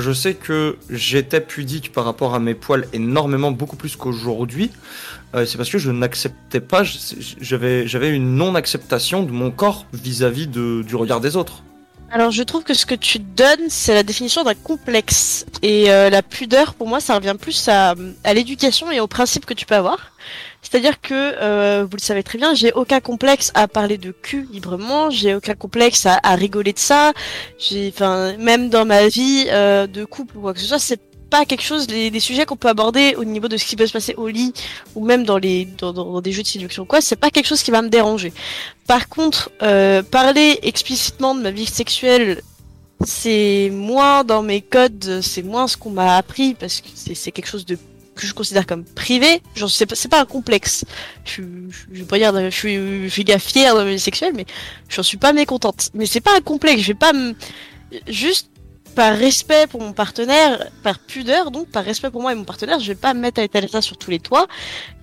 je 0.00 0.12
sais 0.12 0.34
que 0.34 0.76
j'étais 0.90 1.40
pudique 1.40 1.92
par 1.92 2.04
rapport 2.04 2.34
à 2.34 2.40
mes 2.40 2.54
poils 2.54 2.86
énormément, 2.92 3.50
beaucoup 3.50 3.76
plus 3.76 3.96
qu'aujourd'hui. 3.96 4.70
Euh, 5.34 5.46
c'est 5.46 5.56
parce 5.56 5.70
que 5.70 5.78
je 5.78 5.90
n'acceptais 5.90 6.60
pas, 6.60 6.82
j'avais 6.82 8.10
une 8.10 8.34
non-acceptation 8.34 9.22
de 9.22 9.30
mon 9.30 9.50
corps 9.50 9.86
vis-à-vis 9.92 10.48
du 10.48 10.96
regard 10.96 11.20
des 11.20 11.36
autres. 11.36 11.62
Alors 12.12 12.32
je 12.32 12.42
trouve 12.42 12.64
que 12.64 12.74
ce 12.74 12.86
que 12.86 12.96
tu 12.96 13.20
donnes, 13.20 13.68
c'est 13.68 13.94
la 13.94 14.02
définition 14.02 14.42
d'un 14.42 14.54
complexe. 14.54 15.46
Et 15.62 15.92
euh, 15.92 16.10
la 16.10 16.22
pudeur, 16.22 16.74
pour 16.74 16.88
moi, 16.88 16.98
ça 16.98 17.14
revient 17.14 17.36
plus 17.40 17.68
à 17.68 17.94
l'éducation 18.34 18.90
et 18.90 18.98
aux 18.98 19.06
principes 19.06 19.46
que 19.46 19.54
tu 19.54 19.64
peux 19.64 19.76
avoir. 19.76 20.09
C'est-à-dire 20.70 21.00
que, 21.00 21.14
euh, 21.14 21.84
vous 21.84 21.96
le 21.96 22.02
savez 22.02 22.22
très 22.22 22.38
bien, 22.38 22.54
j'ai 22.54 22.72
aucun 22.72 23.00
complexe 23.00 23.50
à 23.54 23.66
parler 23.66 23.98
de 23.98 24.12
cul 24.12 24.46
librement, 24.52 25.10
j'ai 25.10 25.34
aucun 25.34 25.54
complexe 25.54 26.06
à, 26.06 26.20
rigoler 26.36 26.72
de 26.72 26.78
ça. 26.78 27.12
J'ai, 27.58 27.88
enfin, 27.92 28.36
même 28.38 28.68
dans 28.70 28.84
ma 28.84 29.08
vie 29.08 29.46
euh, 29.48 29.88
de 29.88 30.04
couple 30.04 30.36
ou 30.36 30.42
quoi 30.42 30.54
que 30.54 30.60
ce 30.60 30.66
soit, 30.66 30.78
c'est 30.78 31.00
pas 31.28 31.44
quelque 31.44 31.62
chose, 31.62 31.88
les, 31.88 32.10
les 32.10 32.20
sujets 32.20 32.46
qu'on 32.46 32.56
peut 32.56 32.68
aborder 32.68 33.16
au 33.16 33.24
niveau 33.24 33.48
de 33.48 33.56
ce 33.56 33.64
qui 33.64 33.74
peut 33.74 33.86
se 33.86 33.92
passer 33.92 34.14
au 34.16 34.28
lit 34.28 34.52
ou 34.94 35.04
même 35.04 35.24
dans 35.24 35.38
les 35.38 35.64
dans, 35.64 35.92
dans- 35.92 36.20
des 36.20 36.30
jeux 36.32 36.42
de 36.42 36.46
séduction 36.48 36.84
quoi, 36.84 37.00
c'est 37.00 37.16
pas 37.16 37.30
quelque 37.30 37.46
chose 37.46 37.62
qui 37.62 37.72
va 37.72 37.82
me 37.82 37.88
déranger. 37.88 38.32
Par 38.86 39.08
contre, 39.08 39.50
euh, 39.62 40.02
parler 40.04 40.60
explicitement 40.62 41.34
de 41.34 41.40
ma 41.40 41.50
vie 41.50 41.66
sexuelle, 41.66 42.42
c'est 43.04 43.70
moins 43.72 44.22
dans 44.22 44.42
mes 44.42 44.60
codes, 44.60 45.20
c'est 45.22 45.42
moins 45.42 45.66
ce 45.66 45.76
qu'on 45.76 45.90
m'a 45.90 46.16
appris 46.16 46.54
parce 46.54 46.80
que 46.80 46.88
c'est 46.94 47.32
quelque 47.32 47.48
chose 47.48 47.66
de 47.66 47.76
que 48.20 48.26
je 48.26 48.34
considère 48.34 48.66
comme 48.66 48.84
privé. 48.84 49.42
Genre, 49.54 49.70
c'est 49.70 49.86
pas, 49.86 49.96
pas 50.10 50.20
un 50.22 50.26
complexe. 50.26 50.84
Je, 51.24 51.42
je, 51.70 51.98
je 51.98 52.04
pas 52.04 52.18
dire, 52.18 52.32
je 52.34 52.56
suis, 52.56 52.76
je 53.04 53.08
suis 53.08 53.24
gars 53.24 53.38
fier 53.38 53.74
de 53.74 53.82
ma 53.82 53.90
vie 53.90 54.00
sexuelle, 54.00 54.32
mais 54.34 54.46
j'en 54.88 55.02
suis 55.02 55.16
pas 55.16 55.32
mécontente. 55.32 55.90
Mais 55.94 56.06
c'est 56.06 56.20
pas 56.20 56.36
un 56.36 56.40
complexe. 56.40 56.82
Je 56.82 56.88
vais 56.88 56.94
pas 56.94 57.12
juste 58.08 58.50
par 58.94 59.16
respect 59.16 59.66
pour 59.66 59.80
mon 59.80 59.92
partenaire, 59.92 60.68
par 60.82 60.98
pudeur, 60.98 61.50
donc 61.50 61.68
par 61.68 61.84
respect 61.84 62.10
pour 62.10 62.22
moi 62.22 62.32
et 62.32 62.34
mon 62.34 62.44
partenaire, 62.44 62.80
je 62.80 62.88
vais 62.88 62.94
pas 62.98 63.14
me 63.14 63.20
mettre 63.20 63.40
à 63.40 63.44
étaler 63.44 63.68
ça 63.68 63.80
sur 63.80 63.96
tous 63.96 64.10
les 64.10 64.18
toits. 64.18 64.46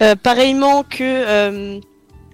Euh, 0.01 0.15
pareillement 0.15 0.83
que, 0.83 0.99
euh, 1.01 1.79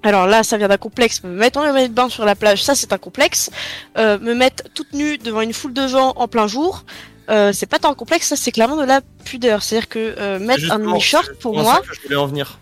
alors 0.02 0.28
là, 0.28 0.44
ça 0.44 0.58
vient 0.58 0.68
d'un 0.68 0.78
complexe. 0.78 1.24
Me 1.24 1.30
mettre 1.30 1.60
en 1.60 1.72
maillot 1.72 1.88
de 1.88 1.94
bain 1.94 2.10
sur 2.10 2.26
la 2.26 2.36
plage, 2.36 2.64
ça 2.64 2.76
c'est 2.76 2.92
un 2.92 2.98
complexe. 2.98 3.52
Euh, 3.98 4.20
me 4.20 4.34
mettre 4.34 4.64
toute 4.74 4.94
nue 4.94 5.18
devant 5.18 5.42
une 5.42 5.53
foule 5.53 5.74
de 5.74 5.88
gens 5.88 6.14
en 6.16 6.28
plein 6.28 6.48
jour, 6.48 6.84
euh, 7.30 7.52
c'est 7.53 7.66
pas 7.66 7.80
tant 7.80 7.93
complexe, 7.93 8.27
ça 8.27 8.35
c'est 8.35 8.52
clairement 8.52 8.76
de 8.77 8.84
la 8.85 9.02
pudeur. 9.26 9.64
C'est-à-dire 9.64 9.90
que 9.90 10.16
euh, 10.18 10.40
mettre 10.40 10.72
un 10.72 10.77
mini-short 10.77 11.26
c'est 11.27 11.40
pour 11.40 11.53
moi, 11.58 11.76
ça 11.76 11.82
que 11.82 11.95
je 11.95 12.02
voulais 12.02 12.16
en 12.16 12.27
venir. 12.27 12.60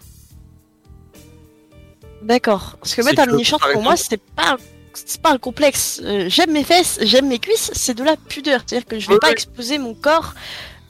d'accord. 2.22 2.78
Parce 2.80 2.96
que 2.96 3.02
C'est 3.02 3.10
mettre 3.10 3.24
un 3.24 3.32
mini-short 3.32 3.64
pour 3.74 3.82
moi, 3.82 3.96
c'est 3.98 4.22
pas 4.22 4.54
un- 4.54 4.58
c'est 4.94 5.22
pas 5.22 5.32
un 5.32 5.38
complexe. 5.38 6.02
Euh, 6.04 6.26
j'aime 6.28 6.52
mes 6.52 6.64
fesses, 6.64 7.00
j'aime 7.02 7.28
mes 7.28 7.40
cuisses, 7.40 7.72
c'est 7.74 7.94
de 7.94 8.04
la 8.04 8.16
pudeur. 8.18 8.62
C'est-à-dire 8.66 8.86
que 8.88 9.00
je 9.00 9.08
vais 9.10 9.20
pas 9.20 9.32
exposer 9.32 9.78
mon 9.78 9.94
corps 9.94 10.34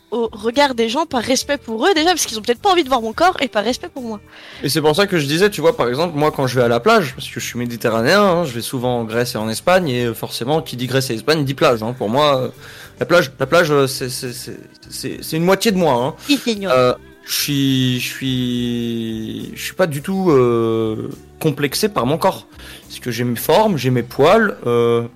au 0.09 0.27
regard 0.33 0.75
des 0.75 0.89
gens 0.89 1.05
par 1.05 1.21
respect 1.23 1.57
pour 1.57 1.85
eux 1.87 1.93
déjà 1.93 2.09
parce 2.09 2.25
qu'ils 2.25 2.37
ont 2.37 2.41
peut-être 2.41 2.59
pas 2.59 2.71
envie 2.71 2.83
de 2.83 2.89
voir 2.89 3.01
mon 3.01 3.13
corps 3.13 3.37
et 3.39 3.47
par 3.47 3.63
respect 3.63 3.87
pour 3.87 4.03
moi. 4.03 4.19
Et 4.61 4.67
c'est 4.67 4.81
pour 4.81 4.93
ça 4.93 5.07
que 5.07 5.17
je 5.17 5.25
disais, 5.25 5.49
tu 5.49 5.61
vois, 5.61 5.77
par 5.77 5.87
exemple, 5.87 6.17
moi 6.17 6.31
quand 6.31 6.47
je 6.47 6.55
vais 6.59 6.65
à 6.65 6.67
la 6.67 6.81
plage, 6.81 7.13
parce 7.15 7.29
que 7.29 7.39
je 7.39 7.45
suis 7.45 7.57
méditerranéen, 7.57 8.21
hein, 8.21 8.43
je 8.43 8.51
vais 8.51 8.61
souvent 8.61 8.99
en 8.99 9.03
Grèce 9.05 9.35
et 9.35 9.37
en 9.37 9.47
Espagne, 9.47 9.87
et 9.87 10.13
forcément, 10.13 10.61
qui 10.61 10.75
dit 10.75 10.87
Grèce 10.87 11.11
et 11.11 11.13
Espagne 11.13 11.45
dit 11.45 11.53
plage. 11.53 11.81
hein. 11.81 11.93
Pour 11.97 12.09
moi, 12.09 12.51
la 13.01 13.05
plage, 13.07 13.31
la 13.39 13.47
plage, 13.47 13.71
euh, 13.71 13.87
c'est 13.87 15.35
une 15.35 15.43
moitié 15.43 15.71
de 15.71 15.77
moi. 15.77 15.93
Hein. 15.93 16.37
S'ignore. 16.37 16.71
Euh, 16.71 16.93
je 17.25 17.33
suis, 17.33 17.99
je 17.99 18.07
suis, 18.07 19.51
je 19.55 19.61
suis 19.63 19.73
pas 19.73 19.87
du 19.87 20.03
tout 20.03 20.29
euh, 20.29 21.09
complexé 21.39 21.89
par 21.89 22.05
mon 22.05 22.19
corps. 22.19 22.45
Parce 22.87 22.99
que 22.99 23.09
j'ai 23.09 23.23
mes 23.23 23.35
formes, 23.37 23.75
j'ai 23.75 23.89
mes 23.89 24.03
poils. 24.03 24.55
euh, 24.67 25.07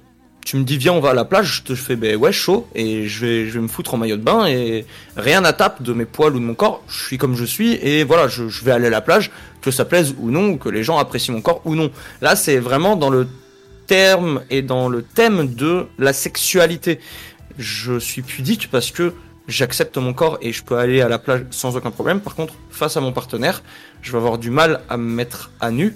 tu 0.44 0.58
me 0.58 0.64
dis 0.64 0.78
viens 0.78 0.94
on 0.94 1.00
va 1.00 1.10
à 1.10 1.14
la 1.14 1.26
plage, 1.26 1.58
je 1.58 1.64
te 1.64 1.76
fais 1.76 1.96
ben 1.96 2.16
ouais 2.16 2.32
chaud 2.32 2.68
et 2.76 3.08
je 3.08 3.26
vais, 3.26 3.46
je 3.48 3.54
vais 3.54 3.60
me 3.60 3.68
foutre 3.68 3.96
en 3.96 3.98
maillot 3.98 4.16
de 4.18 4.22
bain 4.22 4.46
et 4.46 4.86
rien 5.18 5.44
à 5.44 5.54
tape 5.54 5.82
de 5.82 5.92
mes 5.92 6.06
poils 6.06 6.36
ou 6.36 6.40
de 6.40 6.46
mon 6.46 6.54
corps. 6.54 6.84
Je 6.88 7.04
suis 7.04 7.18
comme 7.18 7.36
je 7.36 7.46
suis 7.46 7.74
et 7.74 8.04
voilà, 8.04 8.28
je, 8.28 8.48
je 8.48 8.64
vais 8.64 8.72
aller 8.72 8.88
à 8.88 8.92
la 8.92 9.02
plage, 9.02 9.32
que 9.62 9.72
ça 9.72 9.86
plaise 9.86 10.14
ou 10.20 10.30
non, 10.30 10.58
que 10.58 10.70
les 10.70 10.84
gens 10.84 11.00
apprécient 11.00 11.34
mon 11.34 11.42
corps 11.42 11.62
ou 11.66 11.74
non. 11.76 11.90
Là 12.22 12.36
c'est 12.36 12.58
vraiment 12.58 12.96
dans 12.96 13.10
le 13.10 13.28
terme 13.88 14.42
et 14.50 14.62
dans 14.62 14.90
le 14.90 15.02
thème 15.02 15.54
de 15.54 15.88
la 15.98 16.14
sexualité. 16.14 17.00
Je 17.58 18.00
suis 18.00 18.22
pudique 18.22 18.70
parce 18.72 18.92
que 18.92 19.14
j'accepte 19.48 19.98
mon 19.98 20.14
corps 20.14 20.38
et 20.42 20.52
je 20.52 20.64
peux 20.64 20.78
aller 20.78 21.02
à 21.02 21.10
la 21.10 21.20
plage 21.20 21.46
sans 21.52 21.76
aucun 21.78 21.92
problème. 21.92 22.20
Par 22.20 22.36
contre, 22.36 22.54
face 22.70 22.98
à 22.98 23.02
mon 23.02 23.12
partenaire, 23.12 23.64
je 24.02 24.12
vais 24.12 24.18
avoir 24.18 24.38
du 24.38 24.50
mal 24.50 24.82
à 24.90 24.98
me 24.98 25.10
mettre 25.10 25.52
à 25.60 25.72
nu 25.72 25.96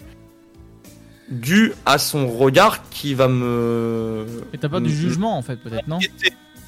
dû 1.30 1.74
à 1.86 1.98
son 2.00 2.28
regard 2.28 2.90
qui 2.90 3.14
va 3.14 3.28
me 3.28 4.26
Et 4.54 4.58
t'as 4.58 4.70
pas 4.70 4.80
du 4.80 4.90
jugement 4.90 5.38
en 5.38 5.42
fait, 5.42 5.58
peut-être, 5.58 5.88
non? 5.88 6.00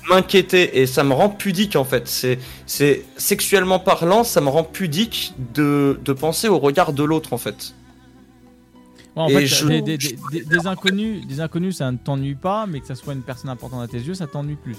m'inquiéter 0.10 0.82
et 0.82 0.88
ça 0.88 1.03
me 1.03 1.14
rend 1.14 1.30
pudique 1.30 1.76
en 1.76 1.84
fait. 1.84 2.08
C'est 2.08 2.40
c'est 2.66 3.03
sexuellement 3.18 3.80
parlant, 3.80 4.24
ça 4.24 4.42
me 4.42 4.50
rend 4.50 4.64
pudique 4.64 5.34
de 5.53 6.00
de 6.03 6.14
penser 6.14 6.48
au 6.48 6.60
regard 6.60 6.94
de 6.94 7.03
l'autre 7.03 7.34
en 7.34 7.38
fait. 7.38 7.74
Ouais, 9.15 9.23
en 9.23 9.27
Et 9.27 9.33
fait, 9.33 9.45
je- 9.48 9.65
des, 9.67 9.81
des- 9.81 9.98
des- 9.98 10.17
des- 10.31 10.41
des 10.45 10.67
inconnus, 10.67 11.25
des 11.27 11.40
inconnus, 11.41 11.77
ça 11.77 11.91
ne 11.91 11.98
t'ennuie 11.98 12.35
pas, 12.35 12.65
mais 12.65 12.80
que 12.80 12.88
ça 12.88 12.95
soit 12.95 13.14
une 13.14 13.23
personne 13.23 13.49
importante 13.49 13.83
à 13.83 13.88
tes 13.88 13.98
yeux, 13.99 14.14
ça 14.14 14.27
t'ennuie 14.27 14.56
plus. 14.56 14.77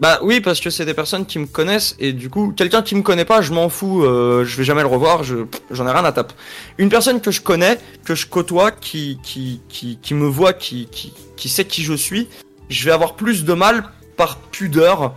Bah 0.00 0.18
oui, 0.24 0.40
parce 0.40 0.58
que 0.60 0.70
c'est 0.70 0.84
des 0.84 0.92
personnes 0.92 1.24
qui 1.24 1.38
me 1.38 1.46
connaissent 1.46 1.94
et 2.00 2.12
du 2.12 2.28
coup, 2.28 2.52
quelqu'un 2.56 2.82
qui 2.82 2.96
me 2.96 3.02
connaît 3.02 3.24
pas, 3.24 3.42
je 3.42 3.52
m'en 3.52 3.68
fous, 3.68 4.02
euh, 4.02 4.44
je 4.44 4.56
vais 4.56 4.64
jamais 4.64 4.80
le 4.80 4.88
revoir, 4.88 5.22
je 5.22 5.44
j'en 5.70 5.86
ai 5.86 5.92
rien 5.92 6.04
à 6.04 6.10
taper. 6.10 6.34
Une 6.78 6.88
personne 6.88 7.20
que 7.20 7.30
je 7.30 7.40
connais, 7.40 7.78
que 8.04 8.16
je 8.16 8.26
côtoie, 8.26 8.72
qui 8.72 9.20
qui 9.22 9.60
qui, 9.68 9.98
qui 10.02 10.14
me 10.14 10.26
voit, 10.26 10.52
qui, 10.52 10.86
qui 10.90 11.12
qui 11.36 11.48
sait 11.48 11.64
qui 11.64 11.84
je 11.84 11.94
suis, 11.94 12.26
je 12.68 12.84
vais 12.84 12.90
avoir 12.90 13.14
plus 13.14 13.44
de 13.44 13.52
mal 13.52 13.84
par 14.16 14.38
pudeur, 14.38 15.14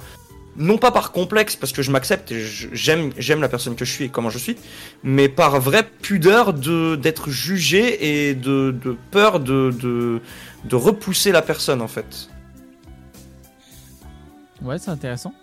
non 0.58 0.78
pas 0.78 0.92
par 0.92 1.12
complexe 1.12 1.56
parce 1.56 1.72
que 1.72 1.82
je 1.82 1.92
m'accepte 1.92 2.32
et 2.32 2.44
j'aime 2.74 3.42
la 3.42 3.48
personne 3.48 3.76
que 3.76 3.86
je 3.86 3.92
suis 3.92 4.06
et 4.06 4.10
comment 4.10 4.30
je 4.30 4.40
suis, 4.40 4.58
mais 5.04 5.30
par 5.30 5.60
vraie 5.60 5.84
pudeur 5.84 6.54
de 6.54 6.96
d'être 6.96 7.30
jugé 7.30 8.30
et 8.30 8.34
de 8.36 8.72
de 8.72 8.98
peur 9.12 9.40
de 9.40 9.72
de 9.72 10.22
de 10.66 10.76
repousser 10.76 11.32
la 11.32 11.42
personne 11.42 11.82
en 11.82 11.88
fait. 11.88 12.30
Ouais, 14.62 14.80
c'est 14.80 14.90
intéressant. 14.90 15.34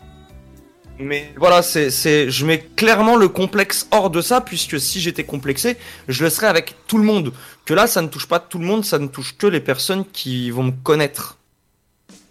Mais 0.98 1.32
voilà, 1.36 1.62
c'est, 1.62 1.90
c'est, 1.90 2.30
je 2.30 2.46
mets 2.46 2.60
clairement 2.76 3.16
le 3.16 3.28
complexe 3.28 3.88
hors 3.90 4.10
de 4.10 4.20
ça, 4.20 4.40
puisque 4.40 4.78
si 4.78 5.00
j'étais 5.00 5.24
complexé, 5.24 5.76
je 6.06 6.22
le 6.22 6.30
serais 6.30 6.46
avec 6.46 6.76
tout 6.86 6.98
le 6.98 7.04
monde. 7.04 7.32
Que 7.64 7.74
là, 7.74 7.88
ça 7.88 8.00
ne 8.00 8.06
touche 8.06 8.28
pas 8.28 8.38
tout 8.38 8.58
le 8.58 8.66
monde, 8.66 8.84
ça 8.84 8.98
ne 9.00 9.08
touche 9.08 9.36
que 9.36 9.48
les 9.48 9.60
personnes 9.60 10.04
qui 10.04 10.50
vont 10.52 10.64
me 10.64 10.70
connaître. 10.70 11.38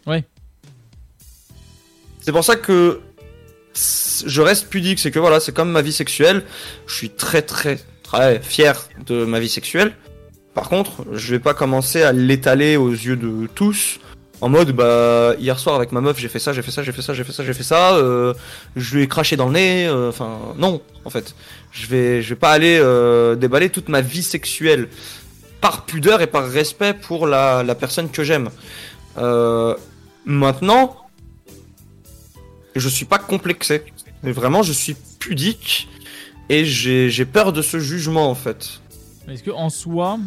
Ouais. 0.07 0.23
C'est 2.23 2.31
pour 2.31 2.45
ça 2.45 2.55
que 2.55 3.01
je 4.25 4.41
reste 4.41 4.69
pudique, 4.69 4.99
c'est 4.99 5.11
que 5.11 5.19
voilà, 5.19 5.41
c'est 5.41 5.51
comme 5.51 5.69
ma 5.69 5.81
vie 5.81 5.91
sexuelle. 5.91 6.43
Je 6.87 6.95
suis 6.95 7.09
très 7.09 7.41
très 7.41 7.79
très 8.01 8.39
fier 8.39 8.87
de 9.05 9.25
ma 9.25 9.41
vie 9.41 9.49
sexuelle. 9.49 9.91
Par 10.53 10.69
contre, 10.69 11.03
je 11.11 11.31
vais 11.31 11.39
pas 11.39 11.53
commencer 11.53 12.01
à 12.01 12.13
l'étaler 12.13 12.77
aux 12.77 12.91
yeux 12.91 13.17
de 13.17 13.47
tous. 13.53 13.99
En 14.39 14.47
mode, 14.47 14.71
bah, 14.71 15.35
hier 15.37 15.59
soir 15.59 15.75
avec 15.75 15.91
ma 15.91 15.99
meuf, 15.99 16.17
j'ai 16.17 16.29
fait 16.29 16.39
ça, 16.39 16.53
j'ai 16.53 16.61
fait 16.61 16.71
ça, 16.71 16.81
j'ai 16.83 16.93
fait 16.93 17.01
ça, 17.01 17.13
j'ai 17.13 17.23
fait 17.23 17.31
ça, 17.33 17.43
j'ai 17.43 17.53
fait 17.53 17.63
ça, 17.63 17.95
euh, 17.95 18.33
je 18.75 18.95
lui 18.95 19.03
ai 19.03 19.07
craché 19.07 19.35
dans 19.35 19.47
le 19.47 19.53
nez, 19.53 19.87
euh, 19.87 20.09
enfin, 20.09 20.37
non, 20.57 20.81
en 21.05 21.09
fait. 21.09 21.35
Je 21.71 21.87
vais, 21.87 22.21
je 22.21 22.29
vais 22.29 22.35
pas 22.35 22.51
aller 22.51 22.77
euh, 22.79 23.35
déballer 23.35 23.69
toute 23.69 23.89
ma 23.89 24.01
vie 24.01 24.23
sexuelle 24.23 24.87
par 25.59 25.85
pudeur 25.85 26.21
et 26.21 26.27
par 26.27 26.47
respect 26.47 26.93
pour 26.93 27.25
la, 27.25 27.63
la 27.63 27.75
personne 27.75 28.09
que 28.09 28.23
j'aime. 28.23 28.49
Euh, 29.17 29.75
maintenant, 30.25 31.02
je 32.79 32.89
suis 32.89 33.05
pas 33.05 33.19
complexé. 33.19 33.83
Mais 34.23 34.31
vraiment, 34.31 34.63
je 34.63 34.73
suis 34.73 34.95
pudique 35.19 35.89
et 36.49 36.65
j'ai 36.65 37.09
j'ai 37.09 37.25
peur 37.25 37.53
de 37.53 37.61
ce 37.61 37.79
jugement, 37.79 38.29
en 38.29 38.35
fait. 38.35 38.81
Est-ce 39.27 39.43
que 39.43 39.51
en 39.51 39.69
soi, 39.69 40.19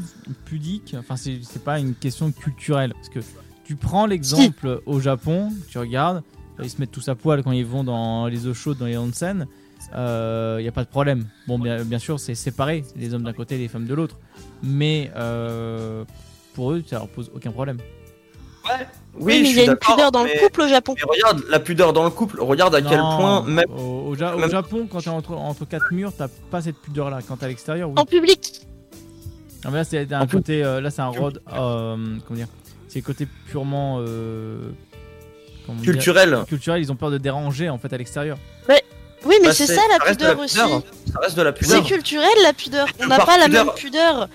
pudique, 0.44 0.94
enfin 0.98 1.16
c'est 1.16 1.40
c'est 1.42 1.62
pas 1.62 1.78
une 1.78 1.94
question 1.94 2.32
culturelle 2.32 2.92
parce 2.94 3.10
que 3.10 3.20
tu 3.64 3.76
prends 3.76 4.06
l'exemple 4.06 4.80
au 4.86 5.00
Japon, 5.00 5.52
tu 5.68 5.78
regardes, 5.78 6.22
ils 6.62 6.70
se 6.70 6.78
mettent 6.78 6.92
tous 6.92 7.08
à 7.08 7.14
poil 7.14 7.42
quand 7.42 7.52
ils 7.52 7.66
vont 7.66 7.84
dans 7.84 8.26
les 8.26 8.46
eaux 8.46 8.54
chaudes, 8.54 8.78
dans 8.78 8.86
les 8.86 8.96
onsen, 8.96 9.46
il 9.92 10.62
y 10.62 10.68
a 10.68 10.72
pas 10.72 10.84
de 10.84 10.88
problème. 10.88 11.26
Bon, 11.46 11.58
bien, 11.58 11.84
bien 11.84 11.98
sûr, 11.98 12.18
c'est 12.20 12.34
séparé, 12.34 12.84
les 12.96 13.12
hommes 13.12 13.24
d'un 13.24 13.32
côté 13.32 13.56
et 13.56 13.58
les 13.58 13.68
femmes 13.68 13.86
de 13.86 13.94
l'autre, 13.94 14.18
mais 14.62 15.10
euh, 15.16 16.04
pour 16.54 16.72
eux, 16.72 16.82
ça 16.86 16.96
leur 16.96 17.08
pose 17.08 17.30
aucun 17.34 17.50
problème. 17.50 17.78
Oui, 19.18 19.42
mais 19.42 19.50
il 19.50 19.56
y 19.56 19.60
a 19.60 19.64
une 19.64 19.76
pudeur 19.76 20.12
dans 20.12 20.24
mais- 20.24 20.34
le 20.34 20.40
couple 20.40 20.62
au 20.62 20.68
Japon. 20.68 20.94
Mais 20.96 21.02
regarde, 21.08 21.42
la 21.48 21.58
pudeur 21.60 21.92
dans 21.92 22.04
le 22.04 22.10
couple, 22.10 22.40
regarde 22.40 22.74
à 22.74 22.82
quel 22.82 22.98
Non, 22.98 23.16
point 23.16 23.42
même. 23.42 23.64
Au, 23.76 24.08
au 24.10 24.16
Ja- 24.16 24.34
au 24.34 24.38
même- 24.38 24.50
Japon, 24.50 24.86
quand 24.90 25.00
t'es 25.00 25.08
entre, 25.10 25.32
entre 25.32 25.64
quatre 25.64 25.90
murs, 25.92 26.12
t'as 26.16 26.28
pas 26.50 26.60
cette 26.62 26.76
pudeur 26.76 27.10
là. 27.10 27.20
Quand 27.26 27.36
t'es 27.36 27.46
à 27.46 27.48
l'extérieur, 27.48 27.88
oui. 27.88 27.94
En 27.98 28.04
public. 28.04 28.60
Ah, 29.64 29.68
mais 29.70 29.78
là, 29.78 29.84
c'est 29.84 30.12
un 30.12 30.26
côté. 30.26 30.62
euh, 30.62 30.80
là, 30.80 30.90
c'est 30.90 31.02
un 31.02 31.08
road. 31.08 31.40
euh, 31.52 31.96
comment 32.26 32.36
dire 32.38 32.48
C'est 32.88 33.00
le 33.00 33.04
côté 33.04 33.26
purement. 33.48 33.98
euh, 34.00 34.58
Culturel. 35.82 36.44
culturel, 36.46 36.80
ils 36.80 36.92
ont 36.92 36.96
peur 36.96 37.10
de 37.10 37.18
déranger 37.18 37.68
en 37.68 37.78
fait 37.78 37.92
à 37.92 37.96
l'extérieur. 37.98 38.38
Oui, 39.24 39.34
mais 39.40 39.48
Bah, 39.48 39.52
c'est 39.54 39.66
ça 39.66 39.80
la 39.90 39.98
pudeur 40.12 40.38
aussi. 40.38 40.54
Ça 40.56 40.66
reste 41.20 41.36
de 41.36 41.42
la 41.42 41.52
C'est 41.60 41.82
culturel 41.82 42.28
la 42.44 42.52
pudeur. 42.52 42.86
On 43.00 43.06
n'a 43.08 43.18
pas 43.18 43.36
la 43.38 43.48
même 43.48 43.70
pudeur, 43.74 44.28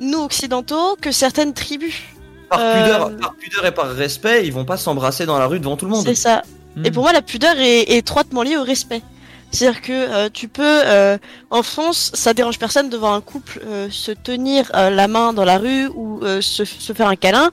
nous 0.00 0.20
occidentaux, 0.20 0.96
que 1.02 1.12
certaines 1.12 1.52
tribus. 1.52 2.00
Par, 2.48 2.60
Euh, 2.60 2.82
pudeur, 2.82 3.16
par 3.18 3.34
pudeur 3.34 3.66
et 3.66 3.72
par 3.72 3.90
respect, 3.90 4.46
ils 4.46 4.52
vont 4.52 4.64
pas 4.64 4.76
s'embrasser 4.76 5.26
dans 5.26 5.38
la 5.38 5.46
rue 5.46 5.60
devant 5.60 5.76
tout 5.76 5.84
le 5.84 5.90
monde. 5.90 6.04
C'est 6.06 6.14
ça. 6.14 6.42
Hmm. 6.76 6.84
Et 6.86 6.90
pour 6.90 7.02
moi, 7.02 7.12
la 7.12 7.22
pudeur 7.22 7.56
est, 7.58 7.80
est 7.80 7.98
étroitement 7.98 8.42
liée 8.42 8.56
au 8.56 8.64
respect. 8.64 9.02
C'est-à-dire 9.50 9.80
que 9.80 9.92
euh, 9.92 10.28
tu 10.32 10.46
peux, 10.48 10.62
euh, 10.84 11.16
en 11.50 11.62
France, 11.62 12.10
ça 12.14 12.34
dérange 12.34 12.58
personne 12.58 12.90
de 12.90 12.96
voir 12.98 13.14
un 13.14 13.22
couple 13.22 13.60
euh, 13.66 13.88
se 13.90 14.12
tenir 14.12 14.70
euh, 14.74 14.90
la 14.90 15.08
main 15.08 15.32
dans 15.32 15.44
la 15.44 15.56
rue 15.58 15.88
ou 15.94 16.20
euh, 16.22 16.42
se, 16.42 16.64
se 16.66 16.92
faire 16.92 17.08
un 17.08 17.16
câlin. 17.16 17.50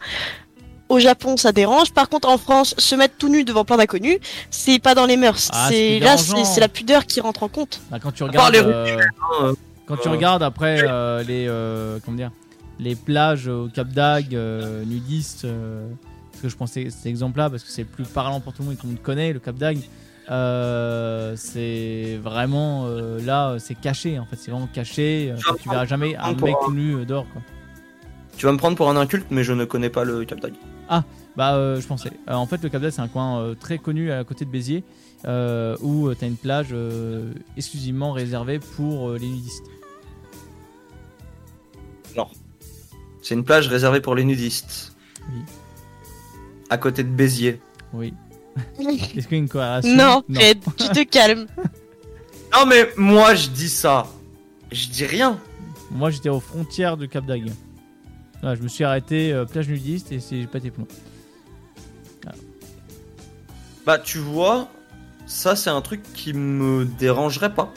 Au 0.90 1.00
Japon, 1.00 1.36
ça 1.38 1.52
dérange. 1.52 1.94
Par 1.94 2.10
contre, 2.10 2.28
en 2.28 2.38
France, 2.38 2.76
se 2.78 2.94
mettre 2.96 3.16
tout 3.18 3.30
nu 3.30 3.44
devant 3.44 3.66
plein 3.66 3.78
d'inconnus, 3.78 4.20
c'est 4.52 4.78
pas 4.78 4.94
dans 4.94 5.06
les 5.06 5.18
mœurs. 5.18 5.50
Ah, 5.52 5.68
c'est 5.72 6.00
là, 6.00 6.16
c'est 6.18 6.60
la 6.60 6.68
pudeur 6.68 7.06
qui 7.06 7.22
rentre 7.22 7.44
en 7.44 7.48
compte. 7.48 7.80
Bah, 7.90 7.98
quand 8.02 8.12
tu 8.12 8.24
regardes, 8.24 8.54
les 8.54 8.60
euh, 8.60 8.98
hein, 9.42 9.54
quand 9.88 9.98
tu 9.98 10.10
regardes 10.10 10.44
après 10.44 10.82
euh, 10.84 11.24
les 11.24 11.48
euh, 11.48 11.98
comment 12.06 12.18
dire, 12.18 12.30
les 12.80 12.95
plages 12.95 13.48
au 13.48 13.68
Cap 13.70 13.88
d'Agde 13.90 14.34
euh, 14.34 14.84
nudistes, 14.86 15.45
euh, 15.45 15.88
parce 16.32 16.42
que 16.44 16.50
je 16.50 16.56
pensais 16.58 16.90
cet 16.90 17.06
exemple-là 17.06 17.50
parce 17.50 17.64
que 17.64 17.70
c'est 17.70 17.84
le 17.84 17.88
plus 17.88 18.04
parlant 18.06 18.40
pour 18.42 18.54
tout 18.54 18.62
le 18.64 18.70
monde, 18.70 18.78
tout 18.78 18.88
le 18.88 18.94
monde 18.94 19.02
connaît 19.02 19.32
le 19.34 19.40
Cap 19.40 19.56
d'Agde. 19.56 19.82
Euh, 20.32 21.34
c'est 21.38 22.20
vraiment 22.22 22.86
euh, 22.88 23.20
là, 23.24 23.56
c'est 23.60 23.76
caché 23.76 24.18
en 24.20 24.26
fait, 24.26 24.36
c'est 24.38 24.52
vraiment 24.52 24.68
caché. 24.72 25.32
euh, 25.32 25.38
tu 25.62 25.70
verras 25.70 25.86
jamais 25.86 26.16
un 26.16 26.34
mec 26.34 26.56
un- 26.68 26.72
nu 26.74 27.06
dehors 27.06 27.28
quoi. 27.32 27.42
Tu 28.38 28.45
vas 28.45 28.52
me 28.52 28.58
prendre 28.58 28.76
pour 28.76 28.90
un 28.90 28.98
inculte, 28.98 29.28
mais 29.32 29.44
je 29.45 29.54
ne 29.54 29.64
connais 29.64 29.90
pas 29.90 30.04
le 30.04 30.26
Cap 30.26 30.42
d'Agde. 30.42 30.56
Bah, 31.38 31.56
euh, 31.56 31.80
je 31.82 31.88
pensais. 31.88 32.12
En 32.30 32.45
fait, 32.45 32.62
le 32.64 32.70
Cap 32.70 32.82
d'Agde, 32.82 32.94
c'est 32.94 33.02
un 33.02 33.08
coin 33.08 33.54
très 33.60 33.78
connu 33.78 34.12
à 34.12 34.24
côté 34.26 34.44
de 34.45 34.50
Béziers, 34.50 34.84
où 35.82 36.14
tu 36.14 36.26
as 36.26 36.28
une 36.28 36.36
plage 36.38 36.74
exclusivement 37.56 38.12
réservée 38.12 38.60
pour 38.60 39.12
les 39.14 39.28
nudistes. 39.28 39.64
C'est 43.26 43.34
une 43.34 43.44
plage 43.44 43.68
réservée 43.68 44.02
pour 44.02 44.14
les 44.14 44.24
nudistes. 44.24 44.94
Oui. 45.34 45.40
À 46.70 46.78
côté 46.78 47.02
de 47.04 47.10
Béziers. 47.10 47.60
Oui. 47.92 48.14
Est-ce 48.80 49.24
qu'il 49.28 49.32
y 49.32 49.34
a 49.34 49.38
une 49.38 49.50
corrélation 49.50 49.95
Non, 49.95 50.24
Fred, 50.32 50.60
tu 50.78 50.88
te 50.90 51.04
calmes. 51.04 51.48
Non, 52.54 52.68
mais 52.68 52.88
moi 52.95 53.34
je 53.34 53.50
dis 53.50 53.68
ça. 53.68 54.06
Je 54.72 54.88
dis 54.88 55.06
rien. 55.06 55.40
Moi, 55.92 56.10
j'étais 56.12 56.30
aux 56.30 56.40
frontières 56.40 56.95
du 56.98 57.10
Cap 57.10 57.26
d'Agde. 57.26 57.52
Je 58.44 58.62
me 58.62 58.68
suis 58.70 58.84
arrêté 58.86 59.34
euh, 59.34 59.44
plage 59.45 59.68
nudiste 59.68 60.12
et 60.14 60.20
c'est- 60.22 60.40
j'ai 60.42 60.48
pas 60.48 60.60
été 60.60 60.70
plomb. 60.72 60.88
Bah, 63.86 63.98
tu 64.00 64.20
vois, 64.20 64.70
ça 65.26 65.56
c'est 65.56 65.70
un 65.72 65.82
truc 65.82 66.02
qui 66.14 66.34
me 66.34 66.86
dérangerait 66.86 67.54
pas. 67.54 67.74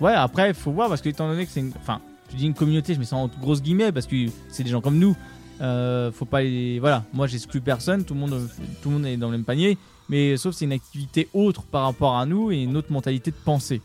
Ouais, 0.00 0.12
après, 0.14 0.48
il 0.50 0.54
faut 0.54 0.72
voir 0.72 0.88
parce 0.88 1.02
que, 1.02 1.08
étant 1.10 1.28
donné 1.28 1.44
que 1.44 1.52
c'est 1.52 1.60
une. 1.60 1.72
Enfin, 1.80 2.00
je 2.32 2.36
dis 2.38 2.46
une 2.46 2.54
communauté, 2.54 2.94
je 2.94 2.98
mets 2.98 3.04
ça 3.04 3.16
en 3.16 3.30
grosses 3.40 3.62
guillemets 3.62 3.92
parce 3.92 4.06
que 4.06 4.16
c'est 4.48 4.64
des 4.64 4.70
gens 4.70 4.80
comme 4.80 4.98
nous. 4.98 5.16
Euh, 5.60 6.10
faut 6.10 6.24
pas 6.24 6.42
les. 6.42 6.78
Voilà, 6.80 7.04
moi 7.12 7.26
j'exclus 7.26 7.60
personne, 7.60 8.04
tout 8.04 8.14
le, 8.14 8.20
monde, 8.20 8.48
tout 8.82 8.88
le 8.88 8.94
monde 8.96 9.06
est 9.06 9.16
dans 9.16 9.26
le 9.28 9.32
même 9.32 9.44
panier. 9.44 9.78
Mais 10.08 10.36
sauf 10.36 10.54
c'est 10.54 10.64
une 10.64 10.72
activité 10.72 11.28
autre 11.34 11.62
par 11.62 11.84
rapport 11.84 12.16
à 12.16 12.26
nous 12.26 12.50
et 12.50 12.62
une 12.62 12.76
autre 12.76 12.90
mentalité 12.90 13.30
de 13.30 13.36
pensée. 13.44 13.80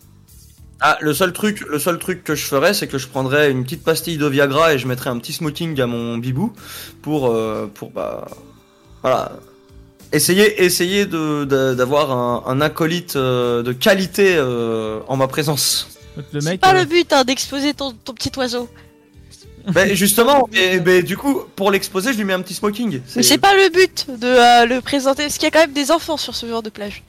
Ah, 0.80 0.98
le 1.02 1.14
seul 1.14 1.34
truc, 1.34 1.62
le 1.68 1.80
seul 1.80 1.98
truc 2.00 2.24
que 2.24 2.36
je 2.36 2.46
ferais, 2.46 2.74
c'est 2.74 2.88
que 2.88 2.98
je 2.98 3.08
prendrais 3.08 3.52
une 3.52 3.64
petite 3.64 3.84
pastille 3.84 4.18
de 4.18 4.28
Viagra 4.28 4.74
et 4.74 4.78
je 4.78 4.88
mettrais 4.88 5.10
un 5.10 5.18
petit 5.18 5.34
smoking 5.34 5.80
à 5.82 5.88
mon 5.88 6.18
bibou 6.20 6.54
pour, 7.02 7.28
euh, 7.28 7.66
pour 7.74 7.90
bah, 7.90 8.28
voilà, 9.02 9.32
essayer, 10.14 10.64
essayer 10.64 11.06
de 11.08 11.46
de- 11.46 11.74
d'avoir 11.74 12.12
un, 12.12 12.44
un 12.46 12.62
acolyte 12.62 13.16
euh, 13.16 13.64
de 13.64 13.72
qualité 13.74 14.36
euh, 14.38 15.00
en 15.08 15.18
ma 15.18 15.28
présence. 15.28 15.97
Le 16.34 16.42
C'est 16.42 16.50
mec. 16.52 16.62
pas 16.62 16.74
euh, 16.76 16.80
le 16.80 16.86
but 16.86 17.12
hein, 17.14 17.24
d'exposer 17.24 17.74
ton, 17.74 17.92
ton 17.94 18.14
petit 18.14 18.32
oiseau. 18.38 18.70
Ben 19.74 19.94
justement, 19.94 20.48
et 20.54 20.80
ben 20.80 21.04
du 21.04 21.18
coup, 21.18 21.42
pour 21.58 21.72
l'exposer, 21.72 22.14
je 22.14 22.18
lui 22.18 22.24
mets 22.24 22.32
un 22.34 22.42
petit 22.42 22.54
smoking. 22.54 23.02
Mais 23.18 23.24
c'est 23.24 23.38
pas 23.38 23.54
le 23.54 23.70
but 23.70 24.06
de 24.10 24.26
euh, 24.28 24.66
le 24.66 24.80
présenter, 24.80 25.24
parce 25.24 25.36
qu'il 25.36 25.44
y 25.44 25.48
a 25.48 25.52
quand 25.52 25.60
même 25.60 25.74
des 25.74 25.92
enfants 25.92 26.16
sur 26.16 26.36
ce 26.36 26.46
genre 26.46 26.64
de 26.64 26.70
plage. 26.70 27.04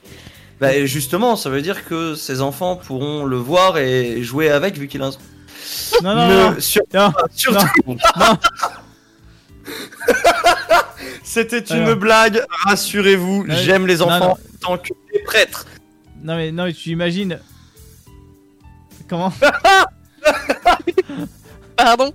Ben 0.60 0.84
justement, 0.84 1.36
ça 1.36 1.50
veut 1.50 1.62
dire 1.62 1.84
que 1.84 2.16
ces 2.16 2.40
enfants 2.40 2.74
pourront 2.74 3.24
le 3.24 3.36
voir 3.36 3.78
et 3.78 4.24
jouer 4.24 4.50
avec 4.50 4.76
vu 4.76 4.88
qu'il 4.88 5.02
a 5.02 5.06
un. 5.06 5.10
Non, 6.02 6.14
non, 6.16 6.26
Ne- 6.28 6.34
non. 6.54 6.60
sur- 6.60 6.82
Non, 6.92 7.12
surtout. 7.36 7.68
non. 7.86 8.36
C'était 11.22 11.58
une 11.60 11.82
Alors. 11.82 11.96
blague, 11.96 12.42
rassurez-vous, 12.66 13.46
Non, 13.46 13.54
j'aime 13.54 13.86
les 13.86 14.02
enfants 14.02 14.36
non. 14.40 14.58
tant 14.60 14.78
que 14.78 14.88
des 15.12 15.20
prêtres. 15.20 15.66
Non 16.24 16.36
mais, 16.36 16.50
non 16.50 16.64
mais 16.64 16.72
tu 16.72 16.90
imagines... 16.90 17.38
Comment 19.08 19.32
Pardon 21.76 22.12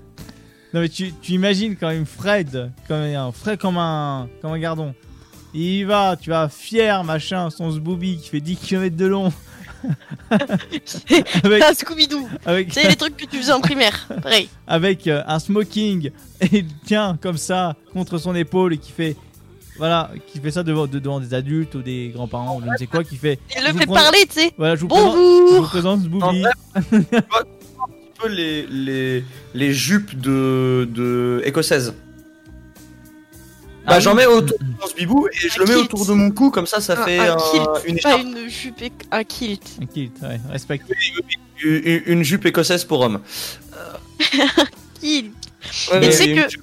Non 0.73 0.81
mais 0.81 0.89
tu, 0.89 1.13
tu 1.21 1.33
imagines 1.33 1.75
quand 1.75 1.89
même 1.89 2.05
Fred, 2.05 2.71
comme 2.87 3.01
un 3.01 3.31
Fred 3.31 3.59
comme 3.59 3.77
un, 3.77 4.27
comme 4.41 4.51
un 4.51 4.59
gardon. 4.59 4.93
Il 5.53 5.61
y 5.61 5.83
va, 5.83 6.15
tu 6.19 6.31
vas 6.31 6.49
fier 6.49 7.03
machin, 7.03 7.49
son 7.49 7.71
zbooby 7.71 8.17
qui 8.17 8.29
fait 8.29 8.41
10 8.41 8.57
km 8.57 8.95
de 8.95 9.05
long. 9.05 9.31
avec, 10.29 11.61
un 11.61 11.73
Scooby-Doo. 11.73 12.27
avec, 12.45 12.73
C'est 12.73 12.87
les 12.87 12.95
trucs 12.95 13.17
que 13.17 13.25
tu 13.25 13.37
faisais 13.37 13.51
en 13.51 13.59
primaire. 13.59 14.07
Pareil. 14.21 14.49
avec 14.65 15.07
euh, 15.07 15.21
un 15.27 15.39
smoking 15.39 16.09
et 16.39 16.47
il 16.51 16.67
tient 16.85 17.17
comme 17.21 17.37
ça 17.37 17.75
contre 17.91 18.17
son 18.17 18.33
épaule 18.33 18.73
et 18.73 18.77
qui 18.77 18.91
fait 18.91 19.17
voilà 19.77 20.11
qui 20.27 20.39
fait 20.39 20.51
ça 20.51 20.63
devant, 20.63 20.85
devant 20.87 21.19
des 21.19 21.33
adultes 21.33 21.75
ou 21.75 21.81
des 21.81 22.09
grands-parents 22.13 22.57
ou 22.57 22.61
je 22.63 22.67
ne 22.69 22.77
sais 22.77 22.87
quoi 22.87 23.03
qui 23.03 23.15
fait 23.17 23.39
Il 23.57 23.63
le 23.65 23.73
fait 23.77 23.85
prends- 23.85 23.95
parler, 23.95 24.19
tu 24.27 24.33
sais. 24.41 24.51
voilà 24.57 24.75
je 24.75 24.81
vous 24.81 24.87
présente, 24.87 26.03
je 26.03 26.09
vous 26.09 26.19
Bonjour 26.19 26.31
présente 26.31 26.43
petit 26.83 28.19
peu 28.19 28.27
les, 28.29 28.65
les, 28.67 29.23
les 29.53 29.73
jupes 29.73 30.19
de, 30.19 30.87
de 30.91 31.41
écossaises. 31.45 31.93
Bah 33.85 33.95
Ah 33.95 33.99
j'en 33.99 34.15
mets 34.15 34.25
autour 34.25 34.57
de 34.59 34.65
mon 34.65 34.87
bibou 34.95 35.27
et 35.27 35.35
je 35.35 35.47
Un 35.59 35.63
le 35.63 35.65
mets 35.69 35.73
kilt. 35.75 35.85
autour 35.93 36.05
de 36.05 36.13
mon 36.13 36.31
cou 36.31 36.51
comme 36.51 36.65
ça 36.67 36.79
ça 36.79 37.01
Un- 37.01 37.05
fait 37.05 37.19
un 37.19 37.33
un- 37.33 37.37
kilt, 37.37 37.69
une, 37.87 37.99
Pas 37.99 38.17
une 38.17 38.47
jupe, 38.49 38.81
et- 38.81 38.91
un 39.11 39.23
kilt. 39.25 39.77
un 39.81 39.85
kilt 39.87 40.13
ouais 40.21 40.39
respecte 40.49 40.85
une, 41.63 42.01
une 42.05 42.23
jupe 42.23 42.45
écossaise 42.45 42.85
pour 42.85 43.01
homme. 43.01 43.19
Kilt. 45.01 45.33
Ouais, 45.91 46.05
Et 46.05 46.09
tu 46.09 46.15
sais 46.15 46.33
que- 46.33 46.49
jupe- 46.49 46.62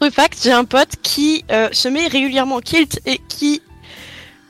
True 0.00 0.12
fact, 0.12 0.38
j'ai 0.44 0.52
un 0.52 0.64
pote 0.64 0.90
qui 1.02 1.44
euh, 1.50 1.68
se 1.72 1.88
met 1.88 2.06
régulièrement 2.06 2.56
en 2.56 2.60
kilt 2.60 3.00
et 3.04 3.20
qui 3.28 3.60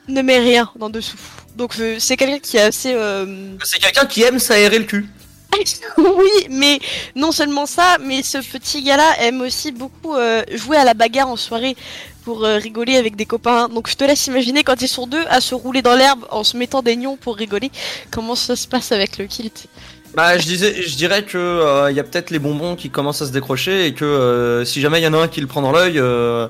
ne 0.07 0.21
met 0.21 0.37
rien 0.37 0.69
d'en 0.75 0.91
dessous. 0.91 1.17
Donc 1.55 1.73
euh, 1.79 1.95
c'est 1.97 2.17
quelqu'un 2.17 2.37
qui 2.37 2.57
est 2.57 2.61
assez... 2.61 2.93
euh, 2.93 3.55
C'est 3.63 3.79
quelqu'un 3.79 4.05
qui 4.05 4.21
aime 4.21 4.37
s'aérer 4.37 4.77
le 4.77 4.85
cul. 4.85 5.07
oui, 5.97 6.47
mais 6.51 6.79
non 7.15 7.31
seulement 7.31 7.65
ça, 7.65 7.97
mais 7.99 8.21
ce 8.21 8.37
petit 8.37 8.83
gars-là 8.83 9.15
aime 9.21 9.41
aussi 9.41 9.71
beaucoup 9.71 10.15
jouer 10.53 10.77
à 10.77 10.85
la 10.85 10.93
bagarre 10.93 11.27
en 11.27 11.35
soirée 11.35 11.75
pour 12.23 12.41
rigoler 12.41 12.95
avec 12.97 13.15
des 13.15 13.25
copains. 13.25 13.67
Donc 13.67 13.89
je 13.89 13.95
te 13.95 14.03
laisse 14.03 14.27
imaginer 14.27 14.63
quand 14.63 14.79
ils 14.83 14.87
sont 14.87 15.07
deux 15.07 15.25
à 15.27 15.41
se 15.41 15.55
rouler 15.55 15.81
dans 15.81 15.95
l'herbe 15.95 16.25
en 16.29 16.43
se 16.43 16.55
mettant 16.55 16.83
des 16.83 16.95
nions 16.95 17.17
pour 17.17 17.35
rigoler, 17.35 17.71
comment 18.11 18.35
ça 18.35 18.55
se 18.55 18.67
passe 18.67 18.91
avec 18.91 19.17
le 19.17 19.25
kilt. 19.25 19.67
Bah 20.15 20.37
je 20.37 20.43
disais, 20.45 20.81
je 20.81 20.95
dirais 20.97 21.23
que 21.23 21.37
euh, 21.37 21.91
il 21.91 21.95
y 21.97 21.99
a 21.99 22.03
peut-être 22.03 22.31
les 22.31 22.39
bonbons 22.39 22.75
qui 22.75 22.89
commencent 22.89 23.21
à 23.21 23.27
se 23.27 23.31
décrocher 23.31 23.85
et 23.85 23.93
que 23.93 24.05
euh, 24.05 24.65
si 24.65 24.81
jamais 24.81 24.99
il 24.99 25.03
y 25.03 25.07
en 25.07 25.13
a 25.13 25.17
un 25.19 25.27
qui 25.27 25.39
le 25.39 25.47
prend 25.47 25.61
dans 25.61 25.71
l'œil, 25.71 25.99
euh, 25.99 26.47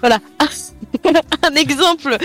Voilà. 0.00 0.18
un 1.42 1.54
exemple 1.54 2.16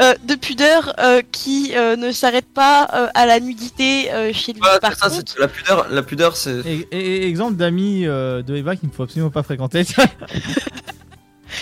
euh, 0.00 0.14
de 0.24 0.34
pudeur 0.34 0.92
euh, 0.98 1.22
qui 1.30 1.72
euh, 1.76 1.94
ne 1.96 2.10
s'arrête 2.10 2.46
pas 2.52 2.88
euh, 2.94 3.06
à 3.14 3.26
la 3.26 3.38
nudité 3.38 4.10
euh, 4.12 4.32
chez 4.32 4.52
lui. 4.52 4.60
voilà, 4.60 4.80
Par 4.80 4.96
ça, 4.96 5.08
contre, 5.08 5.34
la 5.38 5.46
pudeur, 5.48 5.86
la 5.90 6.02
pudeur 6.02 6.36
c'est. 6.36 6.60
et, 6.90 7.28
exemple 7.28 7.54
d'amis 7.54 8.06
euh, 8.06 8.42
de 8.42 8.56
Eva 8.56 8.74
qu'il 8.76 8.88
ne 8.88 8.94
faut 8.94 9.04
absolument 9.04 9.30
pas 9.30 9.42
fréquenter 9.44 9.84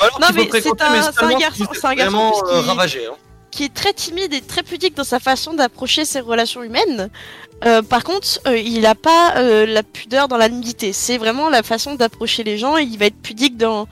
Alors 0.01 0.19
Non, 0.21 0.29
mais 0.35 0.49
c'est 0.51 0.67
un- 0.69 1.39
garçon- 1.39 1.69
c'est 1.73 1.85
un 1.87 1.95
garçon 1.95 2.17
vraiment 2.17 2.33
euh, 2.49 2.61
ravagé. 2.63 3.07
hein. 3.07 3.15
Qui 3.53 3.65
est 3.65 3.73
très 3.73 3.93
timide 3.93 4.33
et 4.33 4.41
très 4.41 4.65
pudique 4.65 4.97
dans 4.97 5.05
sa 5.05 5.21
façon 5.21 5.55
d'approcher 5.55 6.05
ses 6.05 6.19
relations 6.21 6.65
humaines. 6.65 7.11
Euh, 7.65 7.83
par 7.83 8.03
contre, 8.03 8.41
euh, 8.49 8.59
il 8.59 8.81
n'a 8.81 8.97
pas 8.97 9.35
euh, 9.37 9.67
la 9.67 9.85
pudeur 9.85 10.27
dans 10.27 10.37
la 10.39 10.49
nudité. 10.49 10.93
C'est 10.93 11.19
vraiment 11.19 11.49
la 11.49 11.63
façon 11.63 11.95
d'approcher 11.95 12.43
les 12.43 12.59
gens 12.59 12.77
et 12.77 12.83
il 12.83 12.99
va 12.99 13.07
être 13.07 13.23
pudique 13.23 13.57
dans 13.57 13.87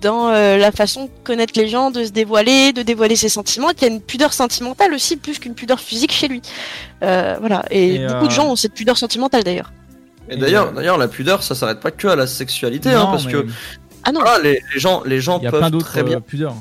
dans 0.00 0.28
euh, 0.28 0.58
la 0.58 0.70
façon 0.70 1.04
de 1.04 1.10
connaître 1.24 1.54
les 1.56 1.66
gens, 1.66 1.90
de 1.90 2.04
se 2.04 2.10
dévoiler, 2.10 2.72
de 2.72 2.82
dévoiler 2.82 3.16
ses 3.16 3.30
sentiments. 3.30 3.70
Il 3.70 3.80
y 3.82 3.84
a 3.86 3.88
une 3.88 4.02
pudeur 4.02 4.32
sentimentale 4.32 4.92
aussi 4.92 5.16
plus 5.16 5.38
qu'une 5.38 5.54
pudeur 5.54 5.80
physique 5.80 6.12
chez 6.12 6.28
lui. 6.28 6.42
Euh, 7.02 7.36
voilà. 7.40 7.64
Et, 7.70 7.94
Et, 7.94 7.98
beaucoup 8.06 8.24
euh, 8.24 8.26
de 8.26 8.30
gens 8.30 8.46
ont 8.50 8.56
cette 8.56 8.74
pudeur 8.74 8.98
sentimentale 8.98 9.44
d'ailleurs. 9.44 9.72
Et 10.28 10.36
d'ailleurs, 10.36 10.72
d'ailleurs, 10.72 10.98
la 10.98 11.08
pudeur, 11.08 11.42
ça 11.42 11.54
s'arrête 11.54 11.80
pas 11.80 11.90
que 11.90 12.08
à 12.08 12.16
la 12.16 12.26
sexualité, 12.26 12.90
hein, 12.90 13.06
parce 13.10 13.26
mais 13.26 13.32
que 13.32 13.46
Ah 14.04 14.12
non. 14.12 14.20
voilà, 14.20 14.42
les, 14.42 14.60
les 14.74 14.80
gens, 14.80 15.02
les 15.04 15.20
gens 15.20 15.38
peuvent 15.40 15.78
très 15.78 16.02
bien. 16.02 16.20
pudeurs 16.20 16.54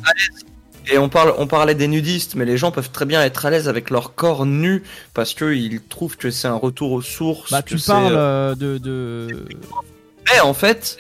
Et 0.92 0.98
on 0.98 1.08
parle, 1.10 1.34
on 1.38 1.48
parlait 1.48 1.76
des 1.76 1.88
nudistes, 1.88 2.36
mais 2.36 2.46
les 2.46 2.58
gens 2.58 2.72
peuvent 2.72 2.92
très 2.92 3.06
bien 3.06 3.24
être 3.24 3.46
à 3.46 3.50
l'aise 3.50 3.70
avec 3.70 3.90
leur 3.90 4.16
corps 4.16 4.46
nu 4.46 4.84
parce 5.14 5.34
que 5.34 5.54
ils 5.54 5.82
trouvent 5.82 6.18
que 6.18 6.30
c'est 6.30 6.48
un 6.48 6.56
retour 6.56 6.92
aux 6.92 7.02
sources. 7.02 7.52
bah 7.52 7.62
tu 7.62 7.78
parles 7.78 8.14
euh, 8.14 8.52
euh, 8.52 8.56
de, 8.56 8.78
de 8.80 9.46
Mais 10.32 10.40
en 10.42 10.54
fait, 10.54 10.98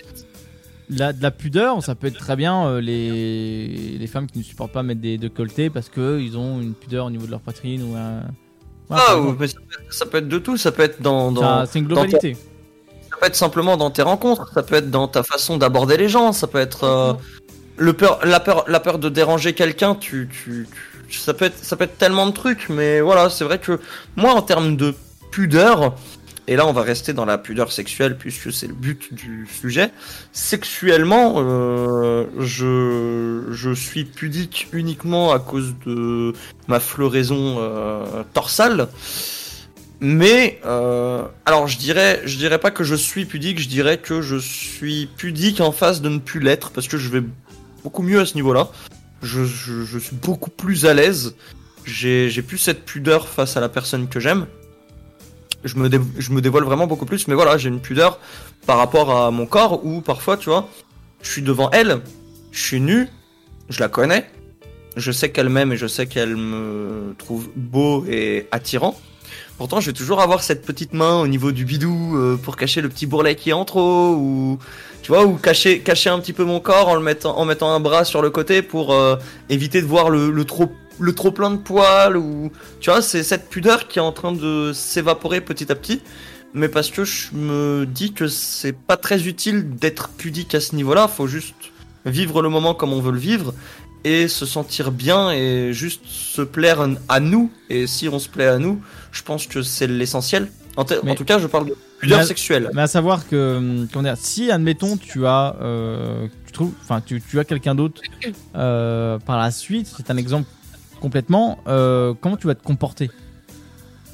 la, 0.89 1.11
de 1.11 1.21
la 1.21 1.31
pudeur, 1.31 1.83
ça 1.83 1.95
peut 1.95 2.07
être 2.07 2.17
très 2.17 2.35
bien 2.37 2.65
euh, 2.67 2.79
les, 2.81 3.97
les 3.99 4.07
femmes 4.07 4.27
qui 4.27 4.39
ne 4.39 4.43
supportent 4.43 4.71
pas 4.71 4.83
mettre 4.83 5.01
des 5.01 5.17
décolletés 5.17 5.69
parce 5.69 5.89
que 5.89 6.19
ils 6.19 6.37
ont 6.37 6.61
une 6.61 6.73
pudeur 6.73 7.07
au 7.07 7.09
niveau 7.09 7.25
de 7.25 7.31
leur 7.31 7.41
poitrine 7.41 7.83
ou 7.83 7.95
un. 7.95 8.19
Ouais, 8.89 8.97
Ah, 9.07 9.17
ou- 9.19 9.35
mais 9.37 9.47
ça, 9.47 9.57
peut 9.59 9.81
être, 9.83 9.93
ça 9.93 10.05
peut 10.05 10.17
être 10.19 10.27
de 10.29 10.37
tout, 10.39 10.55
ça 10.57 10.71
peut 10.71 10.83
être 10.83 11.01
dans. 11.01 11.65
c'est 11.65 11.79
une 11.79 11.87
dans 11.87 11.95
ta- 11.95 12.01
globalité. 12.07 12.37
ça 13.09 13.17
peut 13.19 13.25
être 13.27 13.35
simplement 13.35 13.75
dans 13.77 13.91
tes 13.91 14.01
rencontres, 14.01 14.49
ça 14.53 14.63
peut 14.63 14.75
être 14.75 14.91
dans 14.91 15.07
ta 15.07 15.23
façon 15.23 15.57
d'aborder 15.57 15.97
les 15.97 16.09
gens, 16.09 16.31
ça 16.31 16.47
peut 16.47 16.59
être 16.59 16.83
euh, 16.83 17.13
le 17.77 17.93
peur, 17.93 18.19
la 18.23 18.39
peur, 18.39 18.65
la 18.67 18.79
peur 18.79 18.99
de 18.99 19.09
déranger 19.09 19.53
quelqu'un. 19.53 19.95
Tu, 19.95 20.29
tu, 20.31 20.67
tu- 21.09 21.17
ça 21.19 21.33
peut 21.33 21.45
être, 21.45 21.57
ça 21.63 21.75
peut 21.75 21.83
être 21.85 21.97
tellement 21.97 22.27
de 22.27 22.31
trucs, 22.31 22.69
mais 22.69 23.01
voilà, 23.01 23.29
c'est 23.29 23.43
vrai 23.43 23.59
que 23.59 23.79
moi, 24.15 24.33
en 24.33 24.41
termes 24.41 24.75
de 24.77 24.93
pudeur, 25.31 25.95
et 26.47 26.57
là, 26.57 26.67
on 26.67 26.73
va 26.73 26.81
rester 26.81 27.13
dans 27.13 27.23
la 27.23 27.37
pudeur 27.37 27.71
sexuelle 27.71 28.17
puisque 28.17 28.51
c'est 28.51 28.67
le 28.67 28.73
but 28.73 29.13
du 29.13 29.47
sujet. 29.61 29.91
Sexuellement, 30.33 31.35
euh, 31.37 32.25
je, 32.39 33.43
je 33.51 33.73
suis 33.73 34.03
pudique 34.03 34.67
uniquement 34.73 35.31
à 35.31 35.39
cause 35.39 35.73
de 35.85 36.33
ma 36.67 36.81
floraison 36.81 37.57
euh, 37.59 38.23
torsale. 38.33 38.89
Mais 40.01 40.59
euh, 40.65 41.23
alors 41.45 41.67
je 41.67 41.77
dirais, 41.77 42.21
je 42.25 42.35
dirais 42.37 42.59
pas 42.59 42.71
que 42.71 42.83
je 42.83 42.95
suis 42.95 43.23
pudique, 43.23 43.59
je 43.61 43.69
dirais 43.69 43.97
que 43.99 44.21
je 44.21 44.35
suis 44.35 45.07
pudique 45.15 45.61
en 45.61 45.71
face 45.71 46.01
de 46.01 46.09
ne 46.09 46.17
plus 46.19 46.41
l'être 46.41 46.71
parce 46.71 46.89
que 46.89 46.97
je 46.97 47.07
vais 47.07 47.23
beaucoup 47.83 48.01
mieux 48.01 48.19
à 48.19 48.25
ce 48.25 48.35
niveau-là. 48.35 48.69
Je, 49.21 49.45
suis 49.45 50.15
beaucoup 50.15 50.49
plus 50.49 50.85
à 50.85 50.93
l'aise. 50.93 51.35
J'ai 51.85 52.41
plus 52.41 52.57
cette 52.57 52.85
pudeur 52.85 53.27
face 53.27 53.57
à 53.57 53.61
la 53.61 53.69
personne 53.69 54.07
que 54.07 54.19
j'aime. 54.19 54.47
Je 55.63 55.77
me, 55.77 55.87
dé- 55.89 55.99
je 56.17 56.31
me 56.31 56.41
dévoile 56.41 56.65
vraiment 56.65 56.87
beaucoup 56.87 57.05
plus, 57.05 57.27
mais 57.27 57.35
voilà, 57.35 57.57
j'ai 57.57 57.69
une 57.69 57.79
pudeur 57.79 58.19
par 58.65 58.77
rapport 58.77 59.15
à 59.15 59.31
mon 59.31 59.45
corps 59.45 59.85
où 59.85 60.01
parfois, 60.01 60.35
tu 60.35 60.49
vois, 60.49 60.67
je 61.21 61.29
suis 61.29 61.41
devant 61.41 61.69
elle, 61.71 62.01
je 62.51 62.61
suis 62.61 62.81
nu, 62.81 63.07
je 63.69 63.79
la 63.79 63.87
connais, 63.87 64.29
je 64.97 65.11
sais 65.11 65.31
qu'elle 65.31 65.47
m'aime 65.47 65.71
et 65.71 65.77
je 65.77 65.87
sais 65.87 66.05
qu'elle 66.05 66.35
me 66.35 67.15
trouve 67.17 67.49
beau 67.55 68.05
et 68.09 68.47
attirant. 68.51 68.99
Pourtant, 69.57 69.79
je 69.79 69.87
vais 69.87 69.93
toujours 69.93 70.19
avoir 70.19 70.43
cette 70.43 70.65
petite 70.65 70.93
main 70.93 71.21
au 71.21 71.27
niveau 71.27 71.51
du 71.51 71.63
bidou 71.63 72.17
euh, 72.17 72.37
pour 72.37 72.57
cacher 72.57 72.81
le 72.81 72.89
petit 72.89 73.05
bourrelet 73.05 73.35
qui 73.35 73.51
est 73.51 73.53
en 73.53 73.65
trop, 73.65 74.15
ou 74.15 74.59
tu 75.03 75.11
vois, 75.11 75.25
ou 75.25 75.35
cacher, 75.35 75.81
cacher 75.81 76.09
un 76.09 76.19
petit 76.19 76.33
peu 76.33 76.45
mon 76.45 76.61
corps 76.61 76.87
en 76.87 76.95
le 76.95 77.01
mettant, 77.01 77.37
en 77.37 77.45
mettant 77.45 77.71
un 77.75 77.81
bras 77.81 78.05
sur 78.05 78.21
le 78.21 78.29
côté 78.29 78.61
pour 78.61 78.93
euh, 78.93 79.17
éviter 79.49 79.81
de 79.81 79.85
voir 79.85 80.09
le, 80.09 80.31
le 80.31 80.45
trop, 80.45 80.71
le 80.97 81.13
trop 81.13 81.29
plein 81.29 81.51
de 81.51 81.57
poils, 81.57 82.15
ou 82.15 82.51
tu 82.79 82.89
vois, 82.89 83.01
c'est 83.01 83.21
cette 83.21 83.49
pudeur 83.49 83.89
qui 83.89 83.99
est 83.99 84.01
en 84.01 84.13
train 84.13 84.31
de 84.31 84.71
s'évaporer 84.73 85.41
petit 85.41 85.71
à 85.71 85.75
petit. 85.75 86.01
Mais 86.53 86.69
parce 86.69 86.89
que 86.89 87.03
je 87.03 87.33
me 87.33 87.85
dis 87.85 88.13
que 88.13 88.27
c'est 88.27 88.73
pas 88.73 88.95
très 88.95 89.27
utile 89.27 89.75
d'être 89.75 90.09
pudique 90.09 90.55
à 90.55 90.61
ce 90.61 90.75
niveau-là, 90.75 91.07
faut 91.07 91.27
juste 91.27 91.55
vivre 92.05 92.41
le 92.41 92.49
moment 92.49 92.73
comme 92.73 92.93
on 92.93 93.01
veut 93.01 93.11
le 93.11 93.19
vivre 93.19 93.53
et 94.03 94.27
se 94.27 94.45
sentir 94.45 94.91
bien 94.91 95.31
et 95.31 95.73
juste 95.73 96.05
se 96.05 96.41
plaire 96.41 96.87
à 97.09 97.19
nous. 97.19 97.51
Et 97.69 97.87
si 97.87 98.07
on 98.07 98.19
se 98.19 98.29
plaît 98.29 98.47
à 98.47 98.57
nous, 98.57 98.81
je 99.11 99.21
pense 99.23 99.47
que 99.47 99.63
c'est 99.63 99.87
l'essentiel. 99.87 100.49
En, 100.75 100.85
tout 100.85 101.25
cas, 101.25 101.37
je 101.37 101.47
parle 101.47 101.67
de 101.67 101.75
pudeur 101.99 102.23
sexuelle. 102.23 102.71
Mais 102.73 102.81
à 102.81 102.87
savoir 102.87 103.27
que, 103.27 103.57
hum, 103.57 104.03
dire, 104.03 104.15
si 104.17 104.49
admettons 104.49 104.97
tu 104.97 105.27
as, 105.27 105.55
euh, 105.61 106.27
tu 106.47 106.51
trouves, 106.51 106.73
enfin 106.81 107.01
tu, 107.01 107.21
tu 107.21 107.39
as 107.39 107.43
quelqu'un 107.43 107.75
d'autre 107.75 108.01
euh, 108.55 109.19
par 109.19 109.37
la 109.37 109.51
suite, 109.51 109.91
c'est 109.95 110.09
un 110.09 110.17
exemple 110.17 110.49
complètement. 110.99 111.59
euh, 111.67 112.13
comment 112.19 112.37
tu 112.37 112.47
vas 112.47 112.55
te 112.55 112.63
comporter? 112.63 113.11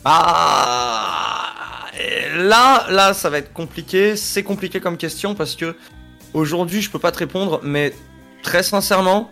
Ah, 0.04 1.86
là, 2.36 2.88
là, 2.90 3.14
ça 3.14 3.30
va 3.30 3.38
être 3.38 3.54
compliqué. 3.54 4.16
C'est 4.16 4.44
compliqué 4.44 4.82
comme 4.82 4.98
question 4.98 5.36
parce 5.36 5.56
que 5.56 5.76
aujourd'hui, 6.34 6.82
je 6.82 6.90
peux 6.90 7.00
pas 7.00 7.12
te 7.12 7.20
répondre, 7.20 7.62
mais 7.64 7.94
très 8.44 8.64
sincèrement, 8.64 9.30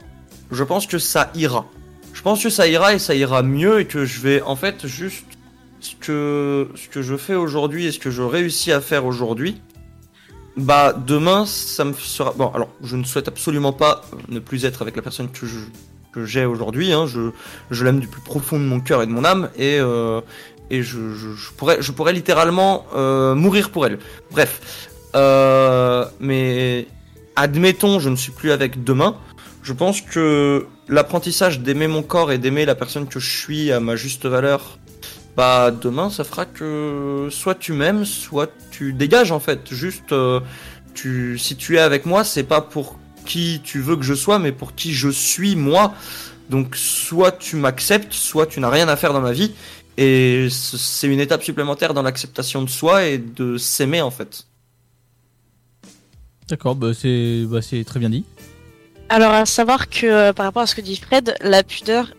je 0.52 0.64
pense 0.64 0.88
que 0.88 0.98
ça 0.98 1.32
ira. 1.36 1.66
Je 2.14 2.22
pense 2.22 2.42
que 2.42 2.50
ça 2.50 2.68
ira 2.68 2.94
et 2.94 3.00
ça 3.00 3.16
ira 3.16 3.44
mieux 3.44 3.82
et 3.82 3.86
que 3.86 4.06
je 4.06 4.22
vais 4.22 4.42
en 4.42 4.56
fait 4.56 4.88
juste 4.88 5.37
ce 5.96 6.88
que 6.90 7.02
je 7.02 7.18
fais 7.18 7.36
aujourd'hui 7.36 7.86
et 7.86 7.92
ce 7.92 8.00
que 8.00 8.12
je 8.12 8.22
réussis 8.22 8.72
à 8.72 8.82
faire 8.82 9.06
aujourd'hui. 9.06 9.62
Bah 10.56 10.92
demain, 10.94 11.46
ça 11.46 11.86
me 11.86 11.94
sera 11.94 12.34
bon. 12.34 12.50
Alors, 12.50 12.70
je 12.84 12.96
ne 12.96 13.04
souhaite 13.04 13.28
absolument 13.28 13.74
pas 13.74 14.02
ne 14.30 14.40
plus 14.40 14.66
être 14.66 14.82
avec 14.82 14.96
la 14.96 15.04
personne 15.04 15.30
que 15.30 15.46
je 15.46 15.60
j'ai 16.26 16.46
aujourd'hui. 16.46 16.94
Hein. 16.94 17.06
Je 17.06 17.86
l'aime 17.86 18.00
du 18.00 18.08
plus 18.08 18.22
profond 18.22 18.60
de 18.60 18.66
mon 18.66 18.80
cœur 18.80 19.04
et 19.04 19.08
de 19.08 19.12
mon 19.12 19.26
âme 19.26 19.50
et 19.58 19.80
euh, 19.80 20.22
je, 20.72 21.52
pourrais 21.58 21.82
je 21.82 21.92
pourrais 21.92 22.14
littéralement 22.14 22.86
euh, 22.96 23.36
mourir 23.36 23.70
pour 23.70 23.86
elle. 23.86 24.00
Bref, 24.32 24.90
euh, 25.16 26.06
mais 26.20 26.88
admettons, 27.36 28.00
je 28.00 28.10
ne 28.10 28.16
suis 28.16 28.32
plus 28.32 28.52
avec 28.52 28.84
demain. 28.84 29.16
Je 29.64 29.74
pense 29.74 30.02
que 30.02 30.66
l'apprentissage 30.88 31.60
d'aimer 31.60 31.88
mon 31.88 32.02
corps 32.02 32.32
et 32.32 32.38
d'aimer 32.38 32.66
la 32.66 32.76
personne 32.76 33.08
que 33.08 33.20
je 33.20 33.30
suis 33.30 33.72
à 33.72 33.80
ma 33.80 33.96
juste 33.96 34.26
valeur, 34.26 34.78
bah 35.38 35.70
demain 35.70 36.10
ça 36.10 36.24
fera 36.24 36.46
que 36.46 37.30
soit 37.32 37.56
tu 37.56 37.72
m'aimes, 37.72 38.06
soit 38.06 38.52
tu 38.72 38.92
dégages 38.92 39.32
en 39.32 39.40
fait. 39.40 39.72
Juste, 39.72 40.12
euh, 40.12 40.42
tu, 40.96 41.38
si 41.38 41.56
tu 41.56 41.78
es 41.78 41.80
avec 41.80 42.08
moi, 42.08 42.24
c'est 42.24 42.44
pas 42.44 42.60
pour 42.60 42.98
qui 43.24 43.62
tu 43.64 43.80
veux 43.80 43.96
que 43.96 44.02
je 44.02 44.16
sois, 44.16 44.40
mais 44.40 44.52
pour 44.52 44.74
qui 44.74 44.94
je 44.94 45.10
suis 45.10 45.56
moi. 45.56 45.94
Donc 46.50 46.76
soit 46.76 47.34
tu 47.34 47.56
m'acceptes, 47.56 48.14
soit 48.14 48.48
tu 48.48 48.60
n'as 48.60 48.70
rien 48.70 48.88
à 48.88 48.96
faire 48.96 49.14
dans 49.14 49.22
ma 49.22 49.32
vie. 49.32 49.54
Et 49.98 50.48
c'est 50.50 51.08
une 51.08 51.20
étape 51.20 51.44
supplémentaire 51.44 51.94
dans 51.94 52.04
l'acceptation 52.04 52.64
de 52.64 52.70
soi 52.70 53.06
et 53.06 53.20
de 53.20 53.58
s'aimer 53.58 54.02
en 54.02 54.12
fait. 54.12 54.48
D'accord, 56.50 56.76
bah 56.76 56.94
c'est 56.94 57.46
bah, 57.48 57.62
c'est 57.62 57.84
très 57.84 58.00
bien 58.00 58.10
dit. 58.10 58.26
Alors, 59.10 59.32
à 59.32 59.46
savoir 59.46 59.88
que 59.88 60.06
euh, 60.06 60.34
par 60.34 60.46
rapport 60.46 60.64
à 60.64 60.68
ce 60.68 60.76
que 60.76 60.82
dit 60.82 60.98
Fred, 60.98 61.36
la 61.42 61.64
pudeur 61.64 62.12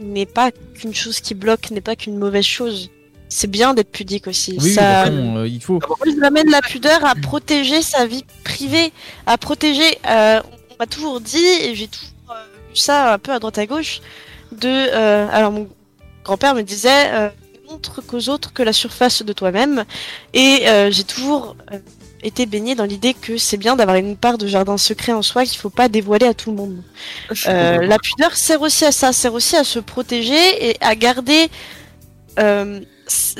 n'est 0.00 0.26
pas 0.26 0.50
qu'une 0.50 0.94
chose 0.94 1.20
qui 1.20 1.34
bloque, 1.34 1.70
n'est 1.70 1.80
pas 1.80 1.96
qu'une 1.96 2.16
mauvaise 2.18 2.44
chose. 2.44 2.90
C'est 3.28 3.46
bien 3.50 3.74
d'être 3.74 3.92
pudique 3.92 4.26
aussi. 4.26 4.56
Oui, 4.60 4.74
Ça- 4.74 5.04
toute 5.04 5.12
façon, 5.14 5.36
euh, 5.36 5.46
il 5.48 5.60
faut. 5.62 5.78
Il 6.06 6.24
amène 6.24 6.50
la 6.50 6.62
pudeur 6.62 7.04
à 7.04 7.14
protéger 7.14 7.80
sa 7.82 8.06
vie 8.06 8.24
privée, 8.44 8.92
à 9.26 9.38
protéger. 9.38 9.98
euh, 10.08 10.40
on 10.70 10.74
m'a 10.80 10.86
toujours 10.86 11.20
dit, 11.20 11.38
et 11.62 11.74
j'ai 11.76 11.86
toujours 11.86 12.10
euh, 12.30 12.34
vu 12.70 12.76
ça 12.76 13.12
un 13.14 13.18
peu 13.18 13.32
à 13.32 13.38
droite 13.38 13.58
à 13.58 13.66
gauche, 13.66 14.00
de. 14.50 14.66
euh, 14.68 15.28
alors 15.30 15.52
mon 15.52 15.68
grand-père 16.24 16.54
me 16.56 16.62
disait, 16.62 17.12
euh, 17.12 17.28
montre 17.70 18.00
qu'aux 18.00 18.28
autres 18.30 18.52
que 18.52 18.64
la 18.64 18.72
surface 18.72 19.22
de 19.22 19.32
toi-même. 19.32 19.84
Et 20.34 20.68
euh, 20.68 20.90
j'ai 20.90 21.04
toujours 21.04 21.54
euh, 21.72 21.78
été 22.22 22.46
baignée 22.46 22.74
dans 22.74 22.84
l'idée 22.84 23.14
que 23.14 23.36
c'est 23.36 23.56
bien 23.56 23.76
d'avoir 23.76 23.96
une 23.96 24.16
part 24.16 24.38
de 24.38 24.46
jardin 24.46 24.76
secret 24.78 25.12
en 25.12 25.22
soi 25.22 25.44
qu'il 25.44 25.58
faut 25.58 25.70
pas 25.70 25.88
dévoiler 25.88 26.26
à 26.26 26.34
tout 26.34 26.50
le 26.50 26.56
monde. 26.56 26.82
Euh, 27.46 27.78
la 27.82 27.98
pudeur 27.98 28.36
sert 28.36 28.60
aussi 28.62 28.84
à 28.84 28.92
ça, 28.92 29.12
sert 29.12 29.34
aussi 29.34 29.56
à 29.56 29.64
se 29.64 29.78
protéger 29.78 30.70
et 30.70 30.76
à 30.80 30.94
garder 30.94 31.48
euh, 32.38 32.80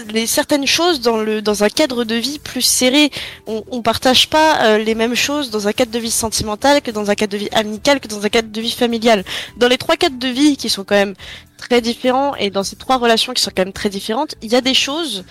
les 0.09 0.27
certaines 0.27 0.67
choses 0.67 1.01
dans 1.01 1.19
le 1.19 1.43
dans 1.43 1.63
un 1.63 1.69
cadre 1.69 2.05
de 2.05 2.15
vie 2.15 2.39
plus 2.39 2.63
serré. 2.63 3.11
On, 3.47 3.63
on 3.71 3.83
partage 3.83 4.29
pas 4.29 4.65
euh, 4.65 4.79
les 4.79 4.95
mêmes 4.95 5.15
choses 5.15 5.51
dans 5.51 5.69
un 5.69 5.73
cadre 5.73 5.93
de 5.93 5.99
vie 5.99 6.11
sentimental 6.11 6.81
que 6.83 6.91
dans 6.91 7.11
un 7.11 7.15
cadre 7.15 7.33
de 7.33 7.39
vie 7.39 7.49
amical 7.53 8.01
que 8.01 8.09
dans 8.09 8.25
un 8.25 8.29
cadre 8.29 8.51
de 8.51 8.61
vie 8.61 8.73
familial. 8.73 9.25
Dans 9.57 9.69
les 9.69 9.79
trois 9.79 9.97
cadres 9.97 10.19
de 10.19 10.29
vie 10.29 10.57
qui 10.57 10.69
sont 10.69 10.85
quand 10.85 10.97
même 10.97 11.15
très 11.57 11.81
différents 11.81 12.35
et 12.37 12.51
dans 12.51 12.65
ces 12.65 12.77
trois 12.77 12.97
relations 12.97 13.33
qui 13.33 13.43
sont 13.43 13.53
quand 13.55 13.65
même 13.65 13.73
très 13.73 13.91
différentes, 13.91 14.35
il 14.43 14.51
y 14.51 14.57
a 14.57 14.61
des 14.61 14.75
choses 14.75 15.25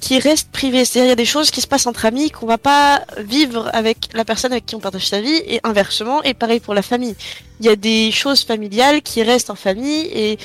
qui 0.00 0.18
restent 0.18 0.50
privées. 0.50 0.84
C'est-à-dire 0.84 1.06
il 1.06 1.10
y 1.10 1.12
a 1.12 1.16
des 1.16 1.24
choses 1.24 1.50
qui 1.50 1.60
se 1.60 1.66
passent 1.66 1.86
entre 1.86 2.06
amis 2.06 2.30
qu'on 2.30 2.46
va 2.46 2.58
pas 2.58 3.02
vivre 3.18 3.68
avec 3.72 4.08
la 4.14 4.24
personne 4.24 4.52
avec 4.52 4.66
qui 4.66 4.74
on 4.74 4.80
partage 4.80 5.08
sa 5.08 5.20
vie 5.20 5.42
et 5.46 5.60
inversement 5.62 6.22
et 6.22 6.34
pareil 6.34 6.60
pour 6.60 6.74
la 6.74 6.82
famille. 6.82 7.14
Il 7.60 7.66
y 7.66 7.68
a 7.68 7.76
des 7.76 8.10
choses 8.10 8.42
familiales 8.42 9.02
qui 9.02 9.22
restent 9.22 9.50
en 9.50 9.54
famille 9.54 10.06
et 10.06 10.38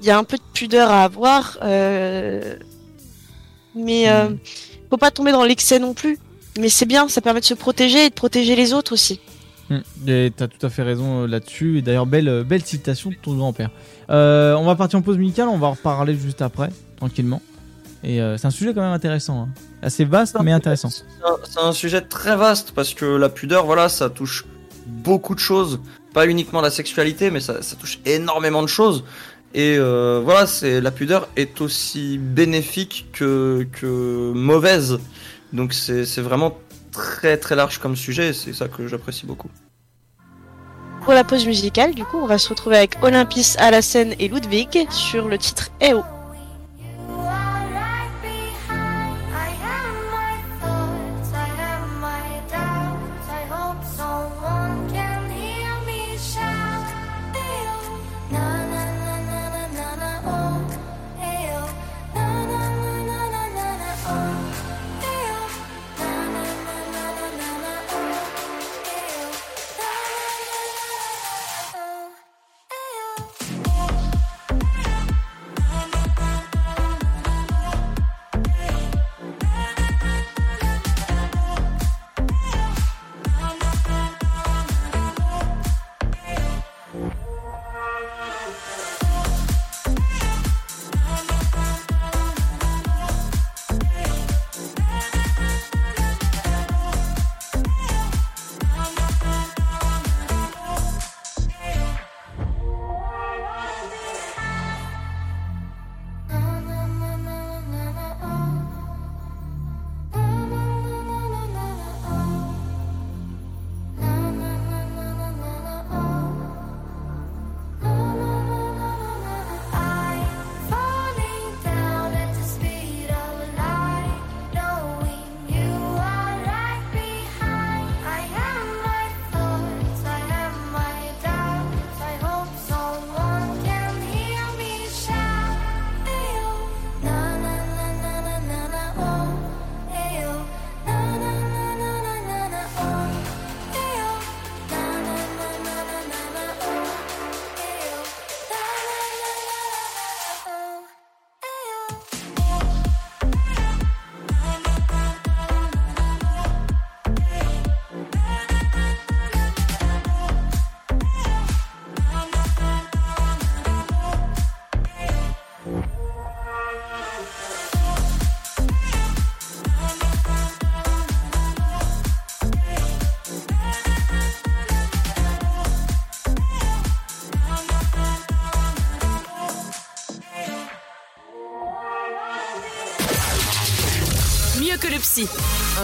il 0.00 0.06
y 0.06 0.10
a 0.10 0.18
un 0.18 0.24
peu 0.24 0.36
de 0.36 0.42
pudeur 0.52 0.90
à 0.90 1.04
avoir, 1.04 1.58
euh, 1.62 2.56
mais 3.74 4.08
euh, 4.08 4.28
faut 4.90 4.96
pas 4.96 5.10
tomber 5.10 5.32
dans 5.32 5.44
l'excès 5.44 5.78
non 5.78 5.94
plus. 5.94 6.18
Mais 6.58 6.68
c'est 6.68 6.86
bien, 6.86 7.08
ça 7.08 7.20
permet 7.20 7.40
de 7.40 7.44
se 7.44 7.54
protéger 7.54 8.06
et 8.06 8.10
de 8.10 8.14
protéger 8.14 8.54
les 8.54 8.72
autres 8.72 8.92
aussi. 8.92 9.20
Hmm, 9.70 9.78
Et 10.06 10.30
t'as 10.36 10.46
tout 10.46 10.64
à 10.64 10.70
fait 10.70 10.82
raison 10.82 11.22
euh, 11.22 11.26
là-dessus. 11.26 11.78
Et 11.78 11.82
d'ailleurs, 11.82 12.06
belle, 12.06 12.28
euh, 12.28 12.44
belle 12.44 12.62
citation 12.62 13.10
de 13.10 13.16
ton 13.16 13.34
grand-père. 13.34 13.70
Euh, 14.10 14.54
on 14.54 14.64
va 14.64 14.74
partir 14.76 14.98
en 14.98 15.02
pause 15.02 15.16
musicale, 15.18 15.48
on 15.48 15.58
va 15.58 15.68
en 15.68 15.72
reparler 15.72 16.14
juste 16.16 16.42
après, 16.42 16.68
tranquillement. 16.96 17.40
Et 18.04 18.20
euh, 18.20 18.36
c'est 18.36 18.46
un 18.46 18.50
sujet 18.50 18.74
quand 18.74 18.82
même 18.82 18.92
intéressant. 18.92 19.42
hein. 19.42 19.48
Assez 19.82 20.04
vaste, 20.04 20.36
mais 20.42 20.52
intéressant. 20.52 20.88
C'est 20.90 21.58
un- 21.60 21.72
sujet 21.72 22.00
très 22.02 22.36
vaste 22.36 22.72
parce 22.72 22.94
que 22.94 23.04
la 23.04 23.28
pudeur, 23.28 23.64
voilà, 23.66 23.88
ça 23.88 24.10
touche 24.10 24.44
beaucoup 24.86 25.34
de 25.34 25.40
choses. 25.40 25.80
Pas 26.12 26.26
uniquement 26.26 26.60
la 26.60 26.70
sexualité, 26.70 27.30
mais 27.30 27.40
ça, 27.40 27.62
ça 27.62 27.76
touche 27.76 27.98
énormément 28.04 28.62
de 28.62 28.68
choses. 28.68 29.04
Et 29.54 29.76
euh, 29.78 30.20
voilà, 30.22 30.46
c'est 30.46 30.80
la 30.80 30.90
pudeur 30.90 31.28
est 31.36 31.60
aussi 31.60 32.18
bénéfique 32.18 33.06
que, 33.12 33.66
que 33.72 34.32
mauvaise. 34.32 34.98
Donc 35.52 35.72
c'est 35.72 36.04
c'est 36.04 36.20
vraiment 36.22 36.56
très 36.92 37.36
très 37.36 37.54
large 37.56 37.78
comme 37.78 37.96
sujet. 37.96 38.28
et 38.28 38.32
C'est 38.32 38.52
ça 38.52 38.68
que 38.68 38.86
j'apprécie 38.88 39.26
beaucoup. 39.26 39.48
Pour 41.04 41.12
la 41.12 41.22
pause 41.24 41.46
musicale, 41.46 41.94
du 41.94 42.04
coup, 42.04 42.16
on 42.18 42.26
va 42.26 42.38
se 42.38 42.48
retrouver 42.48 42.76
avec 42.78 42.96
Olympis, 43.02 43.54
Alassane 43.58 44.14
et 44.18 44.28
Ludwig 44.28 44.86
sur 44.90 45.28
le 45.28 45.36
titre 45.38 45.70
EO. 45.82 46.02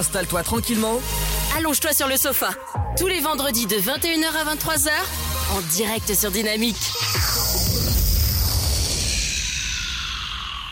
Installe-toi 0.00 0.42
tranquillement. 0.42 0.98
Allonge-toi 1.58 1.92
sur 1.92 2.08
le 2.08 2.16
sofa. 2.16 2.48
Tous 2.98 3.06
les 3.06 3.20
vendredis 3.20 3.66
de 3.66 3.74
21h 3.74 4.32
à 4.34 4.54
23h, 4.54 4.88
en 5.54 5.60
direct 5.76 6.14
sur 6.14 6.30
Dynamique. 6.30 6.74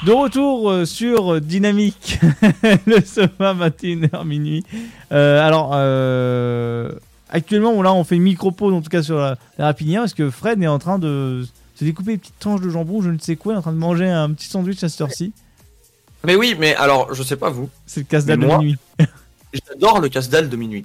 De 0.07 0.13
retour 0.13 0.71
euh, 0.71 0.87
sur 0.87 1.43
Dynamique, 1.43 2.19
le 2.87 3.05
sofa 3.05 3.53
21h 3.53 4.25
minuit. 4.25 4.65
Euh, 5.13 5.47
alors, 5.47 5.73
euh, 5.75 6.91
actuellement, 7.29 7.83
là, 7.83 7.93
on 7.93 8.05
fait 8.05 8.17
une 8.17 8.23
micro-pause, 8.23 8.73
en 8.73 8.81
tout 8.81 8.89
cas 8.89 9.03
sur 9.03 9.19
la, 9.19 9.37
la 9.59 9.67
rapinière, 9.67 10.01
parce 10.01 10.15
que 10.15 10.31
Fred 10.31 10.63
est 10.63 10.69
en 10.69 10.79
train 10.79 10.99
de 10.99 11.47
se 11.75 11.85
découper 11.85 12.13
des 12.13 12.19
petites 12.19 12.39
tranches 12.39 12.63
de 12.63 12.71
jambon, 12.71 13.03
je 13.03 13.11
ne 13.11 13.19
sais 13.19 13.37
quoi, 13.37 13.53
il 13.53 13.57
est 13.57 13.59
en 13.59 13.63
train 13.63 13.73
de 13.73 13.77
manger 13.77 14.09
un 14.09 14.33
petit 14.33 14.49
sandwich 14.49 14.83
à 14.83 14.89
cette 14.89 15.03
heure-ci. 15.03 15.35
Mais 16.25 16.35
oui, 16.37 16.57
mais 16.59 16.75
alors, 16.75 17.15
je 17.15 17.23
sais 17.23 17.37
pas 17.37 17.51
vous. 17.51 17.71
C'est 17.87 18.01
le 18.01 18.07
casse-dalle 18.07 18.39
de 18.39 18.41
Mais 18.43 18.47
moi- 18.49 18.59
minuit. 18.59 18.77
J'adore 19.69 20.01
le 20.01 20.09
casse-dalle 20.09 20.49
de 20.49 20.57
minuit. 20.57 20.85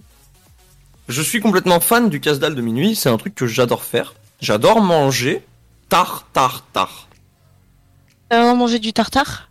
Je 1.09 1.21
suis 1.21 1.41
complètement 1.41 1.79
fan 1.81 2.09
du 2.09 2.19
casse-dalle 2.21 2.55
de 2.55 2.61
minuit, 2.61 2.95
c'est 2.95 3.09
un 3.09 3.17
truc 3.17 3.35
que 3.35 3.45
j'adore 3.45 3.83
faire. 3.83 4.13
J'adore 4.39 4.79
manger 4.81 5.43
tard, 5.89 6.25
tard, 6.31 6.63
tard. 6.71 7.07
Euh, 8.31 8.55
manger 8.55 8.79
du 8.79 8.93
tartare? 8.93 9.49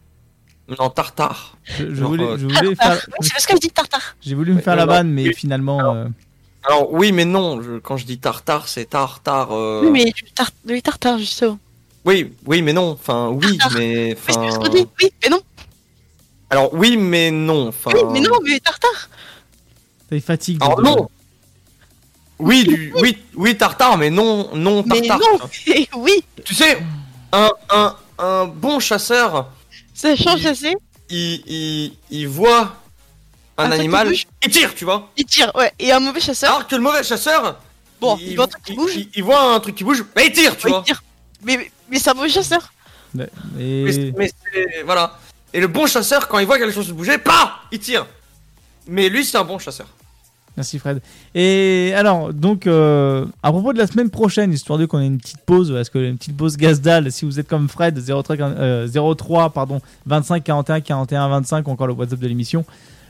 Non, 0.78 0.88
tartare. 0.88 1.56
Je, 1.78 1.84
voulais, 2.04 2.24
euh, 2.24 2.38
je 2.38 2.46
voulais 2.46 2.74
faire, 2.74 2.92
oui, 2.94 3.16
c'est 3.20 3.32
parce 3.32 3.46
que 3.46 3.54
je 3.54 3.60
dis 3.60 3.70
tartare. 3.70 4.16
j'ai 4.22 4.34
voulu 4.34 4.54
me 4.54 4.60
faire 4.60 4.76
la 4.76 4.86
vanne, 4.86 5.10
mais 5.10 5.28
oui. 5.28 5.34
finalement, 5.34 5.94
euh, 5.94 6.06
Alors 6.66 6.92
oui, 6.92 7.12
mais 7.12 7.24
non, 7.26 7.60
je- 7.60 7.78
quand 7.78 7.96
je 7.98 8.06
dis 8.06 8.18
tartare, 8.18 8.66
c'est 8.68 8.86
tartare. 8.86 9.52
euh, 9.52 9.82
Oui, 9.84 9.90
mais 9.90 10.04
du, 10.06 10.22
tar 10.34 10.50
du 10.64 10.80
tartare, 10.80 11.18
justement. 11.18 11.58
oui, 12.06 12.32
oui, 12.46 12.62
mais 12.62 12.72
non. 12.72 12.92
Enfin, 12.92 13.28
oui, 13.28 13.58
mais 13.74 14.14
Oui, 14.14 14.18
c'est 14.26 14.36
enfin. 14.38 14.68
dit. 14.70 14.86
Oui, 15.02 15.12
mais 15.22 15.28
non. 15.28 15.40
Alors 16.52 16.72
oui, 16.74 16.96
mais 16.98 17.30
non. 17.30 17.68
Enfin. 17.68 17.90
Oui, 17.94 18.02
mais 18.12 18.20
non, 18.20 18.36
mais 18.44 18.60
tartare. 18.60 19.08
ça 20.10 20.16
y 20.16 20.20
fatigue. 20.20 20.58
de- 20.58 20.64
Alors 20.64 20.82
non. 20.82 21.08
Oui, 22.38 22.64
du, 22.64 22.92
oui, 22.96 23.16
oui, 23.34 23.56
tartare, 23.56 23.96
mais 23.96 24.10
non, 24.10 24.50
non, 24.54 24.82
Mais 24.86 25.00
tartare. 25.00 25.18
non. 25.40 25.48
oui, 26.02 26.22
Tu 26.44 26.54
sais, 26.54 26.76
un, 27.32 27.50
un, 27.70 27.96
un 28.18 28.44
bon 28.46 28.80
chasseur, 28.80 29.48
ça 29.94 30.14
change 30.16 30.44
assez. 30.44 30.74
il, 31.08 31.42
il, 31.46 31.92
il 32.10 32.26
voit 32.28 32.76
un 33.56 33.70
animal, 33.70 34.08
bouge. 34.08 34.26
il 34.44 34.50
tire, 34.50 34.74
tu 34.74 34.84
vois. 34.84 35.08
Il 35.16 35.24
tire, 35.24 35.52
ouais. 35.54 35.72
Et 35.78 35.90
un 35.92 36.00
mauvais 36.00 36.20
chasseur, 36.20 36.50
Alors 36.54 36.66
que 36.66 36.74
le 36.74 36.82
mauvais 36.82 37.04
chasseur, 37.04 37.58
bon, 38.00 38.18
il, 38.20 38.34
voit 38.34 38.44
un 38.44 38.48
truc 38.48 38.64
qui 38.64 38.74
bouge. 38.74 38.96
il- 38.96 39.08
il 39.14 39.22
voit 39.22 39.54
un 39.54 39.60
truc 39.60 39.74
qui 39.76 39.84
bouge, 39.84 40.04
mais 40.16 40.26
il 40.26 40.32
tire, 40.32 40.56
tu 40.58 40.66
ouais, 40.66 40.72
vois. 40.72 40.82
il 40.84 40.86
tire. 40.86 41.02
Mais, 41.44 41.56
mais, 41.56 41.70
mais 41.90 41.98
c'est 41.98 42.10
un 42.10 42.14
mauvais 42.14 42.28
chasseur. 42.28 42.72
Mais- 43.14 43.28
Mais, 43.54 44.12
mais- 44.16 44.32
mais 44.52 44.82
voilà. 44.84 45.16
Et 45.54 45.60
le 45.60 45.68
bon 45.68 45.86
chasseur, 45.86 46.28
quand 46.28 46.38
il 46.38 46.46
voit 46.46 46.58
quelque 46.58 46.72
chose 46.74 46.90
bouger, 46.92 47.18
pas, 47.18 47.56
il 47.70 47.78
tire. 47.78 48.06
Mais 48.88 49.08
lui, 49.08 49.24
c'est 49.24 49.36
un 49.36 49.44
bon 49.44 49.58
chasseur. 49.58 49.86
Merci 50.56 50.78
Fred. 50.78 51.00
Et 51.34 51.92
alors, 51.96 52.32
donc, 52.34 52.66
euh, 52.66 53.24
à 53.42 53.50
propos 53.52 53.72
de 53.72 53.78
la 53.78 53.86
semaine 53.86 54.10
prochaine, 54.10 54.52
histoire 54.52 54.78
de 54.78 54.84
qu'on 54.84 55.00
ait 55.00 55.06
une 55.06 55.18
petite 55.18 55.40
pause, 55.46 55.72
parce 55.72 55.88
que 55.88 55.98
une 55.98 56.18
petite 56.18 56.36
pause 56.36 56.58
Gazdal, 56.58 57.10
si 57.10 57.24
vous 57.24 57.40
êtes 57.40 57.48
comme 57.48 57.68
Fred, 57.68 57.98
03, 57.98 58.36
euh, 58.38 59.14
03 59.14 59.50
pardon, 59.50 59.80
25 60.06 60.44
41 60.44 60.80
41 60.82 61.28
25, 61.28 61.66
ou 61.68 61.70
encore 61.70 61.86
le 61.86 61.94
WhatsApp 61.94 62.18
de 62.18 62.28
l'émission, 62.28 62.66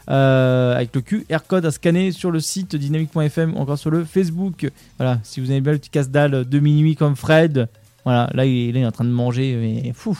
euh, 0.08 0.76
avec 0.76 0.94
le 0.94 1.00
QR 1.00 1.38
code 1.48 1.66
à 1.66 1.72
scanner 1.72 2.12
sur 2.12 2.30
le 2.30 2.38
site 2.38 2.76
dynamique.fm, 2.76 3.56
encore 3.56 3.78
sur 3.78 3.90
le 3.90 4.04
Facebook. 4.04 4.70
Voilà, 4.98 5.18
si 5.24 5.40
vous 5.40 5.50
avez 5.50 5.60
bien 5.60 5.72
le 5.72 5.78
petit 5.78 5.90
casse-dalle 5.90 6.48
de 6.48 6.58
minuit 6.60 6.94
comme 6.94 7.16
Fred, 7.16 7.68
voilà, 8.04 8.30
là 8.34 8.44
il, 8.44 8.72
là, 8.72 8.78
il 8.78 8.82
est 8.84 8.86
en 8.86 8.92
train 8.92 9.04
de 9.04 9.10
manger, 9.10 9.56
mais 9.84 9.92
fou. 9.94 10.16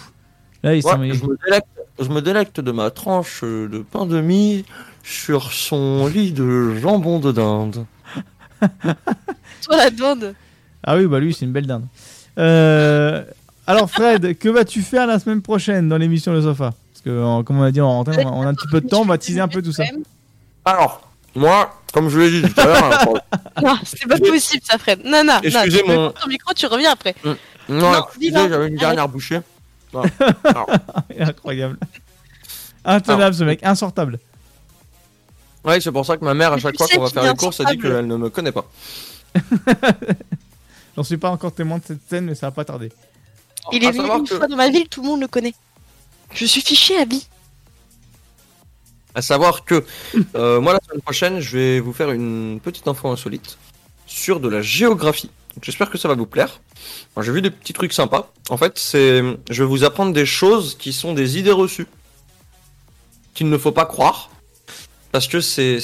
Là, 0.64 0.74
il 0.74 0.84
Ouais, 0.84 0.90
s'en 0.92 0.98
met- 0.98 1.12
je, 1.14 1.22
me 1.24 1.36
délecte, 1.46 1.66
je 2.00 2.08
me 2.08 2.20
délecte 2.20 2.60
de 2.60 2.72
ma 2.72 2.90
tranche 2.90 3.42
de 3.42 3.84
pain 3.90 4.06
de 4.06 4.20
mie 4.20 4.64
sur 5.02 5.52
son 5.52 6.06
lit 6.06 6.32
de 6.32 6.74
jambon 6.76 7.18
de 7.18 7.32
dinde. 7.32 7.84
Toi, 9.62 9.76
la 9.76 9.90
dinde. 9.90 10.34
Ah 10.84 10.96
oui, 10.96 11.06
bah 11.06 11.20
lui, 11.20 11.32
c'est 11.34 11.44
une 11.44 11.52
belle 11.52 11.66
dinde. 11.66 11.84
Euh, 12.38 13.22
alors, 13.66 13.90
Fred, 13.90 14.36
que 14.38 14.48
vas-tu 14.48 14.82
faire 14.82 15.06
la 15.06 15.18
semaine 15.18 15.42
prochaine 15.42 15.88
dans 15.88 15.96
l'émission 15.98 16.32
Le 16.32 16.42
Sofa? 16.42 16.72
Parce 16.92 17.02
que, 17.04 17.42
comme 17.42 17.58
on 17.60 17.62
a 17.62 17.70
dit 17.70 17.80
en 17.80 17.88
antenne, 17.88 18.26
on 18.26 18.28
a- 18.28 18.32
on 18.32 18.42
a 18.42 18.46
un 18.48 18.54
petit 18.54 18.68
peu 18.68 18.80
de 18.80 18.88
temps, 18.88 19.02
on 19.02 19.04
va 19.04 19.18
teaser 19.18 19.40
un 19.40 19.48
peu 19.48 19.62
tout 19.62 19.72
ça. 19.72 19.84
Alors, 20.64 21.08
moi, 21.34 21.80
comme 21.92 22.08
je 22.08 22.18
l'ai 22.20 22.30
dit 22.42 22.52
tout 22.52 22.60
à 22.60 22.64
l'heure, 22.66 22.84
hein, 22.84 23.38
Non, 23.62 23.76
c'est 23.84 24.06
pas 24.08 24.18
possible, 24.18 24.62
ça, 24.68 24.78
Fred. 24.78 25.00
Non, 25.04 25.22
non, 25.24 25.34
non. 25.34 25.40
Excusez 25.42 25.82
tu 25.82 25.88
mets 25.88 25.96
mon- 25.96 26.10
ton 26.10 26.28
micro, 26.28 26.52
tu 26.54 26.66
reviens 26.66 26.92
après. 26.92 27.14
non, 27.24 27.36
Non, 27.68 27.92
excusez, 28.06 28.48
j'avais 28.48 28.68
une 28.68 28.76
dernière 28.76 29.08
bouchée. 29.08 29.40
Voilà. 29.92 30.10
Alors, 30.44 30.66
Incroyable. 31.18 31.78
Intenable, 32.84 33.34
ce 33.34 33.44
mec, 33.44 33.60
insortable. 33.62 34.18
ouais, 35.64 35.80
c'est 35.80 35.92
pour 35.92 36.04
ça 36.04 36.16
que 36.16 36.24
ma 36.24 36.34
mère, 36.34 36.52
à 36.52 36.58
chaque 36.58 36.76
fois 36.76 36.88
qu'on 36.88 37.00
va 37.02 37.10
faire 37.10 37.24
est 37.24 37.28
les 37.30 37.36
courses, 37.36 37.60
elle 37.60 37.76
dit 37.76 37.78
qu'elle 37.78 38.06
ne 38.06 38.16
me 38.16 38.28
connaît 38.30 38.52
pas. 38.52 38.64
J'en 40.96 41.02
suis 41.04 41.16
pas 41.16 41.30
encore 41.30 41.54
témoin 41.54 41.78
de 41.78 41.84
cette 41.86 42.08
scène, 42.08 42.24
mais 42.26 42.34
ça 42.34 42.46
va 42.48 42.50
pas 42.50 42.64
tarder. 42.64 42.90
Il 43.72 43.84
est 43.84 43.92
venu 43.92 44.08
une 44.10 44.26
que- 44.28 44.36
fois 44.36 44.46
dans 44.48 44.56
ma 44.56 44.68
ville, 44.68 44.88
tout 44.88 45.02
le 45.02 45.08
monde 45.08 45.20
le 45.20 45.28
connaît. 45.28 45.54
Je 46.34 46.44
suis 46.44 46.60
fiché 46.60 46.98
à 46.98 47.04
vie. 47.04 47.26
À 49.14 49.22
savoir 49.22 49.64
que 49.64 49.84
euh, 50.34 50.60
moi 50.60 50.72
la 50.72 50.80
semaine 50.86 51.02
prochaine, 51.02 51.40
je 51.40 51.56
vais 51.58 51.80
vous 51.80 51.92
faire 51.92 52.10
une 52.10 52.60
petite 52.62 52.88
info 52.88 53.08
insolite 53.10 53.58
sur 54.06 54.40
de 54.40 54.48
la 54.48 54.62
géographie. 54.62 55.30
J'espère 55.60 55.90
que 55.90 55.98
ça 55.98 56.08
va 56.08 56.14
vous 56.14 56.26
plaire. 56.26 56.60
J'ai 57.20 57.32
vu 57.32 57.42
des 57.42 57.50
petits 57.50 57.72
trucs 57.72 57.92
sympas. 57.92 58.32
En 58.48 58.56
fait, 58.56 58.78
c'est, 58.78 59.22
je 59.50 59.62
vais 59.62 59.68
vous 59.68 59.84
apprendre 59.84 60.12
des 60.12 60.24
choses 60.24 60.76
qui 60.78 60.92
sont 60.92 61.12
des 61.12 61.38
idées 61.38 61.52
reçues, 61.52 61.86
qu'il 63.34 63.50
ne 63.50 63.58
faut 63.58 63.72
pas 63.72 63.84
croire, 63.84 64.30
parce 65.10 65.28
que 65.28 65.40
c'est 65.40 65.78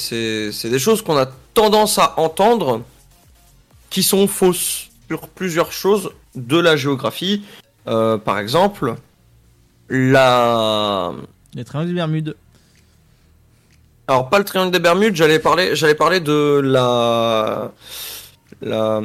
des 0.65 0.79
choses 0.79 1.03
qu'on 1.03 1.17
a 1.17 1.27
tendance 1.53 1.99
à 1.99 2.19
entendre, 2.19 2.83
qui 3.91 4.03
sont 4.03 4.27
fausses 4.27 4.89
sur 5.09 5.29
plusieurs 5.29 5.73
choses 5.73 6.11
de 6.35 6.59
la 6.59 6.77
géographie. 6.77 7.43
Euh, 7.87 8.17
par 8.17 8.39
exemple, 8.39 8.95
la 9.89 11.13
Les 11.55 11.65
triangles 11.65 11.89
des 11.89 11.95
Bermudes. 11.95 12.37
alors 14.07 14.29
pas 14.29 14.39
le 14.39 14.45
triangle 14.45 14.71
des 14.71 14.79
Bermudes, 14.79 15.17
j'allais 15.17 15.39
parler, 15.39 15.75
j'allais 15.75 15.95
parler 15.95 16.21
de 16.21 16.61
la, 16.63 17.73
la 18.61 19.01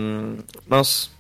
mince, 0.69 1.11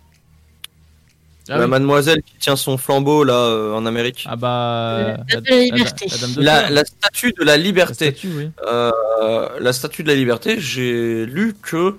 Ah 1.49 1.57
la 1.57 1.63
oui. 1.65 1.69
mademoiselle 1.69 2.21
qui 2.23 2.35
tient 2.39 2.55
son 2.55 2.77
flambeau 2.77 3.23
là 3.23 3.33
euh, 3.33 3.73
en 3.73 3.85
Amérique. 3.85 4.25
Ah 4.29 4.35
bah. 4.35 5.17
La- 5.29 5.39
la 5.49 5.57
liberté. 5.63 6.05
la 6.09 6.17
dame 6.17 6.33
de 6.35 6.41
La, 6.41 6.59
fer. 6.61 6.69
la 6.71 6.85
statue 6.85 7.33
de 7.33 7.43
la 7.43 7.57
La 7.57 7.57
liberté. 7.57 8.05
statue, 8.11 8.31
oui. 8.35 8.49
Euh, 8.65 9.49
la 9.59 9.73
statue 9.73 10.03
de 10.03 10.07
la 10.07 10.15
liberté, 10.15 10.59
j'ai 10.59 11.25
lu 11.25 11.53
que 11.61 11.95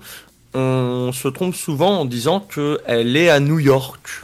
on 0.53 1.11
se 1.13 1.27
trompe 1.27 1.53
souvent 1.55 1.99
en 1.99 2.05
disant 2.05 2.39
que 2.39 2.79
elle 2.85 3.15
est 3.17 3.29
à 3.29 3.39
New 3.39 3.59
York. 3.59 4.23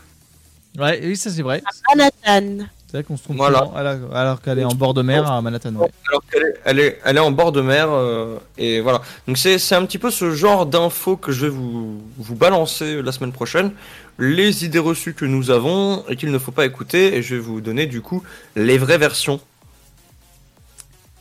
Ouais, 0.79 0.99
oui, 1.03 1.17
ça 1.17 1.29
c'est 1.29 1.41
vrai. 1.41 1.61
Manhattan. 1.93 2.65
C'est 2.91 2.97
vrai 2.97 3.03
qu'on 3.05 3.15
se 3.15 3.23
trompe 3.23 3.37
Voilà. 3.37 3.59
souvent, 3.59 3.73
alors, 4.13 4.41
qu'elle 4.41 4.59
est 4.59 4.65
en 4.65 4.73
bord 4.75 4.93
de 4.93 5.01
mer 5.01 5.25
à 5.31 5.41
Manhattan. 5.41 5.73
ouais. 5.75 5.89
Alors 6.09 6.21
qu'elle 6.29 6.43
est, 6.43 6.53
elle 6.65 6.79
est, 6.79 6.99
elle 7.05 7.15
est 7.15 7.21
en 7.21 7.31
bord 7.31 7.53
de 7.53 7.61
mer 7.61 7.87
euh, 7.89 8.37
et 8.57 8.81
voilà. 8.81 9.01
Donc 9.29 9.37
c'est, 9.37 9.59
c'est 9.59 9.75
un 9.75 9.85
petit 9.85 9.97
peu 9.97 10.11
ce 10.11 10.31
genre 10.31 10.65
d'infos 10.65 11.15
que 11.15 11.31
je 11.31 11.45
vais 11.45 11.49
vous, 11.53 12.01
vous 12.17 12.35
balancer 12.35 13.01
la 13.01 13.13
semaine 13.13 13.31
prochaine, 13.31 13.71
les 14.19 14.65
idées 14.65 14.77
reçues 14.79 15.13
que 15.13 15.23
nous 15.23 15.51
avons 15.51 16.03
et 16.09 16.17
qu'il 16.17 16.31
ne 16.31 16.37
faut 16.37 16.51
pas 16.51 16.65
écouter 16.65 17.15
et 17.15 17.21
je 17.21 17.35
vais 17.35 17.41
vous 17.41 17.61
donner 17.61 17.85
du 17.85 18.01
coup 18.01 18.23
les 18.57 18.77
vraies 18.77 18.97
versions. 18.97 19.39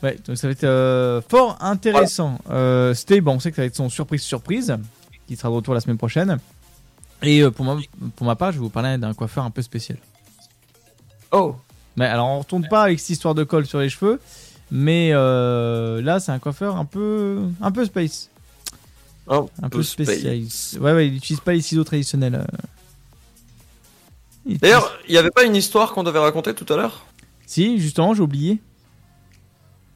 Ouais, 0.02 0.18
donc 0.26 0.36
ça 0.38 0.48
va 0.48 0.52
être 0.52 0.64
euh, 0.64 1.20
fort 1.28 1.56
intéressant. 1.60 2.38
Euh, 2.50 2.94
Stay, 2.94 3.20
bon, 3.20 3.34
on 3.34 3.38
sait 3.38 3.50
que 3.50 3.56
ça 3.56 3.62
va 3.62 3.66
être 3.66 3.76
son 3.76 3.88
surprise 3.90 4.22
surprise, 4.22 4.76
qui 5.28 5.36
sera 5.36 5.50
de 5.50 5.54
retour 5.54 5.74
la 5.74 5.80
semaine 5.80 5.98
prochaine. 5.98 6.38
Et 7.22 7.42
euh, 7.42 7.52
pour, 7.52 7.64
moi, 7.64 7.78
pour 8.16 8.26
ma 8.26 8.34
part, 8.34 8.50
je 8.50 8.56
vais 8.56 8.62
vous 8.62 8.70
parler 8.70 8.98
d'un 8.98 9.14
coiffeur 9.14 9.44
un 9.44 9.50
peu 9.50 9.62
spécial. 9.62 9.98
Oh, 11.32 11.56
Mais 11.96 12.06
alors, 12.06 12.26
on 12.28 12.38
retourne 12.40 12.66
pas 12.68 12.82
avec 12.84 12.98
cette 13.00 13.10
histoire 13.10 13.34
de 13.34 13.44
colle 13.44 13.66
sur 13.66 13.78
les 13.80 13.88
cheveux, 13.88 14.20
mais 14.70 15.10
euh, 15.12 16.00
là, 16.02 16.20
c'est 16.20 16.32
un 16.32 16.38
coiffeur 16.38 16.76
un 16.76 16.84
peu, 16.84 17.40
un 17.60 17.70
peu 17.70 17.84
space, 17.84 18.30
un, 19.28 19.46
un 19.62 19.68
peu, 19.68 19.78
peu 19.78 19.82
spécial. 19.82 20.40
space. 20.48 20.78
Ouais, 20.80 20.92
ouais, 20.92 21.08
il 21.08 21.16
utilise 21.16 21.40
pas 21.40 21.52
les 21.52 21.60
ciseaux 21.60 21.84
traditionnels. 21.84 22.34
euh. 22.34 22.44
Il 24.46 24.58
D'ailleurs, 24.58 24.98
il 25.06 25.12
n'y 25.12 25.18
avait 25.18 25.30
pas 25.30 25.44
une 25.44 25.54
histoire 25.56 25.92
qu'on 25.92 26.02
devait 26.02 26.18
raconter 26.18 26.54
tout 26.54 26.70
à 26.72 26.76
l'heure? 26.76 27.04
Si, 27.46 27.78
justement, 27.80 28.14
j'ai 28.14 28.22
oublié. 28.22 28.58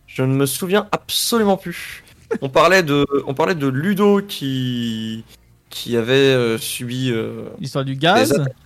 Je 0.07 0.23
ne 0.23 0.35
me 0.35 0.47
souviens 0.47 0.87
absolument 0.93 1.57
plus. 1.57 2.05
On 2.41 2.49
parlait 2.49 2.83
de, 2.83 3.07
on 3.27 3.35
parlait 3.35 3.55
de 3.55 3.67
Ludo 3.67 4.21
qui, 4.23 5.25
qui 5.71 5.97
avait 5.97 6.13
euh, 6.15 6.59
subi 6.59 7.11
euh, 7.11 7.49
L'histoire 7.59 7.85
du 7.85 7.97
gaz. 7.97 8.31
Des 8.31 8.41
attaques. 8.41 8.57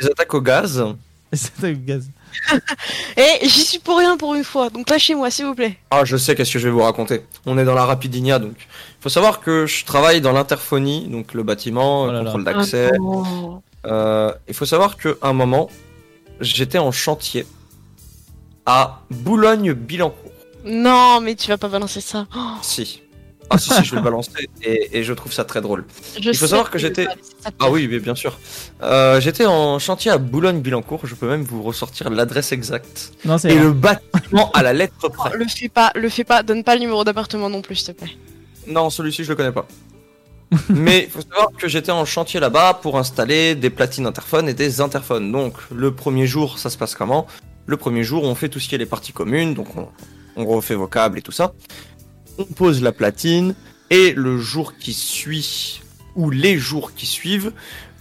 des 0.00 0.06
attaques 0.06 0.34
au 0.34 0.40
gaz. 0.42 0.84
C'est 1.32 1.72
du 1.74 1.80
gaz. 1.84 2.10
Et 3.16 3.46
j'y 3.48 3.64
suis 3.64 3.78
pour 3.78 3.98
rien 3.98 4.16
pour 4.16 4.34
une 4.34 4.44
fois, 4.44 4.70
donc 4.70 4.88
lâchez-moi, 4.90 5.30
s'il 5.30 5.46
vous 5.46 5.54
plaît. 5.54 5.76
Ah, 5.90 6.04
je 6.04 6.16
sais 6.16 6.34
qu'est-ce 6.34 6.52
que 6.52 6.58
je 6.58 6.68
vais 6.68 6.72
vous 6.72 6.82
raconter. 6.82 7.22
On 7.46 7.58
est 7.58 7.64
dans 7.64 7.74
la 7.74 7.84
Rapidinia, 7.84 8.38
donc. 8.38 8.56
Il 8.58 9.02
faut 9.02 9.08
savoir 9.08 9.40
que 9.40 9.66
je 9.66 9.84
travaille 9.84 10.20
dans 10.20 10.32
l'interphonie, 10.32 11.06
donc 11.08 11.34
le 11.34 11.42
bâtiment, 11.42 12.02
Oh 12.02 12.06
là 12.06 12.12
là. 12.14 12.24
contrôle 12.24 12.44
d'accès. 12.44 12.90
Ah, 12.92 12.98
non. 12.98 13.62
Euh, 13.86 14.32
il 14.48 14.54
faut 14.54 14.66
savoir 14.66 14.96
qu'à 14.96 15.10
un 15.22 15.32
moment, 15.32 15.68
j'étais 16.40 16.78
en 16.78 16.90
chantier 16.92 17.46
à 18.66 19.00
Boulogne-Billancourt. 19.10 20.32
Non, 20.64 21.20
mais 21.20 21.34
tu 21.34 21.48
vas 21.48 21.56
pas 21.58 21.68
balancer 21.68 22.00
ça. 22.00 22.26
Oh, 22.36 22.40
Si. 22.62 23.02
Ah 23.50 23.58
si, 23.58 23.70
si, 23.72 23.84
je 23.84 23.90
vais 23.92 23.96
le 23.96 24.02
balancer 24.10 24.30
et, 24.62 24.98
et 24.98 25.04
je 25.04 25.12
trouve 25.12 25.32
ça 25.32 25.44
très 25.44 25.60
drôle. 25.60 25.84
je 26.20 26.30
Il 26.30 26.36
faut 26.36 26.46
savoir 26.46 26.70
que 26.70 26.78
j'étais- 26.78 27.06
Ah 27.60 27.70
oui, 27.70 27.88
mais 27.88 27.98
bien 27.98 28.14
sûr. 28.14 28.38
Euh, 28.82 29.20
J'étais 29.20 29.46
en 29.46 29.78
chantier 29.78 30.10
à 30.10 30.18
Boulogne-Billancourt, 30.18 31.06
je 31.06 31.14
peux 31.14 31.28
même 31.28 31.42
vous 31.42 31.62
ressortir 31.62 32.10
l'adresse 32.10 32.52
exacte. 32.52 33.12
Non, 33.24 33.36
Et 33.38 33.54
le 33.58 33.72
bâtiment 33.72 34.50
à 34.52 34.62
la 34.62 34.72
lettre 34.72 35.08
près. 35.08 35.36
Le 35.36 35.46
fais 35.46 35.68
pas, 35.68 35.90
le 35.94 36.08
fais 36.08 36.24
pas, 36.24 36.42
donne 36.42 36.62
pas 36.64 36.74
le 36.74 36.80
numéro 36.80 37.04
d'appartement 37.04 37.48
non 37.48 37.62
plus, 37.62 37.76
s'il 37.76 37.94
te 37.94 38.02
plaît. 38.02 38.12
Non, 38.66 38.90
celui-ci 38.90 39.24
je 39.24 39.30
le 39.30 39.36
connais 39.36 39.52
pas. 39.52 39.66
Mais 40.70 41.04
il 41.04 41.10
faut 41.10 41.20
savoir 41.20 41.48
que 41.58 41.68
j'étais 41.68 41.92
en 41.92 42.04
chantier 42.04 42.40
là-bas 42.40 42.78
pour 42.82 42.98
installer 42.98 43.54
des 43.54 43.68
platines 43.70 44.06
interphones 44.06 44.48
et 44.48 44.54
des 44.54 44.80
interphones. 44.80 45.30
Donc 45.32 45.54
le 45.74 45.94
premier 45.94 46.26
jour, 46.26 46.58
ça 46.58 46.70
se 46.70 46.78
passe 46.78 46.94
comment? 46.94 47.26
Le 47.66 47.76
premier 47.76 48.02
jour, 48.02 48.24
on 48.24 48.34
fait 48.34 48.48
tout 48.48 48.58
ce 48.60 48.68
qui 48.68 48.74
est 48.74 48.78
les 48.78 48.86
parties 48.86 49.12
communes, 49.12 49.52
donc 49.54 49.76
on, 49.76 49.88
on 50.36 50.46
refait 50.46 50.74
vos 50.74 50.86
câbles 50.86 51.18
et 51.18 51.22
tout 51.22 51.32
ça. 51.32 51.52
On 52.38 52.44
pose 52.44 52.82
la 52.82 52.92
platine 52.92 53.54
et 53.90 54.12
le 54.12 54.38
jour 54.38 54.74
qui 54.78 54.92
suit 54.92 55.82
ou 56.14 56.30
les 56.30 56.56
jours 56.56 56.94
qui 56.94 57.06
suivent, 57.06 57.52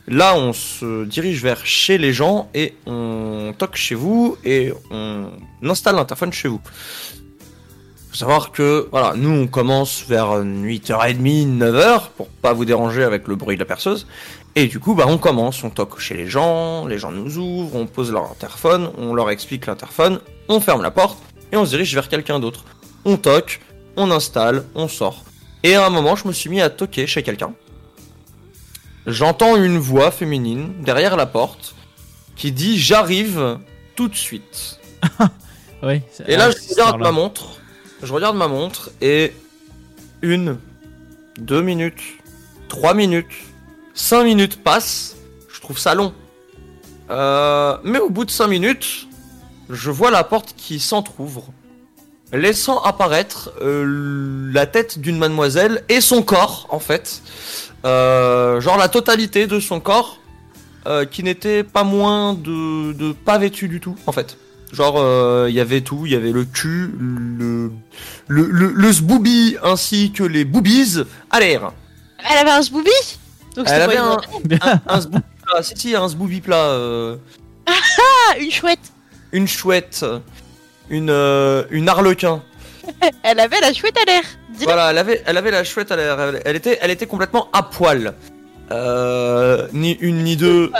là 0.08 0.36
on 0.36 0.54
se 0.54 1.06
dirige 1.06 1.44
vers 1.44 1.66
chez 1.66 1.98
les 1.98 2.14
gens 2.14 2.50
et 2.54 2.74
on 2.86 3.54
toque 3.58 3.76
chez 3.76 3.96
vous 3.96 4.38
et 4.44 4.74
on 4.90 5.30
installe 5.64 5.96
l'interphone 5.96 6.34
chez 6.34 6.48
vous 6.48 6.62
faut 8.18 8.26
savoir 8.26 8.52
que 8.52 8.88
voilà, 8.92 9.14
nous 9.16 9.30
on 9.30 9.46
commence 9.46 10.04
vers 10.08 10.42
8h30, 10.42 11.58
9h 11.60 12.10
pour 12.18 12.28
pas 12.30 12.52
vous 12.52 12.66
déranger 12.66 13.04
avec 13.04 13.28
le 13.28 13.36
bruit 13.36 13.58
de 13.58 13.62
la 13.62 13.66
perceuse. 13.66 14.08
Et 14.56 14.66
du 14.66 14.80
coup, 14.80 14.96
bah 14.96 15.06
on 15.08 15.20
commence, 15.20 15.64
on 15.64 15.70
toque 15.70 16.00
chez 16.00 16.16
les 16.16 16.26
gens, 16.26 16.88
les 16.88 16.98
gens 16.98 17.12
nous 17.12 17.38
ouvrent, 17.38 17.76
on 17.76 17.86
pose 17.86 18.12
leur 18.12 18.32
interphone, 18.32 18.90
on 18.98 19.14
leur 19.14 19.30
explique 19.30 19.68
l'interphone, 19.68 20.20
on 20.50 20.60
ferme 20.60 20.82
la 20.82 20.90
porte 20.90 21.20
et 21.52 21.58
on 21.58 21.66
se 21.66 21.70
dirige 21.70 21.94
vers 21.94 22.10
quelqu'un 22.10 22.40
d'autre. 22.40 22.66
On 23.06 23.18
toque, 23.18 23.60
on 23.98 24.12
installe, 24.12 24.64
on 24.76 24.88
sort. 24.88 25.24
Et 25.64 25.76
à 25.76 25.86
un 25.86 25.90
moment, 25.90 26.16
je 26.16 26.28
me 26.28 26.34
suis 26.34 26.50
mis 26.50 26.62
à 26.62 26.70
toquer 26.70 27.08
chez 27.08 27.24
quelqu'un. 27.24 27.54
J'entends 29.06 29.56
une 29.56 29.78
voix 29.78 30.12
féminine 30.12 30.74
derrière 30.82 31.18
la 31.18 31.26
porte 31.26 31.76
qui 32.36 32.52
dit 32.52 32.80
j'arrive 32.80 33.58
tout 33.96 34.08
de 34.08 34.16
suite. 34.16 34.80
Oui. 35.84 36.02
Et 36.28 36.36
là, 36.36 36.50
je 36.50 36.74
regarde 36.74 37.00
ma 37.00 37.12
montre. 37.12 37.60
Je 38.02 38.12
regarde 38.12 38.36
ma 38.36 38.48
montre 38.48 38.90
et 39.00 39.32
une, 40.24 40.58
deux 41.38 41.62
minutes, 41.62 42.02
trois 42.68 42.96
minutes, 42.96 43.32
cinq 43.94 44.24
minutes 44.24 44.64
passent. 44.64 45.18
Je 45.54 45.62
trouve 45.62 45.78
ça 45.78 45.94
long. 45.94 46.14
Euh, 47.10 47.78
mais 47.84 48.00
au 48.00 48.10
bout 48.10 48.26
de 48.26 48.32
cinq 48.32 48.48
minutes, 48.48 49.08
je 49.70 49.92
vois 49.92 50.12
la 50.12 50.24
porte 50.24 50.56
qui 50.58 50.80
s'entr'ouvre, 50.80 51.46
laissant 52.34 52.82
apparaître 52.82 53.52
euh, 53.62 54.50
la 54.54 54.66
tête 54.66 55.00
d'une 55.00 55.18
mademoiselle 55.18 55.84
et 55.90 56.02
son 56.02 56.22
corps, 56.24 56.68
en 56.70 56.80
fait. 56.80 57.22
Euh, 57.86 58.60
genre 58.60 58.78
la 58.78 58.90
totalité 58.90 59.48
de 59.48 59.60
son 59.60 59.80
corps, 59.80 60.20
euh, 60.88 61.06
qui 61.06 61.24
n'était 61.24 61.64
pas 61.64 61.84
moins 61.84 62.34
de, 62.34 62.94
de 62.94 63.12
pas 63.14 63.38
vêtu 63.38 63.68
du 63.68 63.80
tout, 63.80 63.96
en 64.06 64.12
fait. 64.12 64.38
Genre, 64.74 65.48
il 65.48 65.56
y 65.56 65.62
avait 65.62 65.80
tout, 65.80 66.06
il 66.06 66.12
y 66.12 66.16
avait 66.16 66.34
le 66.34 66.44
cul, 66.44 66.92
le, 67.00 67.72
le, 68.28 68.48
le, 68.48 68.72
le 68.72 68.92
zbooby 68.92 69.56
ainsi 69.64 70.12
que 70.12 70.24
les 70.24 70.44
boobies 70.44 71.04
à 71.32 71.40
l'air. 71.40 71.72
Elle 72.30 72.38
avait 72.40 72.52
un 72.52 72.62
zbooby 72.62 72.92
Donc 73.56 73.66
Elle 73.70 73.82
avait 73.82 73.96
un, 73.96 74.18
un, 74.62 74.82
un 74.88 75.00
zbooby 75.00 75.24
plat, 75.46 75.64
si, 75.64 75.74
si, 75.78 75.96
un 75.96 76.10
zbooby 76.10 76.42
plat. 76.42 76.78
Ah, 77.66 78.38
une 78.42 78.52
chouette 78.52 78.92
une 79.32 79.48
chouette, 79.48 80.06
une, 80.90 81.10
euh, 81.10 81.64
une 81.72 81.90
arlequin. 81.90 82.42
Elle 83.24 83.40
avait 83.40 83.60
la 83.60 83.74
chouette 83.74 83.98
à 84.02 84.06
l'air. 84.06 84.24
Voilà, 84.64 84.90
elle 84.90 84.98
avait, 84.98 85.22
elle 85.28 85.38
avait 85.38 85.52
la 85.52 85.64
chouette 85.64 85.92
à 85.92 85.96
l'air. 85.96 86.20
Elle, 86.20 86.42
elle 86.44 86.56
était, 86.56 86.80
elle 86.82 86.90
était 86.90 87.06
complètement 87.06 87.48
à 87.54 87.62
poil. 87.62 88.14
Euh, 88.72 89.68
ni 89.72 89.92
une 90.02 90.24
ni 90.24 90.36
deux. 90.36 90.72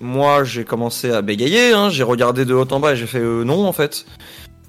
Moi, 0.00 0.44
j'ai 0.44 0.64
commencé 0.64 1.10
à 1.10 1.22
bégayer. 1.22 1.72
Hein, 1.72 1.88
j'ai 1.88 2.02
regardé 2.02 2.44
de 2.44 2.52
haut 2.52 2.66
en 2.70 2.80
bas 2.80 2.92
et 2.92 2.96
j'ai 2.96 3.06
fait 3.06 3.20
euh, 3.20 3.44
non 3.44 3.66
en 3.66 3.72
fait. 3.72 4.04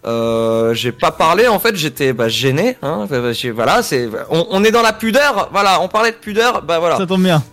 Euh, 0.05 0.73
j'ai 0.73 0.93
pas 0.93 1.11
parlé 1.11 1.47
en 1.47 1.59
fait. 1.59 1.75
J'étais 1.75 2.13
bah, 2.13 2.29
gêné. 2.29 2.77
Hein, 2.81 3.07
Bah, 3.09 3.33
j'ai- 3.33 3.51
voilà, 3.51 3.83
c'est. 3.83 4.07
On, 4.29 4.45
on 4.49 4.63
est 4.63 4.71
dans 4.71 4.83
la 4.83 4.93
pudeur. 4.93 5.49
Voilà, 5.51 5.81
on 5.81 5.89
parlait 5.89 6.11
de 6.11 6.17
pudeur. 6.17 6.61
Bah 6.61 6.79
voilà. 6.79 6.95
Ça 6.97 7.05
tombe 7.05 7.23
bien. 7.23 7.43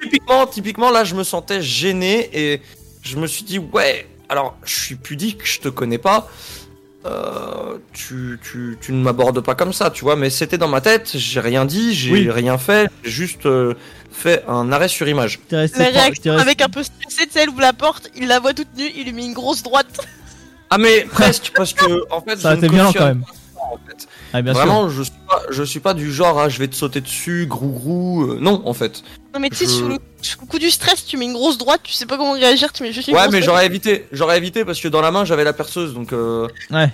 typiquement, 0.00 0.46
typiquement, 0.46 0.90
là, 0.90 1.04
je 1.04 1.14
me 1.14 1.24
sentais 1.24 1.60
gêné 1.60 2.30
et 2.32 2.62
je 3.02 3.16
me 3.18 3.26
suis 3.26 3.44
dit, 3.44 3.58
ouais, 3.58 4.06
alors, 4.32 4.56
je 4.64 4.74
suis 4.74 4.94
pudique, 4.96 5.40
je 5.44 5.60
te 5.60 5.68
connais 5.68 5.98
pas. 5.98 6.28
Euh, 7.04 7.78
tu, 7.92 8.38
tu, 8.42 8.78
tu 8.80 8.92
ne 8.92 9.02
m'abordes 9.02 9.40
pas 9.40 9.54
comme 9.56 9.72
ça, 9.72 9.90
tu 9.90 10.04
vois, 10.04 10.14
mais 10.16 10.30
c'était 10.30 10.56
dans 10.58 10.68
ma 10.68 10.80
tête, 10.80 11.10
j'ai 11.16 11.40
rien 11.40 11.64
dit, 11.64 11.94
j'ai 11.94 12.12
Oui. 12.12 12.30
rien 12.30 12.58
fait, 12.58 12.88
j'ai 13.02 13.10
juste 13.10 13.44
euh, 13.46 13.74
fait 14.12 14.44
un 14.48 14.70
arrêt 14.70 14.86
sur 14.88 15.08
image. 15.08 15.40
La 15.50 15.66
réaction 15.76 16.36
avec 16.38 16.62
un 16.62 16.68
peu 16.68 16.82
stressé 16.84 17.26
de 17.26 17.32
celle 17.32 17.48
ouvre 17.50 17.60
la 17.60 17.72
porte, 17.72 18.08
il 18.16 18.28
la 18.28 18.38
voit 18.38 18.54
toute 18.54 18.74
nue, 18.76 18.88
il 18.96 19.04
lui 19.06 19.12
met 19.12 19.24
une 19.26 19.32
grosse 19.34 19.62
droite. 19.64 20.00
Ah, 20.70 20.78
mais 20.78 21.00
presque, 21.10 21.50
parce 21.56 21.72
que, 21.72 22.04
en 22.10 22.20
fait, 22.22 22.38
Ça 22.38 22.50
a 22.50 22.54
été 22.54 22.68
violent 22.68 22.92
quand 22.96 23.04
même. 23.06 23.22
pas 23.22 23.32
en 23.72 23.78
fait. 23.88 24.06
Ah, 24.32 24.42
bien 24.42 24.52
Vraiment, 24.52 24.88
sûr. 24.88 24.90
je 24.90 25.02
suis 25.04 25.12
pas, 25.28 25.42
je 25.50 25.62
suis 25.62 25.80
pas 25.80 25.94
du 25.94 26.12
genre, 26.12 26.38
ah, 26.38 26.48
je 26.48 26.58
vais 26.58 26.68
te 26.68 26.74
sauter 26.74 27.00
dessus, 27.00 27.46
grou 27.48 27.68
grou, 27.70 28.22
euh, 28.30 28.38
non, 28.40 28.62
en 28.64 28.74
fait. 28.74 29.02
Non 29.34 29.40
mais 29.40 29.48
tu 29.50 29.56
sais, 29.56 29.64
Je- 29.66 29.70
sous, 29.70 29.88
le, 29.88 29.98
sous 30.20 30.38
le 30.40 30.46
coup 30.46 30.58
du 30.58 30.70
stress, 30.70 31.04
tu 31.06 31.16
mets 31.16 31.24
une 31.24 31.32
grosse 31.32 31.58
droite, 31.58 31.80
tu 31.82 31.92
sais 31.92 32.06
pas 32.06 32.16
comment 32.16 32.32
réagir, 32.32 32.72
tu 32.72 32.82
mets 32.82 32.92
juste 32.92 33.08
une 33.08 33.14
Ouais, 33.16 33.28
mais 33.30 33.40
j'aurais 33.42 33.64
évité, 33.66 34.06
j'aurais 34.12 34.36
évité 34.38 34.64
parce 34.64 34.80
que 34.80 34.88
dans 34.88 35.00
la 35.00 35.10
main, 35.10 35.24
j'avais 35.24 35.44
la 35.44 35.52
perceuse, 35.54 35.94
donc, 35.94 36.12
euh, 36.12 36.46
Ouais. 36.70 36.90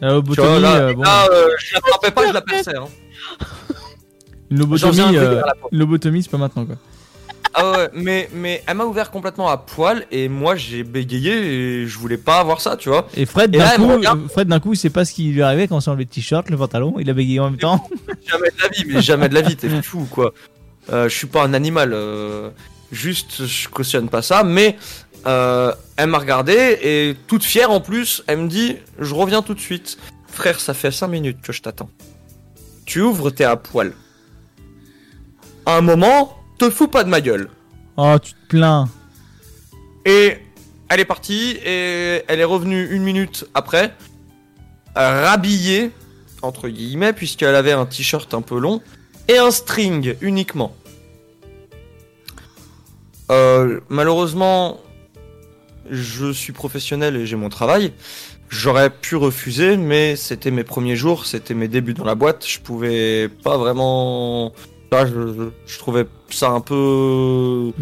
La 0.00 0.08
tu 0.08 0.14
vois, 0.14 0.14
lobotomie, 0.14 0.60
là, 0.60 0.74
euh, 0.76 0.92
bon. 0.94 1.02
là, 1.02 1.26
euh, 1.32 1.48
je 1.58 1.74
l'attrapais 1.74 2.10
pas, 2.10 2.26
je 2.26 2.32
la 2.32 2.40
perçais, 2.42 2.76
hein. 2.76 2.88
Une 4.50 4.58
lobotomie, 4.58 5.16
euh, 5.16 5.42
lobotomie, 5.72 6.22
c'est 6.22 6.30
pas 6.30 6.36
maintenant 6.38 6.66
quoi. 6.66 6.76
Ah 7.58 7.70
ouais, 7.72 7.88
mais, 7.94 8.28
mais 8.34 8.62
elle 8.66 8.76
m'a 8.76 8.84
ouvert 8.84 9.10
complètement 9.10 9.48
à 9.48 9.56
poil 9.56 10.04
et 10.10 10.28
moi 10.28 10.56
j'ai 10.56 10.84
bégayé 10.84 11.32
et 11.32 11.86
je 11.86 11.98
voulais 11.98 12.18
pas 12.18 12.38
avoir 12.38 12.60
ça, 12.60 12.76
tu 12.76 12.90
vois. 12.90 13.08
Et 13.16 13.24
Fred, 13.24 13.50
d'un 13.50 13.70
coup, 13.76 13.88
regarde. 13.88 14.20
euh, 14.24 14.28
Fred, 14.28 14.46
d'un 14.48 14.60
coup, 14.60 14.74
il 14.74 14.76
sait 14.76 14.90
pas 14.90 15.06
ce 15.06 15.14
qui 15.14 15.24
lui 15.32 15.40
arrivait 15.40 15.66
quand 15.66 15.76
on 15.76 15.90
enlevé 15.90 16.04
le 16.04 16.10
t-shirt, 16.10 16.50
le 16.50 16.56
pantalon, 16.58 16.96
il 17.00 17.08
a 17.08 17.14
bégayé 17.14 17.40
en 17.40 17.48
même 17.50 17.58
temps. 17.58 17.88
Jamais 18.26 18.50
de 18.50 18.62
la 18.62 18.68
vie, 18.68 18.84
mais 18.86 19.00
jamais 19.00 19.28
de 19.30 19.34
la 19.34 19.40
vie, 19.40 19.56
t'es 19.56 19.70
fou 19.82 20.06
quoi. 20.10 20.34
Euh, 20.92 21.08
je 21.08 21.16
suis 21.16 21.26
pas 21.26 21.42
un 21.44 21.54
animal, 21.54 21.92
euh, 21.94 22.50
juste 22.92 23.46
je 23.46 23.68
cautionne 23.68 24.10
pas 24.10 24.20
ça, 24.20 24.44
mais 24.44 24.76
euh, 25.26 25.72
elle 25.96 26.08
m'a 26.10 26.18
regardé 26.18 26.52
et 26.82 27.16
toute 27.26 27.42
fière 27.42 27.70
en 27.70 27.80
plus, 27.80 28.22
elle 28.26 28.38
me 28.40 28.48
dit 28.48 28.76
Je 28.98 29.14
reviens 29.14 29.40
tout 29.40 29.54
de 29.54 29.60
suite. 29.60 29.96
Frère, 30.28 30.60
ça 30.60 30.74
fait 30.74 30.90
5 30.90 31.08
minutes 31.08 31.38
que 31.40 31.52
je 31.54 31.62
t'attends. 31.62 31.88
Tu 32.84 33.00
ouvres, 33.00 33.30
t'es 33.30 33.44
à 33.44 33.56
poil. 33.56 33.94
À 35.64 35.78
un 35.78 35.80
moment, 35.80 36.36
te 36.58 36.70
fous 36.70 36.88
pas 36.88 37.04
de 37.04 37.08
ma 37.08 37.20
gueule. 37.20 37.48
Oh, 37.96 38.16
tu 38.22 38.32
te 38.32 38.46
plains. 38.48 38.88
Et 40.04 40.38
elle 40.88 41.00
est 41.00 41.04
partie 41.04 41.58
et 41.64 42.22
elle 42.28 42.40
est 42.40 42.44
revenue 42.44 42.88
une 42.90 43.02
minute 43.02 43.46
après, 43.54 43.94
rhabillée, 44.94 45.90
entre 46.42 46.68
guillemets, 46.68 47.12
puisqu'elle 47.12 47.54
avait 47.54 47.72
un 47.72 47.86
t-shirt 47.86 48.32
un 48.34 48.42
peu 48.42 48.58
long 48.58 48.80
et 49.28 49.38
un 49.38 49.50
string 49.50 50.16
uniquement. 50.20 50.74
Euh, 53.30 53.80
malheureusement, 53.88 54.80
je 55.90 56.32
suis 56.32 56.52
professionnel 56.52 57.16
et 57.16 57.26
j'ai 57.26 57.36
mon 57.36 57.48
travail. 57.48 57.92
J'aurais 58.48 58.90
pu 58.90 59.16
refuser, 59.16 59.76
mais 59.76 60.14
c'était 60.14 60.52
mes 60.52 60.62
premiers 60.62 60.94
jours, 60.94 61.26
c'était 61.26 61.54
mes 61.54 61.66
débuts 61.66 61.94
dans 61.94 62.04
la 62.04 62.14
boîte. 62.14 62.46
Je 62.46 62.60
pouvais 62.60 63.28
pas 63.42 63.58
vraiment. 63.58 64.52
Là, 64.92 65.04
je, 65.06 65.12
je- 65.12 65.50
je 65.72 65.78
trouvais 65.78 66.06
ça 66.30 66.50
un 66.50 66.60
peu 66.60 67.72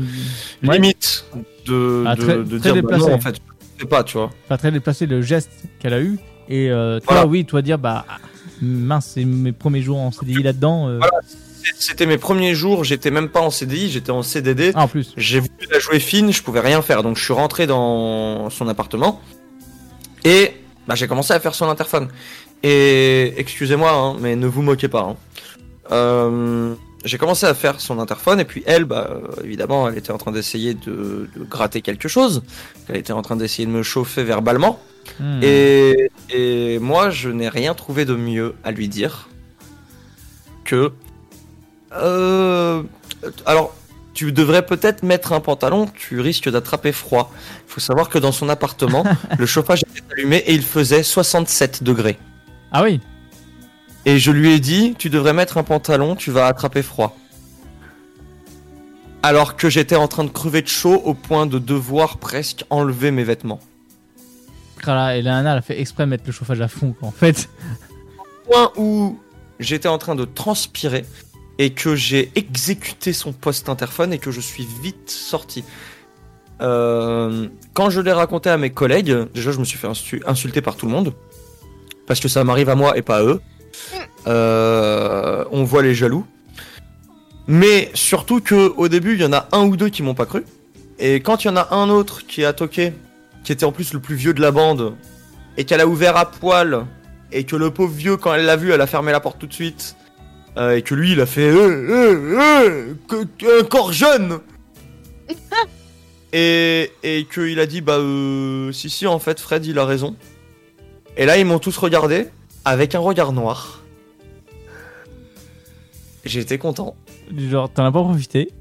Ouais. 0.63 0.75
limite 0.77 1.25
de, 1.67 2.05
Ah, 2.07 2.15
de, 2.17 2.21
très- 2.23 2.37
de 2.39 2.59
très 2.59 2.73
dire 2.73 2.83
bah 2.83 2.97
non, 2.99 3.13
en 3.13 3.21
fait, 3.21 3.37
je 3.37 3.81
fais 3.83 3.87
pas, 3.89 4.03
tu 4.05 4.17
vois. 4.17 4.31
Pas 4.49 4.57
très 4.59 4.71
déplacé 4.73 5.07
le 5.07 5.21
geste 5.23 5.51
qu'elle 5.81 5.93
a 5.95 6.01
eu. 6.01 6.19
Et 6.49 6.71
euh, 6.71 6.99
toi, 7.01 7.07
Voilà. 7.15 7.27
oui, 7.27 7.45
toi 7.45 7.63
dire, 7.63 7.79
bah, 7.79 8.05
ah, 8.09 8.17
mince, 8.63 9.13
c'est 9.15 9.25
mes 9.25 9.53
premiers 9.53 9.83
jours 9.83 9.99
en 9.99 10.11
CDI 10.11 10.43
là-dedans. 10.43 10.89
euh. 10.89 10.99
Voilà. 10.99 11.19
C'était 11.79 12.05
mes 12.07 12.19
premiers 12.19 12.55
jours, 12.55 12.85
j'étais 12.85 13.11
même 13.11 13.31
pas 13.31 13.41
en 13.41 13.49
CDI, 13.51 13.91
j'étais 13.91 14.11
en 14.11 14.23
CDD. 14.23 14.73
Ah, 14.75 14.85
en 14.85 14.89
plus. 14.89 15.13
J'ai 15.17 15.41
voulu 15.41 15.53
la 15.73 15.79
jouer 15.79 15.99
fine, 15.99 16.31
je 16.33 16.43
pouvais 16.43 16.61
rien 16.61 16.83
faire, 16.83 17.03
donc 17.03 17.17
je 17.17 17.25
suis 17.25 17.33
rentré 17.33 17.67
dans 17.67 18.51
son 18.51 18.69
appartement 18.69 19.21
et 20.25 20.53
bah, 20.87 20.95
j'ai 20.95 21.07
commencé 21.09 21.33
à 21.33 21.41
faire 21.41 21.55
son 21.55 21.67
interphone. 21.69 22.09
Et 22.63 23.33
excusez-moi, 23.39 23.91
hein, 23.93 24.17
mais 24.21 24.37
ne 24.37 24.47
vous 24.47 24.61
moquez 24.63 24.89
pas. 24.89 25.03
hein. 25.03 25.17
Euh, 25.93 26.75
j'ai 27.05 27.19
commencé 27.19 27.47
à 27.47 27.55
faire 27.55 27.81
son 27.81 27.99
interphone 27.99 28.41
et 28.41 28.45
puis 28.45 28.63
elle, 28.67 28.85
bah, 28.85 29.11
euh, 29.11 29.45
évidemment, 29.45 29.89
elle 29.89 29.99
était 29.99 30.11
en 30.11 30.19
train 30.19 30.33
d'essayer 30.33 30.75
de, 30.75 31.29
de 31.37 31.45
gratter 31.45 31.83
quelque 31.83 32.09
chose. 32.09 32.43
Elle 32.89 32.97
était 32.97 33.13
en 33.13 33.23
train 33.23 33.37
d'essayer 33.37 33.67
de 33.67 33.73
me 33.73 33.83
chauffer 33.83 34.25
verbalement. 34.25 34.81
Hmm. 35.21 35.41
Et, 35.43 36.11
et 36.31 36.79
moi, 36.79 37.11
je 37.11 37.29
n'ai 37.29 37.49
rien 37.49 37.75
trouvé 37.75 38.05
de 38.05 38.15
mieux 38.15 38.55
à 38.65 38.71
lui 38.71 38.89
dire 38.89 39.29
que. 40.65 40.93
Euh, 41.93 42.83
alors, 43.47 43.75
tu 44.15 44.33
devrais 44.33 44.65
peut-être 44.65 45.03
mettre 45.03 45.33
un 45.33 45.41
pantalon, 45.41 45.87
tu 45.95 46.21
risques 46.21 46.49
d'attraper 46.49 46.93
froid. 46.93 47.33
Il 47.69 47.73
faut 47.73 47.81
savoir 47.81 48.09
que 48.09 48.19
dans 48.19 48.33
son 48.33 48.49
appartement, 48.49 49.05
le 49.39 49.47
chauffage 49.47 49.83
était 49.83 50.05
allumé 50.13 50.39
et 50.47 50.55
il 50.55 50.63
faisait 50.63 51.03
67 51.03 51.83
degrés. 51.83 52.19
Ah 52.73 52.83
oui 52.83 53.01
Et 54.07 54.19
je 54.19 54.31
lui 54.31 54.53
ai 54.53 54.61
dit, 54.61 54.95
tu 54.99 55.11
devrais 55.11 55.33
mettre 55.33 55.57
un 55.57 55.63
pantalon, 55.63 56.15
tu 56.15 56.31
vas 56.31 56.47
attraper 56.47 56.83
froid. 56.83 57.17
Alors 59.23 59.57
que 59.57 59.71
j'étais 59.71 59.97
en 59.97 60.09
train 60.09 60.25
de 60.25 60.31
crever 60.31 60.61
de 60.61 60.69
chaud 60.69 61.01
au 61.05 61.15
point 61.15 61.47
de 61.47 61.59
devoir 61.59 62.19
presque 62.19 62.65
enlever 62.69 63.11
mes 63.11 63.25
vêtements. 63.25 63.61
Voilà, 64.85 65.17
et 65.17 65.23
nana, 65.23 65.53
elle 65.53 65.59
a 65.59 65.63
fait 65.63 65.81
exprès 65.81 66.05
de 66.05 66.11
mettre 66.11 66.25
le 66.27 66.33
chauffage 66.33 66.61
à 66.61 66.69
fond, 66.69 66.95
quoi, 66.99 67.09
en 67.09 67.13
fait. 67.13 67.49
point 68.47 68.71
où 68.77 69.19
j'étais 69.59 69.89
en 69.89 69.97
train 69.97 70.15
de 70.15 70.27
transpirer 70.27 71.07
et 71.59 71.71
que 71.71 71.97
j'ai 71.97 72.31
exécuté 72.35 73.13
son 73.13 73.33
poste 73.33 73.69
interphone 73.69 74.13
et 74.13 74.19
que 74.19 74.31
je 74.31 74.41
suis 74.41 74.67
vite 74.83 75.09
sorti. 75.11 75.65
Euh, 76.61 77.49
quand 77.73 77.91
je 77.91 78.01
l'ai 78.01 78.13
raconté 78.13 78.51
à 78.51 78.59
mes 78.59 78.71
collègues, 78.71 79.17
déjà 79.33 79.53
je 79.53 79.59
me 79.59 79.65
suis 79.65 79.79
fait 79.79 79.89
insulter 80.27 80.61
par 80.61 80.77
tout 80.77 80.87
le 80.87 80.93
monde 80.93 81.15
parce 82.07 82.21
que 82.21 82.29
ça 82.29 82.45
m'arrive 82.45 82.69
à 82.69 82.75
moi 82.75 82.97
et 82.99 83.03
pas 83.03 83.19
à 83.19 83.23
eux. 83.23 83.41
Euh, 84.27 85.45
on 85.51 85.65
voit 85.65 85.83
les 85.83 85.95
jaloux. 85.95 86.27
Mais 87.47 87.91
surtout 87.95 88.41
que 88.41 88.73
au 88.77 88.89
début 88.89 89.15
il 89.15 89.21
y 89.21 89.25
en 89.25 89.33
a 89.33 89.49
un 89.53 89.65
ou 89.65 89.77
deux 89.77 89.89
qui 89.89 90.03
m'ont 90.03 90.15
pas 90.15 90.27
cru. 90.27 90.45
Et 90.99 91.17
quand 91.17 91.45
il 91.45 91.49
y 91.49 91.51
en 91.51 91.57
a 91.57 91.75
un 91.75 91.91
autre 91.91 92.27
qui 92.27 92.45
a 92.45 92.53
toqué, 92.53 92.93
qui 93.43 93.53
était 93.53 93.65
en 93.65 93.73
plus 93.73 93.93
le 93.93 94.01
plus 94.01 94.15
vieux 94.15 94.33
de 94.33 94.41
la 94.41 94.51
bande, 94.51 94.95
et 95.57 95.65
qu'elle 95.65 95.81
a 95.81 95.87
ouvert 95.87 96.17
à 96.17 96.31
poil, 96.31 96.87
et 97.33 97.45
que 97.45 97.57
le 97.57 97.71
pauvre 97.71 97.93
vieux 97.93 98.17
quand 98.17 98.33
elle 98.35 98.47
l'a 98.47 98.57
vu, 98.57 98.73
elle 98.73 98.81
a 98.81 98.87
fermé 98.87 99.13
la 99.13 99.21
porte 99.21 99.39
tout 99.39 99.47
de 99.47 99.53
suite, 99.53 99.97
euh, 100.57 100.77
et 100.77 100.83
que 100.83 100.95
lui 100.95 101.13
il 101.13 101.21
a 101.21 101.27
fait 101.27 101.49
euh, 101.49 102.37
euh, 102.39 102.95
euh, 103.13 103.61
un 103.61 103.65
corps 103.65 103.93
jeune. 103.93 104.39
et 106.33 106.93
et 107.03 107.27
qu'il 107.33 107.59
a 107.61 107.67
dit 107.67 107.81
bah 107.81 107.99
si 108.73 108.89
si 108.89 109.07
en 109.07 109.19
fait 109.19 109.41
Fred 109.41 109.67
il 109.67 109.79
a 109.79 109.85
raison. 109.85 110.17
Et 111.17 111.27
là 111.27 111.37
ils 111.37 111.45
m'ont 111.45 111.59
tous 111.59 111.77
regardé 111.77 112.29
avec 112.65 112.95
un 112.95 112.99
regard 113.01 113.33
noir. 113.33 113.81
J'étais 116.25 116.59
content. 116.59 116.97
Du 117.31 117.49
genre, 117.51 117.69
t'en 117.71 117.85
as 117.85 117.93
pas 117.93 118.03
profité? 118.03 118.51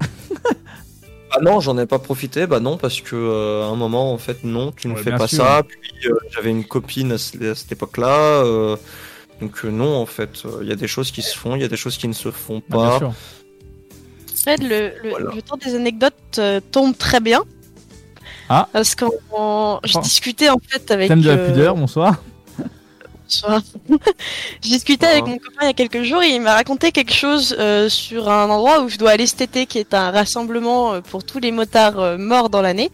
Ah 1.36 1.40
non, 1.42 1.58
j'en 1.58 1.76
ai 1.78 1.86
pas 1.86 1.98
profité, 1.98 2.46
bah 2.46 2.60
non, 2.60 2.76
parce 2.76 3.00
que 3.00 3.16
euh, 3.16 3.64
à 3.64 3.66
un 3.66 3.74
moment, 3.74 4.12
en 4.12 4.18
fait, 4.18 4.44
non, 4.44 4.70
tu 4.70 4.86
ne 4.86 4.94
Ouais, 4.94 5.02
fais 5.02 5.10
pas 5.10 5.26
sûr. 5.26 5.38
ça. 5.38 5.62
Puis 5.66 5.90
euh, 6.08 6.14
j'avais 6.30 6.50
une 6.50 6.64
copine 6.64 7.10
à, 7.10 7.18
ce- 7.18 7.50
à 7.50 7.56
cette 7.56 7.72
époque-là, 7.72 8.44
euh, 8.44 8.76
donc 9.40 9.64
euh, 9.64 9.70
non, 9.70 9.96
en 9.96 10.06
fait, 10.06 10.30
euh, 10.44 10.60
il 10.62 10.68
y 10.68 10.72
a 10.72 10.76
des 10.76 10.86
choses 10.86 11.10
qui 11.10 11.22
se 11.22 11.36
font, 11.36 11.56
il 11.56 11.62
y 11.62 11.64
a 11.64 11.68
des 11.68 11.76
choses 11.76 11.96
qui 11.96 12.06
ne 12.06 12.12
se 12.12 12.30
font 12.30 12.62
bien 12.70 12.78
pas. 12.78 12.98
sûr. 12.98 13.12
Fred, 14.36 14.62
le, 14.62 14.92
le, 15.02 15.10
Voilà. 15.10 15.32
le 15.34 15.42
temps 15.42 15.56
des 15.56 15.74
anecdotes 15.74 16.14
euh, 16.38 16.60
tombe 16.70 16.96
très 16.96 17.18
bien. 17.18 17.42
Ah. 18.48 18.68
Parce 18.72 18.94
que 18.94 19.06
j'ai 19.82 19.98
Oh. 19.98 20.00
discuté 20.04 20.48
en 20.50 20.58
fait 20.64 20.88
avec. 20.92 21.08
Thème 21.08 21.20
de 21.20 21.30
la 21.30 21.34
euh, 21.34 21.48
pudeur, 21.50 21.74
bonsoir. 21.74 22.22
Bonsoir. 23.26 23.62
J'ai 24.62 24.70
discuté 24.70 25.06
avec 25.06 25.24
mon 25.26 25.38
copain 25.38 25.62
il 25.62 25.66
y 25.66 25.70
a 25.70 25.72
quelques 25.72 26.02
jours 26.02 26.22
et 26.22 26.28
il 26.28 26.40
m'a 26.42 26.54
raconté 26.54 26.92
quelque 26.92 27.12
chose 27.14 27.56
euh, 27.58 27.88
sur 27.88 28.28
un 28.30 28.50
endroit 28.50 28.82
où 28.82 28.88
je 28.88 28.98
dois 28.98 29.10
aller 29.12 29.26
cet 29.26 29.40
été, 29.40 29.66
qui 29.66 29.78
est 29.78 29.94
un 29.94 30.10
rassemblement 30.10 30.94
euh, 30.94 31.00
pour 31.00 31.24
tous 31.24 31.38
les 31.38 31.50
motards 31.50 31.98
euh, 31.98 32.18
morts 32.18 32.50
dans 32.50 32.60
l'année. 32.60 32.90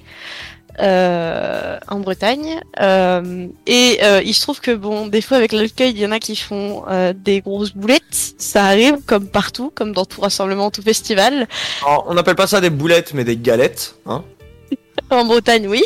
euh, 0.78 1.78
en 1.88 1.98
Bretagne 1.98 2.60
Euh, 2.80 3.48
et 3.66 3.98
euh, 4.02 4.22
il 4.24 4.32
se 4.34 4.40
trouve 4.42 4.60
que 4.60 4.70
bon 4.70 5.08
des 5.08 5.20
fois 5.20 5.36
avec 5.36 5.50
l'alcool 5.52 5.88
il 5.88 5.98
y 5.98 6.06
en 6.06 6.12
a 6.12 6.20
qui 6.20 6.36
font 6.36 6.84
des 7.16 7.40
grosses 7.40 7.74
boulettes 7.74 8.34
ça 8.38 8.64
arrive 8.66 8.98
comme 9.04 9.26
partout 9.28 9.72
comme 9.74 9.92
dans 9.92 10.04
tout 10.06 10.20
rassemblement 10.22 10.70
tout 10.70 10.80
festival 10.80 11.48
Alors, 11.84 12.06
on 12.08 12.14
n'appelle 12.14 12.36
pas 12.36 12.46
ça 12.46 12.60
des 12.60 12.70
boulettes, 12.70 13.12
mais 13.14 13.24
des 13.24 13.36
galettes, 13.36 13.96
hein. 14.06 14.22
en 15.10 15.24
Bretagne, 15.24 15.66
oui. 15.68 15.82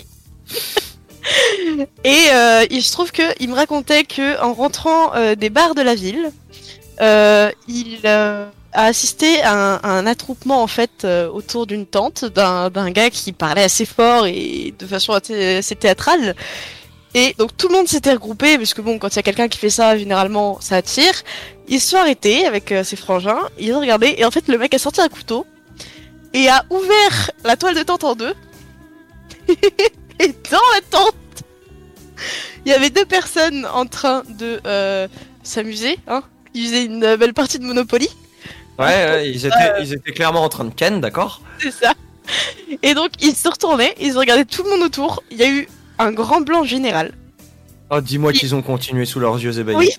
Et 2.04 2.26
euh, 2.32 2.64
il 2.70 2.82
se 2.82 2.92
trouve 2.92 3.12
que 3.12 3.22
il 3.40 3.48
me 3.48 3.54
racontait 3.54 4.04
que 4.04 4.40
en 4.42 4.52
rentrant 4.52 5.14
euh, 5.14 5.34
des 5.34 5.50
bars 5.50 5.74
de 5.74 5.82
la 5.82 5.94
ville, 5.94 6.30
euh, 7.00 7.50
il 7.68 8.06
a 8.06 8.50
assisté 8.72 9.40
à 9.42 9.86
un, 9.86 10.06
attroupement 10.06 10.62
en 10.62 10.66
fait 10.66 11.06
autour 11.32 11.66
d'une 11.66 11.86
tente 11.86 12.24
d'un 12.24 12.90
gars 12.90 13.08
qui 13.08 13.32
parlait 13.32 13.62
assez 13.62 13.86
fort 13.86 14.26
et 14.26 14.74
de 14.76 14.86
façon 14.86 15.12
assez, 15.12 15.76
théâtrale. 15.78 16.34
Et 17.14 17.36
donc 17.38 17.56
tout 17.56 17.68
le 17.68 17.74
monde 17.74 17.86
s'était 17.86 18.12
regroupé 18.12 18.58
parce 18.58 18.74
que 18.74 18.80
bon, 18.80 18.98
quand 18.98 19.08
il 19.12 19.16
y 19.16 19.18
a 19.20 19.22
quelqu'un 19.22 19.46
qui 19.46 19.58
fait 19.58 19.70
ça, 19.70 19.96
généralement 19.96 20.58
ça 20.60 20.76
attire. 20.76 21.14
Ils 21.68 21.80
se 21.80 21.90
sont 21.90 21.98
arrêtés 21.98 22.46
avec 22.46 22.74
ses 22.82 22.96
frangins, 22.96 23.38
ils 23.60 23.72
ont 23.72 23.80
regardé 23.80 24.16
et 24.18 24.24
en 24.24 24.32
fait 24.32 24.48
le 24.48 24.58
mec 24.58 24.74
a 24.74 24.78
sorti 24.78 25.00
un 25.00 25.08
couteau 25.08 25.46
et 26.32 26.48
a 26.48 26.64
ouvert 26.68 27.30
la 27.44 27.56
toile 27.56 27.76
de 27.76 27.82
tente 27.84 28.02
en 28.02 28.16
deux. 28.16 28.34
et 30.18 30.28
dans 30.50 30.58
la 30.74 30.80
tente, 30.90 31.14
il 32.64 32.70
y 32.72 32.74
avait 32.74 32.90
deux 32.90 33.04
personnes 33.04 33.66
en 33.66 33.86
train 33.86 34.22
de 34.38 34.60
euh, 34.66 35.08
s'amuser. 35.42 35.98
Hein. 36.06 36.22
Ils 36.54 36.66
faisaient 36.66 36.84
une 36.84 37.04
euh, 37.04 37.16
belle 37.16 37.34
partie 37.34 37.58
de 37.58 37.64
Monopoly, 37.64 38.08
Ouais, 38.78 38.84
ouais, 38.86 39.30
ils 39.30 39.46
étaient, 39.46 39.82
ils 39.82 39.94
étaient 39.94 40.12
clairement 40.12 40.42
en 40.42 40.48
train 40.48 40.64
de 40.64 40.74
ken, 40.74 41.00
d'accord. 41.00 41.40
c'est 41.60 41.70
ça. 41.70 41.94
Et 42.82 42.94
donc 42.94 43.10
ils 43.20 43.34
se 43.34 43.48
retournaient, 43.48 43.94
ils 44.00 44.16
regardaient 44.16 44.44
tout 44.44 44.64
le 44.64 44.70
monde 44.70 44.82
autour. 44.82 45.22
Il 45.30 45.36
y 45.36 45.44
a 45.44 45.48
eu 45.48 45.68
un 45.98 46.10
grand 46.10 46.40
blanc 46.40 46.64
général. 46.64 47.12
Oh, 47.90 48.00
dis-moi 48.00 48.32
qu'ils 48.32 48.54
ont 48.54 48.62
continué 48.62 49.04
sous 49.04 49.20
leurs 49.20 49.38
yeux 49.38 49.58
ébahis. 49.58 49.76
Oui. 49.76 49.90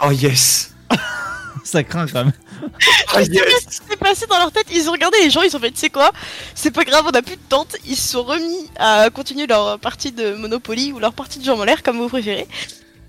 Oh 0.00 0.12
yes. 0.12 0.74
Ça 1.64 1.82
craint 1.84 2.06
quand 2.06 2.24
même. 2.24 2.32
Je 2.78 2.86
sais 2.86 3.04
pas 3.12 3.20
yes. 3.22 3.34
ce 3.70 3.80
qui 3.80 3.86
s'est 3.88 3.96
passé 3.96 4.26
dans 4.28 4.38
leur 4.38 4.52
tête. 4.52 4.66
Ils 4.72 4.88
ont 4.88 4.92
regardé 4.92 5.18
les 5.22 5.30
gens, 5.30 5.42
ils 5.42 5.54
ont 5.56 5.60
fait, 5.60 5.70
tu 5.70 5.78
sais 5.78 5.90
quoi? 5.90 6.10
C'est 6.54 6.70
pas 6.70 6.84
grave, 6.84 7.04
on 7.06 7.10
a 7.10 7.22
plus 7.22 7.36
de 7.36 7.40
tente. 7.48 7.76
Ils 7.86 7.96
se 7.96 8.08
sont 8.12 8.22
remis 8.22 8.68
à 8.78 9.08
continuer 9.10 9.46
leur 9.46 9.78
partie 9.78 10.12
de 10.12 10.34
Monopoly 10.34 10.92
ou 10.92 10.98
leur 10.98 11.12
partie 11.12 11.38
de 11.38 11.44
jambes 11.44 11.60
en 11.60 11.64
l'air, 11.64 11.82
comme 11.82 11.98
vous 11.98 12.08
préférez. 12.08 12.46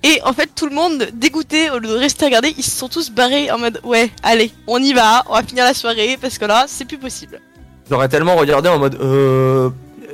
Et 0.04 0.20
en 0.24 0.34
fait, 0.34 0.50
tout 0.56 0.66
le 0.68 0.74
monde, 0.74 1.10
dégoûté, 1.14 1.70
au 1.70 1.78
lieu 1.78 1.88
de 1.90 1.94
rester 1.96 2.26
à 2.26 2.28
regarder, 2.28 2.54
ils 2.58 2.64
se 2.64 2.72
sont 2.72 2.90
tous 2.90 3.12
barrés 3.12 3.52
en 3.52 3.60
mode, 3.60 3.80
ouais, 3.84 4.10
allez, 4.24 4.52
on 4.66 4.82
y 4.82 4.94
va, 4.94 5.24
on 5.30 5.34
va 5.34 5.44
finir 5.44 5.64
la 5.64 5.76
soirée, 5.76 6.18
parce 6.20 6.40
que 6.40 6.46
là, 6.46 6.66
c'est 6.68 6.86
plus 6.86 6.98
possible. 6.98 7.40
J'aurais 7.88 8.10
tellement 8.10 8.36
regardé 8.36 8.68
en 8.70 8.80
mode, 8.80 8.96
euh, 8.96 9.70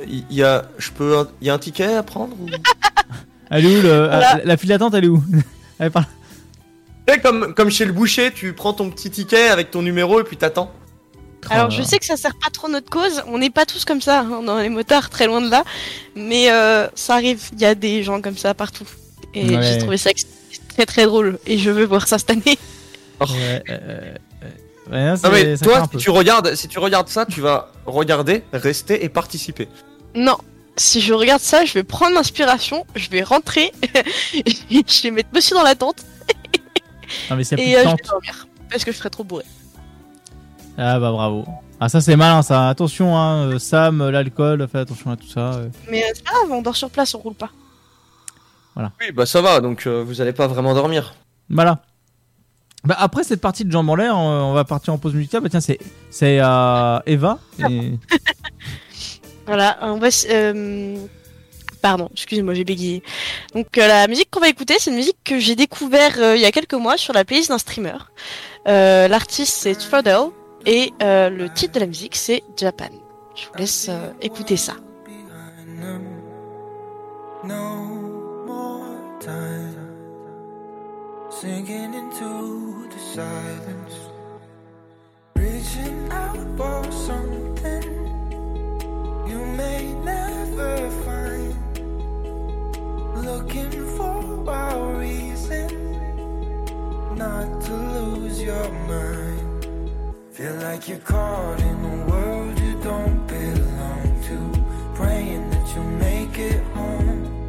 il 0.06 0.24
y 0.30 0.42
a, 0.42 0.64
je 0.78 0.90
peux, 0.90 1.26
il 1.40 1.46
y 1.46 1.50
a 1.50 1.54
un 1.54 1.58
ticket 1.58 1.94
à 1.94 2.02
prendre. 2.02 2.36
ou- 2.38 2.48
Elle 3.50 3.64
est 3.64 3.78
où 3.78 3.82
le... 3.82 4.06
Voilà. 4.08 4.30
ah, 4.34 4.38
La 4.44 4.56
file 4.58 4.68
d'attente, 4.68 4.92
elle 4.92 5.04
est 5.04 5.08
où? 5.08 5.22
Elle 5.78 5.86
est 5.86 5.90
par 5.90 6.02
là. 6.02 6.08
Tu 6.08 6.17
sais, 7.08 7.20
comme, 7.20 7.54
comme 7.54 7.70
chez 7.70 7.84
le 7.84 7.92
boucher, 7.92 8.32
tu 8.32 8.52
prends 8.52 8.72
ton 8.72 8.90
petit 8.90 9.10
ticket 9.10 9.48
avec 9.48 9.70
ton 9.70 9.82
numéro 9.82 10.20
et 10.20 10.24
puis 10.24 10.36
t'attends. 10.36 10.72
Alors, 11.50 11.70
je 11.70 11.82
sais 11.82 11.98
que 11.98 12.04
ça 12.04 12.16
sert 12.16 12.34
pas 12.36 12.50
trop 12.50 12.68
notre 12.68 12.90
cause, 12.90 13.22
on 13.26 13.38
n'est 13.38 13.48
pas 13.50 13.64
tous 13.64 13.84
comme 13.84 14.02
ça, 14.02 14.20
hein, 14.20 14.42
dans 14.42 14.58
les 14.58 14.68
motards, 14.68 15.08
très 15.08 15.26
loin 15.26 15.40
de 15.40 15.48
là, 15.48 15.64
mais 16.14 16.50
euh, 16.50 16.88
ça 16.94 17.14
arrive, 17.14 17.48
il 17.52 17.60
y 17.60 17.64
a 17.64 17.74
des 17.74 18.02
gens 18.02 18.20
comme 18.20 18.36
ça 18.36 18.52
partout. 18.54 18.86
Et 19.34 19.56
Ouais. 19.56 19.62
j'ai 19.62 19.78
trouvé 19.78 19.96
ça 19.96 20.10
très 20.74 20.84
très 20.84 21.04
drôle, 21.06 21.38
et 21.46 21.56
je 21.56 21.70
veux 21.70 21.84
voir 21.84 22.06
ça 22.06 22.18
cette 22.18 22.30
année. 22.30 22.58
Ouais, 23.20 23.62
euh, 23.70 24.14
euh, 24.90 25.14
ouais, 25.14 25.20
non, 25.22 25.30
mais 25.32 25.56
toi, 25.56 25.88
si 25.90 25.96
tu 25.98 26.10
regardes, 26.10 26.54
si 26.54 26.68
tu 26.68 26.78
regardes 26.78 27.08
ça, 27.08 27.24
tu 27.24 27.40
vas 27.40 27.72
regarder, 27.86 28.42
rester 28.52 29.04
et 29.04 29.08
participer. 29.08 29.68
Non, 30.14 30.36
si 30.76 31.00
je 31.00 31.14
regarde 31.14 31.40
ça, 31.42 31.64
je 31.64 31.72
vais 31.74 31.84
prendre 31.84 32.14
l'inspiration, 32.14 32.84
je 32.94 33.08
vais 33.10 33.22
rentrer, 33.22 33.72
je 34.34 35.02
vais 35.02 35.10
mettre 35.10 35.30
monsieur 35.32 35.56
dans 35.56 35.62
la 35.62 35.76
tente 35.76 36.04
Non, 37.30 37.36
mais 37.36 37.44
c'est 37.44 37.54
et 37.58 37.62
plus 37.64 37.74
euh, 37.76 37.82
je 37.84 37.88
vais 37.96 38.02
dormir. 38.08 38.46
Parce 38.70 38.84
que 38.84 38.92
je 38.92 38.96
serais 38.96 39.10
trop 39.10 39.24
bourré. 39.24 39.44
Ah 40.76 40.98
bah 41.00 41.10
bravo. 41.10 41.44
Ah 41.80 41.88
ça 41.88 42.00
c'est 42.00 42.16
malin 42.16 42.42
ça. 42.42 42.68
Attention 42.68 43.16
hein, 43.16 43.48
euh, 43.52 43.58
Sam, 43.58 44.00
euh, 44.00 44.10
l'alcool, 44.10 44.66
fais 44.70 44.78
attention 44.78 45.10
à 45.10 45.16
tout 45.16 45.26
ça. 45.28 45.54
euh. 45.54 45.68
Mais 45.90 46.02
euh, 46.04 46.08
c'est 46.14 46.24
pas 46.24 46.32
grave, 46.32 46.50
on 46.50 46.62
dort 46.62 46.76
sur 46.76 46.90
place, 46.90 47.14
on 47.14 47.18
roule 47.18 47.34
pas. 47.34 47.50
Oui, 48.76 49.10
bah 49.12 49.26
ça 49.26 49.40
va, 49.42 49.60
donc 49.60 49.86
euh, 49.88 50.04
vous 50.06 50.20
allez 50.20 50.32
pas 50.32 50.46
vraiment 50.46 50.72
dormir. 50.72 51.14
Voilà. 51.50 51.82
Bah 52.84 52.94
après 52.98 53.24
cette 53.24 53.40
partie 53.40 53.64
de 53.64 53.72
jambes 53.72 53.90
en 53.90 53.96
l'air, 53.96 54.16
on, 54.16 54.20
on 54.50 54.52
va 54.52 54.62
partir 54.64 54.92
en 54.94 54.98
pause 54.98 55.14
musicale. 55.14 55.40
Bah 55.40 55.48
tiens 55.48 55.60
c'est 55.60 55.80
c'est 56.10 56.38
à 56.38 57.02
Eva. 57.06 57.38
Et... 57.68 57.98
Voilà, 59.46 59.78
on 59.80 59.98
va. 59.98 60.08
s- 60.08 60.26
euh, 60.30 60.96
Pardon, 61.80 62.08
excusez-moi, 62.12 62.54
j'ai 62.54 62.64
bégayé. 62.64 63.02
Donc 63.54 63.78
euh, 63.78 63.86
la 63.86 64.06
musique 64.08 64.30
qu'on 64.30 64.40
va 64.40 64.48
écouter, 64.48 64.76
c'est 64.78 64.90
une 64.90 64.96
musique 64.96 65.18
que 65.24 65.38
j'ai 65.38 65.54
découvert 65.54 66.16
euh, 66.18 66.36
il 66.36 66.42
y 66.42 66.46
a 66.46 66.52
quelques 66.52 66.74
mois 66.74 66.96
sur 66.96 67.12
la 67.12 67.24
playlist 67.24 67.50
d'un 67.50 67.58
streamer. 67.58 67.96
Euh, 68.66 69.08
L'artiste 69.08 69.54
c'est 69.54 69.74
Throttle 69.74 70.30
et 70.66 70.92
le 71.00 71.46
titre 71.48 71.74
de 71.74 71.80
la 71.80 71.86
musique 71.86 72.16
c'est 72.16 72.42
Japan. 72.56 72.90
Je 73.34 73.46
vous 73.46 73.58
laisse 73.58 73.90
écouter 74.20 74.56
ça. 74.56 74.74
No 77.44 77.86
more 78.46 79.20
time 79.20 79.76
sinking 81.30 81.94
into 81.94 82.88
the 82.90 82.98
silence, 82.98 83.94
reaching 85.36 86.10
out 86.10 86.36
for 86.56 86.82
something 86.90 87.98
looking 93.22 93.70
for 93.96 94.44
a 94.48 94.98
reason 94.98 95.68
not 97.16 97.60
to 97.62 97.74
lose 97.74 98.40
your 98.42 98.70
mind. 98.86 99.90
Feel 100.30 100.54
like 100.56 100.88
you're 100.88 100.98
caught 100.98 101.60
in 101.60 101.84
a 101.84 102.06
world 102.10 102.58
you 102.60 102.80
don't 102.82 103.26
belong 103.26 104.22
to. 104.28 104.38
Praying 104.94 105.50
that 105.50 105.66
you'll 105.74 105.84
make 105.84 106.38
it 106.38 106.62
home. 106.74 107.46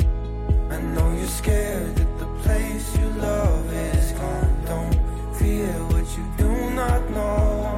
I 0.71 0.81
know 0.81 1.13
you're 1.15 1.27
scared 1.27 1.95
that 1.95 2.19
the 2.19 2.29
place 2.43 2.97
you 2.97 3.07
love 3.21 3.73
is 3.73 4.11
gone. 4.13 4.65
Don't 4.65 5.35
fear 5.35 5.71
what 5.91 6.07
you 6.17 6.25
do 6.37 6.51
not 6.71 7.09
know. 7.11 7.68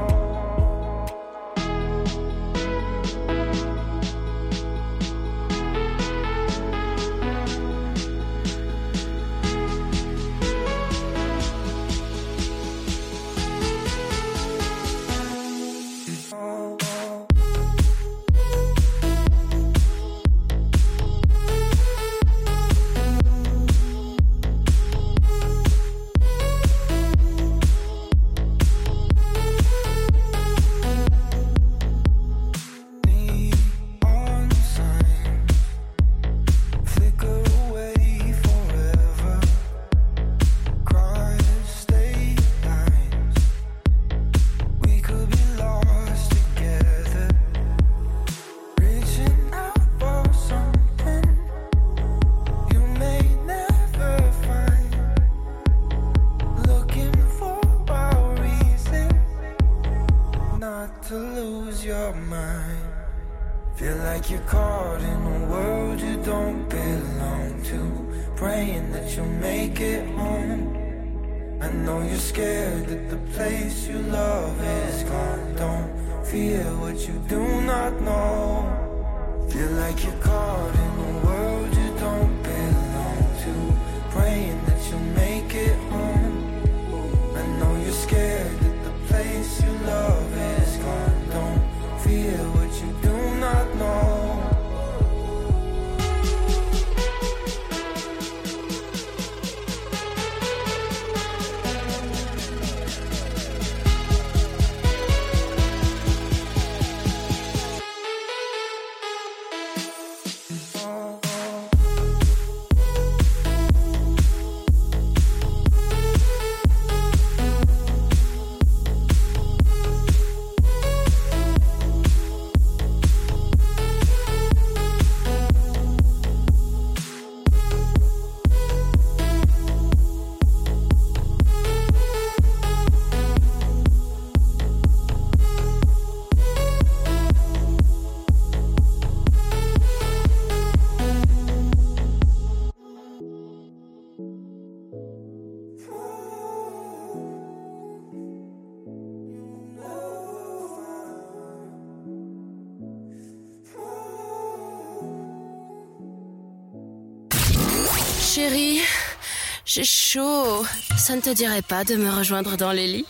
Ça 161.12 161.18
ne 161.18 161.22
te 161.22 161.34
dirait 161.34 161.62
pas 161.62 161.84
de 161.84 161.96
me 161.96 162.10
rejoindre 162.10 162.56
dans 162.56 162.72
les 162.72 162.88
lits 162.88 163.06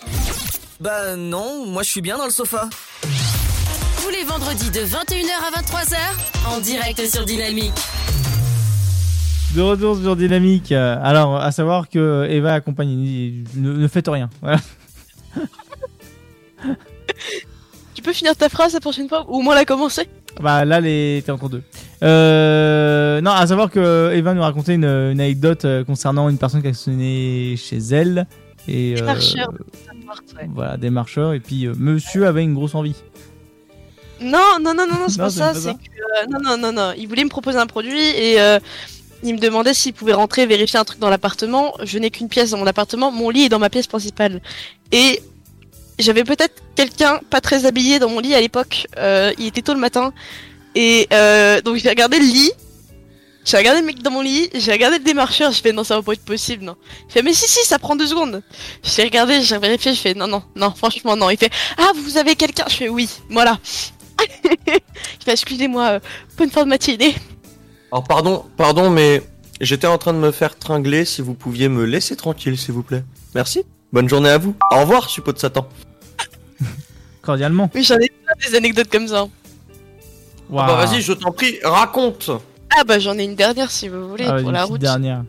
Bah 0.80 1.16
non, 1.16 1.68
moi 1.68 1.84
je 1.84 1.92
suis 1.92 2.02
bien 2.02 2.18
dans 2.18 2.26
le 2.26 2.32
sofa. 2.32 2.68
Tous 4.02 4.10
les 4.10 4.24
vendredis 4.24 4.72
de 4.72 4.80
21h 4.80 5.30
à 5.46 5.62
23h, 5.62 5.98
en 6.48 6.60
direct 6.62 7.08
sur 7.08 7.26
Dynamique. 7.26 7.76
De 9.54 9.62
retour 9.62 9.98
sur 9.98 10.16
Dynamique. 10.16 10.72
Alors, 10.72 11.36
à 11.36 11.52
savoir 11.52 11.90
que 11.90 12.26
Eva 12.28 12.56
accompagne. 12.56 13.44
Ne, 13.56 13.74
ne 13.74 13.88
faites 13.88 14.08
rien. 14.08 14.32
Voilà. 14.42 14.58
Tu 17.94 18.02
peux 18.02 18.14
finir 18.14 18.36
ta 18.36 18.50
phrase 18.50 18.74
la 18.74 18.80
prochaine 18.80 19.08
fois 19.10 19.28
ou 19.30 19.36
au 19.38 19.42
moins 19.44 19.54
la 19.54 19.64
commencer 19.64 20.10
Bah 20.40 20.66
là, 20.66 20.80
les... 20.82 21.22
t'es 21.24 21.32
entre 21.32 21.50
deux. 21.50 21.62
Euh... 22.04 23.22
Non, 23.22 23.32
à 23.32 23.46
savoir 23.48 23.70
que 23.70 24.12
Eva 24.14 24.34
nous 24.34 24.42
racontait 24.42 24.76
une, 24.76 24.86
une 24.86 25.22
anecdote 25.22 25.66
euh, 25.66 25.84
concernant 25.84 26.30
une 26.30 26.38
personne 26.38 26.62
qui 26.62 26.68
a 26.68 26.74
sonné 26.74 27.56
chez 27.58 27.78
elle. 27.78 28.28
Et, 28.68 28.96
Des 28.96 29.02
euh, 29.02 29.06
marcheurs. 29.06 29.54
Voilà, 30.54 30.78
des 30.78 30.90
marcheurs. 30.90 31.34
Et 31.34 31.40
puis, 31.40 31.66
euh, 31.66 31.74
monsieur 31.78 32.26
avait 32.28 32.44
une 32.44 32.54
grosse 32.54 32.76
envie. 32.76 32.96
Non, 34.22 34.58
non, 34.62 34.74
non, 34.74 34.86
non, 34.88 35.00
non, 35.00 35.08
c'est 35.08 35.18
pas 35.18 35.30
ça. 35.30 35.54
C'est 35.54 35.74
que 35.74 36.32
non, 36.32 36.40
non, 36.44 36.58
non, 36.58 36.72
non. 36.72 36.94
Il 36.98 37.08
voulait 37.08 37.24
me 37.24 37.30
proposer 37.30 37.58
un 37.58 37.68
produit 37.68 38.00
et 38.00 38.38
il 39.24 39.34
me 39.34 39.40
demandait 39.40 39.74
s'il 39.74 39.94
pouvait 39.94 40.14
rentrer 40.14 40.46
vérifier 40.46 40.80
un 40.80 40.84
truc 40.84 41.00
dans 41.00 41.10
l'appartement. 41.10 41.74
Je 41.84 41.98
n'ai 41.98 42.12
qu'une 42.12 42.30
pièce 42.30 42.52
dans 42.52 42.58
mon 42.58 42.68
appartement. 42.68 43.12
Mon 43.12 43.30
lit 43.30 43.46
est 43.46 43.50
dans 43.50 43.60
ma 43.60 43.70
pièce 43.70 43.88
principale. 43.88 44.42
Et 44.92 45.22
j'avais 45.98 46.24
peut-être 46.24 46.62
quelqu'un 46.76 47.20
pas 47.30 47.42
très 47.42 47.66
habillé 47.66 48.00
dans 48.00 48.10
mon 48.10 48.20
lit 48.20 48.34
à 48.36 48.42
l'époque. 48.42 48.88
Euh, 48.98 49.32
il 49.38 49.48
était 49.48 49.62
tôt 49.62 49.74
le 49.74 49.80
matin 49.80 50.14
et 50.76 51.08
euh, 51.14 51.62
donc 51.62 51.78
j'ai 51.78 51.90
regardé 51.90 52.20
le 52.20 52.26
lit. 52.26 52.52
J'ai 53.44 53.58
regardé 53.58 53.82
le 53.82 53.88
mec 53.88 54.04
dans 54.04 54.12
mon 54.12 54.22
lit, 54.22 54.52
j'ai 54.54 54.72
regardé 54.72 55.00
le 55.00 55.04
démarcheur, 55.04 55.52
je 55.52 55.60
fais 55.62 55.72
non 55.72 55.84
ça 55.84 55.96
va 55.96 56.04
pas 56.04 56.14
être 56.14 56.24
possible 56.24 56.64
non. 56.64 56.76
Je 57.08 57.14
fais 57.14 57.24
mais 57.24 57.34
si 57.34 57.50
si 57.50 57.66
ça 57.66 57.80
prend 57.80 57.96
deux 57.96 58.06
secondes. 58.06 58.44
J'ai 58.84 59.04
regardé, 59.04 59.42
j'ai 59.42 59.58
vérifié, 59.58 59.96
je 59.96 60.00
fais 60.00 60.14
non 60.14 60.28
non 60.28 60.44
non 60.56 60.72
franchement 60.76 61.16
non. 61.16 61.30
Il 61.32 61.38
fait 61.38 61.52
ah 61.78 61.92
vous 61.96 62.18
avez 62.18 62.36
quelqu'un, 62.36 62.66
je 62.70 62.76
fais 62.76 62.90
oui 62.90 63.10
voilà. 63.30 63.58
Il 64.46 65.24
fait 65.26 65.32
excusez-moi, 65.32 65.84
euh, 65.84 66.00
bonne 66.38 66.52
fin 66.52 66.64
de 66.64 66.70
matinée. 66.70 67.16
Alors 67.92 68.04
pardon, 68.04 68.46
pardon, 68.58 68.90
mais 68.90 69.22
j'étais 69.60 69.88
en 69.88 69.98
train 69.98 70.14
de 70.14 70.20
me 70.20 70.32
faire 70.32 70.58
tringler. 70.58 71.06
Si 71.06 71.22
vous 71.22 71.34
pouviez 71.34 71.68
me 71.68 71.84
laisser 71.86 72.16
tranquille, 72.16 72.58
s'il 72.58 72.74
vous 72.74 72.84
plaît. 72.84 73.04
Merci. 73.36 73.64
Bonne 73.92 74.08
journée 74.08 74.30
à 74.30 74.38
vous. 74.38 74.56
Au 74.72 74.80
revoir, 74.82 75.10
suppôt 75.10 75.34
de 75.34 75.40
Satan. 75.40 75.68
Cordialement. 77.22 77.70
Oui 77.76 77.84
j'en 77.84 77.98
ai 77.98 78.10
plein 78.10 78.50
des 78.50 78.56
anecdotes 78.56 78.90
comme 78.90 79.08
ça. 79.08 79.28
Ah 80.54 80.68
bah 80.68 80.86
vas-y, 80.86 81.02
je 81.02 81.14
t'en 81.14 81.32
prie, 81.32 81.58
raconte. 81.64 82.30
Ah 82.78 82.84
bah 82.84 83.00
j'en 83.00 83.18
ai 83.18 83.24
une 83.24 83.36
dernière 83.36 83.72
si 83.72 83.88
vous 83.88 84.08
voulez 84.10 84.26
Ah, 84.26 84.32
pour 84.34 84.50
une 84.50 84.52
la 84.52 84.64
route. 84.64 84.80
dernière. 84.82 85.24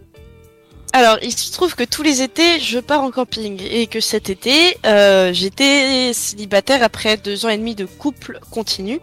Alors, 0.94 1.17
il 1.23 1.33
se 1.33 1.51
trouve 1.52 1.75
que 1.75 1.84
tous 1.84 2.02
les 2.02 2.20
étés, 2.20 2.60
je 2.60 2.78
pars 2.78 3.02
en 3.02 3.10
camping 3.10 3.62
et 3.65 3.86
que 3.86 4.01
cet 4.01 4.28
été, 4.28 4.76
euh, 4.84 5.33
j'étais 5.33 6.12
célibataire 6.12 6.83
après 6.83 7.17
deux 7.17 7.47
ans 7.47 7.49
et 7.49 7.57
demi 7.57 7.75
de 7.75 7.86
couple 7.86 8.39
continu. 8.51 9.01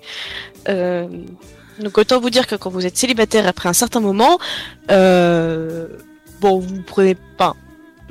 Euh, 0.67 1.07
donc 1.79 1.97
autant 1.97 2.19
vous 2.19 2.29
dire 2.29 2.45
que 2.45 2.55
quand 2.55 2.69
vous 2.69 2.85
êtes 2.85 2.95
célibataire 2.97 3.47
après 3.47 3.69
un 3.69 3.73
certain 3.73 4.01
moment, 4.01 4.37
euh, 4.91 5.87
bon, 6.41 6.59
vous 6.59 6.81
prenez 6.85 7.15
pas. 7.37 7.55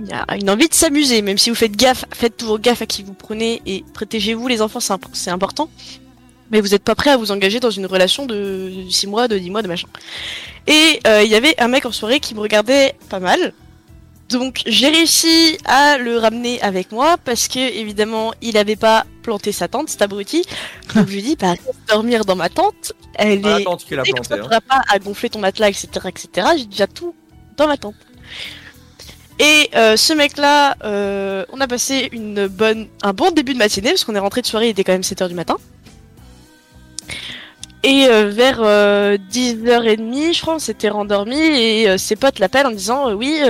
Il 0.01 0.09
y 0.09 0.13
a 0.13 0.25
une 0.37 0.51
envie 0.51 0.69
de 0.69 0.75
s'amuser, 0.75 1.23
même 1.23 1.39
si 1.39 1.51
vous 1.51 1.57
faites 1.57 1.77
gaffe, 1.77 2.05
faites 2.13 2.37
toujours 2.37 2.59
gaffe 2.59 2.83
à 2.83 2.87
qui 2.87 3.05
vous 3.05 3.15
prenez 3.15 3.63
et 3.67 3.85
protégez-vous 3.95 4.49
les 4.49 4.61
enfants, 4.61 4.81
c'est 5.13 5.31
important. 5.31 5.71
Mais 6.51 6.61
vous 6.61 6.69
n'êtes 6.69 6.83
pas 6.83 6.95
prêt 6.95 7.11
à 7.11 7.17
vous 7.17 7.31
engager 7.31 7.61
dans 7.61 7.71
une 7.71 7.87
relation 7.87 8.27
de 8.27 8.73
6 8.89 9.07
mois, 9.07 9.29
de 9.29 9.39
10 9.39 9.51
mois, 9.51 9.63
de 9.63 9.69
machin. 9.69 9.89
Et 10.67 11.01
euh, 11.07 11.23
il 11.23 11.31
y 11.31 11.35
avait 11.35 11.55
un 11.61 11.69
mec 11.69 11.87
en 11.87 11.93
soirée 11.93 12.21
qui 12.21 12.35
me 12.35 12.41
regardait 12.41 12.95
pas 13.09 13.21
mal. 13.21 13.53
Donc 14.29 14.61
j'ai 14.67 14.89
réussi 14.89 15.57
à 15.65 15.97
le 15.97 16.19
ramener 16.19 16.61
avec 16.61 16.93
moi 16.93 17.17
parce 17.25 17.49
que 17.49 17.59
évidemment 17.59 18.35
il 18.43 18.59
avait 18.59 18.77
pas 18.77 19.07
planté 19.23 19.53
sa 19.53 19.69
tente, 19.69 19.89
cet 19.89 20.03
abruti. 20.03 20.45
Donc 20.95 21.09
je 21.09 21.15
lui 21.15 21.23
dis, 21.23 21.37
bah, 21.37 21.55
dormir 21.89 22.25
dans 22.25 22.37
ma 22.37 22.51
tente. 22.51 22.93
Elle 23.15 23.47
est. 23.47 23.65
tente 23.65 23.85
qui 23.85 23.95
l'a 23.95 24.03
Et 24.05 24.13
comme 24.13 24.27
planté, 24.27 24.43
ça, 24.51 24.57
hein. 24.57 24.61
pas 24.69 24.83
à 24.91 24.99
gonfler 24.99 25.31
ton 25.31 25.39
matelas, 25.39 25.69
etc., 25.69 25.89
etc. 26.09 26.49
J'ai 26.59 26.67
déjà 26.67 26.87
tout 26.87 27.15
dans 27.57 27.67
ma 27.67 27.79
tente. 27.79 27.95
Et 29.39 29.71
euh, 29.77 29.97
ce 29.97 30.13
mec-là, 30.13 30.77
euh, 30.85 31.45
on 31.53 31.61
a 31.61 31.69
passé 31.69 32.09
une 32.13 32.49
bonne, 32.49 32.89
un 33.03 33.13
bon 33.13 33.31
début 33.31 33.55
de 33.55 33.59
matinée 33.59 33.91
parce 33.91 34.05
qu'on 34.05 34.17
est 34.17 34.21
rentré 34.21 34.43
de 34.43 34.47
soirée, 34.47 34.67
il 34.67 34.71
était 34.71 34.85
quand 34.85 34.93
même 34.93 35.03
7h 35.03 35.29
du 35.29 35.35
matin. 35.35 35.57
Et 37.85 38.07
euh, 38.09 38.29
vers 38.31 38.59
euh, 38.61 39.17
10h30, 39.31 40.35
je 40.35 40.41
crois, 40.43 40.55
on 40.57 40.59
s'était 40.59 40.89
rendormi 40.89 41.39
et 41.39 41.89
euh, 41.89 41.97
ses 41.99 42.17
potes 42.17 42.39
l'appellent 42.41 42.67
en 42.67 42.71
disant 42.73 43.09
euh, 43.11 43.15
oui, 43.15 43.41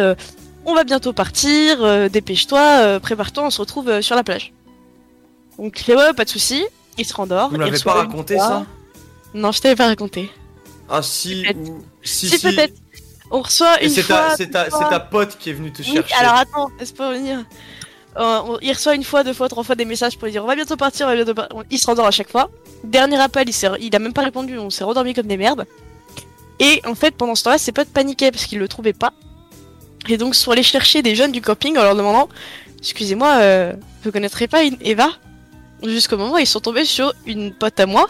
on 0.66 0.74
va 0.74 0.84
bientôt 0.84 1.12
partir, 1.14 2.10
dépêche-toi, 2.10 3.00
prépare-toi, 3.00 3.44
on 3.44 3.50
se 3.50 3.60
retrouve 3.60 4.00
sur 4.02 4.16
la 4.16 4.22
plage. 4.22 4.52
Donc 5.58 5.80
il 5.80 5.84
fait 5.84 5.96
ouais, 5.96 6.12
pas 6.12 6.24
de 6.24 6.30
souci, 6.30 6.62
il 6.98 7.06
se 7.06 7.14
rendort. 7.14 7.48
Vous 7.50 7.56
reçoit 7.58 7.92
pas 7.94 7.98
raconté 8.00 8.34
fois- 8.36 8.48
ça? 8.48 8.66
Non, 9.34 9.50
je 9.52 9.60
t'avais 9.60 9.76
pas 9.76 9.86
raconté. 9.86 10.30
Ah 10.90 11.02
si, 11.02 11.44
ou- 11.56 11.82
si, 12.02 12.28
Si, 12.28 12.38
peut-être. 12.42 12.74
On 13.30 13.42
reçoit 13.42 13.82
Et 13.82 13.86
une 13.86 13.90
c'est 13.90 14.02
fois. 14.02 14.28
ta, 14.30 14.36
c'est 14.36 14.50
ta, 14.50 14.64
ta 14.70 15.00
pote 15.00 15.36
qui 15.38 15.50
est 15.50 15.52
venue 15.54 15.70
te 15.72 15.82
Oui, 15.82 15.88
chercher. 15.94 16.14
alors 16.14 16.34
attends, 16.34 16.68
laisse 16.78 16.92
pas 16.92 17.12
venir. 17.12 17.44
Euh, 18.18 18.58
il 18.62 18.72
reçoit 18.72 18.94
une 18.94 19.04
fois, 19.04 19.22
deux 19.22 19.32
fois, 19.32 19.48
trois 19.48 19.62
fois 19.62 19.74
des 19.74 19.84
messages 19.84 20.16
pour 20.16 20.26
lui 20.26 20.32
dire 20.32 20.42
on 20.42 20.46
va 20.46 20.56
bientôt 20.56 20.76
partir, 20.76 21.06
on 21.06 21.10
va 21.10 21.16
bientôt 21.16 21.34
partir. 21.34 21.62
Il 21.70 21.78
se 21.78 21.86
rendort 21.86 22.06
à 22.06 22.10
chaque 22.10 22.30
fois. 22.30 22.50
Dernier 22.84 23.20
appel, 23.20 23.48
il, 23.48 23.76
il 23.80 23.94
a 23.94 23.98
même 23.98 24.12
pas 24.12 24.22
répondu, 24.22 24.58
on 24.58 24.70
s'est 24.70 24.84
rendormi 24.84 25.14
comme 25.14 25.26
des 25.26 25.36
merdes. 25.36 25.66
Et 26.60 26.80
en 26.86 26.94
fait, 26.94 27.14
pendant 27.14 27.34
ce 27.34 27.44
temps-là, 27.44 27.58
ses 27.58 27.72
potes 27.72 27.88
paniquaient 27.88 28.32
parce 28.32 28.46
qu'ils 28.46 28.58
le 28.58 28.68
trouvaient 28.68 28.92
pas. 28.92 29.12
Et 30.08 30.16
donc, 30.16 30.34
sont 30.34 30.50
allés 30.50 30.62
chercher 30.62 31.02
des 31.02 31.14
jeunes 31.14 31.32
du 31.32 31.40
camping 31.40 31.76
en 31.78 31.82
leur 31.82 31.94
demandant 31.94 32.28
Excusez-moi, 32.78 33.38
euh, 33.40 33.72
vous 34.02 34.12
connaîtrez 34.12 34.48
pas 34.48 34.62
une 34.62 34.76
Eva? 34.80 35.10
Jusqu'au 35.82 36.16
moment 36.16 36.34
où 36.34 36.38
ils 36.38 36.46
sont 36.46 36.60
tombés 36.60 36.84
sur 36.84 37.12
une 37.26 37.52
pote 37.52 37.78
à 37.78 37.86
moi 37.86 38.08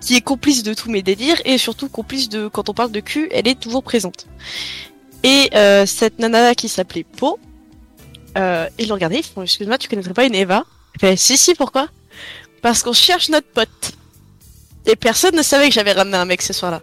qui 0.00 0.16
est 0.16 0.20
complice 0.20 0.62
de 0.62 0.74
tous 0.74 0.90
mes 0.90 1.02
délires 1.02 1.40
et 1.44 1.58
surtout 1.58 1.88
complice 1.88 2.28
de 2.28 2.48
quand 2.48 2.68
on 2.68 2.74
parle 2.74 2.90
de 2.90 3.00
cul, 3.00 3.28
elle 3.32 3.46
est 3.46 3.58
toujours 3.58 3.82
présente. 3.82 4.26
Et 5.22 5.50
euh, 5.54 5.84
cette 5.86 6.18
nana 6.18 6.54
qui 6.54 6.68
s'appelait 6.68 7.04
Po, 7.04 7.38
euh, 8.36 8.68
ils 8.78 8.88
l'ont 8.88 8.94
regardé, 8.94 9.16
ils 9.16 9.24
font 9.24 9.42
Excuse-moi, 9.42 9.78
tu 9.78 9.88
connaîtrais 9.88 10.14
pas 10.14 10.24
une 10.24 10.34
Eva? 10.34 10.64
Fait 11.00 11.16
Si, 11.16 11.36
si, 11.36 11.54
pourquoi? 11.54 11.88
Parce 12.62 12.82
qu'on 12.82 12.92
cherche 12.92 13.28
notre 13.28 13.48
pote. 13.48 13.92
Et 14.86 14.96
personne 14.96 15.36
ne 15.36 15.42
savait 15.42 15.68
que 15.68 15.74
j'avais 15.74 15.92
ramené 15.92 16.16
un 16.16 16.24
mec 16.24 16.42
ce 16.42 16.52
soir-là. 16.52 16.82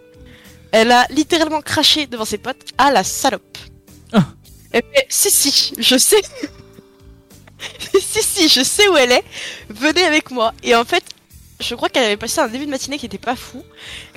Elle 0.72 0.92
a 0.92 1.06
littéralement 1.10 1.62
craché 1.62 2.06
devant 2.06 2.24
ses 2.24 2.38
potes 2.38 2.64
à 2.76 2.90
la 2.90 3.04
salope. 3.04 3.58
Elle 4.70 4.82
fait 4.94 5.06
Si, 5.08 5.30
si, 5.30 5.74
je 5.78 5.96
sais. 5.96 6.20
si, 8.00 8.22
si, 8.22 8.48
je 8.48 8.62
sais 8.62 8.86
où 8.88 8.96
elle 8.96 9.12
est. 9.12 9.24
Venez 9.68 10.04
avec 10.04 10.30
moi. 10.30 10.52
Et 10.62 10.74
en 10.74 10.84
fait, 10.84 11.02
je 11.60 11.74
crois 11.74 11.88
qu'elle 11.88 12.04
avait 12.04 12.16
passé 12.16 12.40
un 12.40 12.48
début 12.48 12.66
de 12.66 12.70
matinée 12.70 12.98
qui 12.98 13.06
était 13.06 13.18
pas 13.18 13.34
fou. 13.34 13.64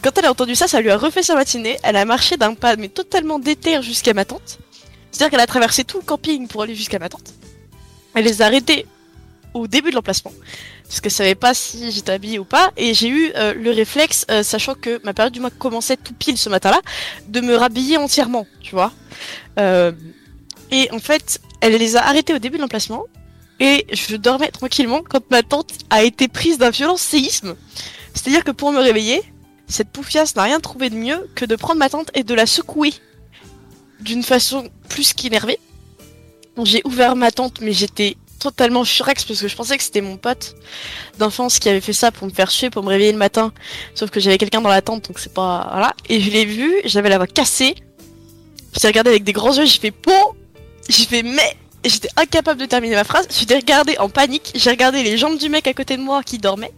Quand 0.03 0.17
elle 0.17 0.25
a 0.25 0.31
entendu 0.31 0.55
ça, 0.55 0.67
ça 0.67 0.81
lui 0.81 0.91
a 0.91 0.97
refait 0.97 1.23
sa 1.23 1.35
matinée. 1.35 1.77
Elle 1.83 1.95
a 1.95 2.05
marché 2.05 2.37
d'un 2.37 2.53
pas, 2.53 2.75
mais 2.75 2.89
totalement 2.89 3.39
déterre 3.39 3.81
jusqu'à 3.81 4.13
ma 4.13 4.25
tante. 4.25 4.59
C'est-à-dire 5.11 5.31
qu'elle 5.31 5.39
a 5.39 5.47
traversé 5.47 5.83
tout 5.83 5.97
le 5.97 6.03
camping 6.03 6.47
pour 6.47 6.63
aller 6.63 6.75
jusqu'à 6.75 6.99
ma 6.99 7.09
tante. 7.09 7.33
Elle 8.13 8.25
les 8.25 8.41
a 8.41 8.45
arrêtés 8.45 8.85
au 9.53 9.67
début 9.67 9.89
de 9.89 9.95
l'emplacement. 9.95 10.31
Parce 10.83 10.99
qu'elle 10.99 11.11
savait 11.11 11.35
pas 11.35 11.53
si 11.53 11.91
j'étais 11.91 12.11
habillée 12.11 12.39
ou 12.39 12.45
pas. 12.45 12.71
Et 12.77 12.93
j'ai 12.93 13.07
eu 13.07 13.31
euh, 13.35 13.53
le 13.53 13.71
réflexe, 13.71 14.25
euh, 14.29 14.43
sachant 14.43 14.75
que 14.75 14.99
ma 15.03 15.13
période 15.13 15.33
du 15.33 15.39
mois 15.39 15.49
commençait 15.49 15.97
tout 15.97 16.13
pile 16.13 16.37
ce 16.37 16.49
matin-là, 16.49 16.81
de 17.27 17.39
me 17.41 17.55
rhabiller 17.55 17.97
entièrement, 17.97 18.45
tu 18.61 18.75
vois. 18.75 18.91
Euh, 19.59 19.91
et 20.69 20.89
en 20.91 20.99
fait, 20.99 21.39
elle 21.61 21.73
les 21.73 21.95
a 21.95 22.05
arrêtés 22.05 22.33
au 22.33 22.39
début 22.39 22.57
de 22.57 22.61
l'emplacement. 22.61 23.05
Et 23.59 23.85
je 23.93 24.15
dormais 24.15 24.49
tranquillement 24.49 25.01
quand 25.07 25.29
ma 25.29 25.43
tante 25.43 25.71
a 25.91 26.03
été 26.03 26.27
prise 26.27 26.57
d'un 26.57 26.71
violent 26.71 26.97
séisme. 26.97 27.55
C'est-à-dire 28.13 28.43
que 28.43 28.51
pour 28.51 28.71
me 28.71 28.79
réveiller, 28.79 29.21
cette 29.67 29.89
poufiasse 29.89 30.35
n'a 30.35 30.43
rien 30.43 30.59
trouvé 30.59 30.89
de 30.89 30.95
mieux 30.95 31.29
que 31.35 31.45
de 31.45 31.55
prendre 31.55 31.79
ma 31.79 31.87
tante 31.87 32.09
et 32.15 32.23
de 32.23 32.33
la 32.33 32.45
secouer 32.45 32.93
d'une 34.01 34.23
façon 34.23 34.69
plus 34.89 35.13
qu'énervée. 35.13 35.59
J'ai 36.63 36.81
ouvert 36.85 37.15
ma 37.15 37.31
tente, 37.31 37.61
mais 37.61 37.71
j'étais 37.71 38.17
totalement 38.39 38.83
furax 38.83 39.23
parce 39.23 39.39
que 39.39 39.47
je 39.47 39.55
pensais 39.55 39.77
que 39.77 39.83
c'était 39.83 40.01
mon 40.01 40.17
pote 40.17 40.55
d'enfance 41.19 41.59
qui 41.59 41.69
avait 41.69 41.81
fait 41.81 41.93
ça 41.93 42.11
pour 42.11 42.27
me 42.27 42.33
faire 42.33 42.49
chier, 42.49 42.69
pour 42.69 42.83
me 42.83 42.89
réveiller 42.89 43.11
le 43.11 43.17
matin. 43.17 43.53
Sauf 43.95 44.09
que 44.09 44.19
j'avais 44.19 44.37
quelqu'un 44.37 44.61
dans 44.61 44.69
la 44.69 44.81
tente, 44.81 45.07
donc 45.07 45.19
c'est 45.19 45.33
pas... 45.33 45.67
Voilà. 45.71 45.93
Et 46.09 46.19
je 46.19 46.31
l'ai 46.31 46.45
vu, 46.45 46.73
j'avais 46.85 47.09
la 47.09 47.17
voix 47.17 47.27
cassée. 47.27 47.75
J'ai 48.79 48.87
regardé 48.87 49.11
avec 49.11 49.23
des 49.23 49.33
grands 49.33 49.53
yeux, 49.53 49.65
j'ai 49.65 49.79
fait 49.79 49.91
pot 49.91 50.35
J'ai 50.89 51.05
fait 51.05 51.23
mais 51.23 51.57
J'étais 51.83 52.09
incapable 52.15 52.59
de 52.59 52.65
terminer 52.65 52.95
ma 52.95 53.03
phrase. 53.03 53.27
Je 53.31 53.45
l'ai 53.45 53.55
regardé 53.55 53.97
en 53.97 54.07
panique. 54.07 54.51
J'ai 54.53 54.69
regardé 54.69 55.01
les 55.03 55.17
jambes 55.17 55.37
du 55.37 55.49
mec 55.49 55.65
à 55.65 55.73
côté 55.73 55.97
de 55.97 56.01
moi 56.01 56.21
qui 56.21 56.37
dormait. 56.37 56.73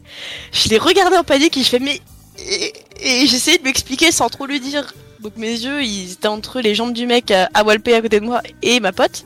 Je 0.54 0.70
l'ai 0.70 0.78
regardé 0.78 1.18
en 1.18 1.24
panique 1.24 1.58
et 1.58 1.64
je 1.64 1.70
fais 1.70 1.80
mais... 1.80 2.00
Et, 2.40 2.74
et 3.02 3.28
j'essayais 3.28 3.58
de 3.58 3.64
m'expliquer 3.64 4.12
sans 4.12 4.30
trop 4.30 4.46
lui 4.46 4.62
dire. 4.62 4.94
Donc 5.24 5.38
mes 5.38 5.52
yeux, 5.52 5.82
ils 5.82 6.12
étaient 6.12 6.28
entre 6.28 6.60
les 6.60 6.76
jambes 6.76 6.92
du 6.92 7.06
mec 7.06 7.32
à, 7.32 7.50
à 7.54 7.64
Walpé 7.64 7.96
à 7.96 8.02
côté 8.02 8.20
de 8.20 8.26
moi 8.26 8.42
et 8.62 8.82
ma 8.82 8.92
pote. 8.92 9.24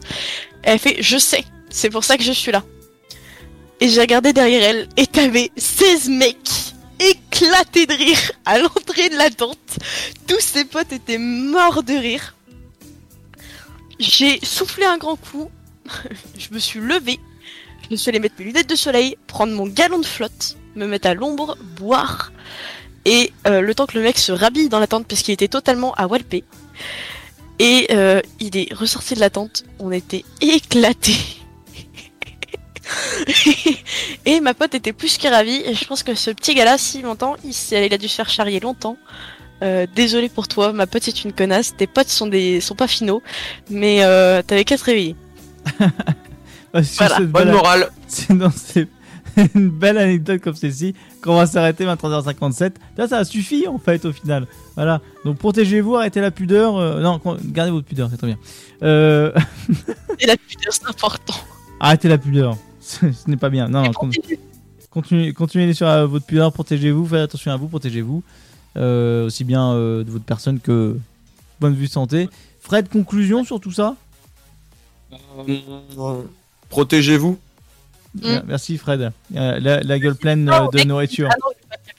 Elle 0.61 0.77
fait 0.77 0.98
je 1.01 1.17
sais, 1.17 1.43
c'est 1.72 1.90
pour 1.90 2.03
ça 2.03 2.17
que 2.17 2.24
je 2.24 2.32
suis 2.32 2.51
là. 2.51 2.64
Et 3.80 3.90
j'ai 3.90 4.01
regardé 4.01 4.32
derrière 4.32 4.61
elle 4.61 4.90
et 4.95 5.08
t'avais 5.08 5.50
16 5.58 6.09
mecs 6.09 6.74
éclatés 7.00 7.88
de 7.88 7.93
rire 7.93 8.32
à 8.45 8.59
l'entrée 8.59 9.09
de 9.09 9.17
la 9.17 9.32
tente. 9.32 9.80
Tous 10.27 10.40
ses 10.40 10.66
potes 10.66 10.92
étaient 10.92 11.17
morts 11.17 11.82
de 11.82 11.93
rire. 11.93 12.35
J'ai 13.98 14.40
soufflé 14.45 14.85
un 14.85 15.00
grand 15.00 15.16
coup. 15.16 15.50
je 16.38 16.50
me 16.51 16.59
suis 16.59 16.80
levée. 16.80 17.19
Je 17.84 17.88
me 17.90 17.95
suis 17.95 18.09
allée 18.09 18.19
mettre 18.19 18.35
mes 18.38 18.45
lunettes 18.45 18.69
de 18.69 18.76
soleil, 18.76 19.17
prendre 19.26 19.53
mon 19.53 19.66
galon 19.66 19.98
de 19.98 20.06
flotte, 20.06 20.58
me 20.76 20.85
mettre 20.85 21.08
à 21.08 21.16
l'ombre, 21.16 21.58
boire. 21.76 22.32
Et 23.08 23.32
euh, 23.48 23.61
le 23.61 23.74
temps 23.74 23.86
que 23.86 23.98
le 23.98 24.03
mec 24.03 24.18
se 24.18 24.32
rhabille 24.34 24.69
dans 24.69 24.80
la 24.80 24.88
tente, 24.88 25.08
parce 25.08 25.22
qu'il 25.22 25.34
était 25.34 25.48
totalement 25.48 25.94
à 25.95 26.08
Walpé. 26.08 26.44
Et 27.60 27.88
euh, 27.92 28.22
il 28.40 28.56
est 28.58 28.74
ressorti 28.74 29.16
de 29.16 29.19
la 29.19 29.30
tente. 29.30 29.64
On 29.80 29.92
était 29.92 30.24
éclatés. 30.42 31.16
et 34.26 34.40
ma 34.42 34.53
pote 34.53 34.76
était 34.76 34.94
plus 34.94 35.18
que 35.18 35.27
ravie. 35.27 35.61
Et 35.66 35.74
je 35.74 35.86
pense 35.86 36.03
que 36.03 36.16
ce 36.16 36.32
petit 36.32 36.53
gars-là, 36.53 36.77
s'il 36.77 37.06
m'entend, 37.06 37.36
il, 37.44 37.53
il 37.72 37.94
a 37.94 37.98
dû 37.98 38.08
se 38.08 38.16
faire 38.16 38.30
charrier 38.30 38.60
longtemps. 38.60 38.98
Euh, 39.64 39.88
désolé 39.95 40.30
pour 40.30 40.48
toi, 40.48 40.72
ma 40.72 40.86
pote 40.86 41.08
est 41.08 41.24
une 41.24 41.34
connasse. 41.34 41.76
Tes 41.76 41.88
potes 41.88 42.10
sont 42.10 42.27
des 42.27 42.61
sont 42.61 42.76
pas 42.76 42.88
finaux, 42.88 43.24
mais 43.69 44.03
euh, 44.03 44.42
t'avais 44.44 44.66
qu'à 44.66 44.77
te 44.77 44.84
réveiller. 44.84 45.16
Bah, 46.74 46.84
sur 46.84 47.08
Voilà. 47.08 47.19
Bonne 47.22 47.52
morale. 47.52 47.90
C'est 48.08 48.38
dans 48.38 48.52
ces- 48.52 48.88
une 49.56 49.69
belle 49.69 49.98
anecdote 49.98 50.41
comme 50.41 50.56
celle-ci 50.56 50.93
qu'on 51.22 51.35
va 51.35 51.45
s'arrêter 51.48 51.85
23h57. 51.85 52.74
Là, 52.98 53.07
ça 53.07 53.24
suffit 53.24 53.67
en 53.67 53.77
fait 53.77 54.03
au 54.06 54.11
final. 54.11 54.48
Voilà. 54.75 55.01
Donc 55.25 55.38
protégez-vous, 55.38 55.95
arrêtez 55.95 56.22
la 56.22 56.32
pudeur. 56.32 56.77
euh, 56.77 57.01
non, 57.01 57.19
gardez 57.45 57.72
votre 57.72 57.85
pudeur, 57.88 58.09
c'est 58.09 58.17
très 58.17 58.27
bien. 58.27 58.38
Euh, 58.83 59.32
Et 60.19 60.25
la 60.25 60.35
pudeur, 60.38 60.72
c'est 60.74 60.88
important. 60.88 61.35
arrêtez 61.80 62.07
la 62.09 62.17
pudeur. 62.17 62.57
Ce 62.82 63.06
n'est 63.27 63.38
pas 63.38 63.49
bien. 63.49 63.67
Non, 63.67 63.83
non, 63.83 63.91
con- 63.91 64.09
continuez, 64.90 65.33
continuez 65.33 65.74
sur 65.74 65.88
euh, 65.88 66.06
votre 66.07 66.25
pudeur, 66.25 66.51
protégez-vous, 66.53 67.06
faites 67.06 67.19
attention 67.22 67.51
à 67.51 67.57
vous, 67.57 67.67
protégez-vous. 67.67 68.24
Euh, 68.77 69.25
aussi 69.25 69.43
bien 69.43 69.72
euh, 69.74 70.03
de 70.03 70.11
votre 70.11 70.25
personne 70.25 70.59
que 70.59 70.98
bonne 71.59 71.74
vue 71.74 71.88
santé. 71.88 72.30
Fred, 72.61 72.90
conclusion 72.90 73.43
sur 73.43 73.59
tout 73.59 73.72
ça? 73.72 73.95
Protégez-vous. 76.69 77.38
Euh, 78.24 78.42
Merci 78.48 78.77
Fred. 78.77 79.11
Euh, 79.36 79.60
la, 79.60 79.82
la 79.82 80.00
gueule 80.00 80.16
pleine 80.16 80.50
euh, 80.50 80.68
de 80.72 80.84
nourriture. 80.84 81.30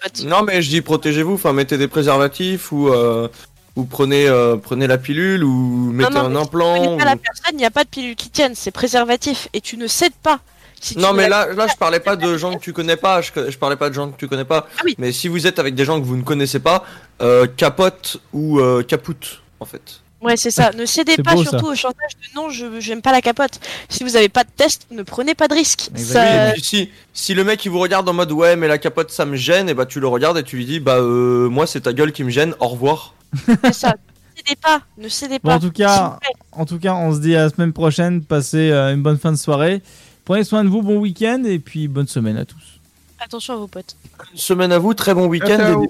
Ah 0.02 0.08
non, 0.24 0.42
mais 0.42 0.62
je 0.62 0.70
dis 0.70 0.80
protégez-vous. 0.80 1.34
Enfin, 1.34 1.52
mettez 1.52 1.78
des 1.78 1.88
préservatifs 1.88 2.72
ou 2.72 2.88
euh, 2.88 3.28
ou 3.76 3.84
prenez 3.84 4.28
euh, 4.28 4.56
prenez 4.56 4.86
la 4.86 4.98
pilule 4.98 5.44
ou 5.44 5.90
mettez 5.92 6.14
non, 6.14 6.20
un 6.26 6.36
implant. 6.36 6.96
pas 6.96 7.04
la 7.04 7.16
personne, 7.16 7.52
il 7.52 7.58
n'y 7.58 7.64
a 7.64 7.70
pas 7.70 7.84
de 7.84 7.88
pilule 7.88 8.16
qui 8.16 8.30
tienne, 8.30 8.52
c'est 8.54 8.70
préservatif 8.70 9.48
et 9.52 9.60
tu 9.60 9.76
ne 9.76 9.86
cèdes 9.86 10.14
pas. 10.22 10.40
Si 10.80 10.96
Non, 10.96 11.12
mais 11.12 11.28
là, 11.28 11.52
là, 11.52 11.66
je 11.66 11.76
parlais 11.76 11.98
pas 12.00 12.14
de 12.14 12.36
gens 12.36 12.54
que 12.54 12.60
tu 12.62 12.72
connais 12.72 12.96
pas. 12.96 13.20
Je, 13.20 13.30
je 13.48 13.58
parlais 13.58 13.76
pas 13.76 13.88
de 13.88 13.94
gens 13.94 14.10
que 14.10 14.16
tu 14.16 14.28
connais 14.28 14.44
pas. 14.44 14.68
Ah 14.78 14.82
oui. 14.84 14.94
Mais 14.98 15.10
si 15.10 15.26
vous 15.26 15.46
êtes 15.46 15.58
avec 15.58 15.74
des 15.74 15.84
gens 15.84 16.00
que 16.00 16.06
vous 16.06 16.16
ne 16.16 16.22
connaissez 16.22 16.60
pas, 16.60 16.84
euh, 17.20 17.46
capote 17.56 18.18
ou 18.32 18.60
euh, 18.60 18.84
capoute, 18.84 19.42
en 19.58 19.64
fait. 19.64 20.00
Ouais, 20.20 20.36
c'est 20.36 20.50
ça. 20.50 20.72
Ne 20.72 20.84
cédez 20.84 21.16
pas 21.16 21.34
beau, 21.34 21.44
ça. 21.44 21.50
surtout 21.50 21.66
au 21.68 21.74
chantage 21.76 22.10
de 22.16 22.34
non, 22.34 22.50
je 22.50 22.80
j'aime 22.80 23.02
pas 23.02 23.12
la 23.12 23.20
capote. 23.20 23.60
Si 23.88 24.02
vous 24.02 24.16
avez 24.16 24.28
pas 24.28 24.42
de 24.42 24.48
test, 24.56 24.86
ne 24.90 25.02
prenez 25.04 25.34
pas 25.36 25.46
de 25.46 25.54
risque. 25.54 25.90
Ça- 25.94 26.50
puis 26.52 26.62
si, 26.62 26.90
si 27.14 27.34
le 27.34 27.44
mec 27.44 27.64
il 27.64 27.68
vous 27.70 27.78
regarde 27.78 28.08
en 28.08 28.12
mode 28.12 28.32
ouais 28.32 28.56
mais 28.56 28.66
la 28.66 28.78
capote 28.78 29.10
ça 29.12 29.24
me 29.24 29.36
gêne 29.36 29.68
et 29.68 29.74
bah 29.74 29.86
tu 29.86 30.00
le 30.00 30.08
regardes 30.08 30.36
et 30.38 30.42
tu 30.42 30.56
lui 30.56 30.64
dis 30.66 30.80
bah 30.80 30.96
euh, 30.96 31.48
moi 31.48 31.66
c'est 31.68 31.82
ta 31.82 31.92
gueule 31.92 32.10
qui 32.12 32.24
me 32.24 32.30
gêne 32.30 32.54
au 32.58 32.66
revoir. 32.68 33.14
C'est 33.64 33.72
ça. 33.74 33.94
Ne 33.94 34.42
cédez 34.44 34.56
pas, 34.60 34.80
ne 34.98 35.08
cédez 35.08 35.38
Bon, 35.42 35.50
pas. 35.50 35.54
en 35.56 35.60
tout 35.60 35.70
cas, 35.72 36.18
en 36.52 36.64
tout 36.66 36.78
cas, 36.78 36.94
on 36.94 37.12
se 37.14 37.20
dit 37.20 37.36
à 37.36 37.42
la 37.44 37.50
semaine 37.50 37.72
prochaine. 37.72 38.22
Passez 38.22 38.70
euh, 38.70 38.94
une 38.94 39.02
bonne 39.02 39.18
fin 39.18 39.30
de 39.32 39.36
soirée. 39.36 39.82
Prenez 40.24 40.44
soin 40.44 40.64
de 40.64 40.68
vous, 40.68 40.82
bon 40.82 40.98
week-end 40.98 41.42
et 41.44 41.58
puis 41.58 41.86
bonne 41.88 42.06
semaine 42.08 42.36
à 42.36 42.44
tous. 42.44 42.80
Attention 43.20 43.54
à 43.54 43.56
vos 43.56 43.66
potes. 43.66 43.96
Bonne 44.18 44.26
semaine 44.36 44.72
à 44.72 44.78
vous, 44.78 44.94
très 44.94 45.14
bon 45.14 45.26
week-end. 45.26 45.84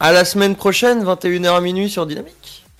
À 0.00 0.12
la 0.12 0.24
semaine 0.24 0.56
prochaine, 0.56 1.04
21h 1.04 1.56
à 1.56 1.60
minuit 1.60 1.88
sur 1.88 2.06
Dynamique. 2.06 2.63